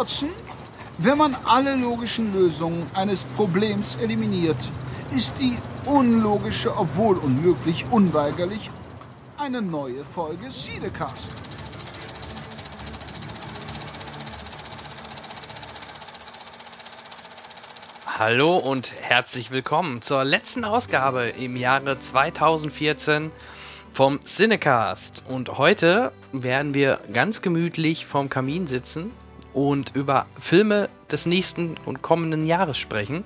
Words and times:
Watson, 0.00 0.30
wenn 0.96 1.18
man 1.18 1.36
alle 1.44 1.76
logischen 1.76 2.32
Lösungen 2.32 2.86
eines 2.94 3.24
Problems 3.24 3.96
eliminiert, 3.96 4.56
ist 5.14 5.34
die 5.38 5.58
unlogische, 5.84 6.74
obwohl 6.74 7.18
unmöglich, 7.18 7.84
unweigerlich 7.90 8.70
eine 9.36 9.60
neue 9.60 10.02
Folge 10.02 10.50
Siedecast. 10.50 11.28
Hallo 18.18 18.56
und 18.56 18.90
herzlich 19.02 19.50
willkommen 19.50 20.00
zur 20.00 20.24
letzten 20.24 20.64
Ausgabe 20.64 21.24
im 21.28 21.56
Jahre 21.58 21.98
2014 21.98 23.30
vom 23.92 24.24
Cinecast. 24.24 25.24
Und 25.28 25.58
heute 25.58 26.14
werden 26.32 26.72
wir 26.72 27.00
ganz 27.12 27.42
gemütlich 27.42 28.06
vorm 28.06 28.30
Kamin 28.30 28.66
sitzen 28.66 29.12
und 29.52 29.94
über 29.94 30.26
Filme 30.38 30.88
des 31.10 31.26
nächsten 31.26 31.76
und 31.84 32.02
kommenden 32.02 32.46
Jahres 32.46 32.78
sprechen. 32.78 33.24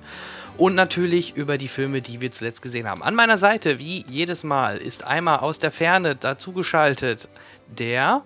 Und 0.57 0.73
natürlich 0.75 1.35
über 1.35 1.57
die 1.57 1.67
Filme, 1.67 2.01
die 2.01 2.21
wir 2.21 2.31
zuletzt 2.31 2.61
gesehen 2.61 2.87
haben. 2.87 3.03
An 3.03 3.13
meiner 3.13 3.37
Seite, 3.37 3.77
wie 3.77 4.05
jedes 4.07 4.43
Mal, 4.43 4.77
ist 4.77 5.03
einmal 5.03 5.39
aus 5.39 5.59
der 5.59 5.71
Ferne 5.71 6.15
dazugeschaltet 6.15 7.27
der. 7.67 8.23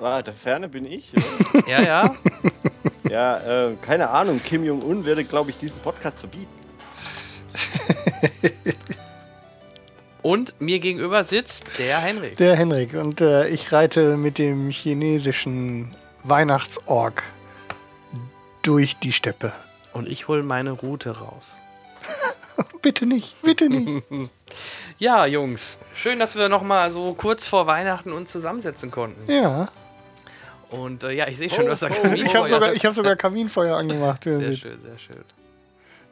Ah, 0.00 0.20
der 0.20 0.34
Ferne 0.34 0.68
bin 0.68 0.84
ich. 0.84 1.12
ja, 1.68 1.80
ja. 1.80 2.16
ja, 3.08 3.68
äh, 3.68 3.76
keine 3.80 4.10
Ahnung. 4.10 4.40
Kim 4.42 4.64
Jong-un 4.64 5.04
werde, 5.04 5.24
glaube 5.24 5.50
ich, 5.50 5.58
diesen 5.58 5.80
Podcast 5.80 6.18
verbieten. 6.18 6.48
Und 10.24 10.58
mir 10.58 10.78
gegenüber 10.78 11.22
sitzt 11.22 11.78
der 11.78 11.98
Henrik. 11.98 12.38
Der 12.38 12.56
Henrik. 12.56 12.94
Und 12.94 13.20
äh, 13.20 13.46
ich 13.48 13.72
reite 13.72 14.16
mit 14.16 14.38
dem 14.38 14.70
chinesischen 14.70 15.94
Weihnachtsorg 16.22 17.22
durch 18.62 18.96
die 18.96 19.12
Steppe. 19.12 19.52
Und 19.92 20.08
ich 20.08 20.26
hole 20.26 20.42
meine 20.42 20.70
Route 20.70 21.18
raus. 21.18 21.58
bitte 22.82 23.04
nicht, 23.04 23.34
bitte 23.42 23.68
nicht. 23.68 24.02
ja, 24.98 25.26
Jungs, 25.26 25.76
schön, 25.94 26.18
dass 26.18 26.36
wir 26.36 26.48
noch 26.48 26.62
mal 26.62 26.90
so 26.90 27.12
kurz 27.12 27.46
vor 27.46 27.66
Weihnachten 27.66 28.10
uns 28.10 28.32
zusammensetzen 28.32 28.90
konnten. 28.90 29.30
Ja. 29.30 29.68
Und 30.70 31.04
äh, 31.04 31.12
ja, 31.12 31.28
ich 31.28 31.36
sehe 31.36 31.50
schon, 31.50 31.64
oh, 31.64 31.66
du 31.66 31.72
hast 31.72 31.82
da 31.82 31.88
oh, 31.90 32.02
Kaminfeuer. 32.02 32.24
Ich 32.24 32.34
habe 32.34 32.48
sogar, 32.48 32.74
hab 32.74 32.94
sogar 32.94 33.16
Kaminfeuer 33.16 33.76
angemacht. 33.76 34.24
Sehr 34.24 34.40
schön, 34.56 34.80
sehr 34.80 34.98
schön. 34.98 35.22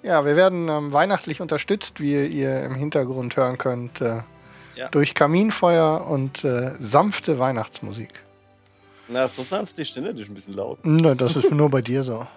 Ja, 0.02 0.24
wir 0.24 0.34
werden 0.34 0.68
ähm, 0.68 0.92
weihnachtlich 0.92 1.40
unterstützt, 1.40 2.00
wie 2.00 2.26
ihr 2.26 2.64
im 2.64 2.74
Hintergrund 2.74 3.36
hören 3.36 3.56
könnt, 3.56 4.00
äh, 4.00 4.22
ja. 4.74 4.88
durch 4.90 5.14
Kaminfeuer 5.14 6.06
und 6.08 6.44
äh, 6.44 6.72
sanfte 6.80 7.38
Weihnachtsmusik. 7.38 8.10
Na, 9.08 9.28
so 9.28 9.42
sanft 9.42 9.78
ist 9.78 9.94
die 9.94 10.00
nicht, 10.00 10.18
ist 10.18 10.28
ein 10.28 10.34
bisschen 10.34 10.54
laut. 10.54 10.78
Nein, 10.82 11.16
das 11.16 11.36
ist 11.36 11.50
nur 11.50 11.70
bei 11.70 11.82
dir 11.82 12.02
so. 12.02 12.26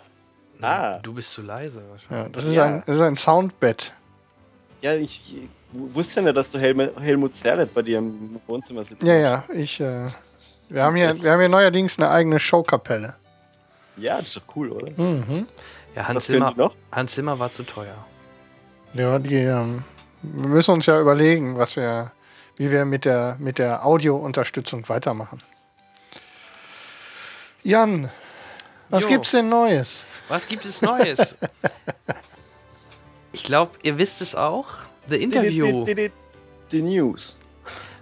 Ah. 0.62 1.00
Du 1.00 1.14
bist 1.14 1.34
zu 1.34 1.42
leise 1.42 1.82
wahrscheinlich. 1.90 2.28
Ja, 2.28 2.30
das, 2.30 2.46
ist 2.46 2.56
ja. 2.56 2.66
Ein, 2.66 2.84
das 2.86 2.96
ist 2.96 3.02
ein 3.02 3.16
Soundbett. 3.18 3.94
Ja, 4.82 4.96
ich, 4.96 5.36
ich 5.36 5.50
wusste 5.74 6.22
ja 6.22 6.26
nicht, 6.26 6.38
dass 6.38 6.50
du 6.50 6.58
Helm 6.58 6.80
Helmut 6.98 7.36
Zerlett 7.36 7.74
bei 7.74 7.82
dir 7.82 8.00
im 8.00 8.40
Wohnzimmer 8.48 8.84
sitzt. 8.84 9.04
Ja, 9.04 9.16
ja, 9.16 9.44
ich. 9.54 9.80
Äh, 9.82 10.06
wir, 10.70 10.84
haben 10.84 10.96
hier, 10.96 11.22
wir 11.22 11.32
haben 11.34 11.40
hier 11.42 11.50
neuerdings 11.50 12.00
eine 12.00 12.10
eigene 12.10 12.40
Showkapelle. 12.40 13.16
Ja, 13.98 14.20
das 14.20 14.30
ist 14.30 14.38
doch 14.38 14.56
cool, 14.56 14.72
oder? 14.72 14.92
Mhm. 14.92 15.46
Ja, 15.96 16.08
Hans 16.08 16.26
Zimmer, 16.26 16.54
Hans 16.92 17.14
Zimmer 17.14 17.40
war 17.40 17.50
zu 17.50 17.64
teuer. 17.64 18.06
Ja, 18.94 19.18
die, 19.18 19.36
ähm, 19.36 19.84
wir 20.22 20.50
müssen 20.50 20.72
uns 20.72 20.86
ja 20.86 21.00
überlegen, 21.00 21.58
was 21.58 21.76
wir, 21.78 22.12
wie 22.58 22.70
wir 22.70 22.86
mit 22.86 23.06
der, 23.06 23.38
mit 23.40 23.60
der 23.60 23.86
Audio-Unterstützung 23.86 24.88
weitermachen. 24.90 25.40
Jan, 27.64 28.12
was 28.90 29.04
jo. 29.04 29.10
gibt's 29.10 29.32
denn 29.32 29.50
Neues? 29.50 30.04
Was 30.28 30.48
gibt 30.48 30.66
es 30.66 30.82
Neues? 30.82 31.38
ich 33.32 33.44
glaube, 33.44 33.72
ihr 33.84 33.98
wisst 33.98 34.22
es 34.22 34.36
auch. 34.36 34.68
The 35.08 35.22
Interview. 35.22 35.86
Die 36.72 36.82
News. 36.82 37.40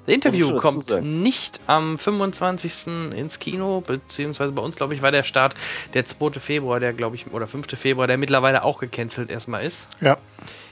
The 0.05 0.13
Interview 0.13 0.57
kommt 0.57 1.01
nicht 1.01 1.61
am 1.67 1.97
25. 1.97 2.87
ins 3.15 3.39
Kino, 3.39 3.81
beziehungsweise 3.81 4.51
bei 4.51 4.61
uns, 4.61 4.75
glaube 4.75 4.93
ich, 4.93 5.01
war 5.01 5.11
der 5.11 5.23
Start 5.23 5.55
der 5.93 6.03
2. 6.03 6.31
Februar, 6.39 6.79
der, 6.79 6.93
glaube 6.93 7.15
ich, 7.15 7.31
oder 7.31 7.47
5. 7.47 7.67
Februar, 7.79 8.07
der 8.07 8.17
mittlerweile 8.17 8.63
auch 8.63 8.79
gecancelt 8.79 9.31
erstmal 9.31 9.63
ist. 9.63 9.87
Ja. 10.01 10.17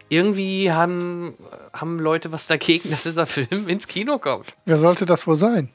Irgendwie 0.10 0.72
haben, 0.72 1.36
haben 1.72 1.98
Leute 2.00 2.34
was 2.34 2.48
dagegen, 2.48 2.90
dass 2.92 3.04
dieser 3.04 3.26
Film 3.26 3.68
ins 3.68 3.88
Kino 3.88 4.20
kommt. 4.20 4.56
Wer 4.66 4.78
sollte 4.78 5.06
das 5.06 5.26
wohl 5.28 5.38
sein? 5.38 5.70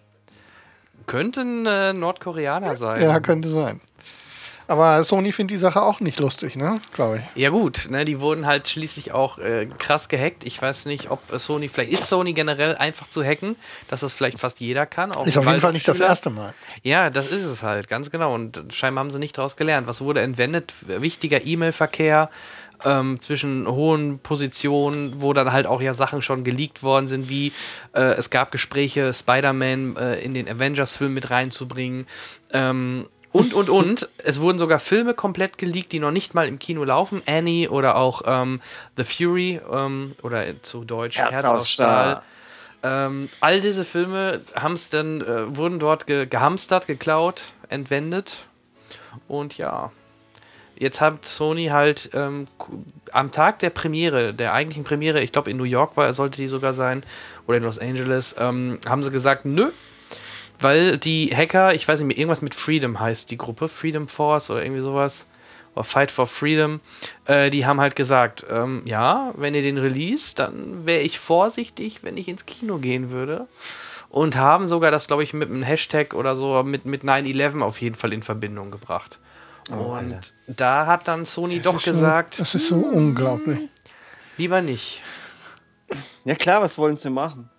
Könnten 1.07 1.65
äh, 1.67 1.93
Nordkoreaner 1.93 2.77
sein. 2.77 3.01
Ja, 3.01 3.21
könnte 3.21 3.49
sein. 3.49 3.81
Aber 4.69 5.05
Sony 5.05 5.31
findet 5.31 5.55
die 5.55 5.59
Sache 5.59 5.83
auch 5.83 6.01
nicht 6.01 6.19
lustig, 6.19 6.57
ne? 6.57 6.75
Glaube 6.93 7.19
ich. 7.19 7.43
Ja, 7.43 7.51
gut, 7.51 7.89
ne? 7.91 8.05
Die 8.05 8.21
wurden 8.21 8.47
halt 8.47 8.69
schließlich 8.69 9.13
auch 9.13 9.39
äh, 9.39 9.67
krass 9.79 10.09
gehackt. 10.09 10.45
Ich 10.45 10.61
weiß 10.61 10.87
nicht, 10.87 11.11
ob 11.11 11.21
Sony, 11.39 11.69
vielleicht 11.69 11.93
ist 11.93 12.09
Sony 12.09 12.33
generell 12.33 12.75
einfach 12.77 13.09
zu 13.09 13.23
hacken, 13.25 13.57
dass 13.89 14.01
das 14.01 14.13
vielleicht 14.13 14.39
fast 14.39 14.61
jeder 14.61 14.87
kann. 14.87 15.11
ist 15.25 15.39
auf 15.39 15.47
jeden 15.47 15.61
Fall 15.61 15.73
nicht 15.73 15.87
das 15.87 16.01
erste 16.01 16.31
Mal. 16.31 16.53
Ja, 16.83 17.11
das 17.11 17.29
ist 17.29 17.45
es 17.45 17.63
halt, 17.63 17.89
ganz 17.89 18.11
genau. 18.11 18.35
Und 18.35 18.65
scheinbar 18.71 19.05
haben 19.05 19.11
sie 19.11 19.19
nicht 19.19 19.39
daraus 19.39 19.57
gelernt. 19.57 19.87
Was 19.87 20.01
wurde 20.01 20.21
entwendet? 20.21 20.75
Wichtiger 20.81 21.45
E-Mail-Verkehr. 21.45 22.31
Ähm, 22.85 23.19
zwischen 23.23 23.67
hohen 23.67 24.19
Positionen, 24.19 25.23
wo 25.23 25.33
dann 25.33 25.51
halt 25.51 25.67
auch 25.67 25.81
ja 25.81 25.95
Sachen 25.95 26.21
schon 26.21 26.45
geleakt 26.45 26.83
worden 26.83 27.09
sind, 27.09 27.31
wie 27.31 27.53
äh, 27.95 28.03
es 28.03 28.29
gab 28.29 28.51
Gespräche, 28.51 29.15
Spider-Man 29.15 29.97
äh, 29.97 30.17
in 30.17 30.35
den 30.35 30.47
Avengers-Film 30.47 31.15
mit 31.15 31.31
reinzubringen. 31.31 32.07
Ähm, 32.53 33.07
und, 33.33 33.55
und, 33.55 33.69
und. 33.69 34.09
Es 34.19 34.41
wurden 34.41 34.59
sogar 34.59 34.79
Filme 34.79 35.15
komplett 35.15 35.59
geleakt, 35.59 35.93
die 35.93 35.99
noch 35.99 36.11
nicht 36.11 36.35
mal 36.35 36.49
im 36.49 36.59
Kino 36.59 36.85
laufen. 36.85 37.23
Annie 37.27 37.69
oder 37.69 37.97
auch 37.97 38.23
ähm, 38.25 38.61
The 38.97 39.05
Fury 39.05 39.61
ähm, 39.71 40.15
oder 40.23 40.63
zu 40.63 40.85
Deutsch 40.85 41.19
Herz, 41.19 41.33
Herz 41.33 41.45
aus 41.45 41.71
Stahl. 41.71 42.23
Ähm, 42.83 43.29
all 43.41 43.61
diese 43.61 43.85
Filme 43.85 44.41
haben's 44.55 44.91
dann, 44.91 45.21
äh, 45.21 45.57
wurden 45.57 45.79
dort 45.79 46.07
ge 46.07 46.27
gehamstert, 46.27 46.87
geklaut, 46.87 47.45
entwendet. 47.69 48.47
Und 49.29 49.59
ja, 49.59 49.91
jetzt 50.79 51.01
hat 51.01 51.25
Sony 51.25 51.67
halt 51.67 52.11
ähm, 52.15 52.47
am 53.13 53.33
Tag 53.33 53.59
der 53.61 53.71
Premiere, 53.71 54.35
der 54.35 54.53
eigentlichen 54.53 54.85
Premiere, 54.85 55.21
ich 55.21 55.33
glaube 55.33 55.51
in 55.51 55.57
New 55.57 55.65
York 55.65 55.97
war, 55.97 56.13
sollte 56.13 56.37
die 56.37 56.49
sogar 56.49 56.75
sein, 56.75 57.03
oder 57.47 57.59
in 57.59 57.65
Los 57.65 57.79
Angeles, 57.79 58.37
ähm, 58.39 58.79
haben 58.89 59.03
sie 59.03 59.11
gesagt, 59.11 59.45
nö, 59.45 59.71
weil 60.59 60.99
die 60.99 61.35
Hacker, 61.35 61.75
ich 61.75 61.87
weiß 61.87 62.01
nicht 62.01 62.09
mehr, 62.09 62.19
irgendwas 62.19 62.43
mit 62.43 62.55
Freedom 62.55 62.99
heißt 62.99 63.31
die 63.31 63.39
Gruppe, 63.39 63.69
Freedom 63.69 64.09
Force 64.09 64.51
oder 64.51 64.63
irgendwie 64.63 64.83
sowas, 64.83 65.27
oder 65.75 65.85
Fight 65.85 66.11
for 66.11 66.27
Freedom, 66.27 66.81
äh, 67.27 67.51
die 67.51 67.67
haben 67.67 67.81
halt 67.81 67.97
gesagt, 67.97 68.45
ähm, 68.51 68.83
ja, 68.87 69.33
wenn 69.37 69.55
ihr 69.55 69.63
den 69.63 69.79
release, 69.79 70.35
dann 70.35 70.87
wäre 70.87 71.03
ich 71.03 71.19
vorsichtig, 71.19 72.03
wenn 72.03 72.17
ich 72.17 72.29
ins 72.29 72.47
Kino 72.47 72.79
gehen 72.79 73.11
würde. 73.11 73.47
Und 74.09 74.37
haben 74.37 74.67
sogar 74.67 74.91
das, 74.91 75.09
glaube 75.09 75.25
ich, 75.25 75.35
mit 75.35 75.51
einem 75.51 75.63
Hashtag 75.63 76.15
oder 76.15 76.37
so, 76.37 76.63
mit, 76.63 76.87
mit 76.87 77.03
9-11 77.03 77.61
auf 77.61 77.81
jeden 77.83 77.97
Fall 77.97 78.15
in 78.15 78.23
Verbindung 78.23 78.71
gebracht. 78.71 79.19
Oh, 79.71 79.75
und 79.75 80.13
Alter. 80.13 80.21
da 80.47 80.87
hat 80.87 81.09
dann 81.09 81.27
Sony 81.27 81.57
das 81.61 81.65
doch 81.65 81.83
gesagt. 81.83 82.37
So, 82.37 82.43
das 82.43 82.55
ist 82.55 82.69
so 82.69 82.77
unglaublich. 82.77 83.69
Lieber 84.37 84.63
nicht. 84.63 85.03
Ja 86.25 86.35
klar, 86.35 86.63
was 86.63 86.79
wollen 86.79 86.97
sie 86.97 87.11
machen? 87.11 87.51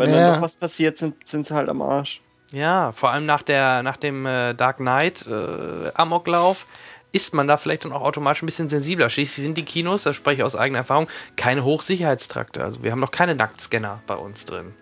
Wenn 0.00 0.14
ja. 0.14 0.20
dann 0.20 0.34
noch 0.36 0.42
was 0.42 0.56
passiert, 0.56 0.96
sind, 0.96 1.28
sind 1.28 1.46
sie 1.46 1.54
halt 1.54 1.68
am 1.68 1.82
Arsch. 1.82 2.22
Ja, 2.52 2.90
vor 2.92 3.10
allem 3.10 3.26
nach, 3.26 3.42
der, 3.42 3.82
nach 3.82 3.98
dem 3.98 4.24
äh, 4.24 4.54
Dark 4.54 4.78
Knight 4.78 5.26
äh, 5.26 5.90
Amoklauf 5.92 6.66
ist 7.12 7.34
man 7.34 7.46
da 7.46 7.58
vielleicht 7.58 7.84
dann 7.84 7.92
auch 7.92 8.00
automatisch 8.00 8.42
ein 8.42 8.46
bisschen 8.46 8.70
sensibler. 8.70 9.10
Schließlich 9.10 9.44
sind 9.44 9.58
die 9.58 9.64
Kinos, 9.64 10.04
das 10.04 10.16
spreche 10.16 10.38
ich 10.38 10.44
aus 10.44 10.56
eigener 10.56 10.78
Erfahrung, 10.78 11.06
keine 11.36 11.64
Hochsicherheitstrakte. 11.64 12.64
Also 12.64 12.82
wir 12.82 12.92
haben 12.92 13.00
noch 13.00 13.10
keine 13.10 13.34
Nacktscanner 13.34 14.02
bei 14.06 14.14
uns 14.14 14.46
drin. 14.46 14.72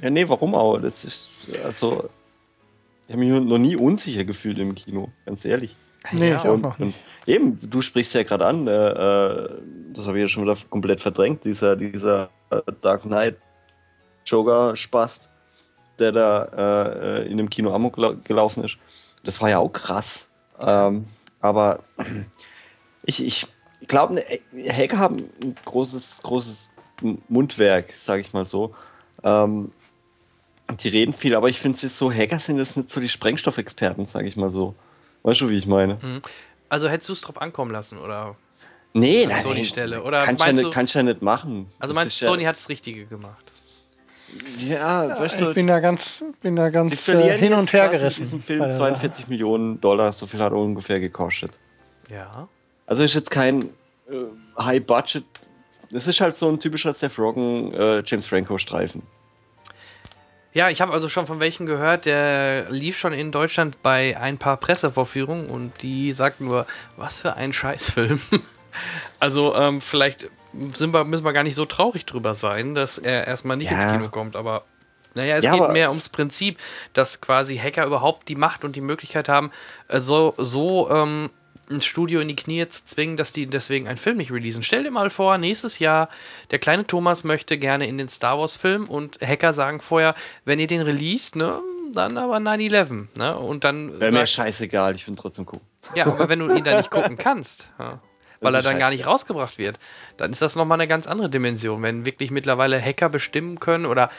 Ja, 0.00 0.10
nee, 0.10 0.28
warum 0.28 0.54
auch? 0.54 0.78
Das 0.78 1.04
ist, 1.04 1.34
also, 1.64 2.08
ich 3.08 3.14
habe 3.14 3.24
mich 3.24 3.40
noch 3.40 3.58
nie 3.58 3.74
unsicher 3.74 4.22
gefühlt 4.22 4.58
im 4.58 4.76
Kino, 4.76 5.10
ganz 5.26 5.44
ehrlich. 5.44 5.76
Nee, 6.12 6.30
ja, 6.30 6.36
ich 6.36 6.48
auch 6.48 6.56
noch 6.56 6.78
nicht. 6.78 6.96
eben, 7.26 7.58
du 7.68 7.82
sprichst 7.82 8.14
ja 8.14 8.22
gerade 8.22 8.46
an, 8.46 8.68
äh, 8.68 8.70
äh, 8.70 9.48
das 9.92 10.06
habe 10.06 10.18
ich 10.18 10.22
ja 10.22 10.28
schon 10.28 10.44
wieder 10.44 10.56
komplett 10.70 11.00
verdrängt, 11.00 11.44
dieser, 11.44 11.74
dieser 11.74 12.30
Dark 12.80 13.02
Knight 13.02 13.36
Joker 14.32 14.74
Spast, 14.76 15.28
der 15.98 16.12
da 16.12 16.44
äh, 17.18 17.30
in 17.30 17.36
dem 17.36 17.50
Kino 17.50 17.72
Amok 17.74 17.96
gelaufen 18.24 18.64
ist. 18.64 18.78
Das 19.24 19.40
war 19.40 19.50
ja 19.50 19.58
auch 19.58 19.72
krass. 19.72 20.26
Ähm, 20.58 21.06
aber 21.40 21.84
ich, 23.04 23.24
ich 23.24 23.46
glaube, 23.86 24.14
ne, 24.14 24.22
Hacker 24.72 24.98
haben 24.98 25.16
ein 25.42 25.54
großes, 25.64 26.22
großes 26.22 26.74
Mundwerk, 27.28 27.92
sage 27.92 28.22
ich 28.22 28.32
mal 28.32 28.44
so. 28.44 28.74
Ähm, 29.22 29.72
die 30.80 30.88
reden 30.88 31.12
viel, 31.12 31.34
aber 31.34 31.48
ich 31.50 31.58
finde 31.58 31.84
es 31.84 31.98
so, 31.98 32.10
Hacker 32.10 32.38
sind 32.38 32.58
jetzt 32.58 32.76
nicht 32.76 32.88
so 32.88 33.00
die 33.00 33.08
Sprengstoffexperten, 33.08 34.06
sage 34.06 34.26
ich 34.26 34.36
mal 34.36 34.50
so. 34.50 34.74
Weißt 35.24 35.42
du, 35.42 35.50
wie 35.50 35.56
ich 35.56 35.66
meine? 35.66 35.98
Mhm. 36.00 36.22
Also 36.68 36.88
hättest 36.88 37.10
du 37.10 37.12
es 37.12 37.20
drauf 37.20 37.40
ankommen 37.40 37.70
lassen, 37.70 37.98
oder? 37.98 38.36
Nee, 38.94 39.26
nein. 39.26 39.42
Sony 39.42 39.64
Stelle. 39.64 40.02
Oder 40.02 40.24
kannst, 40.24 40.44
kannst 40.70 40.94
ja 40.94 41.02
nicht 41.02 41.22
machen. 41.22 41.66
Also 41.78 41.94
meinst 41.94 42.20
du, 42.20 42.24
Sony 42.24 42.44
hat 42.44 42.56
das 42.56 42.68
Richtige 42.68 43.06
gemacht? 43.06 43.51
Ja, 44.58 45.04
ja 45.06 45.18
weißt 45.18 45.40
du, 45.40 45.48
ich 45.48 45.54
bin 45.54 45.66
da 45.66 45.80
ganz, 45.80 46.24
bin 46.40 46.56
da 46.56 46.70
ganz 46.70 47.04
sie 47.04 47.12
äh, 47.12 47.38
hin 47.38 47.54
und 47.54 47.72
her 47.72 47.88
gerissen. 47.88 48.22
In 48.22 48.24
diesem 48.24 48.42
Film 48.42 48.68
42 48.68 49.28
Millionen 49.28 49.80
Dollar, 49.80 50.12
so 50.12 50.26
viel 50.26 50.40
hat 50.40 50.52
er 50.52 50.58
ungefähr 50.58 51.00
gekostet. 51.00 51.58
Ja. 52.08 52.48
Also 52.86 53.04
ist 53.04 53.14
jetzt 53.14 53.30
kein 53.30 53.70
äh, 54.08 54.14
High 54.58 54.84
Budget. 54.84 55.24
Es 55.92 56.08
ist 56.08 56.20
halt 56.20 56.36
so 56.36 56.48
ein 56.48 56.58
typischer 56.58 56.92
Seth 56.92 57.18
Rogen, 57.18 57.72
äh, 57.74 58.02
James 58.04 58.26
Franco 58.26 58.56
Streifen. 58.58 59.02
Ja, 60.54 60.68
ich 60.68 60.82
habe 60.82 60.92
also 60.92 61.08
schon 61.08 61.26
von 61.26 61.40
welchen 61.40 61.64
gehört, 61.64 62.04
der 62.04 62.70
lief 62.70 62.98
schon 62.98 63.14
in 63.14 63.32
Deutschland 63.32 63.82
bei 63.82 64.18
ein 64.18 64.36
paar 64.36 64.58
Pressevorführungen 64.58 65.46
und 65.46 65.80
die 65.80 66.12
sagten 66.12 66.44
nur, 66.44 66.66
was 66.96 67.20
für 67.20 67.36
ein 67.36 67.54
Scheißfilm. 67.54 68.20
also 69.20 69.54
ähm, 69.54 69.80
vielleicht 69.80 70.28
sind 70.74 70.92
wir, 70.92 71.04
müssen 71.04 71.24
wir 71.24 71.32
gar 71.32 71.42
nicht 71.42 71.54
so 71.54 71.64
traurig 71.66 72.06
drüber 72.06 72.34
sein, 72.34 72.74
dass 72.74 72.98
er 72.98 73.26
erstmal 73.26 73.56
nicht 73.56 73.70
ja. 73.70 73.82
ins 73.82 73.92
Kino 73.92 74.08
kommt, 74.08 74.36
aber 74.36 74.64
naja, 75.14 75.36
es 75.36 75.44
ja, 75.44 75.52
geht 75.52 75.72
mehr 75.72 75.90
ums 75.90 76.08
Prinzip, 76.08 76.58
dass 76.94 77.20
quasi 77.20 77.56
Hacker 77.56 77.86
überhaupt 77.86 78.28
die 78.28 78.34
Macht 78.34 78.64
und 78.64 78.76
die 78.76 78.80
Möglichkeit 78.80 79.28
haben, 79.28 79.50
äh, 79.88 80.00
so, 80.00 80.34
so 80.38 80.90
ähm, 80.90 81.30
ein 81.70 81.80
Studio 81.80 82.20
in 82.20 82.28
die 82.28 82.36
Knie 82.36 82.66
zu 82.68 82.84
zwingen, 82.84 83.16
dass 83.16 83.32
die 83.32 83.46
deswegen 83.46 83.88
einen 83.88 83.98
Film 83.98 84.16
nicht 84.16 84.32
releasen. 84.32 84.62
Stell 84.62 84.84
dir 84.84 84.90
mal 84.90 85.10
vor, 85.10 85.38
nächstes 85.38 85.78
Jahr, 85.78 86.08
der 86.50 86.58
kleine 86.58 86.86
Thomas 86.86 87.24
möchte 87.24 87.58
gerne 87.58 87.86
in 87.86 87.98
den 87.98 88.08
Star 88.08 88.38
Wars-Film 88.38 88.88
und 88.88 89.20
Hacker 89.20 89.52
sagen 89.52 89.80
vorher, 89.80 90.14
wenn 90.44 90.58
ihr 90.58 90.66
den 90.66 90.82
released, 90.82 91.36
ne, 91.36 91.60
dann 91.92 92.16
aber 92.18 92.36
9-11. 92.36 93.08
Ne? 93.18 93.36
Und 93.36 93.64
dann. 93.64 94.00
Wäre 94.00 94.12
mir 94.12 94.26
scheißegal, 94.26 94.94
ich 94.94 95.06
will 95.06 95.14
trotzdem 95.14 95.46
gucken. 95.46 95.66
Ja, 95.94 96.06
aber 96.06 96.28
wenn 96.28 96.38
du 96.38 96.54
ihn 96.54 96.64
dann 96.64 96.78
nicht 96.78 96.90
gucken 96.90 97.16
kannst, 97.18 97.70
ja, 97.78 98.00
weil 98.42 98.54
er 98.54 98.62
dann 98.62 98.78
gar 98.78 98.90
nicht 98.90 99.06
rausgebracht 99.06 99.58
wird, 99.58 99.78
dann 100.16 100.32
ist 100.32 100.42
das 100.42 100.56
nochmal 100.56 100.76
eine 100.76 100.88
ganz 100.88 101.06
andere 101.06 101.30
Dimension. 101.30 101.82
Wenn 101.82 102.04
wirklich 102.04 102.30
mittlerweile 102.30 102.80
Hacker 102.80 103.08
bestimmen 103.08 103.60
können 103.60 103.86
oder 103.86 104.10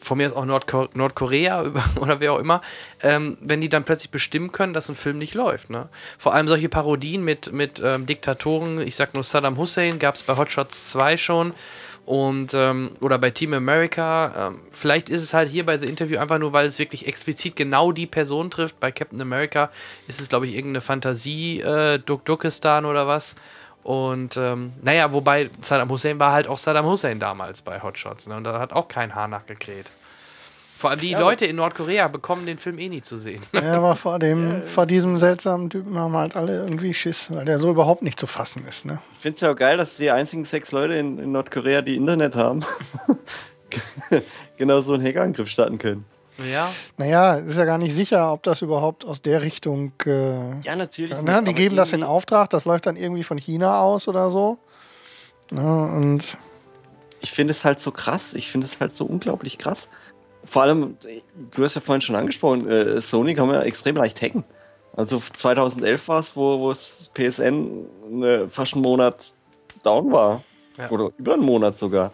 von 0.00 0.18
mir 0.18 0.26
ist 0.26 0.36
auch 0.36 0.44
Nordko 0.44 0.88
Nordkorea 0.94 1.64
oder 2.00 2.20
wer 2.20 2.32
auch 2.32 2.38
immer, 2.38 2.62
ähm, 3.02 3.36
wenn 3.40 3.60
die 3.60 3.68
dann 3.68 3.84
plötzlich 3.84 4.10
bestimmen 4.10 4.50
können, 4.50 4.72
dass 4.72 4.88
ein 4.88 4.94
Film 4.94 5.18
nicht 5.18 5.34
läuft. 5.34 5.70
Ne? 5.70 5.88
Vor 6.18 6.34
allem 6.34 6.48
solche 6.48 6.68
Parodien 6.68 7.22
mit, 7.22 7.52
mit 7.52 7.80
ähm, 7.84 8.06
Diktatoren, 8.06 8.80
ich 8.80 8.96
sag 8.96 9.14
nur 9.14 9.24
Saddam 9.24 9.58
Hussein, 9.58 9.98
gab 9.98 10.14
es 10.14 10.22
bei 10.22 10.36
Hot 10.36 10.50
Shots 10.50 10.90
2 10.90 11.16
schon. 11.16 11.54
Und, 12.10 12.54
ähm, 12.54 12.90
oder 12.98 13.18
bei 13.18 13.30
Team 13.30 13.54
America. 13.54 14.48
Ähm, 14.48 14.58
vielleicht 14.72 15.08
ist 15.08 15.22
es 15.22 15.32
halt 15.32 15.48
hier 15.48 15.64
bei 15.64 15.78
The 15.78 15.86
Interview 15.86 16.18
einfach 16.18 16.40
nur, 16.40 16.52
weil 16.52 16.66
es 16.66 16.80
wirklich 16.80 17.06
explizit 17.06 17.54
genau 17.54 17.92
die 17.92 18.08
Person 18.08 18.50
trifft. 18.50 18.80
Bei 18.80 18.90
Captain 18.90 19.20
America 19.20 19.70
ist 20.08 20.20
es, 20.20 20.28
glaube 20.28 20.48
ich, 20.48 20.56
irgendeine 20.56 20.80
Fantasie, 20.80 21.60
äh, 21.60 22.00
Duk 22.00 22.24
Dukistan 22.24 22.84
oder 22.84 23.06
was. 23.06 23.36
Und 23.84 24.36
ähm, 24.36 24.72
naja, 24.82 25.12
wobei 25.12 25.50
Saddam 25.60 25.88
Hussein 25.88 26.18
war 26.18 26.32
halt 26.32 26.48
auch 26.48 26.58
Saddam 26.58 26.86
Hussein 26.86 27.20
damals 27.20 27.62
bei 27.62 27.80
Hotshots. 27.80 28.26
Ne? 28.26 28.38
Und 28.38 28.42
da 28.42 28.58
hat 28.58 28.72
auch 28.72 28.88
kein 28.88 29.14
Haar 29.14 29.28
nachgekräht. 29.28 29.88
Vor 30.80 30.88
allem 30.88 31.00
die 31.00 31.10
ja, 31.10 31.20
Leute 31.20 31.44
in 31.44 31.56
Nordkorea 31.56 32.08
bekommen 32.08 32.46
den 32.46 32.56
Film 32.56 32.78
eh 32.78 32.88
nie 32.88 33.02
zu 33.02 33.18
sehen. 33.18 33.42
Ja, 33.52 33.74
aber 33.74 33.96
vor, 33.96 34.18
dem, 34.18 34.62
vor 34.66 34.86
diesem 34.86 35.18
seltsamen 35.18 35.68
Typen 35.68 35.98
haben 35.98 36.16
halt 36.16 36.36
alle 36.36 36.56
irgendwie 36.56 36.94
Schiss, 36.94 37.26
weil 37.28 37.44
der 37.44 37.58
so 37.58 37.68
überhaupt 37.68 38.00
nicht 38.00 38.18
zu 38.18 38.26
fassen 38.26 38.66
ist. 38.66 38.86
Ne? 38.86 38.98
Ich 39.12 39.18
finde 39.18 39.34
es 39.34 39.42
ja 39.42 39.52
auch 39.52 39.56
geil, 39.56 39.76
dass 39.76 39.98
die 39.98 40.10
einzigen 40.10 40.46
sechs 40.46 40.72
Leute 40.72 40.94
in, 40.94 41.18
in 41.18 41.32
Nordkorea, 41.32 41.82
die 41.82 41.96
Internet 41.96 42.34
haben, 42.34 42.64
genau 44.56 44.80
so 44.80 44.94
einen 44.94 45.04
Hackerangriff 45.04 45.50
starten 45.50 45.76
können. 45.76 46.06
Ja. 46.50 46.72
Naja, 46.96 47.34
ist 47.34 47.58
ja 47.58 47.66
gar 47.66 47.76
nicht 47.76 47.94
sicher, 47.94 48.32
ob 48.32 48.42
das 48.44 48.62
überhaupt 48.62 49.04
aus 49.04 49.20
der 49.20 49.42
Richtung. 49.42 49.92
Äh, 50.06 50.60
ja, 50.62 50.76
natürlich. 50.76 51.20
Ne? 51.20 51.44
Die 51.46 51.52
geben 51.52 51.76
das 51.76 51.92
in 51.92 52.02
Auftrag, 52.02 52.48
das 52.48 52.64
läuft 52.64 52.86
dann 52.86 52.96
irgendwie 52.96 53.24
von 53.24 53.36
China 53.36 53.82
aus 53.82 54.08
oder 54.08 54.30
so. 54.30 54.56
Ja, 55.50 55.60
ne, 55.60 55.92
und. 55.94 56.38
Ich 57.20 57.32
finde 57.32 57.50
es 57.50 57.66
halt 57.66 57.80
so 57.80 57.90
krass. 57.90 58.32
Ich 58.32 58.50
finde 58.50 58.66
es 58.66 58.80
halt 58.80 58.94
so 58.94 59.04
unglaublich 59.04 59.58
krass. 59.58 59.90
Vor 60.50 60.62
allem, 60.62 60.96
du 61.54 61.62
hast 61.62 61.76
ja 61.76 61.80
vorhin 61.80 62.02
schon 62.02 62.16
angesprochen, 62.16 62.68
äh, 62.68 63.00
Sony 63.00 63.36
kann 63.36 63.46
man 63.46 63.54
ja 63.54 63.62
extrem 63.62 63.94
leicht 63.94 64.20
hacken. 64.20 64.42
Also 64.96 65.20
2011 65.20 66.08
war 66.08 66.18
es, 66.18 66.34
wo, 66.34 66.58
wo 66.58 66.72
es 66.72 67.08
PSN 67.14 67.86
eine, 68.04 68.50
fast 68.50 68.74
einen 68.74 68.82
Monat 68.82 69.32
down 69.84 70.10
war. 70.10 70.42
Ja. 70.76 70.90
Oder 70.90 71.10
über 71.18 71.34
einen 71.34 71.44
Monat 71.44 71.78
sogar. 71.78 72.10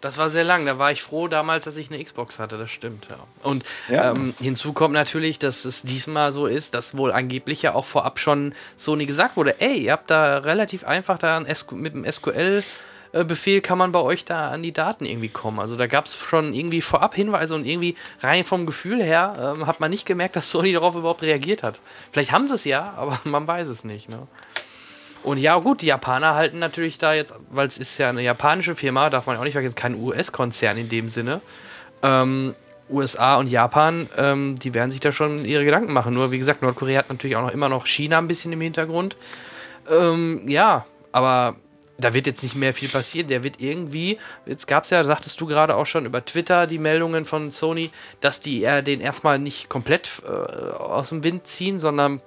Das 0.00 0.16
war 0.16 0.30
sehr 0.30 0.44
lang. 0.44 0.64
Da 0.64 0.78
war 0.78 0.90
ich 0.90 1.02
froh 1.02 1.28
damals, 1.28 1.64
dass 1.64 1.76
ich 1.76 1.90
eine 1.92 2.02
Xbox 2.02 2.38
hatte. 2.38 2.56
Das 2.56 2.70
stimmt, 2.70 3.08
ja. 3.10 3.18
Und 3.42 3.62
ja. 3.90 4.10
Ähm, 4.10 4.34
hinzu 4.40 4.72
kommt 4.72 4.94
natürlich, 4.94 5.38
dass 5.38 5.66
es 5.66 5.82
diesmal 5.82 6.32
so 6.32 6.46
ist, 6.46 6.72
dass 6.72 6.96
wohl 6.96 7.12
angeblich 7.12 7.60
ja 7.60 7.74
auch 7.74 7.84
vorab 7.84 8.18
schon 8.18 8.54
Sony 8.78 9.04
gesagt 9.04 9.36
wurde: 9.36 9.60
Ey, 9.60 9.84
ihr 9.84 9.92
habt 9.92 10.10
da 10.10 10.38
relativ 10.38 10.82
einfach 10.84 11.18
da 11.18 11.40
mit 11.40 11.92
dem 11.92 12.10
SQL. 12.10 12.64
Befehl 13.24 13.60
kann 13.60 13.78
man 13.78 13.92
bei 13.92 14.00
euch 14.00 14.24
da 14.24 14.50
an 14.50 14.62
die 14.62 14.72
Daten 14.72 15.04
irgendwie 15.04 15.28
kommen. 15.28 15.58
Also 15.58 15.76
da 15.76 15.86
gab 15.86 16.06
es 16.06 16.14
schon 16.14 16.52
irgendwie 16.52 16.80
vorab 16.80 17.14
Hinweise 17.14 17.54
und 17.54 17.66
irgendwie 17.66 17.96
rein 18.20 18.44
vom 18.44 18.66
Gefühl 18.66 19.02
her 19.02 19.54
ähm, 19.56 19.66
hat 19.66 19.80
man 19.80 19.90
nicht 19.90 20.06
gemerkt, 20.06 20.36
dass 20.36 20.50
Sony 20.50 20.72
darauf 20.72 20.94
überhaupt 20.94 21.22
reagiert 21.22 21.62
hat. 21.62 21.80
Vielleicht 22.12 22.32
haben 22.32 22.46
sie 22.46 22.54
es 22.54 22.64
ja, 22.64 22.94
aber 22.96 23.18
man 23.24 23.46
weiß 23.46 23.68
es 23.68 23.84
nicht. 23.84 24.08
Ne? 24.08 24.26
Und 25.22 25.38
ja, 25.38 25.58
gut, 25.58 25.82
die 25.82 25.86
Japaner 25.86 26.34
halten 26.34 26.58
natürlich 26.58 26.98
da 26.98 27.12
jetzt, 27.12 27.34
weil 27.50 27.66
es 27.66 27.78
ist 27.78 27.98
ja 27.98 28.10
eine 28.10 28.22
japanische 28.22 28.74
Firma, 28.74 29.10
darf 29.10 29.26
man 29.26 29.36
auch 29.36 29.44
nicht 29.44 29.54
vergessen, 29.54 29.74
kein 29.74 30.00
US-Konzern 30.00 30.76
in 30.76 30.88
dem 30.88 31.08
Sinne. 31.08 31.40
Ähm, 32.02 32.54
USA 32.88 33.36
und 33.36 33.48
Japan, 33.48 34.08
ähm, 34.16 34.54
die 34.56 34.72
werden 34.74 34.90
sich 34.90 35.00
da 35.00 35.10
schon 35.10 35.44
ihre 35.44 35.64
Gedanken 35.64 35.92
machen. 35.92 36.14
Nur, 36.14 36.30
wie 36.30 36.38
gesagt, 36.38 36.62
Nordkorea 36.62 37.00
hat 37.00 37.08
natürlich 37.08 37.36
auch 37.36 37.42
noch 37.42 37.52
immer 37.52 37.68
noch 37.68 37.86
China 37.86 38.18
ein 38.18 38.28
bisschen 38.28 38.52
im 38.52 38.60
Hintergrund. 38.60 39.16
Ähm, 39.90 40.42
ja, 40.46 40.86
aber 41.10 41.56
da 41.98 42.12
wird 42.14 42.26
jetzt 42.26 42.42
nicht 42.42 42.54
mehr 42.54 42.74
viel 42.74 42.88
passieren. 42.88 43.28
Der 43.28 43.42
wird 43.42 43.60
irgendwie, 43.60 44.18
jetzt 44.44 44.66
gab 44.66 44.84
es 44.84 44.90
ja, 44.90 45.02
sagtest 45.04 45.40
du 45.40 45.46
gerade 45.46 45.76
auch 45.76 45.86
schon 45.86 46.06
über 46.06 46.24
Twitter 46.24 46.66
die 46.66 46.78
Meldungen 46.78 47.24
von 47.24 47.50
Sony, 47.50 47.90
dass 48.20 48.40
die 48.40 48.64
äh, 48.64 48.82
den 48.82 49.00
erstmal 49.00 49.38
nicht 49.38 49.68
komplett 49.68 50.22
äh, 50.26 50.30
aus 50.30 51.08
dem 51.10 51.24
Wind 51.24 51.46
ziehen, 51.46 51.80
sondern 51.80 52.20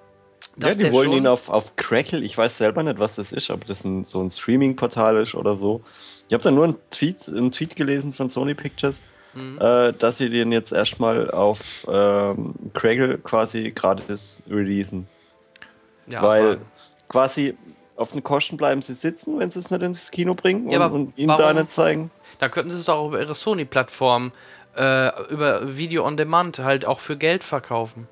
ja, 0.62 0.74
die 0.74 0.92
wollen 0.92 1.12
ihn 1.12 1.28
auf, 1.28 1.50
auf 1.50 1.76
Crackle, 1.78 2.20
ich 2.20 2.38
weiß 2.38 2.58
selber 2.58 2.84
nicht, 2.84 3.00
was 3.00 3.16
das 3.16 3.32
ist, 3.32 3.50
ob 3.50 3.64
das 3.66 3.86
ein, 3.86 4.04
so 4.04 4.22
ein 4.22 4.30
Streaming-Portal 4.30 5.16
ist 5.18 5.36
oder 5.36 5.54
so. 5.54 5.82
Ich 6.28 6.34
habe 6.34 6.44
da 6.44 6.52
nur 6.52 6.66
einen 6.66 6.76
Tweet, 6.90 7.30
einen 7.30 7.52
Tweet 7.52 7.76
gelesen 7.76 8.12
von 8.12 8.28
Sony 8.28 8.56
Pictures, 8.56 9.02
mhm. 9.34 9.58
äh, 9.62 9.94
dass 9.94 10.18
sie 10.18 10.30
den 10.30 10.52
jetzt 10.52 10.74
erstmal 10.74 11.32
auf 11.32 11.88
ähm, 11.90 12.56
Crackle 12.74 13.20
quasi 13.20 13.72
gratis 13.72 14.44
releasen. 14.50 15.08
Ja, 16.08 16.24
Weil 16.24 16.58
quasi 17.08 17.56
auf 18.00 18.14
den 18.14 18.24
Kosten 18.24 18.58
bleiben 18.58 18.82
sie 18.82 18.94
sitzen, 18.94 19.40
wenn 19.40 19.52
sie 19.52 19.60
es 19.60 19.70
nicht 19.70 19.82
ins 19.82 20.10
Kino 20.12 20.34
bringen 20.34 20.70
ja, 20.70 20.86
und, 20.86 20.92
und 20.92 21.18
ihnen 21.18 21.36
da 21.38 21.54
nicht 21.54 21.72
zeigen. 21.72 22.12
Da 22.40 22.48
könnten 22.48 22.70
sie 22.70 22.80
es 22.80 22.88
auch 22.88 23.08
über 23.08 23.20
ihre 23.20 23.36
Sony-Plattform, 23.36 24.32
äh, 24.78 25.32
über 25.32 25.76
Video 25.76 26.06
on 26.06 26.16
Demand 26.16 26.60
halt 26.60 26.86
auch 26.86 27.00
für 27.00 27.18
Geld 27.18 27.44
verkaufen. 27.44 28.08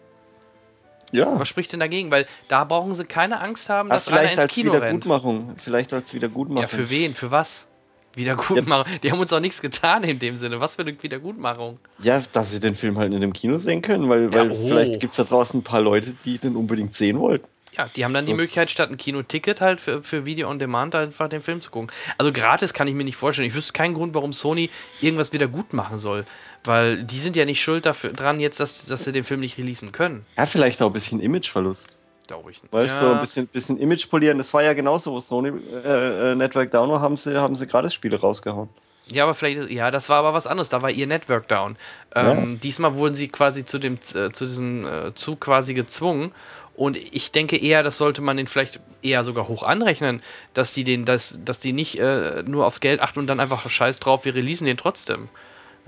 Ja. 1.12 1.39
Was 1.39 1.48
spricht 1.48 1.72
denn 1.72 1.79
dagegen? 1.79 2.12
Weil 2.12 2.25
da 2.50 2.65
brauchen 2.65 2.94
sie 2.94 3.06
keine 3.06 3.39
Angst 3.39 3.70
haben, 3.70 3.89
dass 3.89 4.10
einer 4.10 4.24
ins 4.24 4.38
als 4.38 4.51
Kino 4.51 4.74
Wiedergutmachung. 4.74 5.48
rennt. 5.48 5.62
Vielleicht 5.62 5.94
als 5.94 6.13
Wiedergutmachung. 6.13 6.62
Ja, 6.62 6.67
für 6.67 6.89
wen? 6.89 7.15
Für 7.15 7.32
was? 7.32 7.67
Wiedergutmachung. 8.13 8.91
Ja. 8.91 8.98
Die 9.00 9.12
haben 9.12 9.20
uns 9.20 9.32
auch 9.32 9.39
nichts 9.39 9.62
getan 9.62 10.03
in 10.03 10.20
dem 10.20 10.38
Sinne. 10.38 10.60
Was 10.60 10.75
für 10.75 10.82
eine 10.82 11.01
Wiedergutmachung? 11.01 11.79
Ja, 12.00 12.22
dass 12.34 12.51
sie 12.51 12.60
den 12.60 12.75
Film 12.75 12.98
halt 12.98 13.13
in 13.13 13.22
dem 13.22 13.32
Kino 13.32 13.58
sehen 13.58 13.82
können, 13.82 14.10
weil, 14.10 14.34
weil 14.34 14.51
oh. 14.51 14.67
vielleicht 14.67 15.00
gibt 15.00 15.12
es 15.12 15.17
da 15.17 15.24
draußen 15.24 15.62
ein 15.62 15.63
paar 15.63 15.82
Leute, 15.82 16.13
die 16.13 16.38
den 16.38 16.58
unbedingt 16.58 16.94
sehen 16.94 17.20
wollten. 17.20 17.48
Ja, 17.77 17.89
die 17.96 18.03
haben 18.03 18.13
dann 18.13 18.24
so 18.24 18.31
die 18.31 18.38
Möglichkeit, 18.38 18.69
statt 18.69 18.89
ein 18.89 18.98
Kinoticket 18.98 19.62
halt 19.62 19.79
für, 19.79 20.01
für 20.01 20.25
Video 20.25 20.50
on 20.50 20.57
Demand 20.57 20.96
einfach 20.96 21.29
den 21.29 21.41
Film 21.41 21.62
zu 21.62 21.69
gucken. 21.69 21.91
Also 22.17 22.31
gratis 22.31 22.74
kann 22.74 22.88
ich 22.88 22.96
mir 22.96 23.03
nicht 23.03 23.17
vorstellen. 23.17 23.48
Ich 23.48 23.53
wüsste 23.53 23.74
keinen 23.74 23.93
Grund, 23.93 24.15
warum 24.15 24.34
Sony 24.34 24.69
irgendwas 25.00 25.31
wieder 25.31 25.48
gut 25.48 25.74
machen 25.74 26.00
soll. 26.00 26.25
Weil 26.63 27.03
die 27.03 27.19
sind 27.19 27.36
ja 27.36 27.46
nicht 27.46 27.62
schuld 27.62 27.86
dafür, 27.86 28.12
dran 28.12 28.39
jetzt, 28.39 28.60
dass, 28.60 28.86
dass 28.86 29.03
sie 29.03 29.12
den 29.12 29.24
Film 29.24 29.41
nicht 29.41 29.57
releasen 29.57 29.91
können. 29.91 30.24
Ja, 30.38 30.46
vielleicht 30.46 30.81
auch 30.81 30.88
ein 30.88 30.93
bisschen 30.93 31.19
Imageverlust. 31.19 31.98
Glaube 32.25 32.51
ich 32.51 32.62
nicht. 32.62 32.74
Weil 32.74 32.88
ja. 32.88 32.91
so 32.91 33.12
ein 33.12 33.19
bisschen, 33.19 33.48
bisschen 33.48 33.77
Image 33.77 34.10
polieren, 34.10 34.38
das 34.38 34.53
war 34.53 34.63
ja 34.63 34.74
genauso, 34.74 35.13
wo 35.13 35.19
Sony 35.19 35.50
äh, 35.50 36.31
äh, 36.31 36.36
Network 36.36 36.72
Down 36.72 36.89
war, 36.89 37.00
haben 37.00 37.15
sie, 37.15 37.39
haben 37.39 37.55
sie 37.55 37.67
gratis 37.67 37.93
Spiele 37.93 38.19
rausgehauen. 38.19 38.69
Ja, 39.10 39.24
aber 39.24 39.34
vielleicht, 39.34 39.69
ja, 39.69 39.89
das 39.91 40.10
war 40.10 40.17
aber 40.17 40.34
was 40.34 40.48
anderes. 40.48 40.69
Da 40.69 40.81
war 40.81 40.89
ihr 40.89 41.07
Network 41.07 41.48
down. 41.48 41.77
Ähm, 42.13 42.51
ja. 42.53 42.57
Diesmal 42.57 42.96
wurden 42.96 43.15
sie 43.15 43.29
quasi 43.29 43.63
zu 43.63 43.79
dem, 43.79 43.96
äh, 43.96 44.31
zu 44.31 44.46
diesem 44.46 44.86
äh, 44.86 45.13
Zug 45.13 45.41
quasi 45.41 45.74
gezwungen. 45.74 46.34
Und 46.77 46.96
ich 46.96 47.31
denke 47.31 47.57
eher, 47.57 47.84
das 47.84 47.98
sollte 47.98 48.22
man 48.22 48.38
den 48.38 48.48
vielleicht 48.48 48.79
eher 49.01 49.24
sogar 49.24 49.50
hoch 49.50 49.63
anrechnen, 49.63 50.22
dass 50.53 50.74
die 50.74 50.84
den, 50.84 51.03
dass, 51.05 51.39
dass 51.43 51.60
die 51.60 51.74
nicht 51.74 52.00
äh, 52.00 52.43
nur 52.46 52.65
aufs 52.65 52.79
Geld 52.79 53.01
achten 53.01 53.19
und 53.19 53.27
dann 53.27 53.39
einfach 53.39 53.69
scheiß 53.69 54.00
drauf, 54.00 54.24
wir 54.24 54.36
releasen 54.36 54.65
den 54.65 54.77
trotzdem. 54.77 55.27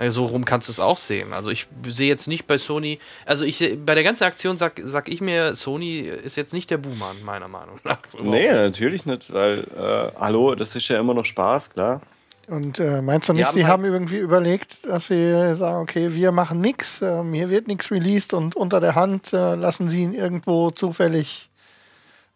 So 0.08 0.27
rum 0.27 0.46
kannst 0.46 0.69
du 0.69 0.72
es 0.72 0.79
auch 0.79 0.98
sehen. 0.98 1.34
Also 1.34 1.50
ich 1.50 1.67
sehe 1.86 2.08
jetzt 2.08 2.27
nicht 2.29 2.48
bei 2.48 2.58
Sony, 2.58 3.00
also 3.25 3.43
ich 3.43 3.60
bei 3.86 3.96
der 3.96 4.05
ganzen 4.05 4.24
Aktion 4.24 4.55
sag, 4.55 4.81
sag 4.81 5.10
ich 5.10 5.19
mir, 5.19 5.55
Sony 5.55 6.00
ist 6.00 6.38
jetzt 6.38 6.53
nicht 6.53 6.72
der 6.72 6.77
Buhmann, 6.77 7.22
meiner 7.24 7.50
Meinung 7.50 7.81
nach. 7.84 8.00
Nee, 8.17 8.50
natürlich 8.50 9.05
nicht, 9.05 9.34
weil, 9.34 9.67
äh, 9.77 10.17
hallo, 10.17 10.55
das 10.55 10.77
ist 10.77 10.88
ja 10.88 11.01
immer 11.01 11.13
noch 11.13 11.25
Spaß, 11.25 11.72
klar. 11.72 12.01
Und 12.50 12.79
äh, 12.79 13.01
meinst 13.01 13.29
du 13.29 13.34
nicht, 13.34 13.46
haben 13.46 13.53
sie 13.53 13.63
halt 13.63 13.74
haben 13.74 13.86
irgendwie 13.86 14.18
überlegt, 14.18 14.86
dass 14.86 15.08
sie 15.08 15.56
sagen, 15.56 15.82
okay, 15.82 16.13
wir 16.13 16.32
machen 16.32 16.60
nichts, 16.62 17.00
ähm, 17.01 17.34
hier 17.34 17.50
wird 17.50 17.68
nichts 17.68 17.91
released 17.91 18.34
und 18.34 18.56
unter 18.56 18.79
der 18.79 18.96
Hand 18.96 19.34
äh, 19.34 19.56
lassen 19.56 19.88
sie 19.88 20.01
ihn 20.01 20.13
irgendwo 20.13 20.72
zufällig 20.72 21.50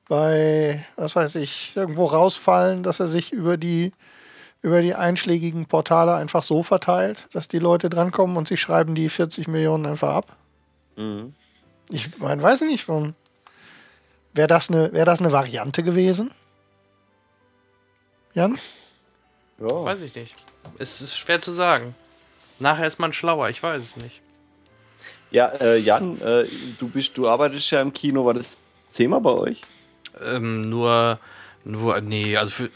bei, 0.08 0.86
was 0.98 1.15
weiß 1.15 1.36
ich, 1.36 1.74
irgendwo 1.75 2.05
rausfallen, 2.05 2.84
dass 2.84 3.00
er 3.00 3.08
sich 3.08 3.32
über 3.32 3.58
die 3.58 3.91
über 4.62 4.82
die 4.82 4.96
einschlägigen 4.96 5.65
Portale 5.65 6.15
einfach 6.15 6.41
so 6.41 6.63
verteilt, 6.63 7.27
dass 7.34 7.50
die 7.50 7.60
Leute 7.60 7.89
drankommen 7.89 8.38
und 8.38 8.48
sie 8.48 8.55
schreiben 8.55 8.96
die 8.96 9.10
40 9.10 9.50
Millionen 9.50 9.86
einfach 9.86 10.13
ab. 10.13 10.38
Mhm. 10.96 11.34
Ich 11.89 12.17
mein, 12.20 12.41
weiß 12.41 12.62
nicht, 12.62 12.88
warum. 12.88 13.13
Wäre 14.34 14.48
das, 14.48 14.70
eine, 14.70 14.93
wär 14.93 15.05
das 15.05 15.20
eine 15.20 15.32
Variante 15.32 15.84
gewesen? 15.84 16.32
Jan? 18.34 18.58
Ja. 19.60 19.83
Weiß 19.83 20.01
ich 20.01 20.15
nicht. 20.15 20.36
Es 20.79 21.01
ist 21.01 21.17
schwer 21.17 21.39
zu 21.39 21.51
sagen. 21.51 21.95
Nachher 22.60 22.88
ist 22.88 23.00
man 23.00 23.13
schlauer, 23.13 23.50
ich 23.50 23.62
weiß 23.62 23.81
es 23.83 23.98
nicht. 23.98 24.22
Ja, 25.31 25.48
äh, 25.48 25.77
Jan, 25.77 26.22
äh, 26.22 26.45
du 26.77 26.88
bist, 26.88 27.17
du 27.17 27.27
arbeitest 27.27 27.72
ja 27.72 27.81
im 27.81 27.91
Kino, 27.91 28.25
war 28.25 28.36
das 28.36 28.60
Thema 28.93 29.19
bei 29.19 29.31
euch? 29.31 29.62
Ähm, 30.24 30.69
nur, 30.69 31.17
nur, 31.65 32.01
nee, 32.01 32.38
also 32.38 32.51
für 32.51 32.69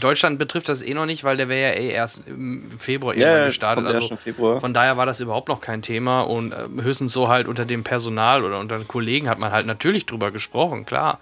Deutschland 0.00 0.38
betrifft 0.38 0.70
das 0.70 0.80
eh 0.80 0.94
noch 0.94 1.04
nicht, 1.04 1.24
weil 1.24 1.36
der 1.36 1.50
wäre 1.50 1.74
ja 1.74 1.78
eh 1.78 1.90
erst 1.90 2.26
im 2.26 2.70
Februar 2.78 3.14
ja, 3.14 3.26
irgendwann 3.26 3.46
gestartet. 3.48 3.86
Also 3.86 4.16
Februar. 4.16 4.60
von 4.60 4.72
daher 4.72 4.96
war 4.96 5.04
das 5.04 5.20
überhaupt 5.20 5.48
noch 5.48 5.60
kein 5.60 5.82
Thema 5.82 6.22
und 6.22 6.52
äh, 6.52 6.66
höchstens 6.80 7.12
so 7.12 7.28
halt 7.28 7.48
unter 7.48 7.66
dem 7.66 7.84
Personal 7.84 8.44
oder 8.44 8.58
unter 8.58 8.78
den 8.78 8.88
Kollegen 8.88 9.28
hat 9.28 9.38
man 9.38 9.52
halt 9.52 9.66
natürlich 9.66 10.06
drüber 10.06 10.30
gesprochen, 10.30 10.86
klar. 10.86 11.18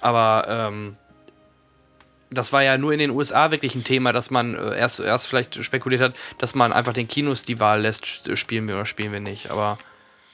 Aber 0.00 0.46
ähm, 0.48 0.96
das 2.30 2.52
war 2.52 2.62
ja 2.62 2.78
nur 2.78 2.92
in 2.92 2.98
den 2.98 3.10
USA 3.10 3.50
wirklich 3.50 3.74
ein 3.74 3.84
Thema, 3.84 4.12
dass 4.12 4.30
man 4.30 4.54
äh, 4.54 4.78
erst, 4.78 5.00
erst 5.00 5.26
vielleicht 5.26 5.62
spekuliert 5.64 6.02
hat, 6.02 6.14
dass 6.38 6.54
man 6.54 6.72
einfach 6.72 6.92
den 6.92 7.08
Kinos 7.08 7.42
die 7.42 7.60
Wahl 7.60 7.80
lässt, 7.80 8.36
spielen 8.36 8.68
wir 8.68 8.76
oder 8.76 8.86
spielen 8.86 9.12
wir 9.12 9.20
nicht. 9.20 9.50
Aber, 9.50 9.78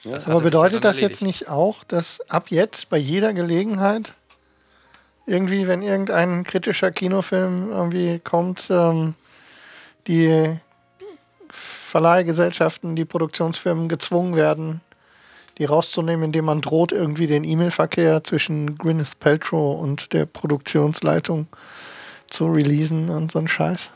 ja. 0.03 0.17
Aber 0.25 0.41
bedeutet 0.41 0.83
das 0.83 0.99
jetzt 0.99 1.21
nicht 1.21 1.49
auch, 1.49 1.83
dass 1.83 2.21
ab 2.29 2.47
jetzt 2.49 2.89
bei 2.89 2.97
jeder 2.97 3.33
Gelegenheit 3.33 4.13
irgendwie, 5.25 5.67
wenn 5.67 5.81
irgendein 5.81 6.43
kritischer 6.43 6.91
Kinofilm 6.91 7.71
irgendwie 7.71 8.19
kommt, 8.19 8.67
ähm, 8.69 9.15
die 10.07 10.57
Verleihgesellschaften, 11.49 12.95
die 12.95 13.05
Produktionsfirmen 13.05 13.89
gezwungen 13.89 14.35
werden, 14.35 14.81
die 15.57 15.65
rauszunehmen, 15.65 16.25
indem 16.25 16.45
man 16.45 16.61
droht, 16.61 16.91
irgendwie 16.91 17.27
den 17.27 17.43
E-Mail-Verkehr 17.43 18.23
zwischen 18.23 18.77
Gwyneth 18.77 19.19
Paltrow 19.19 19.79
und 19.79 20.13
der 20.13 20.25
Produktionsleitung 20.25 21.47
zu 22.29 22.47
releasen 22.47 23.09
und 23.09 23.31
so 23.31 23.39
ein 23.39 23.47
Scheiß. 23.47 23.89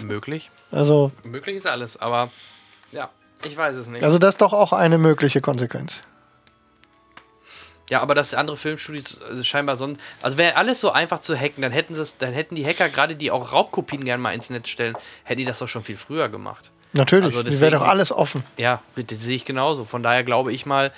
Möglich. 0.00 0.50
Also. 0.70 1.12
Möglich 1.24 1.56
ist 1.56 1.66
alles, 1.66 2.00
aber 2.00 2.30
ja, 2.92 3.10
ich 3.44 3.56
weiß 3.56 3.76
es 3.76 3.86
nicht. 3.86 4.02
Also 4.02 4.18
das 4.18 4.34
ist 4.34 4.40
doch 4.40 4.52
auch 4.52 4.72
eine 4.72 4.98
mögliche 4.98 5.40
Konsequenz. 5.40 6.00
Ja, 7.90 8.00
aber 8.00 8.14
das 8.14 8.32
andere 8.32 8.56
Filmstudios 8.56 9.20
äh, 9.20 9.44
scheinbar 9.44 9.76
sonst. 9.76 10.00
Also 10.22 10.38
wäre 10.38 10.56
alles 10.56 10.80
so 10.80 10.90
einfach 10.90 11.20
zu 11.20 11.36
hacken, 11.36 11.60
dann 11.60 11.72
hätten 11.72 11.94
sie 11.94 12.02
dann 12.18 12.32
hätten 12.32 12.54
die 12.54 12.64
Hacker 12.64 12.88
gerade, 12.88 13.14
die 13.14 13.30
auch 13.30 13.52
Raubkopien 13.52 14.04
gerne 14.04 14.22
mal 14.22 14.32
ins 14.32 14.48
Netz 14.48 14.68
stellen, 14.68 14.96
hätten 15.24 15.40
die 15.40 15.44
das 15.44 15.58
doch 15.58 15.68
schon 15.68 15.84
viel 15.84 15.96
früher 15.96 16.28
gemacht. 16.28 16.70
Natürlich, 16.94 17.36
also 17.36 17.60
wäre 17.60 17.72
doch 17.72 17.82
alles 17.82 18.12
offen. 18.12 18.44
Ja, 18.56 18.80
das 18.96 19.20
sehe 19.20 19.36
ich 19.36 19.44
genauso. 19.44 19.84
Von 19.84 20.02
daher 20.02 20.24
glaube 20.24 20.52
ich 20.52 20.64
mal, 20.64 20.92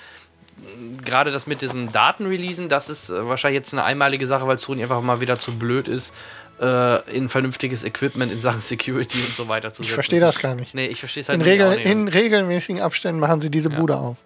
gerade 1.03 1.31
das 1.31 1.47
mit 1.47 1.61
diesen 1.61 1.91
Datenreleasen, 1.91 2.69
das 2.69 2.89
ist 2.89 3.09
äh, 3.09 3.27
wahrscheinlich 3.27 3.59
jetzt 3.59 3.73
eine 3.73 3.83
einmalige 3.83 4.27
Sache, 4.27 4.47
weil 4.47 4.57
Sony 4.57 4.83
einfach 4.83 5.01
mal 5.01 5.19
wieder 5.19 5.39
zu 5.39 5.57
blöd 5.57 5.87
ist, 5.87 6.13
in 6.59 7.29
vernünftiges 7.29 7.83
Equipment 7.83 8.31
in 8.31 8.39
Sachen 8.39 8.61
Security 8.61 9.19
und 9.19 9.35
so 9.35 9.47
weiter 9.47 9.71
zu 9.71 9.83
setzen. 9.83 9.89
Ich 9.89 9.93
verstehe 9.93 10.19
das 10.19 10.39
gar 10.39 10.55
nicht. 10.55 10.73
Nee, 10.73 10.87
ich 10.87 10.99
verstehe 10.99 11.21
es 11.21 11.29
halt 11.29 11.39
in 11.39 11.45
nicht. 11.45 11.61
Regel, 11.61 11.73
in 11.73 12.07
regelmäßigen 12.07 12.81
Abständen 12.81 13.19
machen 13.19 13.41
sie 13.41 13.51
diese 13.51 13.69
ja. 13.69 13.79
Bude 13.79 13.97
auf. 13.97 14.17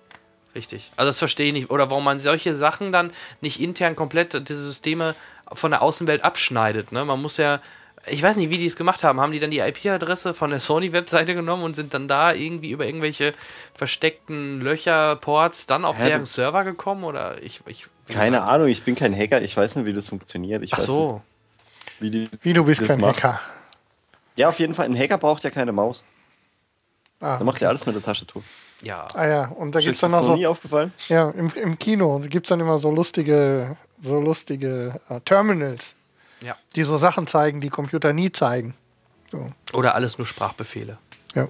Richtig. 0.56 0.92
Also 0.98 1.10
das 1.10 1.20
verstehe 1.20 1.48
ich 1.48 1.54
nicht. 1.54 1.70
Oder 1.70 1.90
warum 1.90 2.04
man 2.04 2.20
solche 2.20 2.56
Sachen 2.56 2.92
dann 2.92 3.12
nicht 3.42 3.62
intern 3.62 3.96
komplett 3.96 4.48
diese 4.48 4.64
Systeme 4.64 5.16
von 5.54 5.72
der 5.72 5.82
Außenwelt 5.82 6.24
abschneidet. 6.24 6.92
Ne? 6.92 7.06
Man 7.06 7.22
muss 7.22 7.38
ja, 7.38 7.60
ich 8.08 8.22
weiß 8.22 8.36
nicht, 8.38 8.50
wie 8.50 8.58
die 8.58 8.66
es 8.66 8.76
gemacht 8.76 9.04
haben. 9.04 9.20
Haben 9.20 9.32
die 9.32 9.40
dann 9.40 9.52
die 9.52 9.60
IP-Adresse 9.60 10.34
von 10.34 10.50
der 10.50 10.60
Sony-Webseite 10.60 11.36
genommen 11.36 11.64
und 11.64 11.76
sind 11.76 11.94
dann 11.94 12.08
da 12.08 12.34
irgendwie 12.34 12.72
über 12.72 12.86
irgendwelche 12.86 13.34
versteckten 13.76 14.62
Löcher, 14.62 15.16
Ports 15.18 15.66
dann 15.66 15.86
auf 15.86 16.00
ja, 16.00 16.06
deren 16.06 16.26
Server 16.26 16.64
gekommen? 16.64 17.04
Oder 17.04 17.42
ich, 17.44 17.62
ich 17.68 17.86
Keine 18.08 18.44
Ahnung, 18.44 18.68
ich 18.68 18.84
bin 18.84 18.96
kein 18.96 19.16
Hacker, 19.16 19.42
ich 19.42 19.56
weiß 19.56 19.76
nicht, 19.76 19.86
wie 19.86 19.94
das 19.94 20.10
funktioniert. 20.10 20.64
Ich 20.64 20.74
Ach 20.74 20.80
so. 20.80 21.14
Nicht, 21.14 21.31
wie, 22.01 22.10
die, 22.10 22.29
wie 22.41 22.53
du 22.53 22.65
bist 22.65 22.84
kein 22.84 23.00
macht. 23.00 23.24
Hacker. 23.24 23.39
Ja, 24.36 24.50
auf 24.50 24.60
jeden 24.60 24.74
Fall. 24.74 24.86
Ein 24.86 24.98
Hacker 24.98 25.17
braucht 25.17 25.43
ja 25.43 25.50
keine 25.50 25.72
Maus. 25.72 26.05
Ah, 27.20 27.38
der 27.38 27.46
macht 27.46 27.62
ja 27.62 27.70
alles 27.70 27.86
mit 27.86 27.96
der 27.96 28.01
Taschentuch. 28.01 28.41
Ja. 28.81 29.08
Ah 29.13 29.27
ja, 29.27 29.48
und 29.50 29.75
da 29.75 29.79
gibt 29.79 29.96
es 29.96 30.01
dann 30.01 30.12
noch 30.12 30.24
so. 30.24 30.36
nie 30.36 30.48
aufgefallen? 30.48 30.91
Ja, 31.08 31.29
im, 31.29 31.51
im 31.55 31.77
Kino 31.77 32.20
gibt 32.20 32.48
es 32.48 32.50
dann 32.50 32.60
immer 32.60 32.79
so 32.79 32.89
lustige, 32.89 33.77
so 34.01 34.20
lustige 34.20 35.00
uh, 35.10 35.20
Terminals. 35.20 35.96
Ja. 36.41 36.58
Die 36.75 36.84
so 36.84 36.98
Sachen 36.98 37.27
zeigen, 37.27 37.62
die 37.62 37.70
Computer 37.70 38.13
nie 38.13 38.31
zeigen. 38.31 38.74
So. 39.31 39.51
Oder 39.74 39.93
alles 39.93 40.17
nur 40.17 40.25
Sprachbefehle. 40.25 40.98
Ja. 41.36 41.48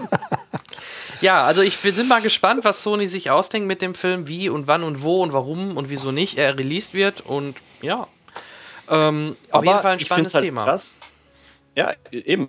ja, 1.22 1.44
also 1.44 1.62
ich, 1.62 1.82
wir 1.82 1.94
sind 1.94 2.08
mal 2.08 2.20
gespannt, 2.20 2.64
was 2.64 2.82
Sony 2.82 3.06
sich 3.06 3.30
ausdenkt 3.30 3.66
mit 3.66 3.80
dem 3.80 3.94
Film, 3.94 4.28
wie 4.28 4.50
und 4.50 4.66
wann 4.66 4.82
und 4.82 5.02
wo 5.02 5.22
und 5.22 5.32
warum 5.32 5.78
und 5.78 5.88
wieso 5.88 6.12
nicht 6.12 6.36
er 6.36 6.58
released 6.58 6.92
wird. 6.92 7.22
Und 7.22 7.56
ja, 7.80 8.06
ähm, 8.90 9.34
auf 9.50 9.64
jeden 9.64 9.78
Fall 9.78 9.92
ein 9.92 10.00
spannendes 10.00 10.34
halt 10.34 10.44
Thema. 10.44 10.64
Krass. 10.64 10.98
Ja, 11.76 11.92
eben. 12.10 12.48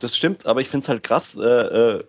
Das 0.00 0.16
stimmt, 0.16 0.46
aber 0.46 0.60
ich 0.60 0.68
finde 0.68 0.84
es 0.84 0.88
halt 0.88 1.02
krass, 1.02 1.36
äh, 1.36 1.44
äh, 1.44 2.04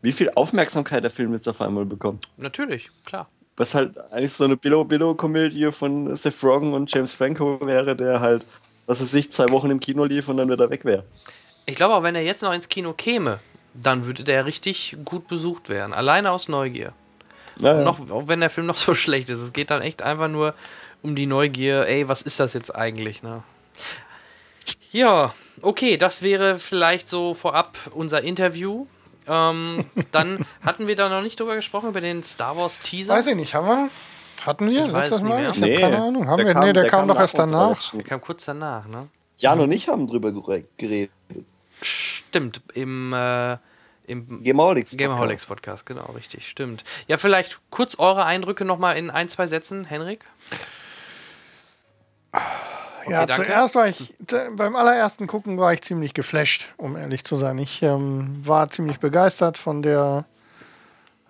wie 0.00 0.12
viel 0.12 0.30
Aufmerksamkeit 0.34 1.04
der 1.04 1.10
Film 1.10 1.34
jetzt 1.34 1.46
auf 1.48 1.60
einmal 1.60 1.84
bekommt. 1.84 2.26
Natürlich, 2.38 2.88
klar. 3.04 3.28
Was 3.56 3.74
halt 3.74 3.98
eigentlich 4.10 4.32
so 4.32 4.44
eine 4.44 4.56
Billo-Billo-Komödie 4.56 5.70
von 5.70 6.16
Seth 6.16 6.42
Rogen 6.42 6.72
und 6.72 6.90
James 6.90 7.12
Franco 7.12 7.60
wäre, 7.66 7.94
der 7.94 8.20
halt, 8.20 8.46
was 8.86 9.00
es 9.00 9.10
sich, 9.10 9.30
zwei 9.30 9.50
Wochen 9.50 9.70
im 9.70 9.80
Kino 9.80 10.04
lief 10.04 10.28
und 10.28 10.38
dann 10.38 10.48
wieder 10.48 10.70
weg 10.70 10.86
wäre. 10.86 11.04
Ich 11.66 11.74
glaube 11.76 11.94
auch, 11.94 12.02
wenn 12.02 12.14
er 12.14 12.22
jetzt 12.22 12.42
noch 12.42 12.54
ins 12.54 12.70
Kino 12.70 12.94
käme, 12.94 13.38
dann 13.74 14.06
würde 14.06 14.24
der 14.24 14.46
richtig 14.46 14.96
gut 15.04 15.28
besucht 15.28 15.68
werden. 15.68 15.92
Alleine 15.92 16.30
aus 16.30 16.48
Neugier. 16.48 16.94
Naja. 17.58 17.84
Noch, 17.84 18.10
auch 18.10 18.28
wenn 18.28 18.40
der 18.40 18.50
Film 18.50 18.66
noch 18.66 18.78
so 18.78 18.94
schlecht 18.96 19.28
ist. 19.28 19.40
Es 19.40 19.52
geht 19.52 19.70
dann 19.70 19.82
echt 19.82 20.02
einfach 20.02 20.28
nur 20.28 20.54
um 21.02 21.14
die 21.14 21.26
Neugier, 21.26 21.86
ey, 21.86 22.08
was 22.08 22.22
ist 22.22 22.40
das 22.40 22.52
jetzt 22.54 22.74
eigentlich, 22.74 23.22
ne? 23.22 23.42
Ja, 24.92 25.34
okay, 25.62 25.96
das 25.96 26.22
wäre 26.22 26.58
vielleicht 26.58 27.08
so 27.08 27.34
vorab 27.34 27.78
unser 27.92 28.22
Interview. 28.22 28.86
Ähm, 29.26 29.84
dann 30.12 30.44
hatten 30.62 30.86
wir 30.86 30.96
da 30.96 31.08
noch 31.08 31.22
nicht 31.22 31.38
drüber 31.38 31.54
gesprochen, 31.54 31.90
über 31.90 32.00
den 32.00 32.22
Star 32.22 32.56
Wars 32.58 32.80
Teaser. 32.80 33.14
Weiß 33.14 33.26
ich 33.28 33.36
nicht, 33.36 33.54
haben 33.54 33.66
wir? 33.66 33.90
Hatten 34.44 34.68
wir? 34.68 34.86
Ich 34.86 34.92
weiß 34.92 35.10
das 35.10 35.22
mal? 35.22 35.50
Ich 35.50 35.58
nee, 35.58 35.74
habe 35.74 35.80
keine 35.80 36.02
Ahnung. 36.02 36.26
Haben 36.26 36.38
der 36.38 36.46
wir? 36.46 36.52
Kam, 36.54 36.64
nee, 36.64 36.72
der, 36.72 36.82
der 36.82 36.90
kam, 36.90 37.00
kam 37.00 37.08
doch 37.08 37.20
erst 37.20 37.38
danach. 37.38 37.92
Der 37.92 38.02
kam 38.02 38.20
kurz 38.20 38.44
danach, 38.44 38.86
ne? 38.86 39.08
Jan 39.36 39.60
und 39.60 39.72
ich 39.72 39.88
haben 39.88 40.06
drüber 40.06 40.32
geredet. 40.76 41.10
Stimmt, 41.82 42.60
im, 42.74 43.12
äh, 43.12 43.56
im 44.06 44.42
Gameholics 44.42 44.96
Podcast. 44.96 45.46
Podcast, 45.46 45.86
genau, 45.86 46.12
richtig, 46.12 46.48
stimmt. 46.48 46.84
Ja, 47.06 47.16
vielleicht 47.16 47.60
kurz 47.70 47.98
eure 47.98 48.24
Eindrücke 48.24 48.64
nochmal 48.64 48.96
in 48.96 49.10
ein, 49.10 49.28
zwei 49.28 49.46
Sätzen, 49.46 49.84
Henrik. 49.84 50.24
Okay, 52.32 53.12
ja, 53.12 53.26
danke. 53.26 53.46
zuerst 53.46 53.74
war 53.74 53.88
ich, 53.88 54.14
beim 54.56 54.76
allerersten 54.76 55.26
Gucken 55.26 55.58
war 55.58 55.72
ich 55.72 55.82
ziemlich 55.82 56.14
geflasht, 56.14 56.68
um 56.76 56.96
ehrlich 56.96 57.24
zu 57.24 57.36
sein. 57.36 57.58
Ich 57.58 57.82
ähm, 57.82 58.40
war 58.44 58.70
ziemlich 58.70 59.00
begeistert 59.00 59.58
von 59.58 59.82
der, 59.82 60.26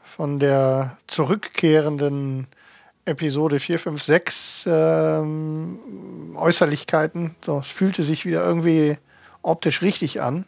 von 0.02 0.38
der 0.40 0.98
zurückkehrenden 1.06 2.48
Episode 3.04 3.60
4, 3.60 3.78
5, 3.78 4.02
6 4.02 4.64
ähm, 4.66 6.34
Äußerlichkeiten. 6.36 7.34
So, 7.44 7.60
es 7.60 7.68
fühlte 7.68 8.02
sich 8.02 8.26
wieder 8.26 8.44
irgendwie 8.44 8.98
optisch 9.42 9.80
richtig 9.80 10.20
an. 10.20 10.44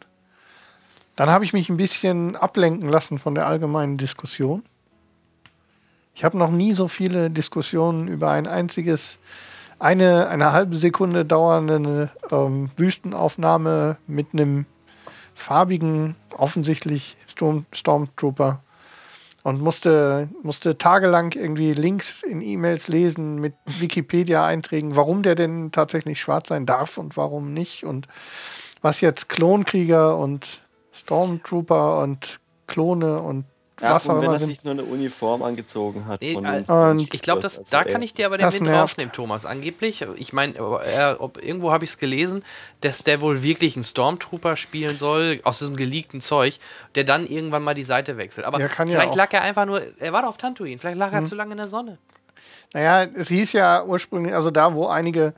Dann 1.15 1.29
habe 1.29 1.45
ich 1.45 1.53
mich 1.53 1.69
ein 1.69 1.77
bisschen 1.77 2.35
ablenken 2.35 2.89
lassen 2.89 3.19
von 3.19 3.35
der 3.35 3.47
allgemeinen 3.47 3.97
Diskussion. 3.97 4.63
Ich 6.15 6.23
habe 6.23 6.37
noch 6.37 6.51
nie 6.51 6.73
so 6.73 6.87
viele 6.87 7.29
Diskussionen 7.29 8.07
über 8.07 8.31
ein 8.31 8.47
einziges 8.47 9.17
eine, 9.83 10.29
eine 10.29 10.53
halbe 10.53 10.77
Sekunde 10.77 11.25
dauernde 11.25 12.09
ähm, 12.31 12.71
Wüstenaufnahme 12.77 13.97
mit 14.07 14.27
einem 14.31 14.65
farbigen, 15.35 16.15
offensichtlich 16.31 17.17
Storm 17.27 17.65
Stormtrooper 17.73 18.61
und 19.43 19.61
musste, 19.61 20.29
musste 20.41 20.77
tagelang 20.77 21.33
irgendwie 21.33 21.73
Links 21.73 22.23
in 22.23 22.41
E-Mails 22.41 22.87
lesen 22.87 23.41
mit 23.41 23.55
Wikipedia-Einträgen, 23.65 24.95
warum 24.95 25.21
der 25.21 25.35
denn 25.35 25.73
tatsächlich 25.73 26.21
schwarz 26.21 26.47
sein 26.47 26.65
darf 26.65 26.97
und 26.97 27.17
warum 27.17 27.53
nicht 27.53 27.83
und 27.83 28.07
was 28.81 29.01
jetzt 29.01 29.27
Klonkrieger 29.27 30.17
und 30.17 30.61
Stormtrooper 30.93 31.99
und 32.01 32.39
Klone 32.67 33.19
und 33.19 33.43
ja, 33.83 33.95
was 33.95 34.07
und 34.07 34.21
wenn 34.21 34.31
er 34.31 34.39
sich 34.39 34.63
nur 34.63 34.71
eine 34.71 34.83
Uniform 34.83 35.43
angezogen 35.43 36.05
hat. 36.07 36.23
Von 36.23 36.45
uns 36.45 36.69
und 36.69 37.13
ich 37.13 37.21
glaube, 37.21 37.47
da 37.69 37.83
kann 37.83 38.01
ich 38.01 38.13
dir 38.13 38.25
aber 38.25 38.37
den 38.37 38.51
Wind 38.51 38.61
nervt. 38.63 38.81
rausnehmen, 38.81 39.11
Thomas. 39.11 39.45
Angeblich, 39.45 40.05
ich 40.15 40.33
meine, 40.33 40.53
irgendwo 40.53 41.71
habe 41.71 41.83
ich 41.83 41.91
es 41.91 41.97
gelesen, 41.97 42.43
dass 42.81 43.03
der 43.03 43.21
wohl 43.21 43.43
wirklich 43.43 43.75
einen 43.75 43.83
Stormtrooper 43.83 44.55
spielen 44.55 44.97
soll, 44.97 45.39
aus 45.43 45.59
diesem 45.59 45.75
geleakten 45.75 46.21
Zeug, 46.21 46.59
der 46.95 47.03
dann 47.03 47.27
irgendwann 47.27 47.63
mal 47.63 47.73
die 47.73 47.83
Seite 47.83 48.17
wechselt. 48.17 48.45
Aber 48.45 48.57
vielleicht 48.57 48.93
ja 48.93 49.13
lag 49.13 49.33
er 49.33 49.41
einfach 49.41 49.65
nur, 49.65 49.81
er 49.99 50.13
war 50.13 50.21
doch 50.21 50.29
auf 50.29 50.37
Tantuin, 50.37 50.79
vielleicht 50.79 50.97
lag 50.97 51.11
er 51.11 51.19
hm. 51.19 51.25
zu 51.25 51.35
lange 51.35 51.51
in 51.51 51.57
der 51.57 51.67
Sonne. 51.67 51.97
Naja, 52.73 53.03
es 53.03 53.27
hieß 53.27 53.53
ja 53.53 53.83
ursprünglich, 53.83 54.33
also 54.33 54.49
da, 54.49 54.73
wo 54.73 54.87
einige 54.87 55.33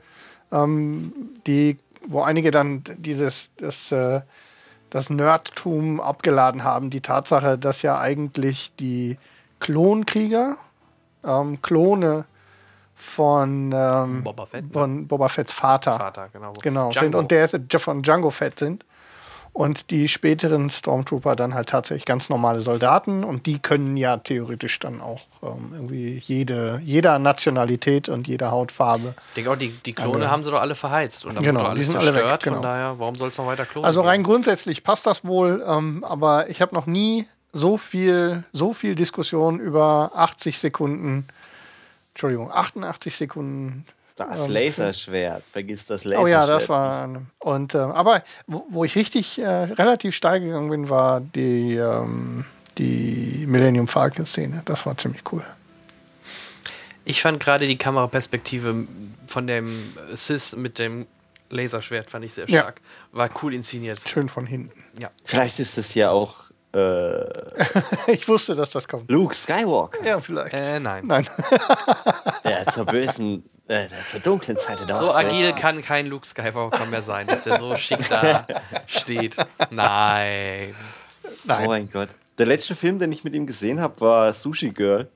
ähm, 0.52 1.12
die 1.46 1.76
wo 2.06 2.22
einige 2.22 2.50
dann 2.50 2.82
dieses, 2.98 3.50
das, 3.56 3.90
äh, 3.92 4.20
das 4.96 5.10
Nerdtum 5.10 6.00
abgeladen 6.00 6.64
haben, 6.64 6.88
die 6.88 7.02
Tatsache, 7.02 7.58
dass 7.58 7.82
ja 7.82 8.00
eigentlich 8.00 8.72
die 8.80 9.18
Klonkrieger 9.60 10.56
ähm, 11.22 11.60
Klone 11.60 12.24
von, 12.94 13.72
ähm, 13.74 14.24
Boba 14.24 14.46
Fett, 14.46 14.64
ne? 14.64 14.70
von 14.72 15.06
Boba 15.06 15.28
Fetts 15.28 15.52
Vater, 15.52 15.98
Vater, 15.98 16.30
genau. 16.32 16.54
genau 16.62 16.90
sind 16.92 17.14
und 17.14 17.30
der 17.30 17.44
ist 17.44 17.58
von 17.78 18.02
Django 18.02 18.30
Fett 18.30 18.58
sind. 18.58 18.85
Und 19.56 19.90
die 19.90 20.06
späteren 20.06 20.68
Stormtrooper 20.68 21.34
dann 21.34 21.54
halt 21.54 21.70
tatsächlich 21.70 22.04
ganz 22.04 22.28
normale 22.28 22.60
Soldaten 22.60 23.24
und 23.24 23.46
die 23.46 23.58
können 23.58 23.96
ja 23.96 24.18
theoretisch 24.18 24.78
dann 24.80 25.00
auch 25.00 25.22
ähm, 25.42 25.70
irgendwie 25.72 26.22
jede, 26.26 26.78
jeder 26.84 27.18
Nationalität 27.18 28.10
und 28.10 28.28
jeder 28.28 28.50
Hautfarbe. 28.50 29.14
Ich 29.30 29.34
denke 29.36 29.50
auch, 29.50 29.56
die, 29.56 29.70
die 29.70 29.94
Klone 29.94 30.16
Alle. 30.24 30.30
haben 30.30 30.42
sie 30.42 30.50
doch 30.50 30.60
alle 30.60 30.74
verheizt 30.74 31.24
und 31.24 31.36
dann 31.36 31.42
Genau, 31.42 31.60
wurde 31.60 31.68
doch 31.70 31.74
die 31.74 31.80
alles 31.80 31.86
sind 31.86 31.96
alle 31.96 32.06
weg, 32.14 32.20
zerstört. 32.20 32.42
genau. 32.42 32.56
Von 32.56 32.62
daher, 32.64 32.98
warum 32.98 33.14
soll 33.14 33.30
es 33.30 33.38
noch 33.38 33.46
weiter 33.46 33.64
klonen? 33.64 33.86
Also 33.86 34.02
rein 34.02 34.20
geben? 34.20 34.24
grundsätzlich 34.34 34.84
passt 34.84 35.06
das 35.06 35.24
wohl, 35.24 35.64
ähm, 35.66 36.04
aber 36.04 36.50
ich 36.50 36.60
habe 36.60 36.74
noch 36.74 36.84
nie 36.84 37.26
so 37.54 37.78
viel, 37.78 38.44
so 38.52 38.74
viel 38.74 38.94
Diskussion 38.94 39.58
über 39.58 40.10
80 40.14 40.58
Sekunden, 40.58 41.26
Entschuldigung, 42.12 42.52
88 42.52 43.16
Sekunden. 43.16 43.86
Das 44.16 44.48
ähm, 44.48 44.54
Laserschwert. 44.54 45.44
Vergiss 45.50 45.86
das 45.86 46.04
Laserschwert. 46.04 46.24
Oh 46.24 46.26
ja, 46.26 46.46
das 46.46 46.68
war. 46.68 47.08
Und 47.38 47.74
äh, 47.74 47.78
aber 47.78 48.24
wo, 48.46 48.66
wo 48.70 48.84
ich 48.84 48.96
richtig 48.96 49.38
äh, 49.38 49.46
relativ 49.46 50.14
steil 50.14 50.40
gegangen 50.40 50.70
bin, 50.70 50.88
war 50.88 51.20
die, 51.20 51.76
ähm, 51.76 52.44
die 52.78 53.44
Millennium 53.46 53.86
Falcon 53.88 54.26
Szene. 54.26 54.62
Das 54.64 54.86
war 54.86 54.96
ziemlich 54.96 55.22
cool. 55.32 55.44
Ich 57.04 57.22
fand 57.22 57.38
gerade 57.40 57.66
die 57.66 57.76
Kameraperspektive 57.78 58.86
von 59.26 59.46
dem 59.46 59.92
Sis 60.14 60.56
mit 60.56 60.78
dem 60.78 61.06
Laserschwert 61.50 62.10
fand 62.10 62.24
ich 62.24 62.32
sehr 62.32 62.48
Ja. 62.48 62.62
stark. 62.62 62.80
War 63.12 63.28
cool 63.42 63.54
inszeniert. 63.54 64.00
Schön 64.08 64.28
von 64.28 64.46
hinten. 64.46 64.82
Ja. 64.98 65.10
Vielleicht 65.24 65.60
ist 65.60 65.78
es 65.78 65.94
ja 65.94 66.10
auch 66.10 66.50
äh, 66.74 67.24
Ich 68.12 68.26
wusste, 68.28 68.54
dass 68.54 68.70
das 68.70 68.86
kommt. 68.88 69.10
Luke 69.10 69.34
Skywalker, 69.34 70.04
Ja, 70.04 70.20
vielleicht. 70.20 70.54
Äh, 70.54 70.80
nein. 70.80 71.06
Nein. 71.06 71.26
der 72.44 72.66
zur 72.72 72.84
bösen, 72.86 73.44
äh, 73.68 73.88
der 73.88 74.06
zur 74.08 74.20
dunklen 74.20 74.58
Seite 74.58 74.86
der 74.86 74.98
So 74.98 75.12
agil 75.14 75.52
kann 75.52 75.82
kein 75.82 76.06
Luke 76.06 76.26
Skywalker 76.26 76.86
mehr 76.86 77.02
sein, 77.02 77.26
dass 77.26 77.44
der 77.44 77.58
so 77.58 77.74
schick 77.76 78.08
da 78.08 78.46
steht. 78.86 79.36
Nein. 79.70 80.74
Oh 81.24 81.28
Nein. 81.44 81.66
mein 81.66 81.90
Gott. 81.90 82.08
Der 82.38 82.46
letzte 82.46 82.74
Film, 82.74 82.98
den 82.98 83.10
ich 83.12 83.24
mit 83.24 83.34
ihm 83.34 83.46
gesehen 83.46 83.80
habe, 83.80 83.98
war 84.00 84.34
Sushi 84.34 84.70
Girl. 84.70 85.08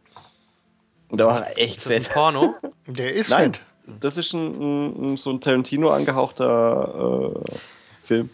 Und 1.08 1.18
da 1.18 1.26
war 1.26 1.46
er 1.46 1.58
echt 1.58 1.78
Ist 1.78 1.86
das 1.86 1.92
ein 1.94 2.02
fett. 2.02 2.12
Porno? 2.14 2.54
Der 2.86 3.12
ist 3.14 3.30
Nein, 3.30 3.52
fett. 3.54 3.62
das 4.00 4.16
ist 4.16 4.32
ein, 4.32 4.46
ein, 4.60 5.12
ein 5.12 5.16
so 5.16 5.30
ein 5.30 5.40
Tarantino 5.40 5.90
angehauchter 5.90 7.32
äh, 7.34 7.54
Film. 8.02 8.30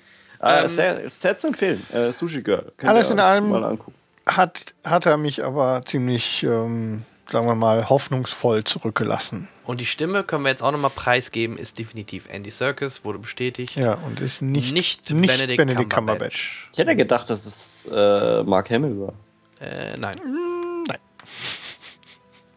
Ah, 0.46 0.62
Ähm, 0.64 0.68
sehr, 0.68 1.10
sehr 1.10 1.36
zu 1.38 1.48
empfehlen. 1.48 1.84
Äh, 1.92 2.12
Sushi 2.12 2.42
Girl. 2.42 2.72
Könnt 2.76 2.90
Alles 2.90 3.10
in 3.10 3.20
allem- 3.20 3.48
Mal 3.50 3.64
angucken. 3.64 3.94
Hat, 4.26 4.74
hat 4.84 5.06
er 5.06 5.16
mich 5.18 5.44
aber 5.44 5.82
ziemlich, 5.86 6.42
ähm, 6.42 7.02
sagen 7.30 7.46
wir 7.46 7.54
mal, 7.54 7.88
hoffnungsvoll 7.88 8.64
zurückgelassen. 8.64 9.48
Und 9.64 9.78
die 9.80 9.86
Stimme 9.86 10.24
können 10.24 10.42
wir 10.44 10.50
jetzt 10.50 10.62
auch 10.62 10.72
nochmal 10.72 10.90
preisgeben, 10.90 11.56
ist 11.58 11.78
definitiv 11.78 12.28
Andy 12.28 12.50
Serkis, 12.50 13.04
wurde 13.04 13.18
bestätigt. 13.20 13.76
Ja, 13.76 13.94
und 13.94 14.20
ist 14.20 14.42
nicht, 14.42 14.72
Nicht 14.72 15.10
nicht 15.12 15.28
Benedict 15.28 15.56
Benedict, 15.58 15.90
Cumberbatch. 15.90 15.94
Cumberbatch. 15.94 16.70
Ich 16.72 16.78
hätte 16.78 16.96
gedacht, 16.96 17.30
dass 17.30 17.46
es 17.46 17.88
äh, 17.92 18.42
Mark 18.44 18.70
Hamill 18.70 18.98
war. 19.00 19.12
Äh, 19.60 19.96
nein. 19.96 20.16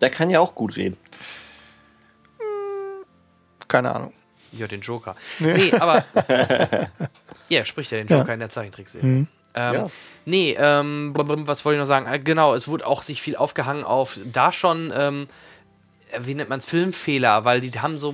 Der 0.01 0.09
kann 0.09 0.29
ja 0.29 0.39
auch 0.39 0.55
gut 0.55 0.77
reden. 0.77 0.95
Keine 3.67 3.93
Ahnung. 3.93 4.13
Ja, 4.51 4.67
den 4.67 4.81
Joker. 4.81 5.15
Nee. 5.39 5.53
Nee, 5.53 5.73
aber. 5.79 6.03
ja, 7.49 7.65
spricht 7.65 7.91
ja 7.91 7.97
den 7.99 8.07
Joker 8.07 8.27
Ja. 8.27 8.33
in 8.33 8.39
der 8.39 8.49
Zeichentrickserie. 8.49 9.05
Ähm, 9.05 9.27
Ja. 9.55 9.87
Nee, 10.25 10.55
ähm, 10.59 11.13
was 11.15 11.65
wollte 11.65 11.77
ich 11.77 11.79
noch 11.81 11.87
sagen? 11.87 12.05
Äh, 12.11 12.19
genau, 12.19 12.53
es 12.53 12.67
wurde 12.67 12.85
auch 12.85 13.01
sich 13.01 13.21
viel 13.21 13.35
aufgehangen 13.35 13.83
auf 13.83 14.19
da 14.31 14.51
schon, 14.51 14.93
ähm, 14.95 15.27
äh, 16.11 16.19
wie 16.21 16.35
nennt 16.35 16.49
man 16.49 16.59
es, 16.59 16.65
Filmfehler, 16.65 17.45
weil 17.45 17.59
die 17.61 17.71
haben 17.79 17.97
so, 17.97 18.13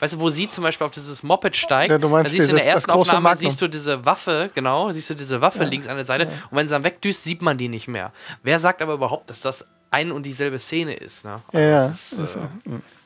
weißt 0.00 0.14
du, 0.14 0.18
wo 0.20 0.28
sie 0.28 0.48
zum 0.48 0.64
Beispiel 0.64 0.84
auf 0.84 0.90
dieses 0.90 1.22
Moped 1.22 1.54
steigt, 1.54 1.92
Ja, 1.92 1.98
du 1.98 2.08
meinst 2.08 2.32
da 2.32 2.36
siehst 2.36 2.48
du 2.48 2.56
in 2.56 2.56
der 2.56 2.66
ersten 2.66 2.90
Aufnahme, 2.90 3.20
Magnum. 3.20 3.48
siehst 3.48 3.60
du 3.62 3.68
diese 3.68 4.04
Waffe, 4.04 4.50
genau, 4.56 4.90
siehst 4.90 5.08
du 5.10 5.14
diese 5.14 5.40
Waffe 5.40 5.62
links 5.64 5.86
an 5.86 5.96
der 5.96 6.04
Seite 6.04 6.26
und 6.50 6.56
wenn 6.58 6.66
sie 6.66 6.72
dann 6.72 6.82
wegdüst, 6.84 7.22
sieht 7.22 7.42
man 7.42 7.56
die 7.58 7.68
nicht 7.68 7.86
mehr. 7.86 8.12
Wer 8.42 8.58
sagt 8.58 8.82
aber 8.82 8.94
überhaupt, 8.94 9.30
dass 9.30 9.40
das 9.40 9.64
ein 9.92 10.10
und 10.10 10.24
dieselbe 10.24 10.58
Szene 10.58 10.94
ist, 10.94 11.24
ne? 11.24 11.42
Also 11.52 11.58
Ja, 11.58 11.88
das 11.88 12.10
ja. 12.12 12.24
ist, 12.24 12.36
äh, 12.36 12.48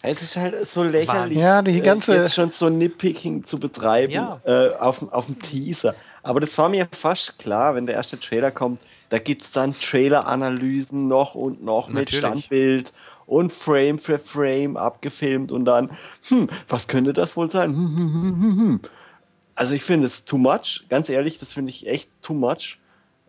Es 0.02 0.22
ist 0.22 0.36
halt 0.36 0.66
so 0.66 0.84
lächerlich, 0.84 1.36
Ja, 1.36 1.60
die 1.60 1.80
ganze- 1.80 2.12
äh, 2.12 2.22
jetzt 2.22 2.34
schon 2.34 2.52
so 2.52 2.68
Nitpicking 2.68 3.44
zu 3.44 3.58
betreiben 3.58 4.12
Ja. 4.12 4.40
äh, 4.44 4.70
auf, 4.76 5.02
auf 5.12 5.26
dem 5.26 5.36
Teaser. 5.40 5.96
Aber 6.22 6.38
das 6.38 6.56
war 6.58 6.68
mir 6.68 6.86
fast 6.92 7.38
klar, 7.38 7.74
wenn 7.74 7.86
der 7.86 7.96
erste 7.96 8.20
Trailer 8.20 8.52
kommt, 8.52 8.80
da 9.08 9.18
gibt 9.18 9.42
es 9.42 9.50
dann 9.50 9.74
Trailer-Analysen 9.78 11.08
noch 11.08 11.34
und 11.34 11.62
noch 11.62 11.88
mit 11.88 12.12
Natürlich. 12.12 12.18
Standbild 12.18 12.92
und 13.26 13.52
Frame 13.52 13.98
für 13.98 14.20
Frame 14.20 14.76
abgefilmt 14.76 15.50
und 15.50 15.64
dann, 15.64 15.90
hm, 16.28 16.48
was 16.68 16.86
könnte 16.86 17.12
das 17.12 17.36
wohl 17.36 17.50
sein? 17.50 17.70
Hm, 17.74 17.96
hm, 17.96 18.12
hm, 18.14 18.22
hm, 18.42 18.58
hm. 18.58 18.80
Also 19.56 19.74
ich 19.74 19.82
finde 19.82 20.06
es 20.06 20.24
too 20.24 20.38
much, 20.38 20.84
ganz 20.88 21.08
ehrlich, 21.08 21.38
das 21.38 21.52
finde 21.52 21.70
ich 21.70 21.88
echt 21.88 22.10
too 22.22 22.34
much. 22.34 22.78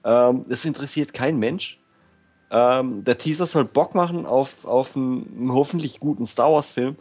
Ähm, 0.03 0.45
das 0.47 0.63
interessiert 0.65 1.13
kein 1.13 1.37
Mensch. 1.39 1.79
Ähm, 2.49 3.03
der 3.03 3.17
Teaser 3.17 3.45
soll 3.45 3.65
Bock 3.65 3.93
machen 3.95 4.25
auf, 4.25 4.63
auf 4.65 4.95
einen, 4.95 5.49
hoffentlich 5.51 5.99
guten 5.99 6.25
Star 6.25 6.51
Wars-Film. 6.53 6.95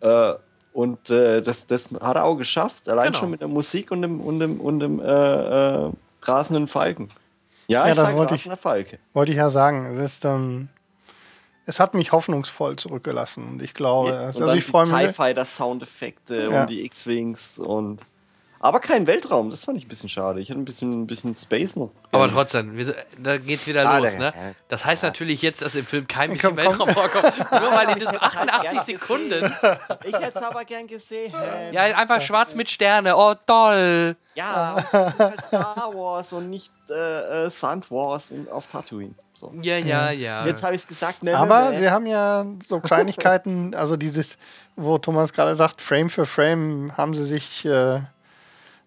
Äh, 0.00 0.32
und 0.72 1.10
äh, 1.10 1.42
das, 1.42 1.66
das 1.66 1.90
hat 2.00 2.16
er 2.16 2.24
auch 2.24 2.36
geschafft, 2.36 2.88
allein 2.88 3.08
Genau. 3.08 3.18
schon 3.18 3.30
mit 3.30 3.40
der 3.40 3.48
Musik 3.48 3.90
und 3.90 4.02
dem, 4.02 4.20
und 4.20 4.38
dem, 4.38 4.60
und 4.60 4.78
dem 4.80 5.00
äh, 5.00 5.04
äh, 5.86 5.90
rasenden 6.22 6.68
Falken. 6.68 7.08
Ja, 7.66 7.84
Ja, 7.86 7.92
ich 7.92 7.96
das 7.98 8.14
wollte 8.14 8.34
ich- 8.36 8.44
Falke. 8.52 8.98
Wollte 9.12 9.32
ich 9.32 9.38
ja 9.38 9.50
sagen. 9.50 9.86
Es, 9.96 10.14
ist, 10.14 10.24
ähm, 10.24 10.68
es 11.66 11.78
hat 11.80 11.94
mich 11.94 12.12
hoffnungsvoll 12.12 12.76
zurückgelassen. 12.76 13.46
Und 13.48 13.62
ich 13.62 13.74
glaube, 13.74 14.12
und 14.12 14.18
also 14.18 14.46
ich 14.54 14.64
freue 14.64 14.84
die 14.86 14.92
mich. 14.92 15.06
TIE 15.08 15.12
Fighter 15.12 15.44
Soundeffekte 15.44 16.48
Ja. 16.50 16.62
und 16.62 16.70
die 16.70 16.84
X-Wings 16.84 17.58
und. 17.58 18.00
Aber 18.62 18.78
kein 18.78 19.08
Weltraum, 19.08 19.50
das 19.50 19.64
fand 19.64 19.76
ich 19.76 19.86
ein 19.86 19.88
bisschen 19.88 20.08
schade. 20.08 20.40
Ich 20.40 20.48
hätte 20.48 20.60
ein 20.60 20.64
bisschen, 20.64 21.02
ein 21.02 21.06
bisschen 21.08 21.34
Space 21.34 21.74
noch. 21.74 21.90
Aber 22.12 22.30
trotzdem, 22.30 22.76
wir, 22.76 22.94
da 23.18 23.36
geht's 23.36 23.66
wieder 23.66 23.84
Ah, 23.88 23.98
los, 23.98 24.12
der- 24.12 24.18
ne? 24.20 24.24
ja. 24.26 24.52
Das 24.68 24.84
heißt 24.84 25.02
natürlich 25.02 25.42
jetzt, 25.42 25.62
dass 25.62 25.74
im 25.74 25.84
Film 25.84 26.06
kein 26.06 26.28
Komm, 26.38 26.54
bisschen 26.54 26.76
komm. 26.78 26.86
Weltraum 26.86 26.88
vorkommt. 26.88 27.38
Nur 27.50 27.72
weil 27.72 27.88
in 27.90 27.94
diesen 27.98 28.12
hätte 28.12 28.22
halt 28.36 28.50
88 28.52 28.70
gern 28.70 28.84
Sekunden. 28.86 29.54
Ich 30.04 30.14
hätte 30.14 30.38
es 30.38 30.44
aber 30.44 30.64
gern 30.64 30.86
gesehen. 30.86 31.34
Ja, 31.72 31.82
einfach 31.82 32.20
schwarz 32.20 32.54
mit 32.54 32.70
Sterne. 32.70 33.16
Oh, 33.16 33.34
toll. 33.46 34.14
Ja, 34.36 34.76
halt 34.92 35.44
Star 35.44 35.90
Wars 35.92 36.32
und 36.32 36.48
nicht 36.48 36.72
äh, 36.88 37.46
äh, 37.46 37.50
Sand 37.50 37.90
Wars 37.90 38.32
auf 38.50 38.68
Tatooine. 38.68 39.14
So. 39.34 39.52
Ja, 39.62 39.76
ja, 39.78 40.10
ja. 40.12 40.46
Jetzt 40.46 40.62
habe 40.62 40.76
ich 40.76 40.82
es 40.82 40.86
gesagt. 40.86 41.24
Ne, 41.24 41.36
Aber 41.36 41.64
ne, 41.64 41.70
ne. 41.70 41.76
sie 41.78 41.90
haben 41.90 42.06
ja 42.06 42.46
so 42.68 42.78
Kleinigkeiten, 42.78 43.74
also 43.74 43.96
dieses, 43.96 44.36
wo 44.76 44.98
Thomas 44.98 45.32
gerade 45.32 45.56
sagt, 45.56 45.82
Frame 45.82 46.08
für 46.10 46.26
Frame 46.26 46.92
haben 46.96 47.14
sie 47.14 47.24
sich, 47.24 47.64
äh, 47.64 48.00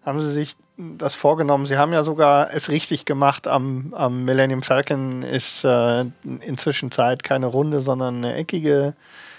haben 0.06 0.20
sie 0.20 0.30
sich 0.30 0.56
das 0.78 1.14
vorgenommen. 1.14 1.66
Sie 1.66 1.76
haben 1.76 1.92
ja 1.92 2.02
sogar 2.02 2.54
es 2.54 2.70
richtig 2.70 3.04
gemacht. 3.04 3.48
Am, 3.48 3.92
am 3.94 4.24
Millennium 4.24 4.62
Falcon 4.62 5.22
ist 5.22 5.64
äh, 5.64 6.04
inzwischen 6.40 6.92
Zeit 6.92 7.24
keine 7.24 7.46
runde, 7.46 7.80
sondern 7.80 8.16
eine 8.16 8.34
eckige 8.34 8.94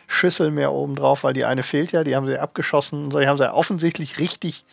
Schüssel 0.08 0.51
mehr 0.51 0.73
oben 0.73 0.95
drauf, 0.95 1.23
weil 1.23 1.34
die 1.34 1.45
eine 1.45 1.63
fehlt 1.63 1.93
ja. 1.93 2.03
Die 2.03 2.15
haben 2.15 2.27
sie 2.27 2.38
abgeschossen. 2.38 3.10
Die 3.10 3.27
haben 3.27 3.38
sie 3.38 3.51
offensichtlich 3.51 4.19
richtig 4.19 4.65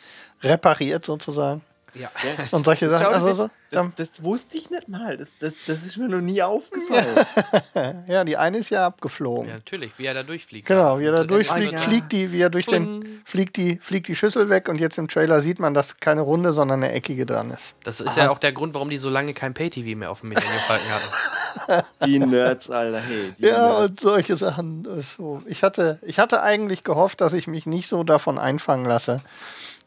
repariert 0.42 1.04
sozusagen. 1.04 1.62
Ja. 1.94 2.10
Und 2.50 2.64
solche 2.64 2.90
Sachen. 2.90 3.06
Also 3.06 3.34
so, 3.34 3.50
das, 3.70 3.84
das, 3.96 4.10
das 4.12 4.24
wusste 4.24 4.56
ich 4.56 4.70
nicht 4.70 4.88
mal. 4.88 5.16
Das, 5.16 5.30
das, 5.38 5.54
das 5.66 5.84
ist 5.84 5.96
mir 5.96 6.08
noch 6.08 6.20
nie 6.20 6.42
aufgefallen. 6.42 8.04
ja, 8.08 8.24
die 8.24 8.36
eine 8.36 8.58
ist 8.58 8.70
ja 8.70 8.86
abgeflogen. 8.86 9.48
ja, 9.48 9.54
natürlich, 9.54 9.92
wie 9.98 10.06
er 10.06 10.14
da 10.14 10.22
durchfliegt. 10.22 10.66
Genau, 10.66 10.98
wie 10.98 11.06
er 11.06 11.12
da 11.12 11.24
durchfliegt, 11.24 11.72
ja. 11.72 11.78
fliegt 11.78 12.12
die, 12.12 12.32
wie 12.32 12.40
er 12.40 12.50
durch 12.50 12.66
den, 12.66 13.22
fliegt 13.24 13.56
die, 13.56 13.78
fliegt 13.82 14.08
die 14.08 14.16
Schüssel 14.16 14.48
weg 14.48 14.68
und 14.68 14.80
jetzt 14.80 14.98
im 14.98 15.08
Trailer 15.08 15.40
sieht 15.40 15.58
man, 15.58 15.74
dass 15.74 15.98
keine 15.98 16.20
runde, 16.20 16.52
sondern 16.52 16.82
eine 16.82 16.92
eckige 16.92 17.26
dran 17.26 17.50
ist. 17.50 17.74
Das 17.84 18.00
ist 18.00 18.16
ja 18.16 18.30
auch 18.30 18.38
der 18.38 18.52
Grund, 18.52 18.74
warum 18.74 18.90
die 18.90 18.98
so 18.98 19.10
lange 19.10 19.34
kein 19.34 19.54
Pay-TV 19.54 19.98
mehr 19.98 20.10
auf 20.10 20.20
dem 20.20 20.30
Millennium 20.30 20.52
Falcon 20.66 20.88
hatten. 20.90 21.04
Die 22.04 22.18
Nerds, 22.18 22.68
Alter. 22.68 23.00
Hey, 23.00 23.32
Ja, 23.38 23.68
Nerds. 23.68 23.80
und 23.80 24.00
solche 24.00 24.36
Sachen. 24.36 24.86
So. 25.16 25.42
Ich, 25.46 25.62
hatte, 25.62 25.98
ich 26.02 26.18
hatte 26.18 26.42
eigentlich 26.42 26.82
gehofft, 26.84 27.20
dass 27.20 27.32
ich 27.32 27.46
mich 27.46 27.66
nicht 27.66 27.88
so 27.88 28.02
davon 28.02 28.38
einfangen 28.38 28.84
lasse, 28.84 29.20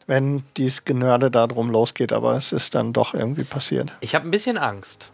wenn 0.08 0.42
dieses 0.56 0.84
Genörde 0.84 1.30
da 1.30 1.46
drum 1.46 1.70
losgeht, 1.70 2.12
aber 2.12 2.34
es 2.34 2.50
ist 2.52 2.74
dann 2.74 2.92
doch 2.92 3.14
irgendwie 3.14 3.44
passiert. 3.44 3.92
Ich 4.00 4.14
habe 4.14 4.26
ein 4.26 4.30
bisschen 4.30 4.58
Angst. 4.58 5.10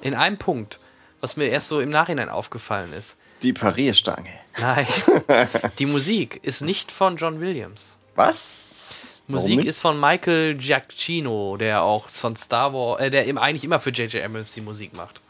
In 0.00 0.14
einem 0.14 0.38
Punkt, 0.38 0.78
was 1.20 1.36
mir 1.36 1.46
erst 1.46 1.66
so 1.66 1.80
im 1.80 1.90
Nachhinein 1.90 2.28
aufgefallen 2.28 2.92
ist. 2.92 3.16
Die 3.42 3.52
Parierstange. 3.52 4.30
Nein, 4.60 4.86
die 5.78 5.86
Musik 5.86 6.38
ist 6.42 6.62
nicht 6.62 6.92
von 6.92 7.16
John 7.16 7.40
Williams. 7.40 7.94
Was? 8.14 9.20
Musik 9.26 9.64
ist 9.64 9.80
von 9.80 10.00
Michael 10.00 10.54
Giacchino, 10.54 11.56
der 11.56 11.82
auch 11.82 12.08
von 12.08 12.34
Star 12.34 12.72
Wars, 12.72 13.00
äh, 13.00 13.10
der 13.10 13.26
eben 13.26 13.38
eigentlich 13.38 13.64
immer 13.64 13.78
für 13.78 13.90
J.J. 13.90 14.24
Abrams 14.24 14.54
die 14.54 14.62
Musik 14.62 14.96
macht. 14.96 15.20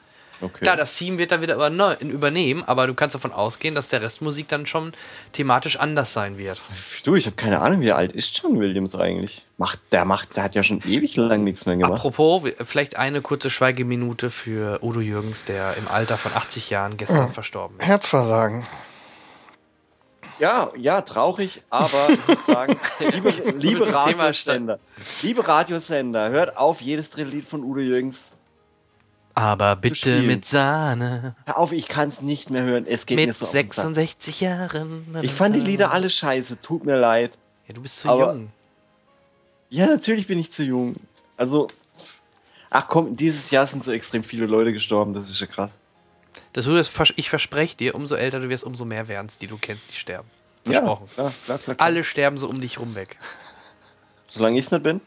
Okay. 0.41 0.61
Klar, 0.61 0.77
das 0.77 0.97
Team 0.97 1.19
wird 1.19 1.33
dann 1.33 1.43
wieder 1.43 1.57
überne- 1.57 1.99
übernehmen, 2.01 2.63
aber 2.65 2.87
du 2.87 2.95
kannst 2.95 3.15
davon 3.15 3.33
ausgehen, 3.33 3.75
dass 3.75 3.89
der 3.89 4.03
Rest 4.03 4.23
Musik 4.23 4.47
dann 4.49 4.67
schon 4.67 4.93
thematisch 5.33 5.77
anders 5.79 6.13
sein 6.13 6.39
wird. 6.39 6.63
Du, 7.05 7.17
ich 7.17 7.27
habe 7.27 7.35
keine 7.35 7.61
Ahnung, 7.61 7.81
wie 7.81 7.91
alt 7.91 8.13
ist 8.13 8.41
John 8.41 8.61
Williams 8.61 8.95
eigentlich? 8.95 9.47
Macht, 9.57 9.81
der 9.91 10.05
macht, 10.05 10.37
der 10.37 10.45
hat 10.45 10.55
ja 10.55 10.63
schon 10.63 10.81
ewig 10.87 11.17
lang 11.17 11.43
nichts 11.43 11.67
mehr 11.67 11.77
gemacht. 11.77 11.95
Apropos, 11.95 12.43
vielleicht 12.65 12.97
eine 12.97 13.21
kurze 13.21 13.51
Schweigeminute 13.51 14.31
für 14.31 14.79
Udo 14.83 15.01
Jürgens, 15.01 15.45
der 15.45 15.77
im 15.77 15.89
Alter 15.89 16.17
von 16.17 16.33
80 16.33 16.71
Jahren 16.71 16.97
gestern 16.97 17.33
verstorben 17.33 17.77
ist. 17.79 17.87
Herzversagen. 17.87 18.65
Ja, 20.39 20.71
ja, 20.77 21.01
traurig, 21.01 21.63
aber 21.69 22.11
ich 22.11 22.29
muss 22.29 22.47
sagen, 22.47 22.79
liebe, 23.01 23.31
liebe 23.59 23.93
Radiosender, 23.93 24.79
liebe 25.23 25.47
Radiosender, 25.49 26.31
hört 26.31 26.57
auf, 26.57 26.81
jedes 26.81 27.17
Lied 27.17 27.45
von 27.45 27.65
Udo 27.65 27.81
Jürgens. 27.81 28.35
Aber 29.39 29.77
bitte 29.77 30.23
mit 30.23 30.45
Sahne, 30.45 31.37
Hör 31.47 31.59
auf, 31.59 31.71
ich 31.73 31.87
kann 31.87 32.09
es 32.09 32.23
nicht 32.23 32.51
mehr 32.51 32.63
hören. 32.65 32.85
Es 32.89 33.07
geht 33.07 33.17
mir 33.17 33.27
mit 33.29 33.37
so 33.37 33.45
den 33.47 33.53
Sack. 33.71 33.75
66 33.75 34.41
Jahren. 34.41 35.07
Ich 35.23 35.33
fand 35.33 35.55
die 35.55 35.61
Lieder 35.61 35.93
alle 35.93 36.11
scheiße, 36.11 36.59
tut 36.61 36.85
mir 36.85 36.97
leid. 36.97 37.39
Ja, 37.69 37.75
du 37.75 37.83
bist 37.83 38.01
zu 38.01 38.09
Aber- 38.09 38.33
jung. 38.35 38.51
Ja, 39.71 39.87
natürlich 39.87 40.27
bin 40.27 40.39
ich 40.41 40.51
zu 40.51 40.65
jung. 40.65 40.97
Also, 41.37 41.69
ach 42.71 42.89
komm, 42.89 43.15
dieses 43.15 43.51
Jahr 43.53 43.67
sind 43.67 43.85
so 43.85 43.93
extrem 43.93 44.25
viele 44.25 44.47
Leute 44.47 44.73
gestorben, 44.73 45.15
das 45.15 45.31
ist 45.31 45.39
ja 45.41 45.47
krass. 45.47 45.79
Das, 46.53 46.65
das, 46.65 46.89
vers- 46.89 47.13
ich 47.17 47.29
verspreche 47.31 47.77
dir, 47.77 47.95
umso 47.95 48.15
älter 48.17 48.41
du 48.41 48.49
wirst, 48.49 48.65
umso 48.65 48.85
mehr 48.85 49.07
werden 49.07 49.27
es, 49.29 49.39
die 49.39 49.47
du 49.47 49.57
kennst, 49.59 49.91
die 49.93 49.97
sterben. 49.97 50.29
Versprochen. 50.65 51.07
Ja, 51.11 51.15
klar, 51.15 51.33
klar, 51.45 51.59
klar, 51.59 51.75
klar. 51.77 51.87
Alle 51.87 52.03
sterben 52.03 52.37
so 52.39 52.49
um 52.49 52.61
dich 52.61 52.79
rum 52.81 52.95
weg. 52.97 53.19
Solange 54.29 54.59
ich 54.59 54.67
es 54.67 54.73
nicht 54.73 54.83
bin, 54.83 55.01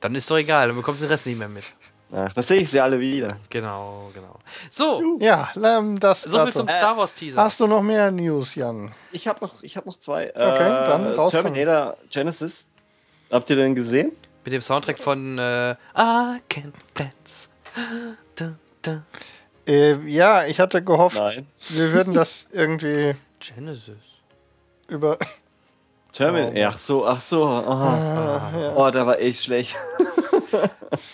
Dann 0.00 0.14
ist 0.14 0.30
doch 0.30 0.36
egal, 0.38 0.68
dann 0.68 0.76
bekommst 0.76 1.00
du 1.02 1.06
den 1.06 1.10
Rest 1.10 1.26
nicht 1.26 1.38
mehr 1.38 1.48
mit. 1.48 1.64
Ach, 2.12 2.32
das 2.32 2.48
sehe 2.48 2.60
ich 2.62 2.70
sie 2.70 2.80
alle 2.80 2.98
wieder. 3.00 3.36
Genau, 3.50 4.10
genau. 4.14 4.36
So, 4.70 5.18
Ja, 5.20 5.50
ähm, 5.62 5.98
das 6.00 6.22
so 6.22 6.42
viel 6.44 6.52
zum 6.52 6.68
Star 6.68 6.96
Wars 6.96 7.14
Teaser. 7.14 7.36
Hast 7.42 7.60
du 7.60 7.66
noch 7.66 7.82
mehr 7.82 8.10
News, 8.10 8.54
Jan? 8.54 8.92
Ich 9.12 9.26
habe 9.28 9.40
noch, 9.44 9.62
ich 9.62 9.76
hab 9.76 9.86
noch 9.86 9.96
zwei. 9.98 10.30
Okay, 10.30 10.58
dann 10.68 11.14
raus 11.14 11.30
Terminator 11.32 11.96
Genesis. 12.10 12.68
Habt 13.30 13.50
ihr 13.50 13.56
den 13.56 13.74
gesehen? 13.74 14.12
Mit 14.44 14.52
dem 14.54 14.62
Soundtrack 14.62 14.98
von 14.98 15.38
äh, 15.38 15.72
I 15.72 16.40
Can 16.48 16.72
Dance. 16.94 17.48
Da, 18.34 18.54
da. 18.82 19.02
Äh, 19.66 19.96
ja, 20.08 20.46
ich 20.46 20.58
hatte 20.60 20.82
gehofft, 20.82 21.18
Nein. 21.18 21.46
wir 21.70 21.92
würden 21.92 22.14
das 22.14 22.46
irgendwie 22.52 23.14
Genesis. 23.38 23.98
über. 24.88 25.18
Terminator. 26.10 26.68
ach 26.68 26.78
so, 26.78 27.06
ach 27.06 27.20
so. 27.20 27.44
Aha. 27.46 28.72
Oh, 28.74 28.90
der 28.90 29.06
war 29.06 29.20
echt 29.20 29.44
schlecht. 29.44 29.76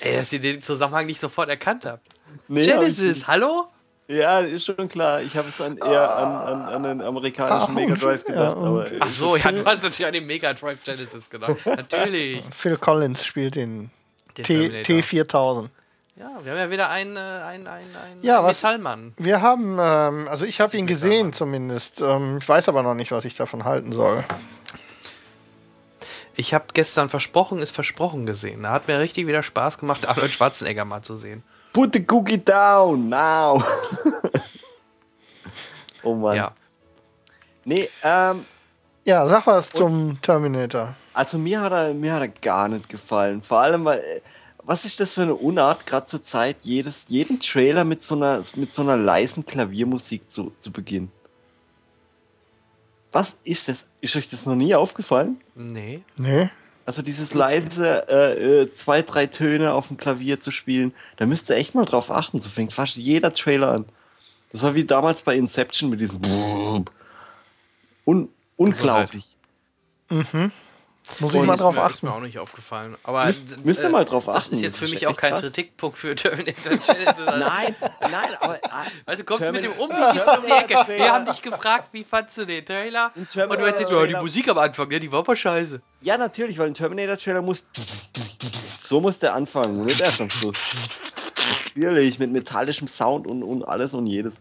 Ey, 0.00 0.16
dass 0.16 0.32
ihr 0.32 0.40
den 0.40 0.60
Zusammenhang 0.62 1.06
nicht 1.06 1.20
sofort 1.20 1.48
erkannt 1.48 1.84
habt. 1.86 2.06
Nee, 2.48 2.60
hab 2.72 2.82
ich 2.82 2.96
Genesis, 2.96 3.26
hallo? 3.26 3.66
nicht. 4.08 4.18
Ja, 4.20 4.40
ist 4.40 4.66
schon 4.66 4.86
klar. 4.88 5.22
Ich 5.22 5.34
habe 5.36 5.48
es 5.48 5.56
dann 5.56 5.78
eher 5.78 6.14
an, 6.16 6.32
an, 6.32 6.62
an 6.74 6.82
den 6.82 7.00
amerikanischen 7.00 7.74
Mega 7.74 7.94
Drive 7.94 8.22
ja, 8.28 8.34
gedacht. 8.34 8.56
und- 8.58 8.66
aber 8.66 8.86
Ach 9.00 9.08
so, 9.08 9.36
ja, 9.36 9.50
du 9.50 9.64
hast 9.64 9.82
natürlich 9.82 10.06
an 10.06 10.12
den 10.12 10.26
Mega 10.26 10.52
Drive 10.52 10.78
Genesis 10.84 11.30
gedacht. 11.30 11.56
Natürlich. 11.64 12.42
Phil 12.54 12.76
Collins 12.76 13.24
spielt 13.24 13.54
den 13.54 13.90
Den 14.36 14.44
T, 14.44 14.82
Terminator. 14.82 14.96
T4000. 14.96 15.68
Ja, 16.16 16.30
wir 16.44 16.52
haben 16.52 16.58
ja 16.58 16.70
wieder 16.70 16.90
einen, 16.90 17.16
äh, 17.16 17.18
einen, 17.20 17.66
einen, 17.66 17.96
einen, 17.96 18.22
Ja, 18.22 18.44
was- 18.44 18.62
Metallmann. 18.62 19.14
Wir 19.16 19.40
haben, 19.40 19.78
ähm, 19.80 20.28
also 20.28 20.44
ich 20.44 20.60
habe 20.60 20.76
ihn 20.76 20.86
gesehen 20.86 21.32
zumindest. 21.32 22.02
Ähm, 22.02 22.38
ich 22.42 22.48
weiß 22.48 22.68
aber 22.68 22.82
noch 22.82 22.94
nicht, 22.94 23.10
was 23.10 23.24
ich 23.24 23.34
davon 23.36 23.64
halten 23.64 23.92
soll. 23.92 24.22
Ich 26.36 26.52
habe 26.52 26.66
gestern 26.74 27.08
Versprochen 27.08 27.58
ist 27.58 27.74
versprochen 27.74 28.26
gesehen. 28.26 28.62
Da 28.64 28.72
hat 28.72 28.88
mir 28.88 28.98
richtig 28.98 29.26
wieder 29.26 29.42
Spaß 29.42 29.78
gemacht, 29.78 30.06
Arnold 30.08 30.32
Schwarzenegger 30.32 30.84
mal 30.84 31.02
zu 31.02 31.16
sehen. 31.16 31.42
Put 31.72 31.94
the 31.94 32.04
cookie 32.10 32.42
down 32.42 33.08
now. 33.08 33.62
oh 36.02 36.14
Mann. 36.14 36.36
Ja. 36.36 36.52
Nee, 37.64 37.88
ähm, 38.02 38.44
Ja, 39.04 39.26
sag 39.26 39.46
was 39.46 39.70
zum 39.70 40.20
Terminator. 40.22 40.94
also 41.12 41.38
mir 41.38 41.60
hat 41.60 41.72
er, 41.72 41.94
mir 41.94 42.14
hat 42.14 42.22
er 42.22 42.28
gar 42.28 42.68
nicht 42.68 42.88
gefallen. 42.88 43.42
Vor 43.42 43.60
allem, 43.60 43.84
weil, 43.84 43.98
äh, 43.98 44.20
was 44.62 44.84
ist 44.84 45.00
das 45.00 45.14
für 45.14 45.22
eine 45.22 45.34
Unart, 45.34 45.86
gerade 45.86 46.06
zur 46.06 46.22
Zeit, 46.22 46.56
jedes, 46.62 47.06
jeden 47.08 47.40
Trailer 47.40 47.84
mit 47.84 48.02
so 48.02 48.14
einer, 48.14 48.42
mit 48.56 48.72
so 48.72 48.82
einer 48.82 48.96
leisen 48.96 49.44
Klaviermusik 49.44 50.30
zu, 50.30 50.52
zu 50.58 50.72
beginnen. 50.72 51.10
Was 53.14 53.38
ist 53.44 53.68
das? 53.68 53.86
Ist 54.00 54.16
euch 54.16 54.28
das 54.28 54.44
noch 54.44 54.56
nie 54.56 54.74
aufgefallen? 54.74 55.40
Nee. 55.54 56.02
Nee. 56.16 56.50
Also 56.84 57.00
dieses 57.00 57.32
leise 57.32 58.08
äh, 58.08 58.62
äh, 58.62 58.74
zwei, 58.74 59.02
drei 59.02 59.26
Töne 59.28 59.72
auf 59.72 59.86
dem 59.86 59.98
Klavier 59.98 60.40
zu 60.40 60.50
spielen, 60.50 60.92
da 61.16 61.24
müsst 61.24 61.48
ihr 61.48 61.54
echt 61.56 61.76
mal 61.76 61.84
drauf 61.84 62.10
achten. 62.10 62.40
So 62.40 62.48
fängt 62.48 62.72
fast 62.72 62.96
jeder 62.96 63.32
Trailer 63.32 63.70
an. 63.70 63.84
Das 64.50 64.62
war 64.62 64.74
wie 64.74 64.84
damals 64.84 65.22
bei 65.22 65.36
Inception 65.36 65.90
mit 65.90 66.00
diesem 66.00 66.20
Un 68.04 68.28
unglaublich. 68.56 69.36
Muss 71.18 71.34
ich 71.34 71.42
mal 71.42 71.54
drauf 71.56 71.74
mir, 71.74 71.86
Ist 71.86 71.96
achten. 71.96 72.06
mir 72.06 72.14
auch 72.14 72.20
nicht 72.20 72.38
aufgefallen. 72.38 72.96
Aber 73.02 73.26
Müsst- 73.26 73.52
äh, 73.52 73.56
müsst 73.62 73.82
ihr 73.84 73.90
mal 73.90 74.04
drauf 74.06 74.24
Das 74.24 74.36
achten, 74.36 74.54
ist 74.54 74.62
jetzt 74.62 74.80
das 74.80 74.88
für 74.88 74.94
mich 74.94 75.06
auch 75.06 75.16
kein 75.16 75.32
krass. 75.32 75.42
Kritikpunkt 75.42 75.98
für 75.98 76.14
Terminator 76.16 76.70
Genesis. 76.76 77.14
Nein, 77.26 77.76
nein, 78.00 78.28
aber. 78.40 78.58
Also 79.04 79.22
du 79.22 79.24
kommst 79.26 79.52
mit 79.52 79.62
dem 79.64 79.72
Unwichtigsten 79.72 80.38
um 80.38 80.44
die 80.46 80.50
Ecke. 80.52 80.74
Wir 80.96 81.12
haben 81.12 81.26
dich 81.26 81.42
gefragt, 81.42 81.90
wie 81.92 82.04
fandst 82.04 82.38
du 82.38 82.46
den 82.46 82.64
Trailer? 82.64 83.12
Und 83.14 83.34
du 83.34 83.40
erzählst, 83.40 83.92
ja, 83.92 84.06
die. 84.06 84.14
Musik 84.14 84.48
am 84.48 84.58
Anfang, 84.58 84.88
ne, 84.88 84.98
die 84.98 85.12
war 85.12 85.18
aber 85.20 85.36
scheiße. 85.36 85.80
Ja, 86.00 86.16
natürlich, 86.16 86.58
weil 86.58 86.68
ein 86.68 86.74
Terminator-Trailer 86.74 87.42
muss. 87.42 87.66
So 88.80 89.00
muss 89.00 89.18
der 89.18 89.34
anfangen, 89.34 89.80
und 89.80 89.86
nicht 89.86 90.00
erst 90.00 90.20
am 90.22 90.30
Schluss. 90.30 90.56
Natürlich, 91.76 92.18
mit 92.18 92.30
metallischem 92.30 92.88
Sound 92.88 93.26
und, 93.26 93.42
und 93.42 93.62
alles 93.68 93.94
und 93.94 94.06
jedes. 94.06 94.40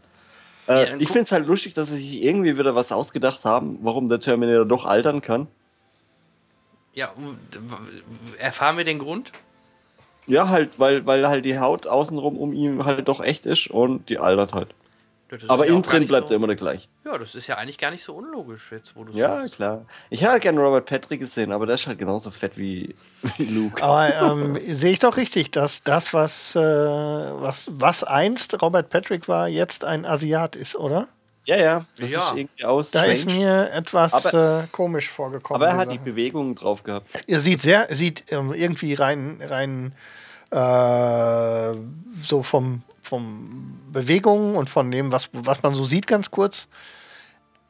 Ja, 0.67 0.79
Äh, 0.81 0.89
dann 0.91 1.01
ich 1.01 1.07
finde 1.07 1.23
es 1.25 1.31
halt 1.33 1.45
lustig, 1.47 1.73
dass 1.73 1.89
sie 1.89 1.97
sich 1.97 2.23
irgendwie 2.23 2.57
wieder 2.57 2.73
was 2.75 2.91
ausgedacht 2.91 3.43
haben, 3.45 3.79
warum 3.81 4.07
der 4.07 4.19
Terminator 4.19 4.65
doch 4.65 4.85
altern 4.85 5.21
kann. 5.21 5.47
Ja, 6.93 7.11
erfahren 8.37 8.77
wir 8.77 8.83
den 8.83 8.99
Grund? 8.99 9.31
Ja, 10.27 10.49
halt, 10.49 10.79
weil, 10.79 11.05
weil 11.05 11.27
halt 11.27 11.43
die 11.43 11.59
Haut 11.59 11.87
außenrum 11.87 12.37
um 12.37 12.53
ihn 12.53 12.85
halt 12.85 13.07
doch 13.07 13.21
echt 13.21 13.45
ist 13.45 13.69
und 13.69 14.09
die 14.09 14.19
altert 14.19 14.53
halt. 14.53 14.69
Aber 15.47 15.65
ja 15.65 15.71
auch 15.71 15.75
innen 15.75 15.83
drin 15.83 16.07
bleibt 16.07 16.27
so, 16.27 16.33
er 16.33 16.37
immer 16.37 16.47
der 16.47 16.55
gleich. 16.55 16.87
Ja, 17.03 17.17
das 17.17 17.33
ist 17.33 17.47
ja 17.47 17.57
eigentlich 17.57 17.79
gar 17.79 17.89
nicht 17.89 18.03
so 18.03 18.13
unlogisch 18.13 18.71
jetzt, 18.71 18.95
wo 18.95 19.03
du 19.03 19.13
Ja, 19.13 19.41
sagst. 19.41 19.55
klar. 19.55 19.85
Ich 20.11 20.21
hätte 20.21 20.31
halt 20.31 20.43
gerne 20.43 20.59
Robert 20.59 20.85
Patrick 20.85 21.19
gesehen, 21.19 21.51
aber 21.51 21.65
der 21.65 21.75
ist 21.75 21.87
halt 21.87 21.97
genauso 21.97 22.29
fett 22.29 22.57
wie, 22.57 22.95
wie 23.37 23.45
Luke. 23.45 23.81
Aber 23.81 24.13
ähm, 24.15 24.59
sehe 24.67 24.91
ich 24.91 24.99
doch 24.99 25.17
richtig, 25.17 25.51
dass 25.51 25.81
das, 25.83 26.13
was, 26.13 26.55
äh, 26.55 26.59
was, 26.59 27.67
was 27.71 28.03
einst 28.03 28.61
Robert 28.61 28.89
Patrick 28.89 29.27
war, 29.27 29.47
jetzt 29.47 29.83
ein 29.83 30.05
Asiat 30.05 30.55
ist, 30.55 30.75
oder? 30.75 31.07
Ja, 31.45 31.57
ja. 31.57 31.85
Das 31.99 32.11
Ja. 32.11 32.29
ist 32.29 32.37
irgendwie 32.37 32.63
aus 32.65 32.91
Da 32.91 33.03
ist 33.03 33.25
mir 33.25 33.69
etwas 33.71 34.13
Aber- 34.13 34.63
äh, 34.63 34.67
komisch 34.71 35.09
vorgekommen. 35.09 35.61
Aber 35.61 35.71
er 35.71 35.77
hat 35.77 35.91
die 35.91 35.95
Sache. 35.97 36.05
Bewegungen 36.05 36.55
drauf 36.55 36.83
gehabt. 36.83 37.07
Er 37.27 37.39
sieht 37.39 37.59
sehr, 37.61 37.87
sieht 37.91 38.31
ähm, 38.31 38.53
irgendwie 38.53 38.93
rein, 38.93 39.41
rein 39.41 39.93
äh, 40.51 41.75
so 42.23 42.43
vom, 42.43 42.83
vom 43.01 43.77
Bewegungen 43.91 44.55
und 44.55 44.69
von 44.69 44.89
dem, 44.91 45.11
was, 45.11 45.29
was 45.33 45.61
man 45.63 45.73
so 45.75 45.83
sieht, 45.83 46.07
ganz 46.07 46.31
kurz, 46.31 46.67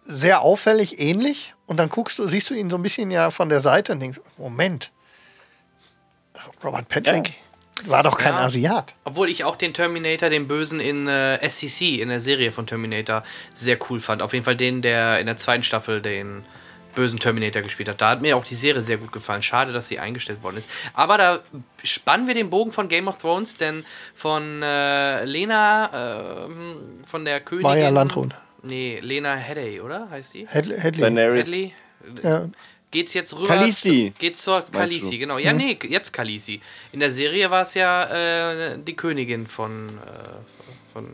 sehr 0.06 0.42
auffällig 0.42 1.00
ähnlich. 1.00 1.56
Und 1.66 1.78
dann 1.78 1.90
guckst 1.90 2.20
du, 2.20 2.28
siehst 2.28 2.50
du 2.50 2.54
ihn 2.54 2.70
so 2.70 2.76
ein 2.76 2.84
bisschen 2.84 3.10
ja 3.10 3.32
von 3.32 3.50
der 3.50 3.62
Seite 3.62 3.94
und 3.94 4.02
denkst, 4.02 4.20
Moment, 4.38 4.92
Robert 6.64 6.88
Patrick 6.90 7.34
war 7.86 8.04
doch 8.04 8.18
kein 8.18 8.34
Ja. 8.34 8.40
Asiat. 8.42 8.94
Obwohl 9.04 9.30
ich 9.30 9.44
auch 9.44 9.56
den 9.56 9.74
Terminator, 9.74 10.30
den 10.30 10.48
Bösen 10.48 10.80
in 10.80 11.08
äh, 11.08 11.38
SCC, 11.48 12.02
in 12.02 12.10
der 12.10 12.20
Serie 12.20 12.52
von 12.52 12.66
Terminator, 12.66 13.24
sehr 13.54 13.78
cool 13.90 14.00
fand. 14.02 14.22
Auf 14.22 14.34
jeden 14.34 14.46
Fall 14.46 14.56
den, 14.56 14.82
der 14.82 15.20
in 15.20 15.26
der 15.26 15.38
zweiten 15.38 15.64
Staffel 15.64 16.02
den 16.02 16.44
bösen 16.96 17.20
Terminator 17.20 17.62
gespielt 17.62 17.90
hat. 17.90 18.02
Da 18.02 18.12
hat 18.12 18.22
mir 18.22 18.38
auch 18.38 18.44
die 18.44 18.56
Serie 18.56 18.82
sehr 18.82 18.98
gut 18.98 19.12
gefallen. 19.12 19.42
Schade, 19.42 19.74
dass 19.74 19.88
sie 19.88 20.00
eingestellt 20.00 20.44
worden 20.44 20.58
ist. 20.58 20.70
Aber 20.94 21.18
da 21.18 21.40
spannen 21.84 22.28
wir 22.28 22.36
den 22.36 22.50
Bogen 22.50 22.72
von 22.72 22.88
Game 22.88 23.08
of 23.08 23.18
Thrones, 23.18 23.56
denn 23.56 23.84
von 24.14 24.62
äh, 24.62 25.26
Lena, 25.26 26.46
ähm, 26.46 26.76
von 27.06 27.26
der 27.26 27.40
Königin... 27.40 27.70
Maya 27.70 27.90
Landrut. 27.90 28.34
Nee, 28.62 29.00
Lena 29.02 29.36
Headey, 29.36 29.82
oder? 29.82 30.08
Heißt 30.10 30.30
sie? 30.32 30.48
Hedley. 30.48 30.80
Hedley. 30.80 31.02
Daenerys. 31.02 31.48
Headley? 31.48 31.74
Ja. 32.22 32.50
Geht's 32.94 33.14
jetzt 33.14 33.34
rüber? 33.36 33.48
Khaleesi. 33.48 34.14
zu- 34.14 34.20
Geht's 34.20 34.42
zur 34.44 34.62
Khaleesi, 34.72 35.12
du? 35.12 35.18
genau. 35.20 35.38
Ja, 35.38 35.52
nee, 35.52 35.78
jetzt 35.90 36.14
Khaleesi. 36.14 36.62
In 36.94 37.00
der 37.02 37.12
Serie 37.12 37.50
war 37.52 37.64
es 37.64 37.74
ja 37.74 38.04
äh, 38.72 38.78
die 38.80 38.96
Königin 38.96 39.46
von, 39.48 39.90
äh, 39.90 40.94
von 40.94 41.08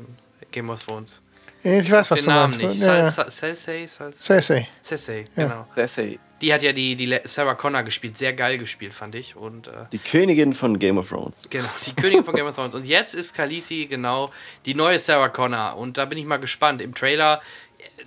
Game 0.51 0.69
of 0.69 0.83
Thrones. 0.83 1.21
Ich 1.63 1.91
weiß, 1.91 2.11
was 2.11 2.19
Den 2.19 2.25
du 2.25 2.31
Namen 2.31 2.57
meinst. 2.57 2.77
nicht. 2.79 2.87
Ja, 2.87 2.97
ja. 2.99 3.11
Cersei, 3.11 3.85
Cersei. 3.87 4.67
Cersei, 4.81 5.25
genau. 5.35 5.67
Cersei, 5.75 6.17
Die 6.41 6.53
hat 6.53 6.63
ja 6.63 6.71
die, 6.71 6.95
die 6.95 7.19
Sarah 7.25 7.55
Connor 7.55 7.83
gespielt. 7.83 8.17
Sehr 8.17 8.31
geil 8.31 8.57
gespielt, 8.57 8.93
fand 8.93 9.15
ich. 9.15 9.35
Und 9.35 9.67
äh, 9.67 9.71
die 9.91 9.97
Königin 9.97 10.53
von 10.53 10.79
Game 10.79 10.97
of 10.97 11.09
Thrones. 11.09 11.47
Genau, 11.49 11.67
die 11.85 11.93
Königin 12.01 12.23
von 12.23 12.33
Game 12.33 12.45
of 12.47 12.55
Thrones. 12.55 12.75
Und 12.75 12.85
jetzt 12.85 13.13
ist 13.13 13.33
Khaleesi 13.35 13.87
genau 13.89 14.31
die 14.65 14.73
neue 14.73 14.97
Sarah 14.99 15.27
Connor. 15.27 15.75
Und 15.77 15.97
da 15.97 16.05
bin 16.05 16.17
ich 16.17 16.25
mal 16.25 16.37
gespannt. 16.37 16.81
Im 16.81 16.93
Trailer, 16.95 17.41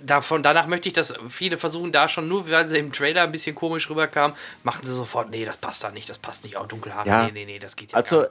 davon, 0.01 0.43
danach 0.43 0.67
möchte 0.67 0.89
ich, 0.89 0.93
dass 0.93 1.13
viele 1.29 1.57
versuchen, 1.57 1.91
da 1.91 2.09
schon, 2.09 2.27
nur 2.27 2.49
weil 2.49 2.67
sie 2.67 2.77
im 2.77 2.91
Trailer 2.91 3.23
ein 3.23 3.31
bisschen 3.31 3.55
komisch 3.55 3.89
rüberkam, 3.89 4.33
machen 4.63 4.85
sie 4.85 4.93
sofort, 4.93 5.29
nee, 5.29 5.45
das 5.45 5.57
passt 5.57 5.83
da 5.83 5.91
nicht, 5.91 6.09
das 6.09 6.17
passt 6.17 6.43
nicht. 6.43 6.57
Auch 6.57 6.67
dunkelhaar, 6.67 7.05
Ja. 7.07 7.25
nee, 7.25 7.31
nee, 7.31 7.45
nee, 7.45 7.59
das 7.59 7.75
geht 7.75 7.91
ja 7.91 7.97
Also. 7.97 8.25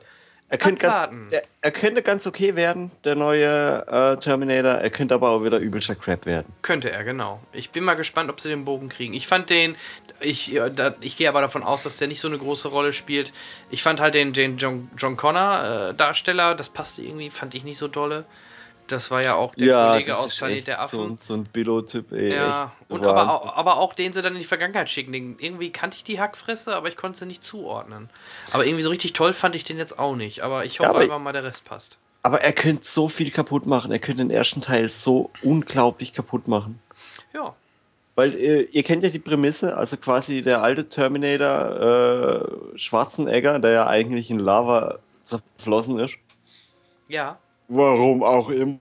Er 0.48 0.58
könnte, 0.58 0.86
ganz, 0.86 1.32
er, 1.32 1.42
er 1.62 1.70
könnte 1.70 2.02
ganz 2.02 2.26
okay 2.26 2.54
werden, 2.56 2.90
der 3.04 3.14
neue 3.14 3.86
äh, 3.90 4.18
Terminator. 4.18 4.72
Er 4.72 4.90
könnte 4.90 5.14
aber 5.14 5.30
auch 5.30 5.42
wieder 5.42 5.56
übelster 5.58 5.94
Crap 5.94 6.26
werden. 6.26 6.52
Könnte 6.60 6.90
er, 6.90 7.04
genau. 7.04 7.40
Ich 7.54 7.70
bin 7.70 7.84
mal 7.84 7.94
gespannt, 7.94 8.28
ob 8.28 8.38
sie 8.38 8.50
den 8.50 8.66
Bogen 8.66 8.90
kriegen. 8.90 9.14
Ich 9.14 9.26
fand 9.26 9.48
den, 9.48 9.76
ich, 10.20 10.48
ja, 10.48 10.68
da, 10.68 10.94
ich 11.00 11.16
gehe 11.16 11.30
aber 11.30 11.40
davon 11.40 11.62
aus, 11.62 11.84
dass 11.84 11.96
der 11.96 12.06
nicht 12.08 12.20
so 12.20 12.28
eine 12.28 12.36
große 12.36 12.68
Rolle 12.68 12.92
spielt. 12.92 13.32
Ich 13.70 13.82
fand 13.82 13.98
halt 13.98 14.14
den, 14.14 14.34
den 14.34 14.58
John, 14.58 14.90
John 14.98 15.16
Connor 15.16 15.88
äh, 15.88 15.94
Darsteller, 15.94 16.54
das 16.54 16.68
passte 16.68 17.00
irgendwie, 17.00 17.30
fand 17.30 17.54
ich 17.54 17.64
nicht 17.64 17.78
so 17.78 17.88
dolle. 17.88 18.26
Das 18.92 19.10
war 19.10 19.22
ja 19.22 19.34
auch 19.34 19.54
der 19.54 19.66
ja, 19.66 19.90
Kollege 19.92 20.16
aus 20.16 20.36
Planet 20.36 20.66
der 20.66 20.76
so, 20.76 20.82
Affen. 20.82 21.00
ein- 21.12 21.18
so 21.18 21.34
ein 21.34 21.44
Billo-Typ, 21.44 22.12
ey. 22.12 22.34
ja, 22.34 22.72
und 22.88 23.04
aber 23.04 23.30
auch, 23.32 23.56
aber 23.56 23.76
auch 23.78 23.94
den 23.94 24.12
sie 24.12 24.22
dann 24.22 24.34
in 24.34 24.38
die 24.40 24.44
Vergangenheit 24.44 24.90
schicken. 24.90 25.12
Den, 25.12 25.36
irgendwie 25.38 25.70
kannte 25.70 25.96
ich 25.96 26.04
die 26.04 26.20
Hackfresse, 26.20 26.76
aber 26.76 26.88
ich 26.88 26.96
konnte 26.96 27.18
sie 27.18 27.26
nicht 27.26 27.42
zuordnen. 27.42 28.10
Aber 28.52 28.64
irgendwie 28.66 28.82
so 28.82 28.90
richtig 28.90 29.14
toll 29.14 29.32
fand 29.32 29.56
ich 29.56 29.64
den 29.64 29.78
jetzt 29.78 29.98
auch 29.98 30.14
nicht. 30.14 30.42
Aber 30.42 30.64
ich 30.64 30.78
hoffe 30.80 30.90
aber- 30.90 31.00
einfach 31.00 31.18
mal, 31.18 31.32
der 31.32 31.44
Rest 31.44 31.64
passt. 31.64 31.96
Aber 32.24 32.40
er 32.40 32.52
könnte 32.52 32.84
so 32.86 33.08
viel 33.08 33.30
kaputt 33.32 33.66
machen. 33.66 33.90
Er 33.90 33.98
könnte 33.98 34.22
den 34.22 34.30
ersten 34.30 34.60
Teil 34.60 34.88
so 34.88 35.30
unglaublich 35.42 36.12
kaputt 36.12 36.46
machen. 36.46 36.78
Ja. 37.34 37.56
Weil 38.14 38.34
äh, 38.34 38.62
ihr 38.70 38.82
kennt 38.84 39.02
ja 39.02 39.08
die 39.10 39.18
Prämisse, 39.18 39.76
also 39.76 39.96
quasi 39.96 40.42
der 40.42 40.62
alte 40.62 40.88
Terminator 40.88 42.72
äh, 42.74 42.78
Schwarzenegger, 42.78 43.58
der 43.58 43.70
ja 43.72 43.86
eigentlich 43.88 44.30
in 44.30 44.38
Lava 44.38 44.98
zerflossen 45.24 45.98
ist. 45.98 46.14
Ja. 47.08 47.38
Warum 47.74 48.22
auch 48.22 48.50
immer. 48.50 48.80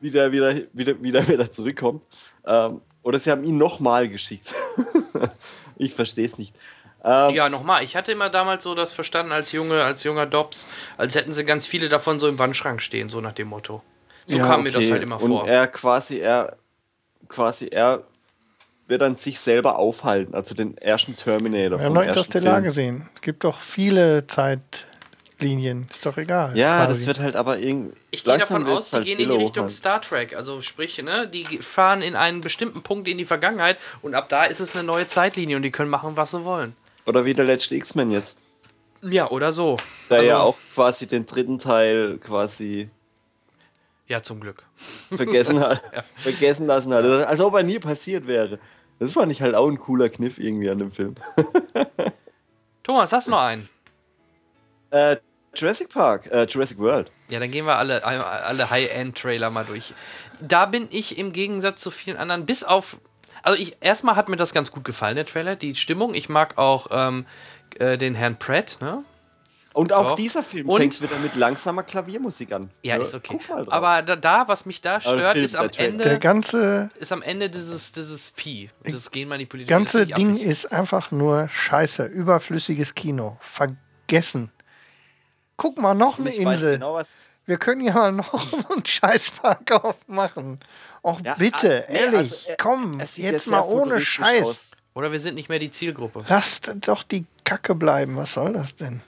Wieder, 0.00 0.32
wieder, 0.32 0.54
wieder, 0.72 1.02
wieder, 1.02 1.28
wieder 1.28 1.50
zurückkommt. 1.50 2.04
Ähm, 2.46 2.80
oder 3.02 3.18
sie 3.18 3.30
haben 3.30 3.44
ihn 3.44 3.58
nochmal 3.58 4.08
geschickt. 4.08 4.54
ich 5.76 5.92
verstehe 5.92 6.26
es 6.26 6.38
nicht. 6.38 6.56
Ähm, 7.04 7.34
Ja, 7.34 7.48
nochmal. 7.50 7.84
Ich 7.84 7.94
hatte 7.94 8.12
immer 8.12 8.30
damals 8.30 8.62
so 8.62 8.74
das 8.74 8.94
verstanden 8.94 9.32
als 9.32 9.52
Junge, 9.52 9.84
als 9.84 10.02
junger 10.02 10.26
Dobbs, 10.26 10.66
als 10.96 11.14
hätten 11.14 11.32
sie 11.32 11.44
ganz 11.44 11.66
viele 11.66 11.88
davon 11.88 12.18
so 12.18 12.26
im 12.26 12.38
Wandschrank 12.38 12.80
stehen, 12.80 13.10
so 13.10 13.20
nach 13.20 13.34
dem 13.34 13.48
Motto. 13.48 13.82
So 14.26 14.38
ja, 14.38 14.46
kam 14.46 14.62
mir 14.62 14.70
das 14.70 14.84
okay. 14.84 14.92
halt 14.92 15.02
immer 15.02 15.20
Und 15.20 15.30
vor. 15.30 15.46
er 15.46 15.66
quasi, 15.66 16.18
er 16.18 16.56
quasi, 17.28 17.66
er 17.66 18.04
wird 18.88 19.02
dann 19.02 19.16
sich 19.16 19.38
selber 19.38 19.78
aufhalten, 19.78 20.34
also 20.34 20.54
den 20.54 20.78
ersten 20.78 21.16
Terminator. 21.16 21.78
Wir 21.78 21.86
haben 21.86 21.92
noch 21.92 22.02
Interstellar 22.02 22.62
gesehen. 22.62 23.08
Es 23.14 23.20
gibt 23.20 23.44
doch 23.44 23.60
viele 23.60 24.26
Zeitlinien. 25.42 25.86
Ist 25.90 26.06
doch 26.06 26.16
egal. 26.16 26.56
Ja, 26.56 26.84
quasi. 26.86 26.98
das 26.98 27.06
wird 27.06 27.18
halt 27.20 27.36
aber 27.36 27.58
irgendwie. 27.58 27.94
Ich 28.10 28.24
gehe 28.24 28.38
davon 28.38 28.66
aus, 28.66 28.90
die 28.90 28.96
halt 28.96 29.04
gehen 29.06 29.18
in 29.18 29.28
die 29.30 29.36
Richtung 29.36 29.64
halt. 29.64 29.72
Star 29.74 30.00
Trek. 30.00 30.34
Also 30.36 30.60
sprich, 30.62 31.02
ne, 31.02 31.28
die 31.28 31.44
fahren 31.58 32.02
in 32.02 32.16
einen 32.16 32.40
bestimmten 32.40 32.82
Punkt 32.82 33.08
in 33.08 33.18
die 33.18 33.24
Vergangenheit 33.24 33.78
und 34.02 34.14
ab 34.14 34.28
da 34.28 34.44
ist 34.44 34.60
es 34.60 34.74
eine 34.74 34.84
neue 34.84 35.06
Zeitlinie 35.06 35.56
und 35.56 35.62
die 35.62 35.70
können 35.70 35.90
machen, 35.90 36.16
was 36.16 36.30
sie 36.32 36.44
wollen. 36.44 36.74
Oder 37.06 37.24
wie 37.24 37.34
der 37.34 37.44
letzte 37.44 37.74
X-Men 37.74 38.10
jetzt. 38.10 38.38
Ja, 39.02 39.28
oder 39.30 39.52
so. 39.52 39.76
Der 40.10 40.18
Also- 40.18 40.30
ja 40.30 40.40
auch 40.40 40.56
quasi 40.74 41.06
den 41.06 41.26
dritten 41.26 41.58
Teil 41.58 42.18
quasi 42.18 42.88
Ja, 44.06 44.22
zum 44.22 44.40
Glück. 44.40 44.62
vergessen 45.12 45.58
hat, 45.60 45.80
vergessen 46.18 46.66
lassen 46.66 46.92
hat. 46.94 47.04
Als 47.04 47.40
ob 47.40 47.54
er 47.54 47.62
nie 47.64 47.78
passiert 47.80 48.26
wäre. 48.28 48.58
Das 49.00 49.14
fand 49.14 49.32
ich 49.32 49.42
halt 49.42 49.56
auch 49.56 49.66
ein 49.68 49.80
cooler 49.80 50.08
Kniff 50.08 50.38
irgendwie 50.38 50.70
an 50.70 50.78
dem 50.78 50.92
Film. 50.92 51.16
Thomas, 52.84 53.12
hast 53.12 53.26
du 53.26 53.32
noch 53.32 53.40
einen? 53.40 53.68
Äh, 54.90 55.16
Jurassic 55.54 55.90
Park, 55.90 56.26
äh, 56.30 56.44
Jurassic 56.48 56.78
World. 56.78 57.10
Ja, 57.28 57.38
dann 57.40 57.50
gehen 57.50 57.66
wir 57.66 57.76
alle, 57.76 58.04
alle 58.04 58.70
High-End-Trailer 58.70 59.50
mal 59.50 59.64
durch. 59.64 59.94
Da 60.40 60.66
bin 60.66 60.88
ich 60.90 61.18
im 61.18 61.32
Gegensatz 61.32 61.80
zu 61.80 61.90
vielen 61.90 62.16
anderen, 62.16 62.46
bis 62.46 62.64
auf. 62.64 62.96
Also, 63.42 63.60
ich, 63.60 63.76
erstmal 63.80 64.16
hat 64.16 64.28
mir 64.28 64.36
das 64.36 64.52
ganz 64.54 64.70
gut 64.70 64.84
gefallen, 64.84 65.16
der 65.16 65.26
Trailer, 65.26 65.56
die 65.56 65.74
Stimmung. 65.74 66.14
Ich 66.14 66.28
mag 66.28 66.58
auch 66.58 66.86
ähm, 66.90 67.26
äh, 67.78 67.98
den 67.98 68.14
Herrn 68.14 68.38
Pratt, 68.38 68.78
ne? 68.80 69.04
Und 69.74 69.92
auch 69.94 70.10
Ja. 70.10 70.14
dieser 70.16 70.42
Film 70.42 70.68
Und- 70.68 70.80
fängt 70.80 71.00
wieder 71.00 71.16
mit 71.18 71.34
langsamer 71.34 71.82
Klaviermusik 71.82 72.52
an. 72.52 72.70
Ja, 72.82 72.96
ist 72.96 73.14
okay. 73.14 73.38
Aber 73.68 74.02
da, 74.02 74.16
da, 74.16 74.46
was 74.46 74.66
mich 74.66 74.82
da 74.82 75.00
stört, 75.00 75.32
Film, 75.32 75.44
ist 75.46 75.56
am. 75.56 75.70
Ende. 75.78 76.04
Der 76.04 76.18
ganze, 76.18 76.90
ist 76.96 77.10
am 77.10 77.22
Ende 77.22 77.48
dieses, 77.48 77.92
dieses 77.92 78.30
Vieh, 78.36 78.68
dieses 78.86 79.10
genmanipulierte 79.10 79.72
ganze 79.72 80.04
Ding 80.06 80.36
ist 80.36 80.70
einfach 80.70 81.10
nur 81.10 81.48
scheiße. 81.48 82.04
Überflüssiges 82.04 82.94
Kino. 82.94 83.38
Vergessen. 83.40 84.50
Guck 85.62 85.78
mal, 85.78 85.94
noch 85.94 86.18
eine 86.18 86.30
ich 86.30 86.44
weiß 86.44 86.58
Insel. 86.58 86.72
genau, 86.74 86.94
was. 86.94 87.08
Wir 87.46 87.56
können 87.56 87.80
ja 87.82 87.92
mal 87.94 88.12
noch 88.12 88.34
einen 88.70 88.84
Scheißpark 88.84 89.70
aufmachen. 89.84 90.58
Och, 91.04 91.20
Ja, 91.24 91.34
bitte, 91.34 91.84
ah, 91.88 91.92
nee, 91.92 91.98
ehrlich, 91.98 92.18
also, 92.18 92.36
er- 92.48 92.56
komm, 92.56 93.00
jetzt 93.16 93.46
mal 93.46 93.60
ohne 93.62 94.00
Scheiß. 94.00 94.42
aus. 94.44 94.70
Oder 94.94 95.12
wir 95.12 95.20
sind 95.20 95.36
nicht 95.36 95.48
mehr 95.48 95.58
die 95.60 95.70
Zielgruppe. 95.70 96.24
Lasst 96.28 96.72
doch 96.86 97.02
die 97.04 97.24
Kacke 97.44 97.74
bleiben. 97.76 98.16
Was 98.16 98.34
soll 98.34 98.52
das 98.52 98.74
denn? 98.76 99.00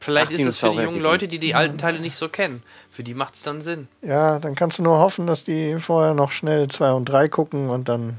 Vielleicht 0.00 0.32
Ach, 0.32 0.38
ist 0.38 0.46
es 0.46 0.60
für 0.60 0.70
die 0.70 0.78
jungen 0.80 1.00
Leute, 1.00 1.26
die 1.28 1.38
die 1.38 1.54
alten 1.54 1.78
Teile 1.78 1.98
nicht 2.00 2.16
so 2.16 2.28
kennen. 2.28 2.62
Für 2.90 3.02
die 3.02 3.14
macht 3.14 3.34
es 3.34 3.42
dann 3.42 3.60
Sinn. 3.60 3.88
Ja, 4.02 4.38
dann 4.38 4.54
kannst 4.54 4.78
du 4.78 4.82
nur 4.82 4.98
hoffen, 4.98 5.26
dass 5.26 5.44
die 5.44 5.78
vorher 5.80 6.14
noch 6.14 6.30
schnell 6.32 6.68
2 6.68 6.92
und 6.92 7.04
3 7.06 7.28
gucken 7.28 7.70
und 7.70 7.88
dann 7.88 8.18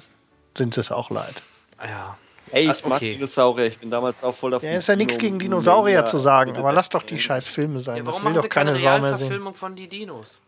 sind 0.57 0.73
sie 0.73 0.81
es 0.81 0.91
auch 0.91 1.09
leid. 1.09 1.41
Ja. 1.81 2.17
Ey, 2.51 2.69
ich 2.71 2.83
Ah, 2.85 2.87
mag 2.87 2.97
okay. 2.97 3.13
Dinosaurier. 3.13 3.65
Ich 3.67 3.79
bin 3.79 3.89
damals 3.91 4.23
auch 4.23 4.33
voll 4.33 4.53
auf 4.53 4.63
Ja, 4.63 4.71
die 4.71 4.75
ist 4.77 4.87
ja 4.87 4.95
nichts 4.95 5.17
gegen 5.17 5.39
Dinosaurier 5.39 6.05
zu 6.05 6.17
sagen, 6.17 6.55
aber 6.57 6.71
lass 6.73 6.89
doch 6.89 7.03
die 7.03 7.19
scheiß 7.19 7.47
Filme 7.47 7.79
sein. 7.81 7.97
ja 7.97 8.03
das 8.03 8.07
warum 8.13 8.23
will 8.23 8.29
machen 8.31 8.35
doch 8.37 8.43
sie 8.43 8.49
keine 8.49 8.71
keine 8.71 8.81
Sau 8.81 8.89
mehr 8.89 8.99
sehen. 8.99 9.03
Realverfilmung 9.27 9.55
von 9.55 9.75
die 9.75 9.87
Dinos? 9.87 10.41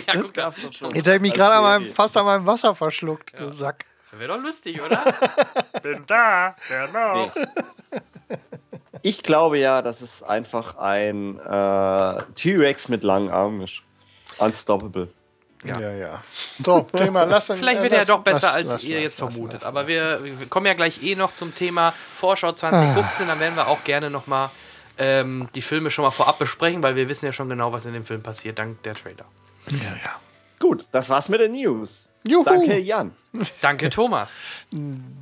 ja, 0.07 0.13
Das 0.13 0.33
gab's 0.33 0.57
doch 0.61 0.71
schon. 0.73 0.95
Jetzt 0.95 1.05
habe 1.07 1.15
ich 1.17 1.21
mich 1.21 1.33
gerade 1.33 1.55
an 1.55 1.85
fast 1.93 2.15
an 2.17 2.25
meinem 2.25 2.45
Wasser 2.45 2.75
verschluckt, 2.75 3.33
du 3.39 3.51
Sack. 3.51 3.85
das 4.11 4.19
wäre 4.19 4.35
doch 4.37 4.43
lustig, 4.43 4.81
oder? 4.81 5.03
Bin 5.83 6.03
da, 6.07 6.55
wer 6.69 6.87
noch? 6.91 7.31
Ich 9.01 9.23
glaube 9.23 9.57
ja, 9.57 9.81
dass 9.81 10.01
es 10.01 10.23
einfach 10.23 10.77
ein 10.77 11.37
äh, 11.39 12.21
T-Rex 12.35 12.87
mit 12.89 13.03
langen 13.03 13.29
Armen 13.29 13.61
ist. 13.61 13.81
Unstoppable. 14.37 15.09
Ja. 15.65 15.79
Ja, 15.79 15.91
ja. 15.93 16.21
So, 16.63 16.81
Thema, 16.95 17.23
lass 17.23 17.49
uns. 17.49 17.59
Vielleicht 17.59 17.81
wird 17.81 17.93
er 17.93 17.99
lass- 17.99 18.07
doch 18.07 18.19
besser, 18.23 18.47
lass- 18.47 18.55
als 18.55 18.67
lass- 18.67 18.83
ihr 18.83 18.95
lass- 18.95 19.03
jetzt 19.03 19.19
lass- 19.19 19.33
vermutet. 19.33 19.61
lass- 19.61 19.67
Aber 19.67 19.87
wir, 19.87 20.19
wir 20.23 20.47
kommen 20.47 20.65
ja 20.65 20.73
gleich 20.73 21.01
eh 21.03 21.15
noch 21.15 21.33
zum 21.33 21.53
Thema 21.55 21.93
Vorschau 22.15 22.51
2015. 22.51 23.27
Dann 23.27 23.39
werden 23.39 23.55
wir 23.55 23.67
auch 23.67 23.83
gerne 23.83 24.09
nochmal 24.09 24.49
ähm, 24.97 25.49
die 25.55 25.61
Filme 25.63 25.89
schon 25.89 26.03
mal 26.05 26.11
vorab 26.11 26.37
besprechen, 26.39 26.83
weil 26.83 26.95
wir 26.95 27.09
wissen 27.09 27.25
ja 27.25 27.33
schon 27.33 27.49
genau, 27.49 27.71
was 27.73 27.85
in 27.85 27.93
dem 27.93 28.05
Film 28.05 28.21
passiert, 28.21 28.59
dank 28.59 28.83
der 28.83 28.93
Trailer. 28.93 29.25
Ja, 29.71 29.77
ja. 30.03 30.19
Gut, 30.59 30.85
das 30.91 31.09
war's 31.09 31.29
mit 31.29 31.41
den 31.41 31.53
News. 31.53 32.13
Juhu. 32.27 32.43
Danke, 32.43 32.77
Jan. 32.79 33.11
Danke, 33.59 33.89
Thomas. 33.89 34.31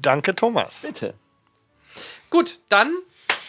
Danke, 0.01 0.35
Thomas. 0.35 0.75
Bitte. 0.81 1.13
Gut, 2.29 2.59
dann, 2.69 2.93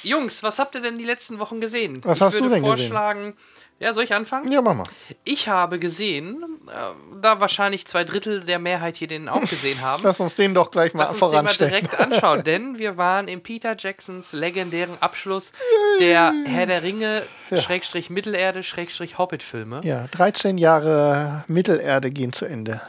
Jungs, 0.02 0.42
was 0.42 0.58
habt 0.58 0.74
ihr 0.74 0.80
denn 0.80 0.98
die 0.98 1.04
letzten 1.04 1.38
Wochen 1.38 1.60
gesehen? 1.60 2.00
Was 2.04 2.18
ich 2.18 2.22
hast 2.22 2.32
würde 2.34 2.48
du 2.48 2.54
denn 2.54 2.62
gesehen? 2.62 2.78
vorschlagen, 2.78 3.36
ja, 3.82 3.94
soll 3.94 4.04
ich 4.04 4.14
anfangen? 4.14 4.52
Ja, 4.52 4.62
mach 4.62 4.74
mal. 4.74 4.84
Ich 5.24 5.48
habe 5.48 5.80
gesehen, 5.80 6.44
äh, 6.68 6.72
da 7.20 7.40
wahrscheinlich 7.40 7.84
zwei 7.86 8.04
Drittel 8.04 8.40
der 8.40 8.60
Mehrheit 8.60 8.94
hier 8.94 9.08
den 9.08 9.28
auch 9.28 9.40
gesehen 9.40 9.80
haben. 9.82 10.04
Lass 10.04 10.20
uns 10.20 10.36
den 10.36 10.54
doch 10.54 10.70
gleich 10.70 10.94
mal 10.94 11.02
Lass 11.02 11.20
uns 11.20 11.32
den 11.32 11.44
mal 11.44 11.54
direkt 11.54 11.98
anschauen, 11.98 12.44
denn 12.44 12.78
wir 12.78 12.96
waren 12.96 13.26
im 13.26 13.40
Peter 13.40 13.74
Jacksons 13.76 14.32
legendären 14.32 14.96
Abschluss 15.00 15.50
der 15.98 16.32
Herr 16.44 16.66
der 16.66 16.84
Ringe, 16.84 17.24
Schrägstrich 17.52 18.08
Mittelerde, 18.08 18.62
Schrägstrich 18.62 19.18
Hobbit-Filme. 19.18 19.80
Ja, 19.82 20.06
13 20.12 20.58
Jahre 20.58 21.44
Mittelerde 21.48 22.12
gehen 22.12 22.32
zu 22.32 22.44
Ende. 22.44 22.80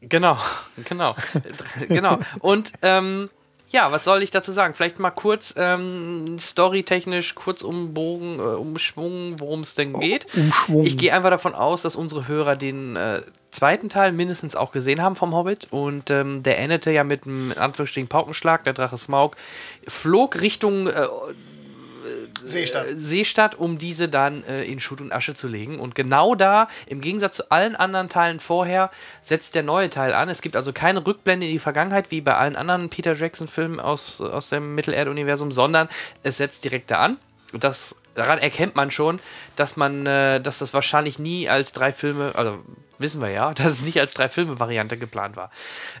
Genau, 0.00 0.38
genau, 0.88 1.14
genau. 1.88 2.18
Und 2.40 2.72
ähm, 2.80 3.28
ja, 3.74 3.90
was 3.90 4.04
soll 4.04 4.22
ich 4.22 4.30
dazu 4.30 4.52
sagen? 4.52 4.72
Vielleicht 4.72 5.00
mal 5.00 5.10
kurz 5.10 5.52
ähm, 5.58 6.38
storytechnisch 6.38 7.34
kurz 7.34 7.60
umbogen, 7.62 8.38
äh, 8.38 8.42
umschwungen, 8.42 9.40
worum 9.40 9.60
es 9.60 9.74
denn 9.74 9.98
geht. 9.98 10.26
umschwungen. 10.36 10.86
Ich 10.86 10.96
gehe 10.96 11.12
einfach 11.12 11.30
davon 11.30 11.56
aus, 11.56 11.82
dass 11.82 11.96
unsere 11.96 12.28
Hörer 12.28 12.54
den 12.54 12.94
äh, 12.94 13.22
zweiten 13.50 13.88
Teil 13.88 14.12
mindestens 14.12 14.54
auch 14.54 14.70
gesehen 14.70 15.02
haben 15.02 15.16
vom 15.16 15.34
Hobbit 15.34 15.66
und 15.72 16.08
ähm, 16.12 16.44
der 16.44 16.60
endete 16.60 16.92
ja 16.92 17.02
mit 17.02 17.24
einem 17.24 17.50
in 17.50 17.58
Anführungsstrichen 17.58 18.08
Paukenschlag. 18.08 18.62
Der 18.62 18.74
Drache 18.74 18.96
Smaug 18.96 19.36
flog 19.88 20.40
Richtung 20.40 20.86
äh, 20.86 21.06
Seestadt. 22.44 22.86
äh, 22.86 22.96
Seestadt, 22.96 23.54
um 23.54 23.78
diese 23.78 24.08
dann 24.08 24.44
äh, 24.44 24.64
in 24.64 24.80
Schutt 24.80 25.00
und 25.00 25.12
Asche 25.12 25.34
zu 25.34 25.48
legen. 25.48 25.80
Und 25.80 25.94
genau 25.94 26.34
da, 26.34 26.68
im 26.86 27.00
Gegensatz 27.00 27.36
zu 27.36 27.50
allen 27.50 27.76
anderen 27.76 28.08
Teilen 28.08 28.40
vorher, 28.40 28.90
setzt 29.20 29.54
der 29.54 29.62
neue 29.62 29.90
Teil 29.90 30.14
an. 30.14 30.28
Es 30.28 30.42
gibt 30.42 30.56
also 30.56 30.72
keine 30.72 31.06
Rückblende 31.06 31.46
in 31.46 31.52
die 31.52 31.58
Vergangenheit, 31.58 32.10
wie 32.10 32.20
bei 32.20 32.36
allen 32.36 32.56
anderen 32.56 32.90
Peter 32.90 33.14
Jackson-Filmen 33.14 33.80
aus, 33.80 34.20
aus 34.20 34.48
dem 34.48 34.74
Mittelerde-Universum, 34.74 35.52
sondern 35.52 35.88
es 36.22 36.38
setzt 36.38 36.64
direkt 36.64 36.90
da 36.90 37.00
an. 37.00 37.18
Und 37.52 37.64
das, 37.64 37.96
daran 38.14 38.38
erkennt 38.38 38.74
man 38.74 38.90
schon, 38.90 39.20
dass 39.56 39.76
man, 39.76 40.06
äh, 40.06 40.40
dass 40.40 40.58
das 40.58 40.74
wahrscheinlich 40.74 41.18
nie 41.18 41.48
als 41.48 41.72
drei 41.72 41.92
Filme, 41.92 42.32
also 42.34 42.58
wissen 43.04 43.20
wir 43.20 43.30
ja, 43.30 43.54
dass 43.54 43.66
es 43.66 43.84
nicht 43.84 44.00
als 44.00 44.14
drei 44.14 44.28
Filme-Variante 44.28 44.98
geplant 44.98 45.36
war. 45.36 45.50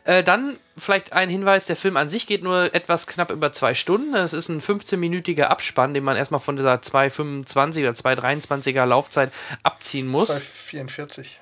Äh, 0.02 0.24
dann 0.24 0.58
vielleicht 0.76 1.12
ein 1.12 1.28
Hinweis: 1.28 1.66
Der 1.66 1.76
Film 1.76 1.96
an 1.96 2.08
sich 2.08 2.26
geht 2.26 2.42
nur 2.42 2.74
etwas 2.74 3.06
knapp 3.06 3.30
über 3.30 3.52
zwei 3.52 3.74
Stunden. 3.74 4.14
Es 4.14 4.32
ist 4.32 4.48
ein 4.48 4.60
15-minütiger 4.60 5.44
Abspann, 5.44 5.94
den 5.94 6.02
man 6.02 6.16
erstmal 6.16 6.40
von 6.40 6.56
dieser 6.56 6.74
2,25 6.74 7.80
oder 7.80 7.90
2,23er 7.90 8.84
Laufzeit 8.86 9.32
abziehen 9.62 10.08
muss. 10.08 10.36
44. 10.36 11.40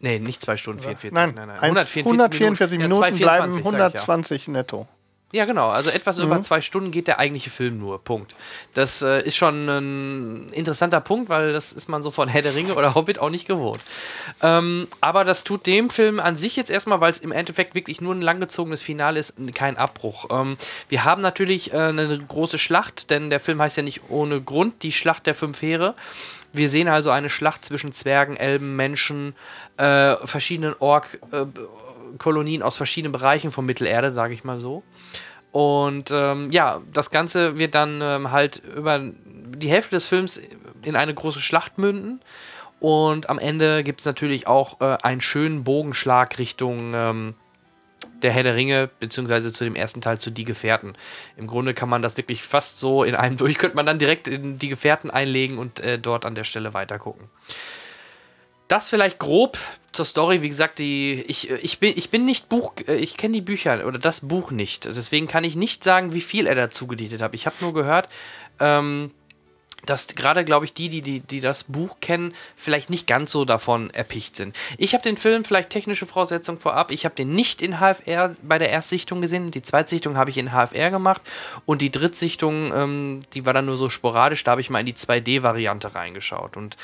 Nee, 0.00 0.18
nicht 0.18 0.42
zwei 0.42 0.56
Stunden 0.56 0.80
44. 0.80 1.12
Nein, 1.12 1.32
nein, 1.34 1.48
nein. 1.48 1.58
144 1.58 2.78
Minuten, 2.78 3.02
Ja, 3.02 3.10
bleiben 3.10 3.50
2,24 3.50 3.52
sag 3.52 3.54
ich 3.54 3.60
ja. 3.60 3.64
120 3.64 4.48
netto. 4.48 4.88
Ja, 5.30 5.44
genau. 5.44 5.68
Also 5.68 5.90
etwas 5.90 6.16
mhm. 6.16 6.24
über 6.24 6.40
zwei 6.40 6.62
Stunden 6.62 6.90
geht 6.90 7.06
der 7.06 7.18
eigentliche 7.18 7.50
Film 7.50 7.78
nur. 7.78 8.02
Punkt. 8.02 8.34
Das 8.72 9.02
äh, 9.02 9.22
ist 9.22 9.36
schon 9.36 9.68
ein 9.68 10.48
interessanter 10.52 11.02
Punkt, 11.02 11.28
weil 11.28 11.52
das 11.52 11.72
ist 11.72 11.86
man 11.88 12.02
so 12.02 12.10
von 12.10 12.28
Herr 12.28 12.40
der 12.40 12.54
Ringe 12.54 12.74
oder 12.74 12.94
Hobbit 12.94 13.18
auch 13.18 13.28
nicht 13.28 13.46
gewohnt. 13.46 13.82
Ähm, 14.42 14.88
aber 15.02 15.24
das 15.24 15.44
tut 15.44 15.66
dem 15.66 15.90
Film 15.90 16.18
an 16.18 16.34
sich 16.34 16.56
jetzt 16.56 16.70
erstmal, 16.70 17.02
weil 17.02 17.10
es 17.10 17.18
im 17.18 17.32
Endeffekt 17.32 17.74
wirklich 17.74 18.00
nur 18.00 18.14
ein 18.14 18.22
langgezogenes 18.22 18.80
Finale 18.80 19.20
ist, 19.20 19.34
kein 19.54 19.76
Abbruch. 19.76 20.26
Ähm, 20.30 20.56
wir 20.88 21.04
haben 21.04 21.20
natürlich 21.20 21.74
äh, 21.74 21.76
eine 21.76 22.18
große 22.18 22.58
Schlacht, 22.58 23.10
denn 23.10 23.28
der 23.28 23.40
Film 23.40 23.60
heißt 23.60 23.76
ja 23.76 23.82
nicht 23.82 24.08
ohne 24.08 24.40
Grund 24.40 24.82
die 24.82 24.92
Schlacht 24.92 25.26
der 25.26 25.34
fünf 25.34 25.60
Heere. 25.60 25.94
Wir 26.54 26.70
sehen 26.70 26.88
also 26.88 27.10
eine 27.10 27.28
Schlacht 27.28 27.66
zwischen 27.66 27.92
Zwergen, 27.92 28.34
Elben, 28.36 28.76
Menschen, 28.76 29.34
äh, 29.76 30.16
verschiedenen 30.24 30.74
Ork-Kolonien 30.78 32.62
aus 32.62 32.78
verschiedenen 32.78 33.12
Bereichen 33.12 33.52
von 33.52 33.66
Mittelerde, 33.66 34.10
sage 34.10 34.32
ich 34.32 34.44
mal 34.44 34.58
so. 34.58 34.82
Und 35.52 36.10
ähm, 36.12 36.50
ja, 36.50 36.80
das 36.92 37.10
Ganze 37.10 37.58
wird 37.58 37.74
dann 37.74 38.00
ähm, 38.02 38.30
halt 38.30 38.62
über 38.76 39.00
die 39.00 39.70
Hälfte 39.70 39.96
des 39.96 40.06
Films 40.06 40.40
in 40.82 40.96
eine 40.96 41.14
große 41.14 41.40
Schlacht 41.40 41.78
münden. 41.78 42.20
Und 42.80 43.28
am 43.28 43.38
Ende 43.38 43.82
gibt 43.82 44.00
es 44.00 44.06
natürlich 44.06 44.46
auch 44.46 44.80
äh, 44.80 44.98
einen 45.02 45.20
schönen 45.20 45.64
Bogenschlag 45.64 46.38
Richtung 46.38 46.92
ähm, 46.94 47.34
der 48.22 48.32
Herr 48.32 48.42
der 48.42 48.56
Ringe, 48.56 48.88
beziehungsweise 49.00 49.52
zu 49.52 49.64
dem 49.64 49.74
ersten 49.74 50.00
Teil 50.00 50.18
zu 50.18 50.30
Die 50.30 50.44
Gefährten. 50.44 50.94
Im 51.36 51.46
Grunde 51.46 51.74
kann 51.74 51.88
man 51.88 52.02
das 52.02 52.16
wirklich 52.16 52.42
fast 52.42 52.78
so 52.78 53.04
in 53.04 53.14
einem 53.14 53.36
durch, 53.38 53.58
könnte 53.58 53.76
man 53.76 53.86
dann 53.86 53.98
direkt 53.98 54.28
in 54.28 54.58
Die 54.58 54.68
Gefährten 54.68 55.10
einlegen 55.10 55.58
und 55.58 55.80
äh, 55.80 55.98
dort 55.98 56.24
an 56.24 56.34
der 56.34 56.44
Stelle 56.44 56.74
weitergucken. 56.74 57.28
Das 58.68 58.90
vielleicht 58.90 59.18
grob 59.18 59.58
zur 59.92 60.04
Story. 60.04 60.42
Wie 60.42 60.48
gesagt, 60.48 60.78
die, 60.78 61.24
ich, 61.26 61.50
ich, 61.50 61.80
bin, 61.80 61.94
ich 61.96 62.10
bin 62.10 62.24
nicht 62.24 62.48
Buch, 62.48 62.74
äh, 62.86 62.96
ich 62.96 63.16
kenne 63.16 63.34
die 63.34 63.40
Bücher 63.40 63.86
oder 63.86 63.98
das 63.98 64.20
Buch 64.20 64.50
nicht. 64.50 64.84
Deswegen 64.84 65.26
kann 65.26 65.44
ich 65.44 65.56
nicht 65.56 65.82
sagen, 65.82 66.12
wie 66.12 66.20
viel 66.20 66.46
er 66.46 66.54
dazu 66.54 66.86
gedietet 66.86 67.22
hat. 67.22 67.34
Ich 67.34 67.46
habe 67.46 67.56
nur 67.60 67.72
gehört, 67.72 68.08
ähm, 68.60 69.10
dass 69.86 70.08
gerade, 70.08 70.44
glaube 70.44 70.66
ich, 70.66 70.74
die, 70.74 70.88
die, 70.88 71.02
die, 71.02 71.20
die 71.20 71.40
das 71.40 71.64
Buch 71.64 71.98
kennen, 72.00 72.34
vielleicht 72.56 72.90
nicht 72.90 73.06
ganz 73.06 73.30
so 73.32 73.44
davon 73.44 73.90
erpicht 73.90 74.36
sind. 74.36 74.54
Ich 74.76 74.92
habe 74.92 75.02
den 75.02 75.16
Film, 75.16 75.44
vielleicht 75.44 75.70
technische 75.70 76.04
Voraussetzung 76.04 76.58
vorab, 76.58 76.90
ich 76.90 77.04
habe 77.04 77.14
den 77.14 77.34
nicht 77.34 77.62
in 77.62 77.78
HFR 77.78 78.34
bei 78.42 78.58
der 78.58 78.70
Erstsichtung 78.70 79.20
gesehen. 79.20 79.50
Die 79.50 79.62
Zweitsichtung 79.62 80.16
habe 80.16 80.30
ich 80.30 80.36
in 80.36 80.50
HFR 80.50 80.90
gemacht 80.90 81.22
und 81.64 81.80
die 81.80 81.90
Drittsichtung, 81.90 82.72
ähm, 82.74 83.20
die 83.34 83.46
war 83.46 83.54
dann 83.54 83.66
nur 83.66 83.76
so 83.76 83.88
sporadisch, 83.88 84.44
da 84.44 84.52
habe 84.52 84.60
ich 84.60 84.68
mal 84.68 84.80
in 84.80 84.86
die 84.86 84.94
2D-Variante 84.94 85.94
reingeschaut. 85.94 86.56
Und 86.56 86.76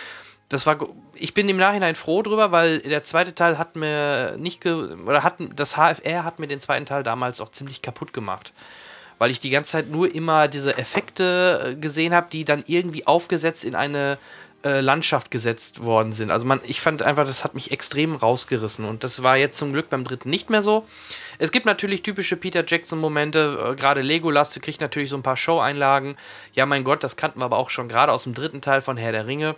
das 0.48 0.66
war, 0.66 0.78
ich 1.14 1.34
bin 1.34 1.48
im 1.48 1.56
Nachhinein 1.56 1.94
froh 1.94 2.22
drüber, 2.22 2.52
weil 2.52 2.80
der 2.80 3.04
zweite 3.04 3.34
Teil 3.34 3.58
hat 3.58 3.76
mir 3.76 4.36
nicht, 4.38 4.60
ge, 4.60 4.94
oder 5.06 5.22
hat, 5.22 5.36
das 5.56 5.76
HFR 5.76 6.24
hat 6.24 6.38
mir 6.38 6.46
den 6.46 6.60
zweiten 6.60 6.86
Teil 6.86 7.02
damals 7.02 7.40
auch 7.40 7.50
ziemlich 7.50 7.82
kaputt 7.82 8.12
gemacht. 8.12 8.52
Weil 9.18 9.30
ich 9.30 9.40
die 9.40 9.50
ganze 9.50 9.72
Zeit 9.72 9.88
nur 9.88 10.14
immer 10.14 10.48
diese 10.48 10.76
Effekte 10.76 11.72
äh, 11.72 11.74
gesehen 11.76 12.14
habe, 12.14 12.26
die 12.30 12.44
dann 12.44 12.64
irgendwie 12.66 13.06
aufgesetzt 13.06 13.64
in 13.64 13.74
eine 13.74 14.18
äh, 14.64 14.80
Landschaft 14.80 15.30
gesetzt 15.30 15.84
worden 15.84 16.12
sind. 16.12 16.30
Also 16.30 16.46
man, 16.46 16.60
ich 16.64 16.80
fand 16.80 17.02
einfach, 17.02 17.26
das 17.26 17.44
hat 17.44 17.54
mich 17.54 17.70
extrem 17.70 18.14
rausgerissen 18.14 18.84
und 18.84 19.04
das 19.04 19.22
war 19.22 19.36
jetzt 19.36 19.58
zum 19.58 19.72
Glück 19.72 19.88
beim 19.88 20.04
dritten 20.04 20.30
nicht 20.30 20.50
mehr 20.50 20.62
so. 20.62 20.86
Es 21.38 21.52
gibt 21.52 21.66
natürlich 21.66 22.02
typische 22.02 22.36
Peter 22.36 22.64
Jackson-Momente, 22.66 23.72
äh, 23.72 23.74
gerade 23.76 24.02
Legolas, 24.02 24.50
du 24.50 24.60
kriegst 24.60 24.80
natürlich 24.80 25.10
so 25.10 25.16
ein 25.16 25.22
paar 25.22 25.36
Show-Einlagen. 25.36 26.16
Ja, 26.52 26.66
mein 26.66 26.84
Gott, 26.84 27.02
das 27.02 27.16
kannten 27.16 27.40
wir 27.40 27.46
aber 27.46 27.58
auch 27.58 27.70
schon 27.70 27.88
gerade 27.88 28.12
aus 28.12 28.24
dem 28.24 28.34
dritten 28.34 28.60
Teil 28.60 28.82
von 28.82 28.96
Herr 28.96 29.12
der 29.12 29.26
Ringe. 29.26 29.54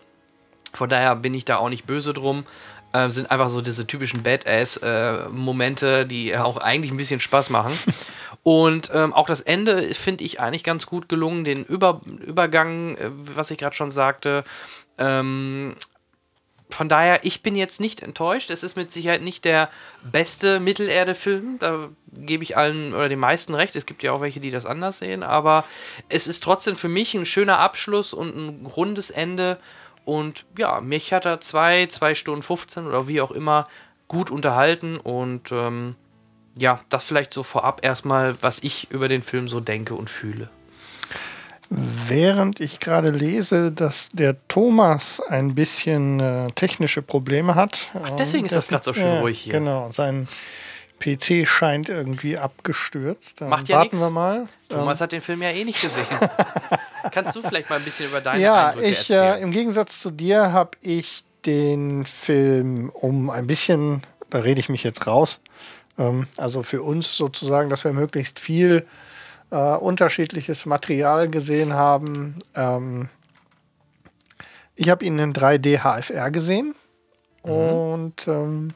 Von 0.76 0.90
daher 0.90 1.16
bin 1.16 1.34
ich 1.34 1.44
da 1.44 1.56
auch 1.56 1.70
nicht 1.70 1.86
böse 1.86 2.12
drum. 2.12 2.44
Äh, 2.92 3.10
sind 3.10 3.30
einfach 3.30 3.48
so 3.48 3.60
diese 3.60 3.86
typischen 3.86 4.22
Badass-Momente, 4.22 6.00
äh, 6.00 6.06
die 6.06 6.36
auch 6.36 6.58
eigentlich 6.58 6.92
ein 6.92 6.96
bisschen 6.96 7.20
Spaß 7.20 7.50
machen. 7.50 7.72
Und 8.42 8.90
ähm, 8.94 9.12
auch 9.12 9.26
das 9.26 9.40
Ende 9.40 9.82
finde 9.94 10.22
ich 10.22 10.38
eigentlich 10.38 10.64
ganz 10.64 10.86
gut 10.86 11.08
gelungen. 11.08 11.44
Den 11.44 11.64
Über 11.64 12.00
Übergang, 12.24 12.96
äh, 12.96 13.10
was 13.10 13.50
ich 13.50 13.58
gerade 13.58 13.74
schon 13.74 13.90
sagte. 13.90 14.44
Ähm, 14.98 15.74
von 16.68 16.88
daher, 16.88 17.24
ich 17.24 17.42
bin 17.42 17.54
jetzt 17.54 17.80
nicht 17.80 18.02
enttäuscht. 18.02 18.50
Es 18.50 18.62
ist 18.62 18.76
mit 18.76 18.92
Sicherheit 18.92 19.22
nicht 19.22 19.44
der 19.44 19.70
beste 20.02 20.60
Mittelerde-Film. 20.60 21.58
Da 21.58 21.88
gebe 22.12 22.42
ich 22.42 22.56
allen 22.56 22.92
oder 22.92 23.08
den 23.08 23.18
meisten 23.18 23.54
recht. 23.54 23.76
Es 23.76 23.86
gibt 23.86 24.02
ja 24.02 24.12
auch 24.12 24.20
welche, 24.20 24.40
die 24.40 24.50
das 24.50 24.66
anders 24.66 24.98
sehen. 24.98 25.22
Aber 25.22 25.64
es 26.08 26.26
ist 26.26 26.42
trotzdem 26.42 26.76
für 26.76 26.88
mich 26.88 27.14
ein 27.14 27.26
schöner 27.26 27.58
Abschluss 27.58 28.12
und 28.12 28.36
ein 28.36 28.66
rundes 28.66 29.10
Ende. 29.10 29.58
Und 30.06 30.46
ja, 30.56 30.80
mich 30.80 31.12
hat 31.12 31.26
er 31.26 31.40
zwei, 31.40 31.86
zwei 31.86 32.14
Stunden 32.14 32.40
15 32.40 32.86
oder 32.86 33.08
wie 33.08 33.20
auch 33.20 33.32
immer 33.32 33.66
gut 34.06 34.30
unterhalten. 34.30 34.98
Und 34.98 35.50
ähm, 35.50 35.96
ja, 36.56 36.80
das 36.88 37.02
vielleicht 37.02 37.34
so 37.34 37.42
vorab 37.42 37.84
erstmal, 37.84 38.40
was 38.40 38.60
ich 38.60 38.88
über 38.92 39.08
den 39.08 39.20
Film 39.20 39.48
so 39.48 39.58
denke 39.58 39.94
und 39.94 40.08
fühle. 40.08 40.48
Während 41.70 42.60
ich 42.60 42.78
gerade 42.78 43.10
lese, 43.10 43.72
dass 43.72 44.08
der 44.10 44.36
Thomas 44.46 45.20
ein 45.28 45.56
bisschen 45.56 46.20
äh, 46.20 46.52
technische 46.52 47.02
Probleme 47.02 47.56
hat. 47.56 47.88
Ach, 48.00 48.10
deswegen 48.10 48.46
ist 48.46 48.54
das 48.54 48.68
gerade 48.68 48.84
so 48.84 48.94
schön 48.94 49.06
äh, 49.06 49.18
ruhig 49.18 49.40
hier. 49.40 49.54
Genau, 49.54 49.90
sein 49.90 50.28
PC 50.98 51.46
scheint 51.46 51.88
irgendwie 51.88 52.38
abgestürzt. 52.38 53.40
Dann 53.40 53.50
Macht 53.50 53.68
ja 53.68 53.78
warten 53.78 53.96
nix. 53.96 54.06
wir 54.06 54.10
mal. 54.10 54.44
Thomas 54.68 55.00
ähm. 55.00 55.04
hat 55.04 55.12
den 55.12 55.20
Film 55.20 55.42
ja 55.42 55.50
eh 55.50 55.64
nicht 55.64 55.80
gesehen. 55.80 56.06
Kannst 57.12 57.36
du 57.36 57.42
vielleicht 57.42 57.70
mal 57.70 57.76
ein 57.76 57.84
bisschen 57.84 58.06
über 58.08 58.20
deine 58.20 58.42
ja, 58.42 58.68
Eindrücke 58.68 58.88
ich, 58.88 59.10
äh, 59.10 59.40
im 59.40 59.50
Gegensatz 59.52 60.00
zu 60.00 60.10
dir 60.10 60.52
habe 60.52 60.72
ich 60.80 61.24
den 61.44 62.04
Film 62.04 62.90
um 62.90 63.30
ein 63.30 63.46
bisschen, 63.46 64.02
da 64.30 64.40
rede 64.40 64.60
ich 64.60 64.68
mich 64.68 64.82
jetzt 64.82 65.06
raus, 65.06 65.40
ähm, 65.98 66.26
also 66.36 66.62
für 66.62 66.82
uns 66.82 67.16
sozusagen, 67.16 67.70
dass 67.70 67.84
wir 67.84 67.92
möglichst 67.92 68.40
viel 68.40 68.86
äh, 69.50 69.56
unterschiedliches 69.56 70.66
Material 70.66 71.28
gesehen 71.28 71.74
haben. 71.74 72.34
Ähm, 72.54 73.08
ich 74.74 74.90
habe 74.90 75.04
ihn 75.04 75.18
in 75.18 75.32
3D 75.32 75.78
HFR 75.78 76.30
gesehen 76.30 76.74
mhm. 77.44 77.50
und 77.50 78.28
ähm, 78.28 78.68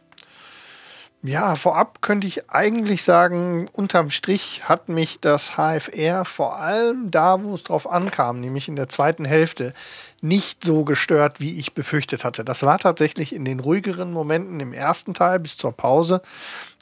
ja, 1.23 1.55
vorab 1.55 2.01
könnte 2.01 2.27
ich 2.27 2.49
eigentlich 2.49 3.03
sagen, 3.03 3.69
unterm 3.73 4.09
Strich 4.09 4.69
hat 4.69 4.89
mich 4.89 5.19
das 5.21 5.57
HFR 5.57 6.25
vor 6.25 6.57
allem 6.57 7.11
da, 7.11 7.43
wo 7.43 7.55
es 7.55 7.63
drauf 7.63 7.91
ankam, 7.91 8.41
nämlich 8.41 8.69
in 8.69 8.77
der 8.77 8.89
zweiten 8.89 9.27
Hälfte, 9.27 9.75
nicht 10.23 10.65
so 10.65 10.85
gestört, 10.85 11.39
wie 11.39 11.59
ich 11.59 11.75
befürchtet 11.75 12.25
hatte. 12.25 12.43
Das 12.43 12.63
war 12.63 12.79
tatsächlich 12.79 13.35
in 13.35 13.45
den 13.45 13.61
ruhigeren 13.61 14.13
Momenten 14.13 14.61
im 14.61 14.73
ersten 14.73 15.13
Teil 15.13 15.41
bis 15.41 15.59
zur 15.59 15.73
Pause, 15.73 16.23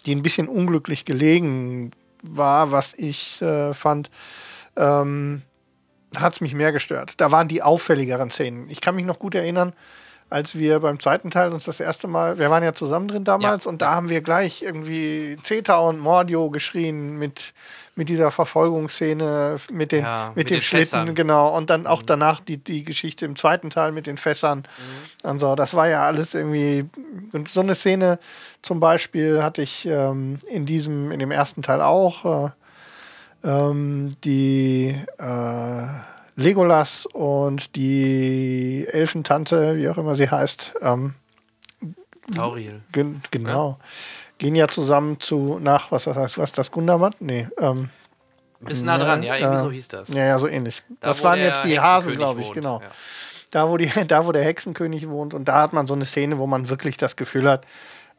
die 0.07 0.14
ein 0.14 0.22
bisschen 0.22 0.48
unglücklich 0.48 1.05
gelegen 1.05 1.90
war, 2.22 2.70
was 2.70 2.94
ich 2.94 3.42
äh, 3.42 3.74
fand. 3.74 4.09
Ähm, 4.77 5.42
hat 6.16 6.35
es 6.35 6.40
mich 6.40 6.55
mehr 6.55 6.72
gestört. 6.72 7.14
Da 7.18 7.33
waren 7.33 7.48
die 7.48 7.62
auffälligeren 7.62 8.31
Szenen. 8.31 8.70
Ich 8.70 8.81
kann 8.81 8.94
mich 8.94 9.05
noch 9.05 9.18
gut 9.18 9.35
erinnern, 9.35 9.72
als 10.31 10.57
wir 10.57 10.81
beim 10.81 11.01
zweiten 11.01 11.31
Teil 11.31 11.53
uns 11.53 11.64
das 11.64 11.81
erste 11.81 12.07
Mal, 12.07 12.38
wir 12.38 12.51
waren 12.51 12.62
ja 12.62 12.75
zusammen 12.75 13.09
drin 13.09 13.25
damals 13.25 13.64
ja. 13.64 13.71
und 13.71 13.81
da 13.81 13.95
haben 13.95 14.09
wir 14.09 14.21
gleich 14.21 14.62
irgendwie 14.62 15.37
Zeta 15.43 15.79
und 15.79 15.99
Mordio 15.99 16.51
geschrien 16.51 17.19
mit, 17.19 17.55
mit 17.97 18.09
dieser 18.09 18.31
Verfolgungsszene, 18.31 19.57
mit 19.71 19.93
den, 19.93 20.05
ja, 20.05 20.29
mit, 20.29 20.37
mit, 20.37 20.51
den, 20.51 20.57
den 20.57 20.61
Schlitten, 20.61 20.85
Fässern. 20.85 21.14
genau. 21.14 21.57
Und 21.57 21.71
dann 21.71 21.87
auch 21.87 22.03
mhm. 22.03 22.07
danach 22.07 22.41
die, 22.41 22.59
die 22.59 22.85
Geschichte 22.85 23.25
im 23.25 23.37
zweiten 23.37 23.71
Teil 23.71 23.93
mit 23.93 24.07
den 24.07 24.19
Fässern 24.19 24.64
mhm. 25.25 25.31
und 25.31 25.38
so. 25.38 25.55
Das 25.55 25.73
war 25.75 25.88
ja 25.88 26.05
alles 26.05 26.35
irgendwie, 26.35 26.85
und 27.33 27.49
so 27.49 27.61
eine 27.61 27.75
Szene 27.75 28.19
zum 28.61 28.81
Beispiel 28.81 29.43
hatte 29.43 29.62
ich 29.62 29.87
ähm, 29.87 30.38
in 30.51 30.67
diesem, 30.67 31.11
in 31.11 31.21
dem 31.21 31.31
ersten 31.31 31.62
Teil 31.62 31.81
auch, 31.81 32.47
äh, 32.47 32.51
ähm, 33.45 34.11
die, 34.25 34.95
äh, 35.19 35.87
Legolas 36.38 37.05
und 37.07 37.74
die 37.74 38.87
Elfentante, 38.88 39.77
wie 39.77 39.88
auch 39.88 39.98
immer 39.98 40.14
sie 40.14 40.31
heißt, 40.31 40.74
ähm, 40.81 41.14
Tauriel. 42.33 42.81
Gen 42.92 43.20
genau. 43.33 43.70
Ja. 43.70 43.87
Gehen 44.38 44.55
ja 44.55 44.68
zusammen 44.68 45.18
zu, 45.18 45.59
nach, 45.61 45.90
was 45.90 46.05
das 46.05 46.16
heißt, 46.16 46.38
was 46.38 46.53
das 46.53 46.70
Gundermatt? 46.70 47.16
Nee. 47.18 47.48
Ähm, 47.59 47.90
Bisschen 48.61 48.87
nah 48.87 48.98
dran, 48.98 49.24
ja, 49.24 49.37
irgendwie 49.37 49.57
äh, 49.57 49.61
so 49.61 49.70
hieß 49.72 49.89
das. 49.89 50.09
Ja, 50.11 50.26
ja, 50.26 50.39
so 50.39 50.47
ähnlich. 50.47 50.82
Da, 51.01 51.09
das 51.09 51.24
waren 51.24 51.41
jetzt 51.41 51.64
die 51.64 51.80
Hasen, 51.80 52.14
glaube 52.14 52.41
ich, 52.41 52.47
wohnt. 52.47 52.55
genau. 52.55 52.80
Ja. 52.82 52.89
Da, 53.51 53.68
wo 53.68 53.76
die, 53.76 53.91
da, 54.07 54.24
wo 54.24 54.30
der 54.30 54.45
Hexenkönig 54.45 55.09
wohnt. 55.09 55.34
Und 55.34 55.47
da 55.47 55.61
hat 55.61 55.72
man 55.72 55.89
so 55.89 55.95
eine 55.95 56.05
Szene, 56.05 56.39
wo 56.39 56.47
man 56.47 56.68
wirklich 56.68 56.97
das 56.97 57.16
Gefühl 57.16 57.49
hat, 57.49 57.66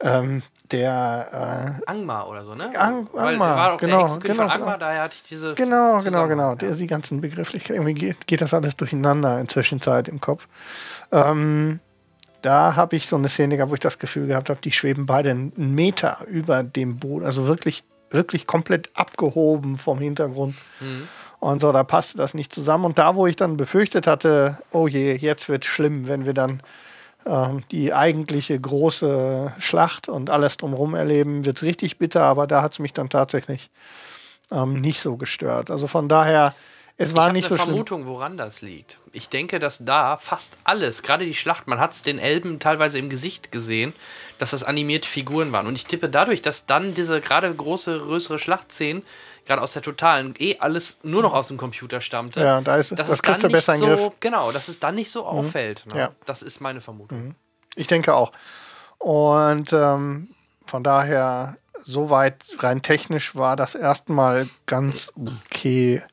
ähm, 0.02 0.44
der 0.72 1.78
äh, 1.86 1.90
Angmar 1.90 2.28
oder 2.30 2.44
so, 2.44 2.56
ne? 2.56 2.72
Ang 2.76 3.08
Angmar, 3.16 3.58
war 3.58 3.74
auch 3.74 3.78
genau, 3.78 4.08
der 4.18 4.20
genau, 4.20 4.44
von 4.44 4.52
Angmar, 4.52 4.78
daher 4.78 5.04
hatte 5.04 5.16
ich 5.16 5.24
diese. 5.24 5.54
Genau, 5.56 6.00
genau, 6.00 6.28
genau. 6.28 6.56
Ja. 6.62 6.72
die 6.72 6.88
ganzen 6.88 7.22
Begrifflichkeiten, 7.22 7.76
irgendwie 7.76 7.94
geht, 7.94 8.28
geht 8.28 8.42
das 8.42 8.54
alles 8.54 8.76
durcheinander 8.78 9.40
in 9.40 9.48
Zwischenzeit 9.48 10.08
im 10.08 10.22
Kopf. 10.22 10.48
Ähm, 11.12 11.80
da 12.42 12.76
habe 12.76 12.96
ich 12.96 13.08
so 13.08 13.16
eine 13.16 13.30
Szene 13.30 13.58
gehabt, 13.58 13.72
wo 13.72 13.76
ich 13.76 13.82
das 13.82 14.00
Gefühl 14.00 14.28
gehabt 14.28 14.50
habe, 14.50 14.62
die 14.62 14.72
schweben 14.72 15.06
beide 15.06 15.32
einen 15.32 15.76
Meter 15.76 16.20
über 16.28 16.64
dem 16.64 16.98
Boden, 16.98 17.26
also 17.26 17.48
wirklich, 17.48 17.84
wirklich 18.12 18.48
komplett 18.48 18.90
abgehoben 18.94 19.78
vom 19.78 20.00
Hintergrund. 20.00 20.56
Mhm. 20.80 21.08
Und 21.40 21.62
so, 21.62 21.72
da 21.72 21.84
passte 21.84 22.18
das 22.18 22.34
nicht 22.34 22.54
zusammen. 22.54 22.86
Und 22.86 22.98
da, 22.98 23.16
wo 23.16 23.26
ich 23.28 23.36
dann 23.36 23.56
befürchtet 23.58 24.08
hatte, 24.08 24.58
oh 24.72 24.88
je, 24.88 25.16
jetzt 25.16 25.48
wird 25.48 25.66
schlimm, 25.66 26.08
wenn 26.08 26.26
wir 26.26 26.34
dann 26.34 26.62
die 27.72 27.94
eigentliche 27.94 28.60
große 28.60 29.54
Schlacht 29.60 30.10
und 30.10 30.30
alles 30.30 30.58
drumherum 30.58 30.96
erleben, 30.96 31.46
wird 31.46 31.58
es 31.58 31.64
richtig 31.64 31.98
bitter, 31.98 32.24
aber 32.24 32.48
da 32.48 32.62
hat 32.62 32.74
es 32.74 32.80
mich 32.80 32.94
dann 32.94 33.10
tatsächlich 33.10 33.70
ähm, 34.52 34.82
nicht 34.82 35.00
so 35.00 35.16
gestört. 35.18 35.72
Also 35.72 35.88
von 35.88 36.08
daher, 36.10 36.54
es 37.02 37.16
war 37.16 37.32
nicht 37.32 37.48
so 37.48 37.56
schlimm. 37.56 37.56
Ich 37.56 37.62
habe 37.62 37.70
eine 37.72 37.76
Vermutung, 37.86 38.06
woran 38.06 38.38
das 38.38 38.62
liegt. 38.62 39.00
Ich 39.14 39.30
denke, 39.30 39.58
dass 39.60 39.84
da 39.84 40.18
fast 40.18 40.58
alles, 40.64 41.02
gerade 41.02 41.26
die 41.26 41.34
Schlacht, 41.34 41.66
man 41.68 41.80
hat 41.80 41.94
es 41.94 42.02
den 42.04 42.20
Elben 42.20 42.60
teilweise 42.60 43.00
im 43.00 43.10
Gesicht 43.10 43.52
gesehen, 43.52 43.94
dass 44.38 44.52
das 44.52 44.64
animierte 44.64 45.08
Figuren 45.08 45.52
waren. 45.52 45.66
Und 45.66 45.76
ich 45.76 45.86
tippe 45.86 46.10
dadurch, 46.10 46.42
dass 46.42 46.66
dann 46.66 46.94
diese 46.94 47.20
gerade 47.22 47.54
große, 47.54 47.98
größere 48.00 48.38
Schlachtszenen, 48.38 49.04
gerade 49.46 49.62
aus 49.62 49.74
der 49.74 49.82
totalen, 49.82 50.36
eh 50.38 50.58
alles 50.60 50.98
nur 51.02 51.22
noch 51.24 51.34
aus 51.34 51.48
dem 51.48 51.58
Computer 51.58 52.02
stammte. 52.02 52.42
Ja, 52.42 52.62
da 52.62 52.78
ist 52.78 52.92
dass 52.92 53.08
das 53.08 53.10
es 53.10 53.22
dann 53.22 53.42
nicht 53.42 53.52
besser 53.52 53.76
so, 53.76 53.86
Griff. 53.88 54.12
Genau, 54.20 54.52
dass 54.52 54.68
es 54.68 54.80
dann 54.80 54.96
nicht 54.96 55.10
so 55.10 55.22
Mhm. 55.22 55.28
auffällt. 55.28 55.86
Ne? 55.88 55.98
Ja. 56.00 56.12
Das 56.26 56.44
ist 56.44 56.60
meine 56.62 56.82
Vermutung. 56.82 57.18
Mhm. 57.28 57.36
Ich 57.76 57.88
denke 57.88 58.14
auch. 58.14 58.32
Und 58.98 59.72
ähm, 59.74 60.30
von 60.66 60.84
daher, 60.84 61.58
soweit 61.84 62.36
rein 62.60 62.82
technisch 62.82 63.36
war 63.36 63.56
das 63.56 63.74
erstmal 63.74 64.50
ganz 64.66 65.12
okay. 65.16 66.04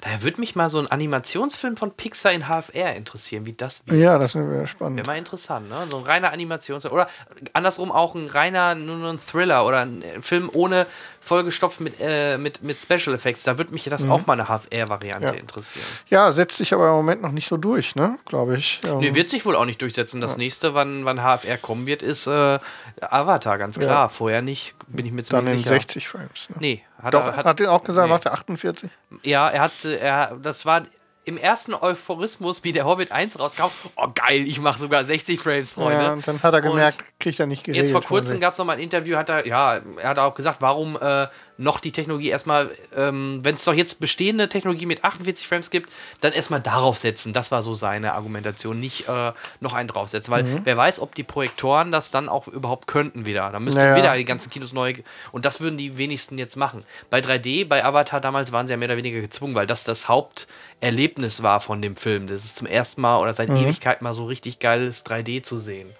Daher 0.00 0.22
würde 0.22 0.40
mich 0.40 0.54
mal 0.54 0.68
so 0.68 0.78
ein 0.78 0.86
Animationsfilm 0.88 1.76
von 1.76 1.92
Pixar 1.92 2.32
in 2.32 2.48
HFR 2.48 2.94
interessieren, 2.96 3.46
wie 3.46 3.52
das 3.52 3.82
wird. 3.86 3.98
Ja, 4.00 4.18
das 4.18 4.34
wäre 4.34 4.66
spannend. 4.66 4.98
Wäre 4.98 5.06
mal 5.06 5.18
interessant, 5.18 5.68
ne? 5.68 5.86
So 5.90 5.98
ein 5.98 6.04
reiner 6.04 6.32
Animationsfilm. 6.32 6.92
Oder 6.94 7.08
andersrum 7.52 7.90
auch 7.92 8.14
ein 8.14 8.26
reiner, 8.28 8.74
nur, 8.74 9.08
ein 9.10 9.18
Thriller 9.18 9.66
oder 9.66 9.80
ein 9.80 10.02
Film 10.20 10.50
ohne 10.52 10.86
vollgestopft 11.20 11.80
mit, 11.80 11.94
äh, 12.00 12.36
mit, 12.38 12.62
mit 12.62 12.80
Special 12.80 13.14
Effects. 13.14 13.44
Da 13.44 13.56
würde 13.56 13.72
mich 13.72 13.84
das 13.84 14.08
auch 14.08 14.26
mal 14.26 14.32
eine 14.32 14.48
HFR-Variante 14.48 15.26
Ja. 15.28 15.32
interessieren. 15.34 15.86
Ja, 16.10 16.32
setzt 16.32 16.56
sich 16.58 16.74
aber 16.74 16.88
im 16.88 16.94
Moment 16.96 17.22
noch 17.22 17.30
nicht 17.30 17.48
so 17.48 17.56
durch, 17.56 17.94
ne? 17.94 18.18
Glaube 18.24 18.56
ich. 18.56 18.80
Ähm, 18.84 18.98
Nee, 18.98 19.14
wird 19.14 19.28
sich 19.30 19.44
wohl 19.46 19.54
auch 19.54 19.64
nicht 19.64 19.80
durchsetzen. 19.82 20.20
Das 20.20 20.36
nächste, 20.36 20.74
wann, 20.74 21.04
wann 21.04 21.18
HFR 21.22 21.58
kommen 21.58 21.86
wird, 21.86 22.02
ist 22.02 22.26
äh, 22.26 22.58
Avatar, 23.00 23.58
ganz 23.58 23.76
Ja. 23.76 23.82
klar. 23.82 24.08
Vorher 24.08 24.42
nicht, 24.42 24.74
bin 24.88 25.06
ich 25.06 25.12
mir 25.12 25.22
dann 25.22 25.44
ziemlich 25.44 25.52
in 25.52 25.58
sicher. 25.64 25.70
60 25.74 26.08
Frames. 26.08 26.48
Ne? 26.50 26.56
Nee, 26.58 26.82
hat 27.02 27.14
Doch, 27.14 27.26
er. 27.26 27.44
hat, 27.44 27.60
er 27.60 27.72
auch 27.72 27.84
gesagt, 27.84 28.06
nee. 28.06 28.12
macht 28.12 28.26
er 28.26 28.32
48? 28.32 28.90
Ja, 29.22 29.48
er 29.48 29.60
hat, 29.62 29.84
er, 29.84 30.38
das 30.40 30.64
war 30.64 30.82
im 31.24 31.36
ersten 31.36 31.74
Euphorismus, 31.74 32.64
wie 32.64 32.72
der 32.72 32.84
Hobbit 32.84 33.12
1 33.12 33.38
rauskam. 33.38 33.70
Oh, 33.96 34.08
geil, 34.14 34.42
ich 34.46 34.60
mache 34.60 34.78
sogar 34.78 35.04
60 35.04 35.38
Frames, 35.38 35.74
Freunde. 35.74 36.02
Ja, 36.02 36.12
und 36.12 36.26
dann 36.26 36.42
hat 36.42 36.54
er 36.54 36.60
gemerkt, 36.60 37.00
Und 37.00 37.20
kriegt 37.20 37.38
er 37.38 37.46
nicht 37.46 37.64
geregelt. 37.64 37.86
Jetzt 37.86 37.92
vor 37.92 38.02
kurzem 38.02 38.40
gab 38.40 38.52
es 38.52 38.58
noch 38.58 38.64
mal 38.64 38.74
ein 38.74 38.80
Interview, 38.80 39.16
hat 39.16 39.28
er, 39.28 39.46
ja, 39.46 39.78
er 39.98 40.08
hat 40.08 40.18
auch 40.18 40.34
gesagt, 40.34 40.60
warum 40.60 40.96
äh, 41.00 41.26
noch 41.62 41.80
die 41.80 41.92
Technologie 41.92 42.28
erstmal, 42.28 42.70
ähm, 42.96 43.40
wenn 43.42 43.54
es 43.54 43.64
doch 43.64 43.72
jetzt 43.74 44.00
bestehende 44.00 44.48
Technologie 44.48 44.86
mit 44.86 45.04
48 45.04 45.46
Frames 45.46 45.70
gibt, 45.70 45.90
dann 46.20 46.32
erstmal 46.32 46.60
darauf 46.60 46.98
setzen. 46.98 47.32
Das 47.32 47.50
war 47.50 47.62
so 47.62 47.74
seine 47.74 48.14
Argumentation, 48.14 48.78
nicht 48.80 49.08
äh, 49.08 49.32
noch 49.60 49.72
einen 49.72 49.88
draufsetzen. 49.88 50.32
Weil 50.32 50.42
Mhm. 50.42 50.60
wer 50.64 50.76
weiß, 50.76 51.00
ob 51.00 51.14
die 51.14 51.22
Projektoren 51.22 51.92
das 51.92 52.10
dann 52.10 52.28
auch 52.28 52.48
überhaupt 52.48 52.86
könnten 52.86 53.24
wieder. 53.26 53.48
Da 53.50 53.60
müssten 53.60 53.80
Naja. 53.80 53.96
wieder 53.96 54.16
die 54.16 54.24
ganzen 54.24 54.50
Kinos 54.50 54.72
neu. 54.72 54.94
Und 55.30 55.44
das 55.44 55.60
würden 55.60 55.76
die 55.76 55.96
wenigsten 55.98 56.36
jetzt 56.38 56.56
machen. 56.56 56.84
Bei 57.10 57.20
3D, 57.20 57.64
bei 57.64 57.84
Avatar 57.84 58.20
damals 58.20 58.52
waren 58.52 58.66
sie 58.66 58.72
ja 58.72 58.76
mehr 58.76 58.88
oder 58.88 58.96
weniger 58.96 59.20
gezwungen, 59.20 59.54
weil 59.54 59.66
das 59.66 59.84
das 59.84 60.08
Haupterlebnis 60.08 61.42
war 61.42 61.60
von 61.60 61.80
dem 61.82 61.96
Film. 61.96 62.26
Das 62.26 62.44
ist 62.44 62.56
zum 62.56 62.66
ersten 62.66 63.00
Mal 63.00 63.18
oder 63.18 63.32
seit 63.34 63.48
Mhm. 63.48 63.56
Ewigkeit 63.56 64.02
mal 64.02 64.14
so 64.14 64.24
richtig 64.26 64.58
geiles 64.58 65.04
3D 65.04 65.42
zu 65.42 65.58
sehen. 65.58 65.90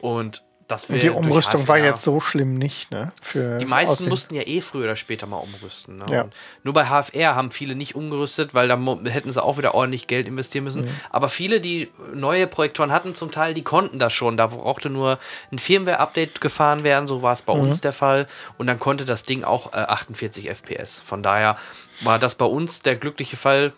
Und 0.00 0.42
das 0.68 0.88
wäre 0.90 1.00
die 1.00 1.08
Umrüstung 1.10 1.66
war 1.66 1.78
jetzt 1.78 2.02
so 2.02 2.20
schlimm 2.20 2.54
nicht, 2.54 2.90
ne? 2.90 3.10
Für 3.22 3.56
die 3.58 3.64
meisten 3.64 3.92
Aussehen. 3.94 4.08
mussten 4.10 4.34
ja 4.34 4.42
eh 4.42 4.60
früher 4.60 4.84
oder 4.84 4.96
später 4.96 5.26
mal 5.26 5.38
umrüsten. 5.38 5.96
Ne? 5.96 6.06
Ja. 6.10 6.24
Nur 6.62 6.74
bei 6.74 6.84
HFR 6.84 7.34
haben 7.34 7.50
viele 7.50 7.74
nicht 7.74 7.94
umgerüstet, 7.94 8.52
weil 8.52 8.68
da 8.68 8.76
hätten 9.10 9.32
sie 9.32 9.42
auch 9.42 9.56
wieder 9.56 9.74
ordentlich 9.74 10.06
Geld 10.06 10.28
investieren 10.28 10.64
müssen. 10.64 10.82
Mhm. 10.84 10.90
Aber 11.10 11.30
viele, 11.30 11.60
die 11.62 11.90
neue 12.14 12.46
Projektoren 12.46 12.92
hatten, 12.92 13.14
zum 13.14 13.30
Teil, 13.32 13.54
die 13.54 13.64
konnten 13.64 13.98
das 13.98 14.12
schon. 14.12 14.36
Da 14.36 14.48
brauchte 14.48 14.90
nur 14.90 15.18
ein 15.50 15.58
Firmware-Update 15.58 16.40
gefahren 16.42 16.84
werden, 16.84 17.06
so 17.06 17.22
war 17.22 17.32
es 17.32 17.40
bei 17.42 17.54
Mhm. 17.54 17.60
uns 17.62 17.80
der 17.80 17.94
Fall. 17.94 18.26
Und 18.58 18.66
dann 18.66 18.78
konnte 18.78 19.04
das 19.06 19.22
Ding 19.22 19.44
auch 19.44 19.72
äh, 19.72 19.76
48 19.78 20.50
FPS. 20.50 21.00
Von 21.00 21.22
daher 21.22 21.56
war 22.02 22.18
das 22.18 22.34
bei 22.34 22.44
uns 22.44 22.82
der 22.82 22.96
glückliche 22.96 23.38
Fall, 23.38 23.72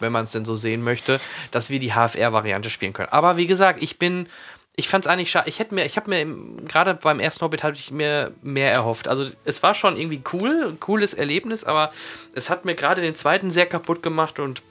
wenn 0.00 0.12
man 0.12 0.24
es 0.24 0.32
denn 0.32 0.44
so 0.44 0.56
sehen 0.56 0.82
möchte, 0.82 1.20
dass 1.50 1.68
wir 1.68 1.78
die 1.78 1.92
HFR-Variante 1.92 2.70
spielen 2.70 2.92
können. 2.94 3.10
Aber 3.10 3.36
wie 3.36 3.46
gesagt, 3.46 3.82
ich 3.82 3.98
bin. 3.98 4.28
Ich 4.74 4.88
fand 4.88 5.04
es 5.04 5.10
eigentlich 5.10 5.30
schade. 5.30 5.48
Ich 5.50 5.58
hätte 5.58 5.74
mir, 5.74 5.84
ich 5.84 5.96
habe 5.96 6.08
mir 6.08 6.66
gerade 6.66 6.94
beim 6.94 7.20
ersten 7.20 7.44
Hobbit 7.44 7.62
habe 7.62 7.74
ich 7.74 7.90
mir 7.90 8.32
mehr 8.42 8.72
erhofft. 8.72 9.06
Also 9.06 9.26
es 9.44 9.62
war 9.62 9.74
schon 9.74 9.98
irgendwie 9.98 10.22
cool, 10.32 10.76
cooles 10.80 11.12
Erlebnis, 11.12 11.64
aber 11.64 11.92
es 12.34 12.48
hat 12.48 12.64
mir 12.64 12.74
gerade 12.74 13.02
den 13.02 13.14
zweiten 13.14 13.50
sehr 13.50 13.66
kaputt 13.66 14.02
gemacht 14.02 14.38
und 14.38 14.62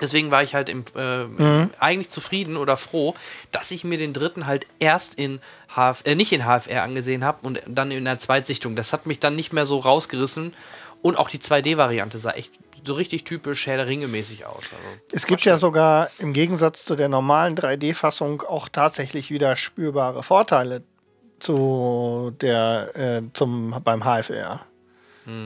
deswegen 0.00 0.30
war 0.30 0.42
ich 0.42 0.54
halt 0.54 0.70
im, 0.70 0.84
äh, 0.94 1.66
eigentlich 1.78 2.08
zufrieden 2.08 2.56
oder 2.56 2.78
froh, 2.78 3.14
dass 3.52 3.70
ich 3.70 3.84
mir 3.84 3.98
den 3.98 4.14
dritten 4.14 4.46
halt 4.46 4.66
erst 4.78 5.16
in 5.16 5.40
HF, 5.74 6.02
äh, 6.04 6.14
nicht 6.14 6.32
in 6.32 6.44
HFR 6.44 6.82
angesehen 6.82 7.22
habe 7.22 7.38
und 7.42 7.60
dann 7.66 7.90
in 7.90 8.06
der 8.06 8.18
Zweitsichtung. 8.18 8.74
Das 8.74 8.94
hat 8.94 9.04
mich 9.04 9.20
dann 9.20 9.36
nicht 9.36 9.52
mehr 9.52 9.66
so 9.66 9.78
rausgerissen 9.78 10.54
und 11.02 11.16
auch 11.16 11.28
die 11.28 11.40
2D-Variante 11.40 12.18
sah 12.18 12.30
echt 12.30 12.52
so 12.86 12.94
richtig 12.94 13.24
typisch 13.24 13.66
Herr 13.66 13.76
der 13.76 13.86
Ringe 13.86 14.08
mäßig 14.08 14.46
aus. 14.46 14.54
Also, 14.56 15.00
Es 15.12 15.26
gibt 15.26 15.44
ja 15.44 15.58
sogar 15.58 16.10
im 16.18 16.32
Gegensatz 16.32 16.84
zu 16.84 16.96
der 16.96 17.08
normalen 17.08 17.54
3D-Fassung 17.56 18.42
auch 18.42 18.68
tatsächlich 18.68 19.30
wieder 19.30 19.56
spürbare 19.56 20.22
Vorteile 20.22 20.82
zu 21.38 22.32
der, 22.40 22.90
äh, 22.96 23.22
zum, 23.34 23.80
beim 23.84 24.02
HFR. 24.04 24.60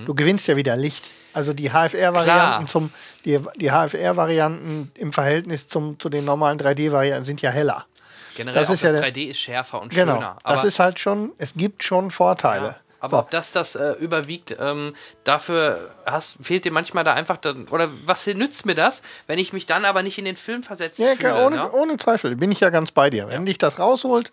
Du 0.04 0.14
gewinnst 0.14 0.46
ja 0.46 0.56
wieder 0.56 0.76
Licht. 0.76 1.10
Also 1.32 1.54
die 1.54 1.70
HFR-Varianten 1.70 2.66
zum 2.66 2.90
die, 3.24 3.38
die 3.56 3.70
HFR-Varianten 3.70 4.90
im 4.94 5.12
Verhältnis 5.12 5.68
zum, 5.68 5.98
zu 5.98 6.10
den 6.10 6.24
normalen 6.26 6.58
3D-Varianten 6.58 7.24
sind 7.24 7.40
ja 7.40 7.50
heller. 7.50 7.86
generell 8.36 8.60
Das 8.60 8.68
auch 8.68 8.74
ist 8.74 8.82
ja 8.82 8.92
das 8.92 9.00
der- 9.00 9.10
3D 9.12 9.30
ist 9.30 9.38
schärfer 9.40 9.80
und 9.80 9.90
Genau. 9.94 10.14
schöner. 10.16 10.36
das 10.44 10.58
aber- 10.58 10.68
ist 10.68 10.78
halt 10.80 10.98
schon, 10.98 11.32
es 11.38 11.54
gibt 11.54 11.82
schon 11.82 12.10
Vorteile. 12.10 12.66
Ja, 12.66 12.76
aber 13.00 13.20
ob 13.20 13.30
das 13.30 13.52
das 13.52 13.74
äh, 13.76 13.92
überwiegt, 13.92 14.56
ähm, 14.60 14.94
dafür 15.24 15.90
hast, 16.06 16.36
fehlt 16.42 16.64
dir 16.64 16.72
manchmal 16.72 17.02
da 17.02 17.14
einfach, 17.14 17.38
dann, 17.38 17.66
oder 17.68 17.88
was 18.04 18.26
nützt 18.26 18.66
mir 18.66 18.74
das, 18.74 19.02
wenn 19.26 19.38
ich 19.38 19.52
mich 19.52 19.66
dann 19.66 19.84
aber 19.84 20.02
nicht 20.02 20.18
in 20.18 20.24
den 20.26 20.36
Film 20.36 20.62
versetzt 20.62 20.98
Ja, 20.98 21.14
fühle? 21.14 21.44
ohne, 21.46 21.56
ne? 21.56 21.72
ohne 21.72 21.96
Zweifel, 21.96 22.36
bin 22.36 22.52
ich 22.52 22.60
ja 22.60 22.70
ganz 22.70 22.92
bei 22.92 23.10
dir. 23.10 23.28
Wenn 23.28 23.46
dich 23.46 23.58
das 23.58 23.78
rausholt 23.78 24.32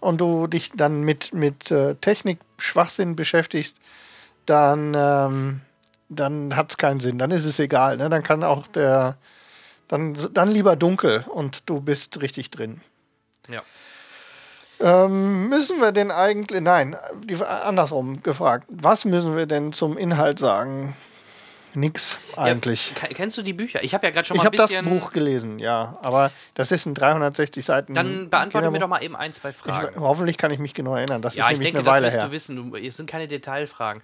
und 0.00 0.18
du 0.20 0.46
dich 0.46 0.70
dann 0.74 1.02
mit, 1.02 1.34
mit 1.34 1.70
äh, 1.70 1.94
Technik-Schwachsinn 1.96 3.16
beschäftigst, 3.16 3.76
dann, 4.46 4.94
ähm, 4.96 5.60
dann 6.08 6.56
hat 6.56 6.70
es 6.70 6.76
keinen 6.78 7.00
Sinn. 7.00 7.18
Dann 7.18 7.30
ist 7.30 7.44
es 7.44 7.58
egal. 7.58 7.98
Ne? 7.98 8.08
Dann 8.08 8.22
kann 8.22 8.42
auch 8.42 8.66
der, 8.66 9.18
dann, 9.88 10.16
dann 10.32 10.50
lieber 10.50 10.74
dunkel 10.74 11.24
und 11.28 11.68
du 11.68 11.80
bist 11.80 12.22
richtig 12.22 12.50
drin. 12.50 12.80
Ja. 13.48 13.62
Ähm, 14.80 15.48
müssen 15.48 15.80
wir 15.80 15.92
denn 15.92 16.10
eigentlich, 16.10 16.60
nein, 16.60 16.96
die, 17.24 17.36
andersrum 17.44 18.22
gefragt, 18.22 18.66
was 18.68 19.04
müssen 19.04 19.36
wir 19.36 19.46
denn 19.46 19.72
zum 19.72 19.98
Inhalt 19.98 20.38
sagen? 20.38 20.96
Nix 21.72 22.18
eigentlich. 22.36 22.94
Ja, 23.00 23.06
ke- 23.08 23.14
kennst 23.14 23.36
du 23.38 23.42
die 23.42 23.52
Bücher? 23.52 23.84
Ich 23.84 23.94
habe 23.94 24.04
ja 24.06 24.10
gerade 24.12 24.26
schon 24.26 24.36
Ich 24.36 24.42
mal 24.42 24.44
ein 24.44 24.46
habe 24.46 24.56
das 24.56 24.70
bisschen. 24.70 24.88
Buch 24.88 25.12
gelesen, 25.12 25.60
ja, 25.60 25.96
aber 26.02 26.32
das 26.54 26.72
ist 26.72 26.84
ein 26.86 26.94
360 26.94 27.64
Seiten. 27.64 27.94
dann 27.94 28.28
beantworte 28.28 28.66
mir 28.66 28.72
Kinderbuch. 28.72 28.80
doch 28.80 28.88
mal 28.88 29.04
eben 29.04 29.14
ein, 29.14 29.32
zwei 29.32 29.52
Fragen. 29.52 29.90
Ich, 29.94 30.00
hoffentlich 30.00 30.36
kann 30.36 30.50
ich 30.50 30.58
mich 30.58 30.74
genau 30.74 30.96
erinnern. 30.96 31.22
Das 31.22 31.36
ja, 31.36 31.44
ist 31.46 31.52
ich 31.52 31.58
nämlich 31.58 31.74
denke, 31.74 31.78
eine 31.78 31.84
das 31.84 31.94
Weile 31.94 32.06
wirst 32.06 32.16
her. 32.16 32.26
du 32.26 32.32
wissen. 32.32 32.72
Du, 32.72 32.76
es 32.76 32.96
sind 32.96 33.08
keine 33.08 33.28
Detailfragen. 33.28 34.02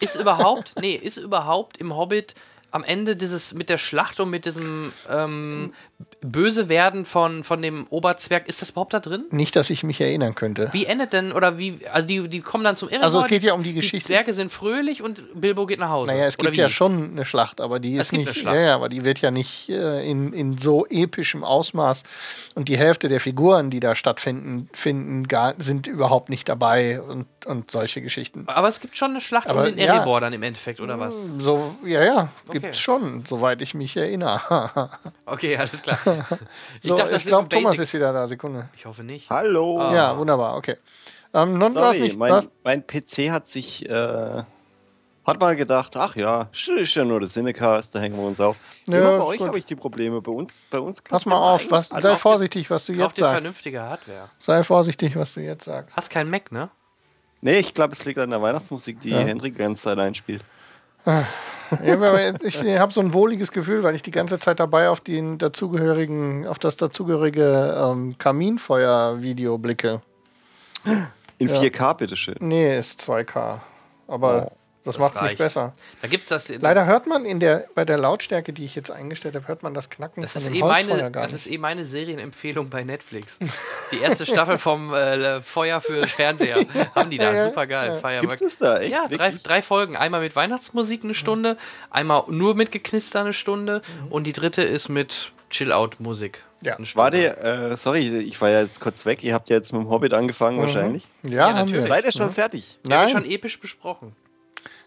Ist 0.00 0.14
überhaupt, 0.16 0.74
nee, 0.80 0.92
ist 0.94 1.18
überhaupt 1.18 1.76
im 1.76 1.94
Hobbit 1.94 2.34
am 2.70 2.82
Ende 2.82 3.14
dieses 3.14 3.52
mit 3.52 3.68
der 3.68 3.76
Schlacht 3.76 4.18
und 4.18 4.30
mit 4.30 4.46
diesem 4.46 4.94
ähm, 5.10 5.74
böse 6.20 6.68
werden 6.68 7.04
von, 7.04 7.44
von 7.44 7.62
dem 7.62 7.86
Oberzwerg, 7.88 8.48
ist 8.48 8.62
das 8.62 8.70
überhaupt 8.70 8.94
da 8.94 9.00
drin? 9.00 9.24
Nicht, 9.30 9.56
dass 9.56 9.70
ich 9.70 9.82
mich 9.84 10.00
erinnern 10.00 10.34
könnte. 10.34 10.68
Wie 10.72 10.86
endet 10.86 11.12
denn, 11.12 11.32
oder 11.32 11.58
wie, 11.58 11.78
also 11.92 12.06
die, 12.06 12.28
die 12.28 12.40
kommen 12.40 12.64
dann 12.64 12.76
zum 12.76 12.88
Erebor, 12.88 13.04
Also 13.04 13.20
es 13.20 13.26
geht 13.26 13.42
ja 13.42 13.54
um 13.54 13.62
die 13.62 13.70
Die 13.70 13.76
Geschichte. 13.76 14.06
Zwerge 14.08 14.32
sind 14.32 14.50
fröhlich 14.52 15.02
und 15.02 15.22
Bilbo 15.40 15.66
geht 15.66 15.78
nach 15.78 15.88
Hause. 15.90 16.12
Naja, 16.12 16.26
es 16.26 16.36
gibt 16.38 16.56
ja 16.56 16.68
schon 16.68 17.12
eine 17.12 17.24
Schlacht, 17.24 17.60
aber 17.60 17.80
die 17.80 17.96
ist 17.96 18.12
nicht. 18.12 18.42
ja, 18.42 18.74
aber 18.74 18.88
die 18.88 19.04
wird 19.04 19.20
ja 19.20 19.30
nicht 19.30 19.68
äh, 19.68 20.08
in, 20.08 20.32
in 20.32 20.58
so 20.58 20.86
epischem 20.86 21.44
Ausmaß. 21.44 22.02
Und 22.54 22.68
die 22.68 22.76
Hälfte 22.76 23.08
der 23.08 23.20
Figuren, 23.20 23.70
die 23.70 23.80
da 23.80 23.94
stattfinden, 23.94 24.68
finden, 24.72 25.26
gar, 25.28 25.54
sind 25.58 25.86
überhaupt 25.86 26.28
nicht 26.28 26.48
dabei 26.48 27.00
und, 27.00 27.26
und 27.46 27.70
solche 27.70 28.02
Geschichten. 28.02 28.44
Aber 28.48 28.68
es 28.68 28.80
gibt 28.80 28.96
schon 28.96 29.12
eine 29.12 29.20
Schlacht 29.20 29.48
Aber 29.48 29.60
um 29.60 29.66
den 29.66 29.78
ja. 29.78 29.94
Erebor 29.94 30.20
dann 30.20 30.32
im 30.34 30.42
Endeffekt, 30.42 30.80
oder 30.80 30.98
was? 31.00 31.30
So, 31.38 31.74
ja, 31.84 32.04
ja, 32.04 32.28
Okay. 32.48 32.58
gibt's 32.60 32.78
schon, 32.78 33.24
soweit 33.26 33.60
ich 33.62 33.74
mich 33.74 33.96
erinnere. 33.96 34.90
Okay, 35.24 35.56
alles 35.56 35.80
klar. 35.82 35.91
Ich 36.82 36.90
so, 36.90 36.96
dachte, 36.96 37.16
ich 37.16 37.24
glaube, 37.26 37.48
Thomas 37.48 37.78
ist 37.78 37.92
wieder 37.94 38.12
da. 38.12 38.26
Sekunde. 38.26 38.68
Ich 38.76 38.86
hoffe 38.86 39.02
nicht. 39.04 39.30
Hallo. 39.30 39.80
Ah. 39.80 39.94
Ja, 39.94 40.18
wunderbar, 40.18 40.56
okay. 40.56 40.76
Ähm, 41.34 41.58
non, 41.58 41.74
was 41.74 41.96
Sorry, 41.96 42.00
nicht, 42.00 42.16
mein, 42.18 42.46
mein 42.62 42.86
PC 42.86 43.30
hat 43.30 43.48
sich, 43.48 43.88
äh, 43.88 44.42
hat 45.24 45.40
mal 45.40 45.56
gedacht, 45.56 45.96
ach 45.96 46.14
ja, 46.16 46.48
ist 46.52 46.94
ja 46.94 47.04
nur 47.04 47.20
der 47.20 47.28
Cinecast, 47.28 47.94
da 47.94 48.00
hängen 48.00 48.16
wir 48.16 48.26
uns 48.26 48.38
auf. 48.40 48.56
Ja, 48.88 48.98
Immer 48.98 49.18
bei 49.18 49.24
euch 49.24 49.40
habe 49.40 49.58
ich 49.58 49.64
die 49.64 49.76
Probleme, 49.76 50.20
bei 50.20 50.32
uns, 50.32 50.66
bei 50.70 50.78
uns 50.78 51.00
Pass 51.00 51.24
mal 51.24 51.36
auf, 51.54 51.70
was, 51.70 51.88
sei 51.88 52.16
vorsichtig, 52.16 52.68
was 52.70 52.84
du 52.84 52.92
jetzt 52.92 53.16
dir 53.16 53.22
sagst. 53.22 53.40
vernünftige 53.40 53.80
Hardware. 53.80 54.28
Sei 54.38 54.62
vorsichtig, 54.62 55.16
was 55.16 55.32
du 55.34 55.40
jetzt 55.40 55.64
sagst. 55.64 55.96
Hast 55.96 56.10
keinen 56.10 56.28
Mac, 56.28 56.52
ne? 56.52 56.68
Nee, 57.40 57.58
ich 57.58 57.72
glaube, 57.72 57.92
es 57.92 58.04
liegt 58.04 58.18
an 58.18 58.30
der 58.30 58.42
Weihnachtsmusik, 58.42 59.00
die 59.00 59.10
Ja. 59.10 59.18
Hendrik 59.20 59.56
Zeit 59.76 59.98
einspielt. 59.98 60.44
Ja, 61.04 61.12
aber 61.12 61.26
ich 62.42 62.58
habe 62.78 62.92
so 62.92 63.00
ein 63.00 63.12
wohliges 63.12 63.50
Gefühl, 63.52 63.82
weil 63.82 63.94
ich 63.94 64.02
die 64.02 64.10
ganze 64.10 64.38
Zeit 64.38 64.60
dabei 64.60 64.88
auf 64.88 65.00
den 65.00 65.38
dazugehörigen, 65.38 66.46
auf 66.46 66.58
das 66.58 66.76
dazugehörige 66.76 67.76
ähm, 67.78 68.16
Kaminfeuer-Video 68.18 69.58
blicke. 69.58 70.00
In 71.38 71.48
Ja. 71.48 71.60
4K, 71.60 71.94
bitteschön. 71.94 72.36
Nee, 72.40 72.78
ist 72.78 73.00
2K. 73.00 73.60
Aber 74.06 74.52
Das, 74.84 74.94
das 74.94 75.00
macht 75.00 75.14
es 75.16 75.22
nicht 75.22 75.38
besser. 75.38 75.72
Da 76.00 76.08
gibt's 76.08 76.28
das. 76.28 76.48
Leider 76.48 76.86
hört 76.86 77.06
man 77.06 77.24
in 77.24 77.38
der, 77.38 77.66
bei 77.74 77.84
der 77.84 77.98
Lautstärke, 77.98 78.52
die 78.52 78.64
ich 78.64 78.74
jetzt 78.74 78.90
eingestellt 78.90 79.36
habe, 79.36 79.46
hört 79.46 79.62
man 79.62 79.74
das 79.74 79.90
Knacken 79.90 80.22
das 80.22 80.32
von 80.32 80.42
ist 80.42 80.48
dem 80.48 80.54
eh 80.56 80.62
Holzfeuer 80.62 80.96
meine, 80.96 81.10
gar 81.12 81.22
Das 81.22 81.32
nicht. 81.32 81.46
ist 81.46 81.52
eh 81.52 81.58
meine 81.58 81.84
Serienempfehlung 81.84 82.68
bei 82.68 82.82
Netflix. 82.82 83.38
Die 83.92 84.00
erste 84.00 84.26
Staffel 84.26 84.58
vom 84.58 84.92
äh, 84.92 85.40
Feuer 85.40 85.80
für 85.80 86.06
Fernseher 86.08 86.56
haben 86.96 87.10
die 87.10 87.18
da. 87.18 87.32
Ja, 87.32 87.44
Super 87.46 87.66
geil. 87.66 88.00
ja. 88.02 88.20
Gibt's 88.20 88.40
das 88.40 88.58
da? 88.58 88.78
Echt? 88.78 88.90
Ja, 88.92 89.06
drei, 89.08 89.32
drei 89.42 89.62
Folgen. 89.62 89.96
Einmal 89.96 90.20
mit 90.20 90.34
Weihnachtsmusik 90.34 91.04
eine 91.04 91.14
Stunde, 91.14 91.56
einmal 91.90 92.24
nur 92.28 92.54
mit 92.56 92.72
Geknister 92.72 93.20
eine 93.20 93.32
Stunde 93.32 93.82
und 94.10 94.26
die 94.26 94.32
dritte 94.32 94.62
ist 94.62 94.88
mit 94.88 95.32
Chill-Out-Musik. 95.50 96.42
Ja. 96.62 96.76
War 96.94 97.10
der, 97.10 97.42
äh, 97.72 97.76
sorry, 97.76 98.00
ich 98.18 98.40
war 98.40 98.48
ja 98.48 98.60
jetzt 98.62 98.80
kurz 98.80 99.04
weg. 99.04 99.22
Ihr 99.24 99.34
habt 99.34 99.48
ja 99.48 99.56
jetzt 99.56 99.72
mit 99.72 99.82
dem 99.82 99.90
Hobbit 99.90 100.14
angefangen 100.14 100.60
wahrscheinlich. 100.60 101.06
Ja, 101.22 101.48
Ja, 101.48 101.52
natürlich. 101.52 101.88
Seid 101.88 102.04
ihr 102.04 102.12
schon 102.12 102.30
fertig? 102.32 102.78
Wir 102.84 102.96
haben 102.96 103.04
Nein, 103.06 103.12
schon 103.22 103.30
episch 103.30 103.58
besprochen. 103.60 104.14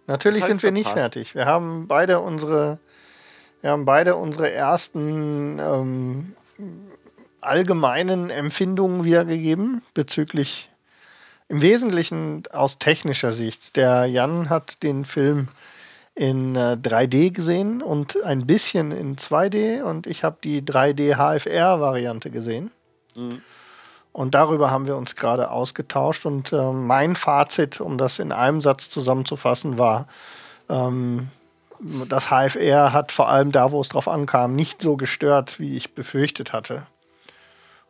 Natürlich 0.07 0.41
Das 0.41 0.47
sind 0.49 0.63
wir 0.63 0.71
nicht 0.71 0.87
verpasst. 0.87 1.13
fertig. 1.13 1.35
Wir 1.35 1.45
haben 1.45 1.87
beide 1.87 2.19
unsere, 2.19 2.79
wir 3.61 3.71
haben 3.71 3.85
beide 3.85 4.15
unsere 4.15 4.51
ersten 4.51 5.59
ähm, 5.59 6.35
allgemeinen 7.41 8.29
Empfindungen 8.29 9.03
wiedergegeben 9.03 9.81
bezüglich 9.93 10.69
im 11.47 11.61
Wesentlichen 11.61 12.43
aus 12.51 12.79
technischer 12.79 13.31
Sicht. 13.31 13.75
Der 13.75 14.05
Jan 14.05 14.49
hat 14.49 14.81
den 14.83 15.05
Film 15.05 15.47
in 16.15 16.55
äh, 16.55 16.77
3D 16.81 17.31
gesehen 17.31 17.81
und 17.81 18.23
ein 18.23 18.47
bisschen 18.47 18.91
in 18.91 19.17
2D 19.17 19.83
und 19.83 20.07
ich 20.07 20.23
habe 20.23 20.37
die 20.43 20.61
3D 20.61 21.15
HFR-Variante 21.17 22.31
gesehen. 22.31 22.71
Mhm. 23.15 23.41
Und 24.15 24.33
darüber 24.33 24.71
haben 24.71 24.87
wir 24.87 24.95
uns 24.95 25.17
gerade 25.17 25.51
ausgetauscht. 25.51 26.25
Und 26.25 26.53
äh, 26.53 26.71
mein 26.71 27.17
Fazit, 27.17 27.81
um 27.81 27.97
das 27.97 28.17
in 28.17 28.31
einem 28.31 28.61
Satz 28.61 28.89
zusammenzufassen, 28.89 29.77
war, 29.77 30.07
ähm, 30.69 31.27
das 31.81 32.27
HFR 32.29 32.93
hat 32.93 33.11
vor 33.11 33.27
allem 33.27 33.51
da, 33.51 33.73
wo 33.73 33.81
es 33.81 33.89
drauf 33.89 34.07
ankam, 34.07 34.55
nicht 34.55 34.81
so 34.81 34.95
gestört, 34.95 35.59
wie 35.59 35.75
ich 35.75 35.95
befürchtet 35.95 36.53
hatte. 36.53 36.83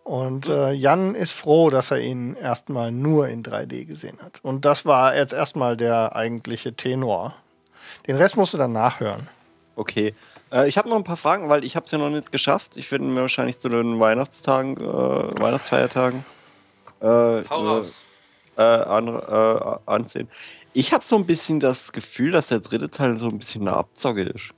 Und 0.04 0.50
äh, 0.50 0.72
Jan 0.72 1.14
ist 1.14 1.32
froh, 1.32 1.70
dass 1.70 1.92
er 1.92 2.00
ihn 2.00 2.36
erstmal 2.36 2.92
nur 2.92 3.28
in 3.28 3.44
3D 3.44 3.86
gesehen 3.86 4.18
hat. 4.24 4.40
Und 4.42 4.66
das 4.66 4.84
war 4.84 5.16
jetzt 5.16 5.34
erstmal 5.34 5.78
der 5.78 6.16
eigentliche 6.16 6.74
Tenor. 6.74 7.36
Den 8.08 8.16
Rest 8.16 8.36
musst 8.36 8.56
du 8.56 8.58
dann 8.58 8.74
nachhören. 8.74 9.30
Okay. 9.76 10.14
Äh, 10.52 10.68
ich 10.68 10.78
habe 10.78 10.90
noch 10.90 10.96
ein 10.96 11.04
paar 11.04 11.18
Fragen, 11.18 11.50
weil 11.50 11.64
ich 11.64 11.76
habe 11.76 11.86
es 11.86 11.92
ja 11.92 11.98
noch 11.98 12.10
nicht 12.10 12.32
geschafft. 12.32 12.78
Ich 12.78 12.90
werde 12.92 13.04
mir 13.04 13.22
wahrscheinlich 13.22 13.60
zu 13.60 13.70
den 13.70 14.00
Weihnachtstagen, 14.00 14.78
äh, 14.78 15.42
Weihnachtsfeiertagen 15.42 16.26
äh, 17.02 17.44
Hau 17.50 17.82
äh, 17.82 17.86
äh, 18.58 18.62
an, 18.62 19.08
äh, 19.08 19.78
ansehen. 19.86 20.30
Ich 20.74 20.94
habe 20.94 21.04
so 21.04 21.16
ein 21.16 21.26
bisschen 21.26 21.60
das 21.60 21.92
Gefühl, 21.92 22.32
dass 22.32 22.48
der 22.48 22.60
dritte 22.60 22.90
Teil 22.90 23.18
so 23.18 23.28
ein 23.28 23.38
bisschen 23.38 23.68
eine 23.68 23.76
Abzocke 23.76 24.24
ist. 24.24 24.52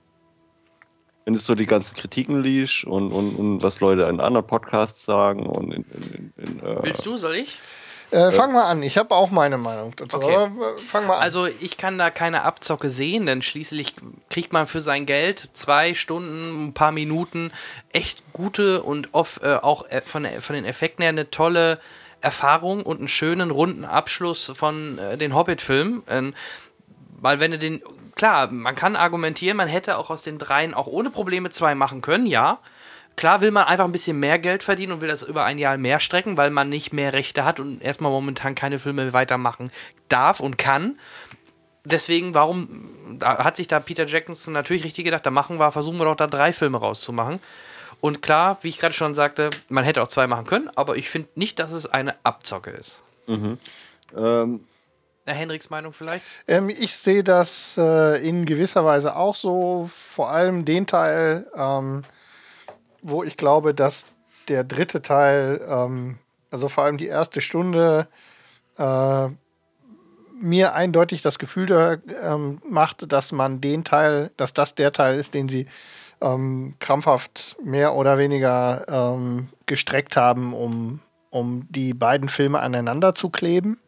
Wenn 1.25 1.33
du 1.33 1.39
so 1.39 1.55
die 1.55 1.65
ganzen 1.65 1.97
Kritiken 1.97 2.41
liest 2.41 2.85
und, 2.85 3.11
und, 3.11 3.35
und 3.35 3.63
was 3.63 3.81
Leute 3.81 4.03
in 4.03 4.21
anderen 4.21 4.47
Podcasts 4.47 5.03
sagen 5.03 5.45
und 5.45 5.73
in, 5.73 5.83
in, 5.83 6.33
in, 6.37 6.43
in 6.45 6.59
äh, 6.59 6.83
Willst 6.83 7.05
du, 7.05 7.17
soll 7.17 7.35
ich? 7.35 7.59
Äh, 8.11 8.31
fang 8.31 8.53
mal 8.53 8.69
an. 8.69 8.81
Ich 8.83 8.97
habe 8.97 9.13
auch 9.15 9.31
meine 9.31 9.57
Meinung 9.57 9.93
dazu. 9.95 10.17
Okay. 10.17 10.33
Äh, 10.33 10.49
fang 10.87 11.07
mal 11.07 11.15
an. 11.17 11.21
Also 11.23 11.45
ich 11.45 11.75
kann 11.77 11.97
da 11.97 12.09
keine 12.09 12.43
Abzocke 12.43 12.89
sehen, 12.89 13.25
denn 13.25 13.41
schließlich 13.41 13.93
kriegt 14.29 14.53
man 14.53 14.65
für 14.67 14.79
sein 14.81 15.05
Geld 15.05 15.49
zwei 15.53 15.93
Stunden, 15.93 16.67
ein 16.67 16.73
paar 16.73 16.91
Minuten 16.91 17.51
echt 17.91 18.23
gute 18.33 18.81
und 18.83 19.13
oft, 19.13 19.43
äh, 19.43 19.55
auch 19.61 19.89
äh, 19.89 20.01
von, 20.01 20.23
der- 20.23 20.41
von 20.41 20.55
den 20.55 20.63
Effekten 20.65 21.01
her 21.03 21.09
eine 21.09 21.29
tolle 21.29 21.79
Erfahrung 22.21 22.83
und 22.83 22.99
einen 22.99 23.07
schönen 23.09 23.51
runden 23.51 23.85
Abschluss 23.85 24.51
von 24.55 24.97
äh, 24.97 25.17
den 25.17 25.35
Hobbit-Filmen. 25.35 26.03
Ähm, 26.09 26.33
weil 27.19 27.39
wenn 27.39 27.51
du 27.51 27.59
den, 27.59 27.81
klar, 28.15 28.49
man 28.51 28.75
kann 28.75 28.95
argumentieren, 28.95 29.57
man 29.57 29.67
hätte 29.67 29.97
auch 29.97 30.09
aus 30.09 30.21
den 30.21 30.37
dreien 30.37 30.73
auch 30.73 30.87
ohne 30.87 31.09
Probleme 31.09 31.49
zwei 31.49 31.75
machen 31.75 32.01
können, 32.01 32.25
ja. 32.25 32.59
Klar 33.17 33.41
will 33.41 33.51
man 33.51 33.65
einfach 33.65 33.85
ein 33.85 33.91
bisschen 33.91 34.19
mehr 34.19 34.37
Geld 34.37 34.63
verdienen 34.63 34.93
und 34.93 35.01
will 35.01 35.09
das 35.09 35.23
über 35.23 35.43
ein 35.43 35.57
Jahr 35.57 35.77
mehr 35.77 35.99
strecken, 35.99 36.37
weil 36.37 36.51
man 36.51 36.69
nicht 36.69 36.93
mehr 36.93 37.13
Rechte 37.13 37.43
hat 37.43 37.59
und 37.59 37.81
erstmal 37.81 38.11
momentan 38.11 38.53
keine 38.55 38.77
Filme 38.77 39.11
weitermachen 39.11 39.71
darf 40.07 40.39
und 40.39 40.57
kann. 40.57 40.99
Deswegen, 41.83 42.35
warum 42.35 43.17
da 43.19 43.43
hat 43.43 43.55
sich 43.55 43.67
da 43.67 43.79
Peter 43.79 44.05
Jackson 44.05 44.53
natürlich 44.53 44.83
richtig 44.83 45.03
gedacht, 45.03 45.25
da 45.25 45.31
machen 45.31 45.57
wir, 45.57 45.71
versuchen 45.71 45.97
wir 45.97 46.05
doch 46.05 46.15
da 46.15 46.27
drei 46.27 46.53
Filme 46.53 46.77
rauszumachen. 46.77 47.39
Und 48.01 48.21
klar, 48.21 48.59
wie 48.61 48.69
ich 48.69 48.77
gerade 48.77 48.93
schon 48.93 49.15
sagte, 49.15 49.49
man 49.67 49.83
hätte 49.83 50.03
auch 50.03 50.07
zwei 50.07 50.27
machen 50.27 50.45
können, 50.45 50.69
aber 50.75 50.95
ich 50.97 51.09
finde 51.09 51.29
nicht, 51.33 51.57
dass 51.57 51.71
es 51.71 51.87
eine 51.87 52.15
Abzocke 52.23 52.69
ist. 52.69 52.99
ähm, 54.15 54.63
Herr 55.25 55.35
Henriks 55.35 55.71
Meinung 55.71 55.91
vielleicht? 55.91 56.23
Ähm, 56.47 56.69
ich 56.69 56.95
sehe 56.95 57.23
das 57.23 57.73
äh, 57.77 58.25
in 58.27 58.45
gewisser 58.45 58.85
Weise 58.85 59.15
auch 59.15 59.35
so, 59.35 59.89
vor 59.91 60.29
allem 60.29 60.65
den 60.65 60.85
Teil, 60.85 61.47
ähm, 61.55 62.03
wo 63.07 63.23
ich 63.23 63.37
glaube, 63.37 63.73
dass 63.73 64.05
der 64.49 64.63
dritte 64.63 65.01
Teil, 65.01 65.61
ähm, 65.67 66.17
also 66.51 66.67
vor 66.67 66.83
allem 66.83 66.97
die 66.97 67.07
erste 67.07 67.41
Stunde, 67.41 68.07
äh, 68.77 69.27
mir 70.39 70.75
eindeutig 70.75 71.21
das 71.21 71.39
Gefühl 71.39 71.65
da, 71.65 71.97
ähm, 72.21 72.61
macht, 72.69 73.11
dass 73.11 73.31
man 73.31 73.61
den 73.61 73.83
Teil, 73.83 74.31
dass 74.37 74.53
das 74.53 74.75
der 74.75 74.91
Teil 74.91 75.17
ist, 75.17 75.33
den 75.33 75.49
sie 75.49 75.67
ähm, 76.21 76.75
krampfhaft 76.79 77.55
mehr 77.63 77.95
oder 77.95 78.17
weniger 78.17 78.85
ähm, 78.87 79.47
gestreckt 79.65 80.15
haben, 80.17 80.53
um, 80.53 80.99
um 81.29 81.65
die 81.69 81.93
beiden 81.93 82.29
Filme 82.29 82.59
aneinander 82.59 83.15
zu 83.15 83.29
kleben 83.29 83.79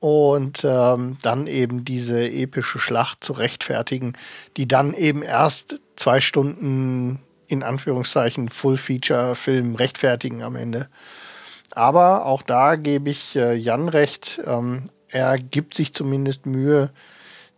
und 0.00 0.64
ähm, 0.64 1.16
dann 1.22 1.46
eben 1.46 1.84
diese 1.84 2.28
epische 2.28 2.78
Schlacht 2.78 3.24
zu 3.24 3.32
rechtfertigen, 3.32 4.12
die 4.56 4.68
dann 4.68 4.94
eben 4.94 5.22
erst 5.22 5.80
zwei 5.96 6.20
Stunden 6.20 7.20
in 7.48 7.62
Anführungszeichen 7.62 8.48
Full-Feature-Film 8.48 9.74
rechtfertigen 9.74 10.42
am 10.42 10.54
Ende. 10.54 10.88
Aber 11.72 12.26
auch 12.26 12.42
da 12.42 12.76
gebe 12.76 13.10
ich 13.10 13.36
äh, 13.36 13.54
Jan 13.54 13.88
recht. 13.88 14.40
Ähm, 14.44 14.90
er 15.08 15.36
gibt 15.36 15.74
sich 15.74 15.92
zumindest 15.92 16.46
Mühe, 16.46 16.90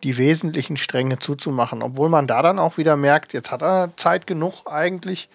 die 0.03 0.17
wesentlichen 0.17 0.77
Stränge 0.77 1.19
zuzumachen, 1.19 1.83
obwohl 1.83 2.09
man 2.09 2.27
da 2.27 2.41
dann 2.41 2.59
auch 2.59 2.79
wieder 2.79 2.97
merkt, 2.97 3.33
jetzt 3.33 3.51
hat 3.51 3.63
er 3.63 3.91
Zeit 3.97 4.27
genug 4.27 4.67
eigentlich 4.67 5.29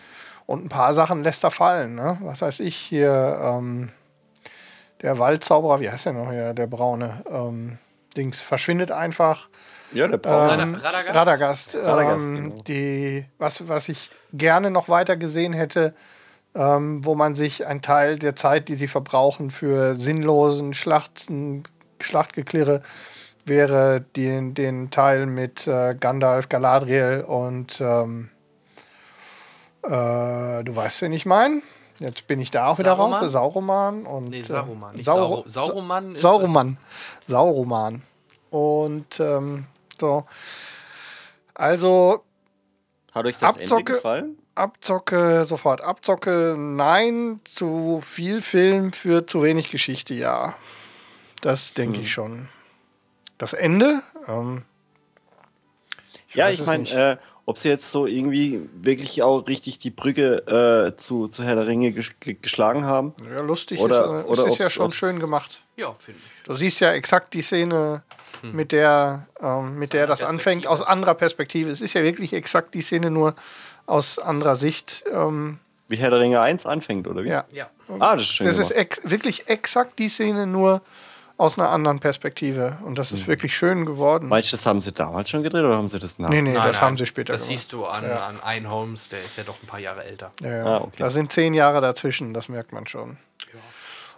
und 0.46 0.66
ein 0.66 0.70
paar 0.70 0.94
Sachen 0.94 1.24
lässt 1.24 1.44
er 1.44 1.52
fallen. 1.52 1.96
Ne? 1.96 2.18
Was 2.22 2.42
weiß 2.42 2.62
ich 2.62 2.76
hier, 2.76 3.40
ähm, 3.42 3.92
der 5.02 5.20
Waldzauberer, 5.20 5.82
wie 5.82 5.90
heißt 5.90 6.06
der 6.06 6.14
noch 6.14 6.32
hier, 6.32 6.54
der 6.54 6.68
braune 6.68 7.24
ähm, 7.30 7.78
Dings, 8.18 8.42
verschwindet 8.42 8.92
einfach. 8.92 9.50
Ja, 9.92 10.08
der 10.08 10.18
braucht. 10.18 10.60
Ähm, 10.60 10.76
Radagast? 10.76 11.16
Radagast. 11.16 11.76
Radagast, 11.76 12.24
ähm, 12.26 12.36
genau. 12.36 12.62
die, 12.68 13.26
was, 13.38 13.68
was 13.68 13.90
ich 13.90 14.10
gerne 14.34 14.72
noch 14.72 14.90
weiter 14.90 15.16
gesehen 15.18 15.54
hätte, 15.54 15.94
ähm, 16.56 17.04
wo 17.06 17.16
man 17.16 17.36
sich 17.36 17.66
einen 17.66 17.82
Teil 17.82 18.18
der 18.20 18.36
Zeit, 18.36 18.68
die 18.70 18.76
sie 18.76 18.88
verbrauchen 18.88 19.52
für 19.52 19.96
sinnlosen 19.96 20.74
Schlachten, 20.74 21.64
Schlachtgeklirre, 22.02 22.82
wäre 23.46 24.02
den, 24.16 24.54
den 24.54 24.90
Teil 24.92 25.26
mit 25.28 25.68
äh, 25.68 25.96
Gandalf, 25.96 26.50
Galadriel 26.50 27.24
und 27.28 27.80
ähm, 27.80 28.30
äh, 29.84 30.64
du 30.64 30.76
weißt, 30.76 31.02
wen 31.04 31.14
ich 31.14 31.26
meine. 31.26 31.62
Jetzt 32.00 32.28
bin 32.28 32.42
ich 32.42 32.52
da 32.52 32.68
auch 32.68 32.78
wieder 32.80 32.96
Saruman? 32.98 33.24
raus. 33.24 33.32
Sauroman 33.32 34.06
und 34.06 34.30
Nee, 34.30 34.40
äh, 34.40 34.44
Saruman. 34.44 34.96
Nicht 34.96 35.06
Sauro- 35.06 35.44
Sauro 35.48 35.68
Sauroman 35.70 36.12
ist. 36.14 36.22
Sauroman. 36.22 36.78
Sauroman. 37.28 38.02
Und 38.50 39.20
ähm, 39.20 39.66
so. 40.00 40.26
Also 41.54 42.24
Hat 43.14 43.26
euch 43.26 43.38
das 43.38 43.58
Abzocke- 43.58 43.80
Ende 43.80 43.84
gefallen? 43.94 44.38
Abzocke, 44.56 45.46
sofort 45.46 45.82
Abzocke, 45.82 46.56
nein, 46.58 47.40
zu 47.44 48.02
viel 48.02 48.42
Film 48.42 48.94
für 48.94 49.26
zu 49.28 49.44
wenig 49.44 49.70
Geschichte, 49.70 50.14
ja. 50.14 50.54
Das 51.42 51.74
denke 51.74 51.98
Hm. 51.98 52.04
ich 52.04 52.12
schon. 52.14 52.50
Das 53.38 53.54
Ende, 53.54 54.02
ähm, 54.28 54.64
Ja, 56.34 56.46
weiß 56.48 56.60
ich 56.60 56.66
meine, 56.66 56.90
äh, 56.90 57.18
ob 57.46 57.58
sie 57.58 57.70
jetzt 57.70 57.92
so 57.92 58.08
irgendwie 58.08 58.68
wirklich 58.74 59.22
auch 59.24 59.46
richtig 59.48 59.78
die 59.80 59.92
Brücke 59.92 60.38
äh, 60.92 60.96
zu, 60.98 61.28
zu 61.28 61.44
Herr 61.44 61.56
der 61.56 61.68
Ringe 61.68 61.92
ges 61.94 62.12
ge 62.20 62.34
geschlagen 62.42 62.84
haben. 62.86 63.14
ja, 63.34 63.42
lustig 63.42 63.80
Oder- 63.80 64.20
ist, 64.20 64.26
äh, 64.26 64.28
oder 64.28 64.44
es 64.48 64.54
ist 64.54 64.60
ja 64.60 64.70
schon 64.70 64.92
schön 64.92 65.20
gemacht. 65.20 65.62
Ja, 65.78 65.94
finde 65.94 66.20
ich. 66.22 66.44
Du 66.44 66.56
siehst 66.56 66.80
ja 66.82 66.92
exakt 66.94 67.34
die 67.34 67.42
Szene, 67.42 68.04
mit 68.54 68.72
der, 68.72 69.28
ähm, 69.42 69.78
mit 69.80 69.94
der 69.94 70.08
das 70.08 70.22
anfängt, 70.24 70.68
aus 70.68 70.82
anderer 70.82 71.14
Perspektive. 71.16 71.70
Es 71.72 71.82
ist 71.82 71.94
ja 71.94 72.04
wirklich 72.04 72.34
exakt 72.34 72.74
die 72.74 72.82
Szene, 72.82 73.12
nur 73.12 73.36
aus 73.86 74.20
anderer 74.20 74.56
Sicht. 74.56 75.04
Ähm, 75.12 75.60
Wie 75.88 75.98
Herr 75.98 76.10
der 76.10 76.20
Ringe 76.20 76.40
1 76.42 76.66
anfängt, 76.66 77.08
oder 77.08 77.24
wie? 77.24 77.30
ja. 77.30 77.46
Ja. 77.52 77.68
Ah, 78.00 78.14
das 78.16 78.24
ist 78.24 78.34
schön. 78.34 78.48
Das 78.48 78.58
ist 78.58 78.72
ex 78.72 79.00
wirklich 79.04 79.48
exakt 79.48 80.00
die 80.00 80.10
Szene, 80.10 80.48
nur 80.48 80.82
aus 81.38 81.60
einer 81.60 81.70
anderen 81.70 82.00
Perspektive. 82.00 82.78
Und 82.86 82.98
das 82.98 83.12
ist 83.12 83.24
Mhm. 83.24 83.28
wirklich 83.28 83.56
schön 83.56 83.86
geworden. 83.86 84.28
Meinst 84.30 84.52
du, 84.54 84.56
das 84.58 84.66
haben 84.66 84.80
sie 84.82 84.92
damals 84.94 85.30
schon 85.30 85.44
gedreht 85.44 85.64
oder 85.64 85.76
haben 85.76 85.90
sie 85.90 86.00
das 86.00 86.18
nach? 86.18 86.30
nee, 86.30 86.42
nee, 86.42 86.54
Nein, 86.54 86.64
das 86.68 86.76
nein, 86.78 86.82
haben 86.82 86.98
sie 86.98 87.06
später 87.06 87.34
Das 87.34 87.44
gemacht. 87.44 87.60
siehst 87.60 87.74
du 87.74 87.86
an, 87.86 88.04
Ja. 88.06 88.26
an 88.28 88.40
Ein 88.44 88.70
Holmes, 88.72 89.10
der 89.10 89.22
ist 89.22 89.38
ja 89.38 89.44
doch 89.44 89.58
ein 89.62 89.68
paar 89.68 89.80
Jahre 89.82 90.04
älter. 90.06 90.32
Ja, 90.42 90.50
ja. 90.50 90.66
Ah, 90.66 90.78
okay. 90.82 90.96
Da 90.98 91.10
sind 91.10 91.32
zehn 91.34 91.54
Jahre 91.54 91.82
dazwischen, 91.82 92.34
das 92.34 92.48
merkt 92.50 92.72
man 92.72 92.88
schon. 92.88 93.18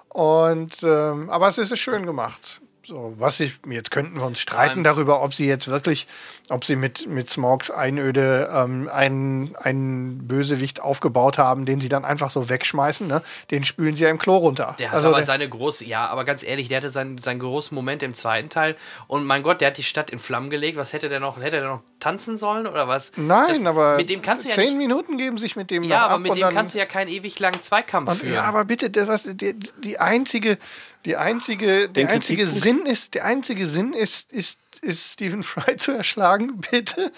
Und 0.09 0.81
ähm, 0.83 1.29
aber 1.29 1.47
es 1.47 1.57
ist 1.57 1.77
schön 1.77 2.05
gemacht. 2.05 2.61
So, 2.87 3.13
was 3.17 3.41
ich, 3.41 3.59
jetzt 3.69 3.91
könnten 3.91 4.15
wir 4.15 4.25
uns 4.25 4.39
streiten 4.39 4.81
darüber, 4.81 5.21
ob 5.21 5.33
sie 5.33 5.45
jetzt 5.45 5.67
wirklich, 5.67 6.07
ob 6.49 6.63
sie 6.63 6.75
mit, 6.75 7.07
mit 7.07 7.29
Smogs 7.29 7.69
Einöde 7.69 8.49
ähm, 8.53 8.89
einen, 8.91 9.55
einen 9.57 10.27
Bösewicht 10.27 10.81
aufgebaut 10.81 11.37
haben, 11.37 11.65
den 11.65 11.81
sie 11.81 11.89
dann 11.89 12.05
einfach 12.05 12.31
so 12.31 12.49
wegschmeißen, 12.49 13.07
ne? 13.07 13.21
Den 13.51 13.63
spülen 13.63 13.95
sie 13.95 14.03
ja 14.03 14.09
im 14.09 14.17
Klo 14.17 14.37
runter. 14.37 14.75
Der 14.79 14.89
hat 14.89 14.95
also 14.95 15.09
aber 15.09 15.17
der, 15.17 15.25
seine 15.25 15.49
große, 15.49 15.85
ja, 15.85 16.07
aber 16.07 16.23
ganz 16.25 16.43
ehrlich, 16.43 16.69
der 16.69 16.77
hatte 16.77 16.89
seinen, 16.89 17.17
seinen 17.17 17.39
großen 17.39 17.75
Moment 17.75 18.01
im 18.03 18.13
zweiten 18.13 18.49
Teil 18.49 18.75
und 19.07 19.25
mein 19.25 19.43
Gott, 19.43 19.61
der 19.61 19.69
hat 19.69 19.77
die 19.77 19.83
Stadt 19.83 20.09
in 20.09 20.19
Flammen 20.19 20.49
gelegt. 20.49 20.77
Was 20.77 20.93
hätte 20.93 21.09
der 21.09 21.19
noch, 21.19 21.37
hätte 21.37 21.59
der 21.59 21.67
noch 21.67 21.81
tanzen 21.99 22.37
sollen 22.37 22.65
oder 22.65 22.87
was? 22.87 23.11
Nein, 23.15 23.47
das, 23.49 23.65
aber 23.65 23.97
mit 23.97 24.09
dem 24.09 24.21
kannst 24.21 24.45
du 24.45 24.49
ja 24.49 24.55
zehn 24.55 24.77
nicht, 24.77 24.77
Minuten 24.77 25.17
geben 25.17 25.37
sich 25.37 25.55
mit 25.55 25.69
dem 25.69 25.83
ja, 25.83 25.97
noch 25.97 26.05
aber 26.05 26.13
ab 26.15 26.19
mit 26.21 26.35
dem 26.35 26.41
dann, 26.41 26.53
kannst 26.53 26.73
du 26.73 26.79
ja 26.79 26.85
keinen 26.85 27.09
ewig 27.09 27.39
langen 27.39 27.61
Zweikampf 27.61 28.09
und, 28.09 28.17
führen. 28.19 28.33
Ja, 28.33 28.43
aber 28.43 28.63
bitte, 28.65 28.89
das, 28.89 29.07
was, 29.07 29.23
die, 29.25 29.53
die 29.83 29.99
einzige, 29.99 30.57
die 31.05 31.17
einzige, 31.17 31.89
der 31.89 32.09
einzige 32.09 32.47
Sinn 32.47 32.85
ist, 32.85 33.13
der 33.13 33.25
einzige 33.25 33.67
Sinn 33.67 33.93
ist, 33.93 34.31
ist, 34.31 34.59
ist 34.77 35.13
Stephen 35.13 35.43
Fry 35.43 35.75
zu 35.77 35.91
erschlagen, 35.91 36.59
bitte. 36.71 37.11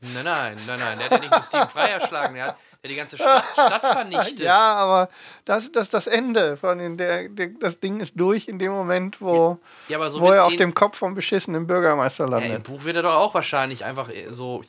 Nein, 0.00 0.24
nein, 0.24 0.56
nein, 0.66 0.78
nein. 0.78 0.98
Der 0.98 1.04
hat 1.06 1.10
ja 1.12 1.18
nicht 1.18 1.30
nur 1.30 1.42
Steven 1.42 1.68
Fry 1.68 1.90
erschlagen, 1.90 2.34
der 2.34 2.46
hat 2.48 2.56
der 2.82 2.90
die 2.90 2.96
ganze 2.96 3.16
Stadt, 3.16 3.44
Stadt 3.52 3.80
vernichtet. 3.84 4.40
Ja, 4.40 4.74
aber 4.76 5.08
das, 5.44 5.70
das 5.72 5.84
ist 5.84 5.94
das 5.94 6.06
Ende. 6.06 6.56
Von 6.56 6.78
den, 6.78 6.96
der, 6.96 7.28
der, 7.28 7.48
das 7.58 7.80
Ding 7.80 7.98
ist 8.00 8.12
durch 8.18 8.46
in 8.46 8.58
dem 8.60 8.70
Moment, 8.70 9.20
wo, 9.20 9.58
Ja, 9.88 9.96
aber 9.98 10.10
so 10.10 10.20
wo 10.20 10.30
er 10.30 10.44
auf 10.44 10.52
eh- 10.52 10.56
dem 10.58 10.74
Kopf 10.74 10.98
vom 10.98 11.14
beschissenen 11.16 11.66
Bürgermeister 11.66 12.28
Ja, 12.28 12.36
Im 12.38 12.42
landet. 12.44 12.62
Buch 12.64 12.84
wird 12.84 12.94
er 12.96 13.02
doch 13.02 13.14
auch 13.16 13.34
wahrscheinlich 13.34 13.84
einfach 13.84 14.08
äh, 14.10 14.26
so. 14.30 14.62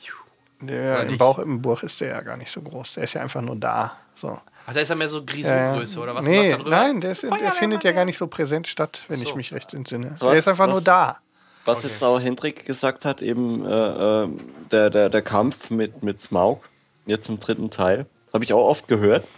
der, 0.62 1.04
Im? 1.04 1.18
Bauch 1.20 1.38
im 1.38 1.62
Buch 1.62 1.84
ist 1.84 2.02
der 2.02 2.08
ja 2.10 2.22
gar 2.22 2.36
nicht 2.38 2.52
so 2.52 2.62
groß. 2.62 2.96
Der 2.96 3.04
ist 3.04 3.14
ja 3.14 3.22
einfach 3.22 3.42
nur 3.42 3.56
da. 3.56 3.96
So. 4.16 4.42
Ach, 4.66 4.74
da 4.74 4.80
ist 4.80 4.90
er 4.90 4.96
mehr 4.96 5.08
so 5.08 5.20
Äh, 5.20 5.26
Grisou-Größe 5.26 6.00
oder 6.00 6.16
was 6.16 6.26
nee, 6.26 6.56
nein, 6.66 7.02
der, 7.02 7.12
ist, 7.12 7.24
der 7.24 7.52
findet 7.52 7.84
ja 7.84 7.92
gar 7.92 8.06
nicht 8.06 8.18
so 8.18 8.26
präsent 8.28 8.68
statt, 8.68 9.02
wenn 9.08 9.18
so. 9.18 9.24
ich 9.24 9.36
mich 9.36 9.54
recht 9.54 9.74
entsinne. 9.76 10.18
So 10.18 10.30
der 10.30 10.40
ist 10.40 10.48
was- 10.48 10.54
einfach 10.60 10.68
nur 10.68 10.82
da. 10.82 11.20
Was 11.66 11.84
jetzt 11.84 12.04
auch 12.04 12.20
Hendrik 12.20 12.66
gesagt 12.66 13.06
hat, 13.06 13.22
eben 13.22 13.66
äh, 13.66 14.24
äh, 14.24 14.30
der, 14.72 14.90
der, 14.90 15.10
der 15.10 15.22
Kampf 15.22 15.70
mit, 15.70 16.02
mit 16.04 16.20
Smaug, 16.22 16.62
jetzt 17.06 17.30
im 17.30 17.40
dritten 17.40 17.70
Teil, 17.70 18.06
das 18.26 18.34
habe 18.34 18.44
ich 18.44 18.54
auch 18.54 18.66
oft 18.66 18.88
gehört, 18.88 19.30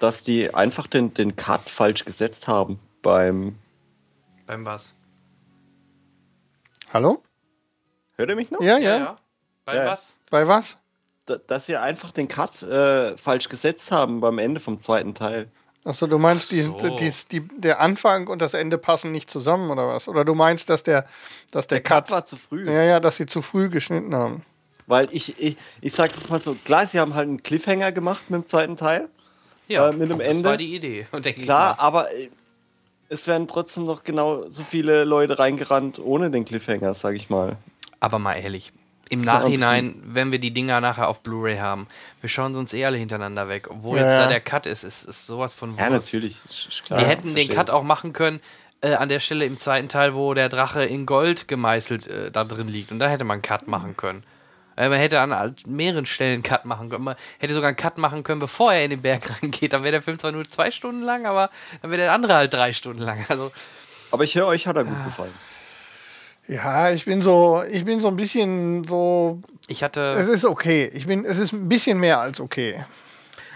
dass 0.00 0.22
die 0.22 0.54
einfach 0.54 0.86
den, 0.86 1.12
den 1.14 1.36
Cut 1.36 1.68
falsch 1.68 2.04
gesetzt 2.04 2.48
haben 2.48 2.78
beim. 3.02 3.58
Beim 4.46 4.64
was? 4.64 4.94
Hallo? 6.92 7.22
Hört 8.16 8.30
ihr 8.30 8.36
mich 8.36 8.50
noch? 8.50 8.60
Ja, 8.60 8.78
ja. 8.78 9.18
Beim 9.64 9.76
Ja. 9.76 9.86
was? 9.86 10.12
Bei 10.30 10.46
was? 10.46 10.78
Da, 11.26 11.36
dass 11.36 11.66
sie 11.66 11.76
einfach 11.76 12.12
den 12.12 12.28
Cut 12.28 12.62
äh, 12.62 13.16
falsch 13.18 13.48
gesetzt 13.48 13.90
haben 13.90 14.20
beim 14.20 14.38
Ende 14.38 14.60
vom 14.60 14.80
zweiten 14.80 15.14
Teil. 15.14 15.50
Achso, 15.86 16.08
du 16.08 16.18
meinst, 16.18 16.50
die, 16.50 16.68
Ach 16.74 16.80
so. 16.80 16.96
die, 16.96 17.12
die, 17.30 17.40
der 17.60 17.78
Anfang 17.80 18.26
und 18.26 18.42
das 18.42 18.54
Ende 18.54 18.76
passen 18.76 19.12
nicht 19.12 19.30
zusammen 19.30 19.70
oder 19.70 19.86
was? 19.86 20.08
Oder 20.08 20.24
du 20.24 20.34
meinst, 20.34 20.68
dass 20.68 20.82
der, 20.82 21.06
dass 21.52 21.68
der, 21.68 21.76
Der 21.78 21.82
Cut 21.84 22.04
Cut, 22.06 22.10
war 22.10 22.24
zu 22.24 22.34
früh. 22.36 22.66
ja, 22.68 22.82
ja, 22.82 22.98
dass 23.00 23.16
sie 23.18 23.26
zu 23.26 23.40
früh 23.40 23.68
geschnitten 23.68 24.14
haben. 24.14 24.44
Weil 24.88 25.06
ich, 25.12 25.40
ich, 25.40 25.56
ich 25.80 25.92
sag 25.92 26.12
das 26.12 26.28
mal 26.28 26.40
so, 26.40 26.56
klar, 26.64 26.86
sie 26.88 26.98
haben 26.98 27.14
halt 27.14 27.28
einen 27.28 27.42
Cliffhanger 27.42 27.92
gemacht 27.92 28.30
mit 28.30 28.42
dem 28.42 28.46
zweiten 28.46 28.76
Teil. 28.76 29.08
Ja, 29.68 29.88
Äh, 29.90 29.92
mit 29.92 30.10
dem 30.10 30.18
das 30.18 30.26
Ende? 30.28 30.48
war 30.48 30.56
die 30.56 30.74
Idee. 30.74 31.06
Klar, 31.38 31.78
aber 31.78 32.12
äh, 32.12 32.28
es 33.08 33.28
werden 33.28 33.46
trotzdem 33.46 33.84
noch 33.86 34.02
genau 34.02 34.48
so 34.50 34.64
viele 34.64 35.04
Leute 35.04 35.38
reingerannt 35.38 36.00
ohne 36.00 36.30
den 36.30 36.44
Cliffhanger, 36.44 36.94
sag 36.94 37.14
ich 37.14 37.30
mal. 37.30 37.58
Aber 38.00 38.18
mal 38.18 38.34
ehrlich. 38.34 38.72
Im 39.08 39.20
Nachhinein, 39.22 40.02
wenn 40.04 40.32
wir 40.32 40.38
die 40.40 40.52
Dinger 40.52 40.80
nachher 40.80 41.08
auf 41.08 41.22
Blu-ray 41.22 41.58
haben, 41.58 41.86
wir 42.20 42.28
schauen 42.28 42.54
sie 42.54 42.58
uns 42.60 42.72
eh 42.74 42.84
alle 42.84 42.96
hintereinander 42.98 43.48
weg. 43.48 43.68
Obwohl 43.70 43.98
Ja, 43.98 44.04
jetzt 44.04 44.12
ja. 44.16 44.22
da 44.24 44.28
der 44.28 44.40
Cut 44.40 44.66
ist, 44.66 44.82
ist, 44.82 45.04
ist 45.04 45.26
sowas 45.26 45.54
von 45.54 45.76
Ja, 45.76 45.90
Wurst. 45.90 46.12
natürlich. 46.12 46.36
ist- 46.48 46.66
ist 46.68 46.84
klar, 46.84 46.98
Die 46.98 47.06
hätten 47.06 47.28
den 47.28 47.36
verstehe 47.36 47.54
Cut 47.56 47.68
ich. 47.68 47.74
auch 47.74 47.82
machen 47.84 48.12
können 48.12 48.40
äh, 48.82 48.94
an 48.94 49.08
der 49.08 49.20
Stelle 49.20 49.44
im 49.44 49.56
zweiten 49.56 49.88
Teil, 49.88 50.14
wo 50.14 50.34
der 50.34 50.48
Drache 50.48 50.84
in 50.84 51.06
Gold 51.06 51.46
gemeißelt 51.48 52.06
äh, 52.08 52.30
da 52.30 52.44
drin 52.44 52.68
liegt. 52.68 52.90
Und 52.90 52.98
da 52.98 53.08
hätte 53.08 53.24
man 53.24 53.34
einen 53.36 53.42
Cut 53.42 53.68
machen 53.68 53.96
können. 53.96 54.24
Äh, 54.76 54.88
man 54.90 54.98
hätte 54.98 55.20
an 55.20 55.54
mehreren 55.66 56.04
Stellen 56.04 56.34
einen 56.34 56.42
Cut 56.42 56.64
machen 56.66 56.90
können. 56.90 57.04
Man 57.04 57.16
hätte 57.38 57.54
sogar 57.54 57.68
einen 57.68 57.76
Cut 57.78 57.96
machen 57.98 58.22
können, 58.24 58.40
bevor 58.40 58.72
er 58.74 58.84
in 58.84 58.90
den 58.90 59.00
Berg 59.02 59.22
reingeht. 59.42 59.72
Dann 59.72 59.82
wäre 59.82 59.92
der 59.92 60.02
Film 60.02 60.18
zwar 60.18 60.32
nur 60.32 60.46
zwei 60.48 60.70
Stunden 60.70 61.02
lang, 61.02 61.24
aber 61.26 61.48
dann 61.80 61.90
wäre 61.92 62.02
der 62.02 62.12
andere 62.12 62.34
halt 62.34 62.52
drei 62.52 62.72
Stunden 62.72 63.00
lang. 63.02 63.24
Also, 63.28 63.52
Aber 64.10 64.24
ich 64.24 64.34
höre, 64.34 64.48
euch 64.48 64.66
hat 64.66 64.76
er 64.76 64.82
Ah. 64.82 64.84
gut 64.84 65.04
gefallen. 65.04 65.32
Ja, 66.48 66.90
ich 66.90 67.04
bin 67.04 67.22
so, 67.22 67.62
ich 67.68 67.84
bin 67.84 68.00
so 68.00 68.08
ein 68.08 68.16
bisschen 68.16 68.84
so. 68.84 69.40
ich 69.66 69.78
Es 69.78 69.82
hatte. 69.82 70.00
ist 70.30 70.44
okay. 70.44 70.90
Ich 70.94 71.06
bin, 71.06 71.24
es 71.24 71.38
ist 71.38 71.52
ein 71.52 71.68
bisschen 71.68 71.98
mehr 71.98 72.20
als 72.20 72.40
okay. 72.40 72.84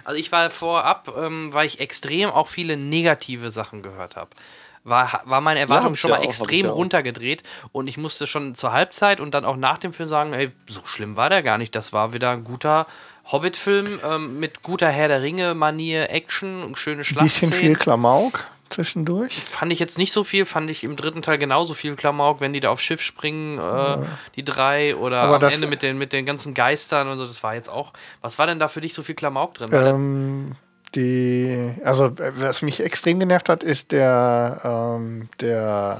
Also, 0.05 0.19
ich 0.19 0.33
war 0.33 0.51
vorab, 0.51 1.15
ähm, 1.17 1.53
weil 1.53 1.67
ich 1.67 1.81
extrem 1.81 2.31
auch 2.31 2.49
viele 2.49 2.77
negative 2.77 3.51
Sachen 3.51 3.83
gehört 3.83 4.17
habe. 4.17 4.31
War, 4.83 5.21
war 5.27 5.43
meine 5.43 5.61
Erwartung 5.61 5.95
schon 5.95 6.11
ja 6.11 6.17
mal 6.17 6.23
auch, 6.23 6.29
extrem 6.29 6.67
ja 6.67 6.73
runtergedreht 6.73 7.43
und 7.73 7.87
ich 7.87 7.99
musste 7.99 8.27
schon 8.27 8.55
zur 8.55 8.73
Halbzeit 8.73 9.21
und 9.21 9.35
dann 9.35 9.45
auch 9.45 9.57
nach 9.57 9.77
dem 9.77 9.93
Film 9.93 10.09
sagen, 10.09 10.33
ey, 10.33 10.53
so 10.67 10.81
schlimm 10.87 11.17
war 11.17 11.29
der 11.29 11.43
gar 11.43 11.59
nicht. 11.59 11.77
Das 11.77 11.93
war 11.93 12.15
wieder 12.15 12.31
ein 12.31 12.45
guter 12.45 12.87
Hobbit-Film 13.31 14.01
ähm, 14.11 14.41
mit 14.41 14.63
guter 14.63 14.89
Herr 14.89 15.09
der 15.09 15.21
Ringe-Manier, 15.21 16.11
Action, 16.11 16.75
schöne 16.77 17.03
Ein 17.03 17.25
bisschen 17.25 17.53
viel 17.53 17.77
Schlachtszenen. 17.77 17.77
Klamauk 17.77 18.45
zwischendurch. 18.71 19.43
Fand 19.51 19.73
ich 19.73 19.79
jetzt 19.79 19.99
nicht 19.99 20.13
so 20.13 20.25
viel, 20.25 20.47
fand 20.47 20.71
ich 20.71 20.85
im 20.85 20.97
dritten 20.97 21.23
Teil 21.23 21.39
genauso 21.39 21.75
viel 21.75 21.97
Klamauk, 21.97 22.41
wenn 22.41 22.53
die 22.53 22.61
da 22.61 22.71
aufs 22.71 22.83
Schiff 22.83 23.03
springen, 23.03 23.59
äh, 23.59 23.99
die 24.37 24.45
drei, 24.45 24.97
oder 24.97 25.23
Aber 25.23 25.47
am 25.47 25.53
Ende 25.53 25.67
mit 25.67 25.83
den, 25.83 25.99
mit 25.99 26.13
den 26.13 26.25
ganzen 26.25 26.55
Geistern 26.55 27.09
und 27.09 27.19
so, 27.19 27.27
das 27.27 27.43
war 27.43 27.55
jetzt 27.55 27.69
auch. 27.69 27.93
Was 28.21 28.39
war 28.39 28.47
denn 28.47 28.59
da 28.59 28.69
für 28.69 28.81
dich 28.81 28.95
so 28.95 29.03
viel 29.03 29.15
Klamauk 29.15 29.55
drin? 29.55 29.71
Ähm, 29.73 30.57
die, 30.95 31.73
also 31.85 32.13
was 32.19 32.63
mich 32.63 32.81
extrem 32.81 33.21
genervt 33.21 33.49
hat, 33.49 33.63
ist 33.63 33.93
der, 33.93 34.61
ähm, 34.65 35.29
der, 35.41 35.99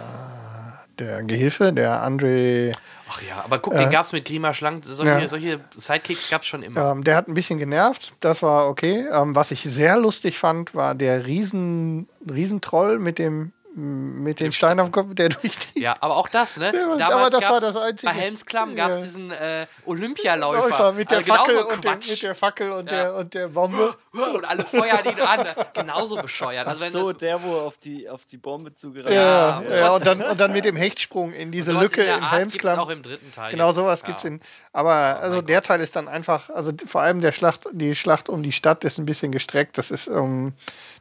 der 0.99 1.23
Gehilfe, 1.23 1.73
der 1.73 2.05
André. 2.05 2.73
Ach 3.13 3.21
ja, 3.23 3.43
aber 3.45 3.59
guck, 3.59 3.77
den 3.77 3.91
gab 3.91 4.05
es 4.05 4.13
mit 4.13 4.25
Grima 4.25 4.55
Schlank, 4.55 4.85
solche, 4.85 5.11
Ja. 5.11 5.27
solche 5.27 5.59
Sidekicks 5.75 6.31
gab 6.31 6.43
es 6.43 6.47
schon 6.47 6.63
immer. 6.63 6.93
Ähm, 6.93 7.03
der 7.03 7.17
hat 7.17 7.27
ein 7.27 7.35
bisschen 7.35 7.59
genervt, 7.59 8.15
das 8.21 8.41
war 8.43 8.69
okay. 8.69 9.05
Ähm, 9.11 9.35
was 9.35 9.51
ich 9.51 9.63
sehr 9.63 9.99
lustig 9.99 10.39
fand, 10.39 10.75
war 10.77 10.95
der 10.95 11.27
Riesen, 11.27 12.09
Riesentroll 12.31 13.01
mit 13.01 13.19
dem 13.19 13.53
mit 13.75 14.41
dem 14.41 14.51
Stein 14.51 14.81
auf 14.81 14.89
dem 14.89 14.93
Kopf, 14.93 15.15
der 15.15 15.29
durch 15.29 15.57
die 15.75 15.83
Ja, 15.83 15.97
aber 16.01 16.17
auch 16.17 16.29
das, 16.29 16.57
ne? 16.57 16.73
Ja, 16.75 16.85
aber 16.87 16.97
Damals 16.99 17.33
das 17.35 17.49
war 17.49 17.61
das 17.61 17.77
Einzige. 17.77 18.13
Bei 18.13 18.19
Helmsklamm 18.19 18.75
gab 18.75 18.91
es 18.91 18.99
Ja. 18.99 19.03
diesen 19.05 19.31
äh, 19.31 19.67
Olympialäufer. 19.87 20.69
Läufer 20.69 20.93
mit 20.93 21.11
der 21.11 21.19
also 21.19 21.33
genauso 21.33 21.51
Fackel 21.53 21.73
und, 21.75 21.85
dem, 21.85 21.93
mit 22.11 22.23
der 22.23 22.35
Fackel 22.35 22.73
und, 22.73 22.91
Ja. 22.91 22.97
der, 23.03 23.15
und 23.15 23.35
der 23.35 23.49
Bombe. 23.49 23.95
und 24.35 24.45
alle 24.45 24.65
feuern 24.65 25.05
ihn 25.05 25.21
an. 25.21 25.47
Genauso 25.73 26.17
bescheuert. 26.17 26.67
Ach 26.67 26.73
Also 26.73 26.85
wenn 26.85 26.91
so, 26.91 27.13
das, 27.13 27.19
der, 27.21 27.43
wo 27.43 27.59
auf 27.61 27.79
die, 27.79 28.09
auf 28.09 28.25
die 28.25 28.39
Bombe 28.39 28.75
zugerannt 28.75 29.15
Ja, 29.15 29.63
Ja, 29.63 29.77
ja, 29.77 29.91
und, 29.91 30.05
dann, 30.05 30.21
und 30.21 30.41
dann 30.41 30.53
mit 30.53 30.65
dem 30.65 30.77
Hechtsprung 30.77 31.33
in 31.33 31.53
diese 31.53 31.73
Lücke 31.73 32.03
in 32.03 32.09
im 32.09 32.15
Art 32.15 32.21
gibt's 32.23 32.37
Helmsklamm. 32.37 32.79
auch 32.81 32.89
im 32.91 33.03
dritten 33.03 33.33
Teil. 33.33 33.53
Genau 33.53 33.69
jetzt. 33.69 33.77
sowas 33.77 34.01
Ja. 34.01 34.07
gibt's 34.09 34.25
in. 34.25 34.41
Aber 34.73 34.93
also 35.21 35.37
mein 35.37 35.47
der 35.47 35.57
Gott. 35.59 35.67
Teil 35.67 35.81
ist 35.81 35.95
dann 35.95 36.09
einfach, 36.09 36.51
also 36.51 36.73
vor 36.87 37.03
allem 37.03 37.21
der 37.21 37.31
Schlacht, 37.33 37.69
die 37.73 37.95
Schlacht 37.95 38.29
um 38.29 38.43
die 38.43 38.53
Stadt 38.53 38.83
ist 38.85 38.99
ein 38.99 39.07
bisschen 39.07 39.31
gestreckt. 39.31 39.79
Das 39.79 39.91
ist, 39.93 40.09
ähm, 40.09 40.55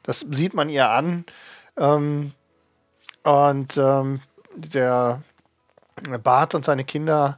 das 0.03 0.23
sieht 0.29 0.53
man 0.53 0.69
ihr 0.69 0.87
an. 0.89 1.25
Ähm, 1.77 2.33
und 3.23 3.77
ähm, 3.77 4.21
der 4.55 5.21
Bart 6.23 6.55
und 6.55 6.65
seine 6.65 6.83
Kinder, 6.83 7.37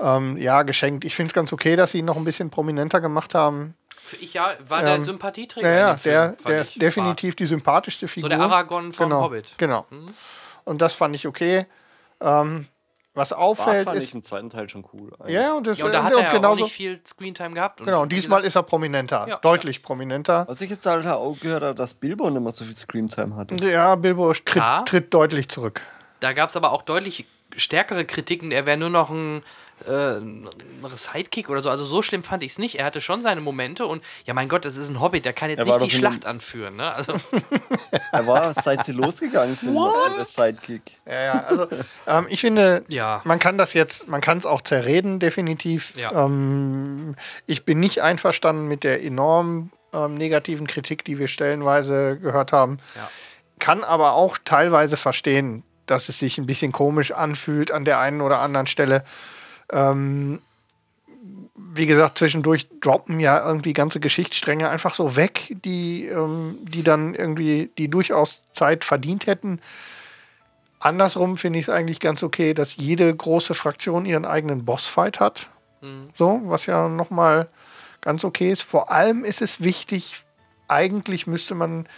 ähm, 0.00 0.36
ja, 0.36 0.62
geschenkt. 0.62 1.04
Ich 1.04 1.14
finde 1.16 1.30
es 1.30 1.34
ganz 1.34 1.52
okay, 1.52 1.76
dass 1.76 1.92
sie 1.92 1.98
ihn 1.98 2.04
noch 2.04 2.16
ein 2.16 2.24
bisschen 2.24 2.50
prominenter 2.50 3.00
gemacht 3.00 3.34
haben. 3.34 3.74
Ich 4.20 4.34
ja, 4.34 4.52
war 4.66 4.82
der 4.82 4.94
Ähm, 4.94 5.04
Sympathieträger. 5.04 5.70
Ja, 5.70 5.94
dem 5.94 5.98
Film, 5.98 6.14
der, 6.14 6.32
der 6.46 6.62
ich. 6.62 6.68
ist 6.68 6.80
definitiv 6.82 7.36
die 7.36 7.46
sympathischste 7.46 8.08
Figur. 8.08 8.28
der 8.30 8.40
Aragorn 8.40 8.92
vom 8.92 9.10
genau, 9.10 9.22
Hobbit. 9.22 9.54
Genau. 9.58 9.86
Und 10.64 10.80
das 10.80 10.94
fand 10.94 11.14
ich 11.14 11.26
okay. 11.26 11.66
Ähm, 12.20 12.66
was 13.18 13.30
Bart 13.30 13.40
auffällt 13.40 13.84
fand 13.84 13.98
ich 13.98 14.04
ist. 14.04 14.14
im 14.14 14.22
zweiten 14.22 14.48
Teil 14.50 14.68
schon 14.68 14.84
cool. 14.92 15.12
eigentlich. 15.18 15.34
Ja, 15.34 15.52
und, 15.54 15.66
das, 15.66 15.78
Ja, 15.78 15.84
und 15.84 15.92
da 15.92 16.04
hat 16.04 16.14
und 16.14 16.20
er 16.20 16.24
ja 16.24 16.28
auch 16.30 16.34
genauso, 16.34 16.64
nicht 16.64 16.72
viel 16.72 17.00
Screentime 17.06 17.54
gehabt. 17.54 17.80
Und 17.80 17.86
Genau, 17.86 18.04
wie 18.04 18.08
diesmal 18.08 18.40
gesagt, 18.40 18.46
ist 18.46 18.56
er 18.56 18.62
prominenter. 18.62 19.26
Ja, 19.28 19.36
deutlich 19.36 19.82
prominenter. 19.82 20.46
Was 20.48 20.60
ich 20.60 20.70
jetzt 20.70 20.86
halt 20.86 21.06
auch 21.06 21.38
gehört 21.38 21.62
habe, 21.62 21.74
dass 21.74 21.94
Bilbo 21.94 22.30
nicht 22.30 22.40
mehr 22.40 22.52
so 22.52 22.64
viel 22.64 22.76
Screamtime 22.76 23.36
hatte. 23.36 23.56
Ja, 23.68 23.94
Bilbo 23.96 24.32
tritt, 24.32 24.62
tritt 24.86 25.12
deutlich 25.12 25.48
zurück. 25.48 25.82
Da 26.20 26.32
gab 26.32 26.48
es 26.48 26.56
aber 26.56 26.72
auch 26.72 26.82
deutlich 26.82 27.26
stärkere 27.56 28.04
Kritiken. 28.04 28.50
Er 28.50 28.66
wäre 28.66 28.76
nur 28.76 28.90
noch 28.90 29.10
ein 29.10 29.42
äh, 29.86 30.18
ein 30.18 30.48
Sidekick 30.96 31.48
oder 31.50 31.60
so. 31.60 31.70
Also 31.70 31.84
so 31.84 32.02
schlimm 32.02 32.22
fand 32.22 32.42
ich 32.42 32.52
es 32.52 32.58
nicht. 32.58 32.78
Er 32.78 32.84
hatte 32.86 33.00
schon 33.00 33.22
seine 33.22 33.40
Momente 33.40 33.86
und 33.86 34.02
ja, 34.26 34.34
mein 34.34 34.48
Gott, 34.48 34.64
das 34.64 34.76
ist 34.76 34.88
ein 34.88 35.00
Hobbit, 35.00 35.24
der 35.24 35.32
kann 35.32 35.50
jetzt 35.50 35.58
Er 35.60 35.64
nicht 35.66 35.80
die 35.80 35.90
Schlacht 35.90 36.24
anführen. 36.26 36.76
Ne? 36.76 36.92
Also, 36.92 37.14
Er 38.12 38.26
war, 38.26 38.54
seit 38.54 38.84
sie 38.84 38.92
losgegangen 38.92 39.56
sind, 39.56 39.74
der 40.18 40.24
Sidekick. 40.24 40.82
Ja, 41.06 41.22
ja, 41.22 41.44
also 41.48 41.66
ähm, 42.06 42.26
ich 42.28 42.40
finde, 42.40 42.84
Ja. 42.88 43.20
man 43.24 43.38
kann 43.38 43.58
das 43.58 43.72
jetzt, 43.74 44.08
man 44.08 44.20
kann 44.20 44.38
es 44.38 44.46
auch 44.46 44.62
zerreden, 44.62 45.18
definitiv. 45.18 45.94
Ja. 45.96 46.24
Ähm, 46.24 47.14
ich 47.46 47.64
bin 47.64 47.80
nicht 47.80 48.02
einverstanden 48.02 48.66
mit 48.68 48.84
der 48.84 49.02
enorm 49.02 49.70
ähm, 49.92 50.14
negativen 50.14 50.66
Kritik, 50.66 51.04
die 51.04 51.18
wir 51.18 51.28
stellenweise 51.28 52.18
gehört 52.18 52.52
haben. 52.52 52.78
Ja. 52.96 53.08
Kann 53.58 53.84
aber 53.84 54.12
auch 54.12 54.38
teilweise 54.44 54.96
verstehen, 54.96 55.64
dass 55.86 56.08
es 56.08 56.18
sich 56.18 56.38
ein 56.38 56.46
bisschen 56.46 56.72
komisch 56.72 57.12
anfühlt 57.12 57.72
an 57.72 57.84
der 57.84 57.98
einen 57.98 58.20
oder 58.20 58.40
anderen 58.40 58.66
Stelle. 58.66 59.02
Ähm, 59.72 60.40
wie 61.74 61.86
gesagt, 61.86 62.18
zwischendurch 62.18 62.68
droppen 62.80 63.20
ja 63.20 63.44
irgendwie 63.46 63.72
ganze 63.72 64.00
Geschichtsstränge 64.00 64.68
einfach 64.68 64.94
so 64.94 65.16
weg, 65.16 65.56
die, 65.64 66.06
ähm, 66.06 66.58
die 66.62 66.82
dann 66.82 67.14
irgendwie, 67.14 67.70
die 67.78 67.88
durchaus 67.88 68.42
Zeit 68.52 68.84
verdient 68.84 69.26
hätten. 69.26 69.60
andersrum 70.80 71.36
finde 71.36 71.58
ich 71.58 71.64
es 71.64 71.68
eigentlich 71.68 72.00
ganz 72.00 72.22
okay, 72.22 72.54
dass 72.54 72.76
jede 72.76 73.14
große 73.14 73.54
Fraktion 73.54 74.06
ihren 74.06 74.24
eigenen 74.24 74.64
Bossfight 74.64 75.20
hat. 75.20 75.50
Mhm. 75.80 76.10
So, 76.14 76.40
was 76.44 76.66
ja 76.66 76.88
nochmal 76.88 77.48
ganz 78.00 78.24
okay 78.24 78.50
ist. 78.50 78.62
Vor 78.62 78.90
allem 78.90 79.24
ist 79.24 79.42
es 79.42 79.62
wichtig, 79.62 80.24
eigentlich 80.68 81.26
müsste 81.26 81.54
man, 81.54 81.88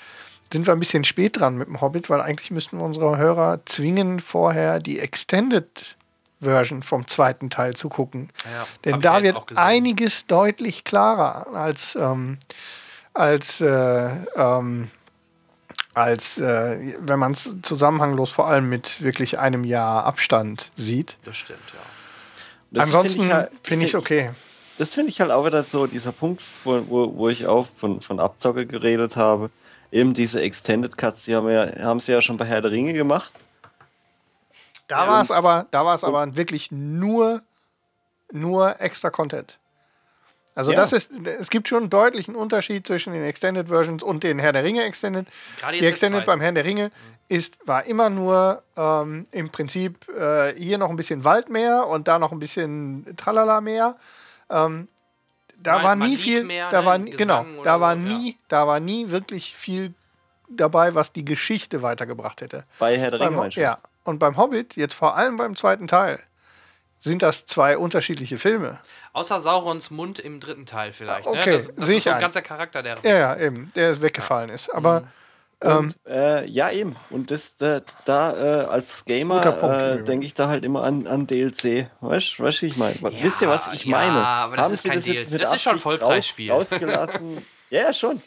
sind 0.53 0.67
wir 0.67 0.73
ein 0.73 0.81
bisschen 0.81 1.05
spät 1.05 1.39
dran 1.39 1.57
mit 1.57 1.69
dem 1.69 1.81
Hobbit, 1.81 2.09
weil 2.09 2.21
eigentlich 2.21 2.51
müssten 2.51 2.79
wir 2.79 2.85
unsere 2.85 3.19
Hörer 3.19 3.61
zwingen, 3.67 4.21
vorher 4.21 4.79
die 4.79 4.99
Extended 4.99 5.97
Version 6.41 6.83
vom 6.83 7.07
zweiten 7.07 7.51
Teil 7.51 7.75
zu 7.75 7.89
gucken. 7.89 8.31
Ja, 8.45 8.67
Denn 8.85 9.01
da 9.01 9.23
wird 9.23 9.57
einiges 9.57 10.27
deutlich 10.27 10.85
klarer 10.85 11.49
als, 11.55 11.97
ähm, 11.97 12.39
als, 13.13 13.61
äh, 13.61 14.09
ähm, 14.37 14.91
als 15.95 16.39
äh, 16.39 16.95
wenn 17.01 17.19
man 17.19 17.33
es 17.33 17.49
zusammenhanglos 17.63 18.31
vor 18.31 18.47
allem 18.49 18.69
mit 18.69 19.03
wirklich 19.03 19.39
einem 19.39 19.65
Jahr 19.65 20.05
Abstand 20.05 20.71
sieht. 20.77 21.19
Das 21.25 21.37
stimmt, 21.37 21.61
ja. 21.73 21.81
Das 22.71 22.85
Ansonsten 22.85 23.21
finde 23.23 23.51
ich, 23.53 23.69
find 23.69 23.83
ich 23.83 23.97
okay. 23.97 24.31
Das 24.79 24.95
finde 24.95 25.11
ich 25.11 25.21
halt 25.21 25.31
auch 25.31 25.45
wieder 25.45 25.63
so, 25.63 25.87
dieser 25.87 26.13
Punkt, 26.13 26.43
wo, 26.65 27.13
wo 27.15 27.29
ich 27.29 27.47
auch 27.47 27.67
von, 27.67 28.01
von 28.01 28.19
Abzocke 28.21 28.67
geredet 28.67 29.17
habe. 29.17 29.51
Eben 29.93 30.15
diese 30.15 30.41
Extended 30.41 30.97
Cuts, 30.97 31.25
die 31.25 31.35
haben, 31.35 31.51
ja, 31.51 31.67
haben 31.83 32.01
sie 32.01 32.13
ja 32.13 32.23
schon 32.23 32.37
bei 32.37 32.45
Herr 32.47 32.63
der 32.63 32.71
Ringe 32.71 32.93
gemacht. 32.93 33.40
Da 34.91 35.07
war 35.07 35.23
es 35.23 35.31
aber, 35.31 35.67
da 35.71 35.85
war 35.85 35.95
es 35.95 36.05
aber 36.05 36.37
wirklich 36.37 36.73
nur, 36.73 37.43
nur 38.33 38.81
extra 38.81 39.11
Content. 39.11 39.59
Also 40.55 40.73
ja. 40.73 40.77
das 40.77 40.93
ist, 40.93 41.13
es 41.25 41.49
gibt 41.49 41.69
schon 41.69 41.85
einen 41.85 41.91
deutlichen 41.91 42.35
Unterschied 42.35 42.87
zwischen 42.87 43.13
den 43.13 43.25
Extended 43.25 43.69
Versions 43.69 44.03
und 44.03 44.25
den 44.25 44.41
Herr 44.41 44.53
der 44.53 44.65
Ringe 44.65 44.83
Extended. 44.83 45.27
Die 45.73 45.87
Extended 45.87 46.27
beim 46.27 46.41
Herr 46.41 46.51
der 46.53 46.65
Ringe 46.65 46.87
mhm. 46.87 46.91
ist, 47.29 47.59
war 47.67 47.85
immer 47.85 48.11
nur 48.11 48.63
ähm, 48.77 49.29
im 49.31 49.51
Prinzip 49.51 50.09
äh, 50.09 50.55
hier 50.61 50.77
noch 50.77 50.91
ein 50.91 50.97
bisschen 50.97 51.23
Wald 51.25 51.51
mehr 51.51 51.87
und 51.87 52.09
da 52.09 52.19
noch 52.19 52.33
ein 52.33 52.41
bisschen 52.41 53.17
Tralala 53.17 53.61
mehr. 53.61 53.97
Ähm, 54.51 54.89
da 55.57 55.75
man, 55.75 55.85
war 55.85 55.97
nie 55.97 56.17
viel, 56.17 56.43
mehr, 56.43 56.71
da 56.71 56.85
war 56.85 56.99
genau, 56.99 57.47
da 57.63 57.81
war 57.81 57.95
nie, 57.95 58.31
ja. 58.31 58.37
da 58.49 58.67
war 58.67 58.81
nie 58.81 59.11
wirklich 59.11 59.55
viel 59.55 59.95
dabei, 60.49 60.95
was 60.95 61.13
die 61.13 61.25
Geschichte 61.25 61.83
weitergebracht 61.83 62.41
hätte. 62.41 62.65
Bei 62.79 62.99
Herr 62.99 63.13
der 63.13 63.21
Ringe, 63.21 63.49
Ja, 63.51 63.79
und 64.05 64.19
beim 64.19 64.37
Hobbit, 64.37 64.77
jetzt 64.77 64.95
vor 64.95 65.17
allem 65.17 65.37
beim 65.37 65.57
zweiten 65.57 65.89
Teil, 65.89 66.21
sind 66.99 67.23
das 67.23 67.47
zwei 67.47 67.79
unterschiedliche 67.79 68.39
Filme. 68.39 68.79
Außer 69.13 69.41
Saurons 69.41 69.91
Mund 69.91 70.19
im 70.19 70.39
dritten 70.39 70.67
Teil 70.67 70.93
vielleicht. 70.93 71.25
Ne? 71.25 71.33
Okay, 71.33 71.51
ne? 71.51 71.57
das, 71.57 71.75
das 71.75 71.89
ist 71.89 72.05
so 72.05 72.11
ein 72.11 72.21
ganzer 72.21 72.43
Charakter, 72.43 72.83
der. 72.83 72.99
Ja, 73.03 73.17
ja, 73.17 73.37
eben, 73.37 73.73
der 73.75 74.01
weggefallen 74.03 74.51
ja. 74.51 74.55
ist. 74.55 74.69
Aber. 74.71 75.01
Mhm. 75.01 75.07
Und, 75.63 75.95
ähm, 76.07 76.13
äh, 76.15 76.47
ja, 76.47 76.71
eben. 76.71 76.97
Und 77.11 77.31
das, 77.31 77.61
äh, 77.61 77.83
da 78.07 78.63
äh, 78.63 78.65
als 78.65 79.05
Gamer 79.05 79.45
äh, 79.99 80.03
denke 80.03 80.25
ich 80.25 80.33
da 80.33 80.49
halt 80.49 80.65
immer 80.65 80.85
an, 80.85 81.07
an 81.07 81.27
DLC. 81.27 81.91
Weißt 82.01 82.39
du, 82.39 82.45
wie 82.45 82.67
ich 82.67 82.79
meine? 82.79 82.97
Ja, 83.03 83.23
Wisst 83.23 83.43
ihr, 83.43 83.49
was 83.49 83.71
ich 83.75 83.85
ja, 83.85 83.91
meine? 83.91 84.27
Aber 84.27 84.57
das 84.57 84.65
Haben 84.65 84.75
ist 84.75 84.83
Sie 84.85 84.89
kein 84.89 84.99
das 84.99 85.05
DLC. 85.05 85.17
Jetzt 85.19 85.33
mit 85.33 85.43
das 85.43 85.55
ist 85.55 85.61
schon 85.63 85.75
ein 85.75 85.79
Vollpreisspiel. 85.79 86.51
Raus, 86.51 86.73
rausgelassen? 86.73 87.47
ja, 87.71 87.93
schon. 87.93 88.23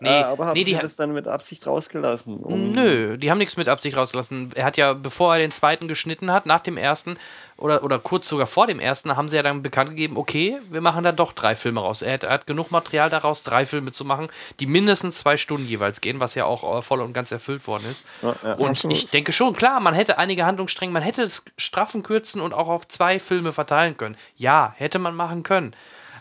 Nee, 0.00 0.08
äh, 0.08 0.22
aber 0.22 0.46
haben 0.46 0.54
nee, 0.54 0.64
die 0.64 0.74
das 0.74 0.96
dann 0.96 1.12
mit 1.12 1.28
Absicht 1.28 1.66
rausgelassen? 1.66 2.38
Um 2.38 2.72
Nö, 2.72 3.18
die 3.18 3.30
haben 3.30 3.38
nichts 3.38 3.56
mit 3.56 3.68
Absicht 3.68 3.96
rausgelassen. 3.96 4.50
Er 4.54 4.64
hat 4.64 4.76
ja, 4.78 4.94
bevor 4.94 5.34
er 5.34 5.40
den 5.40 5.50
zweiten 5.50 5.88
geschnitten 5.88 6.32
hat, 6.32 6.46
nach 6.46 6.60
dem 6.60 6.78
ersten 6.78 7.18
oder, 7.60 7.84
oder 7.84 7.98
kurz 7.98 8.26
sogar 8.26 8.46
vor 8.46 8.66
dem 8.66 8.80
ersten, 8.80 9.14
haben 9.16 9.28
sie 9.28 9.36
ja 9.36 9.42
dann 9.42 9.62
bekannt 9.62 9.90
gegeben, 9.90 10.16
okay, 10.16 10.58
wir 10.70 10.80
machen 10.80 11.04
da 11.04 11.12
doch 11.12 11.32
drei 11.32 11.54
Filme 11.54 11.80
raus. 11.80 12.00
Er 12.00 12.14
hat, 12.14 12.24
er 12.24 12.30
hat 12.30 12.46
genug 12.46 12.70
Material 12.70 13.10
daraus, 13.10 13.42
drei 13.42 13.66
Filme 13.66 13.92
zu 13.92 14.04
machen, 14.04 14.28
die 14.58 14.66
mindestens 14.66 15.18
zwei 15.18 15.36
Stunden 15.36 15.68
jeweils 15.68 16.00
gehen, 16.00 16.20
was 16.20 16.34
ja 16.34 16.46
auch 16.46 16.78
äh, 16.78 16.82
voll 16.82 17.00
und 17.00 17.12
ganz 17.12 17.30
erfüllt 17.30 17.66
worden 17.66 17.84
ist. 17.90 18.04
Ja, 18.22 18.34
ja, 18.42 18.54
und 18.54 18.70
absolut. 18.70 18.96
ich 18.96 19.08
denke 19.08 19.32
schon, 19.32 19.54
klar, 19.54 19.80
man 19.80 19.94
hätte 19.94 20.16
einige 20.16 20.46
Handlungsstränge, 20.46 20.92
man 20.92 21.02
hätte 21.02 21.22
es 21.22 21.42
straffen 21.58 22.02
kürzen 22.02 22.40
und 22.40 22.54
auch 22.54 22.68
auf 22.68 22.88
zwei 22.88 23.20
Filme 23.20 23.52
verteilen 23.52 23.96
können. 23.96 24.16
Ja, 24.36 24.74
hätte 24.76 24.98
man 24.98 25.14
machen 25.14 25.42
können. 25.42 25.74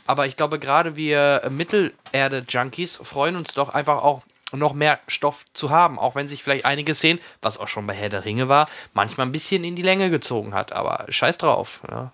Aber 0.10 0.26
ich 0.26 0.36
glaube, 0.36 0.58
gerade 0.58 0.96
wir 0.96 1.44
Mittelerde-Junkies 1.52 3.00
freuen 3.04 3.36
uns 3.36 3.54
doch 3.54 3.70
einfach 3.70 4.02
auch 4.02 4.24
noch 4.52 4.74
mehr 4.74 4.98
Stoff 5.08 5.46
zu 5.54 5.70
haben, 5.70 6.00
auch 6.00 6.16
wenn 6.16 6.28
sich 6.28 6.42
vielleicht 6.42 6.66
einige 6.66 6.96
Szenen, 6.96 7.20
was 7.44 7.60
auch 7.60 7.68
schon 7.68 7.86
bei 7.86 7.94
Herr 7.94 8.10
der 8.10 8.26
Ringe 8.26 8.50
war, 8.50 8.68
manchmal 8.96 9.28
ein 9.28 9.32
bisschen 9.32 9.64
in 9.64 9.76
die 9.76 9.84
Länge 9.84 10.10
gezogen 10.10 10.56
hat. 10.56 10.74
Aber 10.74 11.06
scheiß 11.10 11.38
drauf. 11.38 11.82
Ja. 11.92 12.12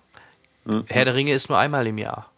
Mhm. 0.66 0.84
Herr 0.88 1.06
der 1.06 1.14
Ringe 1.14 1.32
ist 1.32 1.48
nur 1.48 1.56
einmal 1.56 1.86
im 1.86 1.96
Jahr. 1.96 2.30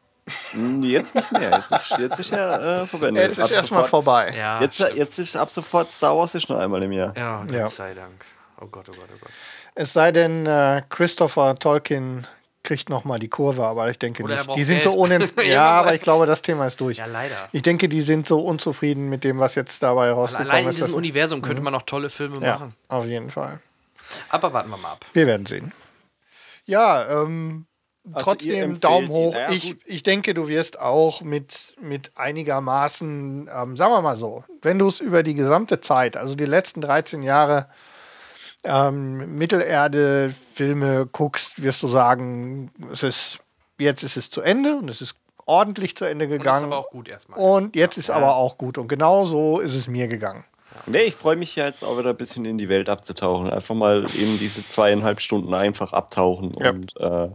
Hm, 0.53 0.85
jetzt 0.85 1.17
nicht 1.17 1.33
mehr. 1.33 1.51
Jetzt 1.51 1.73
ist, 1.73 1.99
jetzt 1.99 2.21
ist 2.21 2.31
ja 2.31 2.83
äh, 2.83 2.87
vorbei. 2.87 3.11
Jetzt 3.11 3.39
ist 3.39 3.51
erstmal 3.51 3.83
vorbei. 3.83 4.33
Ja, 4.39 4.61
jetzt, 4.61 4.79
jetzt 4.79 5.19
ist 5.19 5.35
ab 5.35 5.51
sofort 5.51 5.91
Star 5.91 6.17
Wars 6.17 6.37
ist 6.37 6.49
nur 6.49 6.61
einmal 6.61 6.85
im 6.85 6.93
Jahr. 6.93 7.13
Ja, 7.17 7.41
Gott 7.41 7.51
ja. 7.51 7.67
sei 7.67 7.95
Dank. 7.95 8.25
Oh 8.61 8.67
Gott, 8.67 8.89
oh 8.89 8.93
Gott, 8.93 9.09
oh 9.13 9.19
Gott. 9.21 9.33
Es 9.75 9.93
sei 9.93 10.13
denn, 10.13 10.47
äh, 10.47 10.83
Christopher 10.89 11.57
Tolkien 11.57 12.29
kriegt 12.63 12.91
nochmal 12.91 13.19
die 13.19 13.29
Kurve, 13.29 13.65
aber 13.65 13.91
ich 13.91 13.99
denke 13.99 14.23
Oder 14.23 14.45
nicht. 14.45 14.57
Die 14.57 14.65
sind 14.65 14.83
Geld. 14.83 14.85
so 14.85 14.93
ohne. 14.93 15.31
ja, 15.47 15.81
aber 15.81 15.95
ich 15.95 16.01
glaube, 16.01 16.27
das 16.27 16.43
Thema 16.43 16.67
ist 16.67 16.81
durch. 16.81 16.99
Ja, 16.99 17.07
leider. 17.07 17.49
Ich 17.53 17.63
denke, 17.63 17.89
die 17.89 18.03
sind 18.03 18.27
so 18.27 18.41
unzufrieden 18.41 19.09
mit 19.09 19.25
dem, 19.25 19.39
was 19.39 19.55
jetzt 19.55 19.83
dabei 19.83 20.11
rausgekommen 20.11 20.49
ist. 20.49 20.55
Allein 20.55 20.65
in 20.67 20.71
diesem 20.77 20.95
Universum 20.95 21.43
könnte 21.43 21.61
mhm. 21.61 21.65
man 21.65 21.73
noch 21.73 21.83
tolle 21.83 22.11
Filme 22.11 22.41
ja, 22.41 22.55
machen. 22.55 22.75
Auf 22.89 23.07
jeden 23.07 23.31
Fall. 23.31 23.61
Aber 24.29 24.53
warten 24.53 24.71
wir 24.71 24.77
mal 24.77 24.93
ab. 24.93 25.07
Wir 25.13 25.27
werden 25.27 25.47
sehen. 25.47 25.73
Ja, 26.67 27.23
ähm, 27.23 27.67
also 28.13 28.31
trotzdem 28.31 28.81
Daumen 28.81 29.09
hoch. 29.09 29.35
Ja, 29.35 29.51
ich, 29.51 29.77
ich 29.85 30.03
denke, 30.03 30.35
du 30.35 30.49
wirst 30.49 30.79
auch 30.79 31.23
mit, 31.23 31.75
mit 31.81 32.13
einigermaßen, 32.17 33.51
ähm, 33.53 33.77
sagen 33.77 33.93
wir 33.93 34.03
mal 34.03 34.17
so, 34.17 34.45
wenn 34.63 34.79
du 34.79 34.89
es 34.89 35.01
über 35.01 35.23
die 35.23 35.35
gesamte 35.35 35.81
Zeit, 35.81 36.17
also 36.17 36.35
die 36.35 36.45
letzten 36.45 36.81
13 36.81 37.23
Jahre, 37.23 37.69
ähm, 38.65 39.39
Mittelerde-Filme 39.39 41.07
guckst, 41.11 41.63
wirst 41.63 41.83
du 41.83 41.89
sagen, 41.89 42.71
es 42.93 43.03
ist, 43.03 43.39
jetzt 43.79 44.03
ist 44.03 44.17
es 44.17 44.31
zu 44.31 44.41
Ende 44.41 44.77
und 44.77 44.89
es 44.89 45.01
ist 45.01 45.15
ordentlich 45.47 45.97
zu 45.97 46.05
Ende 46.05 46.29
gegangen. 46.29 46.65
Und 46.65 46.71
ist 46.71 46.75
aber 46.75 46.87
auch 46.87 46.91
gut 46.91 47.09
erstmal. 47.09 47.39
Und 47.39 47.77
jetzt 47.77 47.97
ja. 47.97 48.01
ist 48.01 48.11
aber 48.11 48.37
auch 48.37 48.59
gut. 48.59 48.79
Und 48.79 48.89
genau 48.89 49.25
so 49.25 49.61
ist 49.61 49.75
es 49.75 49.89
mir 49.89 50.09
gegangen. 50.09 50.45
Nee, 50.87 51.03
ich 51.03 51.15
freue 51.15 51.37
mich 51.37 51.57
jetzt 51.57 51.83
auch 51.83 51.99
wieder 51.99 52.11
ein 52.11 52.17
bisschen 52.17 52.45
in 52.45 52.59
die 52.59 52.69
Welt 52.69 52.89
abzutauchen. 52.89 53.51
Einfach 53.51 53.75
mal 53.75 54.07
eben 54.15 54.39
diese 54.39 54.67
zweieinhalb 54.67 55.21
Stunden 55.21 55.55
einfach 55.55 55.93
abtauchen 55.93 56.53
ja. 56.59 56.71
und 56.71 56.95
äh, 57.01 57.29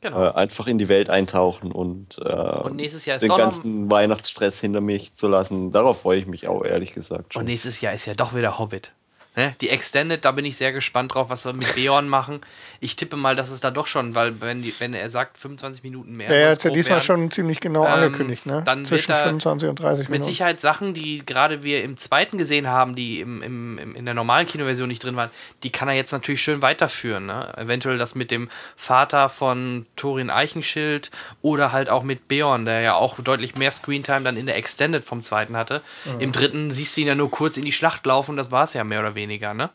genau. 0.00 0.24
äh, 0.24 0.32
einfach 0.34 0.66
in 0.66 0.78
die 0.78 0.88
Welt 0.88 1.10
eintauchen 1.10 1.72
und, 1.72 2.18
äh, 2.18 2.60
und 2.60 2.76
nächstes 2.76 3.06
Jahr 3.06 3.16
ist 3.16 3.22
den 3.22 3.30
ganzen 3.30 3.90
Weihnachtsstress 3.90 4.60
hinter 4.60 4.80
mich 4.80 5.16
zu 5.16 5.28
lassen. 5.28 5.70
Darauf 5.70 6.02
freue 6.02 6.18
ich 6.18 6.26
mich 6.26 6.46
auch, 6.46 6.64
ehrlich 6.64 6.92
gesagt. 6.92 7.34
Schon. 7.34 7.40
Und 7.40 7.46
nächstes 7.46 7.80
Jahr 7.80 7.94
ist 7.94 8.06
ja 8.06 8.14
doch 8.14 8.34
wieder 8.34 8.58
Hobbit. 8.58 8.92
Ne? 9.38 9.54
Die 9.60 9.68
Extended, 9.68 10.24
da 10.24 10.32
bin 10.32 10.44
ich 10.44 10.56
sehr 10.56 10.72
gespannt 10.72 11.14
drauf, 11.14 11.30
was 11.30 11.44
wir 11.44 11.52
mit 11.52 11.76
Beorn 11.76 12.08
machen. 12.08 12.40
Ich 12.80 12.96
tippe 12.96 13.14
mal, 13.14 13.36
dass 13.36 13.50
es 13.50 13.60
da 13.60 13.70
doch 13.70 13.86
schon, 13.86 14.16
weil 14.16 14.40
wenn, 14.40 14.62
die, 14.62 14.74
wenn 14.80 14.94
er 14.94 15.08
sagt 15.10 15.38
25 15.38 15.84
Minuten 15.84 16.16
mehr. 16.16 16.28
Ja, 16.28 16.34
er 16.34 16.50
hat 16.50 16.64
ja 16.64 16.70
diesmal 16.70 16.96
wären, 16.96 17.04
schon 17.04 17.30
ziemlich 17.30 17.60
genau 17.60 17.86
ähm, 17.86 17.92
angekündigt, 17.92 18.46
ne? 18.46 18.64
Dann 18.66 18.84
Zwischen 18.84 19.14
25 19.14 19.68
und 19.68 19.76
30 19.76 20.08
Minuten. 20.08 20.10
Mit 20.10 20.24
Sicherheit 20.24 20.58
Sachen, 20.58 20.92
die 20.92 21.24
gerade 21.24 21.62
wir 21.62 21.84
im 21.84 21.96
zweiten 21.96 22.36
gesehen 22.36 22.66
haben, 22.66 22.96
die 22.96 23.20
im, 23.20 23.40
im, 23.40 23.78
im, 23.78 23.94
in 23.94 24.06
der 24.06 24.14
normalen 24.14 24.48
Kinoversion 24.48 24.88
nicht 24.88 25.04
drin 25.04 25.14
waren, 25.14 25.30
die 25.62 25.70
kann 25.70 25.86
er 25.86 25.94
jetzt 25.94 26.10
natürlich 26.10 26.42
schön 26.42 26.60
weiterführen. 26.60 27.26
Ne? 27.26 27.56
Eventuell 27.56 27.96
das 27.96 28.16
mit 28.16 28.32
dem 28.32 28.50
Vater 28.74 29.28
von 29.28 29.86
Thorin 29.94 30.30
Eichenschild 30.30 31.12
oder 31.42 31.70
halt 31.70 31.90
auch 31.90 32.02
mit 32.02 32.26
Beorn, 32.26 32.64
der 32.64 32.80
ja 32.80 32.94
auch 32.94 33.20
deutlich 33.20 33.54
mehr 33.54 33.70
Screentime 33.70 34.22
dann 34.22 34.36
in 34.36 34.46
der 34.46 34.56
Extended 34.56 35.04
vom 35.04 35.22
zweiten 35.22 35.56
hatte. 35.56 35.80
Mhm. 36.06 36.20
Im 36.20 36.32
dritten 36.32 36.72
siehst 36.72 36.96
du 36.96 37.02
ihn 37.02 37.06
ja 37.06 37.14
nur 37.14 37.30
kurz 37.30 37.56
in 37.56 37.64
die 37.64 37.70
Schlacht 37.70 38.04
laufen 38.04 38.32
und 38.32 38.36
das 38.36 38.50
war 38.50 38.64
es 38.64 38.72
ja 38.72 38.82
mehr 38.82 38.98
oder 38.98 39.14
weniger 39.14 39.27
weniger, 39.28 39.54
ne? 39.54 39.70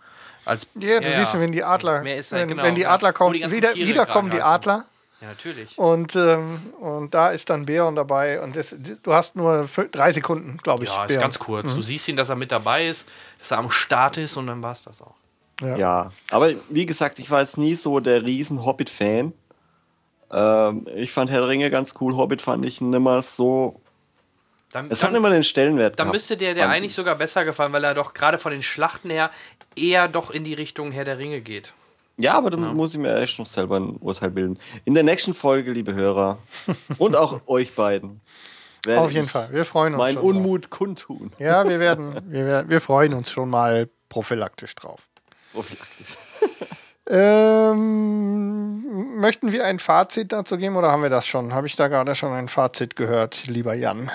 Als, 0.45 0.67
ja, 0.75 0.99
du 0.99 1.07
ja, 1.07 1.19
siehst, 1.19 1.39
wenn 1.39 1.51
die 1.51 1.63
Adler, 1.63 2.03
halt, 2.03 2.31
wenn, 2.31 2.47
genau, 2.49 2.63
wenn, 2.63 2.75
die 2.75 2.85
Adler 2.85 3.13
kommen, 3.13 3.33
die 3.33 3.49
wieder, 3.49 3.75
wieder 3.75 4.05
kommen 4.05 4.29
die 4.29 4.41
Adler. 4.41 4.85
Ja, 5.21 5.29
natürlich. 5.29 5.77
Und, 5.77 6.17
ähm, 6.17 6.73
und 6.81 7.13
da 7.13 7.29
ist 7.29 7.49
dann 7.49 7.65
Bären 7.65 7.95
dabei 7.95 8.41
und 8.41 8.57
das, 8.57 8.75
du 8.77 9.13
hast 9.13 9.37
nur 9.37 9.69
drei 9.93 10.11
Sekunden, 10.11 10.57
glaube 10.57 10.83
ich. 10.83 10.89
Ja, 10.89 11.03
ist 11.03 11.07
Bären. 11.07 11.21
ganz 11.21 11.39
kurz. 11.39 11.71
Mhm. 11.71 11.77
Du 11.77 11.81
siehst 11.81 12.09
ihn, 12.09 12.17
dass 12.17 12.27
er 12.27 12.35
mit 12.35 12.51
dabei 12.51 12.87
ist, 12.87 13.07
dass 13.39 13.51
er 13.51 13.59
am 13.59 13.71
Start 13.71 14.17
ist 14.17 14.35
und 14.35 14.47
dann 14.47 14.61
war 14.61 14.73
es 14.73 14.83
das 14.83 15.01
auch. 15.01 15.15
Ja. 15.61 15.77
ja. 15.77 16.11
aber 16.29 16.51
wie 16.69 16.85
gesagt, 16.85 17.19
ich 17.19 17.31
war 17.31 17.39
jetzt 17.39 17.57
nie 17.57 17.75
so 17.75 18.01
der 18.01 18.23
riesen 18.23 18.65
Hobbit-Fan. 18.65 19.31
Ähm, 20.29 20.87
ich 20.93 21.13
fand 21.13 21.31
Herr 21.31 21.47
Ringe 21.47 21.69
ganz 21.69 21.93
cool. 22.01 22.17
Hobbit 22.17 22.41
fand 22.41 22.65
ich 22.65 22.81
nimmer 22.81 23.21
so 23.21 23.79
dann, 24.73 24.89
es 24.89 25.03
hat 25.03 25.13
immer 25.13 25.29
den 25.29 25.43
Stellenwert. 25.43 25.99
Dann 25.99 26.09
müsste 26.09 26.35
der 26.35 26.55
der 26.55 26.67
eigentlich 26.67 26.95
sogar 26.95 27.15
besser 27.15 27.45
gefallen, 27.45 27.71
weil 27.73 27.83
er 27.83 27.93
doch 27.93 28.15
gerade 28.15 28.39
von 28.39 28.51
den 28.51 28.63
Schlachten 28.63 29.11
her 29.11 29.29
eher 29.75 30.07
doch 30.07 30.31
in 30.31 30.43
die 30.43 30.55
Richtung 30.55 30.91
Herr 30.91 31.05
der 31.05 31.19
Ringe 31.19 31.41
geht. 31.41 31.73
Ja, 32.17 32.33
aber 32.33 32.49
da 32.49 32.57
ja. 32.57 32.73
muss 32.73 32.93
ich 32.93 32.99
mir 32.99 33.15
echt 33.17 33.37
noch 33.37 33.45
selber 33.45 33.79
ein 33.79 33.97
Urteil 33.97 34.31
bilden. 34.31 34.57
In 34.85 34.95
der 34.95 35.03
nächsten 35.03 35.35
Folge, 35.35 35.71
liebe 35.71 35.93
Hörer, 35.93 36.39
und 36.97 37.15
auch 37.15 37.41
euch 37.45 37.75
beiden. 37.75 38.21
Auf 38.87 39.11
jeden 39.11 39.29
Fall, 39.29 39.49
wir 39.51 39.63
freuen 39.63 39.93
uns. 39.93 39.99
Mein 39.99 40.17
Unmut 40.17 40.63
mal. 40.63 40.69
kundtun. 40.69 41.31
Ja, 41.37 41.69
wir 41.69 41.79
werden, 41.79 42.19
wir 42.29 42.45
werden, 42.45 42.69
wir 42.69 42.81
freuen 42.81 43.13
uns 43.13 43.29
schon 43.29 43.51
mal 43.51 43.87
prophylaktisch 44.09 44.73
drauf. 44.73 45.07
Prophylaktisch. 45.53 46.17
ähm, 47.09 48.83
möchten 49.19 49.51
wir 49.51 49.65
ein 49.65 49.77
Fazit 49.77 50.31
dazu 50.31 50.57
geben 50.57 50.75
oder 50.77 50.91
haben 50.91 51.03
wir 51.03 51.11
das 51.11 51.27
schon? 51.27 51.53
Habe 51.53 51.67
ich 51.67 51.75
da 51.75 51.87
gerade 51.87 52.15
schon 52.15 52.33
ein 52.33 52.47
Fazit 52.49 52.95
gehört, 52.95 53.45
lieber 53.45 53.75
Jan? 53.75 54.09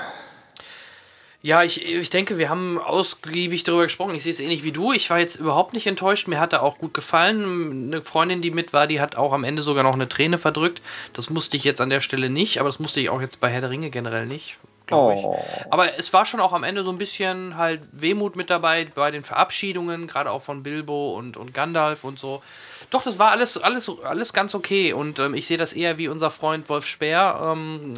Ja, 1.40 1.62
ich, 1.62 1.84
ich 1.84 2.10
denke, 2.10 2.36
wir 2.36 2.48
haben 2.48 2.78
ausgiebig 2.78 3.62
darüber 3.62 3.84
gesprochen. 3.84 4.14
Ich 4.14 4.24
sehe 4.24 4.32
es 4.32 4.40
ähnlich 4.40 4.64
wie 4.64 4.72
du. 4.72 4.92
Ich 4.92 5.08
war 5.08 5.20
jetzt 5.20 5.36
überhaupt 5.36 5.72
nicht 5.72 5.86
enttäuscht. 5.86 6.26
Mir 6.26 6.40
hat 6.40 6.52
er 6.52 6.64
auch 6.64 6.78
gut 6.78 6.94
gefallen. 6.94 7.92
Eine 7.92 8.02
Freundin, 8.02 8.42
die 8.42 8.50
mit 8.50 8.72
war, 8.72 8.88
die 8.88 9.00
hat 9.00 9.14
auch 9.14 9.32
am 9.32 9.44
Ende 9.44 9.62
sogar 9.62 9.84
noch 9.84 9.94
eine 9.94 10.08
Träne 10.08 10.38
verdrückt. 10.38 10.82
Das 11.12 11.30
musste 11.30 11.56
ich 11.56 11.62
jetzt 11.62 11.80
an 11.80 11.90
der 11.90 12.00
Stelle 12.00 12.28
nicht, 12.28 12.58
aber 12.58 12.68
das 12.68 12.80
musste 12.80 12.98
ich 12.98 13.08
auch 13.08 13.20
jetzt 13.20 13.38
bei 13.38 13.50
Herr 13.50 13.60
der 13.60 13.70
Ringe 13.70 13.90
generell 13.90 14.26
nicht. 14.26 14.58
Oh. 14.90 15.38
Aber 15.70 15.98
es 15.98 16.12
war 16.12 16.24
schon 16.24 16.40
auch 16.40 16.52
am 16.52 16.64
Ende 16.64 16.82
so 16.82 16.90
ein 16.90 16.98
bisschen 16.98 17.56
halt 17.56 17.82
Wehmut 17.92 18.36
mit 18.36 18.48
dabei 18.48 18.86
bei 18.86 19.10
den 19.10 19.22
Verabschiedungen, 19.22 20.06
gerade 20.06 20.30
auch 20.30 20.42
von 20.42 20.62
Bilbo 20.62 21.14
und, 21.14 21.36
und 21.36 21.52
Gandalf 21.52 22.04
und 22.04 22.18
so. 22.18 22.42
Doch, 22.90 23.02
das 23.02 23.18
war 23.18 23.30
alles, 23.30 23.58
alles, 23.58 23.90
alles 24.04 24.32
ganz 24.32 24.54
okay. 24.54 24.92
Und 24.92 25.18
ähm, 25.18 25.34
ich 25.34 25.46
sehe 25.46 25.58
das 25.58 25.72
eher 25.74 25.98
wie 25.98 26.08
unser 26.08 26.30
Freund 26.30 26.68
Wolf 26.68 26.86
Speer 26.86 27.38
ähm, 27.42 27.94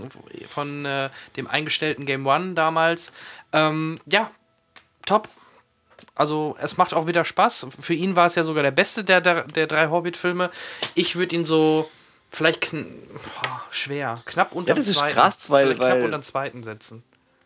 von 0.49 0.85
äh, 0.85 1.11
dem 1.37 1.47
eingestellten 1.47 2.07
Game 2.07 2.27
One 2.27 2.55
damals. 2.55 3.13
Ähm, 3.53 3.99
ja, 4.07 4.31
top. 5.07 5.29
Also 6.17 6.57
es 6.61 6.77
macht 6.77 6.93
auch 6.93 7.07
wieder 7.07 7.25
Spaß. 7.25 7.69
Für 7.79 7.95
ihn 7.95 8.17
war 8.17 8.27
es 8.27 8.35
ja 8.35 8.45
sogar 8.45 8.63
der 8.63 8.73
beste 8.73 9.05
der, 9.05 9.21
der, 9.21 9.45
der 9.45 9.67
drei 9.67 9.89
Hobbit-Filme. 9.89 10.51
Ich 10.95 11.17
würde 11.17 11.37
ihn 11.37 11.45
so 11.45 11.89
vielleicht 12.31 12.61
kn 12.61 12.87
boah, 13.13 13.63
schwer, 13.71 14.15
knapp 14.25 14.55
unter 14.55 14.71
ja, 14.71 14.75
das 14.75 14.89
ist 14.89 15.03
krass, 15.03 15.51
weil, 15.51 15.69
weil 15.69 15.77
knapp 15.77 16.05
unter 16.05 16.19
den 16.19 16.23
zweiten 16.23 16.63
setzen. 16.63 17.03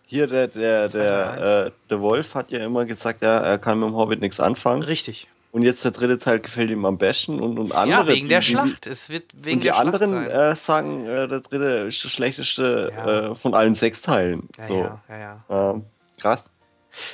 Hier 0.06 0.26
der 0.26 0.48
der 0.48 0.88
der, 0.88 1.66
äh, 1.66 1.70
der 1.90 2.00
Wolf 2.00 2.34
hat 2.34 2.50
ja 2.50 2.64
immer 2.64 2.84
gesagt, 2.84 3.22
ja, 3.22 3.38
er 3.38 3.58
kann 3.58 3.80
mit 3.80 3.88
dem 3.88 3.96
Hobbit 3.96 4.20
nichts 4.20 4.40
anfangen. 4.40 4.82
Richtig. 4.82 5.28
Und 5.54 5.62
jetzt 5.62 5.84
der 5.84 5.92
dritte 5.92 6.18
Teil 6.18 6.40
gefällt 6.40 6.70
ihm 6.70 6.84
am 6.84 6.98
besten 6.98 7.38
und, 7.38 7.60
und 7.60 7.70
andere. 7.70 8.00
Ja, 8.00 8.08
wegen 8.08 8.26
die, 8.26 8.28
der 8.28 8.42
Schlacht. 8.42 8.88
es 8.88 9.08
wird 9.08 9.30
wegen 9.34 9.58
und 9.58 9.62
die 9.62 9.70
anderen 9.70 10.26
äh, 10.26 10.56
sagen, 10.56 11.06
äh, 11.06 11.28
der 11.28 11.40
dritte 11.40 11.86
ist 11.86 12.02
der 12.02 12.08
schlechteste 12.08 12.92
ja. 12.92 13.30
äh, 13.30 13.34
von 13.36 13.54
allen 13.54 13.76
sechs 13.76 14.02
Teilen. 14.02 14.48
Ja, 14.58 14.66
so. 14.66 14.78
ja, 14.78 15.00
ja, 15.08 15.18
ja. 15.48 15.70
Ähm, 15.70 15.84
krass. 16.20 16.50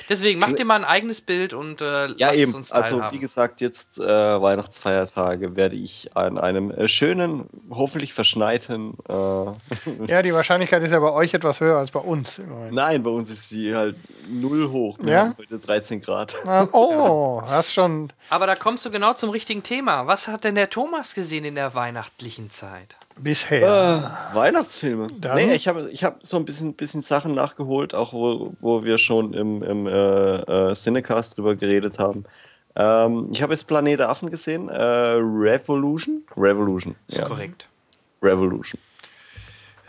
Deswegen 0.09 0.39
mach 0.39 0.51
dir 0.51 0.65
mal 0.65 0.75
ein 0.75 0.85
eigenes 0.85 1.21
Bild 1.21 1.53
und 1.53 1.81
äh, 1.81 2.07
ja 2.13 2.33
eben. 2.33 2.53
Uns 2.53 2.71
also 2.71 3.01
wie 3.11 3.19
gesagt, 3.19 3.61
jetzt 3.61 3.99
äh, 3.99 4.05
Weihnachtsfeiertage 4.05 5.55
werde 5.55 5.75
ich 5.75 6.15
an 6.15 6.37
einem 6.37 6.71
äh, 6.71 6.87
schönen, 6.87 7.47
hoffentlich 7.69 8.13
verschneiten. 8.13 8.93
Äh, 9.07 9.13
ja, 10.07 10.21
die 10.21 10.33
Wahrscheinlichkeit 10.33 10.83
ist 10.83 10.91
ja 10.91 10.99
bei 10.99 11.11
euch 11.11 11.33
etwas 11.33 11.59
höher 11.59 11.77
als 11.77 11.91
bei 11.91 11.99
uns. 11.99 12.41
Nein, 12.69 13.03
bei 13.03 13.09
uns 13.09 13.29
ist 13.29 13.49
sie 13.49 13.75
halt 13.75 13.95
null 14.27 14.69
hoch. 14.69 14.97
Ja? 15.03 15.33
Heute 15.37 15.59
13 15.59 16.01
Grad. 16.01 16.35
Ah, 16.45 16.67
oh, 16.71 17.41
hast 17.47 17.73
schon. 17.73 18.11
Aber 18.29 18.47
da 18.47 18.55
kommst 18.55 18.85
du 18.85 18.91
genau 18.91 19.13
zum 19.13 19.29
richtigen 19.29 19.63
Thema. 19.63 20.07
Was 20.07 20.27
hat 20.27 20.43
denn 20.43 20.55
der 20.55 20.69
Thomas 20.69 21.13
gesehen 21.13 21.45
in 21.45 21.55
der 21.55 21.73
weihnachtlichen 21.73 22.49
Zeit? 22.49 22.97
Bisher. 23.19 23.61
Äh, 24.31 24.35
Weihnachtsfilme. 24.35 25.07
Dann? 25.19 25.35
Nee, 25.35 25.53
ich 25.53 25.67
habe 25.67 25.89
ich 25.91 26.03
hab 26.03 26.25
so 26.25 26.37
ein 26.37 26.45
bisschen, 26.45 26.73
bisschen 26.73 27.01
Sachen 27.01 27.33
nachgeholt, 27.33 27.93
auch 27.93 28.13
wo, 28.13 28.53
wo 28.59 28.83
wir 28.83 28.97
schon 28.97 29.33
im, 29.33 29.61
im 29.63 29.87
äh, 29.87 29.91
äh, 29.91 30.73
Cinecast 30.73 31.37
drüber 31.37 31.55
geredet 31.55 31.99
haben. 31.99 32.23
Ähm, 32.75 33.27
ich 33.31 33.41
habe 33.41 33.53
jetzt 33.53 33.67
Planet 33.67 34.01
Affen 34.01 34.29
gesehen. 34.29 34.69
Äh, 34.69 34.81
Revolution. 34.81 36.23
Revolution. 36.37 36.95
Ist 37.07 37.17
ja. 37.17 37.25
korrekt. 37.25 37.67
Revolution. 38.21 38.79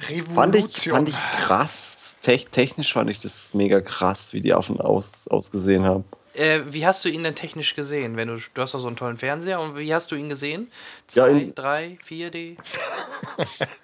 Revolution. 0.08 0.34
Fand 0.34 0.56
ich, 0.56 0.88
fand 0.88 1.08
ich 1.08 1.16
krass. 1.16 2.16
Te 2.20 2.38
technisch 2.38 2.92
fand 2.92 3.10
ich 3.10 3.18
das 3.18 3.52
mega 3.52 3.80
krass, 3.80 4.32
wie 4.32 4.40
die 4.40 4.54
Affen 4.54 4.80
aus, 4.80 5.26
ausgesehen 5.28 5.84
haben. 5.84 6.04
Äh, 6.34 6.60
wie 6.66 6.86
hast 6.86 7.04
du 7.04 7.10
ihn 7.10 7.24
denn 7.24 7.34
technisch 7.34 7.74
gesehen? 7.76 8.16
Wenn 8.16 8.28
du, 8.28 8.38
du 8.54 8.62
hast 8.62 8.74
doch 8.74 8.80
so 8.80 8.86
einen 8.86 8.96
tollen 8.96 9.18
Fernseher 9.18 9.60
und 9.60 9.76
wie 9.76 9.94
hast 9.94 10.10
du 10.10 10.16
ihn 10.16 10.28
gesehen? 10.28 10.70
2, 11.08 11.30
ja, 11.30 11.46
3, 11.54 11.98
4D? 12.08 12.56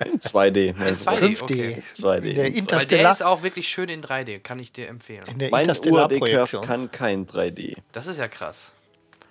In 0.05 0.19
2D. 0.19 0.67
In 0.89 0.97
2D, 0.97 1.43
okay. 1.43 1.83
2D. 1.95 2.35
Der, 2.35 2.47
Interstellar 2.47 3.03
der 3.03 3.13
ist 3.13 3.23
auch 3.23 3.43
wirklich 3.43 3.69
schön 3.69 3.89
in 3.89 4.01
3D, 4.01 4.41
kann 4.41 4.59
ich 4.59 4.73
dir 4.73 4.89
empfehlen. 4.89 5.25
mein 5.51 5.69
UAD-Curve 5.69 6.61
kann 6.61 6.91
kein 6.91 7.27
3D. 7.27 7.77
Das 7.93 8.07
ist 8.07 8.19
ja 8.19 8.29
krass. 8.29 8.73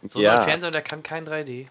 So 0.03 0.20
ja. 0.20 0.39
ein 0.39 0.43
Fernseher, 0.43 0.72
der 0.72 0.82
kann 0.84 1.01
kein 1.01 1.26
3D. 1.26 1.68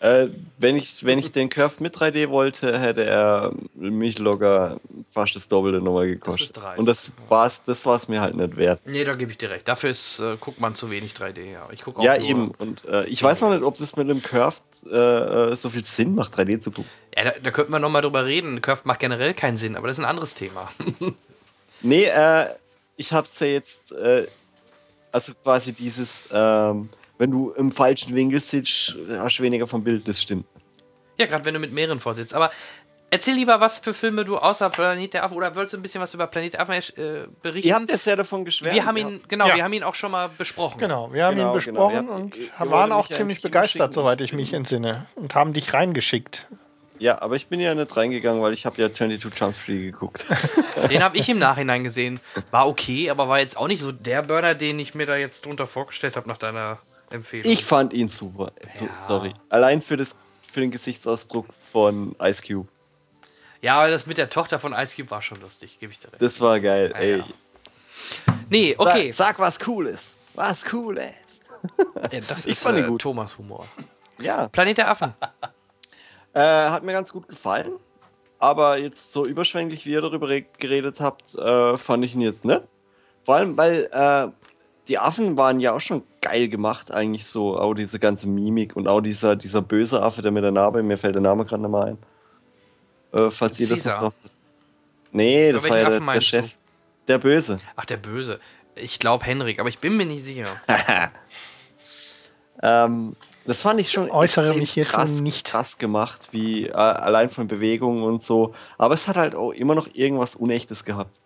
Äh, 0.00 0.28
wenn, 0.58 0.76
ich, 0.76 1.04
wenn 1.04 1.18
ich 1.18 1.32
den 1.32 1.48
Curve 1.48 1.76
mit 1.82 1.96
3D 1.96 2.28
wollte, 2.28 2.78
hätte 2.78 3.04
er 3.04 3.52
mich 3.74 4.18
locker 4.18 4.78
fast 5.08 5.34
das 5.36 5.48
Doppelte 5.48 5.78
nochmal 5.78 6.06
gekostet. 6.06 6.56
Das 6.56 6.78
Und 6.78 6.86
das 6.86 7.12
war's, 7.28 7.62
das 7.64 7.86
war's 7.86 8.06
mir 8.06 8.20
halt 8.20 8.34
nicht 8.34 8.56
wert. 8.58 8.82
Nee, 8.84 9.04
da 9.04 9.14
gebe 9.14 9.30
ich 9.30 9.38
dir 9.38 9.48
recht. 9.48 9.66
Dafür 9.66 9.88
ist, 9.88 10.18
äh, 10.18 10.36
guckt 10.38 10.60
man 10.60 10.74
zu 10.74 10.90
wenig 10.90 11.14
3D. 11.14 11.50
Ja, 11.50 11.68
ich 11.72 11.80
guck 11.80 11.98
auch 11.98 12.04
ja 12.04 12.16
eben. 12.16 12.50
Und 12.58 12.84
äh, 12.84 13.06
ich 13.06 13.22
weiß 13.22 13.40
noch 13.40 13.50
nicht, 13.50 13.62
ob 13.62 13.78
das 13.78 13.96
mit 13.96 14.10
einem 14.10 14.22
Curve 14.22 14.56
äh, 14.84 15.56
so 15.56 15.70
viel 15.70 15.82
Sinn 15.82 16.14
macht, 16.14 16.34
3D 16.34 16.60
zu 16.60 16.72
gucken. 16.72 16.90
Ja, 17.16 17.24
da, 17.24 17.32
da 17.42 17.50
könnten 17.50 17.72
wir 17.72 17.78
nochmal 17.78 18.02
drüber 18.02 18.26
reden. 18.26 18.60
Curve 18.60 18.82
macht 18.84 19.00
generell 19.00 19.32
keinen 19.32 19.56
Sinn, 19.56 19.76
aber 19.76 19.88
das 19.88 19.96
ist 19.96 20.04
ein 20.04 20.10
anderes 20.10 20.34
Thema. 20.34 20.70
nee, 21.80 22.04
äh, 22.04 22.46
ich 22.98 23.14
hab's 23.14 23.40
ja 23.40 23.46
jetzt, 23.46 23.92
äh, 23.92 24.26
also 25.10 25.32
quasi 25.42 25.72
dieses, 25.72 26.26
ähm, 26.30 26.90
wenn 27.18 27.30
du 27.30 27.50
im 27.52 27.72
falschen 27.72 28.14
Winkel 28.14 28.40
sitzt, 28.40 28.96
hast 29.18 29.38
du 29.38 29.42
weniger 29.42 29.66
vom 29.66 29.82
Bild, 29.82 30.06
das 30.06 30.22
stimmt. 30.22 30.44
Ja, 31.18 31.26
gerade 31.26 31.44
wenn 31.44 31.54
du 31.54 31.60
mit 31.60 31.72
mehreren 31.72 31.98
vorsitzt. 31.98 32.34
Aber 32.34 32.50
erzähl 33.10 33.34
lieber, 33.34 33.60
was 33.60 33.78
für 33.78 33.94
Filme 33.94 34.24
du 34.24 34.36
außer 34.36 34.68
Planet 34.70 35.14
der 35.14 35.24
Affen 35.24 35.36
oder 35.36 35.54
wolltest 35.54 35.74
du 35.74 35.78
ein 35.78 35.82
bisschen 35.82 36.00
was 36.00 36.12
über 36.12 36.26
Planet 36.26 36.54
der 36.54 36.60
Affen 36.60 36.74
äh, 36.74 37.26
berichten? 37.42 37.68
Ihr 37.68 37.74
habt 37.74 37.88
ja 37.88 37.96
sehr 37.96 38.16
davon 38.16 38.44
geschwärmt. 38.44 38.74
Wir 38.74 38.84
haben 38.84 38.96
ihn, 38.96 39.20
genau, 39.28 39.48
ja. 39.48 39.56
wir 39.56 39.64
haben 39.64 39.72
ihn 39.72 39.82
auch 39.82 39.94
schon 39.94 40.10
mal 40.10 40.28
besprochen. 40.36 40.78
Genau, 40.78 41.12
wir 41.12 41.24
haben 41.24 41.36
genau, 41.36 41.52
ihn 41.52 41.54
besprochen 41.54 42.06
genau. 42.06 42.16
und 42.16 42.36
wir 42.36 42.70
waren 42.70 42.92
auch 42.92 43.08
ziemlich 43.08 43.40
begeistert, 43.40 43.94
soweit 43.94 44.20
ich 44.20 44.32
mich 44.32 44.52
entsinne. 44.52 45.06
Und 45.14 45.34
haben 45.34 45.52
dich 45.52 45.72
reingeschickt. 45.72 46.46
Ja, 46.98 47.20
aber 47.20 47.36
ich 47.36 47.48
bin 47.48 47.60
ja 47.60 47.74
nicht 47.74 47.94
reingegangen, 47.94 48.42
weil 48.42 48.54
ich 48.54 48.64
habe 48.64 48.80
ja 48.80 48.90
22 48.90 49.38
Jump 49.38 49.54
Street 49.54 49.82
geguckt. 49.92 50.24
Den 50.90 51.02
habe 51.02 51.18
ich 51.18 51.28
im 51.28 51.38
Nachhinein 51.38 51.84
gesehen. 51.84 52.20
War 52.50 52.66
okay, 52.66 53.10
aber 53.10 53.28
war 53.28 53.38
jetzt 53.38 53.56
auch 53.56 53.68
nicht 53.68 53.80
so 53.80 53.92
der 53.92 54.22
Burner, 54.22 54.54
den 54.54 54.78
ich 54.78 54.94
mir 54.94 55.04
da 55.04 55.16
jetzt 55.16 55.44
drunter 55.44 55.66
vorgestellt 55.66 56.16
habe 56.16 56.26
nach 56.26 56.38
deiner 56.38 56.78
Empfehlung. 57.10 57.52
Ich 57.52 57.64
fand 57.64 57.92
ihn 57.92 58.08
super. 58.08 58.52
Ja. 58.80 59.00
Sorry. 59.00 59.32
Allein 59.48 59.82
für, 59.82 59.96
das, 59.96 60.16
für 60.42 60.60
den 60.60 60.70
Gesichtsausdruck 60.70 61.46
von 61.52 62.14
Ice 62.20 62.42
Cube. 62.46 62.68
Ja, 63.62 63.78
aber 63.80 63.90
das 63.90 64.06
mit 64.06 64.18
der 64.18 64.28
Tochter 64.28 64.58
von 64.58 64.72
Ice 64.72 64.96
Cube 64.96 65.10
war 65.10 65.22
schon 65.22 65.40
lustig, 65.40 65.78
gebe 65.78 65.92
ich 65.92 65.98
dir 65.98 66.12
recht. 66.12 66.20
Das 66.20 66.40
war 66.40 66.60
geil, 66.60 66.90
ja, 66.94 67.00
ey. 67.00 67.18
Ja. 67.18 67.24
Nee, 68.50 68.74
okay. 68.78 69.10
Sag, 69.10 69.28
sag, 69.28 69.38
was 69.38 69.58
Cooles. 69.58 70.16
Was 70.34 70.64
Cooles. 70.64 71.02
Ja, 72.12 72.20
das 72.20 72.44
ich 72.44 72.52
ist 72.52 72.62
fand 72.62 72.78
äh, 72.78 72.82
gut. 72.82 73.00
Thomas 73.00 73.36
Humor. 73.38 73.66
Ja. 74.18 74.46
Planet 74.48 74.78
der 74.78 74.90
Affen. 74.90 75.14
äh, 76.32 76.40
hat 76.40 76.84
mir 76.84 76.92
ganz 76.92 77.12
gut 77.12 77.26
gefallen. 77.26 77.72
Aber 78.38 78.78
jetzt 78.78 79.10
so 79.10 79.26
überschwänglich, 79.26 79.86
wie 79.86 79.92
ihr 79.92 80.02
darüber 80.02 80.28
geredet 80.58 81.00
habt, 81.00 81.34
äh, 81.34 81.76
fand 81.78 82.04
ich 82.04 82.14
ihn 82.14 82.20
jetzt 82.20 82.44
nicht. 82.44 82.62
Vor 83.24 83.36
allem, 83.36 83.56
weil 83.56 83.88
äh, 83.90 84.28
die 84.86 84.98
Affen 84.98 85.36
waren 85.36 85.58
ja 85.58 85.72
auch 85.72 85.80
schon 85.80 86.04
geil 86.28 86.48
gemacht, 86.48 86.92
eigentlich 86.92 87.26
so. 87.26 87.58
Auch 87.58 87.74
diese 87.74 87.98
ganze 87.98 88.28
Mimik 88.28 88.76
und 88.76 88.88
auch 88.88 89.00
dieser, 89.00 89.36
dieser 89.36 89.62
böse 89.62 90.02
Affe, 90.02 90.22
der 90.22 90.30
mit 90.30 90.44
der 90.44 90.50
Narbe, 90.50 90.82
mir 90.82 90.98
fällt 90.98 91.14
der 91.14 91.22
Name 91.22 91.44
gerade 91.44 91.62
nicht 91.62 91.70
mal 91.70 91.86
ein. 91.86 91.98
Äh, 93.12 93.30
falls 93.30 93.60
ihr 93.60 93.68
das 93.68 93.84
noch 93.84 93.98
drauf 93.98 94.14
Nee, 95.12 95.52
das 95.52 95.68
war 95.68 95.78
ja 95.78 95.88
der, 95.88 96.00
der 96.00 96.20
Chef. 96.20 96.44
Du? 96.44 96.56
Der 97.08 97.18
Böse. 97.18 97.58
Ach, 97.76 97.84
der 97.84 97.96
Böse. 97.96 98.40
Ich 98.74 98.98
glaube 98.98 99.24
Henrik, 99.24 99.60
aber 99.60 99.68
ich 99.68 99.78
bin 99.78 99.96
mir 99.96 100.04
nicht 100.04 100.24
sicher. 100.24 100.44
ähm, 102.62 103.16
das 103.46 103.62
fand 103.62 103.80
ich 103.80 103.90
schon 103.92 104.10
äußere 104.10 104.54
mich 104.54 104.74
jetzt 104.76 104.90
krass, 104.90 105.20
nicht 105.20 105.46
krass 105.46 105.78
gemacht, 105.78 106.28
wie 106.32 106.66
äh, 106.66 106.72
allein 106.72 107.30
von 107.30 107.46
Bewegungen 107.46 108.02
und 108.02 108.22
so. 108.22 108.52
Aber 108.76 108.94
es 108.94 109.08
hat 109.08 109.16
halt 109.16 109.34
auch 109.34 109.52
immer 109.52 109.74
noch 109.74 109.88
irgendwas 109.94 110.34
Unechtes 110.34 110.84
gehabt 110.84 111.20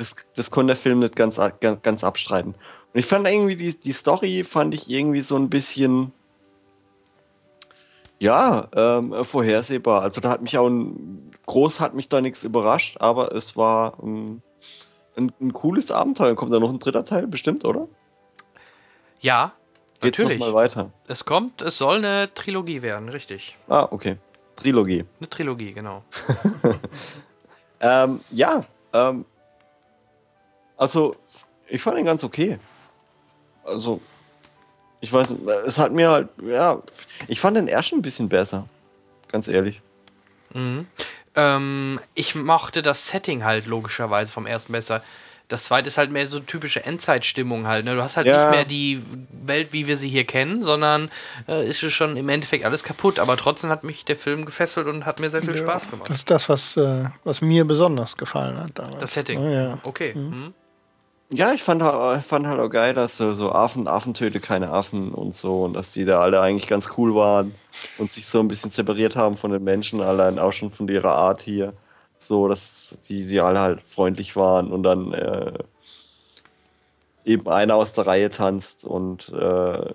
das, 0.00 0.16
das 0.34 0.50
konnte 0.50 0.68
der 0.68 0.76
Film 0.76 1.00
nicht 1.00 1.14
ganz, 1.14 1.38
ganz, 1.60 1.82
ganz 1.82 2.04
abstreiten. 2.04 2.54
Ich 2.92 3.06
fand 3.06 3.26
irgendwie 3.28 3.56
die, 3.56 3.78
die 3.78 3.92
Story, 3.92 4.42
fand 4.44 4.74
ich 4.74 4.90
irgendwie 4.90 5.20
so 5.20 5.36
ein 5.36 5.48
bisschen, 5.48 6.12
ja, 8.18 8.68
ähm, 8.74 9.14
vorhersehbar. 9.24 10.02
Also 10.02 10.20
da 10.20 10.30
hat 10.30 10.42
mich 10.42 10.58
auch 10.58 10.68
ein, 10.68 11.30
groß 11.46 11.80
hat 11.80 11.94
mich 11.94 12.08
da 12.08 12.20
nichts 12.20 12.42
überrascht, 12.42 12.96
aber 13.00 13.32
es 13.32 13.56
war 13.56 13.94
ähm, 14.02 14.42
ein, 15.16 15.32
ein, 15.40 15.52
cooles 15.52 15.92
Abenteuer. 15.92 16.34
Kommt 16.34 16.52
da 16.52 16.58
noch 16.58 16.70
ein 16.70 16.78
dritter 16.78 17.04
Teil, 17.04 17.26
bestimmt, 17.26 17.64
oder? 17.64 17.86
Ja, 19.20 19.52
Geht's 20.00 20.18
natürlich. 20.18 20.40
Noch 20.40 20.48
mal 20.48 20.54
weiter. 20.54 20.90
Es 21.06 21.24
kommt, 21.24 21.62
es 21.62 21.76
soll 21.76 21.98
eine 21.98 22.32
Trilogie 22.34 22.82
werden, 22.82 23.08
richtig. 23.08 23.58
Ah, 23.68 23.86
okay. 23.90 24.16
Trilogie. 24.56 25.04
Eine 25.18 25.28
Trilogie, 25.28 25.72
genau. 25.72 26.02
ähm, 27.80 28.20
ja, 28.30 28.64
ähm, 28.92 29.24
also, 30.76 31.14
ich 31.68 31.82
fand 31.82 31.98
ihn 31.98 32.06
ganz 32.06 32.24
okay. 32.24 32.58
Also, 33.70 34.00
ich 35.00 35.12
weiß, 35.12 35.34
es 35.66 35.78
hat 35.78 35.92
mir 35.92 36.10
halt, 36.10 36.28
ja, 36.42 36.82
ich 37.28 37.40
fand 37.40 37.56
den 37.56 37.68
ersten 37.68 37.96
ein 37.96 38.02
bisschen 38.02 38.28
besser. 38.28 38.66
Ganz 39.28 39.48
ehrlich. 39.48 39.80
Mhm. 40.52 40.86
Ähm, 41.36 42.00
ich 42.14 42.34
mochte 42.34 42.82
das 42.82 43.08
Setting 43.08 43.44
halt 43.44 43.66
logischerweise 43.66 44.32
vom 44.32 44.46
ersten 44.46 44.72
besser. 44.72 45.02
Das 45.48 45.64
zweite 45.64 45.88
ist 45.88 45.98
halt 45.98 46.12
mehr 46.12 46.28
so 46.28 46.38
typische 46.38 46.84
Endzeitstimmung 46.84 47.66
halt. 47.66 47.84
Ne? 47.84 47.96
Du 47.96 48.02
hast 48.02 48.16
halt 48.16 48.26
ja. 48.26 48.50
nicht 48.50 48.56
mehr 48.56 48.64
die 48.64 49.02
Welt, 49.32 49.72
wie 49.72 49.88
wir 49.88 49.96
sie 49.96 50.08
hier 50.08 50.24
kennen, 50.24 50.62
sondern 50.62 51.10
äh, 51.48 51.68
ist 51.68 51.82
es 51.82 51.92
schon 51.92 52.16
im 52.16 52.28
Endeffekt 52.28 52.64
alles 52.64 52.84
kaputt. 52.84 53.18
Aber 53.18 53.36
trotzdem 53.36 53.68
hat 53.68 53.82
mich 53.82 54.04
der 54.04 54.14
Film 54.14 54.44
gefesselt 54.44 54.86
und 54.86 55.06
hat 55.06 55.18
mir 55.18 55.28
sehr 55.28 55.42
viel 55.42 55.56
Spaß 55.56 55.90
gemacht. 55.90 56.08
Das 56.08 56.18
ist 56.18 56.30
das, 56.30 56.48
was, 56.48 56.76
äh, 56.76 57.06
was 57.24 57.40
mir 57.40 57.64
besonders 57.64 58.16
gefallen 58.16 58.58
hat 58.58 58.78
damals. 58.78 58.98
Das 58.98 59.14
Setting. 59.14 59.42
Ja, 59.42 59.50
ja. 59.50 59.78
Okay. 59.82 60.14
Mhm. 60.14 60.54
Ja, 61.32 61.52
ich 61.52 61.62
fand, 61.62 61.82
halt- 61.82 62.24
fand 62.24 62.46
halt 62.46 62.58
auch 62.58 62.68
geil, 62.70 62.92
dass 62.92 63.16
so, 63.16 63.30
so 63.32 63.52
Affen, 63.52 63.86
Affen 63.86 64.14
töte 64.14 64.40
keine 64.40 64.70
Affen 64.70 65.12
und 65.12 65.32
so 65.32 65.62
und 65.62 65.74
dass 65.74 65.92
die 65.92 66.04
da 66.04 66.20
alle 66.20 66.40
eigentlich 66.40 66.66
ganz 66.66 66.88
cool 66.98 67.14
waren 67.14 67.54
und 67.98 68.12
sich 68.12 68.26
so 68.26 68.40
ein 68.40 68.48
bisschen 68.48 68.70
separiert 68.72 69.14
haben 69.14 69.36
von 69.36 69.52
den 69.52 69.62
Menschen, 69.62 70.00
allein 70.00 70.40
auch 70.40 70.52
schon 70.52 70.72
von 70.72 70.88
ihrer 70.88 71.14
Art 71.14 71.40
hier. 71.40 71.72
So, 72.18 72.48
dass 72.48 72.98
die, 73.08 73.26
die 73.28 73.40
alle 73.40 73.60
halt 73.60 73.86
freundlich 73.86 74.34
waren 74.36 74.72
und 74.72 74.82
dann 74.82 75.12
äh, 75.12 75.52
eben 77.24 77.46
einer 77.48 77.76
aus 77.76 77.92
der 77.92 78.06
Reihe 78.06 78.28
tanzt 78.28 78.84
und 78.84 79.28
äh, 79.30 79.86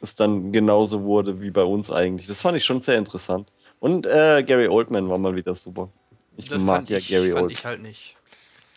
es 0.00 0.14
dann 0.14 0.52
genauso 0.52 1.02
wurde 1.02 1.40
wie 1.40 1.50
bei 1.50 1.64
uns 1.64 1.90
eigentlich. 1.90 2.26
Das 2.28 2.42
fand 2.42 2.56
ich 2.58 2.64
schon 2.64 2.82
sehr 2.82 2.98
interessant. 2.98 3.50
Und 3.80 4.06
äh, 4.06 4.44
Gary 4.46 4.68
Oldman 4.68 5.08
war 5.08 5.18
mal 5.18 5.34
wieder 5.34 5.54
super. 5.54 5.88
Ich 6.36 6.48
Das 6.48 6.60
mag 6.60 6.88
ja 6.90 6.98
ich, 6.98 7.08
Gary 7.08 7.30
fand 7.30 7.42
Oldman. 7.42 7.50
ich 7.58 7.64
halt 7.64 7.82
nicht. 7.82 8.17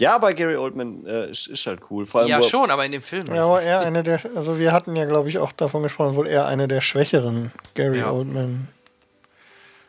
Ja, 0.02 0.16
aber 0.16 0.34
Gary 0.34 0.56
Oldman 0.56 1.06
äh, 1.06 1.30
ist, 1.30 1.64
halt 1.68 1.82
cool. 1.92 2.08
Vor 2.08 2.22
allem, 2.22 2.30
Ja, 2.32 2.42
schon, 2.42 2.72
aber 2.72 2.84
in 2.84 2.92
dem 2.92 3.04
Film. 3.04 3.28
Ja, 3.28 3.46
aber 3.46 3.62
er 3.62 3.82
eine 3.82 4.02
der, 4.02 4.20
also 4.36 4.58
wir 4.58 4.72
hatten 4.72 4.96
ja, 4.96 5.06
glaube 5.06 5.30
ich, 5.30 5.38
auch 5.38 5.52
davon 5.52 5.84
gesprochen, 5.84 6.16
wohl 6.16 6.28
eher 6.28 6.48
eine 6.48 6.68
der 6.68 6.82
schwächeren 6.82 7.52
Gary 7.76 8.00
Ja. 8.00 8.12
Oldman. 8.12 8.68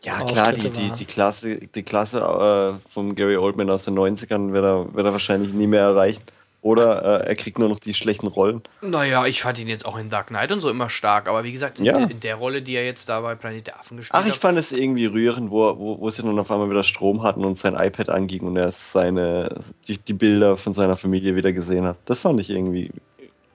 Ja, 0.03 0.21
klar, 0.21 0.53
die, 0.53 0.69
die, 0.69 0.91
die 0.91 1.05
Klasse, 1.07 1.57
die 1.61 1.83
Klasse 1.83 2.19
äh, 2.19 2.91
von 2.91 3.15
Gary 3.15 3.39
Oldman 3.39 3.71
aus 3.71 3.87
den 3.87 3.99
90ern 3.99 4.53
wird 4.53 4.65
er, 4.65 4.93
wird 4.95 5.07
er 5.07 5.13
wahrscheinlich 5.13 5.55
nie 5.55 5.67
mehr 5.67 5.85
erreichen. 5.85 6.21
Oder 6.63 7.23
äh, 7.25 7.29
er 7.29 7.35
kriegt 7.35 7.59
nur 7.59 7.69
noch 7.69 7.81
die 7.81 7.93
schlechten 7.93 8.29
Rollen. 8.29 8.63
Naja, 8.83 9.27
ich 9.27 9.43
fand 9.43 9.59
ihn 9.59 9.67
jetzt 9.67 9.85
auch 9.85 9.99
in 9.99 10.11
Dark 10.11 10.29
Knight 10.29 10.53
und 10.53 10.61
so 10.61 10.71
immer 10.71 10.89
stark, 10.89 11.29
aber 11.29 11.43
wie 11.43 11.51
gesagt, 11.51 11.81
in, 11.81 11.85
Ja. 11.87 11.99
in 11.99 12.21
der 12.21 12.37
Rolle, 12.37 12.63
die 12.63 12.77
er 12.77 12.85
jetzt 12.85 13.09
da 13.09 13.21
bei 13.21 13.35
Planet 13.35 13.67
der 13.67 13.81
Affen 13.81 13.97
gespielt 13.97 14.15
Ach, 14.15 14.25
ich 14.27 14.35
hat. 14.35 14.39
fand 14.41 14.59
es 14.59 14.71
irgendwie 14.71 15.07
rührend, 15.07 15.51
wo, 15.51 15.77
wo, 15.77 15.99
wo 16.01 16.09
sie 16.11 16.23
dann 16.23 16.39
auf 16.39 16.51
einmal 16.53 16.71
wieder 16.71 16.85
Strom 16.85 17.25
hatten 17.25 17.45
und 17.45 17.59
sein 17.59 17.75
iPad 17.75 18.11
anging 18.11 18.43
und 18.43 18.57
er 18.57 18.71
seine, 18.71 19.53
die, 19.89 19.99
die 19.99 20.13
Bilder 20.13 20.57
von 20.57 20.73
seiner 20.73 20.97
Familie 20.97 21.35
wieder 21.35 21.53
gesehen 21.53 21.85
hat. 21.85 21.97
Das 22.05 22.23
fand 22.23 22.41
ich 22.41 22.49
irgendwie 22.49 22.93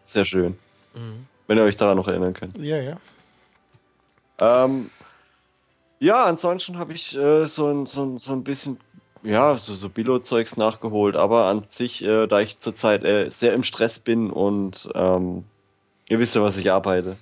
sehr 0.03 0.25
schön. 0.25 0.57
Mhm. 0.93 1.27
Wenn 1.47 1.57
ihr 1.57 1.63
euch 1.63 1.77
daran 1.77 1.95
noch 1.95 2.09
erinnern 2.09 2.33
könnt. 2.33 2.57
Ja, 2.57 2.75
ja. 2.77 2.97
Ähm, 4.39 4.89
ja, 5.99 6.25
ansonsten 6.25 6.77
habe 6.77 6.91
ich 6.93 7.17
äh, 7.17 7.47
so, 7.47 7.67
ein, 7.69 7.85
so, 7.85 8.03
ein- 8.03 8.17
so 8.19 8.33
ein 8.33 8.43
bisschen, 8.43 8.79
ja, 9.23 9.55
so, 9.55 9.73
so 9.75 9.89
Billo-Zeugs 9.89 10.57
nachgeholt, 10.57 11.15
aber 11.15 11.45
an 11.45 11.63
sich, 11.67 12.03
äh, 12.03 12.27
da 12.27 12.39
ich 12.39 12.59
zurzeit 12.59 13.03
äh, 13.03 13.29
sehr 13.29 13.53
im 13.53 13.63
Stress 13.63 13.99
bin 13.99 14.31
und 14.31 14.89
ähm, 14.95 15.43
ihr 16.09 16.19
wisst 16.19 16.35
ja, 16.35 16.41
was 16.43 16.57
ich 16.57 16.71
arbeite. 16.71 17.17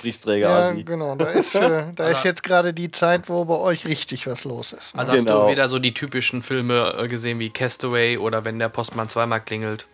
Briefträger 0.00 0.48
Ja, 0.48 0.68
Asi. 0.70 0.82
genau. 0.84 1.14
Da 1.16 1.26
ist, 1.30 1.50
für, 1.50 1.92
da 1.96 2.08
ist 2.08 2.24
jetzt 2.24 2.42
gerade 2.42 2.72
die 2.74 2.90
Zeit, 2.90 3.28
wo 3.28 3.44
bei 3.44 3.54
euch 3.56 3.86
richtig 3.86 4.26
was 4.26 4.44
los 4.44 4.72
ist. 4.72 4.94
Ne? 4.94 5.00
Also 5.00 5.12
hast 5.12 5.18
Genau. 5.24 5.44
du 5.46 5.50
wieder 5.52 5.68
so 5.68 5.78
die 5.78 5.94
typischen 5.94 6.42
Filme 6.42 6.94
äh, 6.98 7.06
gesehen 7.08 7.38
wie 7.38 7.50
Castaway 7.50 8.16
oder 8.18 8.44
wenn 8.44 8.58
der 8.58 8.68
Postmann 8.68 9.08
zweimal 9.08 9.40
klingelt. 9.40 9.86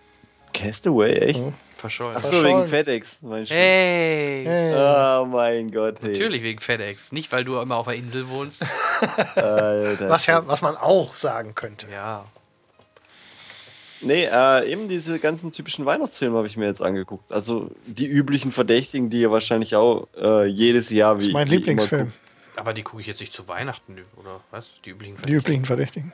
Castaway, 0.54 1.12
echt? 1.12 1.44
Mhm. 1.44 1.54
Verschollen. 1.78 2.14
Ach 2.16 2.22
so, 2.22 2.28
Verschollen. 2.30 2.56
wegen 2.58 2.68
FedEx. 2.68 3.18
meinst 3.22 3.50
du? 3.50 3.54
Hey! 3.54 4.42
Hey. 4.44 4.74
Oh 4.76 5.24
mein 5.26 5.70
Gott, 5.70 5.96
hey. 6.02 6.12
Natürlich 6.12 6.42
wegen 6.42 6.60
FedEx. 6.60 7.12
Nicht, 7.12 7.30
weil 7.32 7.44
du 7.44 7.58
immer 7.60 7.76
auf 7.76 7.86
der 7.86 7.94
Insel 7.96 8.28
wohnst. 8.28 8.62
Alter. 9.36 10.08
Was, 10.10 10.26
ja, 10.26 10.46
was 10.46 10.60
man 10.60 10.76
auch 10.76 11.16
sagen 11.16 11.54
könnte. 11.54 11.86
Ja. 11.90 12.24
Nee, 14.00 14.28
äh, 14.30 14.70
eben 14.70 14.88
diese 14.88 15.18
ganzen 15.18 15.50
typischen 15.50 15.84
Weihnachtsfilme 15.84 16.36
habe 16.36 16.46
ich 16.46 16.56
mir 16.56 16.66
jetzt 16.66 16.82
angeguckt. 16.82 17.32
Also 17.32 17.70
die 17.86 18.06
üblichen 18.06 18.52
Verdächtigen, 18.52 19.10
die 19.10 19.20
ihr 19.22 19.30
wahrscheinlich 19.30 19.74
auch 19.74 20.06
äh, 20.20 20.46
jedes 20.46 20.90
Jahr 20.90 21.16
wie. 21.16 21.20
Das 21.22 21.28
ist 21.28 21.32
mein 21.34 21.48
Lieblingsfilm. 21.48 22.12
Aber 22.54 22.74
die 22.74 22.82
gucke 22.82 23.00
ich 23.00 23.06
jetzt 23.06 23.20
nicht 23.20 23.32
zu 23.32 23.46
Weihnachten, 23.46 23.96
oder 24.16 24.40
was? 24.50 24.66
Die 24.84 24.90
üblichen 24.90 25.16
Die 25.26 25.32
üblichen 25.32 25.64
Verdächtigen. 25.64 26.12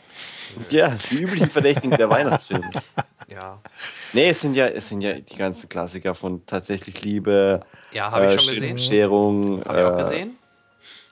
Ja, 0.68 0.96
die 1.10 1.16
üblichen 1.22 1.48
Verdächtigen 1.48 1.90
der 1.96 2.10
Weihnachtsfilme. 2.10 2.70
Ja. 3.34 3.60
Nee, 4.12 4.28
es 4.30 4.40
sind 4.40 4.54
ja, 4.54 4.66
es 4.68 4.88
sind 4.88 5.00
ja 5.00 5.14
die 5.14 5.36
ganzen 5.36 5.68
Klassiker 5.68 6.14
von 6.14 6.44
tatsächlich 6.46 7.02
Liebe, 7.02 7.60
Ja, 7.92 8.10
habe 8.10 8.26
äh, 8.26 8.34
ich 8.34 8.40
schon 8.40 8.50
Sch- 8.52 8.54
gesehen. 8.60 8.78
Scherung, 8.78 9.64
Habe 9.64 9.78
ich 9.80 9.84
auch 9.84 9.98
äh, 9.98 10.02
gesehen. 10.02 10.38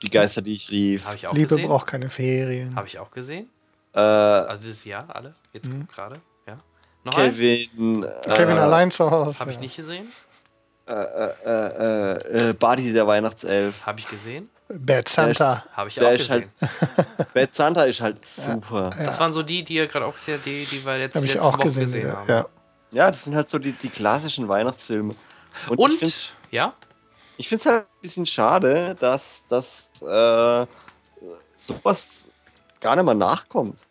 die 0.02 0.10
Geister, 0.10 0.40
die 0.42 0.54
ich 0.54 0.70
rief. 0.70 1.06
Ich 1.16 1.26
auch 1.26 1.34
Liebe 1.34 1.48
gesehen. 1.56 1.66
braucht 1.68 1.86
keine 1.88 2.08
Ferien. 2.08 2.74
Habe 2.76 2.86
ich 2.86 2.98
auch 2.98 3.10
gesehen. 3.10 3.48
Äh, 3.94 3.98
Also 4.00 4.62
dieses 4.62 4.84
Jahr, 4.84 5.06
alle. 5.14 5.34
Jetzt 5.52 5.68
Mhm. 5.68 5.88
gerade. 5.92 6.16
Ja. 6.46 6.58
Noch? 7.04 7.12
Kevin, 7.14 8.04
äh, 8.04 8.34
Kevin 8.34 8.56
allein 8.58 8.90
zu 8.90 9.10
Hause. 9.10 9.38
Habe 9.40 9.50
ich 9.50 9.56
ja. 9.56 9.62
nicht 9.62 9.76
gesehen. 9.76 10.06
äh, 10.86 10.92
äh, 10.94 12.50
äh, 12.50 12.52
Buddy 12.54 12.92
der 12.92 13.06
Weihnachtself. 13.06 13.86
Habe 13.86 14.00
ich 14.00 14.08
gesehen. 14.08 14.48
Bad 14.68 15.08
Santa. 15.08 15.64
Habe 15.74 15.88
ich 15.90 15.96
Der 15.96 16.08
auch 16.08 16.12
ist 16.12 16.28
gesehen. 16.28 16.50
halt, 16.60 17.32
Bad 17.34 17.54
Santa 17.54 17.84
ist 17.84 18.00
halt 18.00 18.24
super. 18.24 18.90
Das 18.98 19.18
waren 19.20 19.32
so 19.32 19.42
die, 19.42 19.62
die 19.64 19.74
ihr 19.74 19.86
gerade 19.86 20.06
auch 20.06 20.14
gesehen 20.14 20.34
habt, 20.36 20.46
die, 20.46 20.64
die 20.66 20.84
wir 20.84 20.98
jetzt 20.98 21.16
ich 21.16 21.22
letzte 21.22 21.42
auch 21.42 21.52
Woche 21.58 21.68
gesehen. 21.68 21.84
gesehen 21.84 22.12
haben. 22.16 22.28
Ja. 22.28 22.46
Ja, 22.92 23.10
das 23.10 23.24
sind 23.24 23.34
halt 23.34 23.48
so 23.48 23.58
die, 23.58 23.72
die 23.72 23.88
klassischen 23.88 24.48
Weihnachtsfilme. 24.48 25.14
Und, 25.68 25.78
Und, 25.78 25.92
ich 25.92 25.98
finde 25.98 26.14
ja, 26.50 26.74
ich 27.38 27.48
finde 27.48 27.60
es 27.60 27.66
halt 27.66 27.82
ein 27.84 28.00
bisschen 28.02 28.26
schade, 28.26 28.94
dass, 28.98 29.44
dass 29.48 29.90
äh, 30.02 30.66
sowas 31.56 32.28
gar 32.80 32.96
nicht 32.96 33.04
mal 33.04 33.14
nachkommt. 33.14 33.86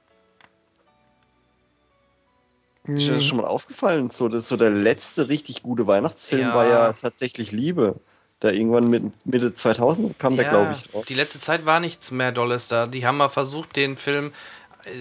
Ist 2.86 3.08
dir 3.08 3.14
das 3.16 3.24
schon 3.26 3.38
mal 3.38 3.46
aufgefallen? 3.46 4.10
So, 4.10 4.28
das, 4.28 4.48
so 4.48 4.58
der 4.58 4.72
letzte 4.72 5.30
richtig 5.30 5.62
gute 5.62 5.86
Weihnachtsfilm 5.86 6.42
Ja. 6.50 6.56
war 6.56 6.66
ja 6.68 6.94
tatsächlich 6.94 7.52
Liebe. 7.52 7.96
Da 8.42 8.50
irgendwann 8.50 8.88
mit, 8.90 9.04
Mitte 9.26 9.54
2000 9.54 10.18
kam 10.20 10.36
der, 10.36 10.46
ja, 10.46 10.50
glaube 10.52 10.74
ich, 10.74 10.94
raus. 10.94 11.06
die 11.08 11.14
letzte 11.14 11.40
Zeit 11.40 11.66
war 11.66 11.80
nichts 11.80 12.12
mehr 12.12 12.32
Dolles 12.32 12.68
da. 12.68 12.88
Die 12.88 13.06
haben 13.06 13.18
mal 13.18 13.30
versucht, 13.30 13.76
den 13.76 13.98
Film, 13.98 14.34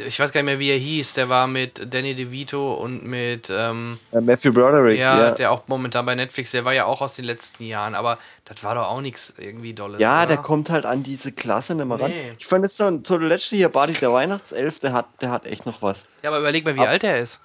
ich 0.06 0.20
weiß 0.20 0.32
gar 0.32 0.42
nicht 0.42 0.46
mehr, 0.46 0.58
wie 0.58 0.68
er 0.70 0.76
hieß, 0.76 1.14
der 1.14 1.30
war 1.30 1.46
mit 1.46 1.92
Danny 1.92 2.14
DeVito 2.14 2.74
und 2.74 3.02
mit, 3.02 3.50
ähm, 3.50 3.98
Äh, 4.12 4.20
Matthew 4.20 4.52
Broderick, 4.52 4.98
ja, 4.98 5.18
ja. 5.18 5.30
der 5.30 5.52
auch 5.52 5.62
momentan 5.68 6.04
bei 6.04 6.14
Netflix, 6.14 6.50
der 6.50 6.66
war 6.66 6.74
ja 6.74 6.84
auch 6.84 7.00
aus 7.00 7.14
den 7.16 7.24
letzten 7.24 7.64
Jahren, 7.64 7.94
aber 7.94 8.18
das 8.44 8.62
war 8.62 8.74
doch 8.74 8.88
auch 8.88 9.00
nichts 9.00 9.32
irgendwie 9.38 9.72
Dolles. 9.72 10.02
Ja, 10.02 10.18
oder? 10.18 10.26
der 10.26 10.36
kommt 10.36 10.68
halt 10.68 10.84
an 10.84 11.02
diese 11.02 11.32
Klasse 11.32 11.74
nicht 11.74 11.86
mehr 11.86 11.98
ran. 11.98 12.10
Nee. 12.10 12.20
Ich 12.38 12.46
fand 12.46 12.62
jetzt 12.64 12.76
so, 12.76 13.00
so 13.02 13.16
der 13.16 13.28
letzte 13.28 13.56
hier, 13.56 13.70
Barty 13.70 13.94
der 13.94 14.12
Weihnachtself, 14.12 14.80
der 14.80 14.92
hat, 14.92 15.08
der 15.22 15.30
hat 15.30 15.46
echt 15.46 15.64
noch 15.64 15.80
was. 15.80 16.06
Ja, 16.22 16.28
aber 16.28 16.40
überleg 16.40 16.66
mal, 16.66 16.76
wie 16.76 16.80
alt 16.86 17.04
er 17.04 17.18
ist. 17.18 17.40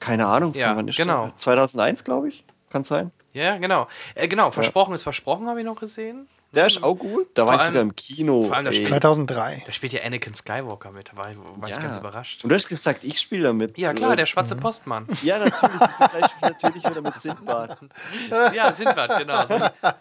Keine 0.00 0.26
Ahnung, 0.26 0.54
Ja, 0.54 0.72
genau. 0.80 1.26
der? 1.26 1.36
2001, 1.36 2.02
glaube 2.04 2.28
ich. 2.28 2.44
Kann 2.70 2.82
sein. 2.84 3.10
Ja, 3.32 3.56
genau. 3.56 3.88
Äh, 4.14 4.28
genau, 4.28 4.50
Versprochen 4.50 4.94
ist 4.94 5.02
Versprochen, 5.02 5.48
habe 5.48 5.60
ich 5.60 5.66
noch 5.66 5.80
gesehen. 5.80 6.28
Der 6.54 6.66
ist 6.66 6.82
auch 6.82 6.94
gut. 6.94 7.28
Da 7.34 7.46
war 7.46 7.56
ich 7.56 7.62
sogar 7.62 7.80
im 7.80 7.96
Kino. 7.96 8.44
vor 8.44 8.56
allem 8.56 8.66
das 8.66 8.74
ey. 8.74 8.84
2003. 8.84 9.62
Da 9.64 9.72
spielt 9.72 9.94
ja 9.94 10.02
Anakin 10.02 10.34
Skywalker 10.34 10.90
mit, 10.90 11.10
da 11.10 11.16
war 11.16 11.30
ich, 11.30 11.38
war 11.38 11.68
ich 11.68 11.70
Ja. 11.74 11.80
ganz 11.80 11.96
überrascht. 11.96 12.44
Und 12.44 12.50
du 12.50 12.54
hast 12.54 12.68
gesagt, 12.68 13.04
ich 13.04 13.18
spiele 13.18 13.44
damit. 13.44 13.78
Ja, 13.78 13.94
klar, 13.94 14.16
der 14.16 14.26
schwarze 14.26 14.54
Postmann. 14.56 15.06
Ja, 15.22 15.38
natürlich. 15.38 15.80
Vielleicht 16.10 16.42
natürlich 16.42 16.84
wieder 16.84 17.00
mit 17.00 17.14
Sindbad. 17.20 17.78
ja, 18.54 18.72
Sindbad, 18.72 19.18
genau. 19.18 19.44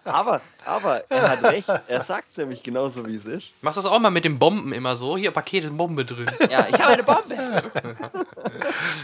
Aber, 0.03 0.41
aber 0.65 1.09
er 1.09 1.29
hat 1.29 1.43
recht. 1.43 1.69
Er 1.87 2.01
sagt 2.01 2.25
es 2.31 2.37
nämlich 2.37 2.61
genauso, 2.63 3.05
wie 3.07 3.15
es 3.15 3.25
ist. 3.25 3.51
Machst 3.61 3.77
du 3.77 3.81
das 3.83 3.89
auch 3.91 3.99
mal 3.99 4.09
mit 4.09 4.25
den 4.25 4.37
Bomben 4.37 4.73
immer 4.73 4.97
so? 4.97 5.17
Hier, 5.17 5.31
Paket 5.31 5.63
ist 5.63 5.77
Bombe 5.77 6.03
drin. 6.03 6.25
Ja, 6.49 6.67
ich 6.69 6.79
habe 6.79 6.93
eine 6.93 7.03
Bombe. 7.03 7.63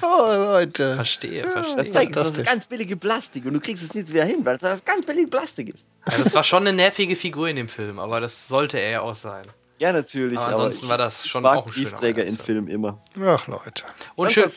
Oh, 0.02 0.28
Leute. 0.28 0.96
Verstehe, 0.96 1.50
verstehe. 1.50 1.76
Das 1.76 1.92
zeigt, 1.92 2.16
das 2.16 2.30
ist 2.38 2.46
ganz 2.46 2.66
billige 2.68 2.96
Plastik 2.98 3.46
und 3.46 3.54
du 3.54 3.60
kriegst 3.60 3.84
es 3.84 3.94
nicht 3.94 4.10
wieder 4.10 4.24
hin, 4.24 4.46
weil 4.46 4.58
das 4.58 4.84
ganz 4.86 5.06
billige 5.06 5.28
Plastik 5.28 5.74
ist. 5.74 5.86
Ja, 6.10 6.18
das 6.24 6.34
war 6.34 6.44
schon 6.44 6.68
eine 6.68 6.76
nervige 6.76 7.16
Figur 7.16 7.48
in 7.50 7.56
dem 7.56 7.70
Film, 7.70 8.00
aber 8.00 8.20
das 8.22 8.48
sollte 8.48 8.80
er 8.80 8.90
ja 8.90 9.02
auch 9.02 9.16
sein. 9.16 9.46
Ja, 9.80 9.94
natürlich. 9.94 10.38
Aber 10.38 10.56
ansonsten 10.56 10.86
ich, 10.86 10.92
war 10.92 10.98
das 10.98 11.28
schon 11.28 11.46
auch 11.46 11.66
ein 11.66 11.72
Briefträger 11.72 12.24
in. 12.26 12.38
Filmen 12.38 12.68
immer. 12.68 13.00
Ach, 13.24 13.48
Leute. 13.48 13.84
Und 14.16 14.32
schön, 14.32 14.52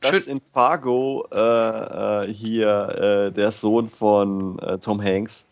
dass 0.00 0.10
schön- 0.10 0.32
in 0.32 0.40
Fargo 0.44 1.26
äh, 1.32 1.38
äh, 2.24 2.32
hier 2.32 3.28
äh, 3.28 3.32
der 3.32 3.52
Sohn 3.52 3.88
von 3.88 4.58
äh, 4.58 4.78
Tom 4.78 5.02
Hanks 5.02 5.44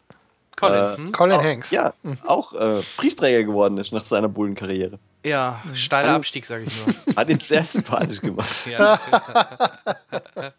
Colin, 0.56 0.74
äh, 0.74 0.96
hm? 0.96 1.12
Colin 1.12 1.36
auch, 1.36 1.44
Hanks. 1.44 1.70
ja, 1.70 1.94
auch 2.26 2.52
äh, 2.52 2.82
Briefträger 2.96 3.44
geworden 3.44 3.78
ist 3.78 3.92
nach 3.92 4.04
seiner 4.04 4.28
Bullenkarriere. 4.28 4.98
Ja, 5.24 5.60
steiler 5.74 6.12
Abstieg, 6.14 6.46
sage 6.46 6.64
ich 6.64 6.72
nur. 6.86 6.94
Hat 7.16 7.28
ihn 7.28 7.40
sehr 7.40 7.64
sympathisch 7.64 8.20
gemacht. 8.20 8.48
Ja. 8.70 8.98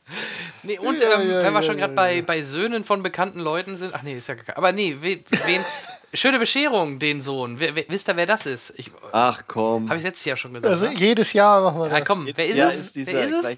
nee, 0.64 0.78
und 0.80 1.00
Ja, 1.02 1.20
ähm, 1.20 1.30
ja, 1.30 1.44
wenn 1.44 1.54
wir 1.54 1.62
ja, 1.62 1.64
schon 1.64 1.78
gerade 1.78 1.94
ja, 1.94 1.96
bei, 1.96 2.22
bei 2.22 2.42
Söhnen 2.42 2.84
von 2.84 3.02
bekannten 3.04 3.40
Leuten 3.40 3.78
sind. 3.78 3.94
Ach 3.94 4.02
nee, 4.04 4.16
ist 4.18 4.28
ja 4.28 4.36
gar 4.36 4.44
kein. 4.46 4.56
Aber 4.58 4.72
nee, 4.72 4.98
we, 5.00 5.20
wen. 5.46 5.64
Schöne 6.12 6.40
Bescherung, 6.40 6.98
den 6.98 7.22
Sohn. 7.22 7.60
Wer, 7.60 7.76
wer, 7.76 7.86
wisst 7.88 8.08
ihr, 8.10 8.16
wer 8.18 8.26
das 8.26 8.48
ist? 8.48 8.74
Ich, 8.78 8.92
Ach 9.12 9.44
komm. 9.48 9.90
Habe 9.90 10.00
ich 10.00 10.04
letztes 10.04 10.26
Jahr 10.26 10.38
schon 10.38 10.54
gesagt. 10.56 10.72
Also 10.72 10.86
ne? 10.88 10.94
jedes 10.96 11.34
Jahr 11.34 11.62
machen 11.62 11.80
wir 11.82 11.88
Ja, 11.88 12.00
das. 12.00 12.08
komm, 12.08 12.28
wer 12.36 12.46
ist 12.48 12.56
ja, 12.56 12.68
es? 12.70 12.80
Ist 12.80 12.96
dieser 12.96 13.14
wer 13.14 13.24
ist 13.26 13.32
es? 13.34 13.42
gleich- 13.42 13.58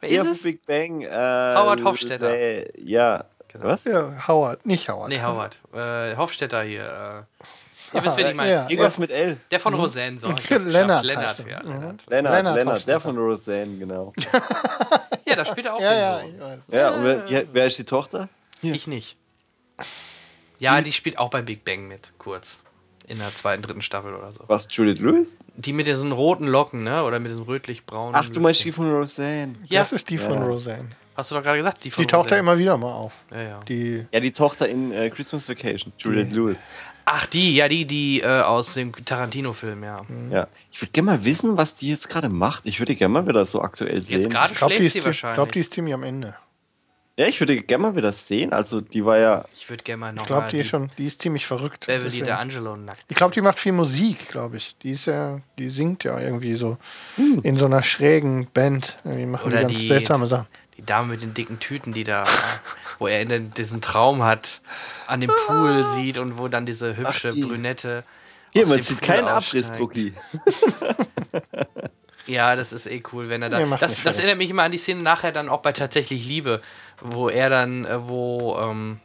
Wer 0.00 0.08
Der 0.08 0.22
ist 0.22 0.28
es? 0.30 0.42
Big 0.42 0.64
Bang. 0.64 1.02
Äh, 1.02 1.08
Howard 1.10 1.84
Hofstetter. 1.84 2.30
äh, 2.34 2.64
ja. 2.82 3.24
Genau. 3.48 3.66
Was? 3.66 3.84
Ja, 3.84 4.26
Howard, 4.28 4.64
nicht 4.64 4.88
Howard. 4.88 5.10
Nee, 5.10 5.20
Howard. 5.20 5.58
Äh, 5.74 6.16
Hofstetter 6.16 6.62
hier. 6.62 7.26
Äh, 7.38 7.44
ihr 7.92 8.04
wisst, 8.04 8.16
wen 8.16 8.26
ich 8.28 8.34
meine. 8.34 8.52
Ja. 8.52 8.62
Irgendwas 8.68 8.98
mit 8.98 9.10
L. 9.10 9.36
Der 9.50 9.60
von 9.60 9.74
Roseanne, 9.74 10.18
so. 10.18 10.28
Lennart 10.48 11.04
Lennart, 11.04 11.38
ja, 11.48 11.62
Mhm. 11.62 11.70
Lennart. 11.72 12.06
Lennart, 12.08 12.54
Lennart 12.56 12.86
der 12.88 13.00
von 13.00 13.16
Roseanne, 13.18 13.76
genau. 13.78 14.12
Ja, 15.26 15.36
da 15.36 15.44
spielt 15.44 15.66
er 15.66 15.74
auch 15.74 15.80
Ja, 15.80 15.92
ja, 15.94 16.18
den 16.18 16.40
weiß. 16.40 16.58
Ja, 16.68 16.90
und 16.94 17.04
wer, 17.04 17.24
ja, 17.28 17.40
wer 17.52 17.66
ist 17.66 17.78
die 17.78 17.84
Tochter? 17.84 18.28
Ich 18.62 18.86
nicht. 18.88 19.16
Ja, 20.58 20.80
die 20.80 20.92
spielt 20.92 21.18
auch 21.18 21.30
bei 21.30 21.40
Big 21.42 21.64
Bang 21.64 21.88
mit, 21.88 22.10
kurz. 22.18 22.60
In 23.06 23.18
der 23.18 23.34
zweiten, 23.34 23.62
dritten 23.62 23.82
Staffel 23.82 24.14
oder 24.14 24.30
so. 24.30 24.44
Was, 24.46 24.68
Juliette 24.70 25.02
Lewis? 25.02 25.36
Die 25.56 25.72
mit 25.72 25.86
diesen 25.86 26.12
roten 26.12 26.46
Locken, 26.46 26.84
ne? 26.84 27.02
Oder 27.02 27.18
mit 27.18 27.30
diesem 27.32 27.42
rötlich-braunen. 27.44 28.14
Ach, 28.14 28.28
du 28.28 28.38
meinst 28.40 28.62
die 28.64 28.70
von 28.70 28.88
Roseanne. 28.88 29.54
Ja, 29.66 29.80
Das 29.80 29.90
ist 29.92 30.08
die 30.10 30.18
von 30.18 30.34
Ja. 30.34 30.44
Roseanne. 30.44 30.88
hast 31.16 31.30
du 31.30 31.34
doch 31.34 31.42
gerade 31.42 31.58
gesagt, 31.58 31.82
die 31.82 31.90
von 31.90 32.02
Die 32.02 32.06
taucht 32.06 32.30
ja 32.30 32.36
Roseanne. 32.36 32.40
immer 32.52 32.58
wieder 32.58 32.76
mal 32.76 32.92
auf. 32.92 33.12
Ja, 33.32 33.42
ja. 33.42 33.60
Die, 33.68 34.06
Ja, 34.12 34.20
die 34.20 34.32
Tochter 34.32 34.68
in 34.68 34.92
äh, 34.92 35.10
Christmas 35.10 35.48
Vacation, 35.48 35.92
Juliette 35.98 36.36
Lewis. 36.36 36.62
Ach, 37.04 37.26
die, 37.26 37.54
ja, 37.56 37.68
die, 37.68 37.84
die 37.86 38.20
äh, 38.20 38.40
aus 38.42 38.74
dem 38.74 38.92
Tarantino-Film, 39.04 39.82
ja. 39.84 40.02
Ja. 40.30 40.46
Ich 40.70 40.80
würde 40.80 40.92
gerne 40.92 41.06
mal 41.12 41.24
wissen, 41.24 41.56
was 41.56 41.74
die 41.74 41.90
jetzt 41.90 42.08
gerade 42.08 42.28
macht. 42.28 42.66
Ich 42.66 42.78
würde 42.80 42.94
gerne 42.94 43.12
mal 43.12 43.26
wieder 43.26 43.44
so 43.46 43.60
aktuell 43.62 44.00
sehen. 44.02 44.20
Jetzt 44.22 44.30
gerade 44.30 44.52
ich 44.52 44.58
glaube, 44.58 44.74
die, 44.74 44.78
schläft 44.78 44.86
ist 44.86 44.92
sie 44.94 45.00
zie- 45.00 45.04
wahrscheinlich. 45.06 45.34
glaub, 45.36 45.52
die 45.52 45.60
ist 45.60 45.72
ziemlich 45.74 45.94
am 45.94 46.02
Ende. 46.04 46.34
Ja, 47.16 47.26
ich 47.26 47.38
würde 47.40 47.60
gerne 47.60 47.82
mal 47.82 47.96
wieder 47.96 48.12
sehen. 48.12 48.52
Also, 48.52 48.80
die 48.80 49.04
war 49.04 49.18
ja. 49.18 49.44
ich 49.54 49.68
würde 49.68 49.82
gerne 49.84 50.00
mal 50.00 50.12
noch 50.12 50.22
Ich 50.22 50.26
glaube, 50.28 50.42
mal 50.42 50.48
die, 50.50 50.58
ist 50.58 50.68
schon, 50.68 50.90
die 50.96 51.06
ist 51.06 51.20
ziemlich 51.20 51.46
verrückt. 51.46 51.86
Beverly 51.86 52.04
Deswegen- 52.04 52.24
der 52.24 52.38
Angelo 52.38 52.76
nackt. 52.76 53.04
Ich 53.08 53.16
glaube, 53.16 53.34
die 53.34 53.40
macht 53.42 53.58
viel 53.60 53.72
Musik, 53.72 54.28
glaube 54.28 54.56
ich. 54.56 54.76
Die 54.78 54.92
ist 54.92 55.06
ja, 55.06 55.40
die 55.58 55.68
singt 55.68 56.04
ja 56.04 56.18
irgendwie 56.18 56.54
so 56.54 56.78
in 57.42 57.56
so 57.58 57.66
einer 57.66 57.82
schrägen 57.82 58.46
Band. 58.54 58.96
Irgendwie 59.04 59.26
machen 59.26 59.48
Oder 59.48 59.64
die 59.64 59.74
ganz 59.74 59.78
die- 59.80 59.88
seltsame 59.88 60.28
Sachen. 60.28 60.46
Die 60.80 60.86
Dame 60.86 61.08
mit 61.08 61.20
den 61.20 61.34
dicken 61.34 61.60
Tüten, 61.60 61.92
die 61.92 62.04
da, 62.04 62.24
wo 62.98 63.06
er 63.06 63.20
in 63.20 63.28
den, 63.28 63.50
diesen 63.52 63.82
Traum 63.82 64.24
hat, 64.24 64.62
an 65.06 65.20
dem 65.20 65.30
Pool 65.46 65.84
sieht 65.84 66.16
und 66.16 66.38
wo 66.38 66.48
dann 66.48 66.64
diese 66.64 66.96
hübsche 66.96 67.28
Ach, 67.28 67.34
die. 67.34 67.44
Brünette. 67.44 68.02
Hier, 68.54 68.66
man 68.66 68.80
sieht 68.80 69.02
Pool 69.02 69.06
keinen. 69.06 69.28
Abriss, 69.28 69.70
Drucki. 69.72 70.14
Ja, 72.26 72.54
das 72.54 72.72
ist 72.72 72.86
eh 72.86 73.02
cool, 73.12 73.28
wenn 73.28 73.42
er 73.42 73.50
da. 73.50 73.58
Nee, 73.58 73.76
das, 73.80 74.04
das 74.04 74.18
erinnert 74.18 74.38
mich 74.38 74.50
immer 74.50 74.62
an 74.62 74.70
die 74.70 74.78
Szene 74.78 75.02
nachher 75.02 75.32
dann 75.32 75.48
auch 75.48 75.62
bei 75.62 75.72
Tatsächlich 75.72 76.24
Liebe, 76.24 76.62
wo 77.00 77.28
er 77.28 77.50
dann, 77.50 77.84
äh, 77.84 78.08
wo 78.08 78.56
ähm, 78.56 79.00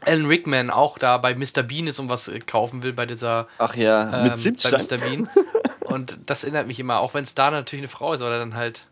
Alan 0.00 0.24
Rickman 0.24 0.70
auch 0.70 0.96
da 0.96 1.18
bei 1.18 1.34
Mr. 1.34 1.62
Bean 1.62 1.86
ist 1.86 1.98
und 1.98 2.08
was 2.08 2.28
äh, 2.28 2.38
kaufen 2.38 2.82
will 2.82 2.94
bei 2.94 3.04
dieser. 3.04 3.46
Ach 3.58 3.74
ja, 3.74 4.04
ähm, 4.04 4.22
mit 4.22 4.32
bei 4.32 4.36
Zimtstein. 4.38 4.80
Mr. 4.80 4.96
Bean. 4.96 5.28
Und 5.86 6.18
das 6.26 6.42
erinnert 6.42 6.66
mich 6.66 6.80
immer, 6.80 6.98
auch 6.98 7.14
wenn 7.14 7.22
es 7.22 7.36
da 7.36 7.50
natürlich 7.50 7.84
eine 7.84 7.88
Frau 7.88 8.12
ist 8.12 8.20
oder 8.20 8.40
dann 8.40 8.56
halt. 8.56 8.86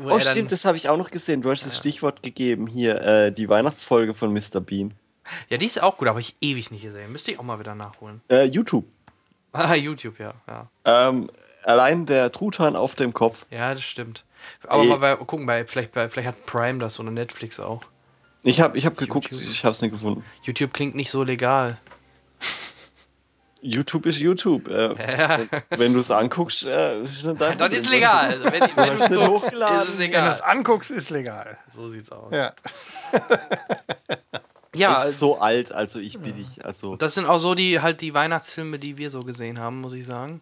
Oh, 0.00 0.20
stimmt, 0.20 0.52
das 0.52 0.64
habe 0.64 0.76
ich 0.76 0.88
auch 0.88 0.96
noch 0.96 1.10
gesehen. 1.10 1.42
Du 1.42 1.50
hast 1.50 1.66
das 1.66 1.76
Stichwort 1.76 2.22
gegeben. 2.22 2.66
Hier, 2.66 3.00
äh, 3.02 3.32
die 3.32 3.48
Weihnachtsfolge 3.48 4.14
von 4.14 4.32
Mr. 4.32 4.60
Bean. 4.60 4.94
Ja, 5.48 5.58
die 5.58 5.66
ist 5.66 5.82
auch 5.82 5.96
gut, 5.96 6.08
aber 6.08 6.20
ich 6.20 6.36
ewig 6.40 6.70
nicht 6.70 6.82
gesehen. 6.82 7.10
Müsste 7.12 7.32
ich 7.32 7.38
auch 7.38 7.42
mal 7.42 7.58
wieder 7.58 7.74
nachholen. 7.74 8.20
Äh, 8.30 8.44
YouTube. 8.44 8.84
Ah, 9.52 9.74
YouTube, 9.74 10.20
ja. 10.20 10.34
Ja, 10.46 10.68
Ähm, 10.84 11.30
allein 11.64 12.04
der 12.04 12.30
Truthahn 12.30 12.76
auf 12.76 12.94
dem 12.94 13.14
Kopf. 13.14 13.46
ja 13.50 13.72
das 13.72 13.82
stimmt. 13.82 14.24
Aber 14.66 14.82
Ey. 14.82 14.88
mal 14.88 14.98
bei, 14.98 15.16
gucken, 15.16 15.46
bei, 15.46 15.66
vielleicht, 15.66 15.92
bei, 15.92 16.08
vielleicht 16.10 16.28
hat 16.28 16.46
Prime 16.46 16.78
das 16.78 17.00
oder 17.00 17.10
Netflix 17.10 17.58
auch. 17.58 17.82
Ich 18.42 18.60
habe 18.60 18.76
ich 18.76 18.84
hab 18.84 18.96
geguckt, 18.98 19.32
YouTube. 19.32 19.50
ich 19.50 19.64
habe 19.64 19.72
es 19.72 19.80
nicht 19.80 19.90
gefunden. 19.90 20.22
YouTube 20.42 20.74
klingt 20.74 20.94
nicht 20.94 21.10
so 21.10 21.22
legal. 21.24 21.78
YouTube 23.62 24.06
ist 24.06 24.18
YouTube. 24.18 24.68
Äh, 24.68 25.48
Wenn 25.70 25.92
du 25.92 26.00
es 26.00 26.10
anguckst, 26.10 26.64
äh, 26.64 27.02
ist 27.02 27.24
Dann 27.24 27.36
Problem. 27.36 27.72
ist 27.72 27.88
legal. 27.90 28.30
Also, 28.30 28.44
wenn 28.44 28.60
wenn 28.76 28.96
du 28.96 29.04
es 29.04 29.10
nicht 29.10 29.26
hochgeladen. 29.28 29.88
ist 29.88 29.94
es 29.94 29.98
Wenn 29.98 30.12
du 30.12 30.18
es 30.18 30.38
egal. 30.38 30.50
anguckst, 30.50 30.90
ist 30.90 31.10
legal. 31.10 31.58
So 31.74 31.90
sieht's 31.90 32.10
aus. 32.12 32.32
Ja. 32.32 32.52
Ja, 34.74 35.02
ist 35.02 35.18
so 35.18 35.38
alt, 35.40 35.72
also 35.72 35.98
ich 35.98 36.18
bin 36.20 36.36
nicht. 36.36 36.64
Also, 36.64 36.94
das 36.96 37.14
sind 37.14 37.26
auch 37.26 37.38
so 37.38 37.54
die 37.54 37.80
halt 37.80 38.00
die 38.00 38.14
Weihnachtsfilme, 38.14 38.78
die 38.78 38.96
wir 38.96 39.10
so 39.10 39.20
gesehen 39.20 39.58
haben, 39.58 39.80
muss 39.80 39.92
ich 39.92 40.06
sagen. 40.06 40.40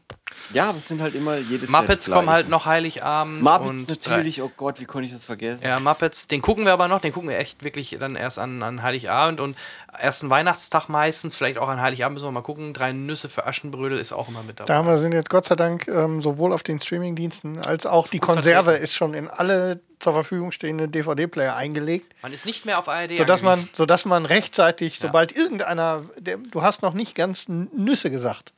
Ja, 0.52 0.68
aber 0.68 0.78
es 0.78 0.88
sind 0.88 1.00
halt 1.00 1.14
immer 1.14 1.36
jedes 1.36 1.70
Jahr 1.70 1.82
Muppets 1.82 2.10
kommen 2.10 2.30
halt 2.30 2.48
noch 2.48 2.66
Heiligabend. 2.66 3.42
Muppets 3.42 3.68
und 3.68 3.88
natürlich, 3.88 4.42
oh 4.42 4.50
Gott, 4.56 4.80
wie 4.80 4.84
konnte 4.84 5.06
ich 5.06 5.12
das 5.12 5.24
vergessen? 5.24 5.62
Ja, 5.62 5.80
Muppets, 5.80 6.28
den 6.28 6.42
gucken 6.42 6.64
wir 6.64 6.72
aber 6.72 6.88
noch, 6.88 7.00
den 7.00 7.12
gucken 7.12 7.28
wir 7.28 7.38
echt 7.38 7.64
wirklich 7.64 7.96
dann 7.98 8.16
erst 8.16 8.38
an, 8.38 8.62
an 8.62 8.82
Heiligabend 8.82 9.40
und 9.40 9.56
ersten 9.98 10.30
Weihnachtstag 10.30 10.88
meistens, 10.88 11.36
vielleicht 11.36 11.58
auch 11.58 11.68
an 11.68 11.80
Heiligabend 11.80 12.14
müssen 12.14 12.26
wir 12.26 12.32
mal 12.32 12.42
gucken. 12.42 12.72
Drei 12.72 12.92
Nüsse 12.92 13.28
für 13.28 13.46
Aschenbrödel 13.46 13.98
ist 13.98 14.12
auch 14.12 14.28
immer 14.28 14.42
mit 14.42 14.60
dabei. 14.60 14.68
Da 14.68 14.74
haben 14.76 14.86
wir 14.86 14.98
sind 14.98 15.12
jetzt 15.12 15.30
Gott 15.30 15.46
sei 15.46 15.56
Dank 15.56 15.88
ähm, 15.88 16.20
sowohl 16.20 16.52
auf 16.52 16.62
den 16.62 16.80
Streamingdiensten 16.80 17.58
als 17.58 17.86
auch 17.86 18.08
die 18.08 18.18
Konserve 18.18 18.72
ist 18.72 18.94
schon 18.94 19.14
in 19.14 19.28
alle 19.28 19.80
zur 19.98 20.12
Verfügung 20.12 20.52
stehende 20.52 20.88
DVD-Player 20.88 21.56
eingelegt, 21.56 22.14
Man 22.22 22.32
ist 22.32 22.44
nicht 22.44 22.66
mehr 22.66 22.78
auf 22.78 22.88
ARD 22.88 23.16
sodass 23.16 23.42
man, 23.42 23.58
sodass 23.72 24.04
man 24.04 24.26
rechtzeitig, 24.26 24.98
sobald 24.98 25.34
irgendeiner, 25.34 26.02
der, 26.18 26.36
du 26.36 26.62
hast 26.62 26.82
noch 26.82 26.92
nicht 26.92 27.14
ganz 27.14 27.46
Nüsse 27.48 28.10
gesagt, 28.10 28.52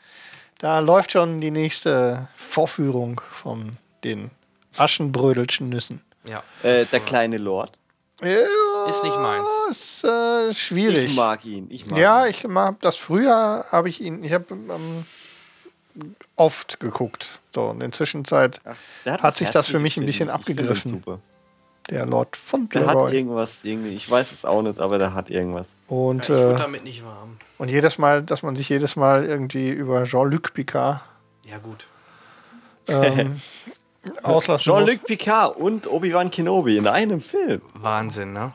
da 0.59 0.79
läuft 0.81 1.13
schon 1.13 1.41
die 1.41 1.51
nächste 1.51 2.29
Vorführung 2.35 3.21
von 3.31 3.77
den 4.05 4.31
Aschenbrödelschen 4.77 5.69
Nüssen. 5.69 6.01
Ja. 6.25 6.43
Äh, 6.63 6.85
der 6.87 7.01
kleine 7.01 7.39
Lord. 7.39 7.73
Ja, 8.21 8.29
Ist 8.89 9.05
nicht 9.05 9.17
meins. 9.17 9.49
Ist 9.71 10.05
äh, 10.05 10.53
schwierig. 10.53 11.11
Ich 11.11 11.15
mag 11.17 11.45
ihn. 11.45 11.69
Ich 11.71 11.87
mag 11.87 11.99
Ja, 11.99 12.25
ihn. 12.27 12.31
ich 12.31 12.45
habe 12.45 12.77
das 12.81 12.97
früher 12.97 13.65
habe 13.71 13.89
ich 13.89 14.01
ihn, 14.01 14.25
ich 14.25 14.33
habe 14.33 14.47
ähm, 14.55 15.05
oft 16.37 16.81
geguckt. 16.81 17.39
So, 17.55 17.67
und 17.67 17.77
in 17.77 17.91
der 17.91 17.93
Zwischenzeit 17.93 18.61
Ach, 18.65 18.77
der 19.05 19.13
hat 19.15 19.23
was 19.23 19.39
sich 19.39 19.51
das 19.51 19.69
für 19.69 19.79
mich 19.79 19.97
ein 19.97 20.07
bisschen 20.07 20.31
abgegriffen. 20.31 20.91
Super. 20.93 21.21
der 21.91 22.07
Lord 22.07 22.37
von 22.37 22.69
Der 22.71 22.87
hat 22.87 23.13
irgendwas, 23.13 23.63
irgendwie, 23.65 23.95
ich 23.95 24.11
weiß 24.11 24.33
es 24.33 24.45
auch 24.45 24.63
nicht, 24.63 24.81
aber 24.81 24.99
der 24.99 25.15
hat 25.15 25.31
irgendwas. 25.31 25.77
Und, 25.87 26.29
Ja, 26.29 26.35
ich 26.51 26.55
äh, 26.57 26.59
damit 26.59 26.85
nicht 26.85 27.05
warm. 27.05 27.37
Und 27.59 27.69
jedes 27.69 27.99
Mal, 27.99 28.23
dass 28.23 28.43
man 28.43 28.57
sich 28.57 28.69
jedes 28.69 28.97
Mal 28.97 29.25
irgendwie 29.25 29.69
über 29.69 30.05
Jean-Luc 30.05 30.55
Picard 30.55 31.01
Ja, 31.45 31.59
gut. 31.59 31.87
ähm, 32.89 33.41
auslassen. 34.23 34.65
Jean-Luc 34.65 35.05
Picard 35.05 35.57
und 35.57 35.87
Obi-Wan 35.91 36.31
Kenobi 36.31 36.77
in 36.77 36.87
einem 36.87 37.21
Film. 37.21 37.61
Wahnsinn, 37.75 38.33
ne? 38.33 38.53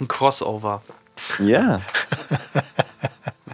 Ein 0.00 0.08
Crossover. 0.08 0.82
Ja. 1.38 1.80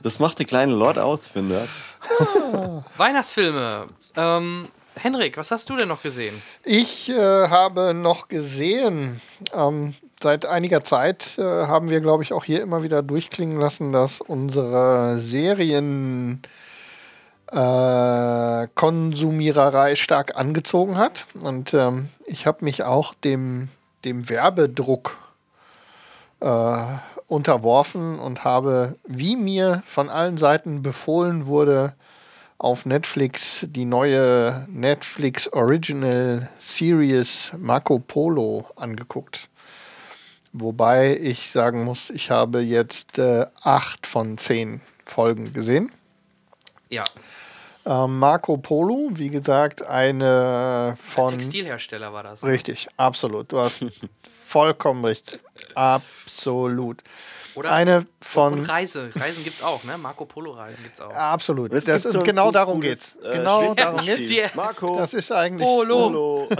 Das 0.02 0.18
macht 0.20 0.38
der 0.38 0.46
kleine 0.46 0.72
Lord 0.72 0.98
aus, 0.98 1.26
finde 1.26 1.64
ich. 1.64 2.98
Weihnachtsfilme. 2.98 3.86
Ähm, 4.16 4.68
Henrik, 4.94 5.36
was 5.36 5.50
hast 5.50 5.68
du 5.68 5.76
denn 5.76 5.88
noch 5.88 6.02
gesehen? 6.02 6.40
Ich 6.64 7.08
äh, 7.10 7.48
habe 7.48 7.92
noch 7.94 8.28
gesehen, 8.28 9.20
ähm, 9.52 9.94
seit 10.22 10.46
einiger 10.46 10.84
Zeit 10.84 11.38
äh, 11.38 11.42
haben 11.42 11.90
wir, 11.90 12.00
glaube 12.00 12.22
ich, 12.22 12.32
auch 12.32 12.44
hier 12.44 12.62
immer 12.62 12.82
wieder 12.82 13.02
durchklingen 13.02 13.58
lassen, 13.58 13.92
dass 13.92 14.20
unsere 14.20 15.20
Serien 15.20 16.42
äh, 17.50 18.66
stark 19.96 20.36
angezogen 20.36 20.96
hat. 20.98 21.26
Und 21.40 21.74
ähm, 21.74 22.08
ich 22.26 22.46
habe 22.46 22.64
mich 22.64 22.82
auch 22.82 23.14
dem, 23.14 23.68
dem 24.04 24.28
Werbedruck 24.28 25.16
äh, 26.40 26.84
unterworfen 27.26 28.18
und 28.18 28.44
habe, 28.44 28.96
wie 29.06 29.36
mir 29.36 29.82
von 29.86 30.08
allen 30.08 30.38
Seiten 30.38 30.82
befohlen 30.82 31.46
wurde, 31.46 31.94
auf 32.58 32.86
Netflix 32.86 33.64
die 33.68 33.84
neue 33.84 34.66
Netflix 34.68 35.52
Original 35.52 36.48
Series 36.58 37.52
Marco 37.56 38.00
Polo 38.00 38.66
angeguckt. 38.74 39.48
Wobei 40.52 41.16
ich 41.16 41.50
sagen 41.50 41.84
muss, 41.84 42.10
ich 42.10 42.30
habe 42.30 42.60
jetzt 42.60 43.18
äh, 43.18 43.46
acht 43.62 44.06
von 44.06 44.38
zehn 44.38 44.80
Folgen 45.04 45.52
gesehen. 45.52 45.92
Ja, 46.90 47.04
Ähm, 47.86 48.18
Marco 48.18 48.56
Polo, 48.58 49.10
wie 49.14 49.30
gesagt, 49.30 49.86
eine 49.86 50.96
von. 51.02 51.30
Textilhersteller 51.30 52.12
war 52.12 52.22
das. 52.22 52.44
Richtig, 52.44 52.88
absolut. 52.96 53.52
Du 53.52 53.58
hast 53.58 53.84
vollkommen 54.46 55.04
recht. 55.04 55.38
Absolut. 55.74 57.02
Oder? 57.58 57.72
Eine 57.72 58.06
von. 58.20 58.52
Und 58.54 58.68
Reise. 58.68 59.10
Reisen 59.14 59.42
gibt's 59.44 59.62
auch, 59.62 59.82
ne? 59.84 59.98
Marco 59.98 60.24
Polo 60.24 60.52
Reisen 60.52 60.82
gibt's 60.82 61.00
auch. 61.00 61.12
Absolut. 61.12 61.72
Und 61.72 61.76
es 61.76 61.84
Das 61.84 62.02
gibt 62.02 62.06
ist, 62.06 62.12
so 62.12 62.22
genau 62.22 62.50
darum 62.52 62.80
geht's. 62.80 63.18
äh, 63.18 63.38
Genau 63.38 63.74
darum 63.74 64.00
geht's. 64.00 64.54
Marco. 64.54 64.98
Das 64.98 65.12
ist 65.14 65.32
eigentlich. 65.32 65.66
Polo. 65.66 66.08
Polo. 66.08 66.48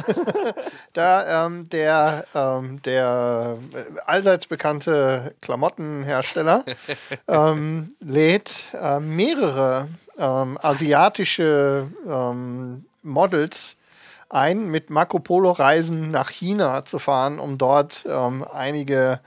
Da 0.95 1.47
ähm, 1.47 1.69
der, 1.69 2.25
ähm, 2.35 2.83
der 2.83 3.59
äh, 3.73 3.85
allseits 4.07 4.47
bekannte 4.47 5.35
Klamottenhersteller 5.43 6.65
ähm, 7.29 7.95
lädt 8.01 8.65
äh, 8.73 8.99
mehrere 8.99 9.89
ähm, 10.19 10.59
asiatische 10.61 11.87
ähm, 12.07 12.85
Models 13.03 13.77
ein, 14.31 14.67
mit 14.69 14.91
Marco 14.91 15.21
Polo 15.21 15.53
Reisen 15.53 16.09
nach 16.09 16.31
China 16.31 16.85
zu 16.85 16.99
fahren, 16.99 17.39
um 17.39 17.59
dort 17.59 18.05
ähm, 18.09 18.45
einige 18.53 19.21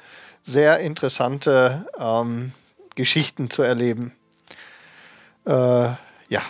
sehr 0.43 0.79
interessante 0.79 1.85
ähm, 1.99 2.53
Geschichten 2.95 3.49
zu 3.49 3.61
erleben. 3.61 4.13
Äh, 5.45 5.51
ja. 5.51 6.41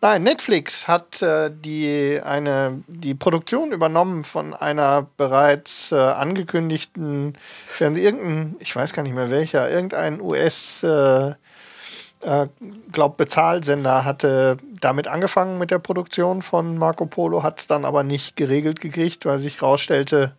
Nein, 0.00 0.22
Netflix 0.22 0.86
hat 0.86 1.22
äh, 1.22 1.50
die, 1.52 2.20
eine, 2.24 2.84
die 2.86 3.14
Produktion 3.14 3.72
übernommen 3.72 4.22
von 4.22 4.54
einer 4.54 5.08
bereits 5.16 5.90
äh, 5.90 5.96
angekündigten, 5.96 7.36
irgendein, 7.80 8.54
ich 8.60 8.76
weiß 8.76 8.92
gar 8.92 9.02
nicht 9.02 9.14
mehr 9.14 9.30
welcher, 9.30 9.68
irgendein 9.68 10.20
US, 10.20 10.84
äh, 10.84 11.34
äh, 12.20 12.48
glaub 12.92 13.16
Bezahlsender 13.16 14.04
hatte 14.04 14.56
damit 14.80 15.08
angefangen 15.08 15.58
mit 15.58 15.70
der 15.70 15.78
Produktion 15.78 16.42
von 16.42 16.78
Marco 16.78 17.06
Polo, 17.06 17.42
hat 17.42 17.60
es 17.60 17.66
dann 17.66 17.84
aber 17.84 18.02
nicht 18.02 18.36
geregelt 18.36 18.80
gekriegt, 18.80 19.26
weil 19.26 19.38
sich 19.38 19.60
herausstellte, 19.60 20.32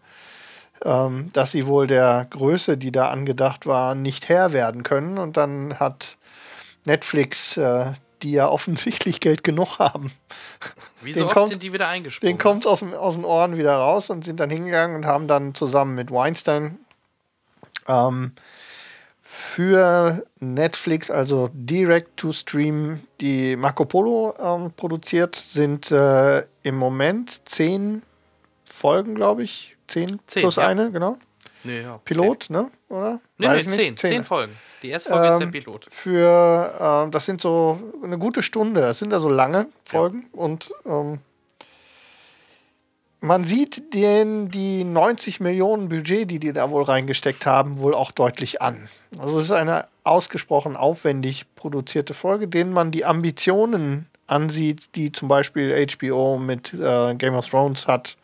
ähm, 0.85 1.29
dass 1.33 1.51
sie 1.51 1.67
wohl 1.67 1.87
der 1.87 2.27
Größe, 2.29 2.77
die 2.77 2.91
da 2.91 3.09
angedacht 3.09 3.65
war, 3.65 3.95
nicht 3.95 4.29
Herr 4.29 4.53
werden 4.53 4.83
können. 4.83 5.17
Und 5.17 5.37
dann 5.37 5.79
hat 5.79 6.17
Netflix, 6.85 7.57
äh, 7.57 7.85
die 8.21 8.31
ja 8.31 8.47
offensichtlich 8.49 9.19
Geld 9.19 9.43
genug 9.43 9.79
haben. 9.79 10.11
Wieso 11.01 11.25
oft 11.25 11.33
kommt, 11.33 11.47
sind 11.49 11.63
die 11.63 11.73
wieder 11.73 11.87
eingesprungen? 11.87 12.35
Den 12.35 12.41
kommt 12.41 12.65
es 12.65 12.67
aus, 12.67 12.83
aus 12.83 13.15
den 13.15 13.25
Ohren 13.25 13.57
wieder 13.57 13.75
raus 13.75 14.09
und 14.09 14.25
sind 14.25 14.39
dann 14.39 14.49
hingegangen 14.49 14.95
und 14.95 15.05
haben 15.05 15.27
dann 15.27 15.55
zusammen 15.55 15.95
mit 15.95 16.11
Weinstein 16.11 16.77
ähm, 17.87 18.33
für 19.21 20.25
Netflix, 20.39 21.11
also 21.11 21.49
Direct 21.53 22.17
to 22.17 22.33
Stream, 22.33 23.01
die 23.21 23.55
Marco 23.55 23.85
Polo 23.85 24.33
ähm, 24.39 24.71
produziert, 24.75 25.35
sind 25.35 25.91
äh, 25.91 26.43
im 26.63 26.75
Moment 26.75 27.47
zehn 27.47 28.01
Folgen, 28.65 29.15
glaube 29.15 29.43
ich. 29.43 29.77
Zehn, 29.89 30.19
zehn 30.27 30.41
plus 30.41 30.55
ja. 30.55 30.67
eine, 30.67 30.91
genau. 30.91 31.17
Nee, 31.63 31.81
ja, 31.81 31.99
Pilot, 32.05 32.43
zehn. 32.43 32.55
ne? 32.55 32.71
Oder? 32.87 33.19
Nee, 33.37 33.47
Weiß 33.47 33.65
nee, 33.65 33.71
zehn, 33.71 33.97
zehn. 33.97 34.11
Zehn 34.11 34.23
Folgen. 34.23 34.53
Die 34.81 34.89
erste 34.89 35.09
Folge 35.09 35.27
ähm, 35.27 35.33
ist 35.33 35.39
der 35.39 35.47
ähm, 35.47 35.51
Pilot. 35.51 35.87
Für, 35.89 37.05
äh, 37.07 37.11
das 37.11 37.25
sind 37.25 37.41
so 37.41 37.79
eine 38.01 38.17
gute 38.17 38.41
Stunde. 38.43 38.81
Das 38.81 38.99
sind 38.99 39.11
da 39.11 39.19
so 39.19 39.29
lange 39.29 39.67
Folgen. 39.83 40.29
Ja. 40.33 40.41
Und 40.41 40.71
ähm, 40.85 41.19
man 43.21 43.43
sieht 43.43 43.93
den, 43.93 44.49
die 44.49 44.85
90 44.85 45.41
Millionen 45.41 45.89
Budget, 45.89 46.31
die 46.31 46.39
die 46.39 46.53
da 46.53 46.69
wohl 46.69 46.83
reingesteckt 46.83 47.45
haben, 47.45 47.79
wohl 47.79 47.93
auch 47.93 48.11
deutlich 48.11 48.61
an. 48.61 48.87
Also 49.17 49.39
es 49.39 49.45
ist 49.45 49.51
eine 49.51 49.87
ausgesprochen 50.05 50.77
aufwendig 50.77 51.45
produzierte 51.55 52.13
Folge, 52.13 52.47
denen 52.47 52.71
man 52.71 52.91
die 52.91 53.03
Ambitionen 53.03 54.07
ansieht, 54.27 54.95
die 54.95 55.11
zum 55.11 55.27
Beispiel 55.27 55.85
HBO 55.87 56.37
mit 56.37 56.73
äh, 56.73 57.15
Game 57.15 57.35
of 57.35 57.49
Thrones 57.49 57.87
hat. 57.87 58.17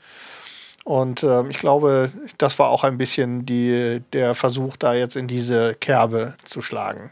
Und 0.86 1.24
äh, 1.24 1.48
ich 1.50 1.58
glaube, 1.58 2.12
das 2.38 2.60
war 2.60 2.70
auch 2.70 2.84
ein 2.84 3.00
bisschen 3.00 3.46
die, 3.46 4.04
der 4.14 4.36
Versuch, 4.36 4.78
da 4.78 4.94
jetzt 4.94 5.16
in 5.16 5.28
diese 5.28 5.74
Kerbe 5.74 6.36
zu 6.46 6.62
schlagen. 6.62 7.12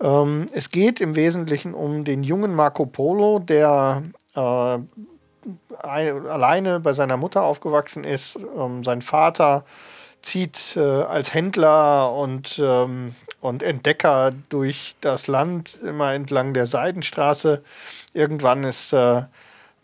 Ähm, 0.00 0.46
es 0.52 0.70
geht 0.72 1.00
im 1.00 1.14
Wesentlichen 1.14 1.74
um 1.74 2.04
den 2.04 2.24
jungen 2.24 2.56
Marco 2.56 2.84
Polo, 2.84 3.38
der 3.38 4.02
äh, 4.34 4.78
alleine 5.80 6.80
bei 6.80 6.92
seiner 6.92 7.16
Mutter 7.16 7.44
aufgewachsen 7.44 8.02
ist. 8.02 8.36
Ähm, 8.58 8.82
sein 8.82 9.00
Vater 9.00 9.64
zieht 10.22 10.76
äh, 10.76 10.80
als 10.80 11.32
Händler 11.32 12.12
und, 12.12 12.60
ähm, 12.60 13.14
und 13.40 13.62
Entdecker 13.62 14.32
durch 14.48 14.96
das 15.00 15.28
Land, 15.28 15.78
immer 15.84 16.14
entlang 16.14 16.52
der 16.52 16.66
Seidenstraße. 16.66 17.62
Irgendwann 18.12 18.64
ist 18.64 18.92
äh, 18.92 19.22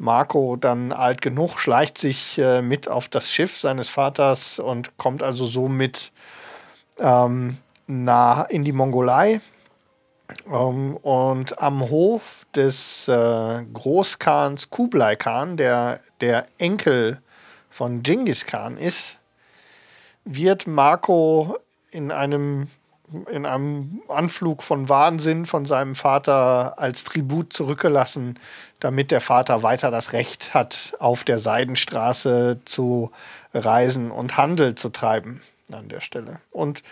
Marco 0.02 0.56
dann 0.56 0.90
alt 0.90 1.22
genug, 1.22 1.60
schleicht 1.60 1.96
sich 1.96 2.36
äh, 2.36 2.60
mit 2.60 2.88
auf 2.88 3.08
das 3.08 3.30
Schiff 3.30 3.60
seines 3.60 3.88
Vaters 3.88 4.58
und 4.58 4.96
kommt 4.96 5.22
also 5.22 5.46
somit 5.46 6.10
ähm, 6.98 7.58
nah 7.86 8.42
in 8.42 8.64
die 8.64 8.72
Mongolei. 8.72 9.40
Ähm, 10.50 10.96
und 10.96 11.62
am 11.62 11.88
Hof 11.88 12.46
des 12.54 13.06
äh, 13.06 13.64
Großkhans 13.72 14.70
Kublai 14.70 15.14
Khan, 15.14 15.56
der 15.56 16.00
der 16.20 16.46
Enkel 16.58 17.20
von 17.70 18.02
Genghis 18.02 18.44
Khan 18.44 18.76
ist, 18.76 19.18
wird 20.24 20.66
Marco 20.66 21.58
in 21.92 22.10
einem, 22.10 22.66
in 23.30 23.46
einem 23.46 24.02
Anflug 24.08 24.64
von 24.64 24.88
Wahnsinn 24.88 25.46
von 25.46 25.64
seinem 25.64 25.94
Vater 25.94 26.78
als 26.78 27.04
Tribut 27.04 27.52
zurückgelassen, 27.52 28.38
damit 28.82 29.10
der 29.12 29.20
Vater 29.20 29.62
weiter 29.62 29.90
das 29.90 30.12
Recht 30.12 30.54
hat, 30.54 30.96
auf 30.98 31.22
der 31.22 31.38
Seidenstraße 31.38 32.60
zu 32.64 33.12
reisen 33.54 34.10
und 34.10 34.36
Handel 34.36 34.74
zu 34.74 34.88
treiben 34.88 35.40
an 35.70 35.88
der 35.88 36.00
Stelle. 36.00 36.40
Und 36.50 36.82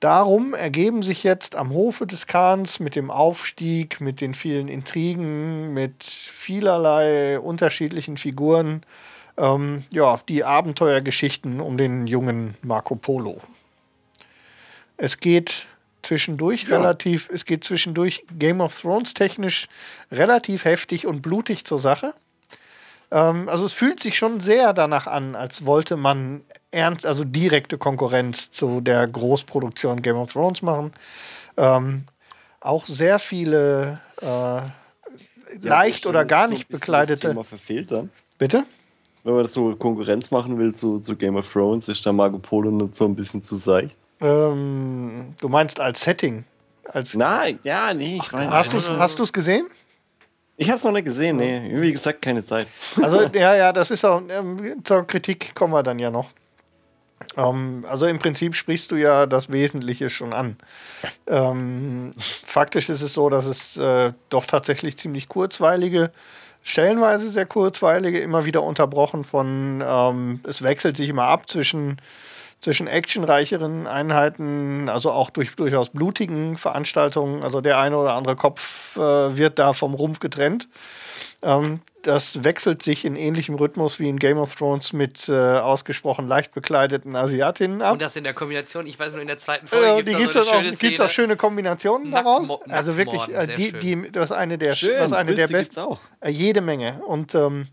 Darum 0.00 0.54
ergeben 0.54 1.02
sich 1.02 1.24
jetzt 1.24 1.56
am 1.56 1.70
Hofe 1.70 2.06
des 2.06 2.28
Khans 2.28 2.78
mit 2.78 2.94
dem 2.94 3.10
Aufstieg, 3.10 4.00
mit 4.00 4.20
den 4.20 4.34
vielen 4.34 4.68
Intrigen, 4.68 5.74
mit 5.74 6.04
vielerlei 6.04 7.40
unterschiedlichen 7.40 8.16
Figuren, 8.16 8.82
ähm, 9.36 9.82
ja, 9.90 10.20
die 10.28 10.44
Abenteuergeschichten 10.44 11.60
um 11.60 11.76
den 11.76 12.06
jungen 12.06 12.54
Marco 12.62 12.94
Polo. 12.94 13.40
Es 14.98 15.18
geht 15.18 15.66
zwischendurch 16.08 16.64
ja. 16.64 16.78
relativ, 16.78 17.28
es 17.30 17.44
geht 17.44 17.64
zwischendurch 17.64 18.24
Game 18.38 18.60
of 18.60 18.78
Thrones 18.78 19.14
technisch 19.14 19.68
relativ 20.10 20.64
heftig 20.64 21.06
und 21.06 21.22
blutig 21.22 21.64
zur 21.64 21.78
Sache. 21.78 22.14
Ähm, 23.10 23.48
also 23.48 23.66
es 23.66 23.72
fühlt 23.72 24.00
sich 24.00 24.16
schon 24.16 24.40
sehr 24.40 24.72
danach 24.72 25.06
an, 25.06 25.36
als 25.36 25.64
wollte 25.66 25.96
man 25.96 26.42
ernst, 26.70 27.06
also 27.06 27.24
direkte 27.24 27.78
Konkurrenz 27.78 28.50
zu 28.50 28.80
der 28.80 29.06
Großproduktion 29.06 30.02
Game 30.02 30.16
of 30.16 30.32
Thrones 30.32 30.62
machen. 30.62 30.92
Ähm, 31.56 32.04
auch 32.60 32.86
sehr 32.86 33.18
viele 33.18 34.00
äh, 34.20 34.26
ja, 34.26 34.72
leicht 35.60 36.06
oder 36.06 36.24
gar 36.24 36.48
so 36.48 36.54
nicht 36.54 36.68
bekleidete. 36.68 37.28
Thema 37.28 37.44
verfehlt 37.44 37.92
dann. 37.92 38.10
Bitte? 38.38 38.64
Wenn 39.24 39.34
man 39.34 39.42
das 39.42 39.52
so 39.52 39.76
Konkurrenz 39.76 40.30
machen 40.30 40.58
will 40.58 40.74
zu, 40.74 41.00
zu 41.00 41.16
Game 41.16 41.36
of 41.36 41.50
Thrones, 41.52 41.88
ist 41.88 42.04
da 42.06 42.12
Marco 42.12 42.38
Polo 42.38 42.70
nicht 42.70 42.94
so 42.94 43.04
ein 43.04 43.14
bisschen 43.14 43.42
zu 43.42 43.56
seicht. 43.56 43.98
Ähm, 44.20 45.34
du 45.40 45.48
meinst 45.48 45.80
als 45.80 46.02
Setting? 46.02 46.44
Als 46.84 47.14
Nein, 47.14 47.58
ja, 47.62 47.92
nee. 47.94 48.18
Ach, 48.20 48.32
hast 48.32 49.18
du 49.18 49.22
es 49.22 49.32
gesehen? 49.32 49.66
Ich 50.56 50.68
habe 50.68 50.78
es 50.78 50.84
noch 50.84 50.92
nicht 50.92 51.04
gesehen, 51.04 51.36
nee. 51.36 51.70
Wie 51.72 51.92
gesagt, 51.92 52.20
keine 52.20 52.44
Zeit. 52.44 52.66
Also, 53.00 53.22
ja, 53.32 53.54
ja, 53.54 53.72
das 53.72 53.92
ist 53.92 54.04
auch, 54.04 54.20
ähm, 54.28 54.82
zur 54.84 55.06
Kritik 55.06 55.54
kommen 55.54 55.72
wir 55.72 55.84
dann 55.84 56.00
ja 56.00 56.10
noch. 56.10 56.30
Ähm, 57.36 57.84
also 57.88 58.06
im 58.06 58.18
Prinzip 58.18 58.54
sprichst 58.54 58.90
du 58.90 58.96
ja 58.96 59.26
das 59.26 59.50
Wesentliche 59.50 60.10
schon 60.10 60.32
an. 60.32 60.56
Ähm, 61.26 62.12
faktisch 62.18 62.88
ist 62.88 63.02
es 63.02 63.14
so, 63.14 63.28
dass 63.28 63.46
es 63.46 63.76
äh, 63.76 64.12
doch 64.30 64.46
tatsächlich 64.46 64.98
ziemlich 64.98 65.28
kurzweilige, 65.28 66.10
stellenweise 66.62 67.30
sehr 67.30 67.46
kurzweilige, 67.46 68.20
immer 68.20 68.44
wieder 68.44 68.62
unterbrochen 68.62 69.24
von, 69.24 69.82
ähm, 69.86 70.40
es 70.44 70.62
wechselt 70.62 70.96
sich 70.96 71.08
immer 71.08 71.24
ab 71.24 71.48
zwischen, 71.48 72.00
zwischen 72.60 72.86
actionreicheren 72.86 73.86
Einheiten, 73.86 74.88
also 74.88 75.12
auch 75.12 75.30
durch 75.30 75.54
durchaus 75.54 75.90
blutigen 75.90 76.56
Veranstaltungen. 76.56 77.42
Also 77.42 77.60
der 77.60 77.78
eine 77.78 77.96
oder 77.96 78.14
andere 78.14 78.36
Kopf 78.36 78.96
äh, 78.96 79.36
wird 79.36 79.58
da 79.58 79.72
vom 79.72 79.94
Rumpf 79.94 80.18
getrennt. 80.18 80.68
Ähm, 81.42 81.80
das 82.02 82.42
wechselt 82.42 82.82
sich 82.82 83.04
in 83.04 83.16
ähnlichem 83.16 83.54
Rhythmus 83.56 83.98
wie 84.00 84.08
in 84.08 84.18
Game 84.18 84.38
of 84.38 84.54
Thrones 84.54 84.92
mit 84.92 85.28
äh, 85.28 85.32
ausgesprochen 85.32 86.26
leicht 86.26 86.52
bekleideten 86.52 87.14
Asiatinnen 87.14 87.82
ab. 87.82 87.92
Und 87.92 88.02
das 88.02 88.16
in 88.16 88.24
der 88.24 88.34
Kombination, 88.34 88.86
ich 88.86 88.98
weiß 88.98 89.12
nur, 89.12 89.22
in 89.22 89.28
der 89.28 89.38
zweiten 89.38 89.66
Folge 89.66 90.10
äh, 90.10 90.14
gibt 90.14 90.28
es 90.28 90.32
so 90.32 90.40
auch, 90.40 90.62
gibt's 90.78 91.00
auch 91.00 91.10
schöne 91.10 91.36
Kombinationen 91.36 92.10
Nackt, 92.10 92.26
daraus. 92.26 92.62
Also 92.68 92.96
wirklich, 92.96 93.28
äh, 93.28 93.54
die, 93.56 93.72
die, 93.72 94.10
das 94.10 94.30
ist 94.30 94.36
eine 94.36 94.58
der, 94.58 94.74
schön, 94.74 94.96
das 94.98 95.12
eine 95.12 95.34
der 95.34 95.48
besten. 95.48 95.98
Äh, 96.20 96.30
jede 96.30 96.60
Menge. 96.60 97.00
Und 97.06 97.34
ähm, 97.34 97.68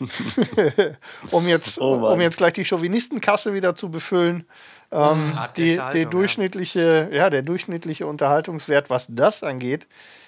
um, 1.30 1.46
jetzt, 1.46 1.80
oh 1.80 2.12
um 2.12 2.20
jetzt 2.20 2.38
gleich 2.38 2.52
die 2.52 2.64
Chauvinistenkasse 2.64 3.54
wieder 3.54 3.74
zu 3.74 3.90
befüllen. 3.90 4.46
Ähm, 4.90 5.38
die, 5.56 5.78
die 5.92 6.06
durchschnittliche, 6.06 7.08
ja. 7.10 7.16
ja, 7.16 7.30
der 7.30 7.42
durchschnittliche 7.42 8.06
Unterhaltungswert, 8.06 8.90
was 8.90 9.06
das 9.10 9.42
angeht, 9.42 9.86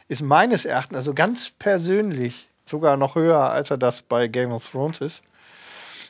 ist 0.09 0.23
meines 0.23 0.65
Erachtens, 0.65 0.97
also 0.97 1.15
ganz 1.15 1.51
persönlich, 1.51 2.49
sogar 2.67 2.97
noch 2.97 3.15
höher, 3.15 3.51
als 3.51 3.71
er 3.71 3.79
das 3.79 4.03
bei 4.03 4.29
Game 4.29 4.53
of 4.53 4.69
Thrones 4.69 5.01
ist. 5.01 5.23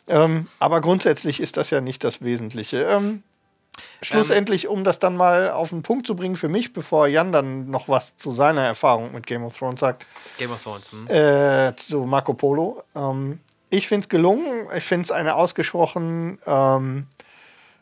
Ähm, 0.09 0.49
aber 0.59 0.81
grundsätzlich 0.81 1.41
ist 1.41 1.57
das 1.57 1.71
ja 1.71 1.81
nicht 1.81 2.03
das 2.03 2.23
Wesentliche. 2.23 2.83
Ähm, 2.83 3.23
schlussendlich, 4.03 4.69
um 4.69 4.85
das 4.85 4.99
dann 4.99 5.17
mal 5.17 5.51
auf 5.51 5.71
den 5.71 5.83
Punkt 5.83 6.07
zu 6.07 6.17
bringen 6.17 6.37
für 6.37 6.49
mich, 6.49 6.73
bevor 6.73 7.07
Jan 7.07 7.33
dann 7.33 7.71
noch 7.71 7.89
was 7.89 8.17
zu 8.17 8.33
seiner 8.33 8.63
Erfahrung 8.63 9.13
mit 9.13 9.27
Game 9.27 9.45
of 9.45 9.57
Thrones 9.57 9.81
sagt. 9.81 10.07
Game 10.39 10.51
of 10.51 10.63
Thrones. 10.63 10.91
Hm. 10.93 11.07
Äh, 11.09 11.77
zu 11.77 12.01
Marco 12.01 12.35
Polo. 12.35 12.83
Ähm, 12.95 13.41
ich 13.71 13.89
finde 13.89 14.05
es 14.05 14.09
gelungen. 14.09 14.67
Ich 14.77 14.85
finde 14.85 15.05
es 15.05 15.11
eine 15.11 15.37
ausgesprochen 15.37 16.39
ähm, 16.47 17.07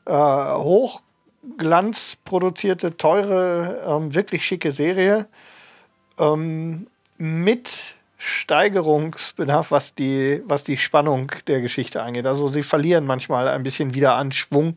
äh, 0.04 0.12
hochglanzproduzierte, 0.12 2.96
teure, 2.96 3.82
ähm, 3.86 4.14
wirklich 4.14 4.44
schicke 4.44 4.72
Serie. 4.72 5.28
Ähm, 6.18 6.88
mit 7.16 7.94
Steigerungsbedarf, 8.18 9.70
was 9.70 9.94
die, 9.94 10.42
was 10.44 10.64
die 10.64 10.76
Spannung 10.76 11.32
der 11.46 11.60
Geschichte 11.60 12.02
angeht. 12.02 12.26
Also 12.26 12.48
sie 12.48 12.62
verlieren 12.62 13.06
manchmal 13.06 13.48
ein 13.48 13.62
bisschen 13.62 13.94
wieder 13.94 14.16
an 14.16 14.32
Schwung, 14.32 14.76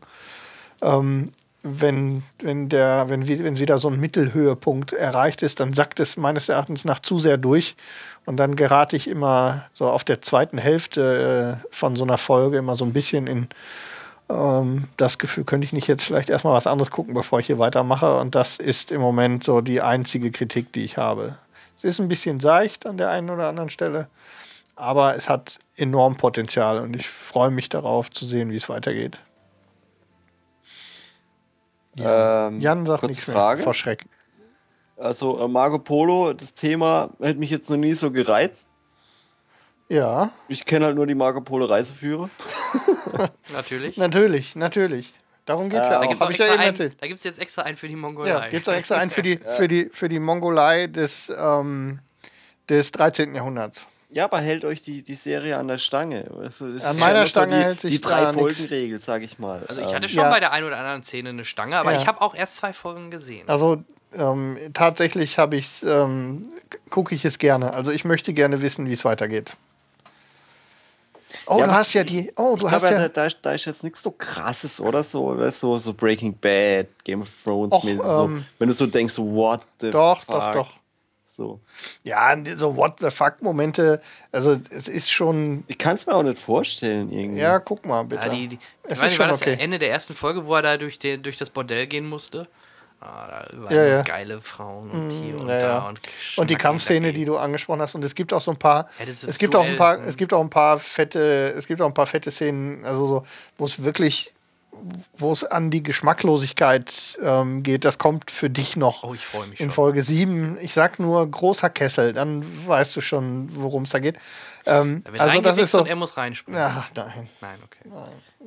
ähm, 0.80 1.32
wenn, 1.64 2.22
wenn, 2.40 2.68
der, 2.68 3.08
wenn, 3.08 3.28
wenn 3.28 3.58
wieder 3.58 3.78
so 3.78 3.88
ein 3.88 4.00
Mittelhöhepunkt 4.00 4.92
erreicht 4.92 5.42
ist, 5.42 5.60
dann 5.60 5.72
sackt 5.72 6.00
es 6.00 6.16
meines 6.16 6.48
Erachtens 6.48 6.84
nach 6.84 7.00
zu 7.00 7.20
sehr 7.20 7.36
durch. 7.36 7.76
Und 8.24 8.36
dann 8.36 8.56
gerate 8.56 8.96
ich 8.96 9.08
immer 9.08 9.64
so 9.72 9.88
auf 9.88 10.04
der 10.04 10.22
zweiten 10.22 10.58
Hälfte 10.58 11.60
äh, 11.62 11.74
von 11.74 11.96
so 11.96 12.04
einer 12.04 12.18
Folge 12.18 12.58
immer 12.58 12.76
so 12.76 12.84
ein 12.84 12.92
bisschen 12.92 13.26
in 13.26 13.48
ähm, 14.28 14.88
das 14.96 15.18
Gefühl, 15.18 15.44
könnte 15.44 15.64
ich 15.64 15.72
nicht 15.72 15.88
jetzt 15.88 16.04
vielleicht 16.04 16.30
erstmal 16.30 16.54
was 16.54 16.66
anderes 16.66 16.90
gucken, 16.90 17.14
bevor 17.14 17.40
ich 17.40 17.46
hier 17.46 17.58
weitermache. 17.58 18.18
Und 18.18 18.34
das 18.34 18.56
ist 18.56 18.92
im 18.92 19.00
Moment 19.00 19.44
so 19.44 19.60
die 19.60 19.80
einzige 19.80 20.30
Kritik, 20.30 20.72
die 20.72 20.84
ich 20.84 20.96
habe. 20.96 21.36
Es 21.76 21.84
ist 21.84 22.00
ein 22.00 22.08
bisschen 22.08 22.38
seicht 22.38 22.86
an 22.86 22.96
der 22.96 23.10
einen 23.10 23.30
oder 23.30 23.48
anderen 23.48 23.70
Stelle, 23.70 24.08
aber 24.76 25.16
es 25.16 25.28
hat 25.28 25.58
enorm 25.76 26.16
Potenzial 26.16 26.78
und 26.78 26.94
ich 26.94 27.08
freue 27.08 27.50
mich 27.50 27.68
darauf 27.68 28.10
zu 28.10 28.24
sehen, 28.24 28.50
wie 28.50 28.56
es 28.56 28.68
weitergeht. 28.68 29.18
Ähm, 31.96 32.60
Jan 32.60 32.86
sagt 32.86 33.02
nichts 33.02 33.24
Frage. 33.24 33.58
mehr 33.58 33.64
vor 33.64 33.74
Schreck. 33.74 34.04
Also 35.02 35.38
äh, 35.44 35.48
Marco 35.48 35.78
Polo, 35.78 36.32
das 36.32 36.52
Thema 36.54 37.10
hätte 37.20 37.38
mich 37.38 37.50
jetzt 37.50 37.68
noch 37.70 37.76
nie 37.76 37.92
so 37.92 38.10
gereizt. 38.10 38.66
Ja, 39.88 40.30
Ich 40.48 40.64
kenne 40.64 40.86
halt 40.86 40.94
nur 40.96 41.06
die 41.06 41.14
Marco 41.14 41.40
Polo 41.42 41.66
Reiseführer. 41.66 42.30
Natürlich. 43.52 43.96
natürlich, 43.98 44.56
natürlich. 44.56 45.12
Darum 45.44 45.68
geht 45.68 45.80
es 45.82 45.88
ja 45.88 45.94
Da 45.94 46.06
auch. 46.06 46.08
gibt 46.08 46.22
es 46.22 46.38
ja 46.38 46.56
da 46.56 47.06
jetzt 47.06 47.38
extra 47.40 47.62
einen 47.62 47.76
für 47.76 47.88
die 47.88 47.94
Ja, 47.94 47.98
Mongolei. 48.00 48.48
gibt 48.48 48.68
es 48.68 48.74
extra 48.74 48.94
einen 48.96 49.10
für 49.10 49.22
die, 49.22 49.38
für 49.56 49.68
die, 49.68 49.90
für 49.92 50.08
die 50.08 50.20
Mongolei 50.20 50.86
des, 50.86 51.30
ähm, 51.36 51.98
des 52.68 52.92
13. 52.92 53.34
Jahrhunderts. 53.34 53.86
Ja, 54.08 54.24
aber 54.24 54.38
hält 54.38 54.64
euch 54.64 54.82
die, 54.82 55.02
die 55.02 55.14
Serie 55.14 55.56
an 55.58 55.68
der 55.68 55.78
Stange. 55.78 56.30
Also, 56.38 56.70
das 56.72 56.84
An 56.84 56.92
ist 56.94 57.00
meiner 57.00 57.26
Stange 57.26 57.56
die, 57.56 57.62
hält 57.64 57.80
sich 57.80 57.92
die 57.94 58.00
da 58.00 58.08
drei 58.08 58.24
nix. 58.26 58.34
Folgen-Regel, 58.38 59.00
sag 59.00 59.22
ich 59.22 59.38
mal. 59.38 59.62
also 59.68 59.80
ich 59.80 59.88
Ähm, 59.88 59.94
hatte 59.94 60.08
schon 60.08 60.22
Ja. 60.24 60.30
bei 60.30 60.38
der 60.40 60.52
einen 60.52 60.66
oder 60.66 60.76
anderen 60.78 61.02
Szene 61.02 61.30
eine 61.30 61.44
Stange, 61.44 61.76
aber 61.78 61.92
Ja. 61.92 61.98
ich 62.00 62.06
habe 62.06 62.20
auch 62.22 62.34
erst 62.34 62.56
zwei 62.56 62.72
Folgen 62.72 63.10
gesehen. 63.10 63.48
Also 63.48 63.82
ähm, 64.14 64.58
tatsächlich 64.74 65.38
habe 65.38 65.56
ich, 65.56 65.82
ähm, 65.84 66.42
gucke 66.90 67.14
ich 67.14 67.24
es 67.24 67.38
gerne. 67.38 67.72
Also 67.74 67.90
ich 67.92 68.04
möchte 68.04 68.32
gerne 68.32 68.62
wissen, 68.62 68.88
wie 68.88 68.92
es 68.92 69.04
weitergeht. 69.04 69.52
Oh, 71.46 71.58
Ja, 71.58 71.66
du 71.66 71.72
hast 71.72 71.92
ja 71.94 72.04
die. 72.04 72.30
Oh, 72.36 72.56
du 72.56 72.66
ich 72.66 72.72
hast 72.72 72.80
glaube, 72.82 72.94
ja. 73.02 73.08
da, 73.08 73.28
da, 73.42 73.52
ist- 73.52 73.64
jetzt 73.64 73.82
nichts 73.84 74.02
so 74.02 74.10
krasses, 74.12 74.80
oder? 74.80 75.02
So, 75.02 75.36
weißt, 75.38 75.62
du, 75.62 75.68
so, 75.68 75.76
so 75.78 75.94
Breaking 75.94 76.36
Bad, 76.38 76.86
Game 77.04 77.22
of 77.22 77.30
Thrones. 77.42 77.72
Och, 77.72 77.82
so, 77.82 78.24
ähm, 78.24 78.44
wenn 78.58 78.68
du 78.68 78.74
so 78.74 78.86
denkst, 78.86 79.14
so, 79.14 79.24
what 79.34 79.62
the 79.80 79.90
Doch, 79.90 80.22
fuck. 80.22 80.34
doch, 80.34 80.54
doch. 80.54 80.72
So. 81.24 81.60
Ja, 82.04 82.36
so 82.56 82.76
What 82.76 83.00
the 83.00 83.10
fuck-Momente. 83.10 84.02
Also 84.32 84.58
es 84.68 84.86
ist 84.86 85.10
schon. 85.10 85.64
Ich 85.66 85.78
kann 85.78 85.94
es 85.96 86.06
mir 86.06 86.14
auch 86.14 86.22
nicht 86.22 86.38
vorstellen, 86.38 87.10
irgendwie. 87.10 87.40
Ja, 87.40 87.58
guck 87.58 87.86
mal 87.86 88.02
bitte. 88.04 88.22
Ja, 88.26 88.28
die, 88.28 88.48
die, 88.48 88.58
Es 88.82 88.98
ich 88.98 89.02
weiß 89.02 89.10
nicht, 89.12 89.18
war 89.18 89.28
das 89.28 89.40
okay. 89.40 89.56
Ende 89.58 89.78
der 89.78 89.90
ersten 89.90 90.12
Folge, 90.14 90.44
wo 90.44 90.54
er 90.56 90.60
da 90.62 90.76
durch, 90.76 90.98
den, 90.98 91.22
durch 91.22 91.38
das 91.38 91.48
Bordell 91.48 91.86
gehen 91.86 92.06
musste? 92.06 92.46
Ah, 93.04 93.46
da 93.50 93.62
waren 93.62 93.74
Ja, 93.74 93.84
ja. 93.84 94.02
geile 94.02 94.40
Frauen 94.40 94.90
und 94.90 95.10
hier 95.10 95.40
und 95.40 95.48
ja, 95.48 95.58
da. 95.58 95.88
Und, 95.88 96.00
Und 96.36 96.50
die 96.50 96.54
Kampfszene, 96.54 97.00
dagegen. 97.08 97.18
die 97.18 97.24
du 97.24 97.36
angesprochen 97.36 97.80
hast, 97.82 97.94
und 97.96 98.04
es 98.04 98.14
gibt 98.14 98.32
auch 98.32 98.40
so 98.40 98.52
ein 98.52 98.56
paar, 98.58 98.88
es 99.26 99.38
gibt 99.38 99.56
auch 99.56 99.62
ein 99.62 99.66
Duell, 99.68 99.76
paar, 99.76 99.96
ne? 99.98 100.04
es 100.06 100.16
gibt 100.16 100.32
auch 100.32 100.40
ein 100.40 100.50
paar 100.50 100.78
fette, 100.78 101.52
es 101.56 101.66
gibt 101.66 101.80
auch 101.82 101.86
ein 101.86 101.94
paar 101.94 102.06
fette 102.06 102.30
Szenen, 102.30 102.84
also 102.84 103.06
so, 103.06 103.26
wo 103.58 103.64
es 103.64 103.82
wirklich, 103.82 104.32
wo 105.16 105.32
es 105.32 105.42
an 105.44 105.70
die 105.70 105.82
Geschmacklosigkeit 105.82 107.18
ähm, 107.22 107.62
geht. 107.62 107.84
Das 107.84 107.98
kommt 107.98 108.30
für 108.30 108.48
dich 108.50 108.76
noch 108.76 109.02
Oh, 109.04 109.14
ich 109.14 109.24
freue 109.26 109.46
mich 109.48 109.60
in 109.60 109.66
schon. 109.66 109.72
Folge 109.72 110.02
7. 110.02 110.58
Ich 110.60 110.72
sag 110.74 110.98
nur 110.98 111.28
großer 111.30 111.70
Kessel, 111.70 112.12
dann 112.12 112.44
weißt 112.66 112.94
du 112.96 113.00
schon, 113.00 113.50
worum 113.54 113.82
es 113.82 113.90
da 113.90 113.98
geht. 113.98 114.16
Ähm, 114.64 115.02
Da 115.12 115.24
also 115.24 115.40
das 115.40 115.58
ist 115.58 115.72
so. 115.72 115.80
und 115.80 115.88
er 115.88 115.96
muss 115.96 116.16
reinspringen. 116.16 116.60
Ach, 116.62 116.88
nein. 116.94 117.28
Nein, 117.40 117.58
okay. 117.64 117.90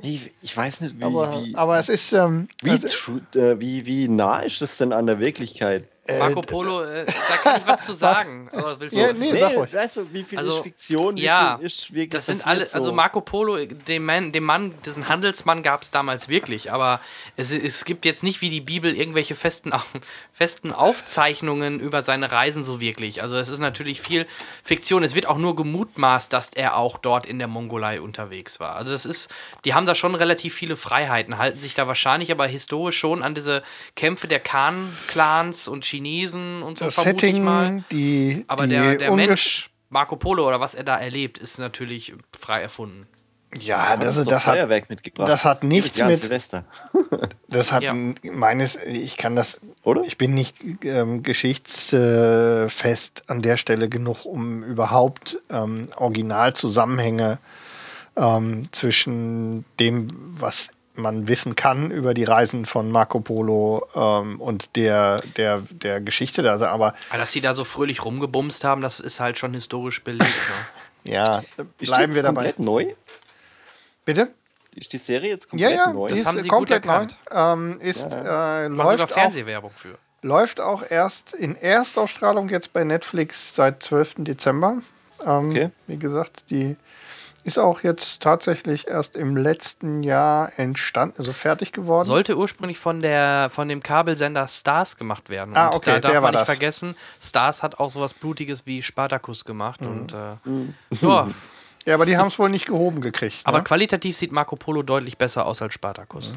Ich, 0.01 0.31
ich 0.41 0.55
weiß 0.55 0.81
nicht, 0.81 0.99
wie, 0.99 1.03
Aber, 1.03 1.43
wie, 1.43 1.55
aber 1.55 1.79
es 1.79 1.89
ist. 1.89 2.11
Ähm, 2.13 2.47
wie, 2.61 2.71
also, 2.71 3.17
äh, 3.35 3.59
wie, 3.59 3.85
wie 3.85 4.07
nah 4.07 4.39
ist 4.39 4.61
das 4.61 4.77
denn 4.77 4.93
an 4.93 5.05
der 5.05 5.19
Wirklichkeit? 5.19 5.87
Marco 6.07 6.41
Polo, 6.41 6.83
äh, 6.83 7.05
da 7.05 7.37
kann 7.37 7.61
ich 7.61 7.67
was 7.67 7.83
zu 7.85 7.93
sagen. 7.93 8.47
Aber 8.53 8.79
willst 8.79 8.93
du 8.95 8.99
Ja, 8.99 9.11
nee, 9.13 9.33
sag 9.39 9.55
ruhig. 9.55 9.73
weißt 9.73 9.97
du, 9.97 10.13
wie 10.13 10.23
viel 10.23 10.37
Also, 10.37 10.57
ist 10.57 10.63
Fiktion, 10.63 11.15
wie 11.15 11.21
ja, 11.23 11.57
viel 11.57 11.65
ist 11.65 11.91
wirklich 11.93 12.09
Das 12.09 12.27
sind 12.27 12.45
alle, 12.45 12.65
so? 12.65 12.77
also 12.77 12.91
Marco 12.93 13.21
Polo, 13.21 13.57
den 13.65 14.05
Mann, 14.05 14.31
den 14.31 14.43
Mann, 14.43 14.73
diesen 14.85 15.07
Handelsmann 15.09 15.63
gab 15.63 15.81
es 15.81 15.89
damals 15.91 16.29
wirklich, 16.29 16.71
aber 16.71 16.99
es, 17.37 17.51
es 17.51 17.85
gibt 17.85 18.05
jetzt 18.05 18.21
nicht 18.23 18.41
wie 18.41 18.49
die 18.51 18.61
Bibel 18.61 18.95
irgendwelche 18.95 19.33
festen, 19.35 19.73
festen 20.31 20.71
Aufzeichnungen 20.71 21.79
über 21.79 22.03
seine 22.03 22.31
Reisen 22.31 22.63
so 22.63 22.79
wirklich. 22.79 23.23
Also 23.23 23.37
es 23.37 23.49
ist 23.49 23.59
natürlich 23.59 23.99
viel 24.01 24.27
Fiktion. 24.63 25.03
Es 25.03 25.15
wird 25.15 25.25
auch 25.25 25.37
nur 25.37 25.55
gemutmaßt, 25.55 26.31
dass 26.31 26.49
er 26.53 26.77
auch 26.77 26.97
dort 26.99 27.25
in 27.25 27.39
der 27.39 27.47
Mongolei 27.47 27.99
unterwegs 27.99 28.59
war. 28.59 28.75
Also 28.75 28.93
es 28.93 29.05
ist, 29.05 29.31
die 29.65 29.73
haben 29.73 29.85
da 29.85 29.95
schon 29.95 30.13
relativ 30.13 30.53
viele 30.53 30.75
Freiheiten, 30.75 31.37
halten 31.39 31.59
sich 31.59 31.73
da 31.73 31.87
wahrscheinlich 31.87 32.31
aber 32.31 32.45
historisch 32.47 32.97
schon 32.99 33.23
an 33.23 33.33
diese 33.33 33.63
Kämpfe 33.95 34.27
der 34.27 34.39
Khan-Clans 34.39 35.67
und 35.67 35.85
Chinesen 35.95 36.63
und 36.63 36.79
so 36.79 36.85
das 36.85 36.95
vermute 36.95 37.27
ich 37.27 37.39
mal. 37.39 37.65
Setting, 37.65 37.83
die. 37.91 38.45
Aber 38.47 38.63
die 38.63 38.69
der, 38.73 38.95
der 38.95 39.11
Mensch, 39.11 39.69
Marco 39.89 40.15
Polo 40.15 40.47
oder 40.47 40.59
was 40.59 40.75
er 40.75 40.83
da 40.83 40.95
erlebt, 40.97 41.37
ist 41.37 41.59
natürlich 41.59 42.13
frei 42.39 42.61
erfunden. 42.61 43.01
Ja, 43.57 43.87
Hat 43.87 44.03
das, 44.03 44.15
doch 44.17 44.25
das, 44.25 44.45
hat, 44.45 44.55
Feuerwerk 44.55 44.89
mitgebracht. 44.89 45.29
das 45.29 45.45
hat 45.45 45.63
nichts 45.63 45.97
mit- 45.97 46.17
Silvester. 46.17 46.65
das 47.47 47.71
hat 47.71 47.83
Ja. 47.83 47.93
meines. 48.23 48.77
Ich 48.85 49.15
kann 49.15 49.37
das. 49.37 49.61
Oder? 49.83 50.03
Ich 50.03 50.17
bin 50.17 50.33
nicht 50.33 50.57
ähm, 50.83 51.23
geschichtsfest 51.23 53.23
an 53.27 53.41
der 53.41 53.57
Stelle 53.57 53.89
genug, 53.89 54.25
um 54.25 54.63
überhaupt 54.63 55.39
ähm, 55.49 55.87
Originalzusammenhänge 55.95 57.39
ähm, 58.17 58.63
zwischen 58.71 59.65
dem, 59.79 60.07
was 60.37 60.69
man 60.95 61.27
wissen 61.27 61.55
kann 61.55 61.91
über 61.91 62.13
die 62.13 62.23
Reisen 62.23 62.65
von 62.65 62.91
Marco 62.91 63.19
Polo 63.19 63.87
ähm, 63.95 64.39
und 64.41 64.75
der, 64.75 65.21
der, 65.37 65.61
der 65.71 66.01
Geschichte 66.01 66.41
da. 66.43 66.51
Also, 66.51 66.65
aber 66.67 66.93
Aber 67.09 67.19
dass 67.19 67.31
sie 67.31 67.41
da 67.41 67.53
so 67.53 67.63
fröhlich 67.63 68.03
rumgebumst 68.05 68.63
haben, 68.63 68.81
das 68.81 68.99
ist 68.99 69.19
halt 69.19 69.37
schon 69.37 69.53
historisch 69.53 70.03
belegt. 70.03 70.23
Ne? 71.03 71.11
ja, 71.13 71.41
bleiben 71.77 72.15
wir 72.15 72.23
dabei. 72.23 72.51
komplett 72.51 72.59
neu? 72.59 72.93
Ist 74.05 74.27
Ist 74.75 74.93
die 74.93 74.97
Serie 74.97 75.29
jetzt 75.31 75.45
Ja, 75.53 75.69
komplett 75.69 75.75
ja, 75.77 75.93
neu? 75.93 76.07
die 76.07 76.11
Das 76.11 76.19
ist 76.21 76.25
haben 76.25 76.39
sie 76.39 76.49
komplett 76.49 76.83
gut 76.83 76.89
erkannt. 76.91 77.17
neu. 77.31 77.37
Ähm, 77.53 77.81
ist, 77.81 78.01
äh, 78.01 78.11
War 78.11 78.67
sogar 78.69 78.85
läuft, 78.97 79.03
auch, 79.03 79.09
Fernsehwerbung 79.09 79.71
für. 79.71 79.97
läuft 80.21 80.59
auch 80.59 80.83
erst 80.89 81.33
in 81.33 81.55
Erstausstrahlung 81.55 82.49
jetzt 82.49 82.73
bei 82.73 82.83
Netflix 82.83 83.55
seit 83.55 83.81
12. 83.83 84.15
Dezember. 84.19 84.77
Ähm, 85.25 85.49
Okay. 85.49 85.69
Wie 85.87 85.97
gesagt, 85.97 86.43
die 86.49 86.75
ist 87.45 87.59
auch 87.59 87.83
jetzt 87.83 88.21
tatsächlich 88.21 88.87
erst 88.87 89.15
im 89.15 89.37
letzten 89.37 90.01
Jahr 90.01 90.51
entstanden, 90.57 91.15
also 91.19 91.31
fertig 91.31 91.71
geworden. 91.71 92.07
Sollte 92.07 92.35
ursprünglich 92.35 92.79
von, 92.79 93.01
der, 93.01 93.49
von 93.51 93.69
dem 93.69 93.83
Kabelsender 93.83 94.47
Stars 94.47 94.97
gemacht 94.97 95.29
werden. 95.29 95.55
Ah, 95.55 95.67
und 95.67 95.75
okay, 95.75 95.91
da 95.91 95.99
darf 95.99 96.11
der 96.11 96.21
war 96.23 96.31
man 96.31 96.31
nicht 96.31 96.41
das. 96.41 96.49
vergessen, 96.49 96.95
Stars 97.21 97.61
hat 97.61 97.79
auch 97.79 97.91
sowas 97.91 98.15
Blutiges 98.15 98.65
wie 98.65 98.81
Spartacus 98.81 99.45
gemacht. 99.45 99.81
Mhm. 99.81 99.87
Und 99.87 100.13
äh, 100.13 101.05
ja, 101.05 101.29
ja, 101.85 101.93
aber 101.93 102.07
die 102.07 102.17
haben 102.17 102.29
es 102.29 102.39
wohl 102.39 102.49
nicht 102.49 102.65
gehoben 102.65 102.99
gekriegt. 102.99 103.41
aber 103.43 103.59
ne? 103.59 103.63
qualitativ 103.63 104.17
sieht 104.17 104.31
Marco 104.31 104.55
Polo 104.55 104.81
deutlich 104.81 105.19
besser 105.19 105.45
aus 105.45 105.61
als 105.61 105.75
Spartacus. 105.75 106.33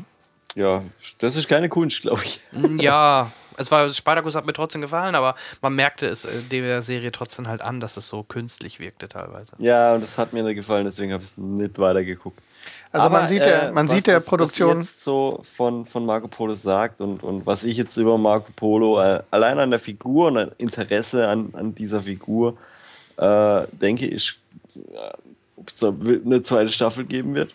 Ja, 0.55 0.83
das 1.19 1.37
ist 1.37 1.49
keine 1.49 1.71
Kunst, 1.71 2.03
glaube 2.03 2.23
ich. 2.23 2.41
Ja, 2.79 3.33
es 3.59 3.71
war 3.71 3.89
Spartacus 3.91 4.35
hat 4.35 4.47
mir 4.47 4.53
trotzdem 4.53 4.81
gefallen, 4.81 5.15
aber 5.15 5.35
man 5.61 5.75
merkte 5.75 6.07
es 6.07 6.25
äh, 6.25 6.43
der 6.51 6.83
Serie 6.83 7.13
trotzdem 7.13 7.49
halt 7.49 7.61
an, 7.61 7.81
dass 7.81 7.97
es 7.97 8.09
so 8.09 8.23
künstlich 8.23 8.81
wirkte 8.81 9.09
teilweise. 9.09 9.53
Ja, 9.59 9.95
und 9.95 10.03
das 10.03 10.17
hat 10.17 10.33
mir 10.33 10.43
nicht 10.43 10.57
gefallen, 10.57 10.85
deswegen 10.85 11.13
habe 11.13 11.23
ich 11.23 11.31
es 11.31 11.37
nicht 11.37 11.79
weitergeguckt. 11.79 12.41
Also 12.93 13.11
man 13.11 13.29
sieht 13.29 13.41
der, 13.41 13.73
man 13.73 13.89
was, 13.89 13.95
sieht 13.95 14.07
der 14.07 14.17
was, 14.17 14.23
Was 14.23 14.29
Produktion. 14.29 14.77
ihr 14.79 14.83
jetzt 14.83 15.05
so 15.05 15.43
von, 15.43 15.85
von 15.85 16.07
Marco 16.07 16.29
Polo 16.29 16.55
sagt 16.55 17.01
und, 17.01 17.23
und 17.23 17.45
was 17.47 17.65
ich 17.65 17.77
jetzt 17.77 17.97
über 17.97 18.17
Marco 18.17 18.51
Polo 18.57 19.01
äh, 19.01 19.23
allein 19.31 19.59
an 19.59 19.71
der 19.71 19.81
Figur 19.81 20.29
und 20.29 20.39
an 20.39 20.51
Interesse 20.59 21.29
an, 21.29 21.53
an 21.55 21.75
dieser 21.75 22.03
Figur 22.03 22.57
äh, 23.17 23.67
denke, 23.73 24.07
ich, 24.07 24.39
äh, 24.77 25.11
ob 25.57 25.69
es 25.69 25.79
da 25.79 25.89
eine 25.89 26.43
zweite 26.43 26.73
Staffel 26.73 27.05
geben 27.05 27.35
wird. 27.35 27.55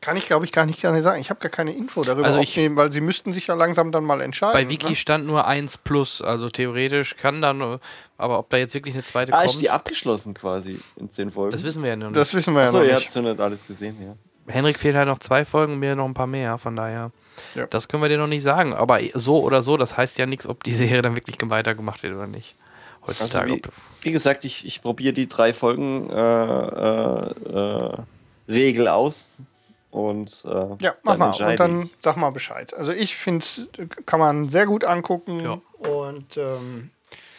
Kann 0.00 0.16
ich, 0.16 0.26
glaube 0.26 0.44
ich, 0.44 0.52
gar 0.52 0.64
nicht 0.64 0.80
gerne 0.80 1.02
sagen. 1.02 1.20
Ich 1.20 1.28
habe 1.28 1.40
gar 1.40 1.50
keine 1.50 1.74
Info 1.74 2.04
darüber 2.04 2.24
Also 2.26 2.38
ich- 2.38 2.50
aufnehmen, 2.50 2.76
weil 2.76 2.92
sie 2.92 3.00
müssten 3.00 3.32
sich 3.32 3.48
ja 3.48 3.54
langsam 3.54 3.90
dann 3.90 4.04
mal 4.04 4.20
entscheiden. 4.20 4.52
Bei 4.54 4.68
Wiki 4.68 4.90
ne? 4.90 4.96
stand 4.96 5.26
nur 5.26 5.46
1 5.48 5.78
plus, 5.78 6.22
also 6.22 6.48
theoretisch 6.50 7.16
kann 7.16 7.42
dann, 7.42 7.80
aber 8.16 8.38
ob 8.38 8.48
da 8.50 8.56
jetzt 8.58 8.74
wirklich 8.74 8.94
eine 8.94 9.02
zweite 9.04 9.32
Ah, 9.32 9.38
kommt, 9.38 9.50
ist 9.50 9.60
die 9.60 9.70
abgeschlossen 9.70 10.34
quasi 10.34 10.78
in 10.96 11.10
zehn 11.10 11.32
Folgen? 11.32 11.50
das 11.50 11.64
wissen 11.64 11.82
wir 11.82 11.90
ja 11.90 11.96
noch 11.96 12.08
nicht. 12.10 12.16
Das 12.16 12.32
wissen 12.32 12.54
wir 12.54 12.60
ja 12.60 12.66
Achso, 12.66 12.78
noch 12.78 12.84
ihr 12.84 12.94
nicht. 12.94 13.06
habt 13.06 13.14
ja 13.14 13.22
nicht 13.22 13.40
alles 13.40 13.66
gesehen, 13.66 13.96
ja. 14.00 14.14
Henrik 14.52 14.78
fehlt 14.78 14.96
halt 14.96 15.08
noch 15.08 15.18
zwei 15.18 15.44
Folgen, 15.44 15.78
mir 15.78 15.94
noch 15.96 16.06
ein 16.06 16.14
paar 16.14 16.26
mehr, 16.28 16.56
von 16.58 16.74
daher. 16.76 17.10
Ja. 17.54 17.66
Das 17.66 17.86
können 17.88 18.02
wir 18.02 18.08
dir 18.08 18.16
noch 18.18 18.26
nicht 18.28 18.42
sagen. 18.42 18.72
Aber 18.74 19.00
so 19.14 19.42
oder 19.42 19.60
so, 19.62 19.76
das 19.76 19.96
heißt 19.96 20.16
ja 20.18 20.26
nichts, 20.26 20.46
ob 20.46 20.64
die 20.64 20.72
Serie 20.72 21.02
dann 21.02 21.16
wirklich 21.16 21.36
weitergemacht 21.42 22.02
wird 22.02 22.14
oder 22.14 22.26
nicht. 22.26 22.54
Also 23.02 23.20
Heutzutage. 23.24 23.52
wie, 23.52 23.62
wie 24.02 24.12
gesagt, 24.12 24.44
ich, 24.44 24.64
ich 24.66 24.80
probiere 24.80 25.12
die 25.12 25.28
drei 25.28 25.52
Folgen 25.52 26.08
äh, 26.10 26.14
äh, 26.14 27.30
äh, 27.52 27.92
Regel 28.48 28.88
aus 28.88 29.28
und 29.90 30.44
äh, 30.46 30.48
Ja, 30.80 30.92
mach 31.02 31.12
dann 31.12 31.18
mal. 31.18 31.50
Und 31.50 31.60
dann 31.60 31.82
ich. 31.82 31.96
sag 32.00 32.16
mal 32.16 32.30
Bescheid. 32.30 32.74
Also 32.74 32.92
ich 32.92 33.16
finde, 33.16 33.44
kann 34.06 34.20
man 34.20 34.48
sehr 34.48 34.66
gut 34.66 34.84
angucken. 34.84 35.40
Ja. 35.40 35.60
Und 35.88 36.36
ähm, 36.36 36.90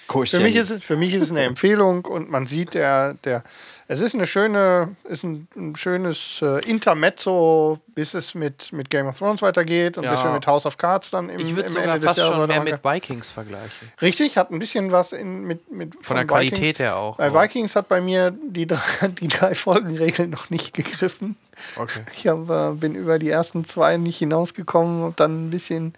für, 0.07 0.39
mich 0.39 0.55
ist, 0.55 0.69
es- 0.71 0.83
für 0.83 0.95
mich 0.97 1.13
ist 1.13 1.23
es 1.23 1.31
eine 1.31 1.43
Empfehlung 1.45 2.05
und 2.05 2.29
man 2.29 2.47
sieht, 2.47 2.73
der, 2.73 3.13
der, 3.25 3.43
es 3.91 4.01
ist 4.01 4.13
eine 4.13 4.27
schöne, 4.27 4.95
ist 5.05 5.23
ein, 5.23 5.47
ein 5.57 5.75
schönes 5.75 6.41
äh, 6.43 6.63
Intermezzo, 6.69 7.79
bis 7.95 8.13
es 8.13 8.35
mit, 8.35 8.71
mit 8.71 8.91
Game 8.91 9.07
of 9.07 9.17
Thrones 9.17 9.41
weitergeht 9.41 9.97
und 9.97 10.03
Ja. 10.03 10.11
bis 10.11 10.23
wir 10.23 10.31
mit 10.31 10.45
House 10.45 10.67
of 10.67 10.77
Cards 10.77 11.09
dann 11.09 11.27
im, 11.27 11.39
ich 11.39 11.55
würde 11.55 11.69
sogar 11.69 11.85
Ende 11.85 11.95
des 11.95 12.05
fast 12.05 12.17
Jahres 12.19 12.35
schon 12.35 12.47
mehr 12.47 12.61
mit 12.61 12.83
Vikings 12.83 13.31
vergleichen. 13.31 13.91
Richtig, 13.99 14.37
hat 14.37 14.51
ein 14.51 14.59
bisschen 14.59 14.91
was 14.91 15.11
in, 15.11 15.41
mit, 15.43 15.71
mit 15.71 15.93
Von 16.05 16.17
der 16.17 16.25
Vikings. 16.25 16.29
Qualität 16.51 16.77
her 16.79 16.97
auch. 16.97 17.17
Bei 17.17 17.33
Vikings 17.33 17.75
hat 17.75 17.87
bei 17.87 17.99
mir 17.99 18.31
die 18.31 18.67
drei, 18.67 18.77
die 19.19 19.27
drei 19.27 19.55
Folgenregel 19.55 20.27
noch 20.27 20.51
nicht 20.51 20.75
gegriffen. 20.75 21.35
Okay. 21.75 22.01
Ich 22.13 22.27
hab, 22.27 22.47
äh, 22.47 22.73
bin 22.75 22.93
über 22.93 23.17
die 23.17 23.29
ersten 23.31 23.65
zwei 23.65 23.97
nicht 23.97 24.19
hinausgekommen 24.19 25.03
und 25.03 25.19
dann 25.19 25.47
ein 25.47 25.49
bisschen 25.49 25.95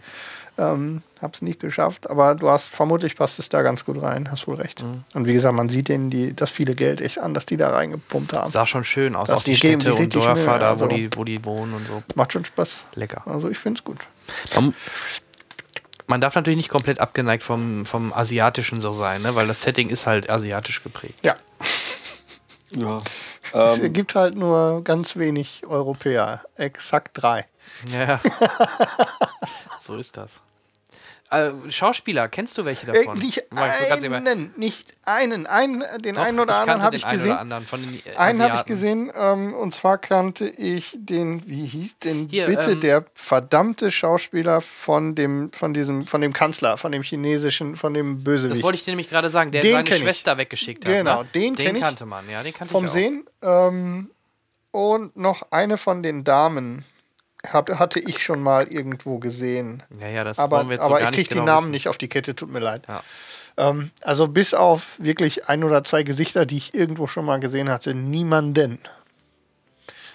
Ähm, 0.57 1.01
hab's 1.21 1.41
nicht 1.41 1.59
geschafft, 1.61 2.09
aber 2.09 2.35
du 2.35 2.49
hast 2.49 2.65
vermutlich 2.67 3.15
passt 3.15 3.39
es 3.39 3.47
da 3.49 3.61
ganz 3.61 3.85
gut 3.85 4.01
rein, 4.01 4.29
hast 4.31 4.47
wohl 4.47 4.55
recht. 4.55 4.83
Mhm. 4.83 5.03
Und 5.13 5.25
wie 5.25 5.33
gesagt, 5.33 5.55
man 5.55 5.69
sieht 5.69 5.87
denen 5.87 6.09
die, 6.09 6.35
das 6.35 6.51
viele 6.51 6.75
Geld 6.75 6.99
echt 6.99 7.19
an, 7.19 7.33
dass 7.33 7.45
die 7.45 7.57
da 7.57 7.69
reingepumpt 7.71 8.33
haben. 8.33 8.51
Sah 8.51 8.67
schon 8.67 8.83
schön 8.83 9.15
aus, 9.15 9.29
auch 9.29 9.43
die 9.43 9.51
die 9.51 9.57
Städte 9.57 9.93
und 9.95 10.13
Dörfer 10.13 10.33
Mühe, 10.51 10.59
da, 10.59 10.69
also. 10.71 10.85
wo, 10.85 10.89
die, 10.89 11.09
wo 11.15 11.23
die 11.23 11.43
wohnen 11.45 11.73
und 11.73 11.87
so. 11.87 12.03
Macht 12.15 12.33
schon 12.33 12.43
Spaß. 12.45 12.85
Lecker. 12.95 13.21
Also 13.25 13.49
ich 13.49 13.57
find's 13.57 13.83
gut. 13.83 13.99
Man, 14.55 14.73
man 16.07 16.21
darf 16.21 16.35
natürlich 16.35 16.57
nicht 16.57 16.69
komplett 16.69 16.99
abgeneigt 16.99 17.43
vom, 17.43 17.85
vom 17.85 18.11
Asiatischen 18.13 18.81
so 18.81 18.93
sein, 18.93 19.21
ne? 19.21 19.33
weil 19.35 19.47
das 19.47 19.61
Setting 19.61 19.89
ist 19.89 20.05
halt 20.05 20.29
asiatisch 20.29 20.83
geprägt. 20.83 21.19
Ja, 21.23 21.35
Ja. 22.71 22.97
es 23.71 23.79
Ähm, 23.79 23.93
gibt 23.93 24.15
halt 24.15 24.35
nur 24.35 24.83
ganz 24.83 25.15
wenig 25.15 25.63
Europäer. 25.67 26.41
Exakt 26.57 27.11
drei. 27.13 27.45
Ja. 27.91 28.19
so 29.91 29.99
ist 29.99 30.17
das. 30.17 30.41
Äh, 31.29 31.51
Schauspieler, 31.69 32.27
kennst 32.27 32.57
du 32.57 32.65
welche 32.65 32.91
Äh, 32.91 33.05
davon? 33.05 33.17
nicht 33.17 33.49
ganz 33.51 34.01
nebenbei. 34.01 34.17
einen, 34.29 34.53
nicht 34.57 34.93
einen. 35.05 35.47
einen 35.47 35.81
den 36.01 36.15
Doch, 36.15 36.23
einen 36.23 36.41
oder 36.41 36.55
anderen 36.55 36.65
kannte 36.81 36.85
habe 36.85 36.95
ich 36.97 37.05
einen 37.05 37.17
gesehen. 37.17 37.31
Oder 37.31 37.39
anderen 37.39 37.65
von 37.67 37.81
den 37.81 37.93
äh, 37.95 38.17
Einen 38.17 38.41
habe 38.41 38.55
ich 38.57 38.65
gesehen, 38.65 39.09
ähm, 39.15 39.53
und 39.53 39.73
zwar 39.73 39.97
kannte 39.97 40.49
ich 40.49 40.93
den, 40.99 41.47
wie 41.47 41.65
hieß 41.65 41.99
den 41.99 42.27
Hier, 42.27 42.47
bitte, 42.47 42.71
ähm, 42.71 42.81
der 42.81 43.05
verdammte 43.13 43.91
Schauspieler 43.91 44.59
von 44.59 45.15
dem, 45.15 45.53
von 45.53 45.73
diesem, 45.73 46.05
von 46.05 46.19
dem 46.19 46.33
Kanzler, 46.33 46.75
von 46.77 46.91
dem 46.91 47.01
chinesischen, 47.01 47.77
von 47.77 47.93
dem 47.93 48.21
Bösewicht. 48.25 48.57
Das 48.57 48.63
wollte 48.63 48.79
ich 48.79 48.83
dir 48.83 48.91
nämlich 48.91 49.09
gerade 49.09 49.29
sagen, 49.29 49.51
der 49.51 49.61
Den 49.61 49.71
seine 49.71 49.83
kenn 49.85 49.97
ich. 49.97 50.03
Schwester 50.03 50.37
weggeschickt 50.37 50.85
hat. 50.85 50.91
Genau, 50.93 51.21
ne? 51.23 51.29
den 51.33 51.55
den 51.55 51.65
kenn 51.65 51.75
ich 51.77 51.81
kannte 51.81 52.05
man, 52.05 52.29
ja, 52.29 52.43
den 52.43 52.53
kannte 52.53 52.73
vom 52.73 52.83
ich 52.83 52.89
auch. 52.89 52.93
Sehen. 52.93 53.23
Ähm, 53.41 54.11
und 54.71 55.15
noch 55.15 55.43
eine 55.51 55.77
von 55.77 56.03
den 56.03 56.25
Damen 56.25 56.83
hab, 57.47 57.69
hatte 57.79 57.99
ich 57.99 58.23
schon 58.23 58.41
mal 58.41 58.67
irgendwo 58.67 59.19
gesehen. 59.19 59.83
Ja, 59.99 60.07
ja, 60.07 60.23
das 60.23 60.39
Aber, 60.39 60.57
wollen 60.57 60.69
wir 60.69 60.75
jetzt 60.75 60.83
aber 60.83 60.95
so 60.95 61.01
gar 61.01 61.09
ich 61.09 61.15
kriege 61.15 61.29
genau 61.29 61.41
die 61.41 61.45
Namen 61.47 61.61
wissen. 61.65 61.71
nicht 61.71 61.87
auf 61.87 61.97
die 61.97 62.07
Kette, 62.09 62.35
tut 62.35 62.51
mir 62.51 62.59
leid. 62.59 62.83
Ja. 62.87 63.03
Ähm, 63.57 63.91
also 64.01 64.27
bis 64.27 64.53
auf 64.53 64.97
wirklich 64.99 65.49
ein 65.49 65.63
oder 65.63 65.83
zwei 65.83 66.03
Gesichter, 66.03 66.45
die 66.45 66.57
ich 66.57 66.73
irgendwo 66.73 67.07
schon 67.07 67.25
mal 67.25 67.39
gesehen 67.39 67.69
hatte, 67.69 67.93
niemanden. 67.95 68.79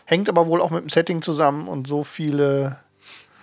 Hängt 0.04 0.28
aber 0.28 0.46
wohl 0.46 0.60
auch 0.60 0.70
mit 0.70 0.82
dem 0.82 0.88
Setting 0.88 1.20
zusammen 1.20 1.66
und 1.68 1.88
so 1.88 2.04
viele. 2.04 2.76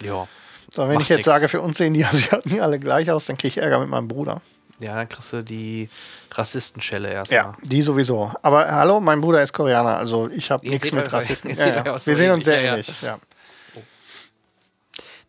Ja. 0.01 0.27
So, 0.73 0.88
wenn 0.88 0.99
ich 1.01 1.10
jetzt 1.10 1.18
nix. 1.19 1.26
sage, 1.26 1.49
für 1.49 1.61
uns 1.61 1.77
sehen 1.77 1.93
die 1.93 2.05
Asiaten 2.05 2.49
nie 2.49 2.61
alle 2.61 2.80
gleich 2.80 3.11
aus, 3.11 3.26
dann 3.26 3.38
kriege 3.38 3.49
ich 3.49 3.57
Ärger 3.57 3.80
mit 3.80 3.89
meinem 3.89 4.07
Bruder. 4.07 4.41
ja, 4.80 4.95
dann 4.95 5.07
kriegst 5.10 5.34
du 5.34 5.43
die 5.43 5.89
Rassistenschelle 6.31 7.11
erstmal. 7.11 7.38
Ja, 7.38 7.53
die 7.61 7.81
sowieso. 7.81 8.31
Aber 8.41 8.72
hallo, 8.72 8.99
mein 9.01 9.22
Bruder 9.22 9.43
ist 9.43 9.53
Koreaner, 9.53 9.97
also 9.97 10.30
ich 10.30 10.49
habe 10.49 10.68
nichts 10.68 10.91
mit 10.91 11.11
Rassisten. 11.14 11.55
Ja, 11.55 11.84
ja. 11.84 12.05
Wir 12.05 12.15
sehen 12.15 12.31
uns 12.31 12.45
sehr 12.45 12.61
ähnlich. 12.61 12.91
Ja. 13.01 13.19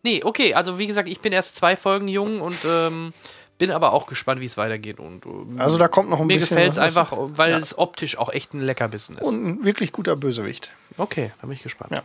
Nee, 0.05 0.21
okay, 0.23 0.53
also 0.53 0.77
wie 0.77 0.85
gesagt, 0.87 1.07
ich 1.09 1.19
bin 1.19 1.33
erst 1.33 1.55
zwei 1.55 1.75
Folgen 1.75 2.07
jung 2.07 2.39
und 2.41 2.57
ähm, 2.63 3.11
bin 3.57 3.71
aber 3.71 3.91
auch 3.93 4.05
gespannt, 4.05 4.39
wie 4.39 4.45
es 4.45 4.55
weitergeht. 4.55 4.99
Und, 4.99 5.25
ähm, 5.25 5.55
Also 5.59 5.77
da 5.79 5.87
kommt 5.87 6.09
noch 6.11 6.19
ein 6.19 6.27
mir 6.27 6.35
bisschen 6.37 6.55
gefällt 6.55 6.73
es 6.73 6.77
einfach, 6.77 7.11
weil 7.11 7.51
Ja. 7.51 7.57
es 7.57 7.75
optisch 7.77 8.17
auch 8.17 8.31
echt 8.31 8.53
ein 8.53 8.61
Leckerbissen 8.61 9.17
ist. 9.17 9.23
Und 9.23 9.43
ein 9.45 9.65
wirklich 9.65 9.91
guter 9.91 10.15
Bösewicht. 10.15 10.69
okay, 10.97 11.31
da 11.41 11.47
bin 11.47 11.55
ich 11.55 11.63
gespannt. 11.63 11.91
Ja. 11.91 12.03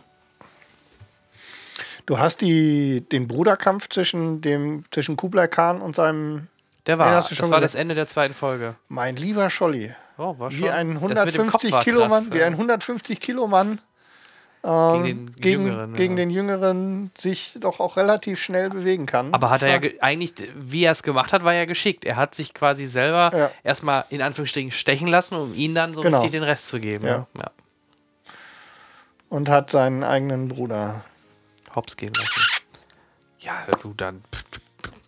Du 2.07 2.17
hast 2.17 2.41
die, 2.41 3.01
den 3.11 3.27
Bruderkampf 3.27 3.87
zwischen, 3.89 4.41
dem, 4.41 4.83
zwischen 4.91 5.15
Kublai 5.17 5.47
Khan 5.47 5.81
und 5.81 5.95
seinem, 5.95 6.47
Der 6.87 6.97
war, 6.97 7.11
das 7.11 7.29
war 7.31 7.37
gesagt. 7.37 7.63
das 7.63 7.75
Ende 7.75 7.93
der 7.95 8.07
zweiten 8.07 8.33
Folge. 8.33 8.75
mein 8.87 9.15
lieber 9.15 9.49
Scholli, 9.49 9.93
Oh, 10.17 10.37
war 10.39 10.51
schon. 10.51 10.61
wie 10.61 10.69
ein 10.69 10.93
das 10.95 11.25
mit 11.25 11.35
dem 11.35 11.47
Kopf 11.49 11.63
150 11.63 11.71
war 11.71 11.83
Kilo 11.83 12.07
Mann, 12.07 12.33
wie 12.33 12.41
ein 12.43 12.53
150 12.53 13.19
Kilo 13.19 13.47
Mann 13.47 13.79
gegen 14.63 15.03
den 15.03 15.35
gegen, 15.37 15.65
Jüngeren. 15.65 15.93
gegen 15.93 16.13
ja. 16.17 16.23
den 16.23 16.29
Jüngeren 16.29 17.11
sich 17.17 17.57
doch 17.59 17.79
auch 17.79 17.97
relativ 17.97 18.39
schnell 18.39 18.69
bewegen 18.69 19.07
kann. 19.07 19.33
Aber 19.33 19.49
hat 19.49 19.63
er 19.63 19.83
ja 19.83 19.91
eigentlich, 20.01 20.33
wie 20.55 20.83
er 20.83 20.91
es 20.91 21.01
gemacht 21.01 21.33
hat, 21.33 21.43
war 21.43 21.53
ja 21.53 21.65
geschickt. 21.65 22.05
Er 22.05 22.15
hat 22.15 22.35
sich 22.35 22.53
quasi 22.53 22.85
selber 22.85 23.31
Ja. 23.35 23.51
erstmal 23.63 24.05
in 24.09 24.21
Anführungsstrichen 24.21 24.71
stechen 24.71 25.07
lassen, 25.07 25.35
um 25.35 25.53
ihm 25.55 25.73
dann 25.73 25.93
so 25.93 26.01
Genau. 26.01 26.17
richtig 26.17 26.31
den 26.39 26.43
Rest 26.43 26.67
zu 26.67 26.79
geben. 26.79 27.05
Ja. 27.07 27.25
Ja. 27.37 27.51
Und 29.29 29.49
hat 29.49 29.71
seinen 29.71 30.03
eigenen 30.03 30.47
Bruder. 30.47 31.03
Hops 31.75 31.95
gehen 31.97 32.13
lassen. 32.13 32.41
Ja, 33.39 33.53
du 33.81 33.93
dann. 33.95 34.23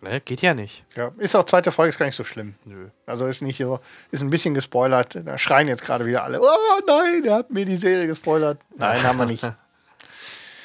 Ne, 0.04 0.20
geht 0.20 0.42
ja 0.42 0.52
nicht. 0.52 0.84
Ja, 0.96 1.12
ist 1.16 1.34
auch 1.34 1.44
zweite 1.44 1.72
Folge, 1.72 1.88
ist 1.88 1.98
gar 1.98 2.04
nicht 2.04 2.14
so 2.14 2.24
schlimm. 2.24 2.56
Nö. 2.66 2.90
Also 3.06 3.24
ist 3.26 3.40
nicht 3.40 3.56
so, 3.56 3.80
ist 4.10 4.20
ein 4.22 4.28
bisschen 4.28 4.52
gespoilert. 4.52 5.18
Da 5.24 5.38
schreien 5.38 5.66
jetzt 5.66 5.82
gerade 5.82 6.04
wieder 6.04 6.24
alle, 6.24 6.42
oh 6.42 6.80
nein, 6.86 7.22
der 7.22 7.36
hat 7.36 7.50
mir 7.50 7.64
die 7.64 7.78
Serie 7.78 8.06
gespoilert. 8.06 8.60
Nein, 8.76 9.02
haben 9.02 9.18
wir 9.18 9.26
nicht. 9.26 9.44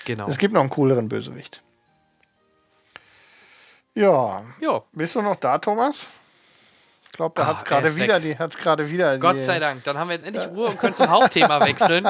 Genau. 0.06 0.28
Es 0.28 0.40
gibt 0.40 0.56
noch 0.56 0.61
einen 0.61 0.72
cooleren 0.72 1.07
Bösewicht. 1.07 1.61
Ja, 3.94 4.44
Jo, 4.60 4.86
bist 4.91 5.14
du 5.14 5.22
noch 5.22 5.36
da, 5.36 5.60
Thomas? 5.60 6.07
Ich 7.11 7.18
glaube, 7.19 7.34
da 7.36 7.44
Ah, 7.44 7.48
hat 7.48 7.57
es 7.57 7.64
er 7.64 7.68
gerade 7.81 7.95
wieder, 7.95 8.19
die, 8.19 8.38
hat's 8.38 8.57
gerade 8.57 8.90
wieder. 8.90 9.18
Gott 9.18 9.36
die, 9.38 9.41
sei 9.41 9.60
Dank. 9.60 9.84
Dann 9.84 9.98
haben 9.98 10.07
wir 10.10 10.15
jetzt 10.15 10.26
endlich 10.26 10.48
Ruhe 10.48 10.68
und 10.69 10.80
können 10.80 10.95
zum 10.95 11.10
Hauptthema 11.10 11.60
wechseln. 11.65 12.07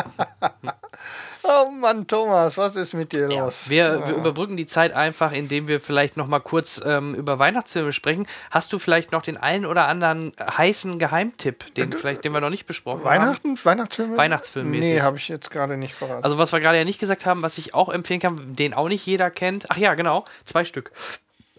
Oh 1.42 1.72
Mann, 1.72 2.06
Thomas, 2.06 2.58
was 2.58 2.76
ist 2.76 2.94
mit 2.94 3.14
dir 3.14 3.32
Ja, 3.32 3.46
los? 3.46 3.56
wir, 3.68 4.06
wir 4.08 4.16
überbrücken 4.16 4.58
die 4.58 4.68
Zeit 4.68 4.92
einfach, 4.94 5.32
indem 5.32 5.68
wir 5.70 5.80
vielleicht 5.80 6.18
noch 6.18 6.28
mal 6.28 6.42
kurz 6.42 6.82
ähm, 6.86 7.16
über 7.16 7.40
Weihnachtsfilme 7.40 7.94
sprechen. 7.94 8.28
Hast 8.52 8.74
du 8.74 8.78
vielleicht 8.78 9.14
noch 9.14 9.22
den 9.22 9.38
einen 9.38 9.66
oder 9.66 9.88
anderen 9.88 10.34
heißen 10.40 11.00
Geheimtipp, 11.00 11.74
den, 11.76 11.94
vielleicht, 11.94 12.26
den 12.26 12.34
wir 12.34 12.42
noch 12.42 12.50
nicht 12.50 12.66
besprochen 12.68 13.00
haben? 13.00 13.06
Weihnachten? 13.22 13.58
Weihnachtsfilme? 13.64 14.18
Weihnachtsfilmmäßig. 14.18 14.94
Nee, 14.96 15.02
habe 15.02 15.18
ich 15.18 15.28
jetzt 15.30 15.50
gerade 15.50 15.78
nicht 15.78 15.96
verraten. 15.96 16.24
Also 16.26 16.38
was 16.38 16.52
wir 16.52 16.60
gerade 16.60 16.78
ja 16.78 16.84
nicht 16.84 17.00
gesagt 17.00 17.26
haben, 17.26 17.42
was 17.42 17.58
ich 17.58 17.74
auch 17.74 17.88
empfehlen 17.90 18.20
kann, 18.20 18.56
den 18.56 18.74
auch 18.74 18.90
nicht 18.90 19.06
jeder 19.06 19.32
kennt. 19.32 19.66
Ach 19.70 19.78
ja, 19.78 19.94
genau, 19.96 20.26
zwei 20.44 20.66
Stück. 20.66 20.92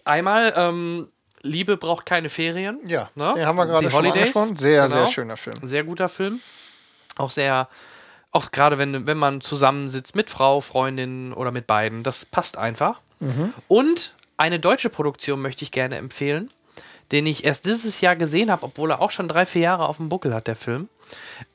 Einmal 0.05 0.53
ähm, 0.55 1.07
Liebe 1.43 1.77
braucht 1.77 2.05
keine 2.05 2.29
Ferien. 2.29 2.79
ja, 2.85 3.09
ne? 3.15 3.33
den 3.35 3.45
haben 3.45 3.55
wir 3.55 3.65
gerade 3.65 3.89
schon 3.89 4.05
angesprochen. 4.05 4.55
Sehr, 4.57 4.83
Genau. 4.87 4.95
sehr 5.05 5.07
schöner 5.07 5.37
Film. 5.37 5.55
Sehr 5.63 5.83
guter 5.83 6.09
Film. 6.09 6.39
Auch 7.17 7.31
sehr, 7.31 7.67
auch 8.31 8.51
gerade 8.51 8.77
wenn, 8.77 9.07
wenn 9.07 9.17
man 9.17 9.41
zusammensitzt 9.41 10.15
mit 10.15 10.29
Frau, 10.29 10.61
Freundin 10.61 11.33
oder 11.33 11.51
mit 11.51 11.67
beiden. 11.67 12.03
Das 12.03 12.25
passt 12.25 12.57
einfach. 12.57 13.01
Und 13.67 14.15
eine 14.37 14.59
deutsche 14.59 14.89
Produktion 14.89 15.41
möchte 15.41 15.63
ich 15.63 15.71
gerne 15.71 15.97
empfehlen, 15.97 16.49
den 17.11 17.27
ich 17.27 17.43
erst 17.43 17.65
dieses 17.65 18.01
Jahr 18.01 18.15
gesehen 18.15 18.49
habe, 18.49 18.63
obwohl 18.65 18.89
er 18.91 19.01
auch 19.01 19.11
schon 19.11 19.27
drei, 19.27 19.45
vier 19.45 19.61
Jahre 19.61 19.87
auf 19.87 19.97
dem 19.97 20.09
Buckel 20.09 20.33
hat, 20.33 20.47
der 20.47 20.55
Film. 20.55 20.89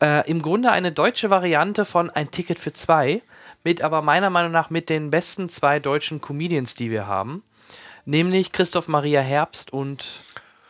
Äh, 0.01 0.29
Im 0.31 0.43
Grunde 0.43 0.71
eine 0.71 0.93
deutsche 0.93 1.29
Variante 1.31 1.85
von 1.85 2.09
Ein 2.11 2.31
Ticket 2.31 2.61
für 2.61 2.73
zwei, 2.73 3.23
mit 3.65 3.83
aber 3.83 4.01
meiner 4.03 4.31
Meinung 4.31 4.53
nach 4.53 4.71
mit 4.71 4.89
den 4.89 5.11
besten 5.11 5.49
zwei 5.49 5.81
deutschen 5.81 6.21
Comedians, 6.21 6.75
die 6.77 6.91
wir 6.93 7.07
haben. 7.09 7.43
Nämlich 8.07 8.53
Christoph 8.53 8.89
Maria 8.89 9.21
Herbst 9.21 9.73
und 9.73 10.05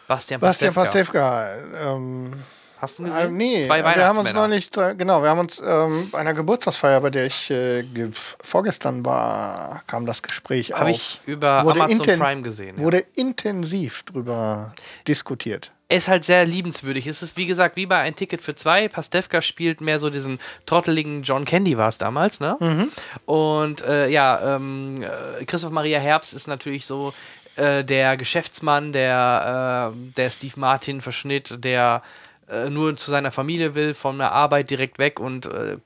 Bastian 0.09 0.41
Bastian 0.41 0.75
Pastewka. 0.75 1.47
Pastewka. 1.55 1.95
Ähm, 1.95 2.33
Hast 2.79 2.99
du 2.99 3.05
ihn 3.05 3.09
äh, 3.09 3.11
gesehen? 3.13 3.37
nee, 3.37 3.67
Zwei 3.67 3.79
wir 3.79 3.85
haben 3.85 3.95
uns 3.95 3.99
Weihnachtsmänner. 3.99 4.41
neulich, 4.49 4.71
zwei- 4.71 4.95
genau, 4.95 5.23
wir 5.23 5.31
haben 5.31 5.39
uns 5.41 5.63
ähm, 5.65 6.11
bei 6.11 6.19
einer 6.19 6.35
Geburtstagsfeier, 6.35 7.01
bei 7.01 7.09
der 7.11 7.27
ich 7.27 7.51
äh, 7.51 7.83
ge 7.85 8.11
vorgestern 8.15 9.05
war, 9.05 9.83
kam 9.87 10.05
das 10.07 10.23
Gespräch 10.23 10.75
auf. 10.75 10.81
Habe 10.81 10.91
ich 10.91 11.21
über 11.27 11.65
Wurde 11.65 11.81
Amazon 11.83 12.19
Prime 12.19 12.43
gesehen. 12.43 12.77
Ja. 12.79 12.85
Wurde 12.85 12.99
intensiv 13.15 14.03
drüber 14.03 14.75
diskutiert. 15.09 15.73
Er 15.89 15.99
ist 15.99 16.09
halt 16.09 16.25
sehr 16.25 16.45
liebenswürdig. 16.45 17.07
Es 17.07 17.23
ist, 17.23 17.37
wie 17.37 17.47
gesagt, 17.47 17.77
wie 17.77 17.87
bei 17.87 17.99
Ein 18.01 18.17
Ticket 18.17 18.43
für 18.43 18.57
zwei. 18.57 18.89
Pastewka 18.89 19.41
spielt 19.41 19.81
mehr 19.81 20.01
so 20.01 20.11
diesen 20.11 20.41
trotteligen 20.67 21.23
John 21.23 21.45
Candy 21.45 21.79
war 21.79 21.89
es 21.89 21.99
damals, 21.99 22.41
ne? 22.41 22.57
Mhm. 22.59 22.91
Und 23.25 23.83
äh, 23.85 24.09
ja, 24.09 24.57
ähm, 24.57 25.03
äh, 25.03 25.45
Christoph 25.45 25.71
Maria 25.71 26.01
Herbst 26.01 26.35
ist 26.35 26.49
natürlich 26.49 26.87
so 26.87 27.15
äh, 27.55 27.85
der 27.85 28.17
Geschäftsmann, 28.17 28.93
der, 28.93 29.93
äh, 29.95 30.13
der 30.17 30.31
Steve 30.31 30.55
Martin 30.57 31.01
verschnitt, 31.01 31.63
der 31.65 32.03
äh, 32.49 32.71
nur 32.71 32.97
zu 32.97 33.11
seiner 33.11 33.31
Familie 33.31 33.75
will, 33.75 33.95
von 33.95 34.19
der 34.19 34.33
Arbeit 34.33 34.71
direkt 34.71 34.99
weg 34.99 35.21
und 35.21 35.47
äh, 35.47 35.79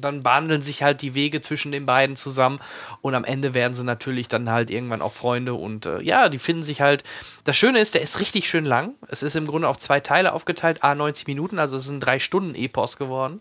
dann 0.00 0.22
behandeln 0.22 0.60
sich 0.60 0.82
halt 0.82 1.02
die 1.02 1.14
Wege 1.14 1.40
zwischen 1.40 1.72
den 1.72 1.86
beiden 1.86 2.16
zusammen 2.16 2.60
und 3.00 3.14
am 3.14 3.24
Ende 3.24 3.54
werden 3.54 3.74
sie 3.74 3.84
natürlich 3.84 4.28
dann 4.28 4.50
halt 4.50 4.70
irgendwann 4.70 5.02
auch 5.02 5.12
Freunde 5.12 5.54
und 5.54 5.86
äh, 5.86 6.00
ja, 6.02 6.28
die 6.28 6.38
finden 6.38 6.62
sich 6.62 6.80
halt. 6.80 7.02
Das 7.44 7.56
Schöne 7.56 7.78
ist, 7.80 7.94
der 7.94 8.02
ist 8.02 8.20
richtig 8.20 8.48
schön 8.48 8.64
lang. 8.64 8.94
Es 9.08 9.22
ist 9.22 9.36
im 9.36 9.46
Grunde 9.46 9.68
auf 9.68 9.78
zwei 9.78 10.00
Teile 10.00 10.32
aufgeteilt, 10.32 10.82
a 10.82 10.94
90 10.94 11.26
Minuten, 11.26 11.58
also 11.58 11.76
es 11.76 11.84
ist 11.84 11.90
ein 11.90 12.00
drei 12.00 12.18
Stunden 12.18 12.54
Epos 12.54 12.96
geworden. 12.96 13.40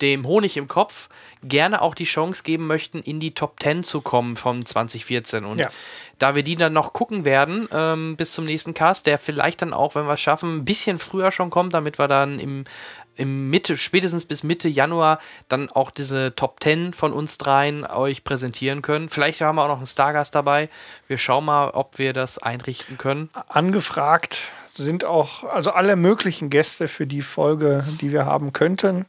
dem 0.00 0.26
Honig 0.26 0.56
im 0.56 0.68
Kopf 0.68 1.08
gerne 1.42 1.80
auch 1.82 1.94
die 1.94 2.04
Chance 2.04 2.42
geben 2.42 2.66
möchten, 2.66 2.98
in 3.00 3.20
die 3.20 3.32
Top 3.34 3.60
10 3.62 3.82
zu 3.82 4.00
kommen 4.00 4.36
von 4.36 4.64
2014. 4.64 5.44
Und 5.44 5.58
Ja. 5.58 5.68
da 6.18 6.34
wir 6.34 6.42
die 6.42 6.56
dann 6.56 6.72
noch 6.72 6.92
gucken 6.92 7.24
werden, 7.24 7.68
ähm, 7.72 8.16
bis 8.16 8.32
zum 8.32 8.44
nächsten 8.44 8.74
Cast, 8.74 9.06
der 9.06 9.18
vielleicht 9.18 9.62
dann 9.62 9.72
auch, 9.72 9.94
wenn 9.94 10.06
wir 10.06 10.14
es 10.14 10.20
schaffen, 10.20 10.58
ein 10.58 10.64
bisschen 10.64 10.98
früher 10.98 11.32
schon 11.32 11.48
kommt, 11.50 11.72
damit 11.72 11.98
wir 11.98 12.08
dann 12.08 12.38
im, 12.38 12.64
im 13.16 13.48
Mitte, 13.50 13.76
spätestens 13.78 14.24
bis 14.26 14.42
Mitte 14.42 14.68
Januar, 14.68 15.18
dann 15.48 15.70
auch 15.70 15.90
diese 15.90 16.34
Top 16.36 16.62
10 16.62 16.92
von 16.92 17.12
uns 17.12 17.38
dreien 17.38 17.86
euch 17.86 18.22
präsentieren 18.24 18.82
können. 18.82 19.08
Vielleicht 19.08 19.40
haben 19.40 19.56
wir 19.56 19.62
auch 19.64 19.68
noch 19.68 19.76
einen 19.78 19.86
Stargast 19.86 20.34
dabei. 20.34 20.68
Wir 21.08 21.16
schauen 21.18 21.46
mal, 21.46 21.70
ob 21.70 21.98
wir 21.98 22.12
das 22.12 22.38
einrichten 22.38 22.98
können. 22.98 23.30
Angefragt 23.48 24.48
sind 24.72 25.04
auch, 25.04 25.44
also 25.44 25.72
alle 25.72 25.96
möglichen 25.96 26.50
Gäste 26.50 26.88
für 26.88 27.06
die 27.06 27.22
Folge, 27.22 27.84
die 28.00 28.12
wir 28.12 28.26
haben 28.26 28.52
könnten, 28.52 29.06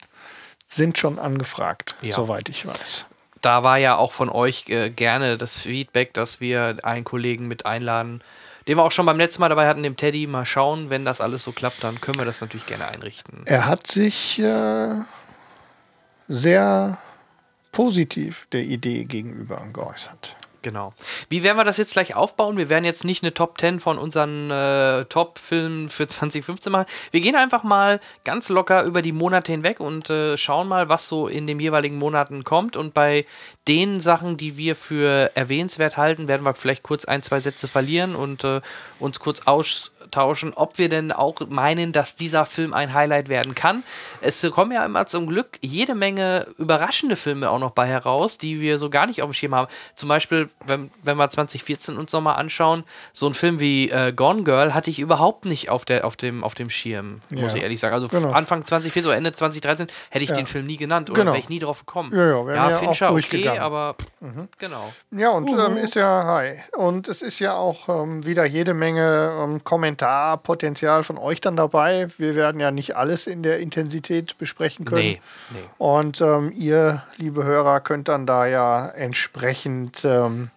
sind 0.71 0.97
schon 0.97 1.19
angefragt, 1.19 1.95
Ja. 2.01 2.15
soweit 2.15 2.47
ich 2.49 2.65
weiß. 2.65 3.05
da 3.41 3.63
war 3.63 3.77
ja 3.77 3.97
auch 3.97 4.11
von 4.13 4.29
euch 4.29 4.65
äh, 4.69 4.89
gerne 4.89 5.37
das 5.37 5.57
Feedback, 5.59 6.13
dass 6.13 6.39
wir 6.39 6.77
einen 6.83 7.03
Kollegen 7.03 7.47
mit 7.47 7.65
einladen, 7.65 8.21
den 8.67 8.77
wir 8.77 8.83
auch 8.83 8.91
schon 8.91 9.05
beim 9.07 9.17
letzten 9.17 9.41
Mal 9.41 9.49
dabei 9.49 9.67
hatten, 9.67 9.81
dem 9.83 9.97
Teddy. 9.97 10.27
Mal 10.27 10.45
schauen, 10.45 10.89
wenn 10.91 11.03
das 11.03 11.19
alles 11.19 11.41
so 11.43 11.51
klappt, 11.51 11.83
dann 11.83 11.99
können 11.99 12.19
wir 12.19 12.25
das 12.25 12.39
natürlich 12.41 12.67
gerne 12.67 12.87
einrichten. 12.87 13.41
Er 13.45 13.65
hat 13.65 13.87
sich 13.87 14.39
äh, 14.39 14.93
sehr 16.29 16.97
positiv 17.71 18.47
der 18.51 18.61
Idee 18.63 19.05
gegenüber 19.05 19.61
geäußert. 19.73 20.35
Genau. 20.63 20.93
Wie 21.29 21.41
werden 21.41 21.57
wir 21.57 21.63
das 21.63 21.77
jetzt 21.77 21.93
gleich 21.93 22.15
aufbauen? 22.15 22.55
Wir 22.55 22.69
werden 22.69 22.85
jetzt 22.85 23.03
nicht 23.03 23.23
eine 23.23 23.33
Top 23.33 23.59
10 23.59 23.79
von 23.79 23.97
unseren 23.97 24.51
äh, 24.51 25.05
Top-Filmen 25.05 25.89
für 25.89 26.07
2015 26.07 26.71
machen. 26.71 26.85
Wir 27.09 27.21
gehen 27.21 27.35
einfach 27.35 27.63
mal 27.63 27.99
ganz 28.25 28.49
locker 28.49 28.83
über 28.83 29.01
die 29.01 29.11
Monate 29.11 29.51
hinweg 29.51 29.79
und 29.79 30.09
äh, 30.09 30.37
schauen 30.37 30.67
mal, 30.67 30.87
was 30.87 31.07
so 31.07 31.27
in 31.27 31.47
den 31.47 31.59
jeweiligen 31.59 31.97
Monaten 31.97 32.43
kommt. 32.43 32.77
Und 32.77 32.93
bei 32.93 33.25
den 33.67 33.99
Sachen, 33.99 34.37
die 34.37 34.57
wir 34.57 34.75
für 34.75 35.29
erwähnenswert 35.35 35.95
halten, 35.95 36.27
werden 36.27 36.43
wir 36.43 36.55
vielleicht 36.55 36.81
kurz 36.81 37.05
ein, 37.05 37.21
zwei 37.21 37.39
Sätze 37.39 37.67
verlieren 37.67 38.15
und 38.15 38.43
äh, 38.43 38.59
uns 38.99 39.19
kurz 39.19 39.41
austauschen, 39.45 40.53
ob 40.55 40.79
wir 40.79 40.89
denn 40.89 41.11
auch 41.11 41.35
meinen, 41.47 41.91
dass 41.91 42.15
dieser 42.15 42.47
Film 42.47 42.73
ein 42.73 42.93
Highlight 42.93 43.29
werden 43.29 43.53
kann. 43.53 43.83
Es 44.21 44.41
kommen 44.51 44.71
ja 44.71 44.83
immer 44.83 45.05
zum 45.05 45.27
Glück 45.27 45.59
jede 45.61 45.93
Menge 45.93 46.47
überraschende 46.57 47.15
Filme 47.15 47.51
auch 47.51 47.59
noch 47.59 47.71
bei 47.71 47.85
heraus, 47.87 48.39
die 48.39 48.59
wir 48.61 48.79
so 48.79 48.89
gar 48.89 49.05
nicht 49.05 49.21
auf 49.21 49.29
dem 49.29 49.33
Schirm 49.33 49.53
haben. 49.53 49.67
Zum 49.93 50.09
Beispiel, 50.09 50.49
wenn, 50.65 50.89
wenn 51.03 51.17
wir 51.17 51.29
2014 51.29 51.97
uns 51.97 52.11
nochmal 52.13 52.37
anschauen, 52.37 52.83
so 53.13 53.27
ein 53.27 53.35
Film 53.35 53.59
wie 53.59 53.91
äh, 53.91 54.11
Gone 54.11 54.41
Girl 54.43 54.73
hatte 54.73 54.89
ich 54.89 54.99
überhaupt 54.99 55.45
nicht 55.45 55.69
auf, 55.69 55.85
der, 55.85 56.05
auf, 56.05 56.15
dem, 56.15 56.43
auf 56.43 56.55
dem 56.55 56.71
Schirm, 56.71 57.21
muss 57.29 57.51
Ja. 57.51 57.55
ich 57.57 57.61
ehrlich 57.63 57.79
sagen. 57.79 57.93
Also 57.93 58.07
Genau. 58.07 58.31
Anfang 58.31 58.65
2014 58.65 59.05
oder 59.07 59.17
Ende 59.17 59.33
2013 59.33 59.87
hätte 60.09 60.23
ich 60.23 60.31
Ja. 60.31 60.35
den 60.35 60.47
Film 60.47 60.65
nie 60.65 60.77
genannt 60.77 61.09
oder 61.11 61.19
Genau. 61.21 61.31
wäre 61.33 61.39
ich 61.41 61.49
nie 61.49 61.59
drauf 61.59 61.79
gekommen. 61.85 62.11
Ja, 62.13 62.25
ja, 62.47 62.53
ja 62.55 62.75
auch 62.75 62.79
Fincher, 62.79 63.11
okay, 63.11 63.50
durchgegangen. 63.53 63.61
aber 63.61 63.95
genau. 64.57 64.93
Ja, 65.11 65.29
und 65.31 65.49
ähm, 65.49 65.77
ist 65.77 65.95
ja, 65.95 66.23
hi. 66.25 66.59
Und 66.73 67.07
es 67.07 67.21
ist 67.21 67.39
ja 67.39 67.53
auch 67.53 67.89
ähm, 67.89 68.25
wieder 68.25 68.45
jede 68.45 68.73
Menge 68.73 69.35
ähm, 69.39 69.63
Kommentarpotenzial 69.63 71.03
von 71.03 71.17
euch 71.17 71.41
dann 71.41 71.55
dabei. 71.55 72.07
Wir 72.17 72.35
werden 72.35 72.59
ja 72.59 72.71
nicht 72.71 72.95
alles 72.95 73.27
in 73.27 73.43
der 73.43 73.59
Intensität 73.59 74.37
besprechen 74.37 74.85
können. 74.85 75.01
Nee, 75.01 75.21
nee. 75.51 75.59
Und 75.77 76.21
ähm, 76.21 76.51
ihr, 76.55 77.03
liebe 77.17 77.43
Hörer, 77.43 77.79
könnt 77.81 78.07
dann 78.07 78.25
da 78.25 78.45
ja 78.45 78.87
entsprechend 78.89 80.03
ähm, 80.05 80.49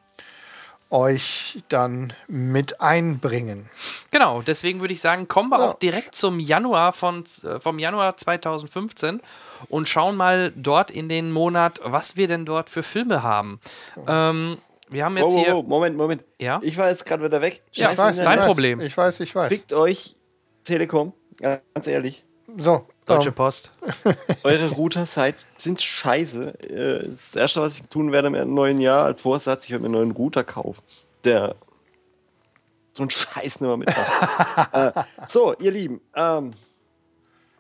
euch 0.90 1.62
dann 1.70 2.12
mit 2.28 2.80
einbringen. 2.80 3.68
Genau, 4.12 4.42
deswegen 4.42 4.80
würde 4.80 4.94
ich 4.94 5.00
sagen, 5.00 5.26
kommen 5.26 5.50
wir 5.50 5.58
Ja. 5.58 5.70
auch 5.70 5.74
direkt 5.78 6.14
zum 6.14 6.38
Januar 6.38 6.92
von, 6.92 7.24
äh, 7.42 7.58
vom 7.58 7.78
Januar 7.80 8.16
2015 8.16 9.20
und 9.68 9.88
schauen 9.88 10.16
mal 10.16 10.52
dort 10.56 10.90
in 10.90 11.08
den 11.08 11.30
Monat, 11.30 11.80
was 11.84 12.16
wir 12.16 12.28
denn 12.28 12.44
dort 12.44 12.70
für 12.70 12.82
Filme 12.82 13.22
haben. 13.22 13.60
Ähm, 14.06 14.58
wir 14.88 15.04
haben 15.04 15.16
jetzt 15.16 15.24
Oh, 15.26 15.36
oh, 15.38 15.44
hier. 15.44 15.56
oh, 15.56 15.62
Moment, 15.62 15.96
Moment. 15.96 16.24
Ja? 16.38 16.60
Ich 16.62 16.76
war 16.76 16.88
jetzt 16.88 17.06
gerade 17.06 17.24
wieder 17.24 17.40
weg. 17.40 17.62
Ja, 17.72 17.88
Scheiße, 17.88 17.98
weiß, 18.02 18.16
dein. 18.18 18.38
Problem. 18.40 18.80
Ich 18.80 18.96
weiß, 18.96 19.20
ich 19.20 19.34
weiß. 19.34 19.48
Fickt 19.48 19.72
euch 19.72 20.14
Telekom, 20.64 21.12
ganz 21.40 21.86
ehrlich. 21.86 22.24
So, 22.56 22.86
Deutsche 23.06 23.30
ähm, 23.30 23.34
Post. 23.34 23.70
Eure 24.44 24.70
Router 24.70 25.06
seid, 25.06 25.34
sind 25.56 25.80
scheiße. 25.80 26.60
Äh, 26.60 27.08
Das 27.08 27.34
erste, 27.34 27.60
was 27.60 27.76
ich 27.78 27.88
tun 27.88 28.12
werde 28.12 28.28
im 28.28 28.54
neuen 28.54 28.80
Jahr 28.80 29.04
als 29.04 29.22
Vorsatz, 29.22 29.64
ich 29.64 29.70
werde 29.70 29.82
mir 29.82 29.86
einen 29.88 29.94
neuen 30.08 30.10
Router 30.12 30.44
kaufen. 30.44 30.82
Der 31.24 31.56
so 32.92 33.02
ein 33.02 33.10
Scheiß 33.10 33.60
nimmer 33.60 33.76
mitmacht. 33.76 34.72
äh, 34.72 34.92
so, 35.28 35.54
ihr 35.58 35.72
Lieben, 35.72 36.00
ähm, 36.14 36.52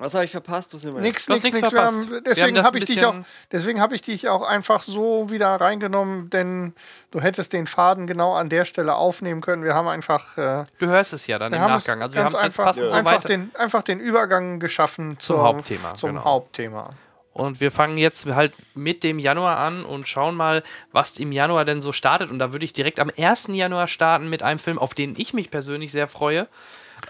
was 0.04 0.14
habe 0.14 0.24
ich 0.24 0.30
verpasst? 0.30 0.72
Wir? 0.84 0.92
Nix, 1.00 1.28
nix, 1.28 1.42
nichts 1.42 1.60
nix. 1.60 1.70
Verpasst. 1.70 1.96
haben, 1.96 2.08
Wir 2.10 2.16
haben 2.16 2.24
deswegen 2.24 2.62
habe 2.62 2.78
ich 2.78 2.84
dich 2.84 3.04
auch, 3.04 3.14
deswegen 3.50 3.80
habe 3.80 3.94
ich 3.94 4.02
dich 4.02 4.28
auch 4.28 4.42
einfach 4.42 4.82
so 4.82 5.30
wieder 5.30 5.48
reingenommen, 5.60 6.30
denn 6.30 6.74
du 7.10 7.20
hättest 7.20 7.52
den 7.52 7.66
Faden 7.66 8.06
genau 8.06 8.34
an 8.34 8.48
der 8.50 8.64
Stelle 8.64 8.94
aufnehmen 8.94 9.40
können. 9.40 9.64
Wir 9.64 9.74
haben 9.74 9.88
einfach, 9.88 10.36
äh, 10.36 10.66
Du 10.78 10.86
hörst 10.86 11.12
es 11.12 11.26
ja 11.26 11.38
dann 11.38 11.52
im 11.52 11.60
Nachgang. 11.60 12.02
Also 12.02 12.14
wir 12.16 12.24
haben 12.24 12.34
einfach, 12.36 12.64
passend 12.64 12.90
so 12.90 12.96
einfach, 12.96 13.24
den, 13.24 13.50
einfach 13.54 13.82
den 13.82 13.98
Übergang 14.00 14.60
geschaffen 14.60 15.18
Zum 15.18 15.36
zur- 15.36 15.42
Hauptthema, 15.44 15.94
Zum 15.96 16.10
genau. 16.10 16.24
Hauptthema. 16.24 16.90
Und 17.32 17.60
wir 17.60 17.72
fangen 17.72 17.96
jetzt 17.98 18.26
halt 18.26 18.52
mit 18.74 19.02
dem 19.02 19.18
Januar 19.18 19.58
an 19.58 19.84
und 19.84 20.06
schauen 20.06 20.36
mal, 20.36 20.62
was 20.92 21.16
im 21.18 21.32
Januar 21.32 21.64
denn 21.64 21.82
so 21.82 21.92
startet. 21.92 22.30
Und 22.30 22.38
da 22.38 22.52
würde 22.52 22.64
ich 22.64 22.72
direkt 22.72 23.00
am 23.00 23.10
1. 23.16 23.48
Januar 23.48 23.88
starten 23.88 24.30
mit 24.30 24.44
einem 24.44 24.60
Film, 24.60 24.78
auf 24.78 24.94
den 24.94 25.14
ich 25.18 25.34
mich 25.34 25.50
persönlich 25.50 25.90
sehr 25.90 26.06
freue. 26.06 26.46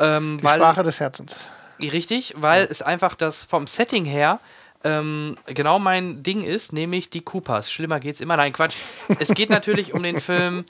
Ähm, 0.01 0.39
Die 0.39 0.45
weil, 0.45 0.57
Sprache 0.59 0.83
des 0.83 0.99
Herzens. 0.99 1.37
Richtig, 1.81 2.35
weil 2.37 2.67
es 2.71 2.83
einfach 2.83 3.15
das 3.15 3.45
vom 3.45 3.67
Setting 3.67 4.05
her 4.05 4.41
ähm, 4.85 5.37
genau 5.47 5.79
mein 5.79 6.23
Ding 6.23 6.43
ist, 6.43 6.73
nämlich 6.73 7.09
die 7.11 7.23
Coopers. 7.23 7.73
Schlimmer 7.73 8.01
geht's 8.01 8.21
immer. 8.21 8.37
Nein, 8.37 8.53
Quatsch. 8.53 8.75
Es 9.19 9.29
geht 9.29 9.49
natürlich 9.51 9.95
um 9.95 10.03
den 10.03 10.21
Film 10.21 10.65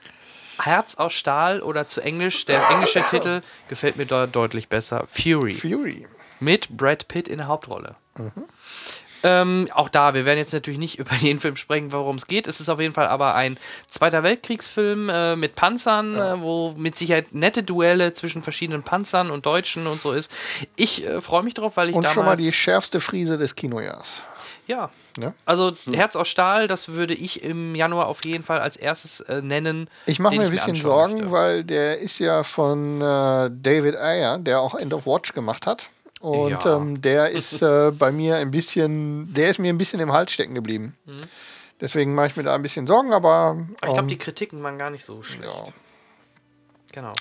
Herz 0.63 0.95
aus 0.95 1.13
Stahl 1.13 1.61
oder 1.61 1.87
zu 1.87 2.01
Englisch, 2.01 2.45
der 2.45 2.63
englische 2.71 3.03
Titel 3.11 3.43
gefällt 3.69 3.97
mir 3.97 4.07
dort 4.07 4.35
deutlich 4.35 4.69
besser. 4.69 5.05
Fury. 5.09 5.55
Fury. 5.55 6.07
Mit 6.39 6.69
Brad 6.69 7.09
Pitt 7.09 7.27
in 7.27 7.39
der 7.39 7.49
Hauptrolle. 7.49 7.97
Ähm, 9.25 9.69
auch 9.73 9.89
da, 9.89 10.15
wir 10.15 10.27
werden 10.27 10.39
jetzt 10.39 10.53
natürlich 10.53 10.79
nicht 10.79 10.99
über 11.01 11.15
jeden 11.17 11.41
Film 11.41 11.57
sprechen, 11.57 11.91
worum 11.93 12.17
es 12.17 12.27
geht. 12.27 12.47
Es 12.47 12.61
ist 12.61 12.69
auf 12.69 12.79
jeden 12.79 12.95
Fall 12.95 13.09
aber 13.09 13.35
ein 13.35 13.59
Zweiter 13.89 14.23
Weltkriegsfilm 14.23 15.09
äh, 15.09 15.35
mit 15.35 15.57
Panzern, 15.57 16.15
äh, 16.15 16.41
wo 16.41 16.75
mit 16.77 16.97
Sicherheit 16.97 17.35
nette 17.35 17.63
Duelle 17.63 18.13
zwischen 18.13 18.43
verschiedenen 18.43 18.83
Panzern 18.83 19.31
und 19.31 19.47
Deutschen 19.47 19.87
und 19.87 20.01
so 20.01 20.13
ist. 20.13 20.31
Ich 20.77 21.05
äh, 21.05 21.21
freue 21.21 21.43
mich 21.43 21.55
drauf, 21.55 21.77
weil 21.77 21.89
ich 21.89 21.97
Und 21.97 22.03
damals... 22.03 22.15
schon 22.15 22.25
mal 22.27 22.37
die 22.37 22.53
schärfste 22.53 23.01
Frise 23.01 23.39
des 23.39 23.55
Kinojahrs. 23.55 24.23
Ja. 24.67 24.91
Ne? 25.17 25.33
Also 25.47 25.73
Herz 25.93 26.17
aus 26.17 26.29
Stahl, 26.29 26.67
das 26.67 26.89
würde 26.89 27.15
ich 27.15 27.45
im 27.45 27.75
Januar 27.77 28.09
auf 28.09 28.25
jeden 28.25 28.43
Fall 28.43 28.59
als 28.61 28.77
erstes 28.77 29.21
äh, 29.21 29.43
nennen. 29.43 29.89
Ich 30.07 30.19
mache 30.19 30.33
den 30.33 30.41
mir 30.41 30.47
ein 30.47 30.51
bisschen 30.51 30.75
Sorgen, 30.75 31.15
möchte. 31.15 31.31
weil 31.31 31.65
der 31.65 31.99
ist 31.99 32.19
ja 32.19 32.43
von 32.43 33.01
äh, 33.01 33.51
David 33.51 33.97
Ayer, 33.97 34.39
der 34.39 34.61
auch 34.61 34.75
End 34.75 34.93
of 34.93 35.07
Watch 35.07 35.33
gemacht 35.33 35.67
hat. 35.67 35.91
Und 36.25 36.51
Ja. 36.65 36.77
ähm, 36.77 37.03
der 37.03 37.31
ist 37.31 37.61
äh, 37.63 37.91
bei 37.91 38.11
mir 38.11 38.37
ein 38.37 38.51
bisschen, 38.51 39.33
der 39.35 39.51
ist 39.51 39.59
mir 39.59 39.73
ein 39.73 39.79
bisschen 39.79 40.01
im 40.01 40.11
Hals 40.13 40.33
stecken 40.33 40.55
geblieben. 40.55 40.97
Mhm. 41.05 41.21
Deswegen 41.81 42.15
mache 42.15 42.29
ich 42.29 42.37
mir 42.37 42.45
da 42.45 42.55
ein 42.55 42.63
bisschen 42.63 42.87
Sorgen, 42.87 43.13
aber. 43.13 43.29
Aber 43.29 43.59
ich 43.75 43.81
glaube, 43.83 43.99
ähm, 44.01 44.09
die 44.09 44.17
Kritiken 44.19 44.63
waren 44.63 44.79
gar 44.79 44.91
nicht 44.91 45.05
so 45.05 45.23
schlecht. 45.23 45.45
ja. 45.45 45.65
Genau. 46.93 47.13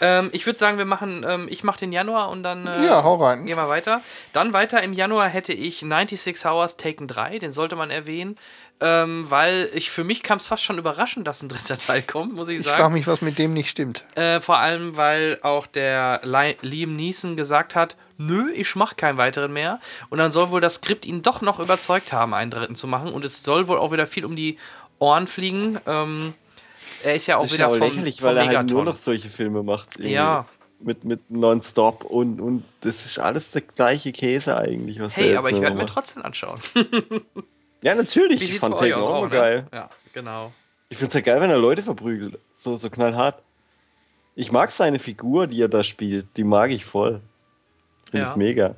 Ähm, 0.00 0.28
ich 0.32 0.44
würde 0.44 0.58
sagen, 0.58 0.76
wir 0.76 0.84
machen, 0.86 1.24
ähm, 1.26 1.46
ich 1.48 1.62
mache 1.62 1.78
den 1.78 1.92
Januar 1.92 2.30
und 2.30 2.42
dann 2.42 2.66
äh, 2.66 2.84
Ja, 2.84 3.04
hau 3.04 3.14
rein. 3.14 3.46
gehen 3.46 3.56
wir 3.56 3.68
weiter. 3.68 4.00
Dann 4.32 4.52
weiter 4.52 4.82
im 4.82 4.92
Januar 4.92 5.28
hätte 5.28 5.52
ich 5.52 5.78
96 5.80 6.44
Hours 6.46 6.76
Taken 6.76 7.06
3, 7.06 7.38
den 7.38 7.52
sollte 7.52 7.76
man 7.76 7.90
erwähnen, 7.90 8.36
ähm, 8.80 9.30
weil 9.30 9.70
ich 9.72 9.88
für 9.88 10.02
mich 10.02 10.24
kam 10.24 10.38
es 10.38 10.46
fast 10.48 10.64
schon 10.64 10.78
überraschend, 10.78 11.28
dass 11.28 11.42
ein 11.42 11.48
dritter 11.48 11.78
Teil 11.78 12.02
kommt, 12.02 12.34
muss 12.34 12.48
ich 12.48 12.58
Ich 12.58 12.66
frage 12.66 12.78
sagen. 12.82 12.94
mich, 12.94 13.06
was 13.06 13.22
mit 13.22 13.38
dem 13.38 13.52
nicht 13.54 13.68
stimmt. 13.70 14.02
Äh, 14.16 14.40
vor 14.40 14.58
allem, 14.58 14.96
weil 14.96 15.38
auch 15.42 15.68
der 15.68 16.22
Li 16.24 16.56
Liam 16.62 16.94
Neeson 16.94 17.36
gesagt 17.36 17.76
hat, 17.76 17.94
nö, 18.20 18.52
ich 18.52 18.76
mache 18.76 18.94
keinen 18.94 19.18
weiteren 19.18 19.52
mehr. 19.52 19.80
Und 20.10 20.18
dann 20.18 20.30
soll 20.30 20.50
wohl 20.50 20.60
das 20.60 20.76
Skript 20.76 21.04
ihn 21.04 21.22
doch 21.22 21.40
noch 21.40 21.58
überzeugt 21.58 22.12
haben, 22.12 22.34
einen 22.34 22.50
dritten 22.50 22.76
zu 22.76 22.86
machen. 22.86 23.12
Und 23.12 23.24
es 23.24 23.42
soll 23.42 23.66
wohl 23.66 23.78
auch 23.78 23.92
wieder 23.92 24.06
viel 24.06 24.24
um 24.24 24.36
die 24.36 24.58
Ohren 24.98 25.26
fliegen. 25.26 25.80
Ähm, 25.86 26.34
er 27.02 27.14
ist 27.14 27.26
ja 27.26 27.36
auch 27.36 27.42
Das 27.42 27.52
ist 27.52 27.58
wieder 27.58 27.68
ja 27.68 27.72
auch 27.72 27.78
vom, 27.78 27.88
lächerlich, 27.88 28.22
weil 28.22 28.36
er 28.36 28.46
halt 28.46 28.70
nur 28.70 28.84
noch 28.84 28.94
solche 28.94 29.30
Filme 29.30 29.62
macht. 29.62 29.96
irgendwie. 29.96 30.12
Ja. 30.12 30.46
Mit, 30.82 31.04
mit 31.04 31.30
Nonstop 31.30 32.04
und, 32.04 32.40
und 32.40 32.64
das 32.80 33.04
ist 33.04 33.18
alles 33.18 33.50
der 33.50 33.60
gleiche 33.60 34.12
Käse 34.12 34.56
eigentlich. 34.56 34.98
Hey, 35.14 35.36
aber 35.36 35.50
ich 35.50 35.60
werde 35.60 35.76
mir 35.76 35.86
trotzdem 35.86 36.22
anschauen. 36.22 36.58
Ja, 37.82 37.94
natürlich. 37.94 38.42
Ich 38.42 38.58
fand 38.58 38.76
Taken 38.78 38.92
auch 38.94 39.10
auch, 39.10 39.24
ne? 39.24 39.30
geil. 39.30 39.66
Ja, 39.72 39.88
genau. 40.12 40.52
Ich 40.90 40.98
find's 40.98 41.14
ja 41.14 41.20
geil, 41.20 41.40
wenn 41.40 41.50
er 41.50 41.58
Leute 41.58 41.82
verprügelt. 41.82 42.38
So, 42.52 42.76
so 42.76 42.90
knallhart. 42.90 43.42
Ich 44.34 44.52
mag 44.52 44.70
seine 44.70 44.98
Figur, 44.98 45.46
die 45.46 45.62
er 45.62 45.68
da 45.68 45.82
spielt. 45.82 46.26
Die 46.36 46.44
mag 46.44 46.70
ich 46.70 46.84
voll. 46.84 47.22
Finde 48.10 48.26
Ja. 48.26 48.30
ich 48.30 48.36
mega. 48.36 48.76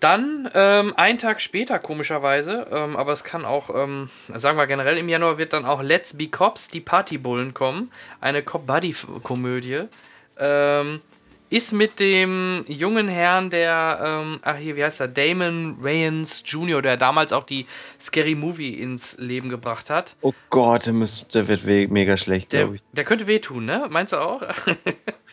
Dann, 0.00 0.50
ähm, 0.54 0.92
einen 0.96 1.16
Tag 1.18 1.40
später, 1.40 1.78
komischerweise, 1.78 2.66
ähm, 2.70 2.94
aber 2.94 3.12
es 3.12 3.24
kann 3.24 3.46
auch, 3.46 3.70
ähm, 3.74 4.10
sagen 4.34 4.58
wir 4.58 4.66
generell, 4.66 4.98
im 4.98 5.08
Januar 5.08 5.38
wird 5.38 5.54
dann 5.54 5.64
auch 5.64 5.82
Let's 5.82 6.12
Be 6.18 6.28
Cops, 6.28 6.68
die 6.68 6.80
Partybullen 6.80 7.54
kommen. 7.54 7.90
Eine 8.20 8.42
Cop-Buddy-Komödie. 8.42 9.84
Ähm, 10.38 11.00
ist 11.48 11.72
mit 11.72 12.00
dem 12.00 12.64
jungen 12.66 13.08
Herrn, 13.08 13.48
der, 13.48 14.00
ähm, 14.04 14.38
ach 14.42 14.56
hier, 14.56 14.76
wie 14.76 14.84
heißt 14.84 15.00
er, 15.00 15.08
Damon 15.08 15.82
Wayans 15.82 16.42
Jr., 16.44 16.82
der 16.82 16.96
damals 16.98 17.32
auch 17.32 17.44
die 17.44 17.66
Scary 17.98 18.34
Movie 18.34 18.74
ins 18.74 19.16
Leben 19.18 19.48
gebracht 19.48 19.88
hat. 19.88 20.16
Oh 20.20 20.32
Gott, 20.50 20.84
der, 20.86 20.92
muss, 20.92 21.26
der 21.28 21.46
wird 21.48 21.64
mega 21.90 22.16
schlecht, 22.18 22.50
glaube 22.50 22.76
ich. 22.76 22.82
der 22.92 23.04
könnte 23.04 23.26
wehtun, 23.26 23.64
ne? 23.64 23.86
Meinst 23.88 24.12
du 24.12 24.16
auch? 24.18 24.42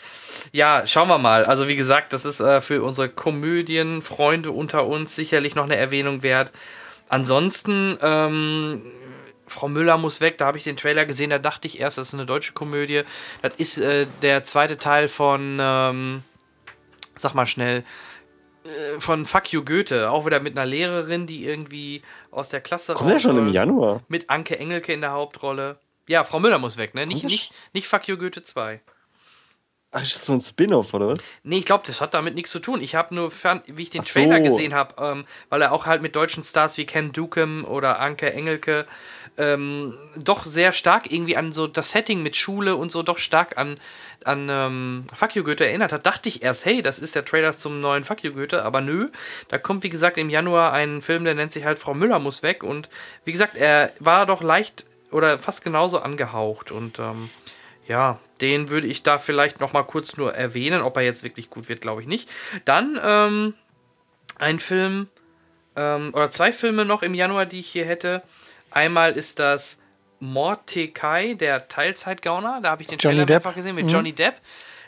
ja, 0.52 0.86
schauen 0.86 1.08
wir 1.08 1.18
mal. 1.18 1.46
Also 1.46 1.68
wie 1.68 1.76
gesagt, 1.76 2.14
das 2.14 2.26
ist 2.26 2.40
äh, 2.40 2.62
für 2.62 2.84
unsere 2.84 3.10
Komödienfreunde 3.10 4.52
unter 4.52 4.86
uns 4.86 5.16
sicherlich 5.16 5.56
noch 5.56 5.64
eine 5.64 5.78
Erwähnung 5.78 6.24
wert. 6.24 6.52
Ansonsten, 7.08 7.98
ähm, 8.02 8.82
Frau 9.48 9.68
Müller 9.68 9.98
muss 9.98 10.22
weg, 10.22 10.38
da 10.38 10.46
habe 10.46 10.58
ich 10.58 10.64
den 10.64 10.78
Trailer 10.78 11.06
gesehen, 11.06 11.30
da 11.30 11.40
dachte 11.40 11.68
ich 11.68 11.80
erst, 11.80 11.98
das 11.98 12.10
ist 12.10 12.14
eine 12.14 12.26
deutsche 12.26 12.54
Komödie. 12.54 13.04
Das 13.42 13.56
ist 13.56 13.78
äh, 13.78 14.08
der 14.22 14.44
zweite 14.44 14.78
Teil 14.78 15.08
von, 15.08 15.58
ähm, 15.60 16.24
sag 17.18 17.34
mal 17.34 17.46
schnell, 17.46 17.84
äh, 18.64 19.00
von 19.00 19.26
Fuck 19.26 19.52
You 19.52 19.64
Goethe. 19.64 20.12
Auch 20.12 20.26
wieder 20.26 20.40
mit 20.40 20.58
einer 20.58 20.66
Lehrerin, 20.66 21.28
die 21.28 21.46
irgendwie 21.46 22.02
aus 22.30 22.50
der 22.50 22.62
Klasse 22.62 22.94
Kommt 22.94 23.12
ja 23.12 23.20
schon 23.20 23.38
im. 23.38 23.54
Januar. 23.54 24.04
Mit 24.08 24.30
Anke 24.30 24.58
Engelke 24.60 24.94
in 24.94 25.02
der 25.02 25.12
Hauptrolle. 25.12 25.80
Ja, 26.08 26.24
Frau 26.24 26.40
Müller 26.40 26.58
muss 26.60 26.78
weg, 26.78 26.94
ne? 26.94 27.06
Nicht, 27.06 27.24
nicht, 27.24 27.54
nicht 27.74 27.88
Fuck 27.88 28.08
You 28.08 28.18
Goethe 28.18 28.44
2. 28.44 28.82
Ach, 29.94 30.02
ist 30.02 30.16
das 30.16 30.26
so 30.26 30.34
ein 30.34 30.42
Spin-off, 30.42 30.94
oder 30.94 31.10
was? 31.10 31.20
Nee, 31.44 31.58
ich 31.58 31.66
glaube, 31.66 31.84
das 31.86 32.00
hat 32.00 32.14
damit 32.14 32.36
nichts 32.36 32.52
zu 32.52 32.60
tun. 32.60 32.82
Ich 32.82 32.96
habe 32.96 33.14
nur, 33.14 33.30
fern, 33.30 33.62
wie 33.68 33.84
ich 33.84 33.90
den 33.90 34.02
Ach 34.02 34.06
so. 34.06 34.14
Trailer 34.14 34.40
gesehen 34.40 34.74
habe, 34.74 34.96
ähm, 35.04 35.26
weil 35.50 35.62
er 35.62 35.74
auch 35.74 35.86
halt 35.86 36.02
mit 36.02 36.16
deutschen 36.16 36.44
Stars 36.46 36.78
wie 36.78 36.86
Ken 36.86 37.12
Dukem 37.12 37.66
oder 37.66 38.00
Anke 38.00 38.32
Engelke 38.32 38.86
ähm, 39.38 39.98
doch 40.16 40.46
sehr 40.46 40.72
stark 40.72 41.12
irgendwie 41.12 41.38
an 41.38 41.52
so 41.52 41.68
das 41.68 41.92
Setting 41.92 42.24
mit 42.24 42.36
Schule 42.36 42.76
und 42.76 42.92
so 42.92 43.04
doch 43.04 43.18
stark 43.18 43.58
an, 43.58 43.80
an 44.24 44.48
ähm, 44.50 45.06
Fuck 45.14 45.36
You 45.36 45.44
Goethe 45.44 45.66
erinnert 45.66 45.92
hat, 45.92 46.06
dachte 46.06 46.30
ich 46.30 46.44
erst, 46.44 46.66
hey, 46.66 46.82
das 46.82 47.00
ist 47.00 47.16
der 47.16 47.26
Trailer 47.26 47.54
zum 47.54 47.82
neuen 47.82 48.04
Fuck 48.04 48.24
You 48.24 48.34
Goethe, 48.34 48.64
aber 48.64 48.82
nö. 48.82 49.10
Da 49.48 49.58
kommt, 49.58 49.84
wie 49.84 49.90
gesagt, 49.90 50.18
im 50.18 50.30
Januar 50.30 50.74
ein 50.74 51.02
Film, 51.02 51.24
der 51.24 51.36
nennt 51.36 51.54
sich 51.54 51.66
halt 51.66 51.80
Frau 51.80 51.94
Müller 51.94 52.20
muss 52.20 52.44
weg 52.44 52.64
und 52.64 52.90
wie 53.26 53.32
gesagt, 53.32 53.56
er 53.58 53.92
war 54.00 54.26
doch 54.26 54.42
leicht 54.42 54.86
oder 55.12 55.40
fast 55.40 55.64
genauso 55.64 56.00
angehaucht 56.00 56.72
und 56.72 57.00
ähm, 57.00 57.30
ja, 57.92 58.20
den 58.40 58.70
würde 58.70 58.88
ich 58.88 59.04
da 59.04 59.20
vielleicht 59.20 59.60
noch 59.60 59.74
mal 59.74 59.84
kurz 59.84 60.16
nur 60.16 60.34
erwähnen. 60.34 60.82
Ob 60.82 60.96
er 60.96 61.04
jetzt 61.04 61.24
wirklich 61.24 61.50
gut 61.50 61.68
wird, 61.68 61.82
glaube 61.82 62.02
ich 62.02 62.08
nicht. 62.08 62.30
Dann 62.64 62.98
ähm, 63.04 63.54
ein 64.40 64.60
Film 64.60 65.10
ähm, 65.76 66.14
oder 66.14 66.32
zwei 66.32 66.54
Filme 66.54 66.86
noch 66.86 67.04
im 67.04 67.14
Januar, 67.14 67.46
die 67.46 67.60
ich 67.60 67.68
hier 67.68 67.84
hätte. 67.84 68.24
Einmal 68.72 69.12
ist 69.12 69.40
das 69.40 69.78
Mordecai, 70.22 71.34
der 71.34 71.68
Teilzeitgauner. 71.68 72.62
Da 72.64 72.72
habe 72.72 72.82
ich 72.82 72.88
den 72.88 72.98
Johnny 72.98 73.16
Trailer 73.16 73.26
Depp. 73.26 73.44
mehrfach 73.44 73.56
gesehen 73.56 73.76
mit 73.76 73.92
Johnny 73.92 74.14
Depp. 74.14 74.36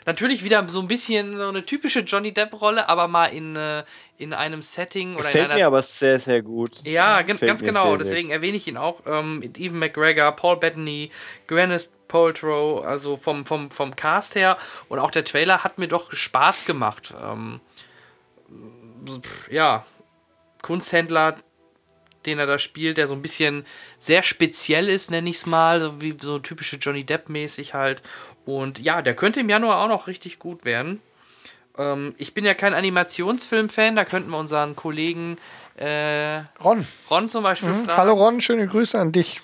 Natürlich 0.06 0.42
wieder 0.42 0.66
so 0.66 0.80
ein 0.80 0.88
bisschen 0.88 1.36
so 1.36 1.48
eine 1.48 1.66
typische 1.66 2.00
Johnny 2.00 2.32
Depp-Rolle, 2.32 2.88
aber 2.88 3.06
mal 3.06 3.26
in, 3.26 3.54
äh, 3.56 3.84
in 4.16 4.32
einem 4.32 4.62
Setting 4.62 5.14
oder 5.14 5.22
in 5.22 5.26
Gefällt 5.26 5.44
einer 5.46 5.54
mir 5.56 5.66
aber 5.66 5.82
sehr, 5.82 6.18
sehr 6.18 6.42
gut. 6.42 6.84
ja, 6.84 7.22
ganz 7.22 7.62
genau. 7.62 7.90
sehr, 7.90 7.98
Deswegen 7.98 8.30
erwähne 8.30 8.56
ich 8.56 8.68
ihn 8.68 8.76
auch. 8.76 9.02
Ähm, 9.06 9.40
mit 9.40 9.58
Evan 9.58 9.78
McGregor, 9.78 10.32
Paul 10.32 10.56
Bettany, 10.56 11.10
Gwyneth 11.46 11.90
Paltrow, 12.08 12.84
also 12.84 13.16
vom, 13.16 13.44
vom, 13.44 13.70
vom 13.70 13.96
Cast 13.96 14.36
her. 14.36 14.56
Und 14.88 14.98
auch 14.98 15.10
der 15.10 15.24
Trailer 15.24 15.64
hat 15.64 15.78
mir 15.78 15.88
doch 15.88 16.12
Spaß 16.12 16.64
gemacht. 16.64 17.12
Ähm, 17.20 17.60
ja, 19.50 19.84
Kunsthändler, 20.62 21.36
den 22.24 22.38
er 22.38 22.46
da 22.46 22.58
spielt, 22.58 22.98
der 22.98 23.08
so 23.08 23.14
ein 23.14 23.22
bisschen 23.22 23.66
sehr 23.98 24.22
speziell 24.22 24.88
ist, 24.88 25.10
nenne 25.10 25.28
ich 25.28 25.36
es 25.36 25.46
mal. 25.46 25.80
So 25.80 26.00
wie 26.00 26.16
so 26.20 26.38
typische 26.38 26.76
Johnny 26.76 27.04
Depp-mäßig 27.04 27.74
halt. 27.74 28.02
Und 28.46 28.78
ja, 28.78 29.02
der 29.02 29.16
könnte 29.16 29.40
im 29.40 29.48
Januar 29.48 29.82
auch 29.82 29.88
noch 29.88 30.06
richtig 30.06 30.38
gut 30.38 30.64
werden. 30.64 31.00
Ähm, 31.78 32.14
ich 32.18 32.34
bin 32.34 32.44
ja 32.44 32.54
kein 32.54 32.74
Animationsfilm-Fan, 32.74 33.96
da 33.96 34.04
könnten 34.04 34.30
wir 34.30 34.38
unseren 34.38 34.76
Kollegen 34.76 35.38
äh, 35.76 36.38
Ron. 36.62 36.86
Ron 37.10 37.28
zum 37.28 37.42
Beispiel 37.42 37.72
fragen. 37.74 37.96
Hallo 37.96 38.14
Ron, 38.14 38.40
schöne 38.40 38.66
Grüße 38.66 38.98
an 38.98 39.12
dich. 39.12 39.40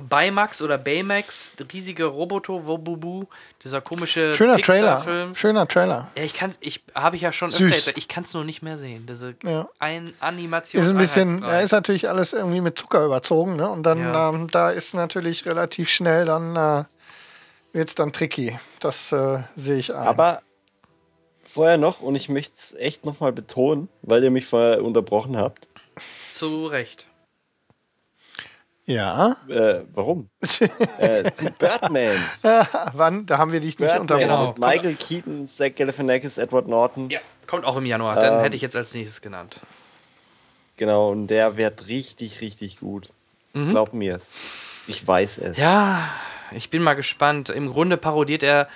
Baymax 0.00 0.62
oder 0.62 0.78
Baymax, 0.78 1.56
riesige 1.72 2.04
Roboto, 2.04 2.66
Wobubu, 2.66 3.24
dieser 3.64 3.80
komische 3.80 4.32
Schöner. 4.34 4.56
Trailer. 4.58 5.04
Schöner 5.34 5.66
Trailer. 5.66 6.08
Ja, 6.16 6.22
ich 6.22 6.34
kann, 6.34 6.52
ich 6.60 6.84
habe 6.94 7.16
ich 7.16 7.22
ja 7.22 7.32
schon 7.32 7.50
Süß. 7.50 7.62
öfter 7.62 7.74
gesagt, 7.76 7.98
ich 7.98 8.06
kann 8.06 8.22
es 8.22 8.32
nur 8.32 8.44
nicht 8.44 8.62
mehr 8.62 8.78
sehen. 8.78 9.06
Diese 9.08 9.34
Ja. 9.42 9.68
ein 9.80 10.12
Animation. 10.20 10.82
Ist 10.84 10.90
ein 10.90 10.98
bisschen, 10.98 11.40
da 11.40 11.60
ist 11.60 11.72
natürlich 11.72 12.08
alles 12.08 12.32
irgendwie 12.32 12.60
mit 12.60 12.78
Zucker 12.78 13.04
überzogen, 13.04 13.56
ne? 13.56 13.68
Und 13.68 13.82
dann, 13.82 13.98
Ja. 13.98 14.28
ähm, 14.30 14.46
da 14.52 14.70
ist 14.70 14.94
natürlich 14.94 15.46
relativ 15.46 15.88
schnell 15.90 16.26
dann 16.26 16.54
äh, 16.54 16.84
wird 17.72 17.88
es 17.88 17.94
dann 17.96 18.12
tricky. 18.12 18.56
Das 18.78 19.10
äh, 19.10 19.40
sehe 19.56 19.78
ich 19.78 19.92
ein. 19.92 20.06
Aber 20.06 20.42
vorher 21.48 21.78
noch, 21.78 22.00
und 22.00 22.14
ich 22.14 22.28
möchte 22.28 22.54
es 22.56 22.74
echt 22.74 23.04
nochmal 23.04 23.32
betonen, 23.32 23.88
weil 24.02 24.22
ihr 24.24 24.30
mich 24.30 24.46
vorher 24.46 24.84
unterbrochen 24.84 25.36
habt. 25.36 25.68
Zu 26.32 26.66
Recht. 26.66 27.06
ja. 28.86 29.36
Äh, 29.48 29.82
warum? 29.92 30.28
äh, 30.98 31.30
zu 31.32 31.46
Birdman. 31.50 32.16
Wann? 32.92 33.26
Da 33.26 33.38
haben 33.38 33.52
wir 33.52 33.60
dich 33.60 33.78
nicht 33.78 33.98
unterbrochen. 33.98 34.28
Genau. 34.28 34.48
mit 34.48 34.58
Michael 34.58 34.94
Keaton, 34.94 35.46
Zach 35.48 35.74
Galifianakis, 35.74 36.38
Edward 36.38 36.68
Norton. 36.68 37.10
Ja, 37.10 37.20
kommt 37.46 37.64
auch 37.64 37.76
im 37.76 37.86
Januar. 37.86 38.14
Dann 38.16 38.34
Ähm. 38.38 38.40
hätte 38.40 38.56
ich 38.56 38.62
jetzt 38.62 38.76
als 38.76 38.94
nächstes 38.94 39.20
genannt. 39.20 39.60
Genau, 40.76 41.10
und 41.10 41.26
der 41.26 41.56
wird 41.56 41.88
richtig, 41.88 42.40
richtig 42.40 42.78
gut. 42.78 43.08
Glaub 43.52 43.92
mir 43.92 44.16
es. 44.18 44.28
Ich 44.86 45.04
weiß 45.04 45.38
es. 45.38 45.56
Mhm. 45.56 45.62
Ja, 45.62 46.08
ich 46.52 46.70
bin 46.70 46.82
mal 46.82 46.94
gespannt. 46.94 47.48
Im 47.50 47.70
Grunde 47.72 47.96
parodiert 47.96 48.42
er 48.42 48.68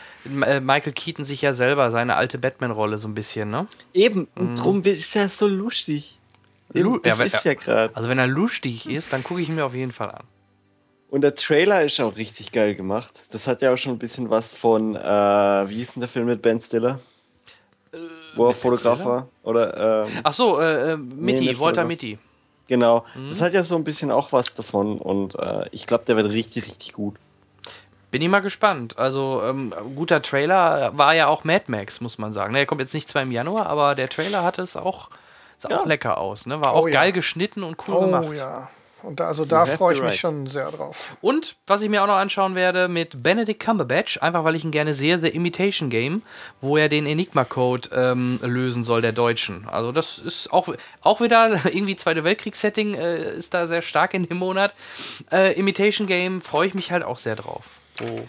äh, 0.46 0.60
Michael 0.60 0.92
Keaton 0.92 1.24
sich 1.24 1.42
ja 1.42 1.54
selber, 1.54 1.90
seine 1.90 2.16
alte 2.16 2.38
Batman-Rolle 2.38 2.98
so 2.98 3.08
ein 3.08 3.14
bisschen, 3.14 3.50
ne? 3.50 3.66
Eben, 3.94 4.28
und 4.36 4.54
drum 4.56 4.82
ist 4.82 5.16
er 5.16 5.28
so 5.28 5.46
lustig. 5.46 6.18
Lu- 6.74 6.98
das 6.98 7.18
ja, 7.18 7.24
ist 7.24 7.44
ja 7.44 7.54
gerade. 7.54 7.94
Also 7.94 8.08
wenn 8.08 8.18
er 8.18 8.26
lustig 8.26 8.88
ist, 8.88 9.12
dann 9.12 9.22
gucke 9.22 9.40
ich 9.42 9.48
ihn 9.48 9.56
mir 9.56 9.64
auf 9.66 9.74
jeden 9.74 9.92
Fall 9.92 10.10
an. 10.10 10.24
Und 11.10 11.20
der 11.20 11.34
Trailer 11.34 11.84
ist 11.84 12.00
auch 12.00 12.16
richtig 12.16 12.52
geil 12.52 12.74
gemacht. 12.74 13.22
Das 13.30 13.46
hat 13.46 13.60
ja 13.60 13.74
auch 13.74 13.76
schon 13.76 13.92
ein 13.92 13.98
bisschen 13.98 14.30
was 14.30 14.52
von, 14.54 14.96
äh, 14.96 15.00
wie 15.68 15.74
hieß 15.74 15.92
denn 15.94 16.00
der 16.00 16.08
Film 16.08 16.24
mit 16.26 16.40
Ben 16.40 16.58
Stiller? 16.60 16.98
Wo 18.36 18.46
er 18.46 18.54
Fotograf 18.54 19.04
war? 19.04 19.28
Oder, 19.42 20.06
ähm, 20.06 20.12
Ach 20.22 20.32
so, 20.32 20.58
äh, 20.58 20.92
äh, 20.92 20.96
Mitty, 20.96 21.40
nicht 21.40 21.60
Walter 21.60 21.82
Fotograf. 21.82 21.88
Mitty. 21.88 22.18
genau. 22.66 23.04
Mhm. 23.14 23.28
Das 23.28 23.42
hat 23.42 23.52
ja 23.52 23.62
so 23.62 23.76
ein 23.76 23.84
bisschen 23.84 24.10
auch 24.10 24.32
was 24.32 24.54
davon. 24.54 24.98
Und 24.98 25.34
äh, 25.38 25.66
ich 25.72 25.86
glaube, 25.86 26.04
der 26.06 26.16
wird 26.16 26.32
richtig, 26.32 26.64
richtig 26.64 26.94
gut. 26.94 27.16
Bin 28.12 28.22
ich 28.22 28.28
mal 28.28 28.38
gespannt. 28.40 28.96
Also, 28.98 29.42
ähm, 29.44 29.74
guter 29.96 30.22
Trailer 30.22 30.96
war 30.96 31.14
ja 31.14 31.26
auch 31.26 31.42
Mad 31.42 31.64
Max, 31.66 32.00
muss 32.00 32.18
man 32.18 32.32
sagen. 32.32 32.52
Ne, 32.52 32.60
Er 32.60 32.66
kommt 32.66 32.80
jetzt 32.80 32.94
nicht 32.94 33.08
zwar 33.08 33.22
im 33.22 33.32
Januar, 33.32 33.66
aber 33.66 33.96
der 33.96 34.08
Trailer 34.08 34.44
hatte 34.44 34.62
es 34.62 34.76
auch, 34.76 35.08
sah 35.56 35.70
Ja. 35.70 35.80
auch 35.80 35.86
lecker 35.86 36.18
aus. 36.18 36.46
Ne? 36.46 36.60
War 36.60 36.74
Oh 36.74 36.78
auch 36.80 36.86
ja. 36.88 36.92
geil 37.00 37.12
geschnitten 37.12 37.64
und 37.64 37.76
cool 37.88 37.94
Oh 37.96 38.00
gemacht. 38.02 38.26
ja. 38.36 38.68
Und 39.02 39.18
da, 39.18 39.26
also 39.26 39.44
da 39.44 39.66
freue 39.66 39.94
ich 39.94 40.00
mich 40.02 40.20
schon 40.20 40.46
sehr 40.46 40.70
drauf. 40.70 41.16
Und 41.20 41.56
was 41.66 41.82
ich 41.82 41.88
mir 41.88 42.04
auch 42.04 42.06
noch 42.06 42.14
anschauen 42.18 42.54
werde 42.54 42.86
mit 42.86 43.20
Benedict 43.20 43.58
Cumberbatch, 43.58 44.18
einfach 44.22 44.44
weil 44.44 44.54
ich 44.54 44.62
ihn 44.62 44.70
gerne 44.70 44.94
sehe, 44.94 45.18
The 45.18 45.26
Imitation 45.26 45.90
Game, 45.90 46.22
wo 46.60 46.76
er 46.76 46.88
den 46.88 47.06
Enigma-Code 47.06 47.88
ähm, 47.92 48.38
lösen 48.42 48.84
soll, 48.84 49.02
der 49.02 49.10
Deutschen. 49.10 49.66
Also 49.68 49.90
das 49.90 50.18
ist 50.20 50.52
auch, 50.52 50.68
auch 51.00 51.20
wieder 51.20 51.50
irgendwie 51.64 51.96
Zweite 51.96 52.22
Weltkriegssetting 52.22 52.94
äh, 52.94 53.30
ist 53.34 53.54
da 53.54 53.66
sehr 53.66 53.82
stark 53.82 54.14
in 54.14 54.28
dem 54.28 54.36
Monat. 54.36 54.72
Äh, 55.32 55.54
Imitation 55.58 56.06
Game 56.06 56.40
freue 56.40 56.68
ich 56.68 56.74
mich 56.74 56.92
halt 56.92 57.02
auch 57.02 57.18
sehr 57.18 57.34
drauf. 57.34 57.64
Wo 57.98 58.28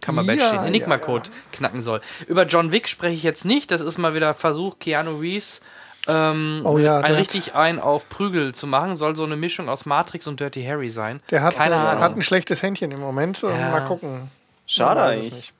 Cumberbatch 0.00 0.38
ja, 0.38 0.52
den 0.52 0.64
Enigma-Code 0.66 1.28
ja, 1.28 1.34
ja. 1.34 1.56
knacken 1.56 1.82
soll. 1.82 2.00
Über 2.26 2.44
John 2.46 2.72
Wick 2.72 2.88
spreche 2.88 3.14
ich 3.14 3.22
jetzt 3.22 3.44
nicht. 3.44 3.70
Das 3.70 3.80
ist 3.80 3.98
mal 3.98 4.14
wieder 4.14 4.34
Versuch, 4.34 4.78
Keanu 4.78 5.18
Reeves 5.18 5.60
ähm, 6.06 6.62
oh 6.64 6.78
ja, 6.78 7.00
ein 7.00 7.14
richtig 7.14 7.54
ein 7.54 7.80
auf 7.80 8.08
Prügel 8.08 8.54
zu 8.54 8.66
machen. 8.66 8.94
Soll 8.94 9.16
so 9.16 9.24
eine 9.24 9.36
Mischung 9.36 9.68
aus 9.68 9.86
Matrix 9.86 10.26
und 10.26 10.38
Dirty 10.40 10.62
Harry 10.62 10.90
sein. 10.90 11.20
Der 11.30 11.42
hat, 11.42 11.56
Keine 11.56 11.76
Ahnung. 11.76 12.02
hat 12.02 12.14
ein 12.14 12.22
schlechtes 12.22 12.62
Händchen 12.62 12.90
im 12.90 13.00
Moment. 13.00 13.40
Ja. 13.42 13.70
Mal 13.70 13.86
gucken. 13.86 14.30
Schade 14.66 15.02
eigentlich. 15.02 15.53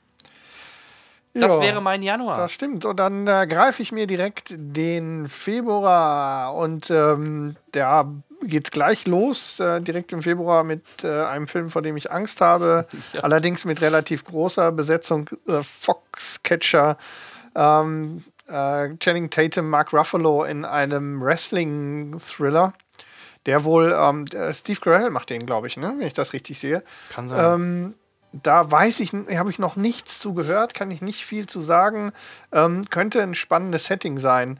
Das 1.37 1.51
ja, 1.51 1.61
wäre 1.61 1.81
mein 1.81 2.01
Januar. 2.01 2.37
Das 2.37 2.53
stimmt. 2.53 2.85
Und 2.85 2.97
dann 2.97 3.27
äh, 3.27 3.45
greife 3.45 3.81
ich 3.81 3.91
mir 3.91 4.07
direkt 4.07 4.53
den 4.55 5.27
Februar 5.27 6.55
und 6.55 6.89
ähm, 6.89 7.57
da 7.73 8.09
geht's 8.41 8.71
gleich 8.71 9.05
los, 9.05 9.59
äh, 9.59 9.81
direkt 9.81 10.13
im 10.13 10.21
Februar 10.21 10.63
mit 10.63 11.03
äh, 11.03 11.25
einem 11.25 11.49
Film, 11.49 11.69
vor 11.69 11.81
dem 11.81 11.97
ich 11.97 12.11
Angst 12.11 12.41
habe. 12.41 12.87
Ja. 13.13 13.21
Allerdings 13.21 13.65
mit 13.65 13.81
relativ 13.81 14.25
großer 14.25 14.71
Besetzung. 14.71 15.29
Äh, 15.47 15.61
Foxcatcher. 15.61 16.97
Ähm, 17.53 18.23
äh, 18.47 18.89
Channing 18.97 19.29
Tatum, 19.29 19.69
Mark 19.69 19.93
Ruffalo 19.93 20.43
in 20.43 20.65
einem 20.65 21.21
Wrestling-Thriller. 21.21 22.73
Der 23.45 23.63
wohl, 23.63 23.95
ähm, 23.97 24.25
Steve 24.53 24.79
Carell 24.79 25.11
macht 25.11 25.29
den, 25.29 25.45
glaube 25.45 25.67
ich, 25.67 25.77
ne? 25.77 25.93
wenn 25.97 26.07
ich 26.07 26.13
das 26.13 26.33
richtig 26.33 26.59
sehe. 26.59 26.83
Kann 27.09 27.27
sein. 27.27 27.53
Ähm, 27.53 27.93
da 28.43 28.69
weiß 28.69 28.99
ich, 28.99 29.13
habe 29.13 29.49
ich 29.49 29.59
noch 29.59 29.75
nichts 29.75 30.19
zu 30.19 30.33
gehört, 30.33 30.73
kann 30.73 30.91
ich 30.91 31.01
nicht 31.01 31.25
viel 31.25 31.47
zu 31.47 31.61
sagen. 31.61 32.11
Ähm, 32.51 32.89
könnte 32.89 33.21
ein 33.21 33.35
spannendes 33.35 33.85
Setting 33.85 34.17
sein. 34.17 34.59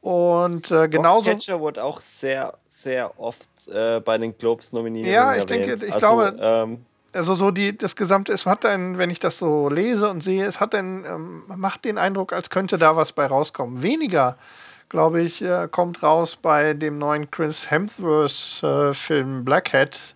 Und 0.00 0.70
äh, 0.70 0.88
genauso. 0.88 1.30
Catcher 1.30 1.60
wurde 1.60 1.82
auch 1.82 2.00
sehr, 2.00 2.54
sehr 2.66 3.18
oft 3.18 3.48
äh, 3.72 4.00
bei 4.00 4.18
den 4.18 4.36
Globes 4.36 4.72
nominiert. 4.72 5.06
Ja, 5.06 5.34
ich 5.34 5.46
denke, 5.46 5.72
ich 5.72 5.94
also, 5.94 5.98
glaube, 5.98 6.36
ähm, 6.40 6.84
also 7.14 7.34
so 7.34 7.50
die, 7.50 7.76
das 7.76 7.96
Gesamte, 7.96 8.32
es 8.32 8.44
hat 8.44 8.66
einen, 8.66 8.98
wenn 8.98 9.08
ich 9.08 9.20
das 9.20 9.38
so 9.38 9.68
lese 9.68 10.10
und 10.10 10.22
sehe, 10.22 10.44
es 10.44 10.60
hat 10.60 10.74
einen, 10.74 11.04
ähm, 11.04 11.44
macht 11.56 11.84
den 11.84 11.96
Eindruck, 11.96 12.32
als 12.32 12.50
könnte 12.50 12.76
da 12.76 12.96
was 12.96 13.12
bei 13.12 13.26
rauskommen. 13.26 13.82
Weniger, 13.82 14.36
glaube 14.88 15.22
ich, 15.22 15.40
äh, 15.40 15.68
kommt 15.70 16.02
raus 16.02 16.36
bei 16.36 16.74
dem 16.74 16.98
neuen 16.98 17.30
Chris 17.30 17.70
Hemsworth-Film 17.70 19.38
äh, 19.38 19.42
Blackhead. 19.42 20.13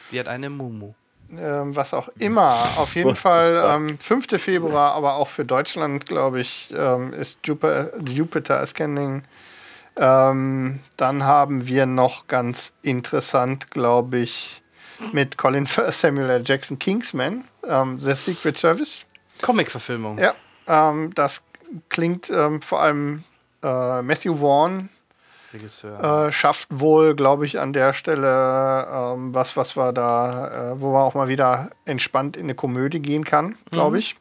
Sie 0.09 0.19
hat 0.19 0.27
eine 0.27 0.49
Mumu. 0.49 0.93
Ähm, 1.31 1.75
was 1.75 1.93
auch 1.93 2.09
immer. 2.19 2.49
Auf 2.77 2.95
jeden 2.95 3.15
Fall 3.15 3.63
ähm, 3.65 3.97
5. 3.99 4.41
Februar, 4.41 4.93
aber 4.93 5.15
auch 5.15 5.27
für 5.27 5.45
Deutschland, 5.45 6.05
glaube 6.05 6.41
ich, 6.41 6.73
ähm, 6.75 7.13
ist 7.13 7.39
Jupiter, 7.43 7.91
Jupiter 8.05 8.65
Scanning. 8.65 9.23
Ähm, 9.95 10.79
dann 10.97 11.23
haben 11.23 11.67
wir 11.67 11.85
noch 11.85 12.27
ganz 12.27 12.73
interessant, 12.81 13.71
glaube 13.71 14.19
ich, 14.19 14.61
mit 15.11 15.37
Colin 15.37 15.67
Samuel 15.89 16.29
L. 16.29 16.43
Jackson 16.45 16.79
Kingsman, 16.79 17.45
ähm, 17.67 17.99
The 17.99 18.13
Secret 18.13 18.57
Service. 18.57 19.01
Comic-Verfilmung. 19.41 20.17
Ja, 20.17 20.33
ähm, 20.67 21.13
das 21.13 21.41
klingt 21.89 22.27
vor 22.61 22.81
allem 22.81 23.23
äh, 23.63 24.01
Matthew 24.01 24.37
Vaughn 24.37 24.89
Regisseur. 25.53 26.27
Äh, 26.27 26.31
schafft 26.31 26.67
wohl, 26.71 27.15
glaube 27.15 27.45
ich, 27.45 27.59
an 27.59 27.73
der 27.73 27.93
Stelle 27.93 28.87
ähm, 28.91 29.33
was, 29.33 29.55
was 29.55 29.77
wir 29.77 29.93
da, 29.93 30.71
äh, 30.73 30.81
wo 30.81 30.91
man 30.91 31.01
auch 31.01 31.13
mal 31.13 31.27
wieder 31.27 31.69
entspannt 31.85 32.35
in 32.35 32.43
eine 32.43 32.55
Komödie 32.55 32.99
gehen 32.99 33.23
kann, 33.23 33.55
glaube 33.69 33.97
mhm. 33.97 33.99
ich. 33.99 34.15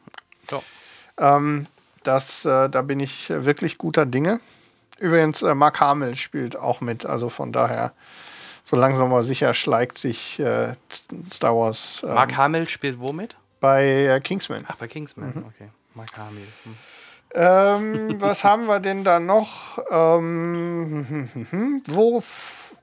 So. 0.49 0.63
Ähm, 1.17 1.67
das, 2.03 2.45
äh, 2.45 2.69
da 2.69 2.81
bin 2.81 2.99
ich 2.99 3.29
wirklich 3.29 3.77
guter 3.77 4.05
Dinge. 4.05 4.39
Übrigens, 4.99 5.41
äh, 5.41 5.55
Mark 5.55 5.79
Hamill 5.79 6.15
spielt 6.15 6.55
auch 6.55 6.81
mit, 6.81 7.05
also 7.05 7.29
von 7.29 7.51
daher, 7.51 7.93
so 8.63 8.75
langsam 8.75 9.11
aber 9.11 9.23
sicher 9.23 9.53
schleicht 9.53 9.97
sich 9.97 10.39
äh, 10.39 10.75
Star 11.29 11.55
Wars. 11.55 12.01
Ähm, 12.03 12.13
Mark 12.13 12.37
Hamill 12.37 12.67
spielt 12.69 12.99
womit? 12.99 13.35
Bei 13.59 13.85
äh, 13.85 14.19
Kingsman. 14.21 14.65
Ach, 14.67 14.75
bei 14.75 14.87
Kingsman, 14.87 15.33
mhm. 15.35 15.45
okay. 15.45 15.69
Mark 15.95 16.17
Hamill. 16.17 16.47
Hm. 16.63 16.75
Ähm, 17.35 18.21
was 18.21 18.43
haben 18.43 18.65
wir 18.65 18.79
denn 18.79 19.03
da 19.03 19.19
noch? 19.19 19.79
Ähm, 19.89 21.29
wo, 21.87 22.23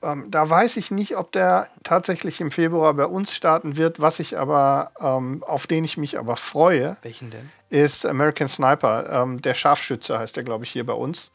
ähm, 0.03 0.29
da 0.29 0.49
weiß 0.49 0.77
ich 0.77 0.91
nicht, 0.91 1.15
ob 1.17 1.31
der 1.31 1.69
tatsächlich 1.83 2.41
im 2.41 2.51
Februar 2.51 2.93
bei 2.93 3.05
uns 3.05 3.33
starten 3.33 3.77
wird. 3.77 4.01
Was 4.01 4.19
ich 4.19 4.37
aber, 4.37 4.91
ähm, 4.99 5.43
auf 5.45 5.67
den 5.67 5.83
ich 5.83 5.97
mich 5.97 6.19
aber 6.19 6.35
freue, 6.37 6.97
welchen 7.01 7.31
denn? 7.31 7.49
Ist 7.69 8.05
American 8.05 8.49
Sniper. 8.49 9.09
Ähm, 9.09 9.41
der 9.41 9.53
Scharfschütze 9.53 10.19
heißt 10.19 10.35
der, 10.35 10.43
glaube 10.43 10.65
ich, 10.65 10.71
hier 10.71 10.85
bei 10.85 10.93
uns. 10.93 11.31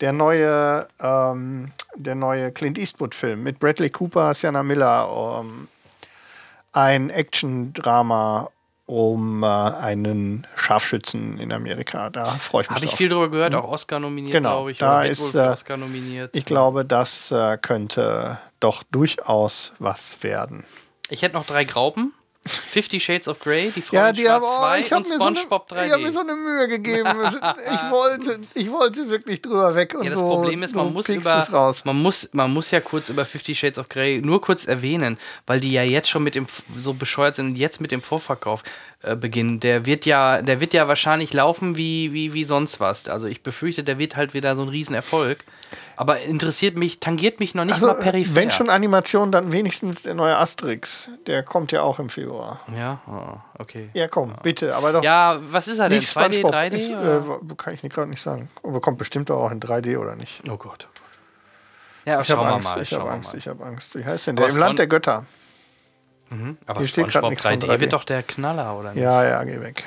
Der 0.00 0.12
neue, 0.12 0.86
ähm, 1.00 1.72
der 1.94 2.14
neue 2.14 2.52
Clint 2.52 2.78
Eastwood-Film 2.78 3.42
mit 3.42 3.58
Bradley 3.58 3.90
Cooper, 3.90 4.32
Sienna 4.34 4.62
Miller. 4.62 5.44
ein 6.72 7.10
Action-Drama 7.10 8.50
um 8.88 9.42
äh, 9.42 9.46
einen 9.46 10.46
Scharfschützen 10.56 11.38
in 11.38 11.52
Amerika. 11.52 12.08
Da 12.08 12.24
freue 12.24 12.62
ich 12.62 12.70
mich 12.70 12.76
Habe 12.76 12.86
ich 12.86 12.94
viel 12.94 13.10
darüber 13.10 13.28
gehört, 13.28 13.52
hm? 13.52 13.60
auch 13.60 13.70
Oscar 13.70 14.00
nominiert, 14.00 14.32
genau, 14.32 14.50
glaube 14.50 14.70
ich. 14.70 14.78
Da 14.78 15.02
ist, 15.02 15.34
äh, 15.34 15.40
Oscar 15.40 15.76
nominiert. 15.76 16.34
Ich 16.34 16.46
glaube, 16.46 16.86
das 16.86 17.30
äh, 17.30 17.58
könnte 17.58 18.38
doch 18.60 18.82
durchaus 18.84 19.74
was 19.78 20.22
werden. 20.22 20.64
Ich 21.10 21.20
hätte 21.20 21.34
noch 21.34 21.44
drei 21.44 21.64
Graupen. 21.64 22.14
Fifty 22.48 23.00
Shades 23.00 23.28
of 23.28 23.38
Grey, 23.38 23.70
die 23.70 23.82
Frau 23.82 23.96
ja, 23.96 24.12
die 24.12 24.28
haben, 24.28 24.44
oh, 24.44 24.58
2 24.58 24.96
und 24.96 25.06
SpongeBob 25.06 25.66
so 25.68 25.76
3D. 25.76 25.86
Ich 25.86 25.92
habe 25.92 26.02
mir 26.02 26.12
so 26.12 26.20
eine 26.20 26.34
Mühe 26.34 26.68
gegeben. 26.68 27.08
ich, 27.24 27.90
wollte, 27.90 28.40
ich 28.54 28.70
wollte 28.70 29.08
wirklich 29.08 29.42
drüber 29.42 29.74
weg. 29.74 29.94
Und 29.94 30.04
ja, 30.04 30.10
das 30.10 30.18
so, 30.18 30.28
Problem 30.28 30.62
ist, 30.62 30.74
man 30.74 30.92
muss, 30.92 31.08
über, 31.08 31.46
man, 31.84 31.96
muss, 32.02 32.28
man 32.32 32.52
muss 32.52 32.70
ja 32.70 32.80
kurz 32.80 33.08
über 33.08 33.24
Fifty 33.24 33.54
Shades 33.54 33.78
of 33.78 33.88
Grey 33.88 34.20
nur 34.20 34.40
kurz 34.40 34.66
erwähnen, 34.66 35.18
weil 35.46 35.60
die 35.60 35.72
ja 35.72 35.82
jetzt 35.82 36.08
schon 36.08 36.24
mit 36.24 36.34
dem 36.34 36.46
so 36.76 36.94
bescheuert 36.94 37.36
sind 37.36 37.46
und 37.48 37.58
jetzt 37.58 37.80
mit 37.80 37.92
dem 37.92 38.02
Vorverkauf 38.02 38.62
äh, 39.02 39.14
beginnen. 39.14 39.60
Der 39.60 39.86
wird 39.86 40.06
ja, 40.06 40.42
der 40.42 40.60
wird 40.60 40.74
ja 40.74 40.88
wahrscheinlich 40.88 41.32
laufen 41.32 41.76
wie, 41.76 42.12
wie, 42.12 42.34
wie 42.34 42.44
sonst 42.44 42.80
was. 42.80 43.08
Also 43.08 43.26
ich 43.26 43.42
befürchte, 43.42 43.84
der 43.84 43.98
wird 43.98 44.16
halt 44.16 44.34
wieder 44.34 44.56
so 44.56 44.62
ein 44.62 44.68
Riesenerfolg. 44.68 45.44
Aber 45.96 46.20
interessiert 46.20 46.76
mich, 46.76 47.00
tangiert 47.00 47.40
mich 47.40 47.54
noch 47.54 47.64
nicht 47.64 47.74
Also, 47.74 47.88
mal 47.88 47.94
peripher. 47.94 48.34
wenn 48.36 48.50
schon 48.50 48.70
Animation, 48.70 49.30
dann 49.32 49.52
wenigstens 49.52 50.02
der 50.02 50.14
neue 50.14 50.36
Asterix. 50.36 51.08
Der 51.26 51.42
kommt 51.42 51.72
ja 51.72 51.82
auch 51.82 51.98
im 51.98 52.08
Februar. 52.08 52.60
Ja, 52.76 53.00
oh, 53.06 53.60
okay. 53.62 53.90
Ja, 53.92 54.08
komm, 54.08 54.34
bitte, 54.42 54.74
aber 54.74 54.92
doch 54.92 55.02
Ja, 55.02 55.38
was 55.42 55.68
ist 55.68 55.78
er 55.78 55.88
denn? 55.88 55.98
nicht 55.98 56.08
2D, 56.16 56.20
SpongeBob. 56.40 56.54
3D? 56.54 56.74
Ist, 56.76 56.90
äh, 56.90 57.54
kann 57.56 57.74
ich 57.74 57.82
gerade 57.92 58.08
nicht 58.10 58.22
sagen. 58.22 58.48
Aber 58.62 58.80
kommt 58.80 58.98
bestimmt 58.98 59.30
auch 59.30 59.50
in 59.50 59.60
3D 59.60 59.98
oder 59.98 60.16
nicht. 60.16 60.42
oh 60.50 60.56
Gott. 60.56 60.88
Ja, 62.04 62.20
Ich 62.22 62.30
habe 62.30 62.40
wir 62.42 62.52
Angst, 62.54 62.64
mal. 62.68 62.80
ich 62.82 62.92
habe 62.94 63.10
Angst, 63.10 63.32
mal. 63.32 63.38
ich 63.38 63.48
habe 63.48 63.64
Angst. 63.64 63.94
Wie 63.98 64.04
heißt 64.04 64.26
denn 64.28 64.36
der? 64.36 64.46
Im 64.46 64.50
Spon- 64.52 64.60
Land 64.60 64.78
der 64.78 64.86
Götter. 64.86 65.26
Aber 66.66 66.80
Hier 66.80 66.88
steht 66.88 67.12
von 67.12 67.34
3D, 67.34 67.66
3D. 67.66 67.80
wird 67.80 67.92
doch 67.92 68.04
der 68.04 68.22
Knaller, 68.22 68.78
oder 68.78 68.92
nicht? 68.92 69.02
Ja, 69.02 69.24
ja, 69.24 69.42
geh 69.44 69.60
weg. 69.60 69.84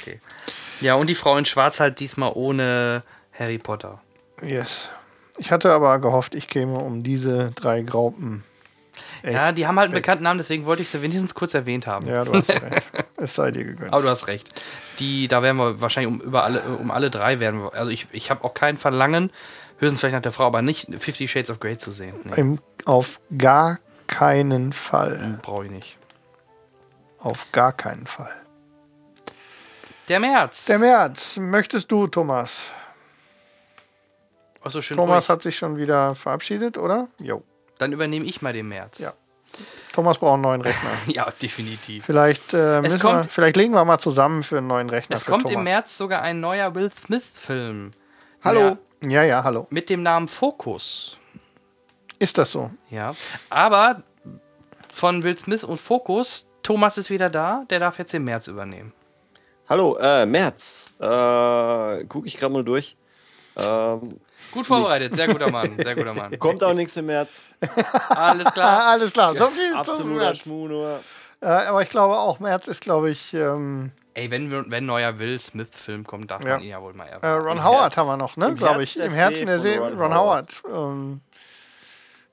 Okay. 0.00 0.20
Ja, 0.80 0.94
und 0.94 1.08
die 1.08 1.14
Frau 1.16 1.36
in 1.36 1.44
Schwarz 1.44 1.80
halt 1.80 1.98
diesmal 2.00 2.30
ohne 2.34 3.02
Harry 3.36 3.58
Potter. 3.58 4.00
Yes. 4.42 4.88
Ich 5.38 5.52
hatte 5.52 5.72
aber 5.72 5.98
gehofft, 5.98 6.34
ich 6.34 6.48
käme 6.48 6.78
um 6.78 7.02
diese 7.02 7.52
drei 7.52 7.82
Graupen. 7.82 8.44
Ja, 9.22 9.52
die 9.52 9.66
haben 9.66 9.78
halt 9.78 9.86
einen 9.86 9.94
bekannten 9.94 10.24
Namen, 10.24 10.38
deswegen 10.38 10.66
wollte 10.66 10.82
ich 10.82 10.88
sie 10.88 11.02
wenigstens 11.02 11.34
kurz 11.34 11.54
erwähnt 11.54 11.86
haben. 11.86 12.06
Ja, 12.06 12.24
du 12.24 12.34
hast 12.34 12.50
recht. 12.62 12.90
Es 13.16 13.34
sei 13.34 13.50
dir 13.50 13.64
gegönnt. 13.64 13.92
Aber 13.92 14.02
du 14.02 14.08
hast 14.08 14.26
recht. 14.26 14.48
Die, 14.98 15.28
da 15.28 15.42
werden 15.42 15.56
wir 15.56 15.80
wahrscheinlich 15.80 16.12
um, 16.12 16.20
über 16.20 16.44
alle, 16.44 16.62
um 16.62 16.90
alle 16.90 17.10
drei 17.10 17.40
werden 17.40 17.62
wir. 17.62 17.74
Also 17.74 17.90
ich, 17.90 18.08
ich 18.12 18.30
habe 18.30 18.44
auch 18.44 18.54
kein 18.54 18.76
Verlangen, 18.76 19.30
höchstens 19.78 20.00
vielleicht 20.00 20.14
nach 20.14 20.22
der 20.22 20.32
Frau, 20.32 20.46
aber 20.46 20.62
nicht 20.62 20.88
Fifty 20.98 21.28
Shades 21.28 21.50
of 21.50 21.60
Grey 21.60 21.78
zu 21.78 21.92
sehen. 21.92 22.14
Nee, 22.24 22.34
Im, 22.36 22.58
auf 22.84 23.20
gar 23.36 23.78
keinen 24.06 24.72
Fall. 24.72 25.38
brauche 25.42 25.66
ich 25.66 25.70
nicht. 25.70 25.98
Auf 27.18 27.50
gar 27.52 27.72
keinen 27.72 28.06
Fall. 28.06 28.32
Der 30.08 30.20
März. 30.20 30.66
Der 30.66 30.78
März, 30.78 31.36
möchtest 31.36 31.90
du, 31.90 32.06
Thomas? 32.06 32.70
Achso, 34.68 34.80
schön 34.80 34.96
Thomas 34.96 35.24
ruhig. 35.24 35.28
hat 35.30 35.42
sich 35.42 35.56
schon 35.56 35.76
wieder 35.76 36.14
verabschiedet, 36.14 36.78
oder? 36.78 37.08
Jo. 37.18 37.42
Dann 37.78 37.92
übernehme 37.92 38.24
ich 38.26 38.40
mal 38.42 38.52
den 38.52 38.68
März. 38.68 38.98
Ja. 38.98 39.12
Thomas 39.92 40.18
braucht 40.18 40.34
einen 40.34 40.42
neuen 40.42 40.60
Rechner. 40.60 40.90
Ja, 41.06 41.32
definitiv. 41.42 42.04
Vielleicht, 42.04 42.52
äh, 42.54 42.80
müssen 42.80 43.02
wir, 43.02 43.10
kommt- 43.10 43.30
vielleicht 43.30 43.56
legen 43.56 43.72
wir 43.74 43.84
mal 43.84 43.98
zusammen 43.98 44.42
für 44.42 44.58
einen 44.58 44.66
neuen 44.66 44.90
Rechner. 44.90 45.16
Es 45.16 45.24
für 45.24 45.30
kommt 45.32 45.44
Thomas. 45.44 45.56
im 45.58 45.64
März 45.64 45.96
sogar 45.98 46.22
ein 46.22 46.40
neuer 46.40 46.74
Will 46.74 46.90
Smith-Film. 46.92 47.92
Hallo. 48.44 48.76
Ja, 49.02 49.22
ja, 49.22 49.42
hallo. 49.44 49.66
Mit 49.70 49.90
dem 49.90 50.02
Namen 50.02 50.28
Focus. 50.28 51.16
Ist 52.18 52.36
das 52.36 52.50
so? 52.52 52.70
Ja. 52.90 53.14
Aber 53.48 54.02
von 54.92 55.22
Will 55.22 55.38
Smith 55.38 55.62
und 55.64 55.80
Focus, 55.80 56.48
Thomas 56.62 56.98
ist 56.98 57.08
wieder 57.10 57.30
da, 57.30 57.64
der 57.70 57.78
darf 57.80 57.98
jetzt 57.98 58.12
den 58.12 58.24
März 58.24 58.48
übernehmen. 58.48 58.92
Hallo, 59.68 59.96
äh, 60.00 60.26
März. 60.26 60.90
Äh, 60.98 62.04
guck 62.08 62.26
ich 62.26 62.36
gerade 62.38 62.52
mal 62.52 62.64
durch. 62.64 62.96
Ähm, 63.56 64.18
Gut 64.52 64.66
vorbereitet, 64.66 65.14
sehr 65.14 65.26
guter 65.28 65.50
Mann, 65.50 65.70
sehr 65.76 65.94
guter 65.94 66.14
Mann. 66.14 66.36
kommt 66.38 66.62
auch 66.64 66.74
nichts 66.74 66.96
im 66.96 67.06
März. 67.06 67.50
Alles 68.08 68.52
klar. 68.52 68.86
alles 68.86 69.12
klar. 69.12 69.34
So 69.34 69.48
viel 69.48 69.70
zum 69.70 69.78
Absoluter 69.78 70.14
März. 70.16 70.38
Schmu 70.38 70.68
nur. 70.68 71.00
Äh, 71.40 71.46
aber 71.46 71.82
ich 71.82 71.88
glaube 71.90 72.16
auch, 72.16 72.40
März 72.40 72.66
ist, 72.68 72.80
glaube 72.80 73.10
ich, 73.10 73.32
ähm, 73.34 73.92
Ey, 74.14 74.30
wenn, 74.32 74.50
wir- 74.50 74.64
wenn 74.66 74.82
ein 74.82 74.86
neuer 74.86 75.18
Will 75.20 75.38
Smith-Film 75.38 76.04
kommt, 76.04 76.32
darf 76.32 76.42
Ja. 76.44 76.54
man 76.54 76.62
ihn 76.62 76.70
ja 76.70 76.82
wohl 76.82 76.92
mal 76.94 77.06
äh, 77.06 77.10
erwähnen. 77.10 77.46
Ron 77.46 77.58
Im 77.58 77.64
Howard 77.64 77.80
Herz- 77.82 77.96
haben 77.98 78.06
wir 78.08 78.16
noch, 78.16 78.36
ne? 78.36 78.48
im 78.48 78.56
Glaube 78.56 78.82
ich. 78.82 78.96
Im 78.98 79.12
Herzen 79.12 79.46
der 79.46 79.60
See, 79.60 79.76
Ron 79.76 79.96
Ron 79.96 80.12
Howard. 80.14 80.48
Ähm, 80.68 81.20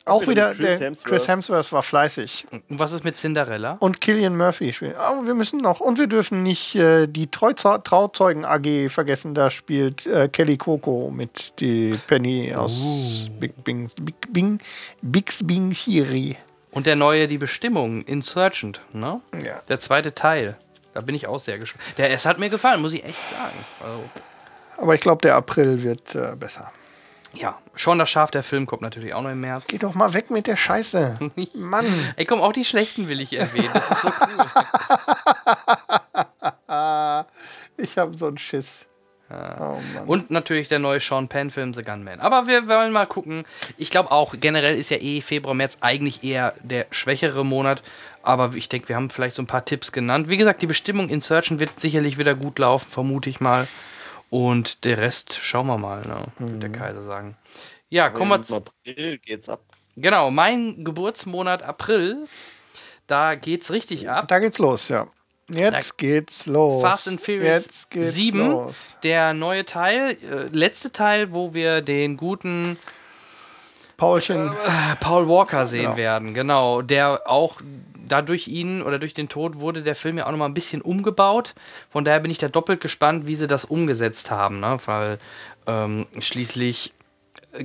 auch 0.06 0.28
wieder 0.28 0.54
Chris 0.54 0.78
der 0.80 0.88
Hemsworth. 0.88 1.10
Chris 1.12 1.28
Hemsworth 1.28 1.72
war 1.72 1.84
fleißig. 1.84 2.48
Und 2.52 2.64
was 2.80 2.94
ist 2.94 3.04
mit 3.04 3.18
Cinderella? 3.18 3.78
Und 3.80 4.02
Killian 4.02 4.38
Murphy 4.38 4.72
spielt. 4.72 4.96
Oh, 4.98 5.26
wir 5.26 5.34
müssen 5.34 5.60
noch, 5.60 5.80
und 5.80 5.98
wir 5.98 6.08
dürfen 6.08 6.44
nicht 6.44 6.76
äh, 6.76 7.08
die 7.08 7.28
Trauzeugen 7.30 8.46
AG 8.46 8.90
vergessen. 8.90 9.34
Da 9.34 9.50
spielt 9.50 10.06
äh, 10.06 10.28
Kelly 10.30 10.58
Coco 10.58 11.12
mit 11.14 11.60
die 11.60 11.98
Penny 12.08 12.54
aus 12.56 12.80
Oh. 12.84 13.30
Big 13.40 13.64
Bing, 13.64 13.90
Big 14.02 14.16
Bing, 14.34 14.60
Big 15.02 15.32
Bing 15.44 15.72
Theory. 15.72 16.38
Und 16.72 16.86
der 16.88 16.96
neue 16.96 17.28
Die 17.28 17.38
Bestimmung, 17.38 18.04
Insurgent, 18.04 18.82
ne? 18.94 19.22
Ja. 19.34 19.62
Der 19.70 19.80
zweite 19.80 20.14
Teil. 20.14 20.58
Da 20.94 21.02
bin 21.02 21.16
ich 21.16 21.28
auch 21.28 21.40
sehr 21.40 21.58
gespannt. 21.58 21.84
Der, 21.98 22.12
es 22.12 22.26
hat 22.26 22.38
mir 22.40 22.50
gefallen, 22.50 22.82
muss 22.82 22.94
ich 22.94 23.04
echt 23.04 23.30
sagen. 23.30 23.56
Also, 23.82 24.04
Aber 24.78 24.94
ich 24.96 25.02
glaube, 25.02 25.22
der 25.22 25.36
April 25.36 25.84
wird 25.84 26.16
äh, 26.16 26.36
besser. 26.38 26.72
ja, 27.34 27.58
schon 27.76 28.00
das 28.00 28.10
Schaf, 28.10 28.32
der 28.32 28.44
Film 28.44 28.66
kommt 28.66 28.82
natürlich 28.82 29.14
auch 29.14 29.22
noch 29.22 29.32
im 29.32 29.42
März. 29.42 29.66
Geh 29.68 29.78
doch 29.78 29.96
mal 29.96 30.14
weg 30.14 30.32
mit 30.32 30.48
der 30.48 30.56
Scheiße. 30.56 31.20
Mann. 31.54 31.86
Ey, 32.16 32.26
komm, 32.26 32.42
auch 32.42 32.54
die 32.54 32.66
schlechten 32.66 33.10
will 33.10 33.22
ich 33.22 33.38
erwähnen. 33.38 33.70
Das 33.74 33.92
ist 33.92 34.02
so 34.02 34.08
cool. 34.08 34.46
Ich 37.78 37.98
habe 37.98 38.16
so 38.16 38.28
einen 38.28 38.38
Schiss. 38.38 38.86
Oh 39.30 39.34
Mann. 39.34 40.06
Und 40.06 40.32
natürlich 40.32 40.68
der 40.68 40.80
neue 40.80 41.00
Sean 41.00 41.28
Penn-Film 41.28 41.74
The 41.74 41.82
Gunman. 41.82 42.20
Aber 42.20 42.48
wir 42.48 42.68
wollen 42.68 42.92
mal 42.92 43.08
gucken. 43.08 43.44
Ich 43.78 43.92
glaube 43.92 44.12
auch, 44.12 44.36
generell 44.40 44.76
ist 44.76 44.92
ja 44.92 44.98
eh 44.98 45.22
Februar, 45.22 45.56
März 45.56 45.78
eigentlich 45.82 46.24
eher 46.24 46.54
der 46.62 46.86
schwächere 46.92 47.44
Monat. 47.44 47.82
Aber 48.22 48.54
ich 48.56 48.70
denke, 48.70 48.90
wir 48.90 48.96
haben 48.96 49.10
vielleicht 49.10 49.36
so 49.36 49.42
ein 49.42 49.48
paar 49.48 49.66
Tipps 49.66 49.92
genannt. 49.92 50.30
Wie 50.30 50.38
gesagt, 50.38 50.62
die 50.62 50.68
Bestimmung 50.68 51.10
Insurgent 51.10 51.60
wird 51.60 51.80
sicherlich 51.80 52.18
wieder 52.18 52.36
gut 52.36 52.60
laufen, 52.60 52.90
vermute 52.90 53.30
ich 53.30 53.40
mal. 53.40 53.68
Und 54.30 54.84
der 54.86 54.98
Rest 54.98 55.34
schauen 55.42 55.68
wir 55.68 55.78
mal, 55.78 56.02
ne? 56.02 56.26
wird 56.40 56.64
der 56.64 56.72
Kaiser 56.72 57.04
sagen. 57.04 57.38
Ja, 57.90 58.10
kommen 58.10 58.32
wir 58.32 58.42
zu. 58.42 58.56
April 58.58 59.18
geht's 59.20 59.48
ab. 59.50 59.62
Genau, 59.96 60.32
mein 60.32 60.84
Geburtsmonat 60.84 61.64
April. 61.64 62.28
Da 63.08 63.36
geht's 63.36 63.72
richtig 63.72 64.10
ab. 64.10 64.28
Da 64.28 64.40
geht's 64.40 64.58
los, 64.58 64.88
ja. 64.90 65.08
Jetzt 65.48 65.92
Da- 65.92 65.96
geht's 65.98 66.48
los. 66.48 66.82
Fast 66.82 67.08
and 67.08 67.22
Furious 67.22 67.66
Jetzt 67.66 67.90
geht's 67.92 68.16
7, 68.16 68.50
los. 68.52 68.76
der 69.04 69.34
neue 69.36 69.64
Teil, 69.64 70.18
äh, 70.24 70.48
letzte 70.52 70.92
Teil, 70.92 71.32
wo 71.32 71.54
wir 71.54 71.82
den 71.82 72.18
guten 72.18 72.78
Paulchen. 73.96 74.50
äh, 74.50 74.96
Paul 75.00 75.30
Walker 75.30 75.66
sehen 75.68 75.84
Genau. 75.84 75.98
werden, 75.98 76.34
genau, 76.34 76.82
der 76.82 77.22
auch 77.30 77.62
dadurch 78.08 78.48
ihn 78.48 78.82
oder 78.82 79.00
durch 79.00 79.14
den 79.14 79.30
Tod 79.30 79.60
wurde 79.60 79.82
der 79.84 79.96
Film 79.96 80.18
ja 80.18 80.28
auch 80.28 80.32
nochmal 80.32 80.50
ein 80.50 80.54
bisschen 80.54 80.82
umgebaut. 80.82 81.56
Von 81.90 82.06
daher 82.06 82.20
bin 82.20 82.32
ich 82.32 82.38
da 82.38 82.48
doppelt 82.48 82.82
gespannt, 82.82 83.28
wie 83.28 83.36
sie 83.36 83.48
das 83.48 83.66
umgesetzt 83.66 84.32
haben, 84.32 84.60
ne? 84.60 84.78
weil 84.86 85.18
ähm, 85.68 86.08
schließlich 86.20 86.94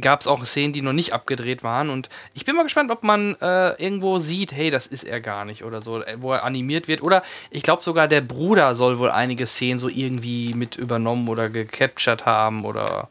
gab 0.01 0.21
es 0.21 0.27
auch 0.27 0.45
Szenen, 0.45 0.73
die 0.73 0.83
noch 0.83 0.93
nicht 0.93 1.13
abgedreht 1.13 1.63
waren 1.63 1.91
und 1.91 2.09
ich 2.35 2.45
bin 2.45 2.55
mal 2.55 2.63
gespannt, 2.63 2.91
ob 2.91 3.03
man 3.03 3.35
äh, 3.41 3.71
irgendwo 3.83 4.19
sieht, 4.19 4.53
hey, 4.53 4.71
das 4.71 4.87
ist 4.87 5.05
er 5.05 5.21
gar 5.21 5.45
nicht 5.45 5.65
oder 5.65 5.81
so, 5.81 6.03
äh, 6.03 6.17
wo 6.21 6.33
er 6.33 6.45
animiert 6.45 6.87
wird 6.89 7.03
oder 7.03 7.23
ich 7.51 7.63
glaube 7.63 7.83
sogar 7.83 8.09
der 8.09 8.21
Bruder 8.21 8.75
soll 8.75 8.99
wohl 8.99 9.11
einige 9.11 9.47
Szenen 9.47 9.79
so 9.79 9.89
irgendwie 9.89 10.55
mit 10.55 10.77
übernommen 10.77 11.29
oder 11.29 11.49
gecaptured 11.49 12.27
haben 12.27 12.65
oder 12.65 13.09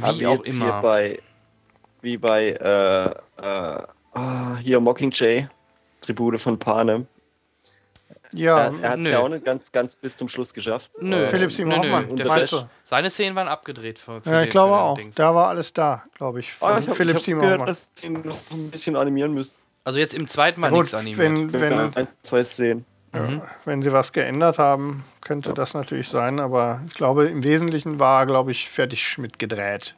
Haben 0.00 0.16
wie 0.16 0.20
wir 0.20 0.30
auch 0.30 0.44
jetzt 0.44 0.54
Hier 0.54 0.64
immer. 0.64 0.80
bei, 0.82 1.18
wie 2.02 2.18
bei 2.18 2.48
äh, 2.48 3.42
äh, 3.42 3.82
ah, 4.12 4.56
hier 4.60 4.80
Mockingjay, 4.80 5.48
Tribute 6.02 6.38
von 6.40 6.58
Panem. 6.58 7.06
Ja, 8.34 8.58
er 8.58 8.72
er 8.82 8.90
hat 8.90 8.98
es 8.98 9.04
nö. 9.04 9.10
ja 9.10 9.18
auch 9.20 9.28
nicht 9.28 9.44
ganz, 9.44 9.70
ganz 9.72 9.96
bis 9.96 10.16
zum 10.16 10.28
Schluss 10.28 10.54
geschafft. 10.54 10.92
Nö. 11.00 11.22
Äh, 11.24 11.28
Philipp 11.28 11.52
Simon 11.52 11.80
Nö, 11.80 11.86
nö, 11.86 11.92
Hoffmann. 11.96 12.16
der 12.16 12.26
Flash. 12.26 12.50
du? 12.50 12.62
Seine 12.84 13.10
Szenen 13.10 13.36
waren 13.36 13.48
abgedreht. 13.48 13.98
Für, 13.98 14.22
für 14.22 14.30
Ja, 14.30 14.42
ich 14.42 14.50
glaube 14.50 14.74
auch. 14.74 14.96
Dings. 14.96 15.16
Da 15.16 15.34
war 15.34 15.48
alles 15.48 15.72
da, 15.74 16.02
glaube 16.16 16.40
ich. 16.40 16.52
Ah, 16.60 16.74
Von 16.74 16.82
ich 16.82 16.88
habe 16.88 16.96
Philipp 16.96 17.16
hab 17.16 17.22
Simon 17.22 17.42
gehört, 17.42 17.60
Hoffmann. 17.60 17.66
dass 17.66 17.90
sie 17.94 18.08
noch 18.08 18.38
ein 18.52 18.70
bisschen 18.70 18.96
animieren 18.96 19.34
müssen. 19.34 19.60
Also 19.84 19.98
jetzt 19.98 20.14
im 20.14 20.26
zweiten 20.26 20.60
Mal 20.60 20.70
nichts 20.70 20.94
animiert. 20.94 21.18
wenn, 21.18 21.52
wenn, 21.52 21.94
ein, 21.94 22.08
zwei 22.22 22.42
Szenen. 22.44 22.86
wenn 23.66 23.82
sie 23.82 23.92
was 23.92 24.12
geändert 24.12 24.58
haben, 24.58 25.04
könnte 25.20 25.52
das 25.52 25.74
natürlich 25.74 26.08
sein. 26.08 26.40
Aber 26.40 26.80
ich 26.88 26.94
glaube, 26.94 27.26
im 27.26 27.44
Wesentlichen 27.44 28.00
war, 28.00 28.24
glaube 28.26 28.52
ich, 28.52 28.70
fertig 28.70 29.18
mit 29.18 29.38
gedreht. 29.38 29.94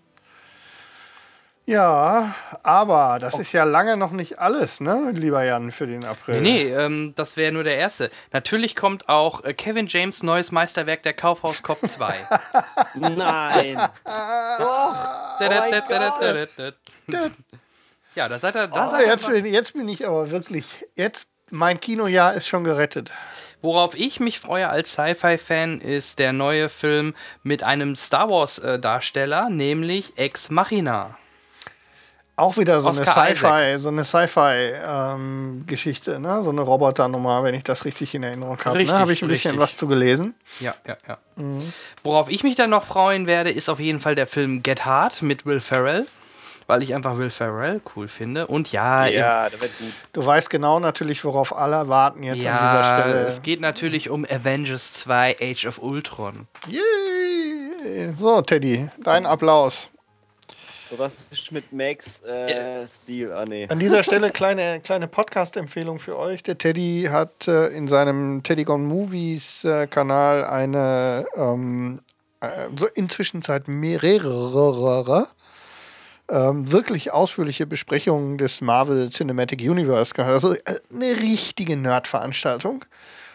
Ja, 1.66 2.34
aber 2.62 3.18
das 3.18 3.38
ist 3.38 3.52
ja 3.52 3.64
lange 3.64 3.96
noch 3.96 4.10
nicht 4.10 4.38
alles, 4.38 4.80
ne, 4.80 5.12
lieber 5.14 5.42
Jan, 5.44 5.72
für 5.72 5.86
den 5.86 6.04
April. 6.04 6.42
Nee, 6.42 6.64
nee 6.64 6.70
ähm, 6.74 7.14
das 7.16 7.38
wäre 7.38 7.52
nur 7.52 7.64
der 7.64 7.78
erste. 7.78 8.10
Natürlich 8.32 8.76
kommt 8.76 9.08
auch 9.08 9.42
äh, 9.44 9.54
Kevin 9.54 9.86
James' 9.86 10.22
neues 10.22 10.52
Meisterwerk, 10.52 11.02
der 11.04 11.14
Kaufhaus 11.14 11.62
Cop 11.62 11.78
2. 11.86 12.14
Nein! 12.94 13.78
Doch! 14.04 14.94
ja, 18.14 18.28
da 18.28 18.38
seid 18.38 18.56
ihr. 18.56 18.66
Da 18.68 18.86
Ah, 18.86 18.90
seid 18.90 19.00
ihr 19.00 19.06
jetzt, 19.08 19.28
bin- 19.28 19.46
jetzt 19.46 19.72
bin 19.72 19.88
ich 19.88 20.06
aber 20.06 20.30
wirklich, 20.30 20.66
jetzt, 20.96 21.26
mein 21.50 21.80
Kinojahr 21.80 22.34
ist 22.34 22.46
schon 22.46 22.64
gerettet. 22.64 23.10
Worauf 23.62 23.94
ich 23.94 24.20
mich 24.20 24.38
freue 24.40 24.68
als 24.68 24.92
Sci-Fi-Fan 24.92 25.80
ist 25.80 26.18
der 26.18 26.34
neue 26.34 26.68
Film 26.68 27.14
mit 27.42 27.62
einem 27.62 27.96
Star 27.96 28.28
Wars-Darsteller, 28.28 29.48
nämlich 29.48 30.18
Ex 30.18 30.50
Machina. 30.50 31.16
Auch 32.36 32.56
wieder 32.56 32.80
so 32.80 32.88
Oscar 32.88 33.16
eine 33.16 33.36
Sci-Fi, 33.36 33.78
so 33.78 33.90
eine 33.90 34.04
Sci-Fi-Geschichte, 34.04 36.18
ne? 36.18 36.42
So 36.42 36.50
eine 36.50 36.62
Roboternummer, 36.62 37.44
wenn 37.44 37.54
ich 37.54 37.62
das 37.62 37.84
richtig 37.84 38.12
in 38.14 38.24
Erinnerung 38.24 38.58
habe. 38.64 38.70
Ne? 38.70 38.78
Richtig, 38.80 38.96
Habe 38.96 39.12
ich 39.12 39.22
ein 39.22 39.28
bisschen 39.28 39.52
richtig. 39.52 39.72
was 39.72 39.76
zu 39.76 39.86
gelesen. 39.86 40.34
Ja, 40.58 40.74
ja, 40.86 40.96
ja. 41.06 41.18
Worauf 42.02 42.28
ich 42.28 42.42
mich 42.42 42.56
dann 42.56 42.70
noch 42.70 42.82
freuen 42.84 43.28
werde, 43.28 43.50
ist 43.50 43.68
auf 43.68 43.78
jeden 43.78 44.00
Fall 44.00 44.16
der 44.16 44.26
Film 44.26 44.64
Get 44.64 44.84
Hard 44.84 45.22
mit 45.22 45.46
Will 45.46 45.60
Ferrell. 45.60 46.06
Weil 46.66 46.82
ich 46.82 46.94
einfach 46.94 47.18
Will 47.18 47.28
Ferrell 47.28 47.82
cool 47.94 48.08
finde. 48.08 48.46
Und 48.46 48.72
ja, 48.72 49.04
Ja, 49.06 49.50
der 49.50 49.60
wird 49.60 49.78
gut. 49.78 49.92
Du 50.14 50.24
weißt 50.24 50.48
genau 50.48 50.80
natürlich, 50.80 51.22
worauf 51.24 51.54
alle 51.54 51.88
warten 51.88 52.22
jetzt 52.22 52.42
ja 52.42 52.56
an 52.56 52.78
dieser 52.78 53.02
Stelle. 53.02 53.26
es 53.26 53.42
geht 53.42 53.60
natürlich 53.60 54.08
um 54.08 54.24
Avengers 54.24 54.94
2 54.94 55.36
Age 55.42 55.66
of 55.66 55.82
Ultron. 55.82 56.46
Yay. 56.66 58.14
So, 58.16 58.40
Teddy, 58.40 58.88
dein 59.02 59.26
Applaus. 59.26 59.90
So 60.94 61.00
was 61.00 61.28
ist 61.32 61.50
mit 61.50 61.72
Max 61.72 62.22
äh, 62.22 62.86
Stil? 62.86 63.32
Ah, 63.32 63.44
nee. 63.44 63.66
An 63.68 63.80
dieser 63.80 64.04
Stelle 64.04 64.30
kleine, 64.30 64.78
kleine 64.78 65.08
Podcast-Empfehlung 65.08 65.98
für 65.98 66.16
euch. 66.16 66.44
Der 66.44 66.56
Teddy 66.56 67.08
hat 67.10 67.48
äh, 67.48 67.66
in 67.68 67.88
seinem 67.88 68.44
Teddy 68.44 68.62
Gone 68.62 68.84
Movies 68.84 69.64
äh, 69.64 69.88
Kanal 69.88 70.44
eine 70.44 71.26
ähm, 71.34 72.00
äh, 72.40 72.68
so 72.78 72.86
inzwischen 72.94 73.42
seit 73.42 73.66
mehrere 73.66 75.26
ähm, 76.30 76.70
wirklich 76.70 77.10
ausführliche 77.10 77.66
Besprechungen 77.66 78.38
des 78.38 78.60
Marvel 78.60 79.10
Cinematic 79.10 79.62
Universe 79.62 80.14
gehabt. 80.14 80.32
Also 80.32 80.54
äh, 80.54 80.76
eine 80.94 81.10
richtige 81.20 81.76
Nerd-Veranstaltung 81.76 82.84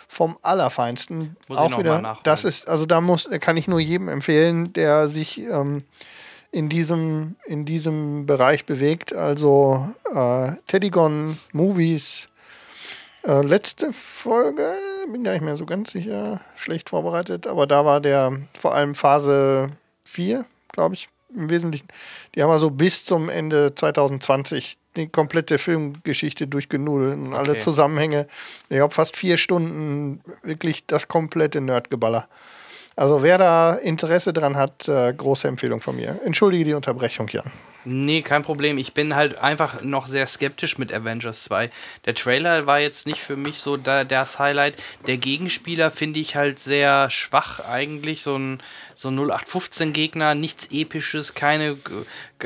vom 0.08 0.38
Allerfeinsten. 0.44 1.36
Muss 1.50 1.58
ich 1.58 1.58
auch 1.58 1.70
noch 1.72 1.80
wieder. 1.80 1.96
mal 1.96 2.02
nachholen. 2.04 2.24
Das 2.24 2.46
ist, 2.46 2.70
also 2.70 2.86
da 2.86 3.02
muss, 3.02 3.28
kann 3.42 3.58
ich 3.58 3.68
nur 3.68 3.82
jedem 3.82 4.08
empfehlen, 4.08 4.72
der 4.72 5.10
sich 5.10 5.40
ähm, 5.40 5.84
in 6.52 6.70
diesem, 6.70 7.36
in 7.46 7.66
diesem 7.66 8.26
Bereich 8.26 8.66
bewegt. 8.66 9.14
Also 9.14 9.90
äh, 10.14 10.52
Teddygon 10.68 11.38
Movies. 11.52 12.28
Äh, 13.24 13.42
letzte 13.42 13.92
Folge, 13.92 14.74
bin 15.12 15.24
gar 15.24 15.34
nicht 15.34 15.42
mehr 15.42 15.58
so 15.58 15.66
ganz 15.66 15.92
sicher, 15.92 16.40
schlecht 16.56 16.90
vorbereitet, 16.90 17.48
aber 17.48 17.68
da 17.68 17.84
war 17.84 18.00
der 18.00 18.40
vor 18.58 18.74
allem 18.74 18.96
Phase 18.96 19.68
4, 20.06 20.46
glaube 20.72 20.96
ich, 20.96 21.10
im 21.36 21.50
Wesentlichen. 21.50 21.88
Die 22.34 22.42
haben 22.42 22.50
also 22.50 22.72
bis 22.72 23.04
zum 23.06 23.28
Ende 23.30 23.76
2020 23.76 24.78
die 24.96 25.08
komplette 25.08 25.58
Filmgeschichte 25.58 26.48
durchgenudelt 26.48 27.14
und 27.14 27.34
alle 27.34 27.52
Okay. 27.52 27.60
Zusammenhänge. 27.60 28.28
Ich 28.70 28.78
glaube, 28.78 28.94
fast 28.94 29.18
vier 29.18 29.38
Stunden 29.38 30.22
wirklich 30.42 30.86
das 30.88 31.08
komplette 31.08 31.62
Nerdgeballer. 31.62 32.28
Also 32.96 33.24
wer 33.24 33.38
da 33.38 33.76
Interesse 33.76 34.34
dran 34.34 34.58
hat, 34.58 34.88
äh, 34.88 35.14
große 35.14 35.48
Empfehlung 35.48 35.82
von 35.82 35.96
mir. 35.96 36.20
Entschuldige 36.26 36.66
die 36.66 36.74
Unterbrechung, 36.74 37.28
Jan. 37.30 37.52
Nee, 37.86 38.22
kein 38.24 38.44
Problem. 38.44 38.78
Ich 38.78 38.94
bin 38.94 39.16
halt 39.16 39.38
einfach 39.38 39.82
noch 39.82 40.06
sehr 40.08 40.28
skeptisch 40.28 40.78
mit 40.78 40.94
Avengers 40.94 41.46
2. 41.46 41.72
Der 42.06 42.14
Trailer 42.14 42.68
war 42.68 42.80
jetzt 42.80 43.08
nicht 43.08 43.22
für 43.22 43.38
mich 43.38 43.60
so 43.60 43.78
da, 43.78 44.04
das 44.04 44.38
Highlight. 44.38 44.76
Der 45.08 45.16
Gegenspieler 45.16 45.90
finde 45.90 46.20
ich 46.20 46.36
halt 46.36 46.60
sehr 46.60 47.10
schwach 47.10 47.62
eigentlich. 47.62 48.22
So 48.22 48.36
ein, 48.36 48.62
so 48.96 49.08
ein 49.08 49.18
0815-Gegner, 49.18 50.36
nichts 50.36 50.68
Episches, 50.72 51.34
keine. 51.34 51.78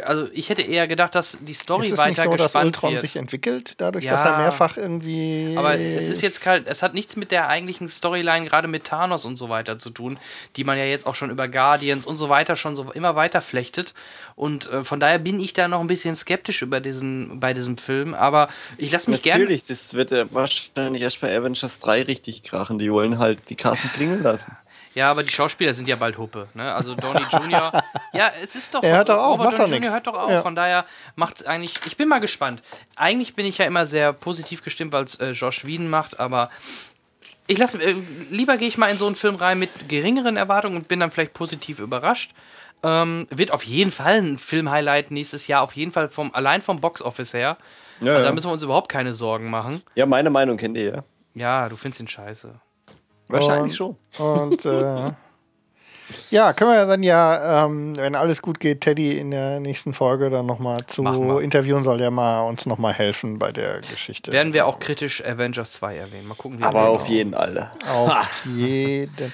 Also 0.05 0.27
ich 0.33 0.49
hätte 0.49 0.61
eher 0.63 0.87
gedacht, 0.87 1.13
dass 1.15 1.37
die 1.41 1.53
Story 1.53 1.85
Ist 1.85 1.93
es 1.93 1.97
weiter 1.99 2.09
nicht 2.09 2.23
so, 2.23 2.31
dass 2.31 2.43
gespannt 2.53 2.65
Ultron 2.65 2.91
wird. 2.93 3.01
sich 3.01 3.15
entwickelt, 3.15 3.75
dadurch, 3.77 4.05
Ja. 4.05 4.13
dass 4.13 4.23
er 4.23 4.37
mehrfach 4.37 4.77
irgendwie. 4.77 5.53
Aber 5.57 5.77
es 5.79 6.07
ist 6.07 6.21
jetzt 6.21 6.41
kalt, 6.41 6.65
es 6.67 6.81
hat 6.81 6.93
nichts 6.93 7.15
mit 7.15 7.31
der 7.31 7.47
eigentlichen 7.49 7.87
Storyline, 7.89 8.45
gerade 8.47 8.67
mit 8.67 8.85
Thanos 8.85 9.25
und 9.25 9.37
so 9.37 9.49
weiter 9.49 9.77
zu 9.77 9.89
tun, 9.91 10.17
die 10.55 10.63
man 10.63 10.77
ja 10.77 10.85
jetzt 10.85 11.05
auch 11.05 11.15
schon 11.15 11.29
über 11.29 11.47
Guardians 11.47 12.05
und 12.05 12.17
so 12.17 12.29
weiter 12.29 12.55
schon 12.55 12.75
so 12.75 12.91
immer 12.91 13.15
weiter 13.15 13.41
flechtet. 13.41 13.93
Und 14.35 14.69
äh, 14.71 14.83
von 14.83 14.99
daher 14.99 15.19
bin 15.19 15.39
ich 15.39 15.53
da 15.53 15.67
noch 15.67 15.79
ein 15.81 15.87
bisschen 15.87 16.15
skeptisch 16.15 16.61
über 16.63 16.79
diesen, 16.79 17.39
bei 17.39 17.53
diesem 17.53 17.77
Film. 17.77 18.13
Aber 18.15 18.49
ich 18.77 18.91
lasse 18.91 19.11
mich 19.11 19.21
gerne. 19.21 19.43
Natürlich, 19.43 19.67
das 19.67 19.93
wird 19.93 20.11
ja 20.11 20.25
wahrscheinlich 20.31 21.03
erst 21.03 21.21
bei 21.21 21.37
Avengers 21.37 21.79
3 21.79 22.03
richtig 22.03 22.43
krachen. 22.43 22.79
Die 22.79 22.91
wollen 22.91 23.19
halt 23.19 23.49
die 23.49 23.55
Kassen 23.55 23.91
klingeln 23.93 24.23
lassen. 24.23 24.51
Ja, 24.95 25.09
aber 25.09 25.23
die 25.23 25.29
Schauspieler 25.31 25.73
sind 25.73 25.87
ja 25.87 25.95
bald 25.95 26.17
Huppe. 26.17 26.47
Ne? 26.53 26.71
Also 26.73 26.93
Downey 26.95 27.23
Jr. 27.31 27.83
ja, 28.13 28.31
es 28.43 28.55
ist 28.55 28.73
doch. 28.75 28.83
Er 28.83 28.97
hört 28.97 29.09
doch 29.09 29.17
auf, 29.17 29.39
Robert 29.39 29.57
nix. 29.69 29.71
Jr. 29.83 29.91
hört 29.93 30.07
doch 30.07 30.13
auf. 30.13 30.29
Ja. 30.29 30.41
Von 30.41 30.55
daher 30.55 30.85
macht 31.15 31.41
es 31.41 31.47
eigentlich. 31.47 31.73
Ich 31.85 31.97
bin 31.97 32.07
mal 32.07 32.19
gespannt. 32.19 32.61
Eigentlich 32.95 33.35
bin 33.35 33.45
ich 33.45 33.57
ja 33.57 33.65
immer 33.65 33.87
sehr 33.87 34.13
positiv 34.13 34.63
gestimmt, 34.63 34.91
weil 34.93 35.05
es 35.05 35.15
äh, 35.15 35.31
Josh 35.31 35.65
Whedon 35.65 35.89
macht, 35.89 36.19
aber. 36.19 36.49
Ich 37.47 37.57
lasse 37.57 37.77
äh, 37.81 37.95
lieber 38.29 38.57
gehe 38.57 38.67
ich 38.67 38.77
mal 38.77 38.87
in 38.89 38.97
so 38.97 39.05
einen 39.05 39.15
Film 39.15 39.35
rein 39.35 39.59
mit 39.59 39.89
geringeren 39.89 40.37
Erwartungen 40.37 40.77
und 40.77 40.87
bin 40.87 40.99
dann 40.99 41.11
vielleicht 41.11 41.33
positiv 41.33 41.79
überrascht. 41.79 42.31
Ähm, 42.83 43.27
wird 43.29 43.51
auf 43.51 43.63
jeden 43.63 43.91
Fall 43.91 44.21
ein 44.21 44.37
Film-Highlight 44.37 45.11
nächstes 45.11 45.47
Jahr, 45.47 45.61
auf 45.61 45.73
jeden 45.75 45.91
Fall 45.91 46.09
vom, 46.09 46.33
allein 46.35 46.61
vom 46.61 46.79
Box-Office 46.81 47.33
her. 47.33 47.57
Ja, 48.01 48.13
Also 48.13 48.25
da 48.25 48.31
müssen 48.33 48.47
wir 48.47 48.53
uns 48.53 48.63
überhaupt 48.63 48.89
keine 48.89 49.13
Sorgen 49.13 49.49
machen. 49.49 49.81
ja, 49.95 50.05
meine 50.05 50.29
Meinung 50.29 50.57
kennt 50.57 50.77
ihr 50.77 50.93
ja. 50.95 51.03
Ja, 51.33 51.69
du 51.69 51.75
findest 51.77 52.01
ihn 52.01 52.07
scheiße. 52.07 52.53
Wahrscheinlich 53.27 53.75
schon. 53.75 53.95
Und 54.19 54.65
äh, 54.65 55.11
ja, 56.29 56.53
können 56.53 56.71
wir 56.71 56.85
dann 56.85 57.01
ja, 57.01 57.65
ähm, 57.65 57.95
wenn 57.97 58.13
alles 58.15 58.41
gut 58.41 58.59
geht, 58.59 58.81
Teddy 58.81 59.17
in 59.17 59.31
der 59.31 59.59
nächsten 59.59 59.93
Folge 59.93 60.29
dann 60.29 60.45
nochmal 60.45 60.85
zu 60.85 61.03
interviewen, 61.39 61.83
soll 61.83 61.97
der 61.97 62.11
mal 62.11 62.41
uns 62.41 62.65
nochmal 62.65 62.93
helfen 62.93 63.39
bei 63.39 63.51
der 63.51 63.81
Geschichte. 63.81 64.31
Werden 64.31 64.53
wir 64.53 64.67
auch 64.67 64.79
kritisch 64.79 65.23
Avengers 65.25 65.71
2 65.73 65.95
erwähnen. 65.97 66.27
Mal 66.27 66.35
gucken, 66.35 66.59
wie 66.59 66.63
Aber 66.63 66.83
wir- 66.83 66.89
auf 66.89 67.07
jeden 67.07 67.33
Alter. 67.33 67.71
Auf 67.91 68.27
jeden. 68.45 69.33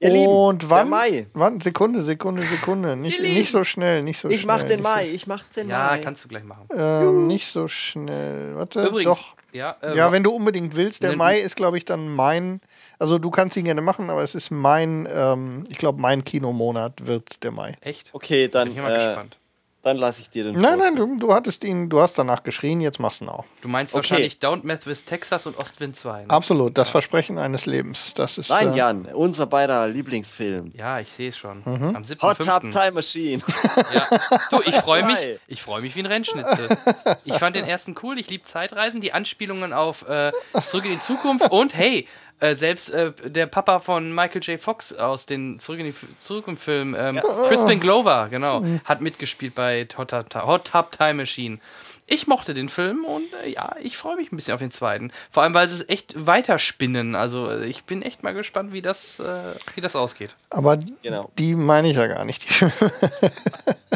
Ihr 0.00 0.10
Lieben, 0.10 0.28
Und 0.32 0.62
der 0.62 0.70
wann? 0.70 0.88
Mai. 0.90 1.26
Wann? 1.32 1.60
Sekunde, 1.60 2.02
Sekunde, 2.02 2.42
Sekunde. 2.42 2.94
Nicht, 2.96 3.20
nicht 3.20 3.50
so 3.50 3.64
schnell, 3.64 4.02
nicht 4.04 4.20
so 4.20 4.28
Ich 4.28 4.42
schnell. 4.42 4.56
mach 4.58 4.62
den 4.64 4.80
Mai, 4.82 5.08
ich 5.08 5.26
mach 5.26 5.42
den 5.56 5.68
Ja, 5.68 5.86
Mai. 5.90 5.98
kannst 5.98 6.24
du 6.24 6.28
gleich 6.28 6.44
machen. 6.44 6.66
Ähm, 6.76 7.26
nicht 7.26 7.50
so 7.50 7.66
schnell. 7.66 8.54
Warte, 8.54 8.84
Übrigens, 8.84 9.10
doch. 9.18 9.34
ja, 9.52 9.74
äh, 9.82 9.96
Ja, 9.96 10.12
wenn 10.12 10.22
du 10.22 10.30
unbedingt 10.30 10.76
willst. 10.76 11.02
Der 11.02 11.16
Mai 11.16 11.40
ist, 11.40 11.56
glaube 11.56 11.78
ich, 11.78 11.84
dann 11.84 12.08
mein. 12.14 12.60
Also 12.98 13.18
du 13.18 13.30
kannst 13.30 13.56
ihn 13.56 13.64
gerne 13.64 13.80
machen, 13.80 14.10
aber 14.10 14.22
es 14.22 14.34
ist 14.34 14.50
mein, 14.50 15.08
ähm, 15.12 15.64
ich 15.68 15.78
glaube, 15.78 16.00
mein 16.00 16.24
Kinomonat 16.24 17.06
wird 17.06 17.42
der 17.44 17.52
Mai. 17.52 17.76
echt? 17.80 18.10
Okay, 18.12 18.48
dann, 18.48 18.68
Bin 18.68 18.76
ich 18.76 18.82
mal 18.82 18.92
äh, 18.92 19.06
gespannt. 19.06 19.38
dann 19.82 19.96
lasse 19.98 20.20
ich 20.20 20.30
dir 20.30 20.42
den 20.42 20.58
Nein, 20.58 20.78
nein, 20.80 20.96
du, 20.96 21.16
du 21.16 21.32
hattest 21.32 21.62
ihn, 21.62 21.88
du 21.88 22.00
hast 22.00 22.18
danach 22.18 22.42
geschrien, 22.42 22.80
jetzt 22.80 22.98
machst 22.98 23.20
du 23.20 23.26
ihn 23.26 23.28
auch. 23.28 23.44
Du 23.60 23.68
meinst 23.68 23.94
okay. 23.94 24.10
wahrscheinlich 24.10 24.40
Down 24.40 24.62
Meth 24.64 24.86
with 24.86 25.04
Texas 25.04 25.46
und 25.46 25.56
Ostwind 25.58 25.96
2. 25.96 26.22
Ne? 26.22 26.30
Absolut, 26.30 26.76
das 26.76 26.88
Versprechen 26.90 27.38
eines 27.38 27.66
Lebens. 27.66 28.14
Das 28.14 28.36
ist. 28.36 28.50
Nein, 28.50 28.72
äh, 28.72 28.76
Jan, 28.76 29.06
unser 29.06 29.46
beider 29.46 29.86
Lieblingsfilm. 29.86 30.72
Ja, 30.76 30.98
ich 30.98 31.12
sehe 31.12 31.28
es 31.28 31.38
schon. 31.38 31.58
Mhm. 31.58 31.94
Am 31.94 32.02
7.5. 32.02 32.22
Hot 32.22 32.38
Tub 32.38 32.70
Time 32.70 32.92
Machine. 32.92 33.42
Ja. 33.94 34.08
Du, 34.50 34.60
ich 34.66 34.74
freue 34.74 35.06
mich, 35.06 35.16
ich 35.46 35.62
freue 35.62 35.82
mich 35.82 35.94
wie 35.94 36.00
ein 36.00 36.06
Rennschnitzel. 36.06 36.68
Ich 37.24 37.34
fand 37.34 37.54
den 37.54 37.64
ersten 37.64 37.94
cool, 38.02 38.18
ich 38.18 38.28
liebe 38.28 38.44
Zeitreisen, 38.44 39.00
die 39.00 39.12
Anspielungen 39.12 39.72
auf 39.72 40.06
äh, 40.08 40.32
Zurück 40.66 40.84
in 40.84 40.92
die 40.92 41.00
Zukunft 41.00 41.50
und 41.50 41.74
hey, 41.74 42.06
äh, 42.40 42.54
selbst 42.54 42.90
äh, 42.90 43.12
der 43.24 43.46
Papa 43.46 43.80
von 43.80 44.14
Michael 44.14 44.42
J. 44.42 44.60
Fox 44.60 44.92
aus 44.94 45.26
den 45.26 45.58
Zurück 45.58 45.80
in 45.80 45.84
die 45.86 45.90
F- 45.90 46.06
Zurück 46.18 46.46
im 46.48 46.56
Film, 46.56 46.96
ähm, 46.98 47.20
Crispin 47.48 47.80
Glover, 47.80 48.28
genau, 48.30 48.60
Mhm. 48.60 48.80
hat 48.84 49.00
mitgespielt 49.00 49.54
bei 49.54 49.86
Hot 49.96 50.12
Hot 50.12 50.64
Tub 50.70 50.92
Time 50.92 51.14
Machine. 51.14 51.58
Ich 52.10 52.26
mochte 52.26 52.54
den 52.54 52.70
Film 52.70 53.04
und 53.04 53.24
äh, 53.44 53.50
ja, 53.50 53.76
ich 53.82 53.98
freue 53.98 54.16
mich 54.16 54.32
ein 54.32 54.36
bisschen 54.36 54.54
auf 54.54 54.60
den 54.60 54.70
zweiten. 54.70 55.10
Vor 55.30 55.42
allem, 55.42 55.52
weil 55.52 55.68
sie 55.68 55.74
es 55.82 55.88
echt 55.90 56.14
weiterspinnen. 56.26 57.14
Also 57.14 57.50
äh, 57.50 57.66
ich 57.66 57.84
bin 57.84 58.00
echt 58.02 58.22
mal 58.22 58.32
gespannt, 58.32 58.72
wie 58.72 58.80
das, 58.80 59.18
äh, 59.20 59.54
wie 59.74 59.80
das 59.82 59.94
ausgeht. 59.94 60.34
Aber 60.48 60.78
Genau. 61.02 61.30
die 61.38 61.54
meine 61.54 61.90
ich 61.90 61.96
ja 61.96 62.06
gar 62.06 62.24
nicht. 62.24 62.48
Die 62.48 62.64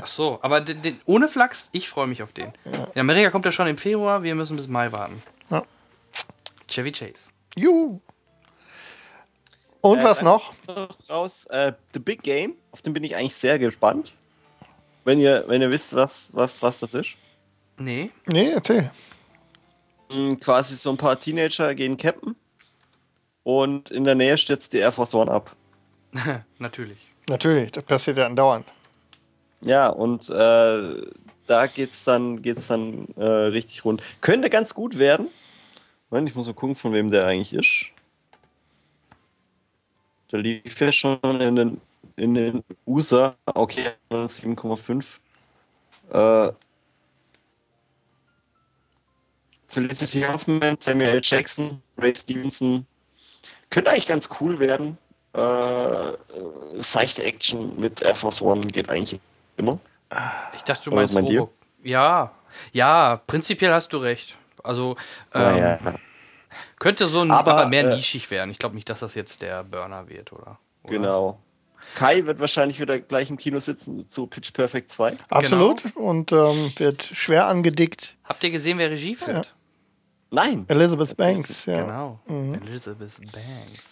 Ach 0.02 0.06
so, 0.06 0.38
aber 0.42 0.60
den, 0.60 0.82
den, 0.82 1.00
ohne 1.06 1.28
Flachs, 1.28 1.68
ich 1.72 1.88
freue 1.88 2.06
mich 2.06 2.22
auf 2.22 2.32
den. 2.32 2.52
In 2.94 3.00
Amerika 3.00 3.30
kommt 3.30 3.46
er 3.46 3.52
schon 3.52 3.66
im 3.66 3.78
Februar, 3.78 4.22
wir 4.22 4.34
müssen 4.34 4.56
bis 4.56 4.66
Mai 4.68 4.90
warten. 4.92 5.22
Ja. 5.50 5.62
Chevy 6.68 6.92
Chase. 6.92 7.30
Juhu. 7.56 8.00
Und 9.82 9.98
Äh, 9.98 10.04
was 10.04 10.22
noch? 10.22 10.54
raus. 11.10 11.44
Äh, 11.46 11.72
The 11.92 12.00
Big 12.00 12.22
Game, 12.22 12.54
auf 12.70 12.80
den 12.82 12.92
bin 12.94 13.04
ich 13.04 13.14
eigentlich 13.14 13.34
sehr 13.34 13.58
gespannt. 13.58 14.14
Wenn 15.04 15.18
ihr, 15.20 15.44
wenn 15.48 15.60
ihr 15.60 15.70
wisst, 15.70 15.94
was, 15.94 16.30
was, 16.34 16.62
was 16.62 16.78
das 16.78 16.94
ist. 16.94 17.16
Nee, 17.78 18.10
Nee, 18.26 18.50
erzähl. 18.52 18.90
Hm, 20.10 20.38
quasi 20.40 20.76
so 20.76 20.90
ein 20.90 20.96
paar 20.96 21.18
Teenager 21.18 21.74
gehen 21.74 21.96
campen 21.96 22.36
und 23.42 23.90
in 23.90 24.04
der 24.04 24.14
Nähe 24.14 24.38
stürzt 24.38 24.72
die 24.72 24.78
Air 24.78 24.92
Force 24.92 25.14
One 25.14 25.30
ab. 25.30 25.56
natürlich. 26.58 26.98
Natürlich, 27.28 27.72
das 27.72 27.84
passiert 27.84 28.18
ja 28.18 28.26
andauernd. 28.26 28.66
Ja, 29.62 29.88
und 29.88 30.28
äh, 30.30 31.02
da 31.46 31.66
geht's 31.66 32.04
dann, 32.04 32.42
geht's 32.42 32.68
dann 32.68 33.06
äh, 33.16 33.24
richtig 33.24 33.84
rund. 33.84 34.02
Könnte 34.20 34.50
ganz 34.50 34.74
gut 34.74 34.98
werden. 34.98 35.28
Moment, 36.10 36.28
ich 36.28 36.34
muss 36.34 36.46
mal 36.46 36.54
gucken, 36.54 36.76
von 36.76 36.92
wem 36.92 37.10
der 37.10 37.26
eigentlich 37.26 37.52
ist. 37.54 37.90
Der 40.32 40.40
lief 40.40 40.80
ja 40.80 40.90
schon 40.90 41.18
in 41.22 41.56
den, 41.56 41.80
in 42.16 42.34
den 42.34 42.64
USA. 42.86 43.36
Okay, 43.44 43.90
7,5. 44.10 45.18
Äh, 46.12 46.52
Felicity 49.68 50.22
Huffman, 50.22 50.76
Samuel 50.78 51.10
L. 51.10 51.20
Jackson, 51.22 51.82
Ray 51.98 52.14
Stevenson. 52.14 52.86
Könnte 53.70 53.90
eigentlich 53.90 54.06
ganz 54.06 54.28
cool 54.40 54.58
werden. 54.58 54.98
Äh, 55.34 56.12
seichte 56.82 57.22
Action 57.22 57.78
mit 57.80 58.02
Air 58.02 58.14
Force 58.14 58.42
One 58.42 58.66
geht 58.66 58.90
eigentlich 58.90 59.18
immer. 59.56 59.78
Ich 60.54 60.62
dachte, 60.62 60.90
du 60.90 60.96
meinst 60.96 61.14
ihr? 61.14 61.40
Robo. 61.40 61.52
Ja, 61.82 62.32
ja, 62.72 63.20
prinzipiell 63.26 63.72
hast 63.72 63.92
du 63.92 63.96
recht. 63.98 64.36
Also, 64.62 64.96
ähm, 65.34 65.42
Naja. 65.42 65.78
Könnte 66.82 67.06
so 67.06 67.20
ein, 67.20 67.30
Aber, 67.30 67.52
aber, 67.52 67.68
mehr 67.68 67.88
äh, 67.88 67.94
nischig 67.94 68.30
werden. 68.30 68.50
Ich 68.50 68.58
glaube 68.58 68.74
nicht, 68.74 68.90
dass 68.90 69.00
das 69.00 69.14
jetzt 69.14 69.40
der 69.40 69.62
Burner 69.62 70.08
wird, 70.08 70.32
oder? 70.32 70.58
oder? 70.82 70.92
Genau. 70.92 71.38
Kai 71.94 72.26
wird 72.26 72.40
wahrscheinlich 72.40 72.80
wieder 72.80 72.98
gleich 72.98 73.30
im 73.30 73.36
Kino 73.36 73.60
sitzen 73.60 74.08
zu 74.08 74.26
Pitch 74.26 74.52
Perfect 74.52 74.90
2. 74.90 75.16
Absolut. 75.28 75.96
Und 75.96 76.32
ähm, 76.32 76.72
wird 76.76 77.02
schwer 77.02 77.46
angedickt. 77.46 78.16
Habt 78.24 78.42
ihr 78.42 78.50
gesehen, 78.50 78.78
wer 78.78 78.90
Regie 78.90 79.14
führt? 79.14 79.54
Nein. 80.30 80.64
Elizabeth 80.68 81.16
Banks, 81.16 81.66
ja. 81.66 81.82
Genau. 81.82 82.20
Elizabeth 82.66 83.16
Banks. 83.32 83.91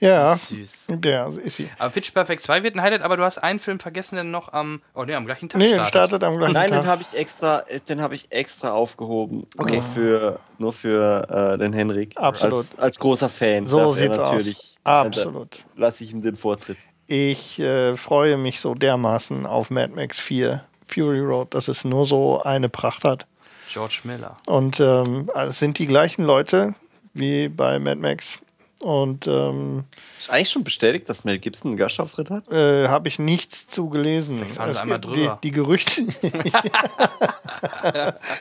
Ja, 0.00 0.36
Süß. 0.36 0.70
der 0.88 1.28
ist 1.28 1.56
sie. 1.56 1.68
Aber 1.78 1.90
Pitch 1.90 2.12
Perfect 2.12 2.42
2 2.42 2.62
wird 2.62 2.74
ein 2.74 2.82
Highlight, 2.82 3.02
aber 3.02 3.16
du 3.16 3.22
hast 3.22 3.38
einen 3.38 3.58
Film 3.58 3.78
vergessen, 3.80 4.16
der 4.16 4.24
noch 4.24 4.52
am, 4.52 4.82
oh 4.94 5.04
nee, 5.04 5.14
am 5.14 5.24
gleichen 5.24 5.48
Tag 5.48 5.58
Nee, 5.58 5.68
startet. 5.70 5.88
startet 5.88 6.24
am 6.24 6.36
gleichen 6.36 6.52
Nein, 6.52 6.70
den 6.70 6.80
Tag. 6.80 6.86
habe 6.86 7.02
ich 7.02 7.16
extra, 7.16 7.64
den 7.88 8.02
habe 8.02 8.14
ich 8.14 8.30
extra 8.30 8.72
aufgehoben. 8.72 9.46
Okay. 9.56 9.74
Nur 9.76 9.82
für, 9.82 10.40
nur 10.58 10.72
für 10.72 11.54
äh, 11.54 11.58
den 11.58 11.72
Henrik. 11.72 12.16
Absolut. 12.18 12.58
Als, 12.58 12.78
als 12.78 12.98
großer 12.98 13.28
Fan. 13.30 13.66
So 13.66 13.94
sieht's 13.94 14.18
natürlich. 14.18 14.56
aus. 14.58 15.06
Absolut. 15.06 15.54
Äh, 15.56 15.80
Lasse 15.80 16.04
ich 16.04 16.12
ihm 16.12 16.20
den 16.20 16.36
Vortritt. 16.36 16.76
Ich 17.06 17.58
äh, 17.60 17.96
freue 17.96 18.36
mich 18.36 18.60
so 18.60 18.74
dermaßen 18.74 19.46
auf 19.46 19.70
Mad 19.70 19.94
Max 19.94 20.20
4 20.20 20.62
Fury 20.86 21.20
Road, 21.20 21.54
dass 21.54 21.68
es 21.68 21.84
nur 21.84 22.06
so 22.06 22.42
eine 22.42 22.68
Pracht 22.68 23.04
hat. 23.04 23.26
George 23.72 24.00
Miller. 24.04 24.36
Und 24.46 24.80
ähm, 24.80 25.30
es 25.34 25.58
sind 25.60 25.78
die 25.78 25.86
gleichen 25.86 26.24
Leute 26.24 26.74
wie 27.14 27.48
bei 27.48 27.78
Mad 27.78 27.96
Max. 28.00 28.38
Und 28.84 29.26
ähm, 29.26 29.84
Ist 30.18 30.28
eigentlich 30.28 30.50
schon 30.50 30.62
bestätigt, 30.62 31.08
dass 31.08 31.24
Mel 31.24 31.38
Gibson 31.38 31.70
einen 31.70 31.78
Gastauftritt 31.78 32.30
hat? 32.30 32.52
äh, 32.52 32.86
habe 32.88 33.08
ich 33.08 33.18
nichts 33.18 33.66
zu 33.66 33.88
gelesen. 33.88 34.46
Fahren 34.50 34.72
sie 34.72 34.76
Es 34.76 34.82
einmal 34.82 35.00
drüber. 35.00 35.38
Die, 35.42 35.48
die 35.48 35.54
Gerüchte. 35.54 36.02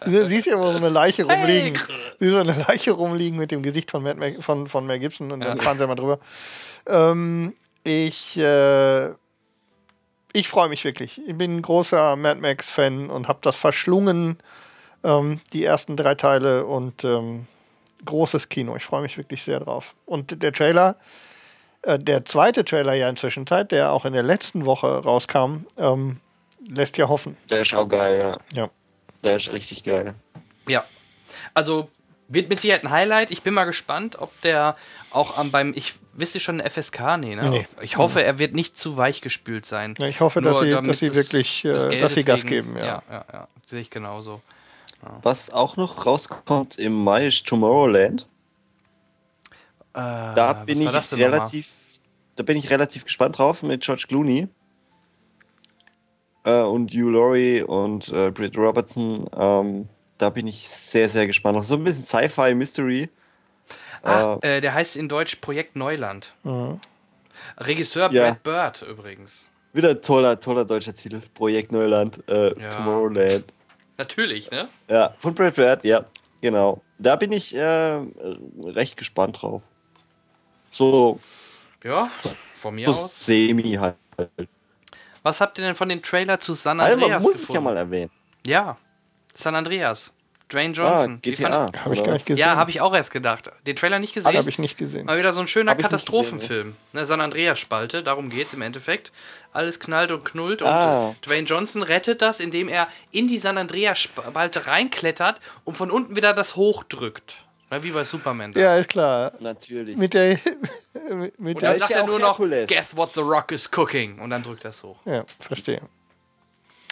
Siehst 0.06 0.48
ja, 0.48 0.60
wo 0.60 0.70
so 0.70 0.80
eine 0.80 0.90
Leiche 0.90 1.24
rumliegen. 1.24 1.80
Siehst 2.20 2.32
so 2.34 2.40
eine 2.40 2.57
Leiche 2.68 2.91
rumliegen 2.91 3.40
mit 3.40 3.52
dem 3.52 3.64
Gesicht 3.64 3.90
von, 3.90 4.03
Matt 4.03 4.18
von, 4.41 4.68
von 4.68 4.86
Mel 4.86 4.99
Gibson 4.99 5.32
und 5.32 5.40
dann 5.40 5.57
fahren 5.61 5.78
sie 5.78 5.88
mal 5.88 5.95
drüber. 5.95 6.20
Ähm, 6.88 7.53
ich 7.86 8.36
äh, 8.36 9.11
ich 10.34 10.49
freue 10.49 10.68
mich 10.68 10.84
wirklich. 10.84 11.22
Ich 11.26 11.38
bin 11.38 11.56
ein 11.56 11.61
großer 11.61 12.18
Mad 12.18 12.41
Max-Fan 12.41 13.10
und 13.10 13.30
habe 13.30 13.40
das 13.44 13.56
verschlungen, 13.56 14.40
ähm, 15.06 15.40
die 15.53 15.64
ersten 15.64 15.95
drei 15.95 16.15
Teile 16.15 16.65
und 16.65 17.06
ähm, 17.06 17.48
großes 18.05 18.49
Kino. 18.49 18.75
Ich 18.75 18.84
freue 18.84 19.01
mich 19.01 19.17
wirklich 19.17 19.43
sehr 19.43 19.59
drauf. 19.59 19.95
Und 20.05 20.41
der 20.43 20.51
Trailer, 20.53 20.95
äh, 21.84 21.97
der 21.99 22.25
zweite 22.25 22.63
Trailer 22.65 22.93
ja 22.93 23.09
inzwischen 23.09 23.45
Zeit, 23.47 23.71
der 23.71 23.91
auch 23.91 24.05
in 24.05 24.13
der 24.13 24.23
letzten 24.23 24.65
Woche 24.65 24.88
rauskam, 25.03 25.65
ähm, 25.77 26.19
lässt 26.67 26.97
ja 26.97 27.07
hoffen. 27.09 27.38
Der 27.49 27.61
ist 27.61 27.73
auch 27.73 27.88
geil, 27.88 28.19
ja. 28.53 28.63
Ja. 28.63 28.69
Der 29.23 29.35
ist 29.38 29.51
richtig 29.51 29.84
geil. 29.84 30.13
Ja. 30.67 30.84
Also 31.53 31.89
wird 32.27 32.49
mit 32.49 32.59
Sicherheit 32.59 32.84
ein 32.84 32.89
Highlight. 32.91 33.31
Ich 33.31 33.41
bin 33.41 33.53
mal 33.53 33.65
gespannt, 33.65 34.17
ob 34.19 34.39
der 34.41 34.75
auch 35.11 35.38
am 35.38 35.51
beim 35.51 35.73
ich 35.75 35.93
wisst 36.15 36.35
ihr 36.35 36.41
schon 36.41 36.59
FSK 36.61 37.17
nee, 37.17 37.35
ne? 37.35 37.49
Nee. 37.49 37.67
Ich 37.81 37.97
hoffe, 37.97 38.23
er 38.23 38.38
wird 38.39 38.53
nicht 38.53 38.77
zu 38.77 38.97
weich 38.97 39.21
gespült 39.21 39.65
sein. 39.65 39.95
Ja, 39.99 40.07
ich 40.07 40.21
hoffe, 40.21 40.41
dass 40.41 40.53
Nur 40.57 40.63
sie- 40.63 40.69
damit 40.71 40.91
dass 40.91 40.99
sie 40.99 41.13
wirklich, 41.15 41.65
äh, 41.65 41.69
Geldes 41.71 42.01
dass 42.01 42.13
sie 42.13 42.23
Gas 42.23 42.43
wegen- 42.43 42.49
geben, 42.49 42.77
ja. 42.77 42.85
Ja, 42.85 43.03
ja, 43.09 43.25
ja. 43.34 43.47
Sehe 43.67 43.81
ich 43.81 43.89
genauso. 43.89 44.41
Was 45.21 45.49
auch 45.51 45.77
noch 45.77 46.05
rauskommt 46.05 46.77
im 46.77 47.03
Mai 47.03 47.27
ist 47.27 47.45
Tomorrowland. 47.47 48.27
Da 49.93 50.61
Äh, 50.61 50.65
bin 50.65 50.85
was 50.85 51.11
ich 51.11 51.19
relativ, 51.19 51.69
da 52.35 52.43
bin 52.43 52.57
ich 52.57 52.69
relativ 52.69 53.03
gespannt 53.05 53.38
drauf 53.38 53.61
mit 53.63 53.81
George 53.84 54.05
Clooney 54.07 54.47
äh, 56.45 56.61
und 56.61 56.91
Hugh 56.91 57.09
Laurie 57.11 57.61
und 57.61 58.09
äh, 58.09 58.31
Britt 58.31 58.57
Robertson. 58.57 59.27
Ähm, 59.38 59.88
da 60.17 60.30
bin 60.30 60.47
ich 60.47 60.67
sehr, 60.67 61.09
sehr 61.09 61.27
gespannt. 61.27 61.57
Noch 61.57 61.63
so 61.63 61.75
ein 61.75 61.84
bisschen 61.84 62.05
Sci-Fi 62.05 62.55
Mystery. 62.55 63.09
Ah, 64.01 64.38
äh, 64.41 64.59
der 64.61 64.73
heißt 64.73 64.95
in 64.95 65.07
Deutsch 65.07 65.38
Projekt 65.38 65.75
Neuland. 65.75 66.34
Regisseur 67.57 68.11
Ja. 68.11 68.31
Brad 68.31 68.43
Bird 68.43 68.89
übrigens. 68.89 69.45
Wieder 69.73 69.99
toller, 70.01 70.39
toller 70.39 70.65
deutscher 70.65 70.93
Titel. 70.93 71.21
Projekt 71.34 71.71
Neuland, 71.71 72.19
äh, 72.30 72.59
Ja. 72.59 72.69
Tomorrowland. 72.69 73.45
Natürlich, 73.98 74.49
ne? 74.52 74.68
Ja, 74.90 75.14
von 75.18 75.36
Brad 75.36 75.56
Bird, 75.56 75.84
ja, 75.84 76.03
genau. 76.41 76.82
Da 76.98 77.15
bin 77.15 77.32
ich 77.32 77.56
äh, 77.56 77.99
recht 78.64 78.98
gespannt 78.98 79.41
drauf. 79.41 79.64
So, 80.72 81.20
Ja, 81.84 82.10
von 82.56 82.76
mir 82.76 82.88
so 82.88 82.94
aus. 82.94 83.26
semi 83.26 83.74
halt. 83.74 83.95
Was 85.22 85.40
habt 85.41 85.57
ihr 85.60 85.65
denn 85.65 85.76
von 85.76 85.90
dem 85.90 86.02
Trailer 86.02 86.40
zu 86.40 86.53
San 86.53 86.80
Andreas 86.80 86.99
man 87.10 87.22
muss 87.22 87.36
es 87.36 87.41
gefunden? 87.41 87.56
ja 87.56 87.61
mal 87.61 87.78
erwähnen. 87.78 88.11
Ja, 88.45 88.78
San 89.34 89.56
Andreas. 89.56 90.11
Dwayne 90.53 90.73
Ah, 90.77 90.77
Johnson. 91.05 91.19
Wie 91.23 91.30
GTA. 91.31 91.71
Habe 91.84 91.95
ich 91.95 92.03
gar 92.03 92.13
nicht 92.13 92.25
gesehen. 92.25 92.39
Ja, 92.39 92.55
habe 92.55 92.69
ich 92.71 92.80
auch 92.81 92.93
erst 92.95 93.11
gedacht. 93.11 93.49
Den 93.65 93.75
Trailer 93.75 93.99
nicht 93.99 94.13
gesehen. 94.13 94.38
Habe 94.38 94.49
ich 94.49 94.59
nicht 94.59 94.77
gesehen. 94.77 95.05
Mal 95.05 95.17
wieder 95.17 95.34
so 95.34 95.41
ein 95.41 95.47
schöner 95.47 95.75
Katastrophenfilm. 95.75 96.75
Ne, 96.93 97.05
San 97.05 97.19
Andreas 97.21 97.59
Spalte, 97.59 98.03
darum 98.03 98.30
geht's 98.30 98.53
im 98.53 98.61
Endeffekt. 98.61 99.11
Alles 99.51 99.80
knallt 99.80 100.11
und 100.11 100.23
knullt 100.25 100.61
und 100.61 100.67
Ah. 100.67 101.15
Dwayne 101.25 101.47
Johnson 101.47 101.84
rettet 101.84 102.21
das, 102.21 102.39
indem 102.39 102.69
er 102.69 102.88
in 103.11 103.27
die 103.27 103.38
San 103.39 103.57
Andreas 103.57 103.99
Spalte 103.99 104.67
reinklettert 104.67 105.39
und 105.63 105.75
von 105.75 105.91
unten 105.91 106.15
wieder 106.15 106.34
das 106.34 106.55
hochdrückt. 106.55 107.35
Ne, 107.71 107.81
wie 107.84 107.91
bei 107.91 108.03
Superman. 108.03 108.51
Ja, 108.55 108.75
ist 108.77 108.89
klar. 108.89 109.31
Natürlich. 109.39 109.97
Mit 109.97 110.13
der. 110.13 110.38
mit 111.15 111.38
und 111.39 111.61
der 111.61 111.71
dann 111.71 111.80
sagt 111.80 111.91
ja 111.91 111.97
er 111.97 112.05
nur 112.05 112.19
noch, 112.19 112.38
Herkules. 112.39 112.67
guess 112.67 112.95
what 112.95 113.11
the 113.13 113.21
rock 113.21 113.51
is 113.51 113.69
cooking. 113.71 114.19
Und 114.19 114.30
dann 114.30 114.43
drückt 114.43 114.63
er 114.65 114.69
es 114.69 114.84
hoch. 114.84 114.97
ja, 115.05 115.23
verstehe. 115.39 115.81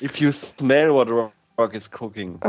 If 0.02 0.18
you 0.18 0.32
smell 0.32 0.92
what 0.94 1.08
the 1.08 1.14
rock 1.14 1.32
is 1.74 1.90
cooking. 2.00 2.40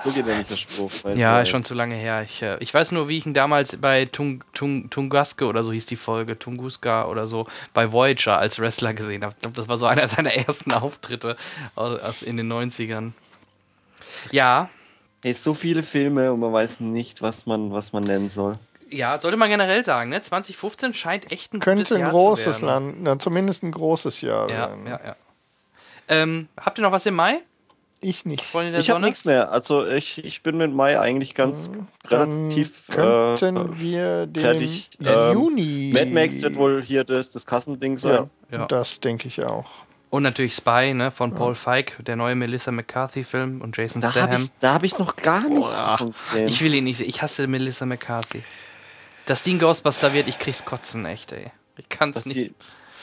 So 0.00 0.10
geht 0.10 0.26
nämlich 0.26 0.48
der 0.48 0.56
Spruch. 0.56 0.90
Ja, 1.14 1.40
ist 1.40 1.48
schon 1.48 1.64
zu 1.64 1.74
lange 1.74 1.94
her. 1.94 2.22
Ich, 2.22 2.42
äh, 2.42 2.56
ich 2.60 2.72
weiß 2.74 2.92
nur, 2.92 3.08
wie 3.08 3.18
ich 3.18 3.26
ihn 3.26 3.34
damals 3.34 3.76
bei 3.76 4.04
Tung, 4.06 4.44
Tung, 4.52 4.90
Tunguske 4.90 5.46
oder 5.46 5.64
so 5.64 5.72
hieß 5.72 5.86
die 5.86 5.96
Folge, 5.96 6.38
Tunguska 6.38 7.06
oder 7.06 7.26
so, 7.26 7.46
bei 7.74 7.92
Voyager 7.92 8.38
als 8.38 8.58
Wrestler 8.58 8.94
gesehen 8.94 9.22
habe. 9.24 9.34
Ich 9.36 9.40
glaube, 9.42 9.56
das 9.56 9.68
war 9.68 9.78
so 9.78 9.86
einer 9.86 10.08
seiner 10.08 10.34
ersten 10.34 10.72
Auftritte 10.72 11.36
aus, 11.74 11.98
aus 12.00 12.22
in 12.22 12.36
den 12.36 12.52
90ern. 12.52 13.12
Ja, 14.30 14.68
Hey, 15.24 15.32
so 15.32 15.52
viele 15.52 15.82
Filme 15.82 16.32
und 16.32 16.38
man 16.38 16.52
weiß 16.52 16.78
nicht, 16.78 17.22
was 17.22 17.44
man, 17.44 17.72
was 17.72 17.92
man 17.92 18.04
nennen 18.04 18.28
soll. 18.28 18.56
ja, 18.88 19.18
sollte 19.18 19.36
man 19.36 19.50
generell 19.50 19.82
sagen, 19.84 20.10
ne? 20.10 20.22
2015 20.22 20.94
scheint 20.94 21.32
echt 21.32 21.52
ein 21.52 21.58
gutes 21.58 21.64
Könnte 21.64 21.94
ein 21.96 22.00
Jahr 22.02 22.10
großes 22.12 22.58
zu 22.58 22.66
werden. 22.66 22.66
Land, 22.66 23.02
na, 23.02 23.18
zumindest 23.18 23.64
ein 23.64 23.72
großes 23.72 24.20
Jahr 24.20 24.48
Ja, 24.48 24.56
werden. 24.56 24.86
ja, 24.86 25.00
ja. 25.04 25.16
Ähm, 26.06 26.48
habt 26.56 26.78
ihr 26.78 26.82
noch 26.82 26.92
was 26.92 27.04
im 27.06 27.14
Mai? 27.16 27.40
Ich 28.00 28.24
nicht. 28.24 28.42
Freunde 28.42 28.72
der 28.72 28.80
Ich 28.80 28.90
habe 28.90 29.00
nichts 29.00 29.24
mehr. 29.24 29.50
Also 29.50 29.86
ich, 29.86 30.24
ich 30.24 30.42
bin 30.42 30.56
mit 30.56 30.72
Mai 30.72 31.00
eigentlich 31.00 31.34
ganz 31.34 31.70
relativ 32.06 32.86
Dann 32.88 33.38
könnten 33.38 33.72
äh, 33.72 33.80
wir 33.80 34.26
den 34.26 34.42
fertig. 34.42 34.90
den 34.98 35.06
Ähm, 35.08 35.32
Juni. 35.32 35.90
Mad 35.92 36.10
Max 36.12 36.40
wird 36.42 36.56
wohl 36.56 36.82
hier 36.82 37.02
das, 37.04 37.30
das 37.30 37.44
Kassending 37.44 37.94
Ja, 37.94 37.98
sein. 37.98 38.30
Ja. 38.52 38.66
das 38.66 39.00
denke 39.00 39.26
ich 39.28 39.42
auch. 39.44 39.66
Und 40.10 40.22
natürlich 40.22 40.54
Spy, 40.54 40.94
ne? 40.94 41.10
Von 41.10 41.34
Paul 41.34 41.54
Feig, 41.54 42.02
der 42.04 42.16
neue 42.16 42.34
Melissa 42.34 42.70
McCarthy-Film 42.72 43.60
und 43.60 43.76
Jason 43.76 44.00
Da 44.00 44.08
habe 44.08 44.18
Statham. 44.20 44.42
ich, 44.42 44.50
da 44.60 44.74
hab 44.74 44.82
ich 44.84 44.98
noch 44.98 45.16
gar 45.16 45.46
nichts 45.48 45.70
davon 45.70 46.12
gesehen. 46.12 46.48
Ich 46.48 46.62
will 46.62 46.74
ihn 46.74 46.84
nicht 46.84 46.96
sehen. 46.98 47.08
Ich 47.10 47.20
hasse 47.20 47.46
Melissa 47.46 47.84
McCarthy. 47.84 48.42
Dass 49.26 49.42
die 49.42 49.52
ein 49.54 49.58
Ghostbuster 49.58 50.14
wird, 50.14 50.26
ich 50.28 50.38
krieg's 50.38 50.64
kotzen, 50.64 51.04
echt, 51.04 51.32
ey. 51.32 51.50
Ich 51.76 51.88
kann's 51.90 52.14
dass 52.16 52.24
nicht. 52.26 52.36
die, 52.38 52.54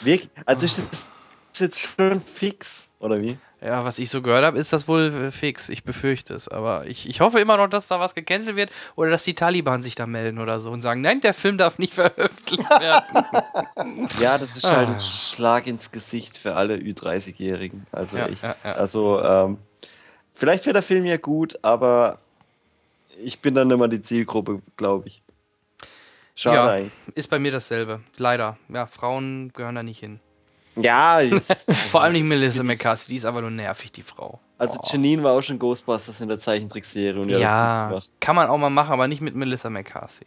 wirklich, 0.01 0.29
also 0.47 0.65
ist 0.65 0.79
das 0.79 1.07
ist 1.53 1.59
jetzt 1.61 1.79
schon 1.79 2.19
fix, 2.19 2.87
oder 2.99 3.21
wie? 3.21 3.37
Ja, 3.61 3.83
was 3.85 3.99
ich 3.99 4.09
so 4.09 4.21
gehört 4.21 4.45
habe, 4.45 4.59
ist 4.59 4.73
das 4.73 4.87
wohl 4.87 5.13
äh, 5.27 5.31
fix. 5.31 5.69
Ich 5.69 5.83
befürchte 5.83 6.33
es. 6.33 6.47
Aber 6.47 6.85
ich, 6.87 7.09
ich 7.09 7.21
hoffe 7.21 7.39
immer 7.39 7.57
noch, 7.57 7.67
dass 7.67 7.87
da 7.87 7.99
was 7.99 8.13
gecancelt 8.13 8.55
wird 8.55 8.69
oder 8.95 9.09
dass 9.09 9.23
die 9.23 9.33
Taliban 9.33 9.81
sich 9.81 9.95
da 9.95 10.05
melden 10.05 10.39
oder 10.39 10.59
so 10.59 10.71
und 10.71 10.81
sagen, 10.81 11.01
nein, 11.01 11.21
der 11.21 11.33
Film 11.33 11.57
darf 11.57 11.79
nicht 11.79 11.93
veröffentlicht 11.95 12.69
werden. 12.69 13.25
Ja, 14.19 14.37
das 14.37 14.55
ist 14.55 14.65
halt 14.65 14.89
ein 14.89 14.99
Schlag 14.99 15.67
ins 15.67 15.91
Gesicht 15.91 16.37
für 16.37 16.55
alle 16.55 16.75
Ü30-Jährigen. 16.75 17.85
Also 17.91 18.17
Ja, 18.17 18.27
ich, 18.27 18.41
ja, 18.41 18.55
ja. 18.63 18.73
also 18.73 19.21
ähm, 19.21 19.57
vielleicht 20.31 20.65
wird 20.65 20.75
der 20.75 20.83
Film 20.83 21.05
ja 21.05 21.17
gut, 21.17 21.57
aber 21.61 22.19
ich 23.17 23.39
bin 23.39 23.53
dann 23.55 23.69
immer 23.69 23.87
die 23.87 24.01
Zielgruppe, 24.01 24.61
glaube 24.77 25.07
ich. 25.07 25.21
Schade 26.35 26.83
ja, 26.83 26.89
ist 27.13 27.29
bei 27.29 27.39
mir 27.39 27.51
dasselbe. 27.51 28.01
Leider. 28.17 28.57
Ja, 28.69 28.87
Frauen 28.87 29.51
gehören 29.53 29.75
da 29.75 29.83
nicht 29.83 29.99
hin. 29.99 30.19
Ja, 30.77 31.19
Vor 31.91 32.01
allem 32.01 32.13
nicht 32.13 32.23
Melissa 32.23 32.63
McCarthy, 32.63 33.09
die 33.09 33.15
ist 33.17 33.25
aber 33.25 33.41
nur 33.41 33.51
nervig, 33.51 33.91
die 33.91 34.03
Frau. 34.03 34.39
also 34.57 34.79
Janine 34.83 35.23
war 35.23 35.31
auch 35.33 35.41
schon 35.41 35.57
Ghostbusters 35.59 36.19
in 36.21 36.27
der 36.27 36.39
Zeichentrickserie 36.39 37.19
und 37.19 37.27
die 37.27 37.35
hat 37.35 37.41
das 37.41 37.47
Ja, 37.55 37.87
gemacht. 37.89 38.11
kann 38.19 38.35
man 38.35 38.47
auch 38.49 38.57
mal 38.57 38.69
machen, 38.69 38.91
aber 38.93 39.07
nicht 39.07 39.21
mit 39.21 39.35
Melissa 39.35 39.69
McCarthy. 39.69 40.25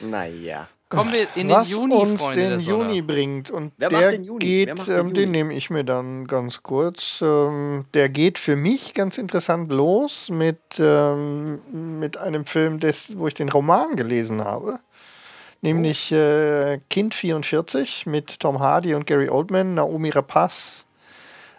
Naja. 0.00 0.68
Kommen 0.90 1.12
wir 1.12 1.26
in 1.34 1.50
Was 1.50 1.68
den 1.68 1.76
Juni, 1.78 1.94
uns 1.94 2.18
Freunde 2.20 2.48
den. 2.48 2.60
Juni 2.60 3.02
bringt. 3.02 3.50
Und 3.50 3.72
Wer 3.76 3.90
macht 3.90 4.02
der 4.02 4.10
den 4.12 4.24
Juni? 4.24 4.38
geht, 4.38 4.68
Wer 4.68 4.74
macht 4.74 4.88
den 4.88 4.96
ähm, 4.96 5.12
den 5.14 5.30
nehme 5.32 5.52
ich 5.52 5.68
mir 5.68 5.84
dann 5.84 6.26
ganz 6.26 6.62
kurz. 6.62 7.18
Ähm, 7.20 7.84
der 7.92 8.08
geht 8.08 8.38
für 8.38 8.56
mich 8.56 8.94
ganz 8.94 9.18
interessant 9.18 9.70
los 9.70 10.30
mit, 10.30 10.58
ähm, 10.78 11.60
mit 12.00 12.16
einem 12.16 12.46
Film, 12.46 12.80
des, 12.80 13.18
wo 13.18 13.26
ich 13.28 13.34
den 13.34 13.50
Roman 13.50 13.96
gelesen 13.96 14.42
habe. 14.42 14.80
Nämlich 15.60 16.12
äh, 16.12 16.78
Kind 16.88 17.14
44 17.14 18.06
mit 18.06 18.38
Tom 18.40 18.60
Hardy 18.60 18.94
und 18.94 19.06
Gary 19.06 19.28
Oldman, 19.28 19.74
Naomi 19.74 20.10
Rapaz. 20.10 20.84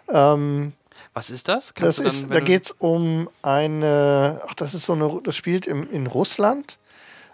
Ähm, 0.08 0.72
Was 1.12 1.30
ist 1.30 1.48
das? 1.48 1.72
das 1.74 1.96
du 1.96 2.04
ist, 2.04 2.26
da 2.30 2.40
geht 2.40 2.64
es 2.64 2.70
um 2.78 3.28
eine, 3.42 4.40
ach, 4.46 4.54
das 4.54 4.72
ist 4.72 4.86
so 4.86 4.94
eine, 4.94 5.20
das 5.22 5.36
spielt 5.36 5.66
im, 5.66 5.90
in 5.90 6.06
Russland. 6.06 6.78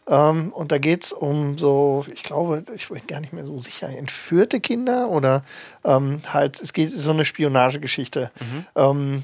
Ähm, 0.08 0.52
und 0.52 0.70
da 0.70 0.78
geht 0.78 1.04
es 1.04 1.12
um 1.12 1.58
so, 1.58 2.06
ich 2.12 2.22
glaube, 2.22 2.62
ich 2.74 2.88
bin 2.88 3.04
gar 3.08 3.20
nicht 3.20 3.32
mehr 3.32 3.44
so 3.44 3.60
sicher, 3.60 3.88
entführte 3.88 4.60
Kinder 4.60 5.08
oder 5.08 5.42
ähm, 5.84 6.18
halt, 6.32 6.60
es 6.60 6.72
geht 6.72 6.92
so 6.92 7.10
eine 7.10 7.24
Spionagegeschichte. 7.24 8.30
Mhm. 8.38 8.66
Ähm, 8.76 9.22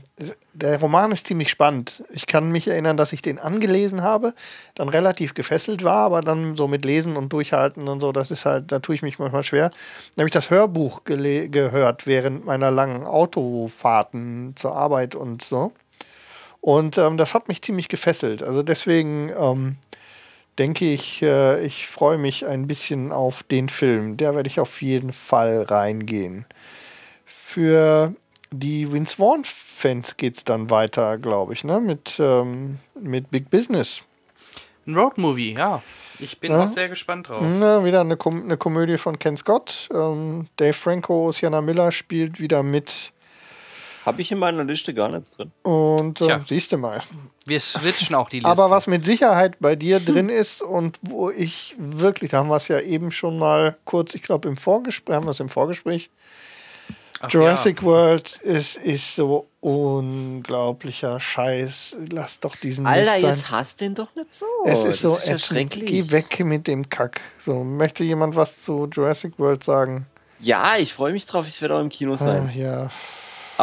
der 0.54 0.80
Roman 0.80 1.12
ist 1.12 1.28
ziemlich 1.28 1.50
spannend. 1.50 2.02
Ich 2.10 2.26
kann 2.26 2.50
mich 2.50 2.66
erinnern, 2.66 2.96
dass 2.96 3.12
ich 3.12 3.22
den 3.22 3.38
angelesen 3.38 4.02
habe, 4.02 4.34
dann 4.74 4.88
relativ 4.88 5.34
gefesselt 5.34 5.84
war, 5.84 6.06
aber 6.06 6.20
dann 6.20 6.56
so 6.56 6.66
mit 6.66 6.84
Lesen 6.84 7.16
und 7.16 7.32
Durchhalten 7.32 7.86
und 7.86 8.00
so, 8.00 8.10
das 8.10 8.32
ist 8.32 8.44
halt, 8.44 8.72
da 8.72 8.80
tue 8.80 8.96
ich 8.96 9.02
mich 9.02 9.20
manchmal 9.20 9.44
schwer. 9.44 9.70
Dann 10.16 10.22
habe 10.22 10.28
ich 10.28 10.32
das 10.32 10.50
Hörbuch 10.50 11.04
gehört 11.04 12.06
während 12.08 12.44
meiner 12.44 12.72
langen 12.72 13.04
Autofahrten 13.04 14.54
zur 14.56 14.74
Arbeit 14.74 15.14
und 15.14 15.42
so. 15.42 15.72
Und 16.60 16.98
ähm, 16.98 17.16
das 17.16 17.34
hat 17.34 17.46
mich 17.46 17.62
ziemlich 17.62 17.88
gefesselt. 17.88 18.42
Also 18.42 18.62
deswegen 18.62 19.30
ähm, 19.36 19.76
denke 20.58 20.92
ich, 20.92 21.22
äh, 21.22 21.64
ich 21.64 21.86
freue 21.88 22.18
mich 22.18 22.46
ein 22.46 22.66
bisschen 22.66 23.12
auf 23.12 23.42
den 23.42 23.68
Film. 23.68 24.16
Der 24.16 24.34
werde 24.34 24.48
ich 24.48 24.60
auf 24.60 24.82
jeden 24.82 25.12
Fall 25.12 25.62
reingehen. 25.62 26.46
Für 27.24 28.14
die 28.50 28.92
Vince 28.92 29.16
Vaughn-Fans 29.16 30.16
geht 30.16 30.36
es 30.36 30.44
dann 30.44 30.70
weiter, 30.70 31.18
glaube 31.18 31.54
ich, 31.54 31.64
ne? 31.64 31.80
mit, 31.80 32.16
ähm, 32.18 32.78
mit 33.00 33.30
Big 33.30 33.50
Business. 33.50 34.02
Ein 34.86 34.96
Roadmovie, 34.96 35.54
ja. 35.54 35.82
Ich 36.18 36.38
bin 36.38 36.52
Ja. 36.52 36.64
auch 36.64 36.68
sehr 36.68 36.88
gespannt 36.88 37.28
drauf. 37.28 37.40
Na, 37.42 37.84
wieder 37.84 38.00
eine, 38.02 38.16
Kom 38.16 38.42
eine 38.42 38.56
Komödie 38.56 38.98
von 38.98 39.18
Ken 39.18 39.36
Scott. 39.36 39.88
Ähm, 39.92 40.46
Dave 40.56 40.72
Franco, 40.74 41.32
Sienna 41.32 41.60
Miller 41.60 41.90
spielt 41.90 42.38
wieder 42.38 42.62
mit. 42.62 43.12
Habe 44.04 44.20
ich 44.22 44.32
in 44.32 44.38
meiner 44.38 44.64
Liste 44.64 44.92
gar 44.94 45.08
nicht 45.08 45.38
drin. 45.38 45.52
Und 45.62 46.20
äh, 46.20 46.40
siehst 46.46 46.72
du 46.72 46.76
mal. 46.78 47.00
Wir 47.46 47.60
switchen 47.60 48.14
auch 48.16 48.28
die 48.28 48.36
Liste. 48.40 48.50
Aber 48.50 48.70
was 48.70 48.86
mit 48.88 49.04
Sicherheit 49.04 49.56
bei 49.60 49.76
dir 49.76 50.00
drin 50.04 50.28
ist 50.28 50.60
und 50.62 50.98
wo 51.02 51.30
ich 51.30 51.74
wirklich, 51.78 52.30
da 52.32 52.38
haben 52.38 52.48
wir 52.48 52.56
es 52.56 52.68
ja 52.68 52.80
eben 52.80 53.10
schon 53.10 53.38
mal 53.38 53.76
kurz, 53.84 54.14
ich 54.14 54.22
glaube 54.22 54.48
im 54.48 54.56
Vorgespräch, 54.56 55.14
haben 55.16 55.24
wir 55.26 55.30
es 55.30 55.40
im 55.40 55.48
Vorgespräch. 55.48 56.10
Ach 57.24 57.30
Jurassic 57.30 57.84
World 57.84 58.40
ist, 58.42 58.76
ist 58.78 59.14
so 59.14 59.46
unglaublicher 59.60 61.20
Scheiß. 61.20 61.94
Lass 62.10 62.40
doch 62.40 62.56
diesen 62.56 62.84
Alter, 62.86 63.12
Mist 63.12 63.20
sein. 63.22 63.30
jetzt 63.30 63.50
hasst 63.52 63.80
den 63.80 63.94
doch 63.94 64.12
nicht 64.16 64.34
so. 64.34 64.46
Es 64.66 64.80
ist 64.80 64.86
das 64.86 64.98
so 65.12 65.16
ist 65.16 65.28
ja 65.28 65.38
schrecklich. 65.38 65.86
Geh 65.88 66.10
weg 66.10 66.40
mit 66.44 66.66
dem 66.66 66.88
Kack. 66.88 67.20
So, 67.44 67.62
möchte 67.62 68.02
jemand 68.02 68.34
was 68.34 68.62
zu 68.64 68.88
Jurassic 68.90 69.38
World 69.38 69.62
sagen? 69.62 70.06
Ja, 70.40 70.72
ich 70.78 70.92
freue 70.92 71.12
mich 71.12 71.24
drauf, 71.26 71.46
ich 71.46 71.60
werde 71.62 71.76
auch 71.76 71.80
im 71.80 71.88
Kino 71.90 72.14
Ah, 72.14 72.18
sein. 72.18 72.50
ja. 72.56 72.90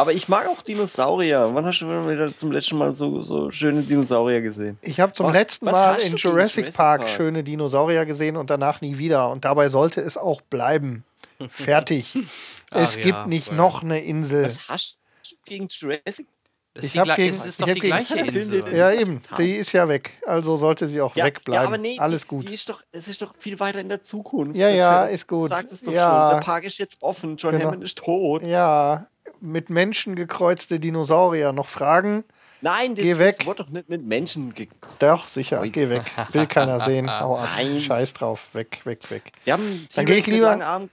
Aber 0.00 0.12
ich 0.14 0.28
mag 0.28 0.46
auch 0.48 0.62
Dinosaurier. 0.62 1.50
Wann 1.52 1.66
hast 1.66 1.80
du 1.80 1.86
wieder 1.86 2.34
zum 2.34 2.52
letzten 2.52 2.78
Mal 2.78 2.92
so, 2.92 3.20
so 3.20 3.50
schöne 3.50 3.82
Dinosaurier 3.82 4.40
gesehen? 4.40 4.78
Ich 4.80 4.98
habe 4.98 5.12
zum 5.12 5.26
Was- 5.26 5.32
letzten 5.34 5.66
was 5.66 5.72
Mal 5.72 5.94
in 5.96 6.16
Jurassic, 6.16 6.22
Jurassic 6.24 6.72
Park, 6.74 7.00
Park? 7.02 7.10
schöne 7.10 7.44
Dinosaurier 7.44 8.06
gesehen 8.06 8.36
und 8.36 8.48
danach 8.48 8.80
nie 8.80 8.96
wieder. 8.96 9.28
Und 9.30 9.44
dabei 9.44 9.68
sollte 9.68 10.00
es 10.00 10.16
auch 10.16 10.40
bleiben. 10.40 11.04
Fertig. 11.50 12.14
es 12.16 12.22
Ach 12.70 12.96
ja, 12.96 13.02
gibt 13.02 13.26
nicht 13.26 13.48
voll. 13.48 13.56
noch 13.56 13.82
eine 13.82 14.02
Insel. 14.02 14.44
Was 14.46 14.68
hast 14.68 14.98
du 15.30 15.36
gegen 15.44 15.68
Jurassic? 15.68 16.26
Das 16.72 16.84
ist, 16.84 16.88
Ich 16.88 16.92
die 16.92 17.00
hab 17.00 17.06
gla- 17.08 17.16
gegen- 17.16 17.36
das 17.36 17.46
ist 17.46 17.52
ich 17.52 17.56
doch 17.58 17.66
hab 17.68 17.74
die 17.74 17.80
gegen- 17.80 17.96
gleiche 17.96 18.16
Insel. 18.18 18.62
Oder? 18.62 18.76
Ja, 18.76 18.92
eben. 18.92 19.20
Die 19.38 19.56
ist 19.56 19.72
ja 19.72 19.88
weg. 19.88 20.12
Also 20.24 20.56
sollte 20.56 20.86
sie 20.86 21.00
auch 21.00 21.16
Ja, 21.16 21.24
wegbleiben. 21.24 21.60
ja, 21.62 21.66
aber 21.66 21.78
nee, 21.78 21.98
Alles 21.98 22.22
die, 22.22 22.28
gut. 22.28 22.48
Die 22.48 22.54
ist 22.54 22.68
doch, 22.68 22.80
es 22.92 23.08
ist 23.08 23.20
doch 23.20 23.34
viel 23.36 23.58
weiter 23.58 23.80
in 23.80 23.88
der 23.88 24.02
Zukunft. 24.04 24.56
Ja, 24.56 24.68
Der 24.68 24.76
ja, 24.76 25.04
ist 25.06 25.26
gut. 25.26 25.50
Sagt 25.50 25.72
es 25.72 25.82
doch 25.82 25.92
Ja. 25.92 26.28
schon. 26.30 26.38
Der 26.38 26.44
Park 26.44 26.64
ist 26.64 26.78
jetzt 26.78 27.02
offen. 27.02 27.36
John 27.36 27.52
Genau. 27.52 27.64
Hammond 27.66 27.82
ist 27.84 27.98
tot. 27.98 28.42
ja, 28.46 29.06
mit 29.42 29.70
Menschen 29.70 30.14
gekreuzte 30.16 30.80
Dinosaurier. 30.80 31.52
Noch 31.52 31.66
Fragen? 31.66 32.24
Nein, 32.62 32.94
das, 32.94 33.02
Geh 33.04 33.18
weg. 33.18 33.36
das 33.38 33.46
wurde 33.46 33.62
doch 33.62 33.70
nicht 33.70 33.88
mit 33.88 34.04
Menschen 34.04 34.52
ge 34.52 34.68
Doch, 34.98 35.28
sicher. 35.28 35.66
Geh 35.66 35.88
weg. 35.88 36.02
Will 36.32 36.46
keiner 36.46 36.80
sehen. 36.80 37.10
Hau 37.20 37.38
ab. 37.38 37.48
Nein. 37.56 37.80
Scheiß 37.80 38.12
drauf. 38.12 38.54
Weg, 38.54 38.84
weg, 38.84 39.10
weg. 39.10 39.32
Wir 39.44 39.54
haben 39.54 39.86
Dann 39.94 40.06
geh 40.06 40.18
ich 40.18 40.26
lieber-. 40.26 40.88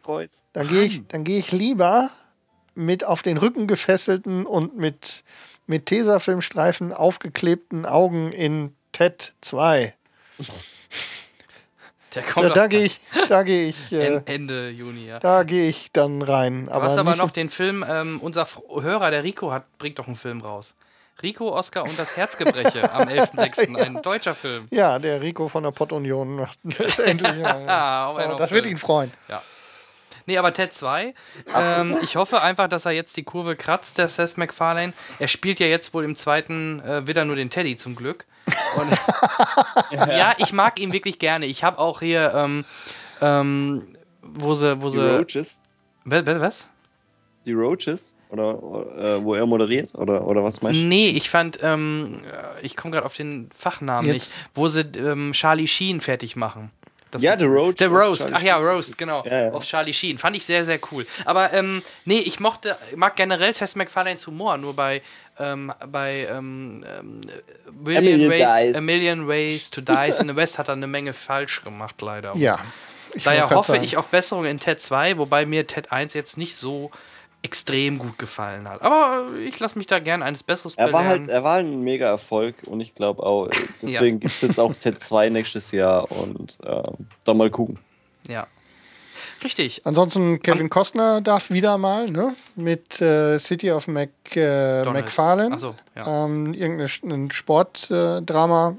Dann 0.53 0.67
gehe 0.67 0.83
ich, 0.83 1.07
dann 1.07 1.23
gehe 1.23 1.39
ich 1.39 1.51
lieber 1.51 2.09
mit 2.73 3.03
auf 3.03 3.21
den 3.21 3.37
Rücken 3.37 3.67
gefesselten 3.67 4.45
und 4.45 4.77
mit, 4.77 5.23
mit 5.65 5.87
Tesafilmstreifen 5.87 6.93
aufgeklebten 6.93 7.85
Augen 7.85 8.31
in 8.31 8.73
Ted 8.93 9.33
2. 9.41 9.93
Der 12.15 12.23
kommt 12.23 12.49
Da, 12.49 12.53
da 12.53 12.67
gehe 12.67 12.83
ich, 12.85 12.99
da 13.27 13.43
gehe 13.43 13.67
ich, 13.69 13.91
äh, 13.91 14.05
En- 14.17 14.27
Ende 14.27 14.69
Juni, 14.69 15.07
ja. 15.07 15.19
da 15.19 15.43
gehe 15.43 15.67
ich 15.69 15.91
dann 15.91 16.21
rein. 16.21 16.67
Du 16.67 16.73
hast 16.73 16.97
aber 16.97 17.15
noch 17.15 17.31
den 17.31 17.49
Film, 17.49 17.85
ähm, 17.87 18.19
unser 18.21 18.43
F- 18.43 18.61
Hörer, 18.69 19.11
der 19.11 19.23
Rico, 19.23 19.51
hat, 19.51 19.65
bringt 19.77 19.99
doch 19.99 20.07
einen 20.07 20.15
Film 20.15 20.41
raus. 20.41 20.73
Rico, 21.21 21.49
Oscar 21.51 21.83
und 21.83 21.97
das 21.97 22.15
Herzgebreche 22.15 22.91
am 22.93 23.03
11.06. 23.07 23.75
Ein 23.75 24.01
deutscher 24.03 24.35
Film. 24.35 24.67
Ja, 24.69 24.99
der 24.99 25.21
Rico 25.21 25.47
von 25.47 25.63
der 25.63 25.71
Pottunion 25.71 26.35
macht 26.35 26.57
das 26.63 26.99
endlich. 26.99 27.33
Ja, 27.37 27.59
ja. 27.59 27.67
Ah, 27.67 28.05
Aber 28.09 28.35
das 28.35 28.51
wird 28.51 28.67
ihn 28.67 28.77
freuen. 28.77 29.11
Nee, 30.27 30.37
aber 30.37 30.51
Ted 30.53 30.73
2. 30.73 31.13
Ähm, 31.55 31.97
ich 32.03 32.17
hoffe 32.17 32.41
einfach, 32.41 32.67
dass 32.67 32.85
er 32.85 32.91
jetzt 32.91 33.15
die 33.15 33.23
Kurve 33.23 33.55
kratzt, 33.55 33.97
der 33.97 34.09
Seth 34.09 34.37
MacFarlane. 34.37 34.91
Er 35.19 35.27
spielt 35.29 35.59
ja 35.61 35.67
jetzt 35.67 35.93
wohl 35.93 36.03
im 36.03 36.15
zweiten 36.17 36.81
äh, 36.81 37.07
wieder 37.07 37.23
nur 37.23 37.37
den 37.37 37.49
Teddy 37.49 37.77
zum 37.77 37.95
Glück. 37.95 38.25
Und 38.77 38.91
ja, 40.09 40.33
ich 40.37 40.53
mag 40.53 40.79
ihn 40.79 40.93
wirklich 40.93 41.19
gerne. 41.19 41.45
Ich 41.45 41.63
habe 41.63 41.79
auch 41.79 41.99
hier, 41.99 42.33
ähm, 42.35 42.65
ähm, 43.21 43.83
wo 44.21 44.55
sie, 44.55 44.81
wo 44.81 44.89
Die 44.89 44.97
sie. 44.97 45.17
Roaches. 45.17 45.61
Was? 46.05 46.25
was? 46.25 46.67
Die 47.45 47.53
Roaches? 47.53 48.15
Oder 48.29 48.55
äh, 48.97 49.23
wo 49.23 49.35
er 49.35 49.45
moderiert? 49.45 49.95
Oder, 49.95 50.27
oder 50.27 50.43
was 50.43 50.61
meinst 50.61 50.81
du? 50.81 50.85
Nee, 50.85 51.09
ich 51.09 51.29
fand, 51.29 51.59
ähm, 51.61 52.19
äh, 52.25 52.65
ich 52.65 52.75
komme 52.75 52.93
gerade 52.93 53.05
auf 53.05 53.15
den 53.15 53.49
Fachnamen 53.57 54.05
Jetzt. 54.07 54.13
nicht, 54.13 54.33
wo 54.53 54.67
sie 54.67 54.81
ähm, 54.81 55.31
Charlie 55.33 55.67
Sheen 55.67 56.01
fertig 56.01 56.35
machen. 56.35 56.71
Das 57.11 57.21
Ja, 57.21 57.37
The 57.37 57.45
Roach. 57.45 57.75
The 57.79 57.85
Roast, 57.85 58.29
ach 58.31 58.41
ja. 58.41 58.57
Roast, 58.57 58.97
genau. 58.97 59.23
Ja, 59.25 59.45
ja. 59.45 59.51
Auf 59.51 59.65
Charlie 59.65 59.93
Sheen. 59.93 60.17
Fand 60.17 60.35
ich 60.35 60.45
sehr, 60.45 60.65
sehr 60.65 60.79
cool. 60.91 61.05
Aber 61.25 61.53
ähm, 61.53 61.81
nee, 62.05 62.19
ich 62.19 62.39
mochte, 62.39 62.77
mag 62.95 63.15
generell 63.15 63.53
Seth 63.53 63.75
MacFarlane's 63.75 64.25
Humor, 64.27 64.57
nur 64.57 64.75
bei, 64.75 65.01
ähm, 65.39 65.71
bei 65.87 66.27
ähm, 66.29 66.83
ähm, 66.99 67.21
Million, 67.83 68.03
Million 68.03 68.29
Ways. 68.31 68.75
A 68.75 68.81
Million 68.81 69.27
Ways 69.27 69.69
to 69.69 69.81
Dice 69.81 70.19
in 70.19 70.27
the 70.27 70.35
West 70.35 70.57
hat 70.59 70.67
er 70.67 70.73
eine 70.73 70.87
Menge 70.87 71.13
falsch 71.13 71.63
gemacht, 71.63 72.01
leider. 72.01 72.35
Ja. 72.35 72.59
Daher 73.23 73.49
hoffe 73.49 73.73
sagen. 73.73 73.83
ich 73.83 73.97
auf 73.97 74.07
Besserung 74.07 74.45
in 74.45 74.59
Ted 74.59 74.81
2, 74.81 75.17
wobei 75.17 75.45
mir 75.45 75.65
Ted 75.65 75.91
1 75.91 76.13
jetzt 76.13 76.37
nicht 76.37 76.55
so 76.55 76.91
extrem 77.47 77.97
gut 77.97 78.17
gefallen 78.17 78.67
hat. 78.67 78.81
Aber 78.81 79.33
ich 79.39 79.57
lasse 79.59 79.77
mich 79.77 79.87
da 79.87 79.99
gern 79.99 80.21
eines 80.21 80.43
Besseres 80.43 80.73
Er 80.75 80.91
war 80.91 81.05
halt, 81.05 81.29
er 81.29 81.43
war 81.45 81.57
ein 81.57 81.81
mega 81.81 82.05
Erfolg 82.07 82.55
und 82.65 82.81
ich 82.81 82.93
glaube 82.93 83.23
auch, 83.23 83.47
äh, 83.47 83.51
deswegen 83.81 84.19
gibt 84.19 84.33
es 84.33 84.41
jetzt 84.41 84.59
auch 84.59 84.73
Z2 84.73 85.29
nächstes 85.29 85.71
Jahr 85.71 86.11
und 86.11 86.57
ähm, 86.65 87.07
dann 87.23 87.37
mal 87.37 87.49
gucken. 87.49 87.79
Ja. 88.27 88.47
Richtig. 89.43 89.85
Ansonsten 89.85 90.41
Kevin 90.41 90.69
Costner 90.69 91.21
darf 91.21 91.49
wieder 91.49 91.77
mal, 91.77 92.09
ne? 92.09 92.35
Mit 92.55 92.99
äh, 93.01 93.39
City 93.39 93.71
of 93.71 93.87
Mac, 93.87 94.09
äh. 94.35 94.83
McFarlane. 94.83 95.57
So, 95.57 95.73
ja. 95.95 96.25
ähm, 96.25 96.53
irgendein 96.53 97.31
Sportdrama. 97.31 98.17
Äh, 98.17 98.21
Drama. 98.23 98.77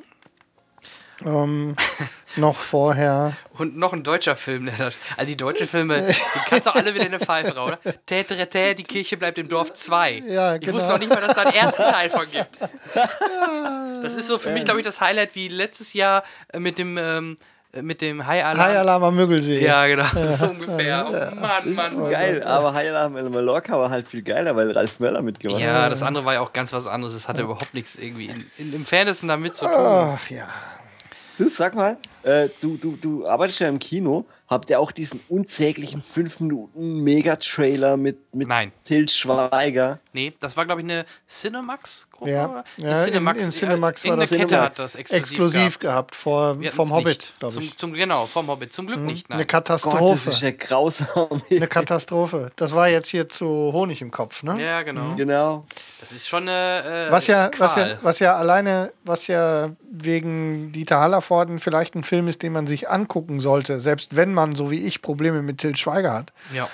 ähm, 1.24 1.76
noch 2.38 2.56
vorher. 2.56 3.32
Und 3.58 3.76
noch 3.76 3.92
ein 3.92 4.02
deutscher 4.02 4.36
Film. 4.36 4.66
Der 4.66 4.74
da, 4.76 4.84
also 5.16 5.26
die 5.26 5.36
deutschen 5.36 5.68
Filme, 5.68 6.00
die 6.06 6.38
kannst 6.48 6.66
du 6.66 6.70
auch 6.70 6.74
alle 6.76 6.94
wieder 6.94 7.06
in 7.06 7.14
eine 7.14 7.24
Pfeife 7.24 7.54
raus, 7.56 7.72
oder? 7.84 7.94
Tätere, 8.06 8.74
die 8.74 8.84
Kirche 8.84 9.16
bleibt 9.16 9.36
im 9.38 9.48
Dorf 9.48 9.74
2. 9.74 10.22
Ja, 10.26 10.54
Ich 10.54 10.60
genau. 10.62 10.74
wusste 10.74 10.92
noch 10.92 10.98
nicht 10.98 11.08
mal, 11.10 11.20
dass 11.20 11.30
es 11.30 11.34
da 11.34 11.42
einen 11.42 11.54
ersten 11.54 11.82
Teil 11.82 12.10
von 12.10 12.24
gibt. 12.30 12.58
Das 14.02 14.14
ist 14.14 14.28
so 14.28 14.38
für 14.38 14.50
mich, 14.50 14.64
glaube 14.64 14.80
ich, 14.80 14.86
das 14.86 15.00
Highlight 15.00 15.34
wie 15.34 15.48
letztes 15.48 15.92
Jahr 15.92 16.22
äh, 16.52 16.58
mit 16.60 16.78
dem, 16.78 16.96
ähm, 16.98 17.36
äh, 17.72 17.82
mit 17.82 18.00
dem 18.00 18.26
High 18.26 18.44
Alarm. 18.44 18.60
High 18.68 18.76
Alarm 18.78 19.02
am 19.04 19.16
Müggelsee. 19.16 19.60
Ja, 19.64 19.86
genau. 19.86 20.04
So 20.36 20.44
ungefähr. 20.50 21.06
Oh 21.08 21.40
Mann, 21.40 21.62
Das 21.64 21.90
ist 21.92 21.98
Mann. 21.98 22.10
geil, 22.10 22.42
aber 22.44 22.72
High 22.74 22.88
Alarm 22.90 23.16
in 23.16 23.30
Mallorca 23.32 23.78
war 23.78 23.90
halt 23.90 24.06
viel 24.06 24.22
geiler, 24.22 24.54
weil 24.54 24.70
Ralf 24.70 25.00
Möller 25.00 25.20
mitgemacht 25.22 25.60
hat. 25.60 25.66
Ja, 25.66 25.88
das 25.88 26.02
andere 26.02 26.24
war 26.24 26.34
ja 26.34 26.40
auch 26.40 26.52
ganz 26.52 26.72
was 26.72 26.86
anderes. 26.86 27.14
Das 27.14 27.26
hatte 27.28 27.42
überhaupt 27.42 27.74
nichts 27.74 27.96
irgendwie 27.96 28.26
in, 28.26 28.46
in, 28.56 28.72
im 28.72 28.84
Fantasy 28.86 29.26
damit 29.26 29.54
zu 29.56 29.64
tun. 29.66 29.74
Ach 29.76 30.30
ja. 30.30 30.46
Du 31.36 31.48
sag 31.48 31.74
mal, 31.74 31.96
äh, 32.28 32.50
du, 32.60 32.76
du, 32.76 32.96
du 33.00 33.26
arbeitest 33.26 33.60
ja 33.60 33.68
im 33.68 33.78
Kino, 33.78 34.26
habt 34.48 34.68
ihr 34.68 34.78
auch 34.78 34.92
diesen 34.92 35.20
unsäglichen 35.28 36.02
5 36.02 36.40
Minuten 36.40 37.02
Mega-Trailer 37.02 37.96
mit, 37.96 38.34
mit 38.34 38.48
Nein. 38.48 38.72
Til 38.84 39.08
Schweiger? 39.08 39.98
Nee, 40.12 40.34
das 40.38 40.56
war, 40.56 40.66
glaube 40.66 40.82
ich, 40.82 40.84
eine 40.84 41.06
Cinemax-Gruppe. 41.26 42.30
Ja, 42.30 42.64
ja 42.76 42.94
Cinemax, 43.02 43.44
im 43.44 43.52
Cinemax 43.52 44.02
ja, 44.02 44.10
war 44.10 44.16
das 44.18 44.30
Kette 44.30 44.46
Cinemax. 44.46 44.64
hat 44.64 44.78
das 44.78 44.94
exklusiv, 44.94 45.30
exklusiv 45.30 45.78
gehabt. 45.78 46.12
gehabt, 46.12 46.14
vor, 46.14 46.58
vom 46.72 46.92
Hobbit, 46.92 47.32
glaube 47.38 47.54
Zum, 47.54 47.62
ich. 47.62 47.70
Mhm. 47.70 47.76
zum, 47.76 47.92
genau, 47.94 48.26
vom 48.26 48.48
Hobbit. 48.48 48.72
Zum 48.72 48.86
Glück 48.86 49.00
nicht, 49.00 49.30
nein. 49.30 49.38
Eine 49.38 49.46
Gott, 49.46 49.68
das 49.70 49.82
Katastrophe. 49.82 50.30
ist 50.30 50.42
ja 50.42 50.50
grausam. 50.50 51.42
Eine 51.50 51.66
Katastrophe. 51.66 52.50
Das 52.56 52.74
war 52.74 52.88
jetzt 52.88 53.08
hier 53.08 53.28
zu 53.28 53.46
Honig 53.46 54.02
im 54.02 54.10
Kopf, 54.10 54.42
ne? 54.42 54.62
ja, 54.62 54.82
genau. 54.82 55.14
genau. 55.14 55.64
Das 56.00 56.12
ist 56.12 56.28
schon 56.28 56.48
eine 56.48 57.06
äh, 57.08 57.10
Was 57.10 57.26
ja, 57.26 57.50
was, 57.56 57.74
Qual. 57.74 57.90
ja, 57.90 57.98
was 58.02 58.18
ja 58.18 58.36
alleine, 58.36 58.92
was 59.04 59.28
ja 59.28 59.70
wegen 59.90 60.72
Dieter 60.72 61.00
Hallervorden 61.00 61.58
vielleicht 61.58 61.94
ein 61.94 62.04
Film 62.04 62.17
ist, 62.26 62.42
den 62.42 62.52
man 62.52 62.66
sich 62.66 62.88
angucken 62.88 63.40
sollte, 63.40 63.80
selbst 63.80 64.16
wenn 64.16 64.34
man, 64.34 64.56
so 64.56 64.70
wie 64.70 64.84
ich, 64.84 65.02
Probleme 65.02 65.42
mit 65.42 65.58
Til 65.58 65.76
Schweiger 65.76 66.12
hat. 66.12 66.32
ja. 66.52 66.68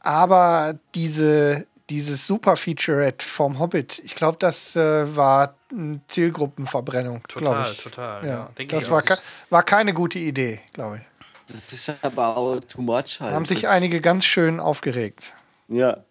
Aber 0.00 0.74
diese, 0.94 1.66
dieses 1.88 2.26
Super-Featurette 2.26 3.24
vom 3.24 3.58
Hobbit, 3.58 4.02
ich 4.04 4.14
glaube, 4.14 4.36
das 4.38 4.76
äh, 4.76 5.16
war 5.16 5.54
eine 5.72 6.00
Zielgruppenverbrennung. 6.08 7.22
Total, 7.26 7.72
ich. 7.72 7.82
total. 7.82 8.22
Ja, 8.22 8.30
Ja, 8.30 8.50
das 8.66 8.84
ich 8.84 8.90
war, 8.90 9.00
ke 9.00 9.16
war 9.48 9.62
keine 9.62 9.94
gute 9.94 10.18
Idee, 10.18 10.60
glaube 10.74 10.98
ich. 10.98 11.02
Das 11.46 11.72
ist 11.72 11.94
aber 12.02 12.36
auch 12.36 12.60
too 12.60 12.82
much 12.82 13.20
halt. 13.20 13.32
Da 13.32 13.32
haben 13.32 13.46
sich 13.46 13.62
das, 13.62 13.70
einige 13.70 14.00
ganz 14.00 14.24
schön 14.24 14.60
aufgeregt. 14.60 15.32
Ja. 15.68 16.04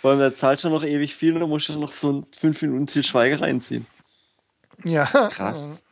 Vor 0.00 0.10
allem, 0.10 0.20
da 0.20 0.32
zahlt 0.32 0.60
schon 0.60 0.72
noch 0.72 0.84
ewig 0.84 1.14
viel 1.14 1.34
und 1.34 1.40
da 1.40 1.46
musst 1.46 1.68
du 1.68 1.78
noch 1.78 1.90
so 1.90 2.12
ein 2.12 2.26
5 2.38 2.62
Minuten 2.62 2.88
Ziel 2.88 3.04
Schweige 3.04 3.40
reinziehen. 3.40 3.86
Ja. 4.84 5.06
Krass. 5.06 5.82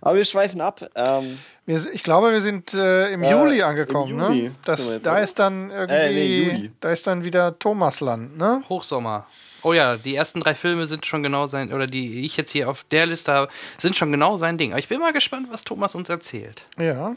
Aber 0.00 0.16
wir 0.16 0.24
schweifen 0.24 0.60
ab. 0.60 0.88
Ähm, 0.94 1.38
Wir, 1.66 1.82
ich 1.92 2.02
glaube, 2.02 2.30
wir 2.32 2.40
sind 2.42 2.74
äh, 2.74 3.08
im 3.12 3.22
Äh, 3.22 3.30
Juli 3.30 3.60
im 3.60 3.64
angekommen. 3.66 4.08
Juli 4.18 4.42
ne? 4.42 4.54
Das, 4.64 4.80
da 5.02 5.12
oder? 5.12 5.22
ist 5.22 5.38
dann 5.38 5.70
irgendwie, 5.70 5.94
Äh, 5.96 6.12
nee, 6.12 6.42
Juli. 6.42 6.72
da 6.80 6.90
ist 6.90 7.06
dann 7.06 7.24
wieder 7.24 7.58
Thomasland, 7.58 8.36
ne? 8.36 8.62
Hochsommer. 8.68 9.26
Oh 9.62 9.72
ja, 9.72 9.96
die 9.96 10.14
ersten 10.14 10.40
drei 10.42 10.54
Filme 10.54 10.86
sind 10.86 11.06
schon 11.06 11.22
genau 11.22 11.46
sein, 11.46 11.72
oder 11.72 11.86
die 11.86 12.26
ich 12.26 12.36
jetzt 12.36 12.50
hier 12.50 12.68
auf 12.68 12.84
der 12.84 13.06
Liste 13.06 13.32
habe, 13.32 13.50
sind 13.78 13.96
schon 13.96 14.12
genau 14.12 14.36
sein 14.36 14.58
Ding. 14.58 14.72
Aber 14.72 14.78
ich 14.78 14.88
bin 14.88 15.00
mal 15.00 15.14
gespannt, 15.14 15.48
was 15.50 15.64
Thomas 15.64 15.94
uns 15.94 16.10
erzählt. 16.10 16.64
Ja, 16.78 17.12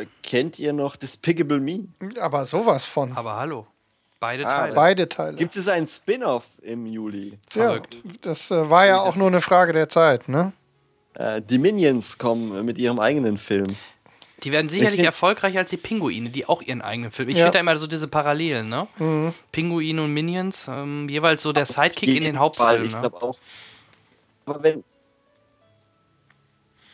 äh, 0.00 0.06
kennt 0.22 0.58
ihr 0.58 0.72
noch 0.72 0.96
Despicable 0.96 1.60
Me? 1.60 1.88
aber 2.18 2.46
sowas 2.46 2.86
von. 2.86 3.14
Aber 3.16 3.36
hallo. 3.36 3.66
Beide 4.18 4.46
Ah, 4.46 4.60
Teile. 4.62 4.74
Beide 4.74 5.08
Teile. 5.08 5.36
Gibt 5.36 5.54
es 5.56 5.68
einen 5.68 5.86
Spin-off 5.88 6.46
im 6.62 6.86
Juli? 6.86 7.38
ja, 7.54 7.64
verrückt. 7.64 7.96
das 8.22 8.50
äh, 8.50 8.70
war 8.70 8.86
ja 8.86 9.00
auch 9.00 9.16
nur 9.16 9.26
eine 9.26 9.40
Frage 9.42 9.74
der 9.74 9.90
Zeit, 9.90 10.28
ne? 10.30 10.52
Äh, 11.14 11.42
die 11.42 11.58
Minions 11.58 12.16
kommen 12.18 12.64
mit 12.64 12.78
ihrem 12.78 12.98
eigenen 12.98 13.38
Film. 13.38 13.76
Die 14.42 14.50
werden 14.50 14.68
sicherlich 14.68 15.00
erfolgreicher 15.04 15.60
als 15.60 15.70
die 15.70 15.76
Pinguine, 15.76 16.30
die 16.30 16.46
auch 16.46 16.62
ihren 16.62 16.82
eigenen 16.82 17.12
Film. 17.12 17.28
Ich 17.28 17.36
Ja. 17.36 17.44
finde 17.44 17.58
da 17.58 17.60
immer 17.60 17.76
so 17.76 17.86
diese 17.86 18.08
Parallelen, 18.08 18.68
ne? 18.68 18.88
Pinguine 19.52 20.02
und 20.02 20.12
Minions, 20.12 20.66
ähm, 20.68 21.08
jeweils 21.08 21.42
so 21.42 21.52
der 21.52 21.66
Sidekick 21.66 22.16
in 22.16 22.24
den. 22.24 22.34
Fall, 22.54 22.84
Ich 22.84 22.92
Ne? 22.92 23.00
glaube 23.00 23.22
auch. 23.22 23.38
Aber 24.46 24.62
wenn, 24.64 24.82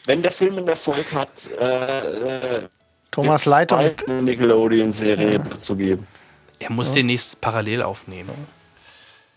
wenn 0.04 0.20
der 0.20 0.30
Film 0.32 0.58
einen 0.58 0.68
Erfolg 0.68 1.10
hat, 1.14 1.50
äh, 1.58 2.58
äh, 2.58 2.68
Thomas 3.10 3.44
bald 3.46 3.72
eine 3.72 4.22
Nickelodeon-Serie 4.22 5.38
dazu 5.38 5.74
geben. 5.74 6.06
Er 6.58 6.70
muss 6.70 6.92
den 6.92 7.06
nächst 7.06 7.40
parallel 7.40 7.82
aufnehmen. 7.82 8.30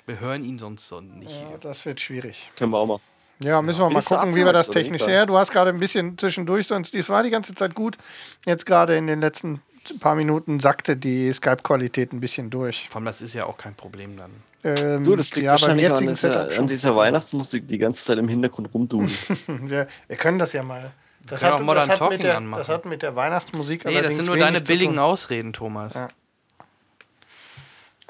Wir 0.06 0.20
hören 0.20 0.44
ihn 0.44 0.60
sonst 0.60 0.88
so 0.88 0.99
nicht. 0.99 1.32
Ja, 1.32 1.58
das 1.62 1.86
wird 1.86 2.02
schwierig. 2.02 2.52
Können 2.58 2.72
wir 2.72 2.80
auch 2.80 2.88
mal. 2.88 2.99
Ja, 3.43 3.61
müssen 3.61 3.80
wir 3.80 3.89
mal 3.89 4.01
gucken, 4.01 4.35
wie 4.35 4.45
wir 4.45 4.53
das 4.53 4.69
technisch. 4.69 5.01
Ja, 5.01 5.26
du 5.26 5.38
hast 5.38 5.51
gerade 5.51 5.72
ein 5.72 5.80
bisschen 5.80 6.18
zwischendurch, 6.18 6.68
sonst 6.68 6.93
das 6.93 7.09
war 7.09 7.23
die 7.23 7.30
ganze 7.30 7.55
Zeit 7.55 7.76
gut. 7.76 7.97
Jetzt 8.45 8.65
gerade 8.65 8.95
in 8.97 9.07
den 9.07 9.19
letzten 9.19 9.61
paar 9.99 10.15
Minuten 10.15 10.59
sackte 10.59 10.95
die 10.95 11.31
Skype-Qualität 11.34 12.13
ein 12.13 12.19
bisschen 12.19 12.49
durch. 12.49 12.88
Vor 12.89 12.97
allem, 12.97 13.05
das 13.05 13.22
ist 13.22 13.34
ja 13.34 13.45
auch 13.45 13.57
kein 13.57 13.73
Problem 13.76 14.18
dann. 14.18 14.31
Ähm, 14.63 15.03
Du, 15.03 15.15
das 15.15 15.34
liegt 15.35 15.45
ja, 15.45 15.51
wahrscheinlich 15.51 15.89
an 15.89 16.07
dieser, 16.07 16.45
Setup 16.45 16.59
an 16.59 16.68
dieser 16.68 16.95
Weihnachtsmusik, 16.95 17.68
die 17.68 17.77
ganze 17.77 18.03
Zeit 18.03 18.19
im 18.19 18.27
Hintergrund 18.27 18.73
rumdudeln. 18.73 19.11
Wir, 19.47 19.88
wir 20.07 20.18
können 20.18 20.38
das 20.38 20.53
ja 20.53 20.63
mal. 20.63 20.91
Das 21.27 21.41
Modern 21.61 21.88
das 21.88 21.99
Talking 21.99 22.18
mit 22.18 22.23
der, 22.23 22.38
anmachen. 22.38 22.59
Das 22.61 22.68
hat 22.68 22.85
mit 22.85 23.01
der 23.03 23.15
Weihnachtsmusik 23.15 23.85
Nee, 23.85 24.01
das 24.01 24.15
sind 24.15 24.26
nur 24.26 24.38
deine 24.38 24.59
billigen. 24.59 24.97
Ausreden, 24.97 25.53
Thomas. 25.53 25.93
Ja. 25.93 26.07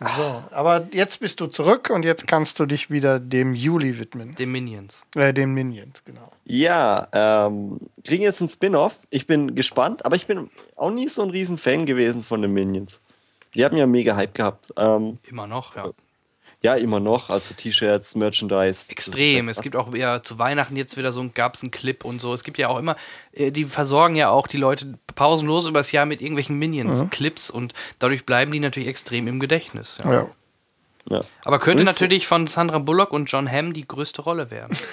So, 0.04 0.44
aber 0.50 0.88
jetzt 0.92 1.20
bist 1.20 1.40
du 1.40 1.46
zurück 1.46 1.92
und 1.94 2.04
jetzt 2.04 2.26
kannst 2.26 2.60
du 2.60 2.66
dich 2.66 2.90
wieder 2.90 3.20
dem 3.20 3.54
Juli 3.54 4.00
widmen. 4.00 4.34
Den 4.34 4.52
Minions. 4.52 4.96
Äh, 5.16 5.32
den 5.32 5.54
Minions, 5.54 6.02
genau. 6.04 6.32
ja, 6.46 7.08
ähm, 7.14 7.80
kriegen 8.04 8.24
jetzt 8.24 8.42
einen 8.42 8.50
Spin-off. 8.50 9.06
Ich 9.12 9.28
bin 9.28 9.54
gespannt, 9.54 10.04
aber 10.04 10.16
ich 10.16 10.26
bin 10.26 10.50
auch 10.76 10.90
nie 10.90 11.08
so 11.08 11.22
ein 11.22 11.30
riesen 11.30 11.60
Fan 11.60 11.86
gewesen 11.86 12.24
von 12.24 12.42
den 12.42 12.52
Minions. 12.52 13.00
Die 13.54 13.64
haben 13.64 13.78
ja 13.78 13.86
mega 13.86 14.16
Hype 14.16 14.34
gehabt. 14.34 14.74
Ähm, 14.76 15.20
Immer 15.30 15.46
noch, 15.46 15.76
ja. 15.76 15.92
Ja, 16.64 16.76
immer 16.76 17.00
noch. 17.00 17.30
Also 17.30 17.56
T-Shirts, 17.56 18.16
Merchandise. 18.16 18.86
Extrem. 18.90 19.50
Es 19.50 19.62
gibt 19.62 19.76
auch 19.76 19.94
ja 19.96 20.22
zu 20.22 20.38
Weihnachten 20.38 20.76
jetzt 20.76 20.96
wieder 20.96 21.12
so 21.12 21.20
einen, 21.20 21.34
gab 21.34 21.56
es 21.56 21.64
einen 21.64 21.72
Clip 21.72 22.06
und 22.06 22.22
so. 22.22 22.34
Es 22.34 22.44
gibt 22.44 22.60
ja 22.60 22.68
auch 22.68 22.78
immer, 22.78 22.96
äh, 23.32 23.52
die 23.52 23.66
versorgen 23.66 24.16
ja 24.16 24.30
auch 24.30 24.48
die 24.48 24.58
Leute 24.58 25.00
pausenlos 25.16 25.66
übers 25.68 25.92
Jahr 25.92 26.06
mit 26.06 26.22
irgendwelchen 26.22 26.60
Minions-Clips 26.60 27.50
und 27.50 27.74
dadurch 27.98 28.26
bleiben 28.26 28.52
die 28.52 28.60
natürlich 28.60 28.90
extrem 28.90 29.28
im 29.28 29.40
Gedächtnis. 29.40 29.98
Ja. 30.04 30.14
Ja. 30.14 30.32
Ja. 31.10 31.22
Aber 31.44 31.58
könnte 31.58 31.84
natürlich 31.84 32.28
von 32.28 32.46
Sandra 32.46 32.78
Bullock 32.78 33.12
und 33.12 33.26
John 33.26 33.52
Hamm 33.52 33.74
die 33.74 33.88
größte 33.88 34.22
Rolle 34.22 34.52
werden. 34.52 34.78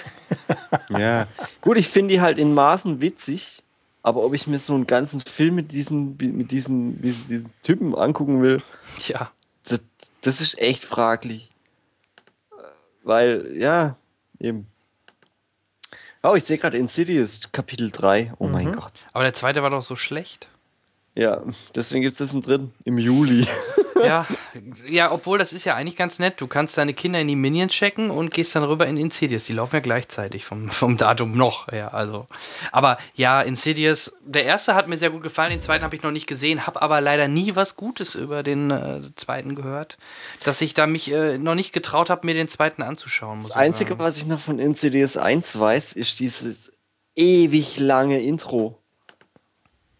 Ja. 0.89 1.27
Gut, 1.61 1.77
ich 1.77 1.87
finde 1.87 2.13
die 2.13 2.21
halt 2.21 2.39
in 2.39 2.53
Maßen 2.53 2.99
witzig, 2.99 3.61
aber 4.01 4.23
ob 4.23 4.33
ich 4.33 4.47
mir 4.47 4.57
so 4.57 4.73
einen 4.73 4.87
ganzen 4.87 5.19
Film 5.19 5.55
mit 5.55 5.71
diesen, 5.71 6.17
mit 6.17 6.51
diesen, 6.51 6.99
mit 6.99 7.03
diesen 7.03 7.49
Typen 7.61 7.95
angucken 7.95 8.41
will, 8.41 8.61
Tja. 8.99 9.31
das, 9.67 9.81
das 10.21 10.41
ist 10.41 10.57
echt 10.59 10.83
fraglich. 10.83 11.48
Weil, 13.09 13.57
ja, 13.57 13.95
eben. 14.39 14.67
Oh, 16.21 16.35
ich 16.35 16.43
sehe 16.43 16.59
gerade 16.59 16.77
Insidious, 16.77 17.41
Kapitel 17.51 17.89
3. 17.89 18.33
Oh 18.37 18.45
mein 18.45 18.71
Gott. 18.71 18.93
Aber 19.13 19.23
der 19.23 19.33
zweite 19.33 19.63
war 19.63 19.71
doch 19.71 19.81
so 19.81 19.95
schlecht. 19.95 20.47
Ja, 21.15 21.41
deswegen 21.73 22.03
gibt 22.03 22.11
es 22.11 22.19
das 22.19 22.33
einen 22.33 22.43
dritten 22.43 22.71
im 22.85 22.99
Juli. 22.99 23.47
Ja, 24.03 24.25
ja, 24.87 25.11
obwohl 25.11 25.37
das 25.37 25.53
ist 25.53 25.65
ja 25.65 25.75
eigentlich 25.75 25.95
ganz 25.95 26.19
nett. 26.19 26.41
Du 26.41 26.47
kannst 26.47 26.77
deine 26.77 26.93
Kinder 26.93 27.19
in 27.19 27.27
die 27.27 27.35
Minions 27.35 27.73
checken 27.73 28.09
und 28.11 28.31
gehst 28.31 28.55
dann 28.55 28.63
rüber 28.63 28.87
in 28.87 28.97
Insidious. 28.97 29.45
Die 29.45 29.53
laufen 29.53 29.75
ja 29.75 29.79
gleichzeitig 29.79 30.45
vom, 30.45 30.69
vom 30.69 30.97
Datum 30.97 31.31
noch. 31.31 31.71
Ja, 31.71 31.89
also. 31.89 32.27
Aber 32.71 32.97
ja, 33.15 33.41
Insidious, 33.41 34.13
der 34.21 34.45
erste 34.45 34.75
hat 34.75 34.87
mir 34.87 34.97
sehr 34.97 35.09
gut 35.09 35.23
gefallen, 35.23 35.51
den 35.51 35.61
zweiten 35.61 35.83
habe 35.83 35.95
ich 35.95 36.03
noch 36.03 36.11
nicht 36.11 36.27
gesehen, 36.27 36.65
habe 36.65 36.81
aber 36.81 37.01
leider 37.01 37.27
nie 37.27 37.55
was 37.55 37.75
Gutes 37.75 38.15
über 38.15 38.43
den 38.43 38.71
äh, 38.71 39.01
zweiten 39.15 39.55
gehört, 39.55 39.97
dass 40.43 40.61
ich 40.61 40.73
da 40.73 40.87
mich 40.87 41.11
äh, 41.11 41.37
noch 41.37 41.55
nicht 41.55 41.73
getraut 41.73 42.09
habe, 42.09 42.25
mir 42.25 42.33
den 42.33 42.47
zweiten 42.47 42.81
anzuschauen. 42.81 43.39
Das 43.39 43.51
Einzige, 43.51 43.91
sagen. 43.91 44.01
was 44.01 44.17
ich 44.17 44.25
noch 44.25 44.39
von 44.39 44.59
Insidious 44.59 45.17
1 45.17 45.59
weiß, 45.59 45.93
ist 45.93 46.19
dieses 46.19 46.71
ewig 47.15 47.79
lange 47.79 48.19
Intro. 48.19 48.81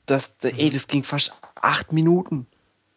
Das, 0.06 0.34
ey, 0.42 0.70
das 0.72 0.88
ging 0.88 1.04
fast 1.04 1.34
acht 1.62 1.94
Minuten, 1.94 2.48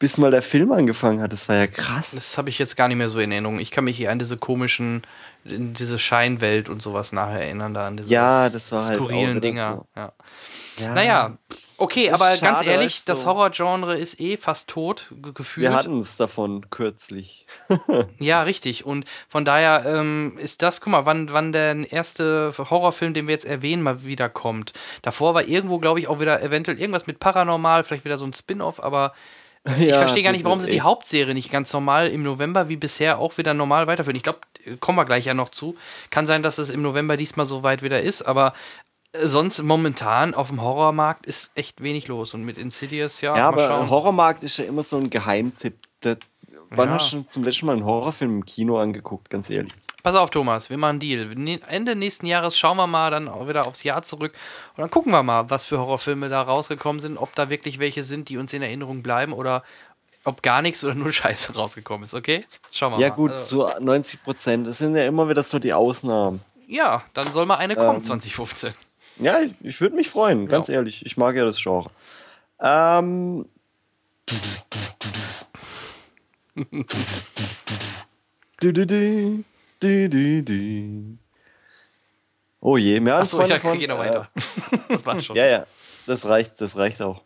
bis 0.03 0.19
mal 0.19 0.33
der 0.33 0.43
Film 0.43 0.73
angefangen 0.73 1.23
hat. 1.23 1.33
Das 1.33 1.49
war 1.49 1.55
ja 1.55 1.69
krass. 1.69 2.11
Das 2.11 2.37
habe 2.37 2.51
ich 2.51 2.59
jetzt 2.59 2.77
gar 2.77 2.89
nicht 2.89 2.97
mehr 2.97 3.09
so 3.09 3.20
in 3.20 3.31
Erinnerung. 3.31 3.61
Ich 3.61 3.70
kann 3.70 3.85
mich 3.85 3.97
hier 3.97 4.11
an 4.11 4.19
diese 4.19 4.37
komischen, 4.37 5.03
diese 5.45 5.97
Scheinwelt 5.97 6.69
und 6.69 6.83
sowas 6.83 7.12
nachher 7.12 7.41
erinnern, 7.43 7.73
da 7.73 7.83
an 7.85 7.97
diese 7.99 8.11
Ja, 8.11 8.51
das 8.51 8.73
war 8.73 8.85
halt 8.87 9.01
auch 9.01 9.05
skurrilen 9.05 9.31
wieder 9.37 9.41
Dinger. 9.41 9.77
so. 9.95 10.01
Ja. 10.01 10.12
Ja. 10.79 10.95
Naja, 10.95 11.37
okay, 11.77 12.11
aber 12.11 12.24
ganz 12.27 12.39
schade, 12.41 12.69
ehrlich, 12.69 12.87
weißt 12.97 13.09
du. 13.09 13.12
das 13.12 13.27
Horrorgenre 13.27 13.97
ist 13.97 14.19
eh 14.19 14.37
fast 14.37 14.66
tot, 14.69 15.07
ge- 15.23 15.33
gefühlt. 15.33 15.69
Wir 15.70 15.77
hatten 15.77 15.99
es 16.01 16.16
davon 16.16 16.69
kürzlich. 16.70 17.47
ja, 18.19 18.43
richtig. 18.43 18.85
Und 18.85 19.05
von 19.29 19.45
daher 19.45 19.85
ähm, 19.87 20.37
ist 20.39 20.62
das, 20.62 20.81
guck 20.81 20.91
mal, 20.91 21.07
wann, 21.07 21.33
wann 21.33 21.53
der 21.53 21.93
erste 21.93 22.53
Horrorfilm, 22.59 23.15
den 23.15 23.29
wir 23.29 23.35
jetzt 23.35 23.45
erwähnen, 23.45 23.83
mal 23.85 24.03
wieder 24.03 24.29
kommt. 24.29 24.73
Davor 25.03 25.35
war 25.35 25.45
irgendwo, 25.47 25.79
glaube 25.79 26.01
ich, 26.01 26.09
auch 26.09 26.19
wieder 26.19 26.43
eventuell 26.43 26.81
irgendwas 26.81 27.07
mit 27.07 27.20
Paranormal, 27.20 27.85
vielleicht 27.85 28.05
wieder 28.05 28.19
so 28.19 28.24
ein 28.24 28.33
Spin-off, 28.33 28.83
aber 28.83 29.12
ich 29.79 29.87
Ja, 29.89 29.99
verstehe 29.99 30.23
gar 30.23 30.33
nicht, 30.33 30.45
warum 30.45 30.61
sie 30.61 30.71
die. 30.71 30.81
Hauptserie 30.81 31.35
nicht 31.35 31.51
ganz 31.51 31.73
normal 31.73 32.09
im 32.09 32.23
November 32.23 32.69
wie 32.69 32.77
bisher 32.77 33.19
auch 33.19 33.39
wieder 33.39 33.55
normal 33.55 33.87
weiterführen. 33.87 34.17
Ich 34.17 34.23
glaube, 34.23 34.41
kommen 34.81 34.99
wir 34.99 35.05
gleich 35.05 35.25
ja 35.25 35.35
noch 35.35 35.51
zu. 35.51 35.77
Kann 36.11 36.27
sein, 36.27 36.43
dass 36.43 36.59
es 36.59 36.71
im 36.71 36.83
November 36.83 37.17
diesmal 37.17 37.47
so 37.47 37.63
weit 37.63 37.83
wieder 37.83 38.01
ist, 38.03 38.23
aber 38.23 38.55
äh, 39.13 39.27
sonst 39.27 39.63
momentan 39.63 40.35
auf 40.35 40.49
dem 40.49 40.61
Horrormarkt 40.63 41.27
ist 41.27 41.51
echt 41.55 41.83
wenig 41.83 42.09
los. 42.09 42.35
Und 42.35 42.45
mit 42.45 42.59
Insidious, 42.59 43.21
ja, 43.21 43.37
Ja, 43.37 43.49
aber 43.49 43.69
schauen. 43.69 43.91
Horrormarkt 43.91 44.43
ist 44.43 44.57
ja 44.57 44.65
immer 44.65 44.83
so 44.83 44.97
ein 44.97 45.11
Geheimtipp. 45.11 45.77
Das, 46.01 46.17
wann 46.71 46.89
Ja. 46.89 46.95
hast 46.97 47.13
du 47.13 47.23
zum 47.23 47.45
letzten 47.45 47.67
Mal 47.67 47.73
einen 47.75 47.85
Horrorfilm 47.85 48.33
im 48.39 48.45
Kino 48.45 48.79
angeguckt, 48.79 49.31
ganz 49.31 49.49
ehrlich? 49.51 49.73
Pass 50.03 50.16
auf, 50.16 50.31
Thomas, 50.31 50.69
wir 50.69 50.77
machen 50.79 50.91
einen 50.91 51.01
Deal. 51.01 51.27
Ne- 51.37 51.61
Ende 51.69 51.95
nächsten 51.95 52.27
Jahres 52.27 52.59
schauen 52.59 52.77
wir 52.77 52.89
mal 52.89 53.11
dann 53.12 53.29
auch 53.29 53.47
wieder 53.49 53.66
aufs 53.66 53.85
Jahr 53.85 54.03
zurück 54.03 54.33
und 54.77 54.81
dann 54.83 54.91
gucken 54.91 55.12
wir 55.12 55.23
mal, 55.23 55.49
was 55.49 55.65
für 55.65 55.79
Horrorfilme 55.79 56.29
da 56.29 56.43
rausgekommen 56.43 57.01
sind, 57.01 57.16
ob 57.19 57.35
da 57.37 57.51
wirklich 57.51 57.79
welche 57.79 58.03
sind, 58.03 58.29
die 58.29 58.37
uns 58.37 58.53
in 58.53 58.62
Erinnerung 58.62 59.03
bleiben 59.05 59.33
oder 59.33 59.62
ob 60.24 60.43
gar 60.43 60.61
nichts 60.61 60.83
oder 60.83 60.95
nur 60.95 61.12
Scheiße 61.12 61.55
rausgekommen 61.55 62.05
ist, 62.05 62.15
okay? 62.15 62.45
Schauen 62.73 62.95
wir 62.95 62.99
Ja, 63.01 63.11
mal. 63.11 63.15
gut, 63.15 63.31
Also, 63.31 63.69
zu 63.69 63.81
90 63.85 64.24
Prozent. 64.24 64.66
Das 64.66 64.79
sind 64.79 64.97
ja 64.97 65.07
immer 65.07 65.29
wieder 65.29 65.45
so 65.45 65.61
die 65.61 65.73
Ausnahmen. 65.73 66.41
ja, 66.66 67.05
dann 67.15 67.31
soll 67.31 67.47
mal 67.47 67.57
eine 67.57 67.77
kommen, 67.77 67.99
Ähm, 67.99 68.05
2015. 68.05 68.74
Ja, 69.19 69.41
ich, 69.41 69.53
ich 69.65 69.81
würde 69.81 69.95
mich 69.95 70.11
freuen, 70.11 70.49
ganz 70.49 70.66
Ja. 70.69 70.74
ehrlich. 70.74 71.07
Ich 71.07 71.16
mag 71.16 71.37
ja 71.37 71.45
das 71.45 71.62
Genre. 71.62 71.89
Ähm. 72.61 73.47
Du, 78.61 78.73
du, 78.73 78.87
du, 78.87 79.45
du, 79.83 80.09
du, 80.09 80.43
du. 80.43 81.19
Oh 82.61 82.77
je, 82.77 83.01
mehr 83.01 83.17
als 83.17 83.35
Achso, 83.35 83.55
ich 83.55 83.81
geh 83.81 83.87
noch 83.87 83.97
äh, 83.97 84.09
weiter. 84.09 84.31
Das 84.89 85.05
war 85.05 85.21
schon. 85.21 85.37
Ja, 85.37 85.47
ja, 85.47 85.67
das 86.07 86.27
reicht, 86.27 86.61
das 86.61 86.77
reicht 86.77 87.03
auch. 87.03 87.23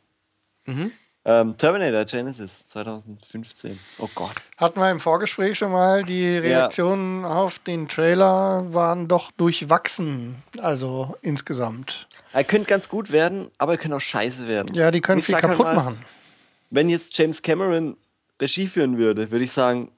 Mhm. 0.64 0.92
Ähm, 1.26 1.56
Terminator 1.56 2.04
Genesis 2.04 2.68
2015. 2.68 3.78
Oh 3.98 4.08
Gott. 4.14 4.48
Hatten 4.56 4.78
wir 4.78 4.90
im 4.90 5.00
Vorgespräch 5.00 5.58
schon 5.58 5.72
mal, 5.72 6.04
die 6.04 6.38
Reaktionen 6.38 7.24
auf 7.24 7.58
den 7.58 7.88
Trailer 7.88 8.64
waren 8.72 9.08
doch 9.08 9.32
durchwachsen. 9.32 10.42
Also 10.58 11.16
insgesamt. 11.22 12.06
Er 12.32 12.44
könnte 12.44 12.68
ganz 12.68 12.88
gut 12.88 13.10
werden, 13.10 13.50
aber 13.58 13.72
er 13.72 13.78
könnte 13.78 13.96
auch 13.96 14.00
scheiße 14.00 14.46
werden. 14.46 14.72
Ja, 14.74 14.92
die 14.92 15.00
können 15.00 15.18
Ich 15.18 15.26
viel 15.26 15.34
halt 15.34 15.46
kaputt 15.46 15.66
mal, 15.66 15.74
machen. 15.74 15.98
Wenn 16.70 16.88
jetzt 16.88 17.18
James 17.18 17.42
Cameron 17.42 17.96
Regie 18.40 18.68
führen 18.68 18.96
würde, 18.96 19.30
würde 19.30 19.44
ich 19.44 19.52
sagen, 19.52 19.90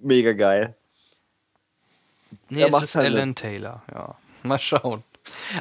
mega 0.00 0.32
geil. 0.32 0.74
Nee, 2.48 2.62
Er 2.62 2.68
es 2.68 2.82
ist 2.82 2.94
halt 2.94 3.06
Alan 3.06 3.34
Taylor, 3.34 3.82
ja. 3.92 4.14
Mal 4.42 4.58
schauen. 4.58 5.02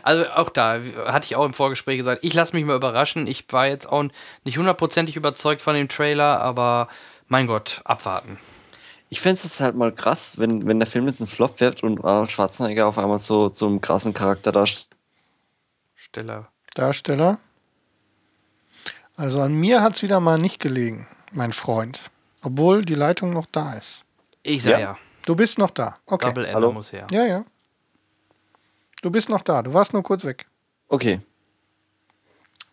Also 0.02 0.26
auch 0.34 0.50
da 0.50 0.80
hatte 1.06 1.26
ich 1.26 1.36
auch 1.36 1.45
im 1.45 1.54
Vorgespräch 1.54 1.98
gesagt, 1.98 2.24
ich 2.24 2.34
lasse 2.34 2.56
mich 2.56 2.66
mal 2.66 2.76
überraschen. 2.76 3.28
Ich 3.28 3.45
war 3.50 3.68
jetzt 3.68 3.88
auch 3.88 4.04
nicht 4.44 4.58
hundertprozentig 4.58 5.16
überzeugt 5.16 5.62
von 5.62 5.76
dem 5.76 5.88
Trailer, 5.88 6.41
aber 6.41 6.90
mein 7.28 7.48
Gott, 7.48 7.82
abwarten. 7.86 8.38
Ich 9.10 9.22
fände 9.22 9.40
es 9.44 9.60
halt 9.60 9.76
mal 9.76 9.94
krass, 9.94 10.40
wenn, 10.40 10.68
wenn 10.68 10.80
der 10.80 10.88
Film 10.88 11.08
jetzt 11.08 11.22
ein 11.22 11.28
Flop 11.28 11.60
wird 11.60 11.84
und 11.84 12.04
Arnold 12.04 12.32
Schwarzenegger 12.32 12.88
auf 12.88 12.98
einmal 12.98 13.20
so 13.20 13.48
so 13.48 13.68
einen 13.68 13.80
krassen 13.80 14.14
Charakter 14.14 14.52
darstellt. 14.52 14.90
Stiller. 15.95 16.50
Darsteller. 16.76 17.38
Also 19.16 19.41
an 19.41 19.54
mir 19.54 19.82
hat 19.82 19.95
es 19.95 20.02
wieder 20.02 20.20
mal 20.20 20.40
nicht 20.40 20.60
gelegen, 20.60 21.08
mein 21.32 21.54
Freund. 21.54 22.00
Obwohl 22.41 22.84
die 22.84 22.95
Leitung 22.95 23.32
noch 23.34 23.45
da 23.52 23.74
ist. 23.74 24.04
Ich 24.41 24.64
sag 24.64 24.72
Ja. 24.72 24.80
ja. 24.80 24.98
Du 25.26 25.36
bist 25.36 25.58
noch 25.58 25.70
da. 25.70 25.94
Okay. 26.06 26.28
Double 26.28 26.45
Ender 26.45 26.56
Hallo? 26.56 26.72
muss 26.72 26.91
her. 26.91 27.08
Ja, 27.12 27.26
ja. 27.26 27.45
Du 29.02 29.10
bist 29.10 29.30
noch 29.30 29.41
da. 29.41 29.62
Du 29.62 29.74
warst 29.74 29.94
nur 29.94 30.04
kurz 30.04 30.24
weg. 30.24 30.48
Okay. 30.88 31.20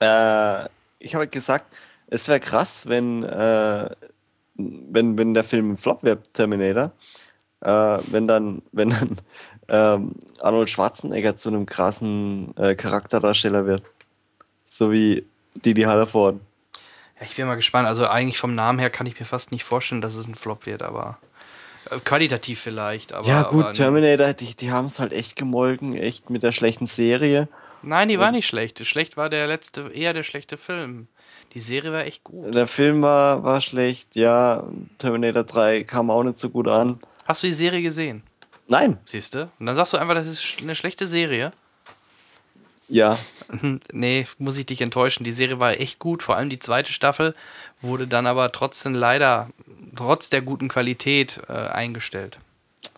Äh, 0.01 0.65
ich 0.99 1.15
habe 1.15 1.27
gesagt, 1.29 1.77
es 2.09 2.29
wäre 2.29 2.41
krass, 2.41 2.87
wenn, 2.87 3.25
äh, 3.25 3.89
wenn, 4.57 5.17
wenn 5.19 5.35
der 5.35 5.45
Film 5.45 5.73
ein 5.73 5.77
Flop 5.77 6.03
wäre, 6.03 6.23
Terminator, 6.33 6.93
äh, 7.61 7.99
wenn 8.11 8.27
dann, 8.27 8.63
wenn 8.73 8.91
dann 8.91 9.17
ähm, 9.69 10.15
Arnold 10.41 10.71
Schwarzenegger 10.71 11.37
zu 11.37 11.49
einem 11.49 11.67
krassen 11.67 12.57
äh, 12.57 12.75
Charakterdarsteller 12.75 13.67
wird. 13.67 13.83
So 14.67 14.91
wie 14.91 15.27
Didi 15.65 15.83
Hallerford. 15.83 16.41
Ja, 17.19 17.27
ich 17.27 17.37
bin 17.37 17.47
mal 17.47 17.55
gespannt. 17.55 17.87
Also 17.87 18.07
eigentlich 18.07 18.39
vom 18.39 18.55
Namen 18.55 18.79
her 18.79 18.91
kann 18.91 19.07
ich 19.07 19.19
mir 19.19 19.27
fast 19.27 19.53
nicht 19.53 19.65
vorstellen, 19.65 20.01
dass 20.01 20.15
es 20.15 20.27
ein 20.27 20.35
Flop 20.35 20.67
wird, 20.67 20.83
aber 20.83 21.19
qualitativ 22.05 22.61
vielleicht. 22.61 23.13
Aber, 23.13 23.27
Ja, 23.27 23.43
gut, 23.43 23.65
aber, 23.65 23.73
Terminator, 23.73 24.33
die, 24.33 24.55
die 24.55 24.71
haben 24.71 24.87
es 24.87 25.01
halt 25.01 25.13
echt 25.13 25.37
gemolken, 25.37 25.97
echt 25.97 26.31
mit 26.31 26.43
der 26.43 26.53
schlechten 26.53 26.87
Serie. 26.87 27.49
Nein, 27.83 28.09
die 28.09 28.19
war 28.19 28.31
nicht 28.31 28.47
schlecht. 28.47 28.85
Schlecht 28.87 29.17
war 29.17 29.31
der 29.31 29.47
letzte, 29.47 29.91
eher 29.93 30.13
der 30.13 30.23
schlechte 30.23 30.59
Film. 30.59 31.09
Die 31.55 31.61
Serie 31.61 31.93
war 31.93 32.05
echt 32.05 32.23
gut. 32.25 32.55
Der 32.55 32.67
Film 32.67 33.03
war, 33.03 33.43
war 33.43 33.61
schlecht, 33.61 34.15
ja. 34.17 34.63
Terminator 34.99 35.45
3 35.45 35.83
kam 35.85 36.11
auch 36.11 36.23
nicht 36.23 36.39
so 36.39 36.51
gut 36.51 36.69
an. 36.69 37.01
Hast 37.27 37.43
du 37.43 37.49
die 37.49 37.53
Serie 37.55 37.83
gesehen? 37.83 38.23
Nein, 38.69 38.99
Siehst 39.05 39.35
du? 39.35 39.51
Und 39.59 39.67
dann 39.67 39.75
sagst 39.75 39.93
du 39.93 39.97
einfach, 39.97 40.15
das 40.15 40.29
ist 40.29 40.59
eine 40.61 40.77
schlechte 40.77 41.09
Serie. 41.09 41.51
ja. 42.89 43.19
nee, 43.93 44.27
muss 44.39 44.59
ich 44.59 44.67
dich 44.67 44.81
enttäuschen. 44.81 45.25
Die 45.25 45.33
Serie 45.33 45.59
war 45.59 45.73
echt 45.73 45.99
gut. 45.99 46.23
Vor 46.23 46.37
allem 46.37 46.51
die 46.51 46.61
zweite 46.61 46.93
Staffel 46.93 47.35
wurde 47.83 48.07
dann 48.07 48.29
aber 48.29 48.53
trotzdem 48.53 48.95
leider, 48.95 49.49
trotz 49.97 50.31
der 50.31 50.43
guten 50.43 50.69
Qualität, 50.69 51.41
äh, 51.49 51.53
eingestellt. 51.53 52.39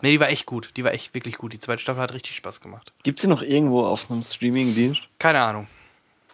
Nee, 0.00 0.12
die 0.12 0.20
war 0.20 0.28
echt 0.28 0.46
gut. 0.46 0.70
Die 0.76 0.84
war 0.84 0.92
echt 0.92 1.14
wirklich 1.14 1.36
gut. 1.36 1.52
Die 1.52 1.60
zweite 1.60 1.80
Staffel 1.80 2.02
hat 2.02 2.14
richtig 2.14 2.36
Spaß 2.36 2.60
gemacht. 2.60 2.92
Gibt 3.02 3.18
sie 3.18 3.28
noch 3.28 3.42
irgendwo 3.42 3.84
auf 3.84 4.10
einem 4.10 4.22
Streaming-Dienst? 4.22 5.02
Keine 5.18 5.40
Ahnung. 5.40 5.66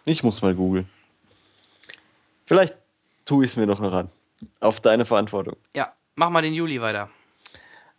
Ich 0.05 0.23
muss 0.23 0.41
mal 0.41 0.55
googeln. 0.55 0.89
Vielleicht 2.45 2.75
tue 3.25 3.45
ich 3.45 3.51
es 3.51 3.57
mir 3.57 3.67
noch 3.67 3.79
noch 3.79 3.93
an. 3.93 4.09
Auf 4.59 4.79
deine 4.79 5.05
Verantwortung. 5.05 5.55
Ja, 5.75 5.93
mach 6.15 6.29
mal 6.29 6.41
den 6.41 6.53
Juli 6.53 6.81
weiter. 6.81 7.09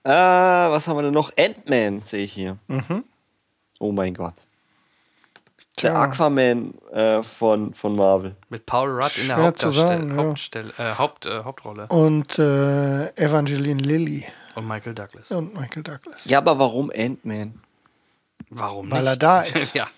Äh, 0.03 0.11
was 0.11 0.89
haben 0.89 0.97
wir 0.97 1.03
denn 1.03 1.15
noch? 1.15 1.31
Ant-Man 1.37 2.03
sehe 2.03 2.25
ich 2.25 2.33
hier. 2.33 2.57
Mhm. 2.69 3.05
Oh 3.79 3.93
mein 3.93 4.15
Gott. 4.15 4.47
Der 5.83 5.93
Tja. 5.93 6.03
Aquaman 6.03 6.75
äh, 6.93 7.23
von, 7.23 7.73
von 7.75 7.97
Marvel. 7.97 8.37
Mit 8.49 8.67
Paul 8.67 8.89
Rudd 8.91 9.17
in 9.19 9.29
der 9.29 9.37
Schwer 9.37 9.55
zu 9.55 9.67
Hauptdarstell 9.69 9.87
sagen, 9.99 10.17
ja. 10.17 10.25
Hauptstell 10.25 10.73
äh, 10.79 10.95
Haupt, 10.99 11.27
äh, 11.27 11.43
Hauptrolle. 11.45 11.87
Und 11.89 12.39
äh, 12.39 13.09
Evangeline 13.17 13.81
Lilly 13.83 14.27
Und 14.57 14.69
Michael 14.69 14.95
Douglas. 14.95 15.31
und 15.31 15.55
Michael 15.55 15.83
Douglas. 15.83 16.21
Ja, 16.25 16.39
aber 16.39 16.59
warum 16.59 16.91
Ant-Man? 16.95 17.55
Warum 18.51 18.91
Weil 18.91 19.03
nicht? 19.03 19.11
er 19.13 19.17
da 19.17 19.41
ist. 19.43 19.75
ja. 19.75 19.89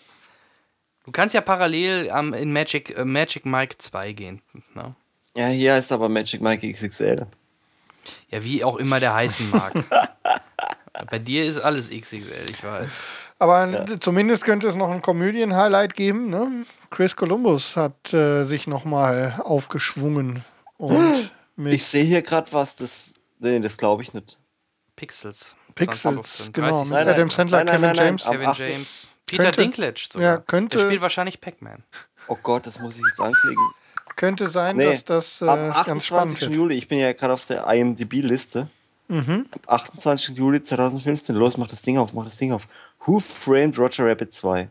Du 1.05 1.11
kannst 1.11 1.35
ja 1.35 1.41
parallel 1.41 2.11
ähm, 2.15 2.33
in 2.35 2.53
Magic, 2.53 2.97
äh, 2.97 3.05
Magic 3.05 3.45
Mike 3.45 3.77
2 3.79 4.13
gehen. 4.13 4.43
Ne? 4.75 4.95
Ja, 5.37 5.49
hier 5.49 5.75
heißt 5.75 5.91
aber 5.93 6.09
Magic 6.09 6.41
Mike 6.41 6.71
XXL. 6.71 7.27
Ja, 8.29 8.45
wie 8.45 8.63
auch 8.65 8.77
immer 8.77 9.01
der 9.01 9.15
heißen 9.15 9.51
mag. 9.51 9.73
Bei 11.11 11.19
dir 11.19 11.45
ist 11.45 11.59
alles 11.61 11.91
XXL, 11.91 12.51
ich 12.51 12.63
weiß. 12.63 12.91
Aber 13.43 13.87
zumindest 13.99 14.45
könnte 14.45 14.69
es 14.69 14.77
noch 14.77 14.89
ein 14.91 15.03
Komödien-Highlight 15.03 15.95
geben. 15.95 16.31
Ne? 16.31 16.65
Chris 16.91 17.17
Columbus 17.17 17.75
hat 17.75 18.13
äh, 18.15 18.45
sich 18.45 18.69
nochmal 18.69 19.41
aufgeschwungen. 19.43 20.45
Und 20.77 21.31
Ich 21.57 21.85
sehe 21.85 22.05
hier 22.05 22.23
gerade 22.23 22.53
was, 22.53 22.77
das. 22.77 23.15
Nee, 23.41 23.59
das 23.59 23.77
glaube 23.77 24.03
ich 24.05 24.15
nicht. 24.15 24.39
Pixels. 24.95 25.57
Pixels, 25.75 26.03
2015, 26.03 26.53
genau. 26.53 26.85
30. 26.85 26.91
Mit 26.91 27.09
Adam 27.09 27.31
Sandler, 27.31 27.65
Nein, 27.65 27.67
nein, 27.67 27.75
Kevin 27.75 27.87
nein, 27.89 27.97
nein. 27.97 28.07
James. 28.07 28.27
Am 28.27 28.33
Kevin 28.35 28.47
8. 28.49 28.59
James. 28.59 29.09
Peter 29.27 29.43
Könnte- 29.45 29.61
Dinklage 29.63 30.01
sogar. 30.13 30.23
ja, 30.35 30.37
könnte- 30.39 30.79
Der 30.79 30.87
spielt 30.87 31.01
wahrscheinlich 31.03 31.41
Pac-Man. 31.41 31.83
Oh 32.29 32.37
Gott, 32.43 32.67
das 32.67 32.79
muss 32.79 32.95
ich 32.97 33.03
jetzt 33.09 33.21
anklicken. 33.21 33.65
Könnte 34.15 34.49
sein, 34.49 34.77
Nee, 34.77 34.85
dass 34.93 35.05
das 35.05 35.41
äh, 35.41 35.47
Am 35.49 35.71
ganz 35.85 36.05
spannend 36.05 36.35
28. 36.37 36.41
wird. 36.43 36.51
Juli, 36.53 36.75
ich 36.77 36.87
bin 36.87 36.99
ja 36.99 37.13
gerade 37.13 37.33
auf 37.33 37.45
der 37.47 37.67
IMDb-Liste. 37.67 38.69
Mhm. 39.13 39.47
Am 39.67 39.75
28. 39.77 40.37
Juli 40.37 40.63
2015. 40.63 41.35
Los, 41.37 41.57
mach 41.59 41.67
das 41.67 41.83
Ding 41.83 41.99
auf, 41.99 42.13
mach 42.15 42.25
das 42.25 42.37
Ding 42.39 42.53
auf. 42.53 42.67
Who 43.05 43.21
Framed 43.21 43.79
Roger 43.79 44.07
Rabbit 44.07 44.33
2? 44.33 44.69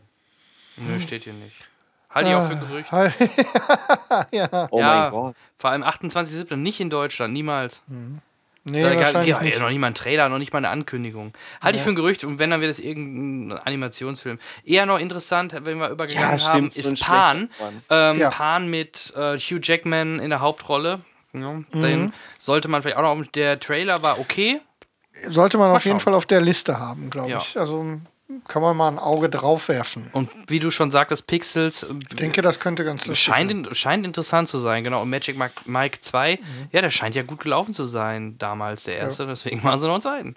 Nö, 0.78 1.00
steht 1.00 1.24
hier 1.24 1.32
nicht. 1.34 1.54
Halte 2.10 2.28
ich 2.30 2.34
auch 2.34 2.48
für 2.48 2.56
Ah, 2.56 2.60
Gerüchte. 2.60 2.92
halt- 2.92 3.14
ja. 4.32 4.68
Oh 4.70 4.80
ja, 4.80 5.00
mein 5.02 5.10
Gott. 5.10 5.36
vor 5.58 5.70
allem 5.70 5.82
28.07. 5.82 6.56
nicht 6.56 6.80
in 6.80 6.90
Deutschland, 6.90 7.32
niemals. 7.32 7.82
Nee, 8.64 8.80
da 8.82 8.94
wahrscheinlich 8.96 9.28
ja, 9.30 9.40
nicht. 9.42 9.58
noch 9.58 9.68
nicht 9.70 9.78
mal 9.78 9.88
ein 9.88 9.94
Trailer, 9.94 10.28
noch 10.28 10.38
nicht 10.38 10.52
mal 10.52 10.58
eine 10.58 10.68
Ankündigung. 10.68 11.32
Halte 11.60 11.78
ich 11.78 11.82
für 11.84 11.88
ein 11.90 11.94
Gerücht 11.96 12.22
und 12.24 12.38
wenn, 12.38 12.50
dann 12.50 12.60
wird 12.60 12.70
es 12.70 12.78
irgendein 12.78 13.58
Animationsfilm. 13.58 14.38
Eher 14.64 14.86
noch 14.86 14.98
interessant, 15.00 15.52
wenn 15.64 15.78
wir 15.78 15.88
übergegangen 15.88 16.38
Ja, 16.38 16.48
haben, 16.52 16.70
so 16.70 16.90
ist 16.90 17.02
Pan. 17.04 17.48
Ähm, 17.90 18.18
Ja. 18.18 18.30
Pan 18.30 18.68
mit 18.70 19.12
äh, 19.16 19.36
Hugh 19.38 19.58
Jackman 19.62 20.18
in 20.20 20.30
der 20.30 20.40
Hauptrolle. 20.40 21.00
Ja, 21.32 21.52
Mhm. 21.52 21.66
Den 21.72 22.12
sollte 22.38 22.68
man 22.68 22.82
vielleicht 22.82 22.98
auch 22.98 23.16
noch. 23.16 23.26
Der 23.32 23.58
Trailer 23.60 24.02
war 24.02 24.18
okay. 24.18 24.60
Sollte 25.28 25.58
man 25.58 25.70
auf 25.70 25.84
jeden 25.84 25.98
schauen. 25.98 26.04
Fall 26.04 26.14
auf 26.14 26.26
der 26.26 26.40
Liste 26.40 26.78
haben, 26.78 27.10
glaube 27.10 27.30
Ja. 27.30 27.38
ich. 27.38 27.58
Also 27.58 28.00
kann 28.48 28.62
man 28.62 28.74
mal 28.74 28.88
ein 28.88 28.98
Auge 28.98 29.28
drauf 29.28 29.68
werfen. 29.68 30.08
Und 30.14 30.30
wie 30.48 30.58
du 30.58 30.70
schon 30.70 30.90
sagtest, 30.90 31.26
Pixels. 31.26 31.82
äh, 31.82 31.88
Ich 32.10 32.16
denke, 32.16 32.40
das 32.40 32.60
könnte 32.60 32.82
ganz 32.82 33.04
lustig 33.04 33.22
Scheint, 33.22 33.50
sein. 33.50 33.64
in, 33.66 33.74
scheint 33.74 34.06
interessant 34.06 34.48
zu 34.48 34.58
sein, 34.58 34.84
genau. 34.84 35.02
Und 35.02 35.10
Magic 35.10 35.36
Mike, 35.36 35.52
Mike 35.66 35.98
2, 36.00 36.36
Mhm. 36.40 36.68
ja, 36.72 36.80
der 36.80 36.88
scheint 36.88 37.14
ja 37.14 37.22
gut 37.24 37.40
gelaufen 37.40 37.74
zu 37.74 37.86
sein, 37.86 38.38
damals 38.38 38.84
der 38.84 38.96
erste, 38.96 39.26
deswegen 39.26 39.62
machen 39.62 39.80
sie 39.80 39.86
noch 39.86 39.92
einen 39.94 40.02
zweiten. 40.02 40.36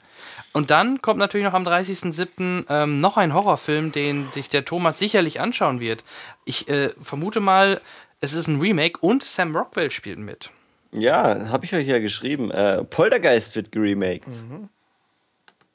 Und 0.52 0.72
dann 0.72 1.02
kommt 1.02 1.20
natürlich 1.20 1.46
noch 1.46 1.54
am 1.54 1.64
30.07. 1.66 2.66
Ähm, 2.70 3.00
noch 3.00 3.16
ein 3.16 3.34
Horrorfilm, 3.34 3.94
den 3.94 4.30
sich 4.32 4.50
der 4.50 4.66
Thomas 4.66 5.00
sicherlich 5.00 5.40
anschauen 5.40 5.80
wird. 5.80 6.04
Ich 6.44 6.68
äh, 6.68 6.90
vermute 7.02 7.40
mal, 7.40 7.80
es 8.20 8.34
ist 8.34 8.48
ein 8.48 8.60
Remake 8.60 9.00
und 9.00 9.24
Sam 9.24 9.56
Rockwell 9.56 9.90
spielt 9.92 10.20
mit. 10.20 10.50
Ja, 10.96 11.50
habe 11.50 11.66
ich 11.66 11.74
euch 11.74 11.88
ja 11.88 12.00
geschrieben. 12.00 12.52
Äh, 12.52 12.84
Poltergeist 12.84 13.56
wird 13.56 13.72
geremaked. 13.72 14.28
Mhm. 14.28 14.70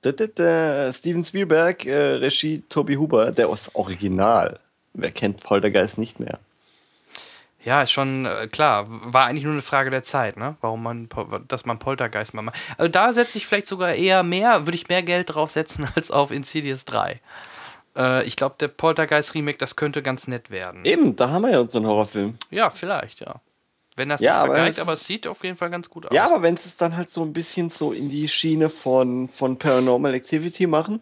Da, 0.03 0.13
da, 0.13 0.27
da, 0.27 0.93
Steven 0.93 1.25
Spielberg, 1.25 1.85
äh, 1.85 2.15
Regie 2.15 2.63
Toby 2.69 2.95
Huber, 2.95 3.33
der 3.33 3.51
ist 3.51 3.75
Original. 3.75 4.59
Wer 4.95 5.11
kennt 5.11 5.43
Poltergeist 5.43 5.99
nicht 5.99 6.19
mehr? 6.21 6.39
Ja, 7.63 7.83
ist 7.83 7.91
schon 7.91 8.25
äh, 8.25 8.49
klar. 8.49 8.87
War 8.89 9.27
eigentlich 9.27 9.45
nur 9.45 9.53
eine 9.53 9.63
Frage 9.63 9.91
der 9.91 10.03
Zeit, 10.03 10.39
ne? 10.39 10.57
Warum 10.63 10.83
man, 10.83 11.09
dass 11.47 11.67
man 11.67 11.79
Poltergeist 11.79 12.33
mal 12.33 12.43
macht. 12.43 12.59
Also 12.79 12.91
da 12.91 13.13
setze 13.13 13.37
ich 13.37 13.47
vielleicht 13.47 13.67
sogar 13.67 13.93
eher 13.95 14.23
mehr, 14.23 14.67
würde 14.67 14.77
ich 14.77 14.89
mehr 14.89 15.03
Geld 15.03 15.35
drauf 15.35 15.51
setzen 15.51 15.87
als 15.95 16.11
auf 16.11 16.31
Insidious 16.31 16.87
3. 16.87 17.21
Äh, 17.97 18.25
ich 18.25 18.37
glaube, 18.37 18.55
der 18.59 18.69
Poltergeist 18.69 19.35
Remake, 19.35 19.59
das 19.59 19.77
könnte 19.77 20.03
ganz 20.03 20.27
nett 20.27 20.51
werden. 20.51 20.85
Eben, 20.85 21.15
da 21.17 21.29
haben 21.29 21.43
wir 21.43 21.51
ja 21.51 21.61
unseren 21.61 21.87
Horrorfilm. 21.87 22.39
Ja, 22.51 22.71
vielleicht, 22.71 23.21
ja. 23.21 23.35
Wenn 24.01 24.09
das 24.09 24.21
Ja, 24.23 24.33
nicht 24.33 24.41
aber 24.45 24.55
vergeigt, 24.55 24.77
es 24.79 24.83
aber 24.83 24.93
es 24.95 25.05
sieht 25.07 25.27
auf 25.27 25.45
jeden 25.45 25.57
Fall 25.59 25.69
ganz 25.69 25.91
gut 25.91 26.07
aus. 26.07 26.15
Ja, 26.15 26.25
aber 26.25 26.41
wenn 26.41 26.57
sie 26.57 26.69
es 26.71 26.77
dann 26.79 26.97
halt 26.97 27.11
so 27.11 27.23
ein 27.23 27.35
bisschen 27.35 27.69
so 27.69 27.93
in 27.93 28.09
die 28.09 28.29
Schiene 28.29 28.71
von, 28.71 29.29
von 29.29 29.59
Paranormal 29.59 30.15
Activity 30.15 30.67
machen, 30.67 31.01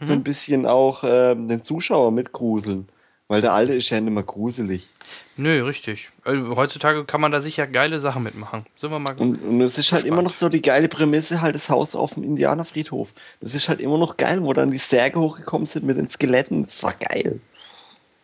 so 0.00 0.12
Mhm. 0.14 0.18
ein 0.20 0.24
bisschen 0.24 0.64
auch 0.66 1.04
ähm, 1.06 1.48
den 1.48 1.62
Zuschauer 1.62 2.12
mitgruseln. 2.12 2.88
Weil 3.28 3.42
der 3.42 3.52
alte 3.52 3.74
ist 3.74 3.90
ja 3.90 4.00
nicht 4.00 4.12
mehr 4.12 4.22
gruselig. 4.22 4.88
Nö, 5.36 5.62
richtig. 5.64 6.08
Äh, 6.24 6.36
heutzutage 6.56 7.04
kann 7.04 7.20
man 7.20 7.30
da 7.30 7.40
sicher 7.42 7.66
geile 7.66 8.00
Sachen 8.00 8.22
mitmachen. 8.22 8.64
Sind 8.74 8.90
wir 8.90 8.98
mal 8.98 9.14
Und, 9.18 9.36
und 9.42 9.60
es 9.60 9.76
ist 9.76 9.92
halt 9.92 10.06
immer 10.06 10.22
noch 10.22 10.32
so 10.32 10.48
die 10.48 10.62
geile 10.62 10.88
Prämisse, 10.88 11.40
halt 11.42 11.54
das 11.54 11.68
Haus 11.68 11.94
auf 11.94 12.14
dem 12.14 12.24
Indianerfriedhof. 12.24 13.12
Das 13.40 13.54
ist 13.54 13.68
halt 13.68 13.80
immer 13.82 13.98
noch 13.98 14.16
geil, 14.16 14.42
wo 14.42 14.52
dann 14.54 14.70
die 14.70 14.78
Särge 14.78 15.20
hochgekommen 15.20 15.66
sind 15.66 15.84
mit 15.84 15.96
den 15.98 16.08
Skeletten. 16.08 16.64
Das 16.64 16.82
war 16.82 16.94
geil. 16.94 17.40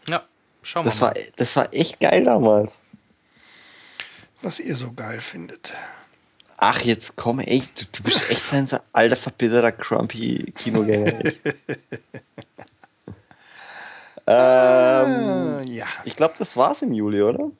Ja, 0.08 0.24
schauen 0.62 0.84
wir 0.84 0.90
Das 0.90 1.00
mal. 1.00 1.06
war, 1.08 1.14
das 1.36 1.54
war 1.56 1.68
echt 1.72 2.00
geil 2.00 2.24
damals. 2.24 2.82
Was 4.46 4.60
ihr 4.60 4.76
so 4.76 4.92
geil 4.92 5.20
findet. 5.20 5.72
Ach, 6.58 6.80
jetzt 6.82 7.16
komm, 7.16 7.40
ey, 7.40 7.60
du, 7.76 7.84
du 7.96 8.02
bist 8.04 8.30
echt 8.30 8.52
ein 8.54 8.68
alter, 8.92 9.16
verbitterter, 9.16 9.72
crumpy 9.72 10.52
Kinogänger. 10.56 11.18
ähm, 14.28 15.64
Äh, 15.64 15.68
ja. 15.72 15.86
ich 16.04 16.14
glaube, 16.14 16.34
das 16.38 16.56
war's 16.56 16.80
im 16.82 16.92
Juli, 16.92 17.22
oder? 17.22 17.50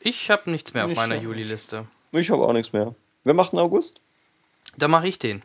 Ich 0.00 0.30
habe 0.30 0.50
nichts 0.50 0.72
mehr 0.72 0.86
auf 0.86 0.92
Ich 0.92 0.96
meiner. 0.96 1.16
Juli-Liste. 1.16 1.86
Ich 2.12 2.30
habe 2.30 2.42
auch 2.42 2.54
nichts 2.54 2.72
mehr. 2.72 2.94
Wer 3.24 3.34
macht 3.34 3.52
den 3.52 3.58
August? 3.58 4.00
Dann 4.78 4.90
mache 4.90 5.08
ich 5.08 5.18
den. 5.18 5.42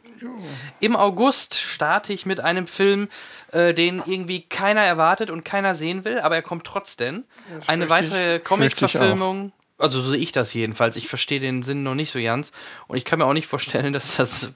Im 0.80 0.96
August 0.96 1.56
starte 1.56 2.14
ich 2.14 2.26
mit 2.26 2.40
einem 2.40 2.68
Film, 2.68 3.10
äh, 3.52 3.74
den 3.74 4.02
irgendwie 4.06 4.44
keiner 4.44 4.84
erwartet 4.84 5.30
und 5.30 5.44
keiner 5.44 5.76
sehen 5.76 6.06
will, 6.06 6.20
aber 6.20 6.36
er 6.36 6.42
kommt 6.42 6.64
trotzdem. 6.64 7.26
Eine 7.68 7.90
weitere 7.90 8.40
Comic-Verfilmung. 8.40 9.52
Also 9.78 10.02
so 10.02 10.12
sehe 10.12 10.20
ich 10.20 10.32
das 10.32 10.54
jedenfalls. 10.54 10.96
Ich 10.96 11.08
verstehe 11.08 11.40
den 11.40 11.62
Sinn 11.64 11.84
noch 11.84 11.96
nicht 11.96 12.12
so 12.12 12.20
ganz. 12.22 12.52
Und 12.88 12.98
ich 12.98 13.06
kann 13.06 13.20
mir 13.20 13.26
auch 13.26 13.34
nicht 13.34 13.48
vorstellen, 13.48 13.94
dass 13.94 14.16
das. 14.18 14.54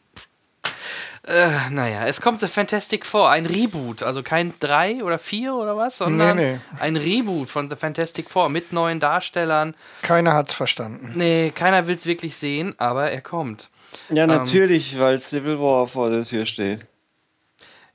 Äh, 1.23 1.69
naja, 1.69 2.07
es 2.07 2.19
kommt 2.19 2.39
The 2.39 2.48
Fantastic 2.48 3.06
Four, 3.06 3.30
ein 3.30 3.45
Reboot. 3.45 4.02
Also 4.02 4.23
kein 4.23 4.53
3 4.60 5.03
oder 5.03 5.19
4 5.19 5.53
oder 5.53 5.77
was, 5.77 5.99
sondern 5.99 6.35
Nee, 6.35 6.53
nee. 6.53 6.60
ein 6.80 6.95
Reboot 6.98 7.48
von 7.49 7.69
The 7.69 7.76
Fantastic 7.76 8.30
Four 8.31 8.49
mit 8.49 8.73
neuen 8.73 8.99
Darstellern. 8.99 9.76
Keiner 10.02 10.34
hat's 10.34 10.56
verstanden. 10.56 11.11
Nee, 11.15 11.52
keiner 11.53 11.85
will 11.85 11.95
es 11.95 12.07
wirklich 12.07 12.35
sehen, 12.38 12.73
aber 12.80 13.11
er 13.11 13.22
kommt. 13.22 13.69
Ja, 14.10 14.26
natürlich, 14.26 14.98
weil 14.98 15.19
Civil 15.19 15.60
War 15.60 15.85
vor 15.85 16.10
der 16.10 16.23
Tür 16.23 16.48
steht. 16.48 16.88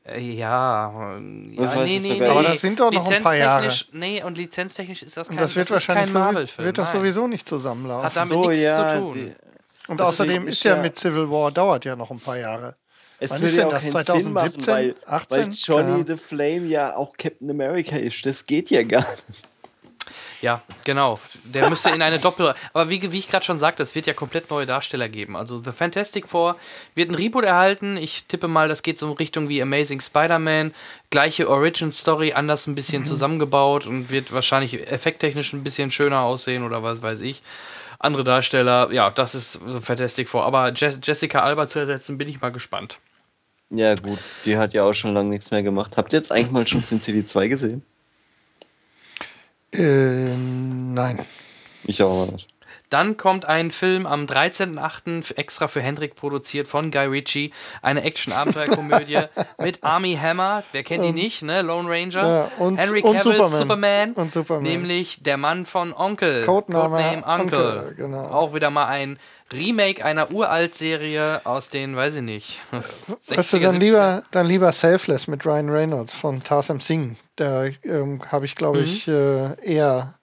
Äh, 0.08 0.20
Ja, 0.20 0.92
ähm, 1.16 1.54
Das 1.56 1.74
ja 1.74 1.84
nee, 1.84 1.98
nee. 2.00 2.24
Aber 2.26 2.42
das 2.42 2.60
sind 2.60 2.78
doch 2.78 2.90
noch 2.92 3.10
ein 3.10 3.22
paar 3.22 3.36
Jahre. 3.36 3.66
Lizenztechnisch- 3.66 3.88
Nee, 3.92 4.22
und 4.22 4.36
lizenztechnisch 4.38 5.02
ist 5.02 5.16
das 5.16 5.28
kein, 5.28 5.36
Und 5.36 5.40
das 5.42 5.56
wird 5.56 5.66
das 5.70 5.74
wahrscheinlich 5.74 6.12
Marvel-Film. 6.12 6.66
wird 6.66 6.78
doch 6.78 6.84
nein. 6.84 6.96
sowieso 6.96 7.26
nicht 7.26 7.48
zusammenlaufen. 7.48 8.04
Hat 8.04 8.16
damit 8.16 8.32
so, 8.34 8.48
nichts 8.48 8.62
ja. 8.64 8.92
zu 8.92 8.98
tun. 9.00 9.12
die- 9.14 9.32
Und 9.90 10.00
das 10.00 10.08
außerdem 10.08 10.48
ist 10.48 10.62
ja 10.64 10.76
ja- 10.76 10.82
mit 10.82 10.98
Civil 10.98 11.30
War 11.30 11.50
dauert 11.52 11.84
ja 11.84 11.96
noch 11.96 12.10
ein 12.10 12.20
paar 12.20 12.36
Jahre. 12.38 12.74
Es 13.18 13.30
Wann 13.30 13.42
ist 13.42 13.52
ja 13.56 13.62
denn 13.62 13.66
auch 13.68 13.72
das? 13.72 13.82
keinen 13.82 13.92
2017? 13.92 14.22
Sinn 14.22 14.32
machen, 14.32 14.66
weil, 14.66 14.94
18? 15.06 15.38
weil 15.46 15.52
Johnny 15.54 16.04
the 16.06 16.16
Flame 16.16 16.66
ja 16.66 16.96
auch 16.96 17.16
Captain 17.16 17.50
America 17.50 17.96
ist. 17.96 18.26
Das 18.26 18.44
geht 18.44 18.68
ja 18.70 18.82
gar 18.82 19.00
nicht. 19.00 19.42
Ja, 20.42 20.62
genau. 20.84 21.18
Der 21.44 21.70
müsste 21.70 21.90
in 21.90 22.02
eine 22.02 22.18
Doppel. 22.18 22.54
Aber 22.72 22.90
wie, 22.90 23.10
wie 23.12 23.18
ich 23.18 23.28
gerade 23.28 23.44
schon 23.44 23.58
sagte, 23.58 23.82
es 23.82 23.94
wird 23.94 24.06
ja 24.06 24.12
komplett 24.12 24.50
neue 24.50 24.66
Darsteller 24.66 25.08
geben. 25.08 25.36
Also 25.36 25.62
The 25.62 25.72
Fantastic 25.72 26.28
Four 26.28 26.56
wird 26.94 27.10
ein 27.10 27.14
Reboot 27.14 27.44
erhalten. 27.44 27.96
Ich 27.96 28.24
tippe 28.26 28.46
mal, 28.46 28.68
das 28.68 28.82
geht 28.82 28.98
so 28.98 29.06
in 29.10 29.12
Richtung 29.16 29.48
wie 29.48 29.62
Amazing 29.62 30.00
Spider-Man. 30.00 30.74
Gleiche 31.10 31.48
Origin 31.48 31.90
Story, 31.90 32.32
anders 32.34 32.66
ein 32.66 32.74
bisschen 32.74 33.02
Mhm. 33.02 33.06
zusammengebaut 33.06 33.86
und 33.86 34.10
wird 34.10 34.32
wahrscheinlich 34.32 34.90
effekttechnisch 34.90 35.52
ein 35.54 35.64
bisschen 35.64 35.90
schöner 35.90 36.20
aussehen 36.20 36.62
oder 36.64 36.82
was 36.82 37.00
weiß 37.02 37.20
ich. 37.20 37.42
Andere 37.98 38.24
Darsteller, 38.24 38.92
ja, 38.92 39.10
das 39.10 39.34
ist 39.34 39.58
The 39.66 39.80
Fantastic 39.80 40.28
Four. 40.28 40.44
Aber 40.44 40.70
Je 40.74 40.92
Jessica 41.02 41.40
Alba 41.40 41.66
zu 41.66 41.78
ersetzen, 41.78 42.18
bin 42.18 42.28
ich 42.28 42.40
mal 42.42 42.52
gespannt. 42.52 42.98
Ja, 43.70 43.94
gut. 43.94 44.18
Die 44.44 44.58
hat 44.58 44.74
ja 44.74 44.84
auch 44.84 44.92
schon 44.94 45.14
lange 45.14 45.30
nichts 45.30 45.50
mehr 45.50 45.62
gemacht. 45.62 45.96
Habt 45.96 46.12
ihr 46.12 46.18
jetzt 46.18 46.30
eigentlich 46.30 46.50
mal 46.52 46.68
schon 46.68 46.84
Sin 46.84 47.00
City 47.00 47.24
2 47.24 47.48
gesehen? 47.48 47.82
Äh, 49.76 50.34
nein. 50.36 51.18
Ich 51.84 52.02
auch 52.02 52.30
nicht. 52.30 52.48
Dann 52.88 53.16
kommt 53.16 53.46
ein 53.46 53.72
Film 53.72 54.06
am 54.06 54.26
13.08. 54.26 55.36
extra 55.36 55.66
für 55.66 55.80
Hendrik 55.80 56.14
produziert 56.14 56.68
von 56.68 56.92
Guy 56.92 57.06
Ritchie. 57.06 57.52
Eine 57.82 58.02
Action-Abenteuerkomödie 58.04 59.18
mit 59.58 59.82
Army 59.82 60.16
Hammer. 60.20 60.62
Wer 60.70 60.84
kennt 60.84 61.04
ihn 61.04 61.14
nicht, 61.14 61.42
ne? 61.42 61.62
Lone 61.62 61.88
Ranger. 61.90 62.28
Ja, 62.28 62.50
und- 62.58 62.76
Henry 62.76 63.02
und 63.02 63.16
Cavill, 63.16 63.32
Superman. 63.38 63.58
Superman. 63.58 64.12
Und 64.12 64.32
Superman. 64.32 64.62
Nämlich 64.62 65.22
der 65.24 65.36
Mann 65.36 65.66
von 65.66 65.92
Onkel. 65.92 66.44
Codename 66.44 67.24
Uncle. 67.26 67.58
Uncle, 67.58 67.94
genau. 67.96 68.22
Auch 68.28 68.54
wieder 68.54 68.70
mal 68.70 68.86
ein 68.86 69.18
Remake 69.52 70.04
einer 70.04 70.30
Uralt-Serie 70.30 71.40
aus 71.44 71.68
den, 71.70 71.96
weiß 71.96 72.16
ich 72.16 72.22
nicht. 72.22 72.60
Weißt 72.70 73.52
du, 73.52 73.56
60er, 73.56 73.60
dann 73.62 73.76
70er. 73.76 73.78
lieber, 73.80 74.22
dann 74.30 74.46
lieber 74.46 74.70
Selfless 74.70 75.26
mit 75.26 75.44
Ryan 75.44 75.70
Reynolds 75.70 76.14
von 76.14 76.42
Tarsem 76.42 76.80
Singh. 76.80 77.16
Da 77.36 77.66
ähm, 77.84 78.20
habe 78.32 78.46
ich, 78.46 78.54
glaube 78.54 78.80
ich, 78.80 79.06
äh, 79.06 79.60
eher. 79.62 80.14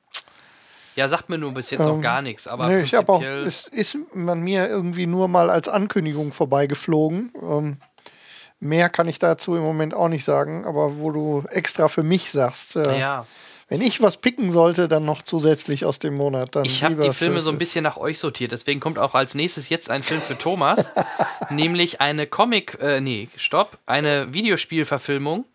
Ja, 0.95 1.07
sagt 1.07 1.30
mir 1.30 1.38
nur 1.38 1.53
bis 1.53 1.69
jetzt 1.69 1.81
noch 1.81 1.95
Ähm, 1.95 2.02
gar 2.02 2.22
nichts. 2.22 2.48
Aber 2.48 2.68
nee, 2.68 2.81
ich 2.81 2.94
habe 2.94 3.11
auch. 3.11 3.22
Es 3.22 3.68
ist 3.68 3.98
man 4.14 4.41
mir 4.41 4.68
irgendwie 4.68 5.07
nur 5.07 5.27
mal 5.27 5.49
als 5.49 5.68
Ankündigung 5.68 6.31
vorbeigeflogen. 6.31 7.31
Ähm, 7.41 7.77
mehr 8.60 8.90
kann 8.90 9.07
ich 9.07 9.19
dazu 9.19 9.56
im 9.56 9.61
Moment 9.61 9.94
auch 9.94 10.07
nicht 10.07 10.26
sagen. 10.26 10.65
Aber 10.65 10.98
wo 10.98 11.11
du 11.11 11.44
extra 11.49 11.88
für 11.88 12.03
mich 12.03 12.31
sagst, 12.31 12.76
äh, 12.76 12.99
ja. 12.99 13.27
wenn 13.69 13.81
ich 13.81 14.02
was 14.02 14.18
picken 14.18 14.52
sollte, 14.52 14.88
dann 14.88 15.06
noch 15.06 15.22
zusätzlich 15.22 15.85
aus 15.85 15.99
dem 15.99 16.15
Monat. 16.15 16.56
Dann 16.56 16.65
Ich 16.65 16.84
habe 16.84 16.95
die 16.95 17.14
Filme 17.14 17.41
so 17.41 17.52
ein 17.52 17.60
bisschen 17.60 17.84
nach 17.84 17.98
euch 17.98 18.18
sortiert, 18.18 18.52
deswegen 18.52 18.80
kommt 18.80 18.98
auch 18.98 19.14
als 19.14 19.35
nächstes 19.35 19.69
jetzt 19.69 19.90
ein 19.91 20.02
Film 20.02 20.22
für 20.22 20.38
Thomas, 20.38 20.91
nämlich 21.52 22.02
eine 22.02 22.26
Comic, 22.26 22.80
äh, 22.81 23.02
nee, 23.02 23.30
stopp, 23.35 23.77
eine 23.85 24.34
Videospielverfilmung 24.34 25.45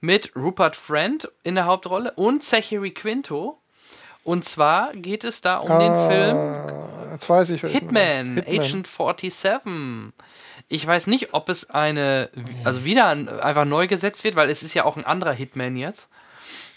mit 0.00 0.34
Rupert 0.36 0.76
Friend 0.76 1.28
in 1.42 1.54
der 1.54 1.66
Hauptrolle 1.66 2.12
und 2.16 2.42
Zachary 2.44 2.90
Quinto. 2.92 3.58
Und 4.24 4.44
zwar 4.44 4.92
geht 4.92 5.22
es 5.24 5.40
da 5.40 5.58
um 5.58 5.68
den 5.78 6.10
Film 6.10 6.36
Ah, 6.36 7.12
Jetzt 7.12 7.28
weiß 7.30 7.50
ich, 7.50 7.60
Hitman. 7.62 8.36
Hitman. 8.36 8.38
Agent 8.46 8.86
47. 8.88 10.12
Ich 10.68 10.84
weiß 10.86 11.06
nicht, 11.06 11.32
ob 11.32 11.48
es 11.48 11.70
eine, 11.70 12.28
also 12.64 12.84
wieder 12.84 13.06
ein- 13.06 13.28
einfach 13.28 13.64
neu 13.64 13.86
gesetzt 13.86 14.24
wird, 14.24 14.34
weil 14.34 14.50
es 14.50 14.62
ist 14.64 14.74
ja 14.74 14.84
auch 14.84 14.96
ein 14.96 15.04
anderer 15.06 15.32
Hitman 15.32 15.76
jetzt. 15.76 16.08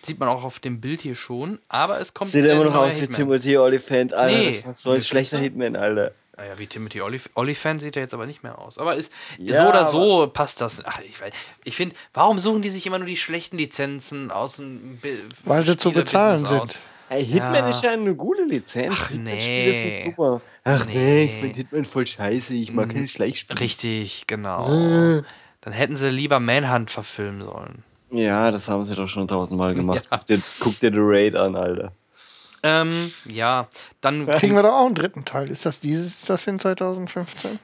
Sieht 0.03 0.19
man 0.19 0.29
auch 0.29 0.43
auf 0.43 0.59
dem 0.59 0.79
Bild 0.79 1.01
hier 1.01 1.15
schon. 1.15 1.59
Aber 1.67 1.99
es 1.99 2.13
kommt 2.13 2.29
Sieht 2.29 2.45
immer 2.45 2.63
noch 2.63 2.75
aus 2.75 2.97
wie 2.97 3.01
Hitman. 3.01 3.17
Timothy 3.17 3.57
Olyphant, 3.57 4.13
Alter. 4.13 4.37
Nee. 4.37 4.51
Das 4.51 4.65
war 4.67 4.73
so 4.75 4.91
ein 4.91 5.01
schlechter 5.01 5.39
Hitman, 5.39 5.75
Alter. 5.75 6.11
Naja, 6.39 6.57
wie 6.57 6.67
Timothy 6.67 7.01
Olyphant 7.35 7.81
sieht 7.81 7.97
er 7.97 8.03
jetzt 8.03 8.13
aber 8.13 8.25
nicht 8.25 8.43
mehr 8.43 8.57
aus. 8.59 8.77
Aber 8.77 8.95
ist, 8.95 9.11
Ja, 9.39 9.63
so 9.63 9.69
oder 9.69 9.89
so 9.89 10.27
passt 10.33 10.61
das. 10.61 10.81
Ach, 10.85 11.01
ich 11.01 11.17
weiß- 11.17 11.33
ich 11.65 11.75
finde, 11.75 11.95
warum 12.13 12.39
suchen 12.39 12.61
die 12.61 12.69
sich 12.69 12.85
immer 12.87 12.97
nur 12.97 13.07
die 13.07 13.17
schlechten 13.17 13.57
Lizenzen 13.57 14.31
aus 14.31 14.55
dem 14.57 14.97
Bi- 14.97 15.21
Weil 15.43 15.63
sie 15.63 15.75
zu 15.75 15.91
bezahlen 15.91 16.45
sind. 16.45 16.79
Hey, 17.09 17.25
Hitman 17.25 17.55
Ja. 17.55 17.69
ist 17.69 17.83
ja 17.83 17.91
eine 17.91 18.15
gute 18.15 18.43
Lizenz. 18.43 18.95
Ach, 18.97 19.09
Hitman-Spiele 19.09 19.71
nee. 19.71 19.97
sind 19.97 20.11
super. 20.11 20.41
Ach 20.63 20.85
nee, 20.85 20.93
Nee. 20.93 21.23
ich 21.25 21.31
finde 21.41 21.57
Hitman 21.57 21.83
voll 21.85 22.05
scheiße. 22.07 22.53
Ich 22.53 22.71
mag 22.71 22.89
keine 22.89 23.07
Schleichspiele. 23.07 23.59
Richtig, 23.59 24.25
genau. 24.27 25.21
Dann 25.61 25.73
hätten 25.73 25.95
sie 25.97 26.09
lieber 26.09 26.39
Manhunt 26.39 26.89
verfilmen 26.91 27.43
sollen. 27.43 27.83
Ja, 28.11 28.49
das 28.51 28.69
haben 28.69 28.85
sie 28.85 28.95
doch 28.95 29.07
schon 29.07 29.27
tausendmal 29.27 29.73
gemacht. 29.75 30.07
Ja. 30.09 30.17
Guck, 30.17 30.25
dir, 30.27 30.41
guck 30.59 30.79
dir 30.79 30.91
The 30.91 30.99
Raid 30.99 31.35
an, 31.35 31.55
Alter. 31.55 31.91
Ähm, 32.63 33.11
ja, 33.25 33.67
dann 34.01 34.25
Kriegen 34.27 34.55
wir 34.55 34.63
doch 34.63 34.73
auch 34.73 34.85
einen 34.85 34.95
dritten 34.95 35.25
Teil. 35.25 35.49
Ist 35.49 35.65
das 35.65 35.79
dieses, 35.79 36.17
ist 36.17 36.29
das 36.29 36.45
in 36.47 36.59
2015? 36.59 37.59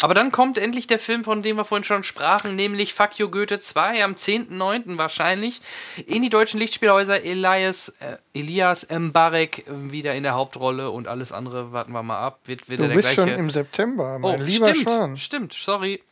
Aber 0.00 0.14
dann 0.14 0.30
kommt 0.30 0.58
endlich 0.58 0.86
der 0.86 0.98
Film, 0.98 1.24
von 1.24 1.42
dem 1.42 1.56
wir 1.56 1.64
vorhin 1.64 1.84
schon 1.84 2.02
sprachen, 2.04 2.54
nämlich 2.56 2.92
Fuck 2.94 3.18
You 3.18 3.30
Goethe 3.30 3.58
2 3.58 4.04
am 4.04 4.12
10.9. 4.14 4.98
wahrscheinlich 4.98 5.60
in 6.06 6.22
die 6.22 6.28
deutschen 6.28 6.60
Lichtspielhäuser. 6.60 7.24
Elias, 7.24 7.88
äh, 8.00 8.18
Elias 8.34 8.86
Mbarek 8.90 9.66
äh, 9.66 9.90
wieder 9.90 10.14
in 10.14 10.22
der 10.24 10.34
Hauptrolle 10.34 10.90
und 10.90 11.08
alles 11.08 11.32
andere 11.32 11.72
warten 11.72 11.92
wir 11.92 12.02
mal 12.02 12.18
ab. 12.20 12.40
Wird 12.44 12.68
wieder 12.68 12.86
Du 12.86 12.94
bist 12.94 13.00
gleiche. 13.14 13.22
schon 13.22 13.30
im 13.30 13.50
September, 13.50 14.16
oh, 14.16 14.18
mein 14.20 14.40
lieber 14.44 14.68
stimmt, 14.74 14.82
Schwan. 14.84 15.16
stimmt, 15.16 15.52
sorry. 15.54 16.02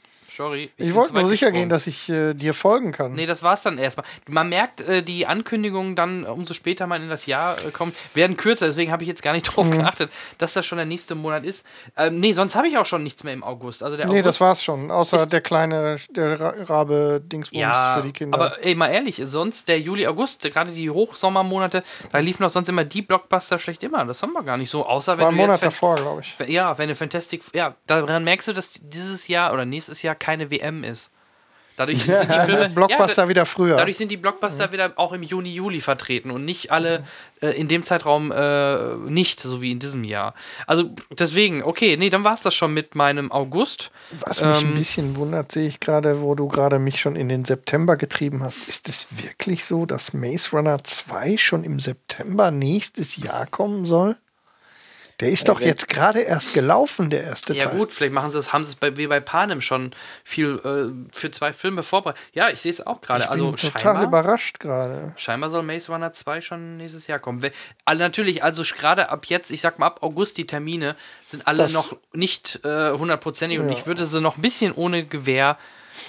Sorry. 0.41 0.71
Ich 0.77 0.87
bin 0.87 0.95
wollte 0.95 1.12
nur 1.12 1.27
sicher 1.27 1.47
gesprungen. 1.47 1.62
gehen, 1.65 1.69
dass 1.69 1.87
ich 1.87 2.09
äh, 2.09 2.33
dir 2.35 2.55
folgen 2.55 2.93
kann. 2.93 3.12
Nee, 3.15 3.27
das 3.27 3.43
war's 3.43 3.62
dann 3.62 3.77
erstmal. 3.79 4.07
Man 4.29 4.49
merkt, 4.49 4.81
äh, 4.81 5.03
die 5.03 5.27
Ankündigungen 5.27 5.95
dann, 5.95 6.25
äh, 6.25 6.29
umso 6.29 6.55
später 6.55 6.87
man 6.87 7.03
in 7.03 7.09
das 7.11 7.27
Jahr 7.27 7.62
äh, 7.65 7.71
kommt, 7.71 7.95
werden 8.15 8.37
kürzer. 8.37 8.67
Deswegen 8.67 8.91
habe 8.91 9.03
ich 9.03 9.09
jetzt 9.09 9.23
gar 9.23 9.33
nicht 9.33 9.43
drauf 9.57 9.67
Mhm. 9.67 9.79
geachtet, 9.79 10.11
dass 10.39 10.55
das 10.55 10.65
schon 10.65 10.79
der 10.79 10.87
nächste 10.87 11.15
Monat 11.15 11.45
ist. 11.45 11.65
Ähm, 11.97 12.21
nee, 12.21 12.33
sonst 12.33 12.55
habe 12.55 12.69
ich 12.69 12.79
auch 12.79 12.87
schon 12.87 13.03
nichts 13.03 13.23
mehr 13.25 13.35
im 13.35 13.45
August. 13.45 13.83
Also 13.83 13.97
der 13.97 14.07
nee, 14.07 14.12
August 14.12 14.27
das 14.27 14.41
war's 14.41 14.62
schon. 14.65 14.91
Außer 14.91 15.27
der 15.27 15.41
kleine, 15.43 15.97
der 16.11 16.41
Ra- 16.41 16.55
Rabe 16.65 17.21
Dingsbums 17.23 17.61
ja, 17.61 17.97
für 17.99 18.07
die 18.07 18.12
Kinder. 18.12 18.39
aber 18.39 18.65
ey, 18.65 18.75
mal 18.75 18.89
ehrlich, 18.89 19.21
sonst 19.25 19.69
der 19.69 19.79
Juli, 19.81 20.07
August, 20.07 20.43
gerade 20.51 20.71
die 20.73 20.89
Hochsommermonate, 20.91 21.83
da 22.12 22.19
liefen 22.19 22.43
doch 22.43 22.51
sonst 22.51 22.69
immer 22.69 22.85
die 22.85 23.03
Blockbuster 23.03 23.59
schlecht 23.59 23.83
immer. 23.85 24.05
Das 24.05 24.23
haben 24.23 24.33
wir 24.33 24.43
gar 24.43 24.57
nicht 24.57 24.71
so, 24.71 24.87
außer 24.87 25.19
wenn 25.19 25.25
War 25.25 25.29
ein 25.33 25.37
du 25.37 25.43
Monat 25.43 25.62
davor, 25.62 25.97
glaube 25.97 26.23
ich. 26.23 26.49
ja, 26.49 26.77
wenn 26.79 26.85
eine 26.85 26.95
Fantastic, 26.95 27.43
ja, 27.53 27.75
daran 27.87 28.25
merkst 28.25 28.49
du, 28.49 28.53
dass 28.53 28.73
dieses 28.83 29.29
Jahr 29.29 29.53
oder 29.53 29.65
nächstes 29.65 30.03
Jahr 30.03 30.15
keine 30.31 30.51
WM 30.51 30.85
ist. 30.85 31.11
Dadurch 31.77 32.02
sind 32.05 32.31
die 32.31 32.40
Filme 32.40 32.69
Blockbuster 32.69 33.23
ja, 33.23 33.28
wieder 33.28 33.47
früher. 33.47 33.77
Dadurch 33.77 33.97
sind 33.97 34.11
die 34.12 34.16
Blockbuster 34.16 34.70
wieder 34.70 34.93
auch 34.97 35.12
im 35.12 35.23
Juni, 35.23 35.52
Juli 35.52 35.81
vertreten 35.81 36.31
und 36.31 36.44
nicht 36.44 36.70
alle 36.70 37.05
äh, 37.40 37.48
in 37.59 37.66
dem 37.69 37.82
Zeitraum 37.82 38.31
äh, 38.31 38.94
nicht, 39.09 39.40
so 39.40 39.61
wie 39.61 39.73
in 39.73 39.78
diesem 39.81 40.05
Jahr. 40.05 40.35
Also 40.66 40.90
deswegen, 41.11 41.65
okay, 41.65 41.97
nee, 41.97 42.11
dann 42.11 42.23
war 42.23 42.35
es 42.35 42.43
das 42.43 42.55
schon 42.55 42.74
mit 42.74 42.94
meinem 42.94 43.32
August. 43.32 43.90
Was 44.24 44.40
mich 44.40 44.62
ähm, 44.62 44.69
ein 44.69 44.74
bisschen 44.74 45.16
wundert, 45.16 45.51
sehe 45.51 45.66
ich 45.66 45.81
gerade, 45.81 46.20
wo 46.20 46.35
du 46.35 46.47
gerade 46.48 46.78
mich 46.78 47.01
schon 47.01 47.16
in 47.16 47.28
den 47.28 47.44
September 47.44 47.97
getrieben 47.97 48.43
hast. 48.43 48.69
Ist 48.69 48.89
es 48.89 49.07
wirklich 49.24 49.65
so, 49.65 49.86
dass 49.86 50.12
Maze 50.12 50.51
Runner 50.52 50.85
2 50.85 51.39
schon 51.39 51.65
im 51.65 51.81
September 51.81 52.51
nächstes 52.51 53.16
Jahr 53.16 53.47
kommen 53.47 53.86
soll? 53.86 54.16
Der 55.21 55.29
ist 55.29 55.49
doch 55.49 55.61
wenn- 55.61 55.67
jetzt 55.69 55.89
gerade 55.89 56.21
erst 56.21 56.55
gelaufen, 56.55 57.11
der 57.11 57.23
erste 57.25 57.55
Ja 57.55 57.67
Teil. 57.67 57.77
gut, 57.79 57.93
vielleicht 57.93 58.13
machen 58.15 58.31
sie 58.31 58.39
es, 58.39 58.53
haben 58.53 58.65
sie 58.65 58.71
es 58.71 58.77
bei, 58.77 58.97
wie 58.97 59.07
bei 59.07 59.21
Panem 59.21 59.61
schon 59.61 59.93
viel 60.25 60.59
äh, 60.65 61.15
für 61.17 61.31
zwei 61.31 61.53
Filme 61.53 61.83
vorbereitet. 61.83 62.21
Ja, 62.33 62.49
ich 62.49 62.61
sehe 62.61 62.73
es 62.73 62.87
auch 62.87 63.01
gerade. 63.01 63.21
Ich 63.25 63.31
Also 63.31 63.47
bin 63.49 63.57
total 63.57 63.81
scheinbar, 63.83 64.05
überrascht 64.05 64.61
gerade. 64.61 65.13
scheinbar 65.17 65.51
soll 65.51 65.63
Maze 65.63 65.93
Runner 65.93 66.13
2 66.13 66.41
schon 66.41 66.77
nächstes 66.79 67.07
Jahr 67.07 67.19
kommen. 67.19 67.45
Also 67.85 68.03
natürlich, 68.03 68.43
also 68.43 68.63
gerade 68.63 69.11
ab 69.11 69.27
jetzt, 69.27 69.51
ich 69.51 69.61
sag 69.61 69.79
mal 69.79 69.87
ab 69.87 70.03
August, 70.03 70.39
die 70.39 70.47
Termine 70.47 70.97
sind 71.27 71.47
alle 71.47 71.59
Das- 71.59 71.73
noch 71.73 71.97
nicht 72.15 72.61
äh, 72.65 72.93
hundertprozentig 72.93 73.59
und 73.59 73.71
Ja. 73.71 73.77
ich 73.77 73.87
würde 73.87 74.07
sie 74.07 74.21
noch 74.21 74.37
ein 74.37 74.43
bisschen 74.43 74.73
ohne 74.73 75.05
Gewähr 75.05 75.59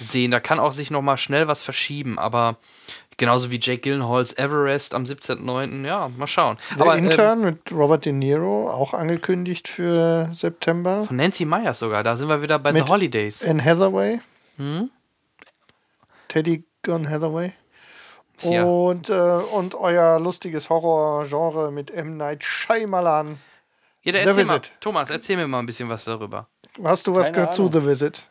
sehen. 0.00 0.30
Da 0.30 0.40
kann 0.40 0.58
auch 0.58 0.72
sich 0.72 0.90
noch 0.90 1.02
mal 1.02 1.18
schnell 1.18 1.48
was 1.48 1.62
verschieben, 1.62 2.18
aber 2.18 2.56
Genauso 3.18 3.50
wie 3.50 3.60
Jake 3.60 3.78
Gyllenhaals 3.82 4.32
Everest 4.38 4.94
am 4.94 5.04
17.09. 5.04 5.86
Ja, 5.86 6.08
mal 6.08 6.26
schauen. 6.26 6.56
Der 6.76 6.82
Aber, 6.82 6.96
ähm, 6.96 7.04
Intern 7.04 7.40
mit 7.42 7.70
Robert 7.70 8.04
De 8.04 8.12
Niro, 8.12 8.70
auch 8.70 8.94
angekündigt 8.94 9.68
für 9.68 10.30
September. 10.34 11.04
von 11.04 11.16
Nancy 11.16 11.44
Myers 11.44 11.78
sogar, 11.78 12.02
da 12.02 12.16
sind 12.16 12.28
wir 12.28 12.42
wieder 12.42 12.58
bei 12.58 12.72
Mit- 12.72 12.86
The 12.86 12.92
Holidays. 12.92 13.44
Anne 13.44 13.62
Hathaway. 13.64 14.20
Hm? 14.56 14.90
Teddy 16.28 16.64
Gun 16.82 17.08
Hathaway. 17.08 17.52
Tja. 18.38 18.64
Und, 18.64 19.08
äh, 19.08 19.12
und 19.12 19.74
euer 19.74 20.18
lustiges 20.18 20.68
Horror-Genre 20.70 21.70
mit 21.70 21.90
M. 21.90 22.16
Night 22.16 22.42
Shyamalan. 22.42 23.38
Ja, 24.02 24.12
The 24.12 24.18
erzähl 24.18 24.44
mal, 24.44 24.54
Visit. 24.60 24.72
Thomas, 24.80 25.10
erzähl 25.10 25.36
mir 25.36 25.46
mal 25.46 25.60
ein 25.60 25.66
bisschen 25.66 25.88
was 25.88 26.04
darüber. 26.04 26.48
Hast 26.82 27.06
du 27.06 27.14
was 27.14 27.24
Keine 27.26 27.34
gehört 27.36 27.54
zu 27.54 27.62
Ahnung. 27.68 27.72
The 27.82 27.86
Visit? 27.86 28.22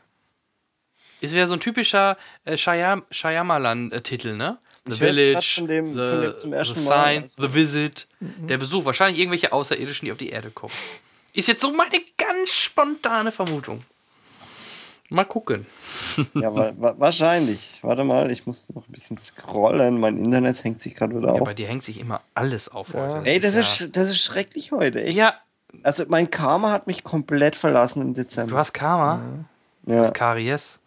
Ist 1.22 1.34
wieder 1.34 1.46
so 1.48 1.54
ein 1.54 1.60
typischer 1.60 2.18
äh, 2.46 2.58
Shyam 2.58 3.04
Shyamalan-Titel, 3.12 4.36
ne? 4.36 4.58
The 4.88 4.94
Ich 4.94 5.00
Village, 5.00 5.52
von 5.56 5.68
dem- 5.68 5.86
the, 5.94 5.94
von 5.94 6.22
dem 6.22 6.38
zum 6.38 6.54
ersten 6.54 6.80
the 6.80 6.90
Mal, 6.90 7.06
Sign, 7.14 7.22
also- 7.24 7.42
The 7.48 7.54
Visit, 7.54 8.08
Mhm. 8.20 8.48
der 8.48 8.58
Besuch. 8.58 8.84
Wahrscheinlich 8.86 9.20
irgendwelche 9.20 9.52
Außerirdischen, 9.54 10.06
die 10.08 10.12
auf 10.12 10.18
die 10.18 10.30
Erde 10.30 10.50
kommen. 10.52 10.74
Ist 11.34 11.48
jetzt 11.48 11.62
so 11.62 11.72
meine 11.72 12.02
ganz 12.18 12.50
spontane 12.50 13.32
Vermutung. 13.32 13.84
Mal 15.10 15.26
gucken. 15.26 15.66
Ja, 16.34 16.56
wa 16.56 16.72
wa 16.78 16.96
wahrscheinlich. 16.98 17.80
Warte 17.82 18.04
mal, 18.06 18.32
ich 18.32 18.46
muss 18.48 18.70
noch 18.74 18.88
ein 18.88 18.92
bisschen 18.92 19.18
scrollen. 19.18 20.00
Mein 20.00 20.18
Internet 20.18 20.64
hängt 20.64 20.80
sich 20.82 20.96
gerade 20.96 21.16
wieder 21.18 21.28
Ja, 21.28 21.34
auf. 21.42 21.44
bei 21.44 21.54
dir 21.54 21.68
hängt 21.68 21.84
sich 21.84 22.00
immer 22.00 22.22
alles 22.34 22.70
auf 22.70 22.94
Ja. 22.94 23.16
heute. 23.18 23.30
Ey, 23.30 23.40
das 23.42 23.56
ja, 23.56 23.62
ist, 23.62 23.68
sch- 23.82 23.92
das 23.92 24.10
ist 24.10 24.24
schrecklich 24.24 24.72
heute. 24.72 25.04
Echt. 25.04 25.16
Ja, 25.18 25.36
Also 25.84 26.04
mein 26.10 26.30
Karma 26.32 26.72
hat 26.72 26.88
mich 26.88 27.04
komplett 27.04 27.56
verlassen 27.56 28.02
im 28.02 28.14
Dezember. 28.14 28.52
du 28.52 28.58
hast 28.58 28.74
Karma, 28.74 29.46
du 29.84 29.94
ja. 29.94 30.00
hast 30.02 30.14
Karies. 30.14 30.80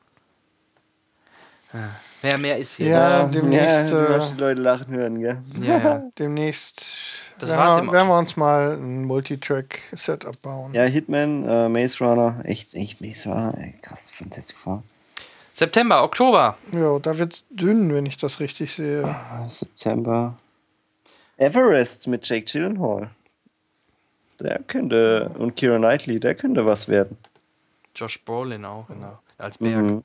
Ja. 1.73 1.91
Wer 2.25 2.39
mehr 2.39 2.57
ist 2.57 2.77
hier? 2.77 2.87
Ja, 2.87 3.11
ja, 3.11 3.27
demnächst, 3.27 3.93
du 3.93 3.99
äh, 3.99 4.09
hast 4.09 4.33
die 4.33 4.41
Leute 4.41 4.63
lachen 4.63 4.95
hören, 4.95 5.21
gell? 5.21 5.37
Ja, 5.61 5.79
ja. 5.79 6.03
Demnächst 6.19 6.83
Das 7.39 7.51
werden, 7.51 7.61
war's 7.61 7.83
wir, 7.83 7.93
werden 7.93 8.09
wir 8.09 8.19
uns 8.19 8.35
mal 8.39 8.79
ein 8.79 9.05
Multitrack-Setup 9.05 10.41
bauen. 10.41 10.73
Ja, 10.73 10.85
Hitman, 10.85 11.47
äh, 11.47 11.69
Maze 11.69 12.03
Runner, 12.03 12.41
echt, 12.45 12.73
echt 12.73 13.03
Maze 13.03 13.29
Runner, 13.29 13.53
krass, 13.83 14.11
Fantastic 14.11 14.57
Four. 14.57 14.83
September, 15.53 16.03
Oktober. 16.03 16.57
Ja, 16.73 16.99
da 16.99 17.19
wird's 17.19 17.45
dünn, 17.51 17.93
wenn 17.93 18.07
ich 18.07 18.17
das 18.17 18.41
richtig 18.41 18.75
sehe. 18.75 19.03
Ah, 19.05 19.47
September. 19.47 20.39
Everest 21.37 22.07
mit 22.07 22.27
Jake 22.27 22.47
Gyllenhaal. 22.51 23.11
Der 24.41 24.61
könnte, 24.61 25.29
und 25.39 25.57
Kira 25.57 25.77
Knightley, 25.77 26.19
der 26.21 26.35
könnte 26.37 26.65
was 26.65 26.89
werden. 26.89 27.19
Josh 27.95 28.25
Brolin 28.25 28.65
auch, 28.65 28.87
genau. 28.89 29.19
Als 29.37 29.59
Berg. 29.59 29.77
Mhm. 29.77 30.05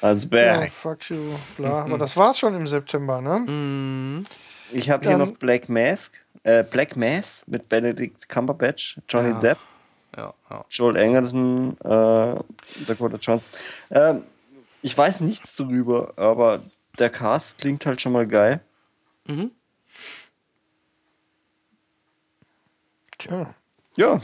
Als 0.00 0.24
Ja, 0.24 0.28
Berg. 0.30 0.70
fuck 0.72 1.10
you, 1.10 1.34
bla. 1.56 1.82
Aber 1.84 1.98
das 1.98 2.16
war's 2.16 2.38
schon 2.38 2.54
im 2.54 2.66
September, 2.66 3.20
ne? 3.20 3.40
Mhm. 3.40 4.24
Ich 4.72 4.90
habe 4.90 5.06
hier 5.08 5.16
noch 5.18 5.32
Black 5.32 5.68
Mask, 5.68 6.18
äh, 6.44 6.62
Black 6.62 6.96
Mass 6.96 7.42
mit 7.46 7.68
Benedict 7.68 8.28
Cumberbatch, 8.28 9.00
Johnny 9.08 9.30
Ja. 9.30 9.38
Depp, 9.40 9.58
Ja, 10.16 10.34
ja. 10.50 10.64
Joel 10.70 10.96
Egerton, 10.96 11.76
äh, 11.80 12.34
Dakota 12.86 13.16
Johnson. 13.20 13.52
Ähm, 13.90 14.24
ich 14.82 14.96
weiß 14.96 15.20
nichts 15.20 15.56
darüber, 15.56 16.12
aber 16.16 16.60
der 16.98 17.10
Cast 17.10 17.58
klingt 17.58 17.84
halt 17.86 18.00
schon 18.00 18.12
mal 18.12 18.26
geil. 18.26 18.60
Mhm. 19.26 19.50
Tja. 23.18 23.54
Ja. 23.98 24.20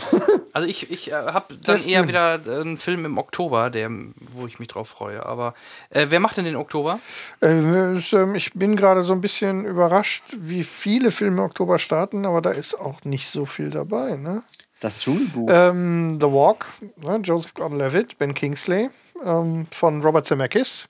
Also 0.53 0.69
ich, 0.69 0.89
ich 0.93 1.11
äh, 1.11 1.15
habe 1.15 1.47
dann 1.55 1.77
Das- 1.77 1.85
eher 1.85 2.07
wieder 2.07 2.35
äh, 2.47 2.61
einen 2.61 2.79
Film 2.79 3.05
im 3.05 3.19
Oktober, 3.19 3.71
der, 3.71 3.91
wo 3.91 4.47
ich 4.47 4.61
mich 4.61 4.69
drauf 4.69 4.89
freue. 4.89 5.27
Aber 5.27 5.53
äh, 5.91 6.07
wer 6.11 6.21
macht 6.21 6.37
denn 6.37 6.45
den 6.45 6.55
Oktober? 6.55 7.01
Äh, 7.41 7.49
ähm, 7.49 8.35
ich 8.37 8.53
bin 8.53 8.77
gerade 8.77 9.03
so 9.03 9.13
ein 9.13 9.21
bisschen 9.21 9.65
überrascht, 9.65 10.23
wie 10.37 10.63
viele 10.63 11.11
Filme 11.11 11.39
im 11.39 11.43
Oktober 11.45 11.81
starten, 11.81 12.25
aber 12.25 12.41
da 12.41 12.53
ist 12.53 12.79
auch 12.79 13.03
nicht 13.05 13.29
so 13.29 13.47
viel 13.47 13.71
dabei, 13.71 14.15
ne? 14.15 14.45
Das 14.79 15.01
Dschungelbuch. 15.01 15.49
Ähm, 15.51 16.19
The 16.21 16.27
Walk, 16.27 16.67
ne? 16.99 17.17
Joseph 17.25 17.55
Gordon-Levitt, 17.55 18.17
Ben 18.19 18.33
Kingsley 18.33 18.91
ähm, 19.25 19.67
von 19.73 20.03
Robert 20.05 20.25
Zemeckis. 20.27 20.85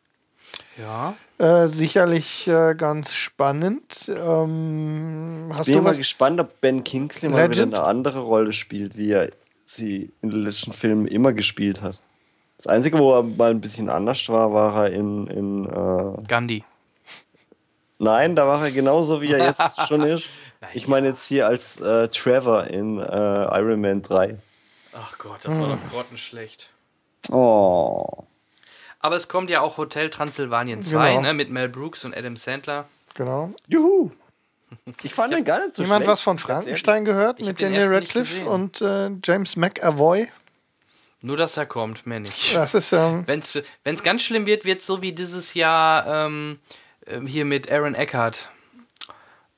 Ja. 0.76 1.14
Äh, 1.38 1.66
sicherlich 1.68 2.46
äh, 2.46 2.74
ganz 2.76 3.12
spannend. 3.12 4.08
Ähm, 4.08 5.50
hast 5.52 5.66
bin 5.66 5.74
du 5.74 5.82
mal 5.82 5.90
was? 5.90 5.96
gespannt, 5.96 6.38
ob 6.40 6.60
Ben 6.60 6.84
Kingsley 6.84 7.28
mal 7.28 7.50
wieder 7.50 7.64
eine 7.64 7.82
andere 7.82 8.20
Rolle 8.20 8.52
spielt, 8.52 8.96
wie 8.96 9.10
er 9.10 9.30
sie 9.66 10.12
in 10.22 10.30
den 10.30 10.42
letzten 10.42 10.72
Filmen 10.72 11.06
immer 11.06 11.32
gespielt 11.32 11.82
hat. 11.82 12.00
Das 12.56 12.68
Einzige, 12.68 12.98
wo 12.98 13.14
er 13.14 13.24
mal 13.24 13.50
ein 13.50 13.60
bisschen 13.60 13.90
anders 13.90 14.28
war, 14.28 14.52
war 14.52 14.84
er 14.84 14.92
in. 14.92 15.26
in 15.26 15.66
äh 15.66 16.22
Gandhi. 16.28 16.64
Nein, 17.98 18.36
da 18.36 18.46
war 18.46 18.62
er 18.62 18.70
genauso, 18.70 19.20
wie 19.20 19.32
er 19.32 19.44
jetzt 19.44 19.80
schon 19.88 20.02
ist. 20.02 20.26
Ich 20.72 20.88
meine 20.88 21.08
jetzt 21.08 21.26
hier 21.26 21.46
als 21.46 21.80
äh, 21.80 22.08
Trevor 22.08 22.64
in 22.68 22.98
äh, 22.98 23.58
Iron 23.58 23.80
Man 23.80 24.02
3. 24.02 24.38
Ach 24.94 25.18
Gott, 25.18 25.40
das 25.42 25.58
war 25.58 25.68
doch 25.68 25.90
grottenschlecht. 25.90 26.70
Oh. 27.30 28.24
Aber 29.04 29.16
es 29.16 29.28
kommt 29.28 29.50
ja 29.50 29.60
auch 29.60 29.76
Hotel 29.76 30.08
Transylvanien 30.08 30.82
2, 30.82 31.08
Genau. 31.10 31.20
ne, 31.20 31.34
mit 31.34 31.50
Mel 31.50 31.68
Brooks 31.68 32.06
und 32.06 32.16
Adam 32.16 32.36
Sandler. 32.38 32.86
Genau. 33.14 33.52
Juhu. 33.68 34.10
Ich 35.02 35.12
fand 35.14 35.32
den 35.34 35.44
gar 35.44 35.62
nicht 35.62 35.74
so 35.74 35.82
Jemand 35.82 36.04
schlecht. 36.04 36.12
was 36.12 36.22
von. 36.22 36.38
Frankenstein 36.38 37.04
gehört 37.04 37.38
Ich 37.38 37.46
mit 37.46 37.60
Daniel 37.60 37.94
Radcliffe 37.94 38.32
gesehen. 38.32 38.46
und 38.48 38.80
äh, 38.80 39.10
James 39.22 39.56
McAvoy? 39.56 40.28
Nur, 41.20 41.36
dass 41.36 41.56
er 41.58 41.66
kommt, 41.66 42.06
mehr 42.06 42.18
nicht. 42.20 42.54
Das 42.54 42.72
ist 42.74 42.92
ähm, 42.92 43.24
Wenn 43.26 43.40
es 43.40 44.02
ganz 44.02 44.22
schlimm 44.22 44.46
wird, 44.46 44.64
wird 44.64 44.80
es 44.80 44.86
so 44.86 45.00
wie 45.02 45.12
dieses 45.12 45.52
Jahr 45.54 46.06
ähm, 46.26 46.58
ähm, 47.06 47.26
hier 47.26 47.44
mit 47.44 47.70
Aaron 47.70 47.94
Eckhart. 47.94 48.48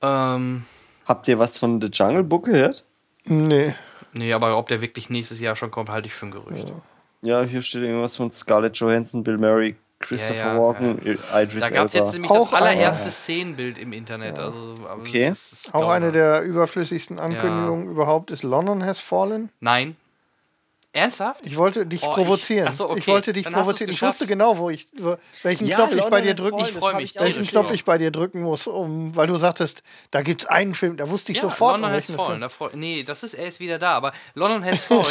Ähm, 0.02 0.64
Habt 1.06 1.28
ihr 1.28 1.38
was 1.38 1.56
von 1.56 1.80
The 1.80 1.86
Jungle 1.92 2.24
Book 2.24 2.46
gehört? 2.46 2.84
nee. 3.24 3.74
nee, 4.12 4.32
aber 4.32 4.58
ob 4.58 4.68
der 4.68 4.80
wirklich 4.80 5.08
nächstes 5.08 5.38
Jahr 5.40 5.54
schon 5.56 5.70
kommt, 5.70 5.88
halte 5.88 6.08
ich 6.08 6.14
für 6.14 6.26
ein 6.26 6.32
Gerücht. 6.32 6.68
Ja, 6.68 6.74
hier 7.22 7.62
steht 7.62 7.82
irgendwas 7.82 8.16
von 8.16 8.30
Scarlett 8.30 8.76
Johansson, 8.76 9.22
Bill 9.24 9.38
Murray, 9.38 9.76
Christopher 9.98 10.34
Ja, 10.34 10.54
ja, 10.54 10.60
Walken, 10.60 11.18
Idris 11.32 11.60
Da 11.62 11.70
gab 11.70 11.86
es 11.86 11.94
jetzt 11.94 12.12
nämlich 12.12 12.30
Auch 12.30 12.50
das 12.50 12.62
allererste 12.62 13.10
Szenenbild 13.10 13.78
im 13.78 13.92
Internet. 13.92 14.38
Also, 14.38 14.74
aber 14.86 15.00
Okay. 15.00 15.30
das 15.30 15.52
ist 15.52 15.74
Auch 15.74 15.88
eine 15.88 16.12
der 16.12 16.42
überflüssigsten 16.42 17.18
Ankündigungen 17.18 17.90
überhaupt 17.90 18.30
ist 18.30 18.42
London 18.42 18.84
Has 18.84 19.00
Fallen. 19.00 19.50
Nein. 19.60 19.96
Ernsthaft? 20.96 21.46
Ich 21.46 21.56
wollte 21.56 21.86
dich 21.86 22.02
Oh, 22.02 22.06
ich- 22.08 22.14
provozieren. 22.14 22.68
ach 22.68 22.72
so, 22.72 22.88
okay. 22.90 22.98
Ich 23.00 23.06
wollte 23.06 23.32
dich 23.32 23.44
Dann 23.44 23.52
provozieren. 23.52 23.92
Ich 23.92 24.02
wusste 24.02 24.26
genau, 24.26 24.58
wo 24.58 24.70
ich, 24.70 24.86
welchen 25.42 25.66
Ja, 25.66 25.76
Knopf 25.76 25.94
ich 25.94 26.04
bei 26.04 26.20
dir 26.20 26.34
drücken 26.34 26.58
Ich 26.60 26.74
ich 26.74 26.82
auch 26.82 27.22
welchen. 27.22 27.46
Knopf 27.46 27.70
ich 27.70 27.84
bei 27.84 27.98
dir 27.98 28.10
drücken 28.10 28.42
muss, 28.42 28.66
um, 28.66 29.14
weil 29.14 29.26
du 29.26 29.36
sagtest, 29.36 29.82
da 30.10 30.22
gibt 30.22 30.42
es 30.42 30.48
einen 30.48 30.74
Film, 30.74 30.96
da 30.96 31.08
wusste 31.10 31.32
ich 31.32 31.36
Ja, 31.38 31.42
sofort, 31.42 31.72
London 31.80 31.90
um 31.90 31.96
Has 31.96 32.10
Fallen. 32.10 32.40
Da 32.40 32.48
freu, 32.48 32.70
nee, 32.74 33.02
das 33.02 33.22
ist, 33.22 33.34
er 33.34 33.46
ist 33.48 33.60
wieder 33.60 33.78
da. 33.78 33.94
Aber 33.94 34.12
London 34.34 34.64
Has 34.64 34.80
Fallen, 34.84 35.04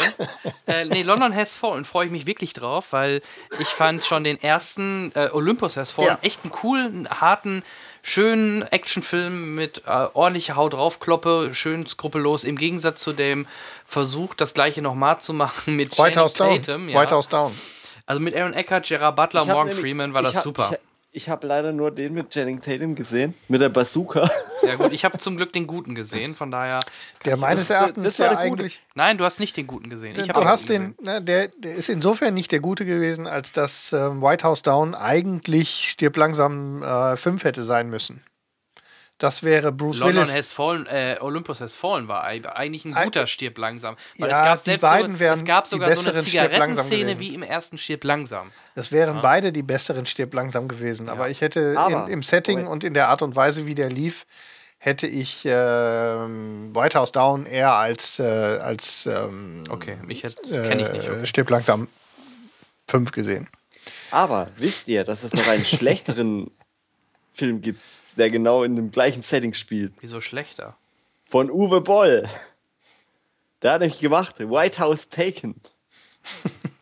äh, 0.66 0.84
nee, 0.84 1.02
London 1.02 1.34
Has 1.34 1.56
Fallen 1.56 1.84
freue 1.84 2.06
ich 2.06 2.12
mich 2.12 2.26
wirklich 2.26 2.52
drauf, 2.52 2.88
weil 2.92 3.22
ich 3.60 3.68
fand 3.68 4.04
schon 4.04 4.24
den 4.24 4.42
ersten 4.42 5.12
äh, 5.14 5.28
Olympus 5.32 5.76
Has 5.76 5.90
Fallen 5.90 6.08
Ja. 6.08 6.18
echt 6.22 6.40
einen 6.44 6.52
coolen, 6.52 7.08
harten, 7.08 7.62
schönen 8.08 8.62
Actionfilm 8.62 9.56
mit 9.56 9.82
äh, 9.84 10.06
ordentlicher 10.14 10.54
Haut 10.54 10.74
draufkloppe, 10.74 11.50
schön 11.54 11.86
skrupellos, 11.88 12.44
im 12.44 12.56
Gegensatz 12.56 13.02
zu 13.02 13.12
dem 13.12 13.46
Versuch, 13.84 14.34
das 14.34 14.54
gleiche 14.54 14.80
nochmal 14.80 15.18
zu 15.20 15.32
machen 15.32 15.74
mit 15.74 15.98
White 15.98 16.20
House 16.20 16.34
Channing 16.34 16.62
Down. 16.62 16.66
Tatum. 16.66 16.88
Ja. 16.88 17.00
White 17.00 17.14
House 17.14 17.28
Down. 17.28 17.58
Also 18.06 18.22
mit 18.22 18.36
Aaron 18.36 18.54
Eckhart, 18.54 18.86
Gerard 18.86 19.16
Butler, 19.16 19.44
Morgan 19.44 19.66
nämlich- 19.66 19.80
Freeman 19.82 20.14
war 20.14 20.20
ich 20.20 20.28
das 20.28 20.36
hab- 20.36 20.44
super. 20.44 20.78
Ich, 21.16 21.28
habe 21.30 21.46
leider 21.46 21.72
nur 21.72 21.90
den 21.90 22.12
mit 22.14 22.30
Channing 22.30 22.60
Tatum 22.60 22.94
gesehen, 22.94 23.34
mit 23.48 23.60
der 23.60 23.68
Bazooka. 23.70 24.28
Ja 24.62 24.74
gut, 24.76 24.92
ich 24.92 25.04
habe 25.04 25.16
zum 25.18 25.36
Glück 25.36 25.52
den 25.52 25.66
guten 25.66 25.94
gesehen, 25.94 26.34
von 26.34 26.50
daher. 26.50 26.80
Der 27.24 27.36
meines 27.36 27.68
das- 27.68 27.70
Erachtens 27.70 28.04
das 28.04 28.18
war 28.18 28.26
ja 28.26 28.34
der 28.36 28.48
gute. 28.48 28.62
eigentlich. 28.62 28.80
Nein, 28.94 29.16
du 29.18 29.24
hast 29.24 29.40
nicht 29.40 29.56
den 29.56 29.66
guten 29.66 29.88
gesehen. 29.90 30.12
Ich 30.18 30.26
Du 30.26 30.32
den 30.32 30.44
hast 30.44 30.68
den, 30.68 30.94
na, 31.00 31.20
der, 31.20 31.48
der 31.48 31.74
ist 31.74 31.88
insofern 31.88 32.34
nicht 32.34 32.52
der 32.52 32.60
Gute 32.60 32.84
gewesen, 32.84 33.26
als 33.26 33.52
dass 33.52 33.92
ähm, 33.92 34.20
White 34.22 34.44
House 34.44 34.62
Down 34.62 34.94
eigentlich 34.94 35.88
Stirb 35.90 36.16
langsam 36.16 36.82
5 37.16 37.44
hätte 37.44 37.62
sein 37.64 37.88
müssen. 37.90 38.22
Das 39.18 39.42
wäre 39.42 39.72
Bruce 39.72 39.98
London 39.98 40.16
Willis. 40.26 40.34
Has 40.34 40.52
Fallen, 40.52 40.86
äh, 40.86 41.16
Olympus 41.20 41.60
Has 41.62 41.74
Fallen 41.74 42.06
war 42.06 42.24
ei- 42.24 42.42
eigentlich 42.54 42.84
ein 42.84 42.94
Ei- 42.94 43.04
guter 43.04 43.26
Stirb 43.26 43.56
langsam. 43.56 43.96
Weil 44.18 44.28
Ja, 44.30 44.40
es 44.40 44.44
gab 44.44 44.58
die 44.58 44.64
selbst 44.64 44.82
beiden 44.82 45.12
so, 45.14 45.20
wären 45.20 45.38
es 45.38 45.44
gab 45.46 45.66
sogar 45.66 45.96
so 45.96 46.10
eine 46.10 46.22
Zigarettenszene 46.22 47.18
wie 47.18 47.34
im 47.34 47.42
ersten 47.42 47.78
Stirb 47.78 48.04
langsam. 48.04 48.52
Das 48.74 48.92
wären 48.92 49.22
beide 49.22 49.52
die 49.52 49.62
besseren 49.62 50.04
Stirb 50.04 50.34
langsam 50.34 50.68
gewesen. 50.68 51.08
Aber 51.08 51.30
ich 51.30 51.40
hätte 51.40 51.74
Aber- 51.78 52.04
in, 52.06 52.12
im 52.12 52.22
Setting 52.22 52.58
Moment. 52.58 52.72
und 52.72 52.84
in 52.84 52.92
der 52.92 53.08
Art 53.08 53.22
und 53.22 53.34
Weise, 53.36 53.64
wie 53.64 53.74
der 53.74 53.88
lief, 53.88 54.26
hätte 54.78 55.06
ich 55.06 55.40
ähm, 55.46 56.74
White 56.74 56.98
House 56.98 57.10
Down 57.12 57.46
eher 57.46 57.72
als, 57.72 58.18
äh, 58.18 58.22
als 58.22 59.06
ähm, 59.06 59.64
Okay, 59.70 59.96
mich 60.04 60.20
kenne 60.22 60.34
ich 60.82 60.92
nicht. 60.92 61.04
äh, 61.08 61.10
Okay. 61.10 61.26
Stirb 61.26 61.48
langsam 61.48 61.88
5 62.88 63.12
gesehen. 63.12 63.48
Aber 64.10 64.48
wisst 64.58 64.88
ihr, 64.88 65.04
dass 65.04 65.24
es 65.24 65.32
noch 65.32 65.46
einen 65.48 65.64
schlechteren 65.64 66.50
Film 67.32 67.62
gibt, 67.62 67.82
der 68.16 68.30
genau 68.30 68.62
in 68.62 68.76
dem 68.76 68.90
gleichen 68.90 69.22
Setting 69.22 69.54
spielt? 69.54 69.92
Wieso 70.00 70.20
schlechter? 70.20 70.76
Von 71.26 71.50
Uwe 71.50 71.80
Boll. 71.80 72.28
Der 73.62 73.72
hat 73.72 73.80
nämlich 73.80 74.00
gemacht, 74.00 74.38
White 74.38 74.78
House 74.78 75.08
Taken. 75.08 75.60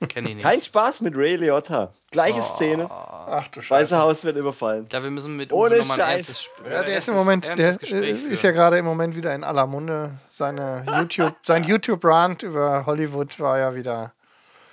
Kenne 0.09 0.31
ich 0.31 0.35
nicht. 0.37 0.45
Kein 0.45 0.61
Spaß 0.61 1.01
mit 1.03 1.17
Ray 1.17 1.37
Liotta. 1.37 1.93
Gleiche 2.11 2.43
Szene. 2.43 2.89
Ach 2.91 3.49
du 3.49 3.59
Weiße 3.61 3.67
Scheiße. 3.67 3.99
Haus 3.99 4.25
wird 4.25 4.37
überfallen. 4.37 4.87
Ja, 4.91 5.03
wir 5.03 5.11
müssen 5.11 5.37
mit 5.37 5.53
Ohne 5.53 5.77
Uwe 5.77 5.85
Scheiß. 5.85 6.49
Ja, 6.71 6.83
der 6.83 6.99
ist 6.99 7.09
im 7.09 7.15
Moment, 7.15 7.47
der 7.47 7.81
äh, 7.83 8.11
ist 8.11 8.43
ja 8.43 8.51
gerade 8.51 8.79
im 8.79 8.85
Moment 8.85 9.17
wieder 9.17 9.35
in 9.35 9.45
aller 9.45 9.67
Munde. 9.67 10.19
Seine 10.31 10.85
YouTube, 10.99 11.35
sein 11.45 11.65
YouTube-Rant 11.65 12.43
über 12.43 12.85
Hollywood 12.87 13.39
war 13.41 13.59
ja 13.59 13.75
wieder 13.75 14.13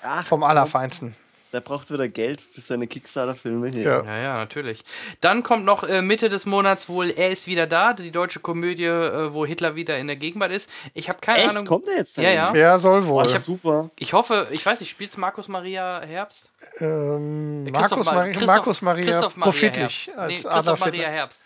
Ach, 0.02 0.26
vom 0.26 0.44
Allerfeinsten. 0.44 1.16
Der 1.54 1.62
braucht 1.62 1.92
wieder 1.92 2.08
Geld 2.08 2.40
für 2.42 2.62
seine 2.62 2.88
Kickstarter-Filme 2.88 3.70
hier. 3.70 3.82
Ja. 3.84 4.04
Ja, 4.04 4.18
ja, 4.18 4.38
natürlich. 4.38 4.84
Dann 5.20 5.44
kommt 5.44 5.66
noch 5.66 5.84
äh, 5.84 6.02
Mitte 6.02 6.30
des 6.30 6.46
Monats 6.46 6.88
wohl 6.90 7.10
Er 7.10 7.30
ist 7.32 7.48
wieder 7.48 7.68
da, 7.68 7.94
die 7.94 8.12
deutsche 8.12 8.40
Komödie, 8.40 8.86
äh, 8.86 9.34
wo 9.34 9.46
Hitler 9.46 9.76
wieder 9.76 9.98
in 9.98 10.08
der 10.08 10.16
Gegenwart 10.16 10.52
ist. 10.52 10.70
Ich 10.94 11.10
habe 11.10 11.20
keine 11.22 11.40
Echt? 11.40 11.50
Ahnung. 11.50 11.66
Kommt 11.66 11.88
der 11.88 11.98
jetzt? 11.98 12.18
Ja, 12.18 12.30
ja. 12.30 12.50
Wer 12.54 12.80
soll 12.80 13.06
wohl? 13.06 13.24
Oh, 13.26 13.38
super. 13.38 13.90
Ich 13.98 14.14
hoffe, 14.14 14.48
ich 14.52 14.66
weiß 14.66 14.80
nicht, 14.80 14.90
spielt's 14.90 15.18
Markus 15.18 15.48
Maria 15.48 16.02
Herbst? 16.06 16.50
Ähm, 16.80 17.66
Äh, 17.68 17.72
Christoph 17.72 17.90
Markus, 17.92 18.06
Ma- 18.06 18.14
Mari 18.14 18.32
Christoph- 18.32 18.48
Markus 18.48 18.82
Maria 18.82 19.04
Christoph 19.06 19.36
Maria 19.38 19.52
Profitlich 19.52 20.08
Herbst. 20.08 20.18
als 20.18 20.28
Nee, 20.30 20.34
Christoph 20.36 20.52
Adolf 20.54 20.80
Maria 20.80 20.94
Hitler. 20.94 21.12
Herbst. 21.12 21.44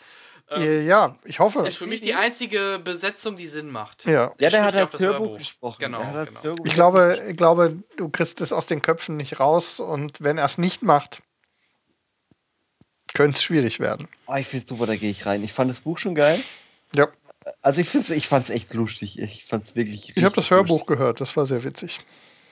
Äh, 0.52 0.86
Ja, 0.86 1.18
ich 1.26 1.40
hoffe. 1.40 1.60
Ist 1.68 1.78
für 1.78 1.88
mich 1.88 2.02
die 2.02 2.14
einzige 2.14 2.80
Besetzung, 2.84 3.36
die 3.38 3.48
Sinn 3.48 3.70
macht. 3.70 4.06
Ja. 4.06 4.32
Ja, 4.40 4.50
der 4.50 4.52
Spricht 4.52 4.64
hat 4.84 4.94
das 4.94 5.00
Hörbuch 5.00 5.20
Hörbuch. 5.26 5.38
gesprochen. 5.40 5.78
Genau, 5.80 6.00
Der 6.14 6.26
genau. 6.28 6.44
Hörbuch 6.44 6.66
Ich 6.66 6.74
glaube, 6.74 7.26
ich 7.30 7.38
glaube, 7.38 7.84
du 7.98 8.10
kriegst 8.10 8.42
es 8.42 8.52
aus 8.54 8.66
den 8.68 8.82
Köpfen 8.82 9.18
nicht 9.18 9.40
raus 9.40 9.80
und 9.80 10.22
wenn 10.22 10.38
er 10.38 10.46
es 10.46 10.58
nicht 10.58 10.82
macht, 10.84 11.22
könnte 13.14 13.38
es 13.38 13.44
schwierig 13.44 13.80
werden. 13.80 14.08
Oh, 14.28 14.36
ich 14.36 14.48
finde 14.48 14.68
super, 14.68 14.86
da 14.86 14.96
gehe 14.96 15.10
ich 15.10 15.26
rein. 15.26 15.44
Ich 15.44 15.54
fand 15.54 15.72
das 15.72 15.82
Buch 15.82 15.98
schon 15.98 16.16
geil. 16.16 16.40
Ja, 16.94 17.08
Also 17.62 17.82
ich 17.82 17.94
ich 17.96 18.28
fand's 18.28 18.50
echt 18.50 18.74
lustig. 18.74 19.20
Ich 19.20 19.46
fand 19.46 19.64
es 19.64 19.76
wirklich 19.76 20.16
ich 20.16 20.24
habe 20.24 20.36
das 20.36 20.50
Hörbuch 20.52 20.80
lustig. 20.80 20.88
gehört, 20.98 21.22
das 21.22 21.36
war 21.38 21.46
sehr 21.48 21.64
witzig. 21.64 22.02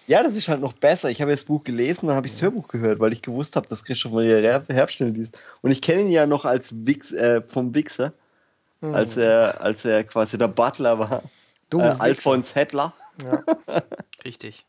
Ja, 0.08 0.22
das 0.24 0.36
ist 0.36 0.48
halt 0.50 0.60
noch 0.62 0.74
besser. 0.74 1.10
Ich 1.10 1.22
habe 1.22 1.32
das 1.32 1.44
Buch 1.46 1.64
gelesen, 1.64 2.08
dann 2.08 2.16
habe 2.16 2.28
ich 2.28 2.34
das 2.34 2.42
Hörbuch 2.42 2.68
gehört, 2.68 3.00
weil 3.00 3.14
ich 3.14 3.22
gewusst 3.22 3.56
habe, 3.56 3.68
dass 3.68 3.84
Christoph 3.84 4.12
Maria 4.12 4.38
Her- 4.38 4.64
Herbst 4.70 4.98
schnell 4.98 5.12
liest. 5.12 5.40
Und 5.62 5.72
ich 5.72 5.82
kenne 5.82 6.02
ihn 6.02 6.10
ja 6.10 6.26
noch 6.26 6.44
als 6.46 6.74
Wix, 6.86 7.12
äh, 7.12 7.42
vom 7.42 7.74
Wichser, 7.74 8.12
als, 8.82 9.16
er, 9.16 9.62
als 9.62 9.86
er 9.86 10.04
quasi 10.04 10.38
der 10.38 10.50
Butler 10.50 11.00
war. 11.00 11.24
Du 11.70 11.80
äh. 11.80 11.96
Alfons 12.00 12.54
Hettler. 12.54 12.94
Richtig. 14.26 14.66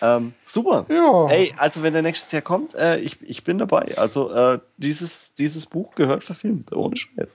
Ähm, 0.00 0.32
super. 0.46 0.86
Ja. 0.88 1.26
Ey, 1.28 1.52
also 1.58 1.82
wenn 1.82 1.92
der 1.92 2.02
nächstes 2.02 2.30
Jahr 2.32 2.42
kommt, 2.42 2.74
äh, 2.74 2.98
ich, 2.98 3.18
ich 3.22 3.42
bin 3.42 3.58
dabei. 3.58 3.96
Also 3.98 4.32
äh, 4.32 4.58
dieses, 4.76 5.34
dieses 5.34 5.66
Buch 5.66 5.94
gehört 5.94 6.22
verfilmt, 6.22 6.72
ohne 6.72 6.96
Scheiß. 6.96 7.34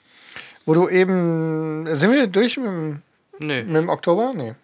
Wo 0.65 0.73
du 0.73 0.87
eben. 0.87 1.87
Sind 1.95 2.11
wir 2.11 2.27
durch 2.27 2.57
mit 2.57 2.65
dem, 2.67 3.01
Nö. 3.39 3.63
mit 3.63 3.75
dem 3.75 3.89
Oktober? 3.89 4.33
Nee. 4.35 4.55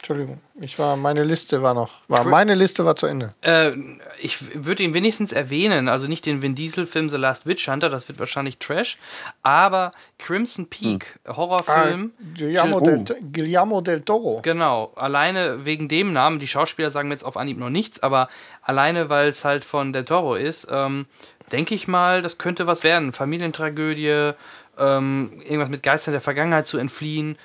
Entschuldigung. 0.00 0.40
Ich 0.58 0.78
war, 0.78 0.96
meine 0.96 1.24
Liste 1.24 1.62
war 1.62 1.74
noch. 1.74 1.90
War, 2.08 2.24
meine 2.24 2.54
Liste 2.54 2.86
war 2.86 2.96
zu 2.96 3.04
Ende. 3.06 3.34
Äh, 3.42 3.72
ich 4.18 4.64
würde 4.64 4.82
ihn 4.82 4.94
wenigstens 4.94 5.32
erwähnen, 5.32 5.88
also 5.88 6.06
nicht 6.06 6.24
den 6.24 6.40
Vin 6.40 6.54
Diesel-Film 6.54 7.10
The 7.10 7.18
Last 7.18 7.46
Witch 7.46 7.68
Hunter, 7.68 7.90
das 7.90 8.08
wird 8.08 8.18
wahrscheinlich 8.18 8.56
Trash, 8.56 8.96
aber 9.42 9.90
Crimson 10.18 10.68
Peak, 10.68 11.18
Horrorfilm. 11.28 12.12
Ah, 12.18 12.24
Guillermo, 12.34 12.78
Oh. 12.78 12.80
del, 12.80 13.04
Guillermo 13.30 13.80
del 13.82 14.00
Toro. 14.00 14.40
Genau, 14.42 14.90
alleine 14.96 15.66
wegen 15.66 15.86
dem 15.88 16.14
Namen, 16.14 16.38
die 16.38 16.48
Schauspieler 16.48 16.90
sagen 16.90 17.08
mir 17.08 17.14
jetzt 17.14 17.24
auf 17.24 17.36
Anhieb 17.36 17.58
noch 17.58 17.68
nichts, 17.70 18.02
aber 18.02 18.30
alleine, 18.62 19.10
weil 19.10 19.28
es 19.28 19.44
halt 19.44 19.64
von 19.66 19.92
Del 19.92 20.06
Toro 20.06 20.34
ist, 20.34 20.66
ähm, 20.70 21.04
denke 21.52 21.74
ich 21.74 21.88
mal, 21.88 22.22
das 22.22 22.38
könnte 22.38 22.66
was 22.66 22.84
werden. 22.84 23.12
Familientragödie, 23.12 24.32
ähm, 24.78 25.42
irgendwas 25.42 25.68
mit 25.68 25.82
Geistern 25.82 26.12
der 26.12 26.22
Vergangenheit 26.22 26.66
zu 26.66 26.78
entfliehen. 26.78 27.36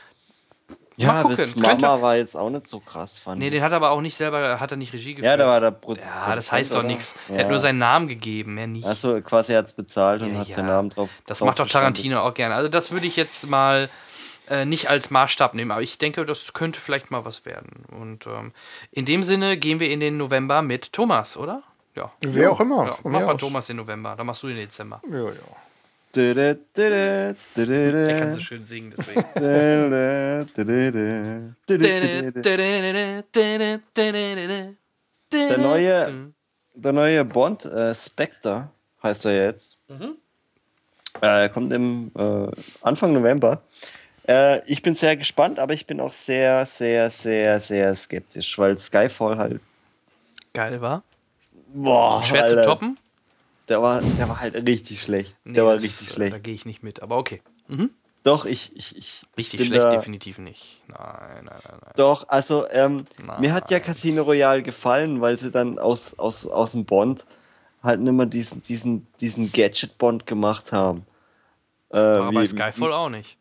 Ja, 0.98 1.22
gucken. 1.24 1.38
das 1.38 1.56
Mama 1.56 2.02
war 2.02 2.16
jetzt 2.16 2.36
auch 2.38 2.50
nicht 2.50 2.68
so 2.68 2.80
krass, 2.80 3.20
fand 3.20 3.40
Nee, 3.40 3.50
den 3.50 3.62
hat 3.62 3.72
er 3.74 3.78
aber 3.78 3.92
auch 3.92 4.02
nicht 4.02 4.16
selber, 4.16 4.60
hat 4.60 4.72
er 4.72 4.78
nicht 4.78 4.94
Regie 4.94 5.16
geführt. 5.16 5.26
Ja, 5.30 5.36
da 5.38 5.48
war 5.48 5.60
der 5.60 5.72
Proz 5.72 6.08
Ja, 6.10 6.36
das 6.36 6.52
heißt 6.52 6.74
doch 6.74 6.84
nichts. 6.84 7.14
Er 7.28 7.36
Ja. 7.36 7.42
hat 7.44 7.50
nur 7.50 7.60
seinen 7.60 7.80
Namen 7.80 8.08
gegeben, 8.08 8.54
mehr 8.56 8.68
nicht. 8.68 8.86
Also 8.86 9.22
quasi 9.22 9.54
hat 9.54 9.66
es 9.66 9.74
bezahlt 9.74 10.22
und 10.22 10.34
Ja, 10.34 10.40
hat 10.40 10.48
ja. 10.48 10.56
seinen 10.56 10.68
Namen 10.68 10.90
drauf. 10.90 11.10
Das 11.26 11.40
drauf 11.40 11.48
macht 11.48 11.60
doch. 11.60 11.68
Tarantino 11.68 12.22
auch 12.22 12.34
gerne. 12.34 12.56
Also 12.56 12.70
das 12.70 12.92
würde 12.92 13.08
ich 13.08 13.16
jetzt 13.18 13.48
mal 13.50 13.90
äh, 14.50 14.64
nicht 14.64 14.90
als 14.90 15.10
Maßstab 15.10 15.54
nehmen, 15.56 15.72
aber 15.72 15.82
ich 15.82 15.98
denke, 15.98 16.24
das 16.24 16.54
könnte 16.54 16.80
vielleicht 16.80 17.12
mal 17.12 17.26
was 17.26 17.46
werden. 17.46 17.84
Und 18.00 18.28
ähm, 18.28 18.54
in 18.92 19.06
dem 19.06 19.24
Sinne 19.24 19.58
gehen 19.58 19.80
wir 19.80 19.90
in 19.90 20.00
den 20.00 20.18
November 20.18 20.62
mit 20.62 20.94
Thomas, 20.94 21.36
oder? 21.36 21.64
Ja. 21.96 22.12
Wer 22.22 22.52
auch 22.52 22.60
immer. 22.60 22.86
ja 22.86 22.92
von 22.94 23.12
mach 23.12 23.22
mal 23.22 23.34
aus. 23.34 23.40
Thomas 23.40 23.66
den 23.68 23.78
November, 23.78 24.16
dann 24.16 24.26
machst 24.28 24.44
du 24.44 24.48
den 24.48 24.58
Dezember. 24.58 25.02
Ja, 25.10 25.18
ja. 25.24 25.32
Er 28.10 28.20
kann 28.20 28.34
so 28.34 28.40
schön 28.40 28.66
singen, 28.66 28.94
deswegen. 28.98 29.24
Der 35.32 35.58
neue, 35.58 36.34
der 36.74 36.94
neue 36.94 37.26
Bond, 37.26 37.66
äh, 37.66 37.94
Spectre, 37.94 38.70
heißt 39.04 39.26
er 39.26 39.46
jetzt. 39.46 39.78
Äh, 41.22 41.50
kommt 41.50 41.72
im 41.74 42.12
äh, 42.18 42.48
Anfang 42.82 43.14
November. 43.14 43.62
Äh, 44.28 44.64
ich 44.70 44.82
bin 44.82 44.96
sehr 44.96 45.16
gespannt, 45.16 45.60
aber 45.60 45.74
ich 45.74 45.86
bin 45.86 46.00
auch 46.00 46.12
sehr, 46.12 46.66
sehr, 46.66 47.10
sehr, 47.10 47.60
sehr 47.62 47.96
skeptisch, 47.96 48.58
weil 48.58 48.78
Skyfall 48.78 49.38
halt. 49.38 49.62
Geil 50.54 50.82
war. 50.82 51.04
Boah, 51.68 52.24
Schwer 52.24 52.44
Alter, 52.44 52.62
zu 52.64 52.66
toppen? 52.66 52.98
Der 53.68 53.82
war, 53.82 54.02
der 54.02 54.30
war 54.30 54.40
halt 54.40 54.56
richtig 54.68 55.02
schlecht. 55.02 55.36
Nee, 55.44 55.54
der 55.54 55.66
war 55.66 55.74
das, 55.76 55.84
richtig 55.84 56.10
äh, 56.10 56.14
schlecht. 56.14 56.34
Da 56.34 56.40
gehe 56.40 56.54
ich 56.54 56.66
nicht 56.66 56.84
mit, 56.84 57.02
aber 57.02 57.18
okay. 57.18 57.42
Doch, 58.24 58.46
ich, 58.46 58.76
ich, 58.76 58.96
ich. 58.98 59.22
Richtig 59.38 59.66
schlecht 59.68 59.82
da, 59.84 59.90
definitiv 59.92 60.38
nicht. 60.40 60.82
Nein, 60.88 60.98
nein, 61.00 61.46
nein, 61.46 61.60
nein. 61.82 61.92
Doch, 61.96 62.28
also 62.30 62.68
ähm, 62.72 63.06
mir 63.40 63.54
hat 63.54 63.70
ja 63.72 63.80
Casino 63.80 64.24
Royale 64.24 64.64
gefallen, 64.64 65.22
weil 65.22 65.38
sie 65.38 65.52
dann 65.52 65.78
aus, 65.80 66.18
aus, 66.20 66.46
aus 66.48 66.72
dem 66.74 66.86
Bond 66.86 67.26
halt 67.84 68.02
nicht 68.02 68.14
mehr 68.14 68.26
diesen, 68.26 68.62
diesen, 68.62 69.06
diesen 69.22 69.52
Gadget-Bond 69.52 70.26
gemacht 70.26 70.72
haben. 70.72 71.06
Äh, 71.92 71.98
Aber 71.98 72.32
bei 72.32 72.42
wie- 72.44 72.48
Skyfall 72.48 72.94
auch 72.94 73.10
nicht. 73.10 73.38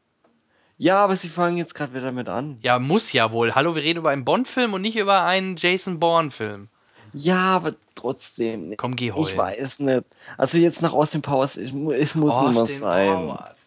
Ja, 0.77 1.05
aber 1.05 1.17
sie 1.17 1.29
fangen 1.29 1.57
jetzt 1.57 1.75
gerade 1.75 1.95
wieder 1.95 2.13
mit 2.13 2.29
an. 2.29 2.59
Ja, 2.61 2.79
muss 2.79 3.13
ja 3.13 3.31
wohl. 3.31 3.55
Hallo, 3.55 3.75
wir 3.77 3.83
reden 3.83 4.01
über 4.01 4.11
einen 4.11 4.25
Bond-Film 4.25 4.75
und 4.75 4.83
nicht 4.83 4.97
über 4.97 5.23
einen 5.25 5.57
Jason 5.57 5.99
Bourne-Film. 6.01 6.69
Ja, 7.15 7.57
aber 7.57 7.75
trotzdem. 7.95 8.75
Komm, 8.77 8.97
geh 8.97 9.09
Ich 9.09 9.15
heulen. 9.15 9.37
weiß 9.39 9.79
nicht. 9.81 10.05
Also 10.37 10.59
jetzt 10.59 10.83
nach 10.83 10.93
Austin 10.93 11.23
Powers, 11.23 11.57
ich, 11.57 11.73
es 11.73 11.73
muss 11.75 11.95
nicht 11.97 12.15
mehr 12.17 12.33
Austin 12.33 12.79
sein. 12.79 13.09
Powers. 13.09 13.59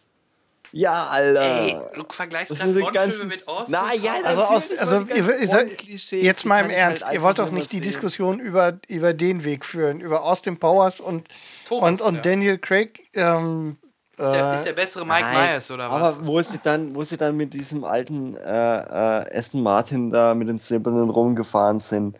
Ja, 0.73 1.07
Alter. 1.07 1.41
Ey, 1.41 1.77
du 1.95 2.03
vergleichst 2.09 2.51
Das 2.51 2.59
gerade 2.59 2.79
Bond-Filme 2.81 3.25
mit 3.25 3.47
Austin 3.47 3.71
Na 3.79 3.93
ja, 3.93 4.11
Powers? 4.21 4.25
Also, 4.25 4.41
aus, 4.53 4.77
also 4.77 4.99
ihr, 5.15 5.39
ihr, 5.39 5.47
seid- 5.47 5.81
jetzt 6.11 6.45
mal 6.45 6.63
im 6.65 6.69
ich 6.69 6.75
Ernst, 6.75 7.05
halt 7.05 7.15
ihr 7.15 7.21
wollt 7.21 7.39
doch 7.39 7.51
nicht 7.51 7.71
die 7.71 7.77
sehen. 7.77 7.85
Diskussion 7.85 8.39
über, 8.41 8.77
über 8.89 9.13
den 9.13 9.45
Weg 9.45 9.63
führen, 9.63 10.01
über 10.01 10.23
Austin 10.23 10.57
Powers 10.59 10.99
und, 10.99 11.29
Thomas, 11.65 11.89
und, 11.89 12.01
und 12.01 12.15
ja. 12.17 12.21
Daniel 12.21 12.57
Craig. 12.57 12.99
Ähm, 13.15 13.77
Ist 14.11 14.19
der, 14.19 14.51
äh, 14.51 14.55
ist 14.55 14.65
der 14.65 14.73
bessere 14.73 15.05
Mike 15.05 15.21
Nein, 15.21 15.51
Myers 15.51 15.71
oder 15.71 15.89
was? 15.89 15.93
Aber 16.17 16.27
wo 16.27 16.41
sie 16.41 16.59
dann, 16.61 16.93
wo 16.93 17.01
sie 17.03 17.15
dann 17.15 17.37
mit 17.37 17.53
diesem 17.53 17.85
alten 17.85 18.35
äh, 18.35 18.39
äh, 18.41 19.37
Aston 19.39 19.63
Martin 19.63 20.11
da 20.11 20.33
mit 20.35 20.49
dem 20.49 20.57
silbernen 20.57 21.09
rumgefahren 21.09 21.79
sind. 21.79 22.17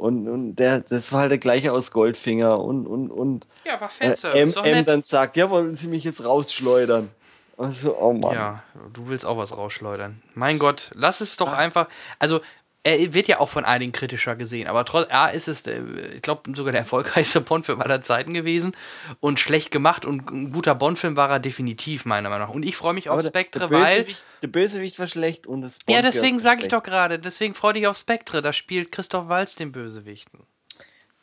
Und, 0.00 0.28
und 0.28 0.56
der, 0.56 0.80
das 0.80 1.12
war 1.12 1.20
halt 1.20 1.30
der 1.30 1.38
gleiche 1.38 1.72
aus 1.74 1.90
Goldfinger 1.90 2.58
und, 2.58 2.86
und, 2.86 3.10
und 3.10 3.46
ja, 3.66 3.78
war 3.78 3.88
äh, 3.88 4.08
Fanservice. 4.08 4.56
M, 4.56 4.64
M 4.64 4.72
nett. 4.78 4.88
dann 4.88 5.02
sagt, 5.02 5.36
ja, 5.36 5.50
wollen 5.50 5.74
Sie 5.74 5.88
mich 5.88 6.04
jetzt 6.04 6.24
rausschleudern? 6.24 7.10
Also, 7.58 7.98
oh 7.98 8.14
Mann. 8.14 8.32
Ja, 8.32 8.62
du 8.94 9.08
willst 9.08 9.26
auch 9.26 9.36
was 9.36 9.54
rausschleudern. 9.54 10.22
Mein 10.34 10.58
Gott, 10.58 10.90
lass 10.94 11.20
es 11.20 11.36
doch 11.36 11.52
einfach. 11.52 11.86
Also, 12.18 12.40
er 12.82 13.12
wird 13.12 13.28
ja 13.28 13.40
auch 13.40 13.48
von 13.48 13.64
einigen 13.64 13.92
kritischer 13.92 14.36
gesehen, 14.36 14.66
aber 14.66 14.84
trotz, 14.84 15.10
ja, 15.10 15.28
ist 15.28 15.48
es, 15.48 15.66
äh, 15.66 15.82
ich 16.14 16.22
glaube, 16.22 16.54
sogar 16.54 16.72
der 16.72 16.80
erfolgreichste 16.82 17.40
Bond-Film 17.40 17.80
aller 17.80 18.00
Zeiten 18.00 18.32
gewesen 18.32 18.72
und 19.20 19.38
schlecht 19.38 19.70
gemacht 19.70 20.06
und 20.06 20.30
ein 20.30 20.52
guter 20.52 20.74
Bond-Film 20.74 21.16
war 21.16 21.28
er 21.30 21.40
definitiv, 21.40 22.04
meiner 22.04 22.30
Meinung 22.30 22.48
nach. 22.48 22.54
Und 22.54 22.64
ich 22.64 22.76
freue 22.76 22.94
mich 22.94 23.08
auf 23.08 23.14
Aber 23.14 23.22
der, 23.22 23.28
Spectre, 23.28 23.68
der, 23.68 23.70
weil. 23.70 24.06
Der 24.42 24.48
Bösewicht 24.48 24.98
war 24.98 25.06
schlecht 25.06 25.46
und 25.46 25.62
das 25.62 25.78
Ja, 25.88 25.96
Bond 26.00 26.06
deswegen 26.14 26.36
war 26.36 26.42
sage 26.42 26.62
ich 26.62 26.68
doch 26.68 26.82
gerade, 26.82 27.18
deswegen 27.18 27.54
freue 27.54 27.74
dich 27.74 27.86
auf 27.86 27.96
Spectre, 27.98 28.40
da 28.40 28.52
spielt 28.52 28.92
Christoph 28.92 29.28
Walz 29.28 29.54
den 29.56 29.72
Bösewichten. 29.72 30.40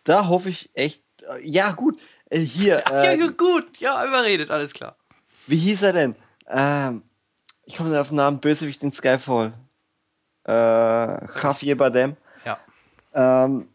Da 0.04 0.28
hoffe 0.28 0.50
ich 0.50 0.70
echt. 0.74 1.04
äh, 1.24 1.42
Ja, 1.44 1.72
gut. 1.72 2.00
Äh, 2.30 2.40
hier. 2.40 2.84
Ach, 2.86 2.92
ja, 2.92 3.04
äh, 3.12 3.20
ja, 3.20 3.28
gut, 3.28 3.66
ja, 3.80 4.06
überredet, 4.06 4.52
alles 4.52 4.74
klar. 4.74 4.96
Wie 5.48 5.58
hieß 5.58 5.84
er 5.84 5.94
denn? 5.94 6.16
Ähm, 6.50 7.04
ich 7.66 7.76
komme 7.76 8.00
auf 8.00 8.10
den 8.10 8.18
Namen 8.18 8.40
Bösewicht 8.40 8.84
in 8.84 8.92
Skyfall. 8.92 9.54
Äh, 10.48 10.52
Javier 10.52 11.78
Bardem. 11.78 12.16
Ja. 12.46 12.58
Ähm, 13.14 13.68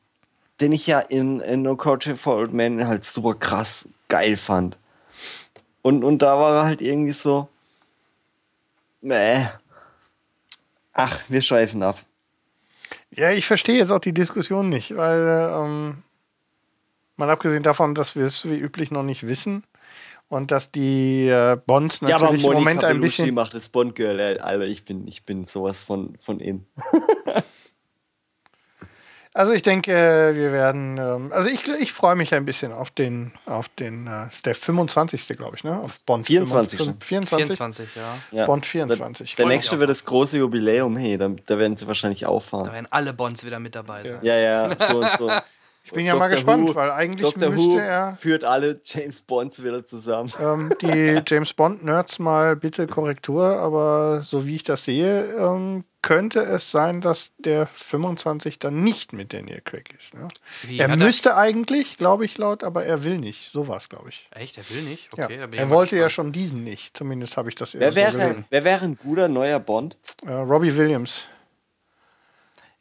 den 0.60 0.72
ich 0.72 0.86
ja 0.86 1.00
in, 1.00 1.40
in 1.40 1.62
No 1.62 1.76
Country 1.76 2.16
for 2.16 2.36
Old 2.36 2.52
Men 2.52 2.86
halt 2.86 3.04
super 3.04 3.34
krass 3.34 3.88
geil 4.08 4.36
fand. 4.36 4.78
Und, 5.82 6.04
und 6.04 6.22
da 6.22 6.38
war 6.38 6.58
er 6.58 6.64
halt 6.64 6.80
irgendwie 6.80 7.12
so. 7.12 7.48
Meh. 9.00 9.46
Ach, 10.92 11.22
wir 11.28 11.42
schweifen 11.42 11.82
ab. 11.82 11.98
ja, 13.10 13.30
ich 13.30 13.46
verstehe 13.46 13.78
jetzt 13.78 13.90
auch 13.90 13.98
die 13.98 14.12
Diskussion 14.12 14.68
nicht, 14.68 14.96
weil 14.96 15.50
ähm, 15.52 16.02
mal 17.16 17.30
abgesehen 17.30 17.62
davon, 17.62 17.94
dass 17.94 18.14
wir 18.14 18.26
es 18.26 18.44
wie 18.44 18.58
üblich 18.58 18.90
noch 18.90 19.02
nicht 19.02 19.26
wissen 19.26 19.64
und 20.32 20.50
dass 20.50 20.72
die 20.72 21.28
äh, 21.28 21.58
Bonds 21.66 22.00
Ja, 22.00 22.16
aber 22.16 22.26
natürlich 22.26 22.44
im 22.44 22.52
Moment 22.52 22.82
ein 22.84 22.96
Bellucci 22.96 23.22
bisschen. 23.22 23.34
macht 23.34 23.54
das 23.54 23.68
Bond-Girl, 23.68 24.18
ey. 24.18 24.38
Alter, 24.38 24.64
ich 24.64 24.84
bin, 24.84 25.06
ich 25.06 25.24
bin 25.24 25.44
sowas 25.44 25.82
von, 25.82 26.16
von 26.20 26.40
in. 26.40 26.66
Also 29.34 29.52
ich 29.52 29.62
denke, 29.62 29.92
wir 30.34 30.52
werden, 30.52 30.98
ähm, 30.98 31.32
also 31.32 31.48
ich, 31.48 31.66
ich 31.80 31.90
freue 31.94 32.16
mich 32.16 32.34
ein 32.34 32.44
bisschen 32.44 32.70
auf 32.70 32.90
den, 32.90 33.32
auf 33.46 33.66
den, 33.70 34.06
äh, 34.06 34.28
ist 34.28 34.44
der 34.44 34.54
25. 34.54 35.26
glaube 35.38 35.56
ich, 35.56 35.64
ne? 35.64 35.74
Auf 35.80 36.00
Bond 36.00 36.26
24.. 36.26 36.78
25, 36.78 37.08
24. 37.08 37.56
24, 37.56 37.88
ja. 37.96 38.18
Ja. 38.40 38.44
Bond 38.44 38.66
24. 38.66 39.36
Der 39.36 39.46
mich 39.46 39.56
nächste 39.56 39.80
wird 39.80 39.88
das 39.88 40.04
große 40.04 40.36
Jubiläum, 40.36 40.98
hey, 40.98 41.16
da, 41.16 41.30
da 41.46 41.58
werden 41.58 41.78
sie 41.78 41.86
wahrscheinlich 41.88 42.26
auch 42.26 42.42
Da 42.42 42.48
fahren. 42.48 42.72
werden 42.74 42.88
alle 42.90 43.14
Bonds 43.14 43.42
wieder 43.42 43.58
mit 43.58 43.74
dabei 43.74 44.02
sein. 44.02 44.18
Ja, 44.20 44.36
ja, 44.36 44.76
so 44.86 44.98
und 44.98 45.08
so. 45.18 45.30
Ich 45.84 45.90
bin 45.90 46.06
ja 46.06 46.14
mal 46.14 46.28
gespannt, 46.28 46.74
weil 46.74 46.90
eigentlich 46.90 47.32
Dr. 47.32 47.50
müsste 47.50 47.68
Who 47.68 47.78
er 47.78 48.12
führt 48.12 48.44
alle 48.44 48.80
James 48.84 49.22
Bonds 49.22 49.62
wieder 49.64 49.84
zusammen. 49.84 50.32
ähm, 50.40 50.72
die 50.80 51.20
James 51.26 51.52
Bond 51.52 51.84
Nerds 51.84 52.18
mal 52.18 52.54
bitte 52.56 52.86
Korrektur, 52.86 53.44
aber 53.58 54.22
so 54.22 54.46
wie 54.46 54.56
ich 54.56 54.62
das 54.62 54.84
sehe, 54.84 55.24
ähm, 55.34 55.84
könnte 56.02 56.40
es 56.40 56.70
sein, 56.70 57.00
dass 57.00 57.32
der 57.38 57.66
25 57.66 58.58
dann 58.58 58.82
nicht 58.82 59.12
mit 59.12 59.32
Daniel 59.32 59.60
Craig 59.60 59.94
ist. 59.96 60.14
Ne? 60.14 60.28
Er 60.76 60.96
müsste 60.96 61.36
eigentlich, 61.36 61.96
glaube 61.96 62.24
ich, 62.24 62.36
laut, 62.38 62.64
aber 62.64 62.84
er 62.84 63.04
will 63.04 63.18
nicht. 63.18 63.52
So 63.52 63.68
war 63.68 63.76
es, 63.76 63.88
glaube 63.88 64.08
ich. 64.08 64.28
Echt, 64.32 64.58
er 64.58 64.68
will 64.68 64.82
nicht? 64.82 65.16
Ja. 65.16 65.26
Okay, 65.26 65.48
ich 65.50 65.58
er 65.58 65.70
wollte 65.70 65.96
ja 65.96 66.08
schon 66.08 66.32
diesen 66.32 66.64
nicht. 66.64 66.96
Zumindest 66.96 67.36
habe 67.36 67.48
ich 67.48 67.54
das 67.54 67.74
Wer 67.74 67.90
so 67.90 67.96
wäre, 67.96 68.12
gelesen. 68.12 68.44
wer 68.50 68.64
wäre 68.64 68.84
ein 68.84 68.96
guter 68.96 69.28
neuer 69.28 69.60
Bond? 69.60 69.96
Äh, 70.26 70.32
Robbie 70.32 70.76
Williams. 70.76 71.26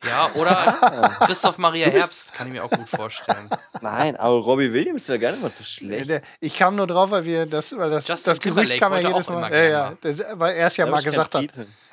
Ja, 0.03 0.29
oder 0.35 1.15
Christoph 1.25 1.57
Maria 1.57 1.87
Herbst, 1.87 2.33
kann 2.33 2.47
ich 2.47 2.53
mir 2.53 2.63
auch 2.63 2.69
gut 2.71 2.89
vorstellen. 2.89 3.49
Nein, 3.81 4.15
aber 4.15 4.35
Robbie 4.37 4.73
Williams 4.73 5.07
wäre 5.07 5.19
gar 5.19 5.31
nicht 5.31 5.41
mal 5.41 5.51
so 5.51 5.63
schlecht. 5.63 6.23
Ich 6.39 6.57
kam 6.57 6.75
nur 6.75 6.87
drauf, 6.87 7.11
weil 7.11 7.25
wir 7.25 7.45
das, 7.45 7.75
weil 7.77 7.89
das, 7.89 8.07
Justin 8.07 8.31
das 8.31 8.39
Gerücht 8.39 8.79
kam 8.79 8.93
ja 8.93 8.99
jedes 8.99 9.29
Mal. 9.29 9.51
Ja, 9.51 9.63
ja, 9.63 9.93
das, 10.01 10.23
weil 10.33 10.55
er 10.55 10.67
es 10.67 10.77
ja 10.77 10.85
Da 10.85 10.91
mal 10.91 11.03
gesagt 11.03 11.35
hat. 11.35 11.45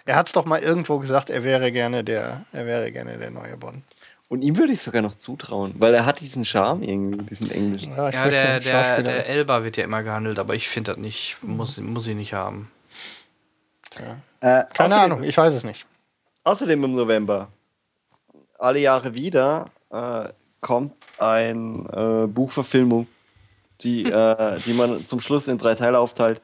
Er 0.06 0.16
hat 0.16 0.26
es 0.26 0.32
doch 0.32 0.46
mal 0.46 0.60
irgendwo 0.60 0.98
gesagt, 0.98 1.28
er 1.28 1.44
wäre 1.44 1.70
gerne 1.70 2.02
der, 2.02 2.46
er 2.52 2.64
wäre 2.64 2.90
gerne 2.92 3.18
der 3.18 3.30
neue 3.30 3.58
Bond. 3.58 3.82
Und 4.28 4.42
ihm 4.42 4.56
würde 4.56 4.72
ich 4.72 4.80
sogar 4.80 5.02
noch 5.02 5.14
zutrauen, 5.14 5.74
weil 5.78 5.92
er 5.94 6.06
hat 6.06 6.20
diesen 6.20 6.44
Charme 6.44 6.82
irgendwie, 6.82 7.24
diesen 7.24 7.50
englischen. 7.50 7.94
Ja, 7.96 8.10
Ja, 8.10 8.28
der, 8.28 8.60
der, 8.60 9.02
der 9.02 9.26
Elba 9.26 9.64
wird 9.64 9.76
ja 9.76 9.84
immer 9.84 10.02
gehandelt, 10.02 10.38
aber 10.38 10.54
ich 10.54 10.68
finde 10.68 10.92
das 10.92 10.98
nicht, 10.98 11.36
muss, 11.42 11.78
muss 11.78 12.06
ich 12.06 12.14
nicht 12.14 12.34
haben. 12.34 12.70
Äh, 13.96 14.06
Keine 14.40 14.66
außerdem, 14.78 14.92
Ahnung, 14.92 15.22
ich 15.24 15.36
weiß 15.36 15.52
es 15.54 15.64
nicht. 15.64 15.86
Außerdem 16.44 16.84
im 16.84 16.94
November, 16.94 17.48
alle 18.58 18.78
Jahre 18.80 19.14
wieder, 19.14 19.70
äh, 19.90 20.24
kommt 20.60 20.94
ein 21.18 21.86
äh, 21.92 22.26
Buchverfilmung, 22.26 23.06
die, 23.82 24.04
äh, 24.10 24.58
die 24.66 24.72
man 24.72 25.06
zum 25.06 25.20
Schluss 25.20 25.48
in 25.48 25.58
drei 25.58 25.74
Teile 25.74 25.98
aufteilt. 25.98 26.42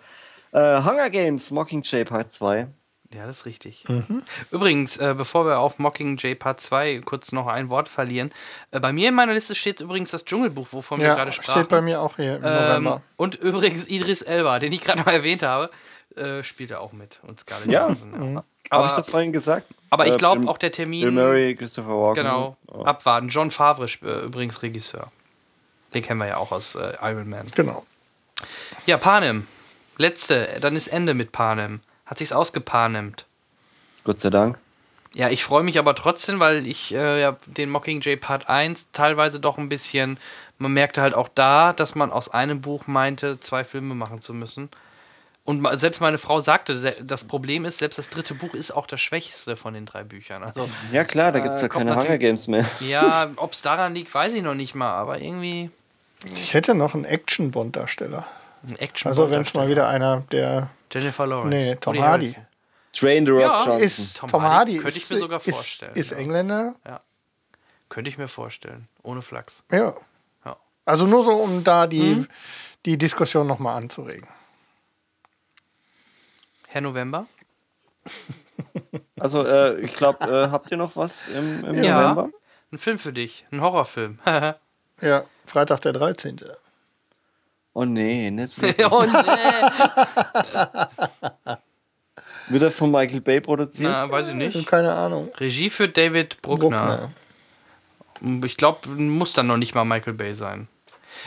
Äh, 0.52 0.82
Hunger 0.82 1.10
Games, 1.10 1.50
Mockingjay 1.50 2.04
Part 2.04 2.32
2. 2.32 2.68
Ja, 3.12 3.26
das 3.26 3.38
ist 3.40 3.46
richtig. 3.46 3.84
Mhm. 3.88 4.22
Übrigens, 4.50 4.96
äh, 4.96 5.14
bevor 5.16 5.46
wir 5.46 5.58
auf 5.60 5.78
Mockingjay 5.78 6.34
Part 6.34 6.60
2 6.60 7.00
kurz 7.04 7.30
noch 7.32 7.46
ein 7.46 7.68
Wort 7.68 7.88
verlieren, 7.88 8.32
äh, 8.72 8.80
bei 8.80 8.92
mir 8.92 9.08
in 9.10 9.14
meiner 9.14 9.34
Liste 9.34 9.54
steht 9.54 9.80
übrigens 9.80 10.10
das 10.10 10.24
Dschungelbuch, 10.24 10.68
wovon 10.72 11.00
wir 11.00 11.08
Ja, 11.08 11.14
gerade 11.14 11.30
sprachen. 11.30 11.60
steht 11.60 11.68
bei 11.68 11.80
mir 11.80 12.00
auch 12.00 12.16
hier 12.16 12.36
im 12.36 12.42
ähm, 12.44 12.52
November. 12.52 13.02
und 13.16 13.36
übrigens 13.36 13.88
Idris 13.88 14.22
Elba, 14.22 14.58
den 14.58 14.72
ich 14.72 14.80
gerade 14.80 15.00
noch 15.00 15.06
erwähnt 15.06 15.42
habe, 15.44 15.70
äh, 16.16 16.42
spielt 16.42 16.72
er 16.72 16.80
auch 16.80 16.92
mit. 16.92 17.20
Und 17.22 17.38
Scarlett 17.40 17.70
Ja. 17.70 17.82
Johansson, 17.82 18.12
ja. 18.12 18.18
Mhm. 18.18 18.42
Habe 18.70 18.86
ich 18.86 18.92
Aber, 18.92 19.02
doch 19.02 19.08
vorhin 19.08 19.32
gesagt. 19.32 19.66
aber 19.90 20.06
ich 20.06 20.14
Äh, 20.14 20.18
glaube 20.18 20.48
auch 20.48 20.58
der 20.58 20.72
Termin. 20.72 21.02
Bill 21.02 21.10
Murray, 21.12 21.54
Christopher 21.54 21.90
Walken. 22.00 22.24
Genau, 22.24 22.56
Oh. 22.72 22.82
abwarten. 22.84 23.28
John 23.28 23.50
Favre 23.50 23.84
ist 23.84 24.02
äh, 24.02 24.20
übrigens 24.24 24.62
Regisseur. 24.62 25.10
Den 25.92 26.02
kennen 26.02 26.18
wir 26.20 26.26
ja 26.26 26.36
auch 26.38 26.50
aus 26.50 26.74
äh, 26.74 26.94
Iron 27.02 27.28
Man. 27.28 27.46
Genau. 27.54 27.84
Ja, 28.86 28.96
Panem. 28.96 29.46
Letzte, 29.96 30.48
dann 30.60 30.74
ist 30.74 30.88
Ende 30.88 31.14
mit 31.14 31.30
Panem. 31.30 31.80
Hat 32.06 32.18
sich's 32.18 32.32
ausgepanemt. 32.32 33.26
Gott 34.02 34.20
sei 34.20 34.30
Dank. 34.30 34.58
Ja, 35.14 35.28
ich 35.28 35.44
freue 35.44 35.62
mich 35.62 35.78
aber 35.78 35.94
trotzdem, 35.94 36.40
weil 36.40 36.66
ich 36.66 36.92
äh, 36.92 37.20
ja, 37.20 37.36
den 37.46 37.70
Mockingjay 37.70 38.16
Part 38.16 38.48
1 38.48 38.88
teilweise 38.90 39.38
doch 39.38 39.58
ein 39.58 39.68
bisschen, 39.68 40.18
man 40.58 40.72
merkte 40.72 41.00
halt 41.02 41.14
auch 41.14 41.28
da, 41.32 41.72
dass 41.72 41.94
man 41.94 42.10
aus 42.10 42.28
einem 42.28 42.60
Buch 42.60 42.88
meinte, 42.88 43.38
zwei 43.38 43.62
Filme 43.62 43.94
machen 43.94 44.20
zu 44.20 44.34
müssen. 44.34 44.68
Und 45.44 45.66
selbst 45.78 46.00
meine 46.00 46.16
Frau 46.16 46.40
sagte, 46.40 46.94
das 47.02 47.24
Problem 47.24 47.66
ist, 47.66 47.76
selbst 47.78 47.98
das 47.98 48.08
dritte 48.08 48.34
Buch 48.34 48.54
ist 48.54 48.70
auch 48.70 48.86
das 48.86 49.00
schwächste 49.02 49.56
von 49.56 49.74
den 49.74 49.84
drei 49.84 50.02
Büchern. 50.02 50.42
Also, 50.42 50.66
Ja 50.90 51.04
klar, 51.04 51.32
da 51.32 51.40
gibt 51.40 51.54
es 51.54 51.60
Äh, 51.60 51.64
ja 51.64 51.68
keine 51.68 51.94
Hunger 51.96 52.16
Games 52.16 52.46
mehr. 52.48 52.64
ja, 52.80 53.30
ob 53.36 53.52
es 53.52 53.60
daran 53.60 53.94
liegt, 53.94 54.14
weiß 54.14 54.32
ich 54.34 54.42
noch 54.42 54.54
nicht 54.54 54.74
mal, 54.74 54.92
aber 54.94 55.20
irgendwie 55.20 55.70
Ich 56.36 56.54
hätte 56.54 56.74
noch 56.74 56.94
einen 56.94 57.04
Action-Bond-Darsteller. 57.04 58.26
ein 58.66 58.78
action 58.78 59.08
Also 59.10 59.30
wenn 59.30 59.42
es 59.42 59.52
mal 59.52 59.68
wieder 59.68 59.86
einer 59.88 60.22
der 60.32 60.70
Jennifer 60.90 61.26
Lawrence. 61.26 61.54
Nee, 61.54 61.76
Tom 61.76 61.92
Woody 61.94 62.02
Hardy. 62.02 62.26
Harrelson. 62.32 62.46
Train 62.94 63.26
the 63.26 63.32
Rock 63.32 63.40
Ja, 63.42 63.58
Johnson. 63.66 63.80
ist 63.82 64.16
Tom 64.16 64.30
Tom, 64.30 64.42
Hardy 64.42 64.54
Hardy. 64.72 64.78
könnte 64.78 64.96
ich 64.98 65.10
mir 65.10 65.18
sogar 65.18 65.40
ist, 65.44 65.54
vorstellen, 65.54 65.94
Ist 65.94 66.10
ja. 66.12 66.16
Engländer. 66.16 66.74
Könnte 67.90 68.08
ich 68.08 68.16
mir 68.16 68.28
vorstellen. 68.28 68.88
Ohne 69.02 69.20
Flachs. 69.20 69.62
Ja. 69.70 69.94
Ja. 70.46 70.56
Also 70.86 71.04
nur 71.06 71.22
so, 71.24 71.30
um 71.32 71.62
da 71.64 71.86
die, 71.86 72.00
Mhm. 72.14 72.28
die 72.86 72.96
Diskussion 72.96 73.46
nochmal 73.46 73.76
anzuregen. 73.76 74.26
Herr 76.74 76.80
November? 76.80 77.26
Also, 79.20 79.46
äh, 79.46 79.78
ich 79.80 79.94
glaube, 79.94 80.24
äh, 80.26 80.50
habt 80.50 80.72
ihr 80.72 80.76
noch 80.76 80.96
was 80.96 81.28
im, 81.28 81.64
im 81.64 81.84
Ja. 81.84 82.00
November? 82.00 82.30
Ein 82.72 82.78
Film 82.78 82.98
für 82.98 83.12
dich. 83.12 83.44
Ein 83.52 83.60
Horrorfilm. 83.60 84.18
Ja, 85.00 85.24
Freitag 85.46 85.80
der 85.82 85.92
13. 85.92 86.40
Oh 87.74 87.84
nee, 87.84 88.30
nicht 88.30 88.60
wirklich. 88.62 88.86
oh 88.90 89.02
nee. 89.02 89.12
Wird 92.48 92.62
er 92.62 92.70
von 92.70 92.90
Michael 92.92 93.20
Bay 93.20 93.40
produziert? 93.40 93.90
Na, 93.90 94.08
weiß 94.10 94.28
ich 94.28 94.34
nicht. 94.34 94.66
Keine 94.66 94.94
Ahnung. 94.94 95.30
Regie 95.36 95.68
für 95.70 95.88
David 95.88 96.40
Bruckner. 96.42 97.10
Ich 98.44 98.56
glaube, 98.56 98.88
muss 98.88 99.32
dann 99.32 99.48
noch 99.48 99.56
nicht 99.58 99.74
mal 99.74 99.84
Michael 99.84 100.14
Bay 100.14 100.34
sein. 100.34 100.68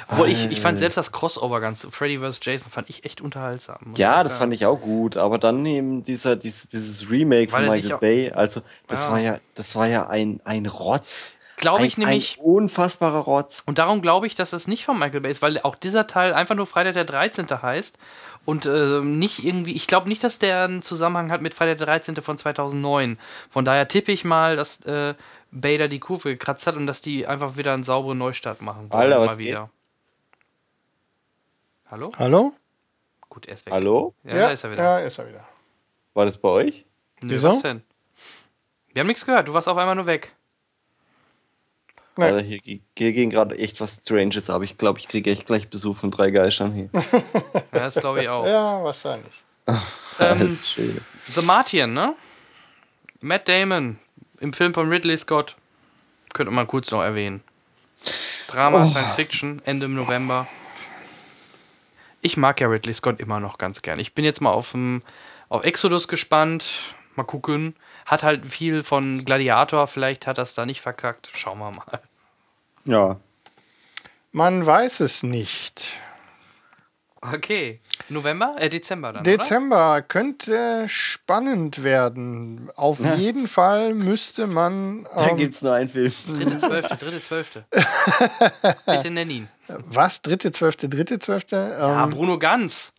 Obwohl 0.07 0.30
ich, 0.30 0.49
ich 0.51 0.61
fand 0.61 0.80
selbst 0.80 0.98
das 0.98 1.11
Crossover 1.11 1.59
ganz, 1.59 1.88
Freddy 1.90 2.19
vs. 2.19 2.40
Jason, 2.41 2.72
fand 2.72 2.90
ich 2.90 3.06
echt 3.06 3.22
unterhaltsam. 3.22 3.93
Ja, 3.95 4.24
das 4.24 4.38
fand 4.38 4.53
ich 4.53 4.66
auch 4.66 4.80
gut, 4.80 5.17
aber 5.17 5.38
dann 5.38 5.66
eben 5.66 6.03
dieser, 6.03 6.35
dieses, 6.35 6.69
dieses 6.69 7.09
Remake 7.09 7.51
Weil 7.51 7.66
von 7.66 7.75
Michael 7.75 7.98
Bay, 7.99 8.32
also 8.32 8.61
das 8.88 9.06
Ja. 9.06 9.11
war 9.11 9.19
ja, 9.19 9.38
das 9.56 9.75
war 9.75 9.88
ja 9.88 10.07
ein, 10.07 10.40
ein 10.45 10.66
Rotz. 10.66 11.32
Glaube 11.57 11.80
ein, 11.80 11.85
ich 11.85 11.98
nämlich. 11.98 12.38
Ein 12.38 12.43
unfassbarer 12.45 13.19
Rotz. 13.19 13.64
Und 13.66 13.80
darum 13.80 14.01
glaube 14.01 14.27
ich, 14.27 14.35
dass 14.35 14.53
es 14.53 14.67
nicht 14.67 14.85
von 14.85 14.98
Michael 14.98 15.22
Bay 15.22 15.32
ist, 15.32 15.41
weil 15.41 15.59
auch 15.61 15.75
dieser 15.75 16.06
Teil 16.07 16.33
einfach 16.33 16.56
nur 16.56 16.67
Freitag 16.67 16.93
der 16.93 17.06
13. 17.06 17.48
heißt 17.49 17.98
und 18.45 18.66
äh, 18.66 19.01
nicht 19.01 19.43
irgendwie, 19.43 19.74
ich 19.75 19.88
glaube 19.88 20.07
nicht, 20.07 20.24
dass 20.24 20.40
der 20.40 20.64
einen 20.66 20.82
Zusammenhang 20.83 21.32
hat 21.32 21.41
mit 21.41 21.53
Freitag 21.53 21.80
der 21.80 21.88
13. 21.88 22.16
von 22.17 22.38
2009. 22.38 23.17
Von 23.49 23.66
daher 23.66 23.88
tippe 23.88 24.11
ich 24.11 24.24
mal, 24.24 24.56
dass 24.56 24.82
äh, 24.85 25.16
Bay 25.51 25.77
da 25.77 25.88
die 25.88 25.99
Kurve 25.99 26.30
gekratzt 26.30 26.67
hat 26.67 26.75
und 26.75 26.88
dass 26.88 27.01
die 27.01 27.25
einfach 27.25 27.57
wieder 27.57 27.74
einen 27.74 27.83
sauberen 27.83 28.19
Neustart 28.19 28.61
machen. 28.61 28.88
Alter, 28.90 29.19
was 29.19 29.38
geht? 29.38 29.57
Hallo? 31.90 32.11
Hallo? 32.17 32.53
Gut, 33.30 33.45
er 33.48 33.53
ist 33.56 33.66
weg. 33.66 33.74
Hallo? 33.74 34.14
Ja, 34.24 34.33
da 34.33 34.49
ist 34.49 34.64
er 34.64 34.72
wieder. 34.72 34.83
Ja, 34.83 34.99
ist 34.99 35.17
er 35.17 35.27
wieder. 35.27 35.48
War 36.14 36.25
das 36.25 36.38
bei 36.38 36.49
euch? 36.49 36.85
Nö, 37.22 37.35
Wieso? 37.35 37.49
was 37.49 37.61
denn? 37.61 37.83
Wir 38.93 39.01
haben 39.01 39.07
nichts 39.07 39.25
gehört, 39.25 39.48
du 39.48 39.53
warst 39.53 39.67
auf 39.67 39.77
einmal 39.77 39.95
nur 39.95 40.06
weg. 40.06 40.33
Nein. 42.16 42.33
Alter, 42.33 42.45
hier, 42.45 42.59
hier 42.98 43.14
ging 43.14 43.30
gerade 43.30 43.57
echt 43.59 43.80
was 43.80 43.93
Stranges, 44.01 44.49
aber 44.49 44.64
ich 44.64 44.75
glaube, 44.77 44.98
ich 44.99 45.07
kriege 45.07 45.30
echt 45.30 45.45
gleich 45.45 45.69
Besuch 45.69 45.95
von 45.95 46.09
drei 46.09 46.32
Geistern 46.32 46.74
hier. 46.74 46.90
Ja, 47.74 47.80
das 47.83 47.95
glaube 47.95 48.24
ich 48.24 48.30
auch. 48.30 48.45
Ja, 48.45 48.83
wahrscheinlich. 48.83 49.43
ähm. 50.19 50.57
The 51.35 51.41
Martian, 51.43 51.93
ne? 51.93 52.16
Matt 53.19 53.48
Damon 53.48 53.99
im 54.40 54.51
Film 54.53 54.74
von 54.74 54.90
Ridley 54.90 55.16
Scott. 55.17 55.56
Könnte 56.33 56.51
man 56.51 56.66
kurz 56.66 56.90
noch 56.90 57.03
erwähnen. 57.03 57.43
Drama, 58.48 58.85
Oh. 58.85 58.88
Science 58.88 59.14
Fiction, 59.14 59.61
Ende 59.66 59.85
im 59.85 59.93
November. 59.95 60.48
Ich 62.22 62.38
mag 62.38 62.60
ja 62.60 62.68
Ridley 62.68 62.94
Scott 62.94 63.20
immer 63.20 63.40
noch 63.40 63.58
ganz 63.58 63.82
gern. 63.82 64.00
Ich 64.00 64.14
bin 64.14 64.26
jetzt 64.26 64.42
mal 64.42 64.52
auf, 64.52 64.72
dem, 64.72 65.04
auf 65.50 65.64
Exodus 65.64 66.08
gespannt. 66.08 66.96
Mal 67.16 67.24
gucken. 67.24 67.76
Hat 68.06 68.24
halt 68.24 68.46
viel 68.46 68.84
von 68.84 69.26
Gladiator. 69.26 69.88
Vielleicht 69.88 70.28
hat 70.28 70.38
das 70.38 70.54
da 70.54 70.66
nicht 70.66 70.82
verkackt. 70.82 71.30
Schauen 71.34 71.60
wir 71.60 71.72
mal. 71.72 72.02
Ja. 72.86 73.20
Man 74.32 74.66
weiß 74.66 75.00
es 75.00 75.24
nicht. 75.24 76.00
Okay. 77.22 77.82
November? 78.09 78.56
Äh, 78.58 78.69
Dezember 78.69 79.14
dann, 79.14 79.22
oder? 79.22 79.38
Dezember 79.38 80.01
könnte 80.01 80.85
spannend 80.88 81.84
werden. 81.84 82.69
Auf 82.76 83.00
jeden 83.17 83.48
Fall 83.48 83.93
müsste 83.93 84.48
man. 84.48 85.06
Da 85.16 85.30
Ähm, 85.30 85.38
gibt's 85.38 85.61
nur 85.61 85.74
einen 85.74 85.90
Film. 85.90 86.11
Dritte, 86.27 86.58
zwölfte, 86.59 86.95
dritte, 86.98 87.22
zwölfte. 87.22 87.66
Bitte 88.85 89.11
nenn 89.11 89.30
ihn. 89.30 89.48
was? 89.67 90.22
Dritte, 90.22 90.51
zwölfte, 90.51 90.90
dritte, 90.90 91.19
zwölfte? 91.19 91.76
Ja, 91.80 92.03
Ähm, 92.03 92.09
Bruno 92.11 92.38
Ganz. 92.40 92.93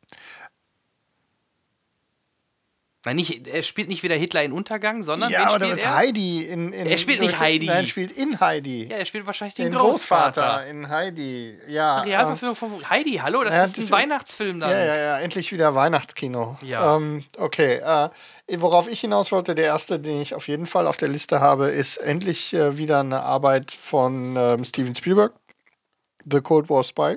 Nein, 3.08 3.16
nicht, 3.16 3.48
er 3.48 3.62
spielt 3.62 3.88
nicht 3.88 4.02
wieder 4.02 4.16
Hitler 4.16 4.42
in 4.42 4.52
Untergang, 4.52 5.02
sondern 5.02 5.30
ja, 5.30 5.38
wen 5.38 5.46
aber 5.46 5.64
spielt 5.64 5.82
er? 5.82 5.96
Heidi 5.96 6.42
in, 6.42 6.74
in 6.74 6.86
Er 6.86 6.98
spielt 6.98 7.20
nicht 7.20 7.40
Heidi. 7.40 7.64
Nein, 7.64 7.76
er 7.76 7.86
spielt 7.86 8.12
in 8.12 8.38
Heidi. 8.38 8.86
Ja, 8.90 8.98
er 8.98 9.06
spielt 9.06 9.26
wahrscheinlich 9.26 9.54
den, 9.54 9.70
den 9.70 9.78
Großvater. 9.78 10.42
Großvater 10.42 10.66
in 10.66 10.90
Heidi. 10.90 11.56
Ja. 11.68 12.02
ähm, 12.02 12.04
Realverfilmung 12.04 12.54
von 12.54 12.90
Heidi, 12.90 13.18
hallo, 13.22 13.42
das 13.44 13.54
Ja, 13.54 13.64
ist 13.64 13.78
ein 13.78 13.90
Weihnachtsfilm 13.90 14.60
dann. 14.60 14.72
Ja, 14.72 14.84
ja, 14.84 14.96
ja, 14.98 15.18
endlich 15.20 15.50
wieder 15.52 15.74
Weihnachtskino. 15.74 16.58
Ja. 16.60 16.96
Ähm, 16.96 17.24
okay, 17.38 17.76
äh, 17.76 18.10
worauf 18.58 18.86
ich 18.88 19.00
hinaus 19.00 19.32
wollte, 19.32 19.54
der 19.54 19.64
erste, 19.64 19.98
den 19.98 20.20
ich 20.20 20.34
auf 20.34 20.46
jeden 20.46 20.66
Fall 20.66 20.86
auf 20.86 20.98
der 20.98 21.08
Liste 21.08 21.40
habe, 21.40 21.68
ist 21.68 21.96
endlich 21.96 22.52
äh, 22.52 22.76
wieder 22.76 23.00
eine 23.00 23.22
Arbeit 23.22 23.70
von 23.70 24.36
ähm, 24.36 24.64
Steven 24.64 24.94
Spielberg, 24.94 25.32
The 26.30 26.42
Cold 26.42 26.68
War 26.68 26.84
Spy. 26.84 27.16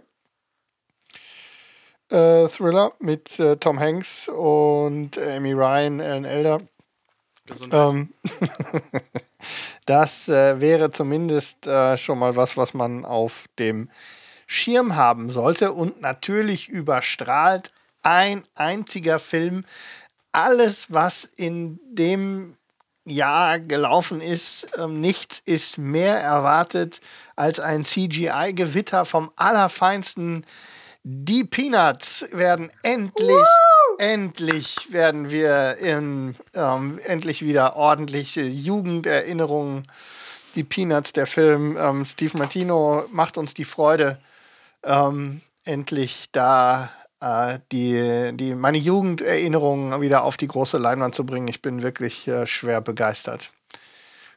Äh, 2.11 2.49
Thriller 2.49 2.91
mit 2.99 3.39
äh, 3.39 3.55
Tom 3.55 3.79
Hanks 3.79 4.27
und 4.27 5.17
Amy 5.17 5.53
Ryan, 5.53 6.01
Alan 6.01 6.25
Elder. 6.25 6.61
Ähm, 7.71 8.13
das 9.85 10.27
äh, 10.27 10.59
wäre 10.59 10.91
zumindest 10.91 11.65
äh, 11.67 11.95
schon 11.97 12.19
mal 12.19 12.35
was, 12.35 12.57
was 12.57 12.73
man 12.73 13.05
auf 13.05 13.45
dem 13.59 13.89
Schirm 14.45 14.97
haben 14.97 15.29
sollte. 15.29 15.71
Und 15.71 16.01
natürlich 16.01 16.67
überstrahlt 16.67 17.71
ein 18.03 18.43
einziger 18.55 19.17
Film 19.17 19.63
alles, 20.33 20.91
was 20.91 21.23
in 21.23 21.79
dem 21.85 22.57
Jahr 23.05 23.59
gelaufen 23.59 24.21
ist. 24.21 24.67
Ähm, 24.77 24.99
nichts 25.01 25.41
ist 25.45 25.77
mehr 25.77 26.19
erwartet 26.19 26.99
als 27.35 27.59
ein 27.59 27.85
CGI-Gewitter 27.85 29.05
vom 29.05 29.31
allerfeinsten. 29.35 30.45
Die 31.03 31.43
Peanuts 31.43 32.25
werden 32.31 32.69
endlich, 32.83 33.45
endlich 33.97 34.91
werden 34.91 35.31
wir 35.31 35.77
in, 35.77 36.35
ähm, 36.53 36.99
endlich 37.03 37.41
wieder 37.41 37.75
ordentliche 37.75 38.41
Jugenderinnerungen. 38.41 39.87
Die 40.55 40.63
Peanuts, 40.63 41.13
der 41.13 41.27
Film. 41.27 41.75
Ähm, 41.79 42.05
Steve 42.05 42.37
Martino 42.37 43.05
macht 43.11 43.37
uns 43.37 43.53
die 43.53 43.65
Freude, 43.65 44.19
ähm, 44.83 45.41
endlich 45.63 46.29
da 46.31 46.91
äh, 47.19 47.59
die, 47.71 48.31
die, 48.33 48.53
meine 48.53 48.77
Jugenderinnerungen 48.77 50.01
wieder 50.01 50.23
auf 50.23 50.37
die 50.37 50.47
große 50.47 50.77
Leinwand 50.77 51.15
zu 51.15 51.25
bringen. 51.25 51.47
Ich 51.47 51.61
bin 51.61 51.81
wirklich 51.81 52.27
äh, 52.27 52.45
schwer 52.45 52.81
begeistert. 52.81 53.51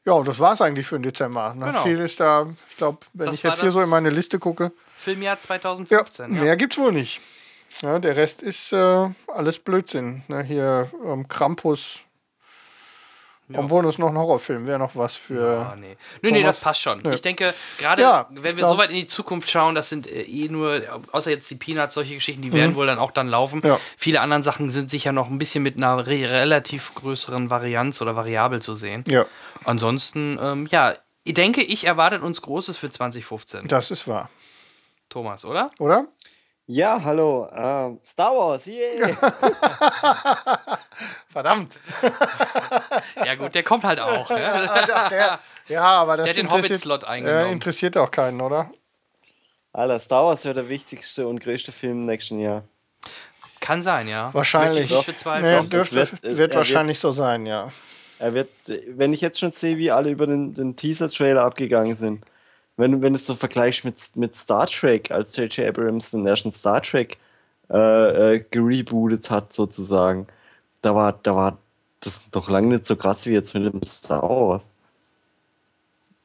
Ja, 0.06 0.22
das 0.22 0.38
war 0.38 0.52
es 0.52 0.60
eigentlich 0.60 0.86
für 0.86 0.96
den 0.96 1.02
Dezember. 1.02 1.54
Ne? 1.54 1.66
Genau. 1.66 1.82
Viel 1.82 1.98
ist 2.00 2.20
da, 2.20 2.46
ich 2.68 2.76
glaube, 2.76 2.98
wenn 3.14 3.26
Das 3.26 3.36
ich 3.36 3.42
jetzt 3.42 3.60
hier 3.60 3.70
so 3.70 3.80
in 3.80 3.88
meine 3.88 4.10
Liste 4.10 4.38
gucke, 4.38 4.72
Filmjahr 5.04 5.36
ja, 5.36 5.40
2015. 5.40 6.34
Ja, 6.34 6.42
mehr 6.42 6.56
gibt's 6.56 6.78
wohl 6.78 6.92
nicht. 6.92 7.20
Ja, 7.82 7.98
der 7.98 8.16
Rest 8.16 8.42
ist 8.42 8.72
äh, 8.72 9.08
alles 9.28 9.58
Blödsinn. 9.58 10.22
Ne? 10.28 10.42
Hier 10.42 10.90
ähm, 11.04 11.28
Krampus. 11.28 12.00
Ja. 13.48 13.58
Obwohl 13.58 13.84
es 13.86 13.98
noch 13.98 14.08
ein 14.08 14.16
Horrorfilm 14.16 14.64
wäre, 14.64 14.78
noch 14.78 14.96
was 14.96 15.14
für. 15.16 15.66
Ah, 15.70 15.76
nee. 15.76 15.98
Nee, 16.22 16.30
nee, 16.30 16.42
das 16.42 16.60
passt 16.60 16.80
schon. 16.80 17.00
Nö. 17.02 17.12
Ich 17.12 17.20
denke, 17.20 17.52
gerade 17.78 18.00
Ja, 18.00 18.26
wenn 18.30 18.56
wir 18.56 18.66
so 18.66 18.78
weit 18.78 18.88
in 18.88 18.96
die 18.96 19.06
Zukunft 19.06 19.50
schauen, 19.50 19.74
das 19.74 19.90
sind 19.90 20.10
äh, 20.10 20.22
eh 20.22 20.48
nur, 20.48 20.80
außer 21.12 21.30
jetzt 21.30 21.50
die 21.50 21.56
Peanuts, 21.56 21.92
solche 21.92 22.14
Geschichten, 22.14 22.40
die 22.40 22.54
werden 22.54 22.74
wohl 22.74 22.86
dann 22.86 22.98
auch 22.98 23.10
dann 23.10 23.28
laufen. 23.28 23.58
Mhm. 23.58 23.68
Ja. 23.68 23.80
Viele 23.98 24.22
anderen 24.22 24.42
Sachen 24.42 24.70
sind 24.70 24.88
sicher 24.88 25.12
noch 25.12 25.28
ein 25.28 25.36
bisschen 25.36 25.62
mit 25.62 25.76
einer 25.76 26.06
re 26.06 26.30
relativ 26.30 26.94
größeren 26.94 27.50
Varianz 27.50 28.00
oder 28.00 28.16
Variabel 28.16 28.62
zu 28.62 28.74
sehen. 28.74 29.04
Ja, 29.08 29.26
Ansonsten, 29.64 30.38
ähm, 30.40 30.66
ja, 30.70 30.94
ich 31.24 31.34
denke, 31.34 31.62
ich 31.62 31.84
erwartet 31.84 32.22
uns 32.22 32.40
Großes 32.40 32.78
für 32.78 32.88
2015. 32.88 33.68
das 33.68 33.90
ist 33.90 34.08
wahr. 34.08 34.30
Thomas, 35.14 35.44
oder? 35.44 35.68
Oder? 35.78 36.08
Ja, 36.66 37.00
hallo. 37.04 37.46
ähm, 37.54 38.00
Star 38.04 38.32
Wars, 38.36 38.66
yeah. 38.66 39.16
Verdammt. 41.28 41.78
Ja, 43.24 43.36
gut, 43.36 43.54
der 43.54 43.62
kommt 43.62 43.84
halt 43.84 44.00
auch. 44.00 44.28
ja. 44.36 44.86
Ach, 44.92 45.08
der, 45.08 45.38
ja, 45.68 45.82
aber 45.84 46.16
das 46.16 46.24
Der 46.24 46.30
hat 46.32 46.36
den 46.38 46.46
interessiert- 46.46 46.70
Hobbit-Slot 46.70 47.04
eingenommen. 47.04 47.46
Äh, 47.46 47.52
interessiert 47.52 47.96
auch 47.96 48.10
keinen, 48.10 48.40
oder? 48.40 48.72
Alter, 49.72 50.00
Star 50.00 50.24
Wars 50.24 50.44
wäre 50.44 50.54
der 50.54 50.68
wichtigste 50.68 51.28
und 51.28 51.38
größte 51.38 51.70
Film 51.70 51.92
im 51.92 52.06
nächsten 52.06 52.40
Jahr. 52.40 52.64
Kann 53.60 53.80
sein, 53.84 54.08
ja. 54.08 54.34
Wahrscheinlich. 54.34 54.90
Ich 54.90 55.06
bezweifeln. 55.06 55.62
Nee, 55.62 55.68
dürfte, 55.68 55.94
wird- 55.94 56.22
wird, 56.24 56.36
wird- 56.38 56.54
wahrscheinlich 56.56 56.98
so 56.98 57.12
sein, 57.12 57.46
ja. 57.46 57.70
Er 58.18 58.34
wird, 58.34 58.48
wenn 58.88 59.12
ich 59.12 59.20
jetzt 59.20 59.38
schon 59.38 59.52
sehe, 59.52 59.76
wie 59.78 59.92
alle 59.92 60.10
über 60.10 60.26
den, 60.26 60.54
den 60.54 60.74
Teaser-Trailer 60.74 61.44
abgegangen 61.44 61.94
sind, 61.94 62.24
wenn, 62.76 62.92
du- 62.92 63.02
wenn 63.02 63.12
du 63.12 63.18
es 63.18 63.26
so 63.26 63.34
vergleichst 63.34 63.84
mit, 63.84 63.96
mit 64.16 64.34
Star 64.34 64.66
Trek, 64.66 65.10
als 65.10 65.36
J.J. 65.36 65.66
Abrams 65.68 66.10
den 66.10 66.26
ersten 66.26 66.52
Star 66.52 66.82
Trek 66.82 67.18
äh, 67.70 68.34
äh, 68.36 68.44
gerebootet 68.50 69.30
hat, 69.30 69.52
sozusagen, 69.52 70.24
da 70.82 70.94
war, 70.94 71.18
da 71.22 71.34
war 71.34 71.58
das 72.00 72.22
doch 72.30 72.48
lange 72.50 72.68
nicht 72.68 72.84
so 72.86 72.96
krass 72.96 73.24
wie 73.26 73.30
jetzt 73.32 73.54
mit 73.54 73.72
dem 73.72 73.82
Star 73.82 74.22
Wars. 74.22 74.68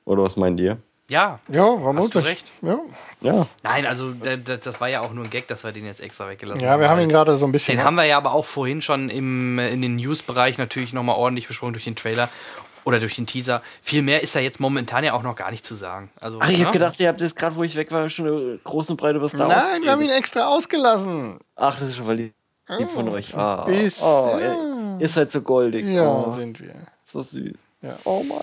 Oder 0.05 0.23
was 0.23 0.35
meint 0.37 0.59
ihr? 0.59 0.77
Ja. 1.07 1.39
Ja, 1.47 1.77
vermutlich. 1.79 2.25
recht. 2.25 2.51
Ja. 2.61 2.79
Ja. 3.23 3.47
Nein, 3.63 3.85
also 3.85 4.11
da- 4.13 4.35
da- 4.37 4.57
das 4.57 4.79
war 4.79 4.87
ja 4.89 5.01
auch 5.01 5.11
nur 5.11 5.23
ein 5.25 5.29
Gag, 5.29 5.47
dass 5.47 5.63
wir 5.63 5.71
den 5.71 5.85
jetzt 5.85 6.01
extra 6.01 6.27
weggelassen 6.29 6.61
ja, 6.63 6.79
wir 6.79 6.87
haben 6.89 6.99
ihn 7.01 7.09
gerade 7.09 7.35
so 7.37 7.45
ein 7.45 7.51
bisschen. 7.51 7.75
Den 7.77 7.83
haben 7.85 7.95
wir 7.95 8.05
ja 8.05 8.17
aber 8.17 8.31
auch 8.33 8.45
vorhin 8.45 8.81
schon 8.81 9.09
im, 9.09 9.57
in 9.59 9.81
den 9.81 9.95
News-Bereich 9.95 10.57
natürlich 10.57 10.93
nochmal 10.93 11.15
ordentlich 11.15 11.47
besprochen 11.47 11.73
durch 11.73 11.85
den 11.85 11.95
Trailer 11.95 12.29
oder 12.83 12.99
durch 12.99 13.15
den 13.15 13.25
Teaser. 13.25 13.61
Viel 13.81 14.01
mehr 14.01 14.21
ist 14.21 14.35
da 14.35 14.39
jetzt 14.39 14.59
momentan 14.59 15.03
ja 15.03 15.13
auch 15.13 15.23
noch 15.23 15.35
gar 15.35 15.51
nicht 15.51 15.65
zu 15.65 15.75
sagen. 15.75 16.09
Also, 16.19 16.39
Ach, 16.41 16.49
ich 16.49 16.59
ne? 16.59 16.65
hab 16.65 16.73
gedacht, 16.73 16.99
ihr 16.99 17.07
habt 17.07 17.21
das 17.21 17.35
gerade, 17.35 17.55
wo 17.55 17.63
ich 17.63 17.75
weg 17.75 17.91
war, 17.91 18.09
schon 18.09 18.59
groß 18.63 18.91
und 18.91 18.97
breit 18.97 19.15
über 19.15 19.27
Star 19.29 19.49
Wars 19.49 19.63
Nein, 19.63 19.83
wir 19.83 19.91
haben 19.91 20.01
ihn 20.01 20.09
extra 20.09 20.47
ausgelassen. 20.47 21.39
Ach, 21.55 21.77
das 21.77 21.89
ist 21.89 21.95
schon 21.97 22.07
weil 22.07 22.17
lieb 22.77 22.89
von 22.89 23.09
euch. 23.09 23.35
Ah, 23.35 23.65
oh, 23.67 24.37
ja. 24.39 24.39
ihr, 24.39 24.97
ihr 24.99 25.09
seid 25.09 25.31
so 25.31 25.41
goldig. 25.41 25.85
Ja, 25.85 26.07
oh, 26.07 26.33
sind 26.33 26.59
wir. 26.59 26.75
so 27.05 27.21
süß. 27.21 27.67
Ja. 27.81 27.95
Oh 28.03 28.23
Mann. 28.23 28.41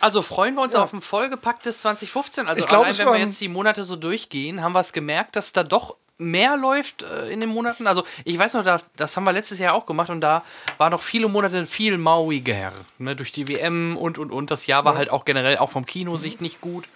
Also 0.00 0.22
freuen 0.22 0.54
wir 0.54 0.62
uns 0.62 0.74
auf 0.74 0.92
ein 0.92 1.00
vollgepacktes 1.00 1.80
2015. 1.80 2.46
Also 2.46 2.62
Ich 2.62 2.68
glaub, 2.68 2.84
allein 2.84 2.98
wenn 2.98 3.06
wir 3.06 3.18
jetzt 3.18 3.40
die 3.40 3.48
Monate 3.48 3.84
so 3.84 3.96
durchgehen, 3.96 4.62
haben 4.62 4.72
wir 4.72 4.80
es 4.80 4.92
gemerkt, 4.92 5.36
dass 5.36 5.52
da 5.52 5.64
doch 5.64 5.96
mehr 6.18 6.56
läuft 6.56 7.02
äh, 7.04 7.28
in 7.30 7.40
den 7.40 7.48
Monaten. 7.48 7.86
Also 7.86 8.04
ich 8.24 8.38
weiß 8.38 8.54
noch, 8.54 8.64
da, 8.64 8.80
das 8.96 9.16
haben 9.16 9.24
wir 9.24 9.32
letztes 9.32 9.58
Jahr 9.58 9.74
auch 9.74 9.86
gemacht 9.86 10.10
und 10.10 10.20
da 10.20 10.44
war 10.76 10.90
noch 10.90 11.02
viele 11.02 11.28
Monate 11.28 11.64
viel 11.66 11.96
mauiger. 11.98 12.72
Ne, 12.98 13.16
durch 13.16 13.32
die 13.32 13.48
WM 13.48 13.96
und 13.96 14.18
und 14.18 14.30
und. 14.32 14.50
Das 14.50 14.66
Jahr 14.66 14.84
war 14.84 14.96
halt 14.96 15.10
auch 15.10 15.24
generell 15.24 15.58
auch 15.58 15.70
vom 15.70 15.86
Kinosicht 15.86 16.40
nicht 16.40 16.60
gut. 16.60 16.88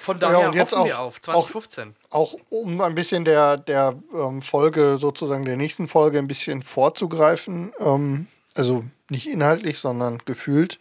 Von 0.00 0.18
daher 0.18 0.48
und 0.48 0.54
jetzt 0.54 0.72
hoffen 0.72 0.80
auch- 0.82 0.86
wir 0.86 1.00
auf 1.00 1.16
auch- 1.16 1.20
2015. 1.20 1.94
Auch 2.10 2.34
um 2.48 2.80
ein 2.80 2.94
bisschen 2.94 3.26
der, 3.26 3.58
der 3.58 3.94
ähm, 4.14 4.40
Folge, 4.40 4.96
sozusagen 4.98 5.44
der 5.44 5.58
nächsten 5.58 5.86
Folge, 5.86 6.18
ein 6.18 6.28
bisschen 6.28 6.62
vorzugreifen. 6.62 7.72
Ähm, 7.78 8.26
also 8.54 8.84
nicht 9.10 9.28
inhaltlich, 9.28 9.78
sondern 9.78 10.18
gefühlt. 10.24 10.78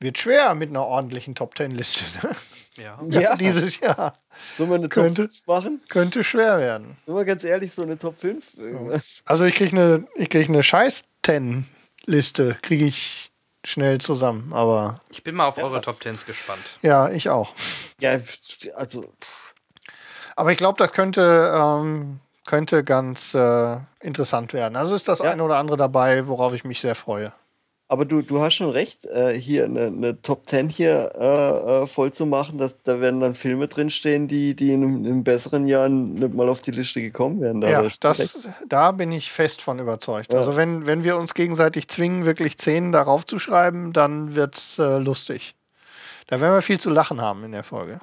Wird 0.00 0.16
schwer 0.18 0.54
mit 0.54 0.70
einer 0.70 0.84
ordentlichen 0.84 1.34
Top 1.34 1.56
Ten 1.56 1.72
Liste. 1.72 2.04
Ne? 2.22 2.36
Ja. 2.78 2.96
Ja. 3.08 3.36
Dieses 3.40 3.80
Jahr. 3.80 4.14
Sollen 4.56 4.70
wir 4.70 4.76
eine 4.76 4.88
Top 4.88 5.04
Könnte. 5.04 5.22
5 5.22 5.46
machen? 5.46 5.80
Könnte 5.88 6.24
schwer 6.24 6.58
werden. 6.58 6.96
Nur 7.06 7.16
mal 7.16 7.24
ganz 7.24 7.44
ehrlich, 7.44 7.72
so 7.72 7.82
eine 7.82 7.98
Top 7.98 8.18
5. 8.18 8.56
Also 9.24 9.44
ich 9.44 9.54
kriege 9.54 9.76
eine, 9.76 10.06
ich 10.14 10.28
krieg 10.30 10.48
eine 10.48 10.62
Scheiß-Ten-Liste, 10.62 12.56
kriege 12.62 12.84
ich 12.86 13.30
schnell 13.64 13.98
zusammen. 13.98 14.52
Aber 14.52 15.00
Ich 15.10 15.22
bin 15.24 15.34
mal 15.34 15.46
auf 15.46 15.58
eure 15.58 15.80
Top 15.80 16.00
Tens 16.00 16.24
gespannt. 16.26 16.78
ja, 16.82 17.10
ich 17.10 17.28
auch. 17.28 17.54
Ja, 18.00 18.18
also, 18.76 19.02
pff, 19.20 19.54
Aber 20.36 20.52
ich 20.52 20.58
glaube, 20.58 20.78
das 20.78 20.92
könnte, 20.92 21.52
ähm, 21.56 22.20
könnte 22.46 22.84
ganz 22.84 23.34
äh, 23.34 23.76
interessant 24.00 24.52
werden. 24.52 24.76
Also 24.76 24.94
ist 24.94 25.08
das 25.08 25.18
Ja. 25.18 25.32
eine 25.32 25.42
oder 25.42 25.56
andere 25.56 25.76
dabei, 25.76 26.26
worauf 26.28 26.54
ich 26.54 26.64
mich 26.64 26.80
sehr 26.80 26.94
freue. 26.94 27.32
Aber 27.88 28.04
du, 28.04 28.22
du 28.22 28.40
hast 28.40 28.54
schon 28.54 28.70
recht, 28.70 29.04
äh, 29.06 29.32
hier 29.32 29.64
eine, 29.64 29.86
eine 29.86 30.20
Top 30.22 30.48
10 30.48 30.68
hier 30.68 31.10
äh, 31.18 31.82
äh, 31.82 31.86
voll 31.86 32.12
zu 32.12 32.26
machen, 32.26 32.58
dass, 32.58 32.80
da 32.82 33.00
werden 33.00 33.20
dann 33.20 33.34
Filme 33.34 33.66
drinstehen, 33.68 34.28
die, 34.28 34.54
die 34.54 34.72
in, 34.72 34.82
einem- 34.84 34.96
in 34.98 35.06
einem 35.06 35.24
besseren 35.24 35.66
Jahr 35.66 35.88
nicht 35.88 36.34
mal 36.34 36.48
auf 36.48 36.60
die 36.60 36.70
Liste 36.72 37.00
gekommen 37.00 37.40
wären. 37.40 37.60
Da 37.60 37.68
Ja, 37.70 37.88
das, 38.00 38.18
recht. 38.18 38.36
da 38.68 38.92
bin 38.92 39.10
ich 39.10 39.32
fest 39.32 39.62
von 39.62 39.78
überzeugt. 39.78 40.32
Ja. 40.32 40.38
Also 40.38 40.54
wenn, 40.56 40.86
wenn 40.86 41.02
wir 41.04 41.16
uns 41.16 41.34
gegenseitig 41.34 41.88
zwingen, 41.88 42.24
wirklich 42.26 42.58
zehn 42.58 42.92
darauf 42.92 43.24
zu 43.26 43.38
schreiben, 43.38 43.92
dann 43.92 44.34
wird 44.34 44.56
es 44.56 44.78
äh, 44.78 44.98
lustig. 44.98 45.54
Da 46.26 46.40
werden 46.40 46.54
wir 46.54 46.62
viel 46.62 46.78
zu 46.78 46.90
lachen 46.90 47.20
haben 47.22 47.42
in 47.44 47.52
der 47.52 47.64
Folge. 47.64 48.00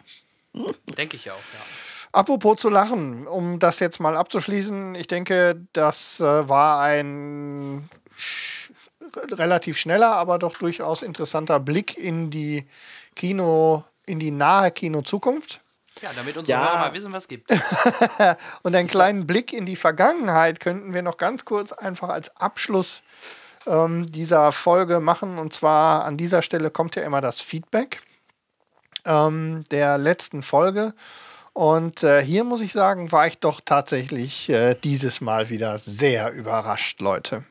Denke 0.97 1.15
ich 1.17 1.29
auch, 1.29 1.35
ja. 1.35 1.59
Apropos 2.11 2.57
zu 2.61 2.69
lachen, 2.69 3.27
um 3.27 3.59
das 3.59 3.79
jetzt 3.79 3.99
mal 3.99 4.15
abzuschließen, 4.15 4.95
ich 4.95 5.07
denke, 5.07 5.61
das 5.73 6.19
äh, 6.21 6.23
war 6.49 6.79
ein 6.81 7.89
sch 8.15 8.64
relativ 9.17 9.77
schneller, 9.77 10.15
aber 10.15 10.39
doch 10.39 10.57
durchaus 10.57 11.01
interessanter 11.01 11.59
Blick 11.59 11.97
in 11.97 12.31
die 12.31 12.65
Kino, 13.15 13.83
in 14.05 14.19
die 14.19 14.31
nahe 14.31 14.71
Kino-Zukunft. 14.71 15.61
Ja, 16.01 16.09
damit 16.15 16.35
unsere 16.35 16.59
Ja. 16.59 16.65
Hörer 16.65 16.79
mal 16.79 16.93
wissen, 16.93 17.13
was 17.13 17.23
es 17.23 17.27
gibt. 17.27 17.51
Und 18.63 18.75
einen 18.75 18.87
kleinen 18.87 19.25
Blick 19.25 19.53
in 19.53 19.65
die 19.65 19.77
Vergangenheit 19.77 20.59
könnten 20.59 20.93
wir 20.93 21.01
noch 21.01 21.17
ganz 21.17 21.45
kurz 21.45 21.71
einfach 21.71 22.09
als 22.09 22.35
Abschluss 22.35 23.01
ähm, 23.65 24.05
dieser 24.05 24.51
Folge 24.51 24.99
machen. 24.99 25.39
Und 25.39 25.53
zwar 25.53 26.03
an 26.03 26.17
dieser 26.17 26.41
Stelle 26.41 26.69
kommt 26.69 26.95
ja 26.95 27.03
immer 27.03 27.21
das 27.21 27.39
Feedback 27.39 28.01
ähm, 29.05 29.63
der 29.71 29.97
letzten 29.97 30.43
Folge. 30.43 30.93
Und 31.53 32.03
äh, 32.03 32.21
hier 32.21 32.43
muss 32.43 32.59
ich 32.59 32.73
sagen, 32.73 33.13
war 33.13 33.27
ich 33.27 33.39
doch 33.39 33.61
tatsächlich 33.63 34.49
äh, 34.49 34.75
dieses 34.75 35.21
Mal 35.21 35.49
wieder 35.49 35.77
sehr 35.77 36.33
überrascht, 36.33 36.99
Leute. 36.99 37.45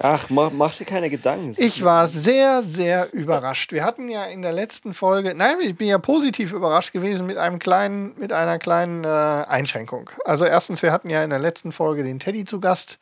Ach, 0.00 0.30
mach, 0.30 0.52
mach 0.52 0.74
dir 0.74 0.84
keine 0.84 1.10
Gedanken. 1.10 1.54
Ich 1.56 1.82
war 1.82 2.06
sehr, 2.06 2.62
sehr 2.62 3.12
überrascht. 3.12 3.72
Wir 3.72 3.84
hatten 3.84 4.08
ja 4.08 4.24
in 4.24 4.42
der 4.42 4.52
letzten 4.52 4.94
Folge, 4.94 5.34
nein, 5.34 5.56
ich 5.60 5.76
bin 5.76 5.88
ja 5.88 5.98
positiv 5.98 6.52
überrascht 6.52 6.92
gewesen 6.92 7.26
mit 7.26 7.36
einem 7.36 7.58
kleinen, 7.58 8.14
mit 8.18 8.32
einer 8.32 8.58
kleinen 8.58 9.04
äh, 9.04 9.08
Einschränkung. 9.08 10.10
Also 10.24 10.44
erstens, 10.44 10.82
wir 10.82 10.92
hatten 10.92 11.10
ja 11.10 11.24
in 11.24 11.30
der 11.30 11.40
letzten 11.40 11.72
Folge 11.72 12.04
den 12.04 12.18
Teddy 12.18 12.44
zu 12.44 12.60
Gast 12.60 12.98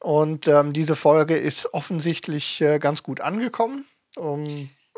und 0.00 0.46
ähm, 0.46 0.72
diese 0.72 0.94
Folge 0.94 1.36
ist 1.36 1.74
offensichtlich 1.74 2.60
äh, 2.60 2.78
ganz 2.78 3.02
gut 3.02 3.20
angekommen. 3.20 3.84
Um, 4.16 4.44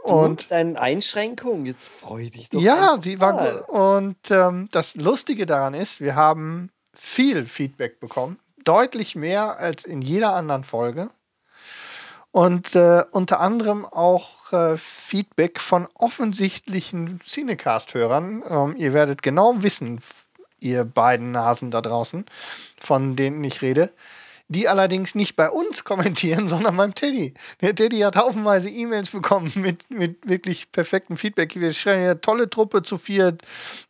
Du 0.06 0.14
und 0.14 0.50
deine 0.50 0.80
Einschränkung, 0.80 1.66
jetzt 1.66 1.86
freu 1.88 2.30
dich 2.30 2.48
doch. 2.48 2.60
Ja, 2.60 2.98
sie 3.02 3.20
war 3.20 3.34
gut. 3.34 3.68
Und 3.68 4.30
ähm, 4.30 4.68
das 4.72 4.94
Lustige 4.94 5.44
daran 5.44 5.74
ist, 5.74 6.00
wir 6.00 6.14
haben 6.14 6.70
viel 6.94 7.44
Feedback 7.44 8.00
bekommen, 8.00 8.38
deutlich 8.64 9.14
mehr 9.14 9.58
als 9.58 9.84
in 9.84 10.00
jeder 10.00 10.34
anderen 10.34 10.64
Folge. 10.64 11.10
Und 12.32 12.76
äh, 12.76 13.04
unter 13.10 13.40
anderem 13.40 13.84
auch 13.84 14.52
äh, 14.52 14.76
Feedback 14.76 15.60
von 15.60 15.88
offensichtlichen 15.94 17.20
Cinecast-Hörern. 17.26 18.42
Ähm, 18.48 18.76
ihr 18.76 18.92
werdet 18.92 19.22
genau 19.22 19.62
wissen, 19.62 20.00
ihr 20.60 20.84
beiden 20.84 21.32
Nasen 21.32 21.70
da 21.70 21.80
draußen, 21.80 22.26
von 22.78 23.16
denen 23.16 23.42
ich 23.42 23.62
rede 23.62 23.92
die 24.50 24.68
allerdings 24.68 25.14
nicht 25.14 25.36
bei 25.36 25.48
uns 25.48 25.84
kommentieren, 25.84 26.48
sondern 26.48 26.76
beim 26.76 26.94
Teddy. 26.94 27.32
Der 27.60 27.74
Teddy 27.74 28.00
hat 28.00 28.16
haufenweise 28.16 28.68
E-Mails 28.68 29.10
bekommen 29.10 29.50
mit, 29.54 29.88
mit 29.90 30.28
wirklich 30.28 30.70
perfektem 30.72 31.16
Feedback. 31.16 31.54
Wir 31.58 31.72
schreiben 31.72 32.02
ja 32.02 32.16
tolle 32.16 32.50
Truppe 32.50 32.82
zu 32.82 32.98
viert, 32.98 33.42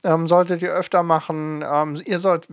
ähm, 0.04 0.28
solltet 0.28 0.60
ihr 0.62 0.72
öfter 0.72 1.02
machen. 1.02 1.64
Ähm, 1.66 2.00
ihr 2.04 2.20
sollt, 2.20 2.46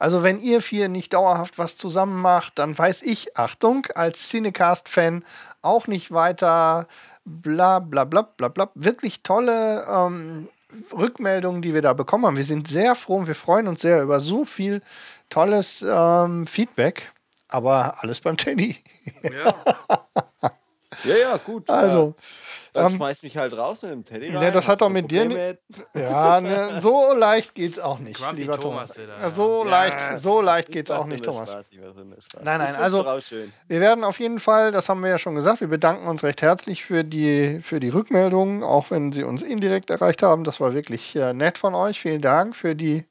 also 0.00 0.24
wenn 0.24 0.40
ihr 0.40 0.60
vier 0.60 0.88
nicht 0.88 1.14
dauerhaft 1.14 1.56
was 1.56 1.76
zusammen 1.76 2.20
macht, 2.20 2.58
dann 2.58 2.76
weiß 2.76 3.02
ich, 3.02 3.36
Achtung, 3.36 3.86
als 3.94 4.28
Cinecast-Fan 4.28 5.24
auch 5.62 5.86
nicht 5.86 6.10
weiter 6.10 6.88
bla 7.24 7.78
bla 7.78 8.04
bla 8.04 8.22
bla 8.22 8.48
bla. 8.48 8.70
Wirklich 8.74 9.22
tolle 9.22 9.86
ähm, 9.88 10.48
Rückmeldungen, 10.92 11.62
die 11.62 11.74
wir 11.74 11.82
da 11.82 11.92
bekommen 11.92 12.26
haben. 12.26 12.36
Wir 12.36 12.44
sind 12.44 12.66
sehr 12.66 12.96
froh 12.96 13.18
und 13.18 13.28
wir 13.28 13.36
freuen 13.36 13.68
uns 13.68 13.82
sehr 13.82 14.02
über 14.02 14.18
so 14.18 14.44
viel 14.44 14.82
tolles 15.30 15.84
ähm, 15.88 16.48
Feedback 16.48 17.11
aber 17.52 18.02
alles 18.02 18.20
beim 18.20 18.36
Teddy. 18.36 18.76
Ja. 19.22 19.54
ja, 21.04 21.16
ja, 21.16 21.36
gut. 21.36 21.68
Also. 21.70 22.14
Ja. 22.16 22.22
Dann 22.72 22.86
ähm, 22.86 22.96
schmeiß 22.96 23.22
mich 23.22 23.36
halt 23.36 23.54
raus 23.54 23.82
mit 23.82 23.92
dem 23.92 24.04
Teddy 24.04 24.28
rein. 24.28 24.44
Ne, 24.44 24.50
das 24.50 24.66
hat 24.66 24.80
doch 24.80 24.88
mit 24.88 25.10
dir 25.10 25.26
nicht. 25.26 25.58
Ja, 25.94 26.40
ne, 26.40 26.80
so 26.80 27.12
leicht 27.12 27.54
geht's 27.54 27.78
auch 27.78 27.98
nicht, 27.98 28.18
Grumpy 28.18 28.42
lieber 28.42 28.58
Thomas. 28.58 28.94
Thomas. 28.94 29.08
Ja, 29.20 29.30
so 29.30 29.64
ja. 29.64 29.70
leicht, 29.70 29.98
so 30.18 30.40
leicht 30.40 30.68
geht's 30.68 30.90
auch 30.90 31.04
nicht, 31.06 31.24
Thomas. 31.24 31.50
Spaß, 31.50 31.66
nein, 32.42 32.58
nein, 32.58 32.74
also 32.76 33.04
wir 33.04 33.80
werden 33.80 34.04
auf 34.04 34.20
jeden 34.20 34.38
Fall, 34.38 34.72
das 34.72 34.88
haben 34.88 35.02
wir 35.02 35.10
ja 35.10 35.18
schon 35.18 35.34
gesagt, 35.34 35.60
wir 35.60 35.68
bedanken 35.68 36.06
uns 36.06 36.22
recht 36.22 36.40
herzlich 36.40 36.84
für 36.84 37.04
die, 37.04 37.60
für 37.60 37.78
die 37.78 37.90
Rückmeldungen, 37.90 38.62
auch 38.62 38.90
wenn 38.90 39.12
sie 39.12 39.24
uns 39.24 39.42
indirekt 39.42 39.90
erreicht 39.90 40.22
haben. 40.22 40.44
Das 40.44 40.60
war 40.60 40.72
wirklich 40.72 41.14
äh, 41.14 41.34
nett 41.34 41.58
von 41.58 41.74
euch. 41.74 42.00
Vielen 42.00 42.22
Dank 42.22 42.56
für 42.56 42.74
die 42.74 43.04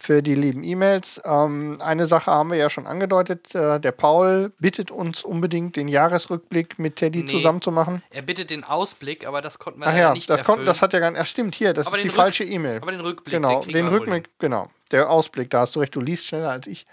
für 0.00 0.22
die 0.22 0.34
lieben 0.34 0.62
E-Mails. 0.62 1.20
Ähm, 1.24 1.78
eine 1.80 2.06
Sache 2.06 2.30
haben 2.30 2.50
wir 2.50 2.56
ja 2.56 2.70
schon 2.70 2.86
angedeutet. 2.86 3.54
Äh, 3.54 3.80
der 3.80 3.92
Paul 3.92 4.52
bittet 4.58 4.90
uns 4.90 5.24
unbedingt, 5.24 5.76
den 5.76 5.88
Jahresrückblick 5.88 6.78
mit 6.78 6.96
Teddy 6.96 7.24
nee, 7.24 7.30
zusammen 7.30 7.60
zu 7.60 7.72
machen. 7.72 8.02
Er 8.10 8.22
bittet 8.22 8.50
den 8.50 8.62
Ausblick, 8.62 9.26
aber 9.26 9.42
das 9.42 9.58
konnten 9.58 9.80
wir 9.80 9.88
Ach 9.88 9.96
ja, 9.96 10.12
nicht 10.14 10.30
das, 10.30 10.44
konnten, 10.44 10.66
das 10.66 10.82
hat 10.82 10.92
ja 10.92 11.00
gar 11.00 11.10
nicht. 11.10 11.20
Ach, 11.20 11.26
stimmt, 11.26 11.56
hier, 11.56 11.72
das 11.72 11.88
aber 11.88 11.96
ist 11.96 12.04
die 12.04 12.08
Rück 12.08 12.16
falsche 12.16 12.44
E-Mail. 12.44 12.78
Aber 12.80 12.92
den 12.92 13.00
Rückblick. 13.00 13.34
Genau, 13.34 13.62
den, 13.62 13.72
den 13.72 13.88
Rückblick, 13.88 14.28
genau. 14.38 14.68
Der 14.92 15.10
Ausblick, 15.10 15.50
da 15.50 15.60
hast 15.60 15.74
du 15.74 15.80
recht, 15.80 15.94
du 15.94 16.00
liest 16.00 16.26
schneller 16.26 16.50
als 16.50 16.66
ich. 16.66 16.86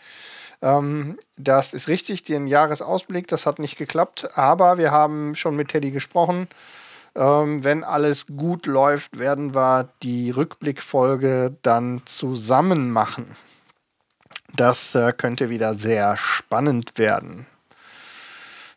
Ähm, 0.61 1.17
das 1.37 1.73
ist 1.73 1.87
richtig, 1.87 2.23
den 2.23 2.47
Jahresausblick, 2.47 3.27
das 3.27 3.45
hat 3.45 3.59
nicht 3.59 3.77
geklappt, 3.77 4.29
aber 4.35 4.77
wir 4.77 4.91
haben 4.91 5.35
schon 5.35 5.55
mit 5.55 5.69
Teddy 5.69 5.91
gesprochen. 5.91 6.47
Ähm, 7.15 7.63
wenn 7.63 7.83
alles 7.83 8.27
gut 8.27 8.65
läuft, 8.65 9.17
werden 9.17 9.55
wir 9.55 9.89
die 10.03 10.31
Rückblickfolge 10.31 11.55
dann 11.61 12.01
zusammen 12.05 12.91
machen. 12.91 13.35
Das 14.55 14.95
äh, 14.95 15.13
könnte 15.13 15.49
wieder 15.49 15.75
sehr 15.75 16.17
spannend 16.17 16.97
werden. 16.97 17.47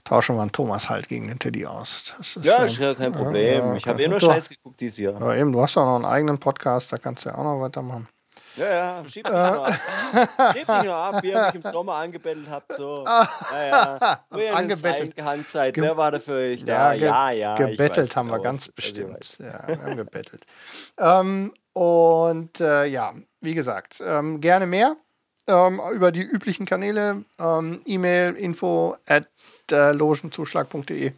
Tauschen 0.04 0.36
wir 0.36 0.42
einen 0.42 0.52
Thomas 0.52 0.88
halt 0.88 1.08
gegen 1.08 1.28
den 1.28 1.38
Teddy 1.38 1.66
aus. 1.66 2.14
ja, 2.40 2.64
ist 2.64 2.78
ja 2.78 2.94
kein 2.94 3.12
Problem. 3.12 3.72
Äh, 3.72 3.76
ich 3.76 3.86
habe 3.86 4.02
eh 4.02 4.08
nur 4.08 4.20
Scheiß 4.20 4.48
geguckt 4.48 4.80
dieses 4.80 4.98
Jahr. 4.98 5.20
Ja, 5.20 5.34
eben, 5.34 5.52
du 5.52 5.60
hast 5.60 5.74
ja 5.74 5.84
noch 5.84 5.96
einen 5.96 6.06
eigenen 6.06 6.38
Podcast, 6.38 6.92
da 6.92 6.96
kannst 6.96 7.24
du 7.24 7.28
ja 7.28 7.34
auch 7.34 7.44
noch 7.44 7.60
weitermachen. 7.60 8.08
Ja, 8.58 8.68
ja, 8.68 9.08
schieb 9.08 9.24
mich 9.24 9.32
nur 9.32 9.66
ab. 9.66 9.80
Schieb 10.52 10.68
mich 10.68 10.82
nur 10.82 10.94
ab, 10.94 11.22
wie 11.22 11.30
ihr 11.30 11.46
mich 11.46 11.54
im 11.54 11.62
Sommer 11.62 11.94
angebettelt 11.94 12.48
habt. 12.50 12.72
So. 12.74 13.04
Ja, 13.52 13.98
ja. 14.00 14.20
Wo 14.30 14.38
ihr 14.38 14.56
angebettelt. 14.56 15.14
seid. 15.48 15.76
Wer 15.76 15.96
war 15.96 16.10
da 16.10 16.18
für 16.18 16.32
euch 16.32 16.64
da? 16.64 16.92
Ja, 16.92 17.30
ja. 17.30 17.56
ja 17.56 17.66
gebettelt 17.66 18.14
haben 18.16 18.30
wir 18.30 18.40
ganz 18.40 18.68
bestimmt. 18.68 19.36
Ja, 19.38 19.66
wir 19.66 19.82
haben 19.82 19.96
gebettelt. 19.96 20.44
ähm, 20.98 21.54
und 21.72 22.60
äh, 22.60 22.86
ja, 22.86 23.14
wie 23.40 23.54
gesagt, 23.54 24.02
ähm, 24.04 24.40
gerne 24.40 24.66
mehr. 24.66 24.96
Ähm, 25.46 25.80
über 25.94 26.12
die 26.12 26.22
üblichen 26.22 26.66
Kanäle, 26.66 27.24
ähm, 27.38 27.80
E-Mail, 27.86 28.34
info 28.34 28.96
at 29.06 29.28
äh, 29.70 29.92
logenzuschlag.de 29.92 31.12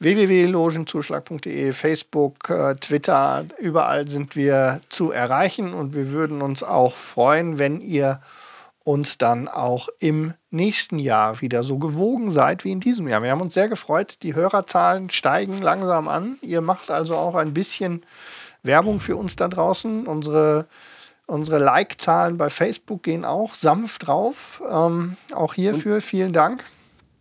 www.logenzuschlag.de, 0.00 1.72
Facebook, 1.72 2.50
äh, 2.50 2.76
Twitter, 2.76 3.44
überall 3.58 4.08
sind 4.08 4.36
wir 4.36 4.80
zu 4.88 5.10
erreichen 5.10 5.74
und 5.74 5.94
wir 5.94 6.12
würden 6.12 6.40
uns 6.42 6.62
auch 6.62 6.94
freuen, 6.94 7.58
wenn 7.58 7.80
ihr 7.80 8.20
uns 8.84 9.18
dann 9.18 9.48
auch 9.48 9.88
im 9.98 10.32
nächsten 10.50 10.98
Jahr 10.98 11.42
wieder 11.42 11.62
so 11.62 11.78
gewogen 11.78 12.30
seid 12.30 12.64
wie 12.64 12.72
in 12.72 12.80
diesem 12.80 13.06
Jahr. 13.06 13.22
Wir 13.22 13.30
haben 13.30 13.42
uns 13.42 13.52
sehr 13.52 13.68
gefreut. 13.68 14.18
Die 14.22 14.34
Hörerzahlen 14.34 15.10
steigen 15.10 15.58
langsam 15.60 16.08
an. 16.08 16.38
Ihr 16.40 16.62
macht 16.62 16.90
also 16.90 17.14
auch 17.14 17.34
ein 17.34 17.52
bisschen 17.52 18.02
Werbung 18.62 18.98
für 18.98 19.16
uns 19.16 19.36
da 19.36 19.48
draußen. 19.48 20.06
Unsere, 20.06 20.66
unsere 21.26 21.58
Like-Zahlen 21.58 22.38
bei 22.38 22.48
Facebook 22.48 23.02
gehen 23.02 23.26
auch 23.26 23.52
sanft 23.52 24.06
drauf. 24.06 24.62
Ähm, 24.66 25.18
auch 25.34 25.52
hierfür 25.52 26.00
vielen 26.00 26.32
Dank. 26.32 26.64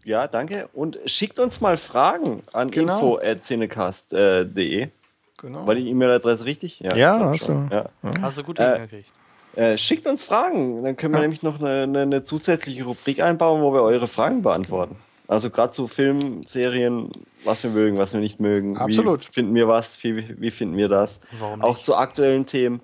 Ja, 0.08 0.26
danke. 0.26 0.70
Und 0.72 0.98
schickt 1.06 1.38
uns 1.38 1.60
mal 1.60 1.76
Fragen 1.76 2.42
an 2.54 2.72
genau. 2.72 3.18
info.cinecast.de. 3.18 4.88
Genau. 5.36 5.68
War 5.68 5.76
die 5.76 5.90
E-Mail-Adresse 5.90 6.46
richtig? 6.46 6.80
Ja, 6.80 6.96
ja 6.96 7.20
hast 7.20 7.50
du. 7.50 7.68
Ja. 7.70 7.90
Hast 8.22 8.38
du 8.38 8.44
gut 8.44 8.58
äh, 8.58 8.76
hingekriegt. 8.76 9.12
Äh, 9.58 9.78
schickt 9.78 10.08
uns 10.08 10.24
Fragen. 10.24 10.82
Dann 10.86 10.96
können 10.96 11.14
wir 11.14 11.18
ja. 11.18 11.24
nämlich 11.24 11.44
noch 11.44 11.60
eine, 11.60 11.84
eine, 11.84 12.02
eine, 12.04 12.24
zusätzliche 12.24 12.86
Rubrik 12.86 13.22
einbauen, 13.22 13.62
wo 13.62 13.74
wir 13.74 13.82
eure 13.82 14.08
Fragen 14.08 14.44
beantworten. 14.44 14.96
Also 15.28 15.50
gerade 15.50 15.74
zu 15.74 15.88
Filmserien, 15.88 17.10
was 17.44 17.64
wir 17.64 17.72
mögen, 17.72 17.98
was 17.98 18.14
wir 18.14 18.22
nicht 18.22 18.40
mögen. 18.40 18.78
Absolut. 18.78 19.28
Wie 19.28 19.34
finden 19.34 19.56
wir 19.56 19.68
was? 19.68 20.02
Wie, 20.06 20.40
wie 20.40 20.52
finden 20.52 20.78
wir 20.78 20.88
das? 20.88 21.20
Warum 21.38 21.62
Auch 21.62 21.74
nicht? 21.76 21.84
zu 21.84 21.98
aktuellen 21.98 22.46
Themen. 22.46 22.80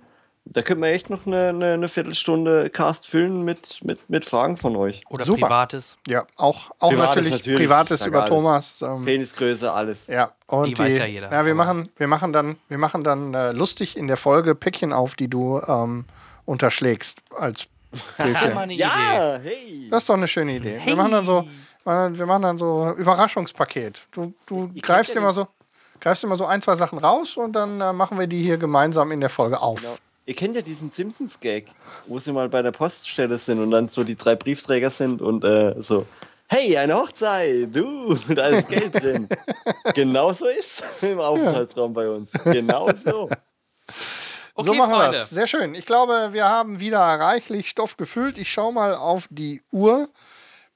Da 0.46 0.62
könnte 0.62 0.82
man 0.82 0.90
echt 0.90 1.10
noch 1.10 1.26
eine, 1.26 1.50
eine, 1.50 1.74
eine, 1.74 1.88
Viertelstunde 1.88 2.70
Cast 2.70 3.08
füllen 3.08 3.44
mit, 3.44 3.80
mit, 3.86 4.10
mit 4.10 4.26
Fragen 4.26 4.58
von 4.58 4.76
euch. 4.76 5.02
Oder 5.10 5.24
Super. 5.24 5.48
Privates. 5.48 5.96
Ja, 6.08 6.28
auch, 6.36 6.72
auch 6.80 6.90
Privates 6.90 7.16
natürlich, 7.16 7.32
natürlich, 7.32 7.60
Privates 7.60 8.06
über 8.06 8.20
alles. 8.24 8.30
Thomas. 8.30 8.82
Ähm, 8.82 9.06
Penisgröße, 9.06 9.72
alles. 9.72 10.08
Ja, 10.08 10.34
und 10.48 10.68
die, 10.68 10.74
die 10.74 10.80
weiß 10.80 10.98
ja 10.98 11.06
jeder. 11.06 11.32
Ja, 11.32 11.46
wir 11.46 11.56
machen, 11.56 11.88
wir 11.96 12.08
machen 12.08 12.34
dann, 12.34 12.58
wir 12.68 12.78
machen 12.78 13.04
dann 13.04 13.34
äh, 13.34 13.52
lustig 13.54 13.96
in 13.96 14.08
der 14.08 14.18
Folge 14.18 14.54
Päckchen 14.54 14.92
auf, 14.92 15.16
die 15.16 15.30
du 15.30 15.62
ähm, 15.66 16.06
unterschlägst 16.46 17.20
als 17.36 17.68
Das 18.18 18.28
ist 18.28 18.42
ja 18.42 18.58
eine 18.58 18.74
ja, 18.74 19.40
hey. 19.42 19.88
Das 19.90 20.04
ist 20.04 20.10
doch 20.10 20.16
eine 20.16 20.28
schöne 20.28 20.56
Idee. 20.56 20.78
Hey. 20.80 20.88
Wir 20.88 20.96
machen 20.96 21.12
dann 21.12 21.26
so, 21.26 21.48
wir 21.86 22.26
machen 22.26 22.42
dann 22.42 22.58
so 22.58 22.92
Überraschungspaket. 22.98 24.08
Du, 24.12 24.34
du 24.46 24.70
greifst 24.82 25.16
immer 25.16 25.32
so, 25.32 25.48
greifst 26.02 26.24
immer 26.24 26.36
so 26.36 26.46
ein, 26.46 26.62
zwei 26.62 26.76
Sachen 26.76 26.98
raus 26.98 27.38
und 27.38 27.54
dann 27.54 27.80
äh, 27.80 27.94
machen 27.94 28.20
wir 28.20 28.28
die 28.28 28.42
hier 28.42 28.58
gemeinsam 28.58 29.12
in 29.12 29.20
der 29.20 29.30
Folge 29.30 29.62
auf. 29.62 29.80
Genau. 29.80 29.96
Ihr 30.26 30.36
kennt 30.36 30.56
ja 30.56 30.62
diesen 30.62 30.90
Simpsons-Gag, 30.90 31.68
wo 32.08 32.18
sie 32.18 32.32
mal 32.32 32.48
bei 32.48 32.62
der 32.62 32.72
Poststelle 32.72 33.38
sind 33.38 33.60
und 33.60 33.72
dann 33.72 33.90
so 33.90 34.06
die 34.06 34.16
drei 34.16 34.36
Briefträger 34.36 34.90
sind 34.90 35.22
und 35.22 35.44
äh, 35.44 35.76
so, 35.80 36.06
hey, 36.48 36.78
eine 36.78 36.96
Hochzeit, 36.96 37.76
du, 37.76 38.16
da 38.34 38.48
ist 38.48 38.70
Geld 38.70 38.94
drin. 38.96 39.28
genau 39.94 40.32
so 40.32 40.46
ist 40.48 40.84
im 41.02 41.20
Aufenthaltsraum 41.20 41.92
bei 41.92 42.08
uns. 42.08 42.32
Genau 42.46 42.90
so. 42.96 43.30
Okay, 44.56 44.68
so 44.68 44.74
machen 44.76 44.94
wir 44.94 45.12
das. 45.12 45.30
Sehr 45.30 45.48
schön. 45.48 45.76
Ich 45.76 45.86
glaube, 45.86 46.30
wir 46.32 46.46
haben 46.46 46.80
wieder 46.80 47.00
reichlich 47.00 47.70
Stoff 47.70 47.98
gefüllt. 47.98 48.38
Ich 48.38 48.52
schaue 48.52 48.72
mal 48.72 48.96
auf 48.96 49.28
die 49.30 49.62
Uhr. 49.72 50.08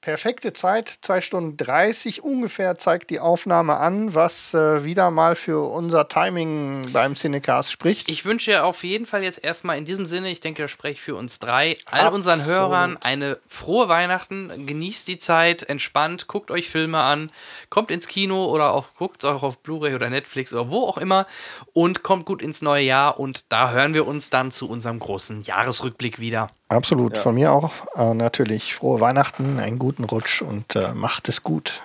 Perfekte 0.08 0.54
Zeit, 0.54 1.00
2 1.02 1.20
Stunden 1.20 1.56
30 1.58 2.24
ungefähr 2.24 2.78
zeigt 2.78 3.10
die 3.10 3.20
Aufnahme 3.20 3.76
an, 3.76 4.14
was 4.14 4.54
äh, 4.54 4.82
wieder 4.82 5.10
mal 5.10 5.36
für 5.36 5.70
unser 5.70 6.08
Timing 6.08 6.92
beim 6.94 7.14
Cinecast 7.14 7.70
spricht. 7.70 8.08
Ich 8.08 8.24
wünsche 8.24 8.64
auf 8.64 8.84
jeden 8.84 9.04
Fall 9.04 9.22
jetzt 9.22 9.44
erstmal 9.44 9.76
in 9.76 9.84
diesem 9.84 10.06
Sinne, 10.06 10.30
ich 10.30 10.40
denke, 10.40 10.62
das 10.62 10.70
spreche 10.70 10.94
ich 10.94 11.02
für 11.02 11.14
uns 11.14 11.40
drei, 11.40 11.74
all 11.84 12.06
Absolut. 12.06 12.14
unseren 12.14 12.44
Hörern 12.46 12.96
eine 12.96 13.38
frohe 13.46 13.90
Weihnachten, 13.90 14.66
genießt 14.66 15.06
die 15.08 15.18
Zeit, 15.18 15.64
entspannt, 15.64 16.26
guckt 16.26 16.50
euch 16.50 16.70
Filme 16.70 17.00
an, 17.00 17.30
kommt 17.68 17.90
ins 17.90 18.08
Kino 18.08 18.46
oder 18.46 18.72
auch 18.72 18.86
guckt 18.96 19.26
auch 19.26 19.42
auf 19.42 19.58
Blu-ray 19.58 19.94
oder 19.94 20.08
Netflix 20.08 20.54
oder 20.54 20.70
wo 20.70 20.86
auch 20.86 20.96
immer 20.96 21.26
und 21.74 22.02
kommt 22.02 22.24
gut 22.24 22.40
ins 22.40 22.62
neue 22.62 22.84
Jahr 22.84 23.20
und 23.20 23.44
da 23.50 23.72
hören 23.72 23.92
wir 23.92 24.06
uns 24.06 24.30
dann 24.30 24.52
zu 24.52 24.70
unserem 24.70 25.00
großen 25.00 25.42
Jahresrückblick 25.42 26.18
wieder. 26.18 26.48
Absolut, 26.68 27.16
ja. 27.16 27.22
von 27.22 27.34
mir 27.34 27.52
auch. 27.52 27.72
Äh, 27.94 28.14
natürlich 28.14 28.74
frohe 28.74 29.00
Weihnachten, 29.00 29.58
einen 29.58 29.78
guten 29.78 30.04
Rutsch 30.04 30.42
und 30.42 30.76
äh, 30.76 30.92
macht 30.94 31.28
es 31.28 31.42
gut. 31.42 31.82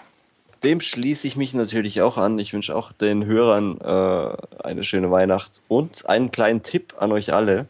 dem 0.64 0.82
schließe 0.82 1.28
ich 1.28 1.36
mich 1.36 1.53
natürlich 1.53 2.02
auch 2.02 2.18
an. 2.18 2.40
Ich 2.40 2.53
wünsche 2.53 2.76
auch 2.76 2.92
den 2.92 3.26
Hörern 3.26 3.80
äh, 3.82 4.64
eine 4.64 4.84
schöne 4.84 5.12
Weihnacht 5.12 5.62
und 5.68 6.08
einen 6.10 6.32
kleinen 6.32 6.64
Tipp 6.64 6.95
an 7.00 7.12
euch 7.12 7.34
alle. 7.34 7.68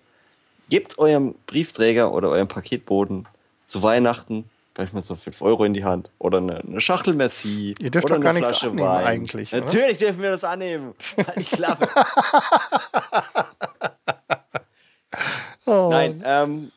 Gebt 0.69 0.97
eurem 0.97 1.35
Briefträger 1.45 2.13
oder 2.13 2.29
eurem 2.29 2.47
Paketboten 2.47 3.27
zu 3.65 3.83
Weihnachten 3.83 4.49
vielleicht 4.73 4.93
mal 4.93 5.01
so 5.01 5.15
5 5.15 5.41
Euro 5.41 5.65
in 5.65 5.73
die 5.73 5.83
Hand 5.83 6.09
oder 6.19 6.39
eine, 6.39 6.59
eine 6.59 6.81
Schachtel 6.81 7.13
Merci 7.13 7.75
Ihr 7.79 7.91
dürft 7.91 8.05
oder 8.05 8.15
doch 8.15 8.21
gar 8.21 8.31
eine 8.31 8.39
nichts 8.39 8.59
Flasche 8.59 8.71
annehmen 8.71 8.87
Wein. 8.87 9.05
eigentlich, 9.05 9.53
oder? 9.53 9.61
Natürlich 9.61 9.97
dürfen 9.99 10.21
wir 10.21 10.31
das 10.31 10.43
annehmen. 10.43 10.93
Halt 11.17 11.37
die 11.37 11.43
Klappe. 11.43 11.87
Oh. 15.65 15.87
Nein, 15.91 16.21
ähm, 16.25 16.71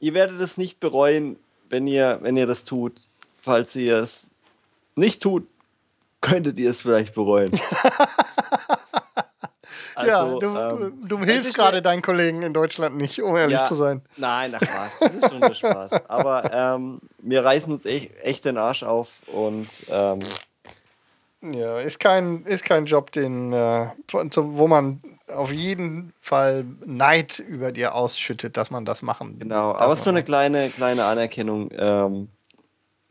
ihr 0.00 0.14
werdet 0.14 0.40
es 0.40 0.56
nicht 0.56 0.80
bereuen, 0.80 1.36
wenn 1.68 1.86
ihr, 1.86 2.18
wenn 2.22 2.36
ihr 2.36 2.46
das 2.46 2.64
tut. 2.64 2.94
Falls 3.40 3.76
ihr 3.76 3.98
es 3.98 4.30
nicht 4.96 5.22
tut, 5.22 5.46
könntet 6.20 6.58
ihr 6.58 6.70
es 6.70 6.80
vielleicht 6.80 7.14
bereuen. 7.14 7.52
ja, 10.06 10.20
Also, 10.22 10.40
du, 10.40 10.56
ähm, 10.56 11.00
du 11.04 11.18
hilfst 11.20 11.54
gerade 11.54 11.82
deinen 11.82 12.02
Kollegen 12.02 12.42
in 12.42 12.52
Deutschland 12.52 12.96
nicht, 12.96 13.22
um 13.22 13.36
ehrlich 13.36 13.62
zu 13.64 13.74
sein. 13.76 14.02
Nein, 14.16 14.54
ach 14.54 14.60
was, 14.60 14.98
das 15.00 15.14
ist 15.14 15.28
schon 15.30 15.40
nur 15.40 15.54
Spaß. 15.54 15.92
Aber 16.08 16.50
ähm, 16.52 17.00
wir 17.18 17.44
reißen 17.44 17.72
uns 17.72 17.86
echt, 17.86 18.10
echt 18.22 18.44
den 18.44 18.58
Arsch 18.58 18.82
auf 18.82 19.22
und 19.28 19.68
ähm, 19.88 20.20
Ja, 21.40 21.78
ist 21.78 22.00
kein, 22.00 22.42
ist 22.44 22.64
kein 22.64 22.86
Job, 22.86 23.12
den, 23.12 23.52
äh, 23.52 23.88
wo 24.10 24.66
man 24.66 25.00
auf 25.28 25.52
jeden 25.52 26.12
Fall 26.20 26.64
Neid 26.84 27.38
über 27.38 27.70
dir 27.70 27.94
ausschüttet, 27.94 28.56
dass 28.56 28.70
man 28.70 28.84
das 28.84 29.02
machen 29.02 29.38
genau. 29.38 29.72
darf 29.72 29.82
Aber 29.82 29.96
so 29.96 30.10
eine 30.10 30.24
kleine, 30.24 30.70
kleine 30.70 31.04
Anerkennung 31.04 31.70
ähm, 31.76 32.28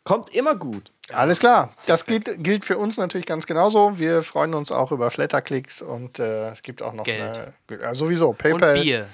kommt 0.04 0.36
immer 0.36 0.56
gut. 0.56 0.92
Alles 1.14 1.40
klar. 1.40 1.74
Das 1.86 2.06
gilt, 2.06 2.44
gilt 2.44 2.66
für 2.66 2.78
uns 2.78 2.98
natürlich 2.98 3.26
ganz 3.26 3.46
genauso. 3.46 3.98
Wir 3.98 4.24
freuen 4.24 4.54
uns 4.54 4.74
auch 4.74 4.92
über 4.92 5.10
Flatterklicks 5.10 5.82
und 5.82 6.20
äh, 6.20 6.50
es 6.50 6.62
gibt 6.62 6.82
auch 6.82 6.94
noch 6.94 7.06
Geld. 7.06 7.54
Eine, 7.70 7.82
ja, 7.82 7.96
sowieso 7.96 8.30
Und 8.30 8.38
PayPal 8.38 8.82
Bier. 8.82 9.08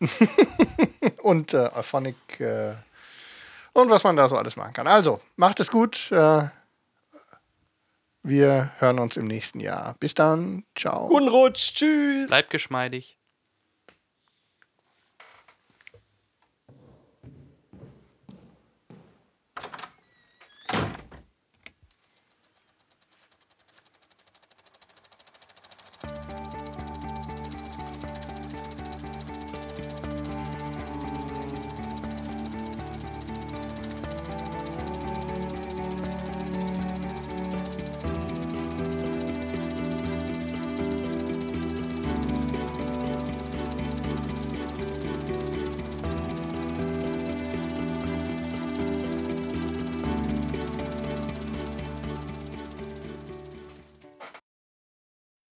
und 1.22 1.54
äh, 1.54 1.68
Auphonic 1.74 2.40
äh, 2.40 2.74
und 3.72 3.90
was 3.90 4.04
man 4.04 4.16
da 4.16 4.28
so 4.28 4.36
alles 4.36 4.56
machen 4.56 4.72
kann. 4.74 4.86
Also, 4.86 5.20
macht 5.36 5.58
es 5.58 5.70
gut. 5.70 6.10
Äh, 6.12 6.44
wir 8.22 8.70
hören 8.78 8.98
uns 8.98 9.16
im 9.16 9.26
nächsten 9.26 9.60
Jahr. 9.60 9.96
Bis 10.00 10.14
dann. 10.14 10.64
Ciao. 10.76 11.08
Guten 11.08 11.28
Rutsch, 11.28 11.74
tschüss. 11.74 12.28
Bleibt 12.28 12.50
geschmeidig. 12.50 13.18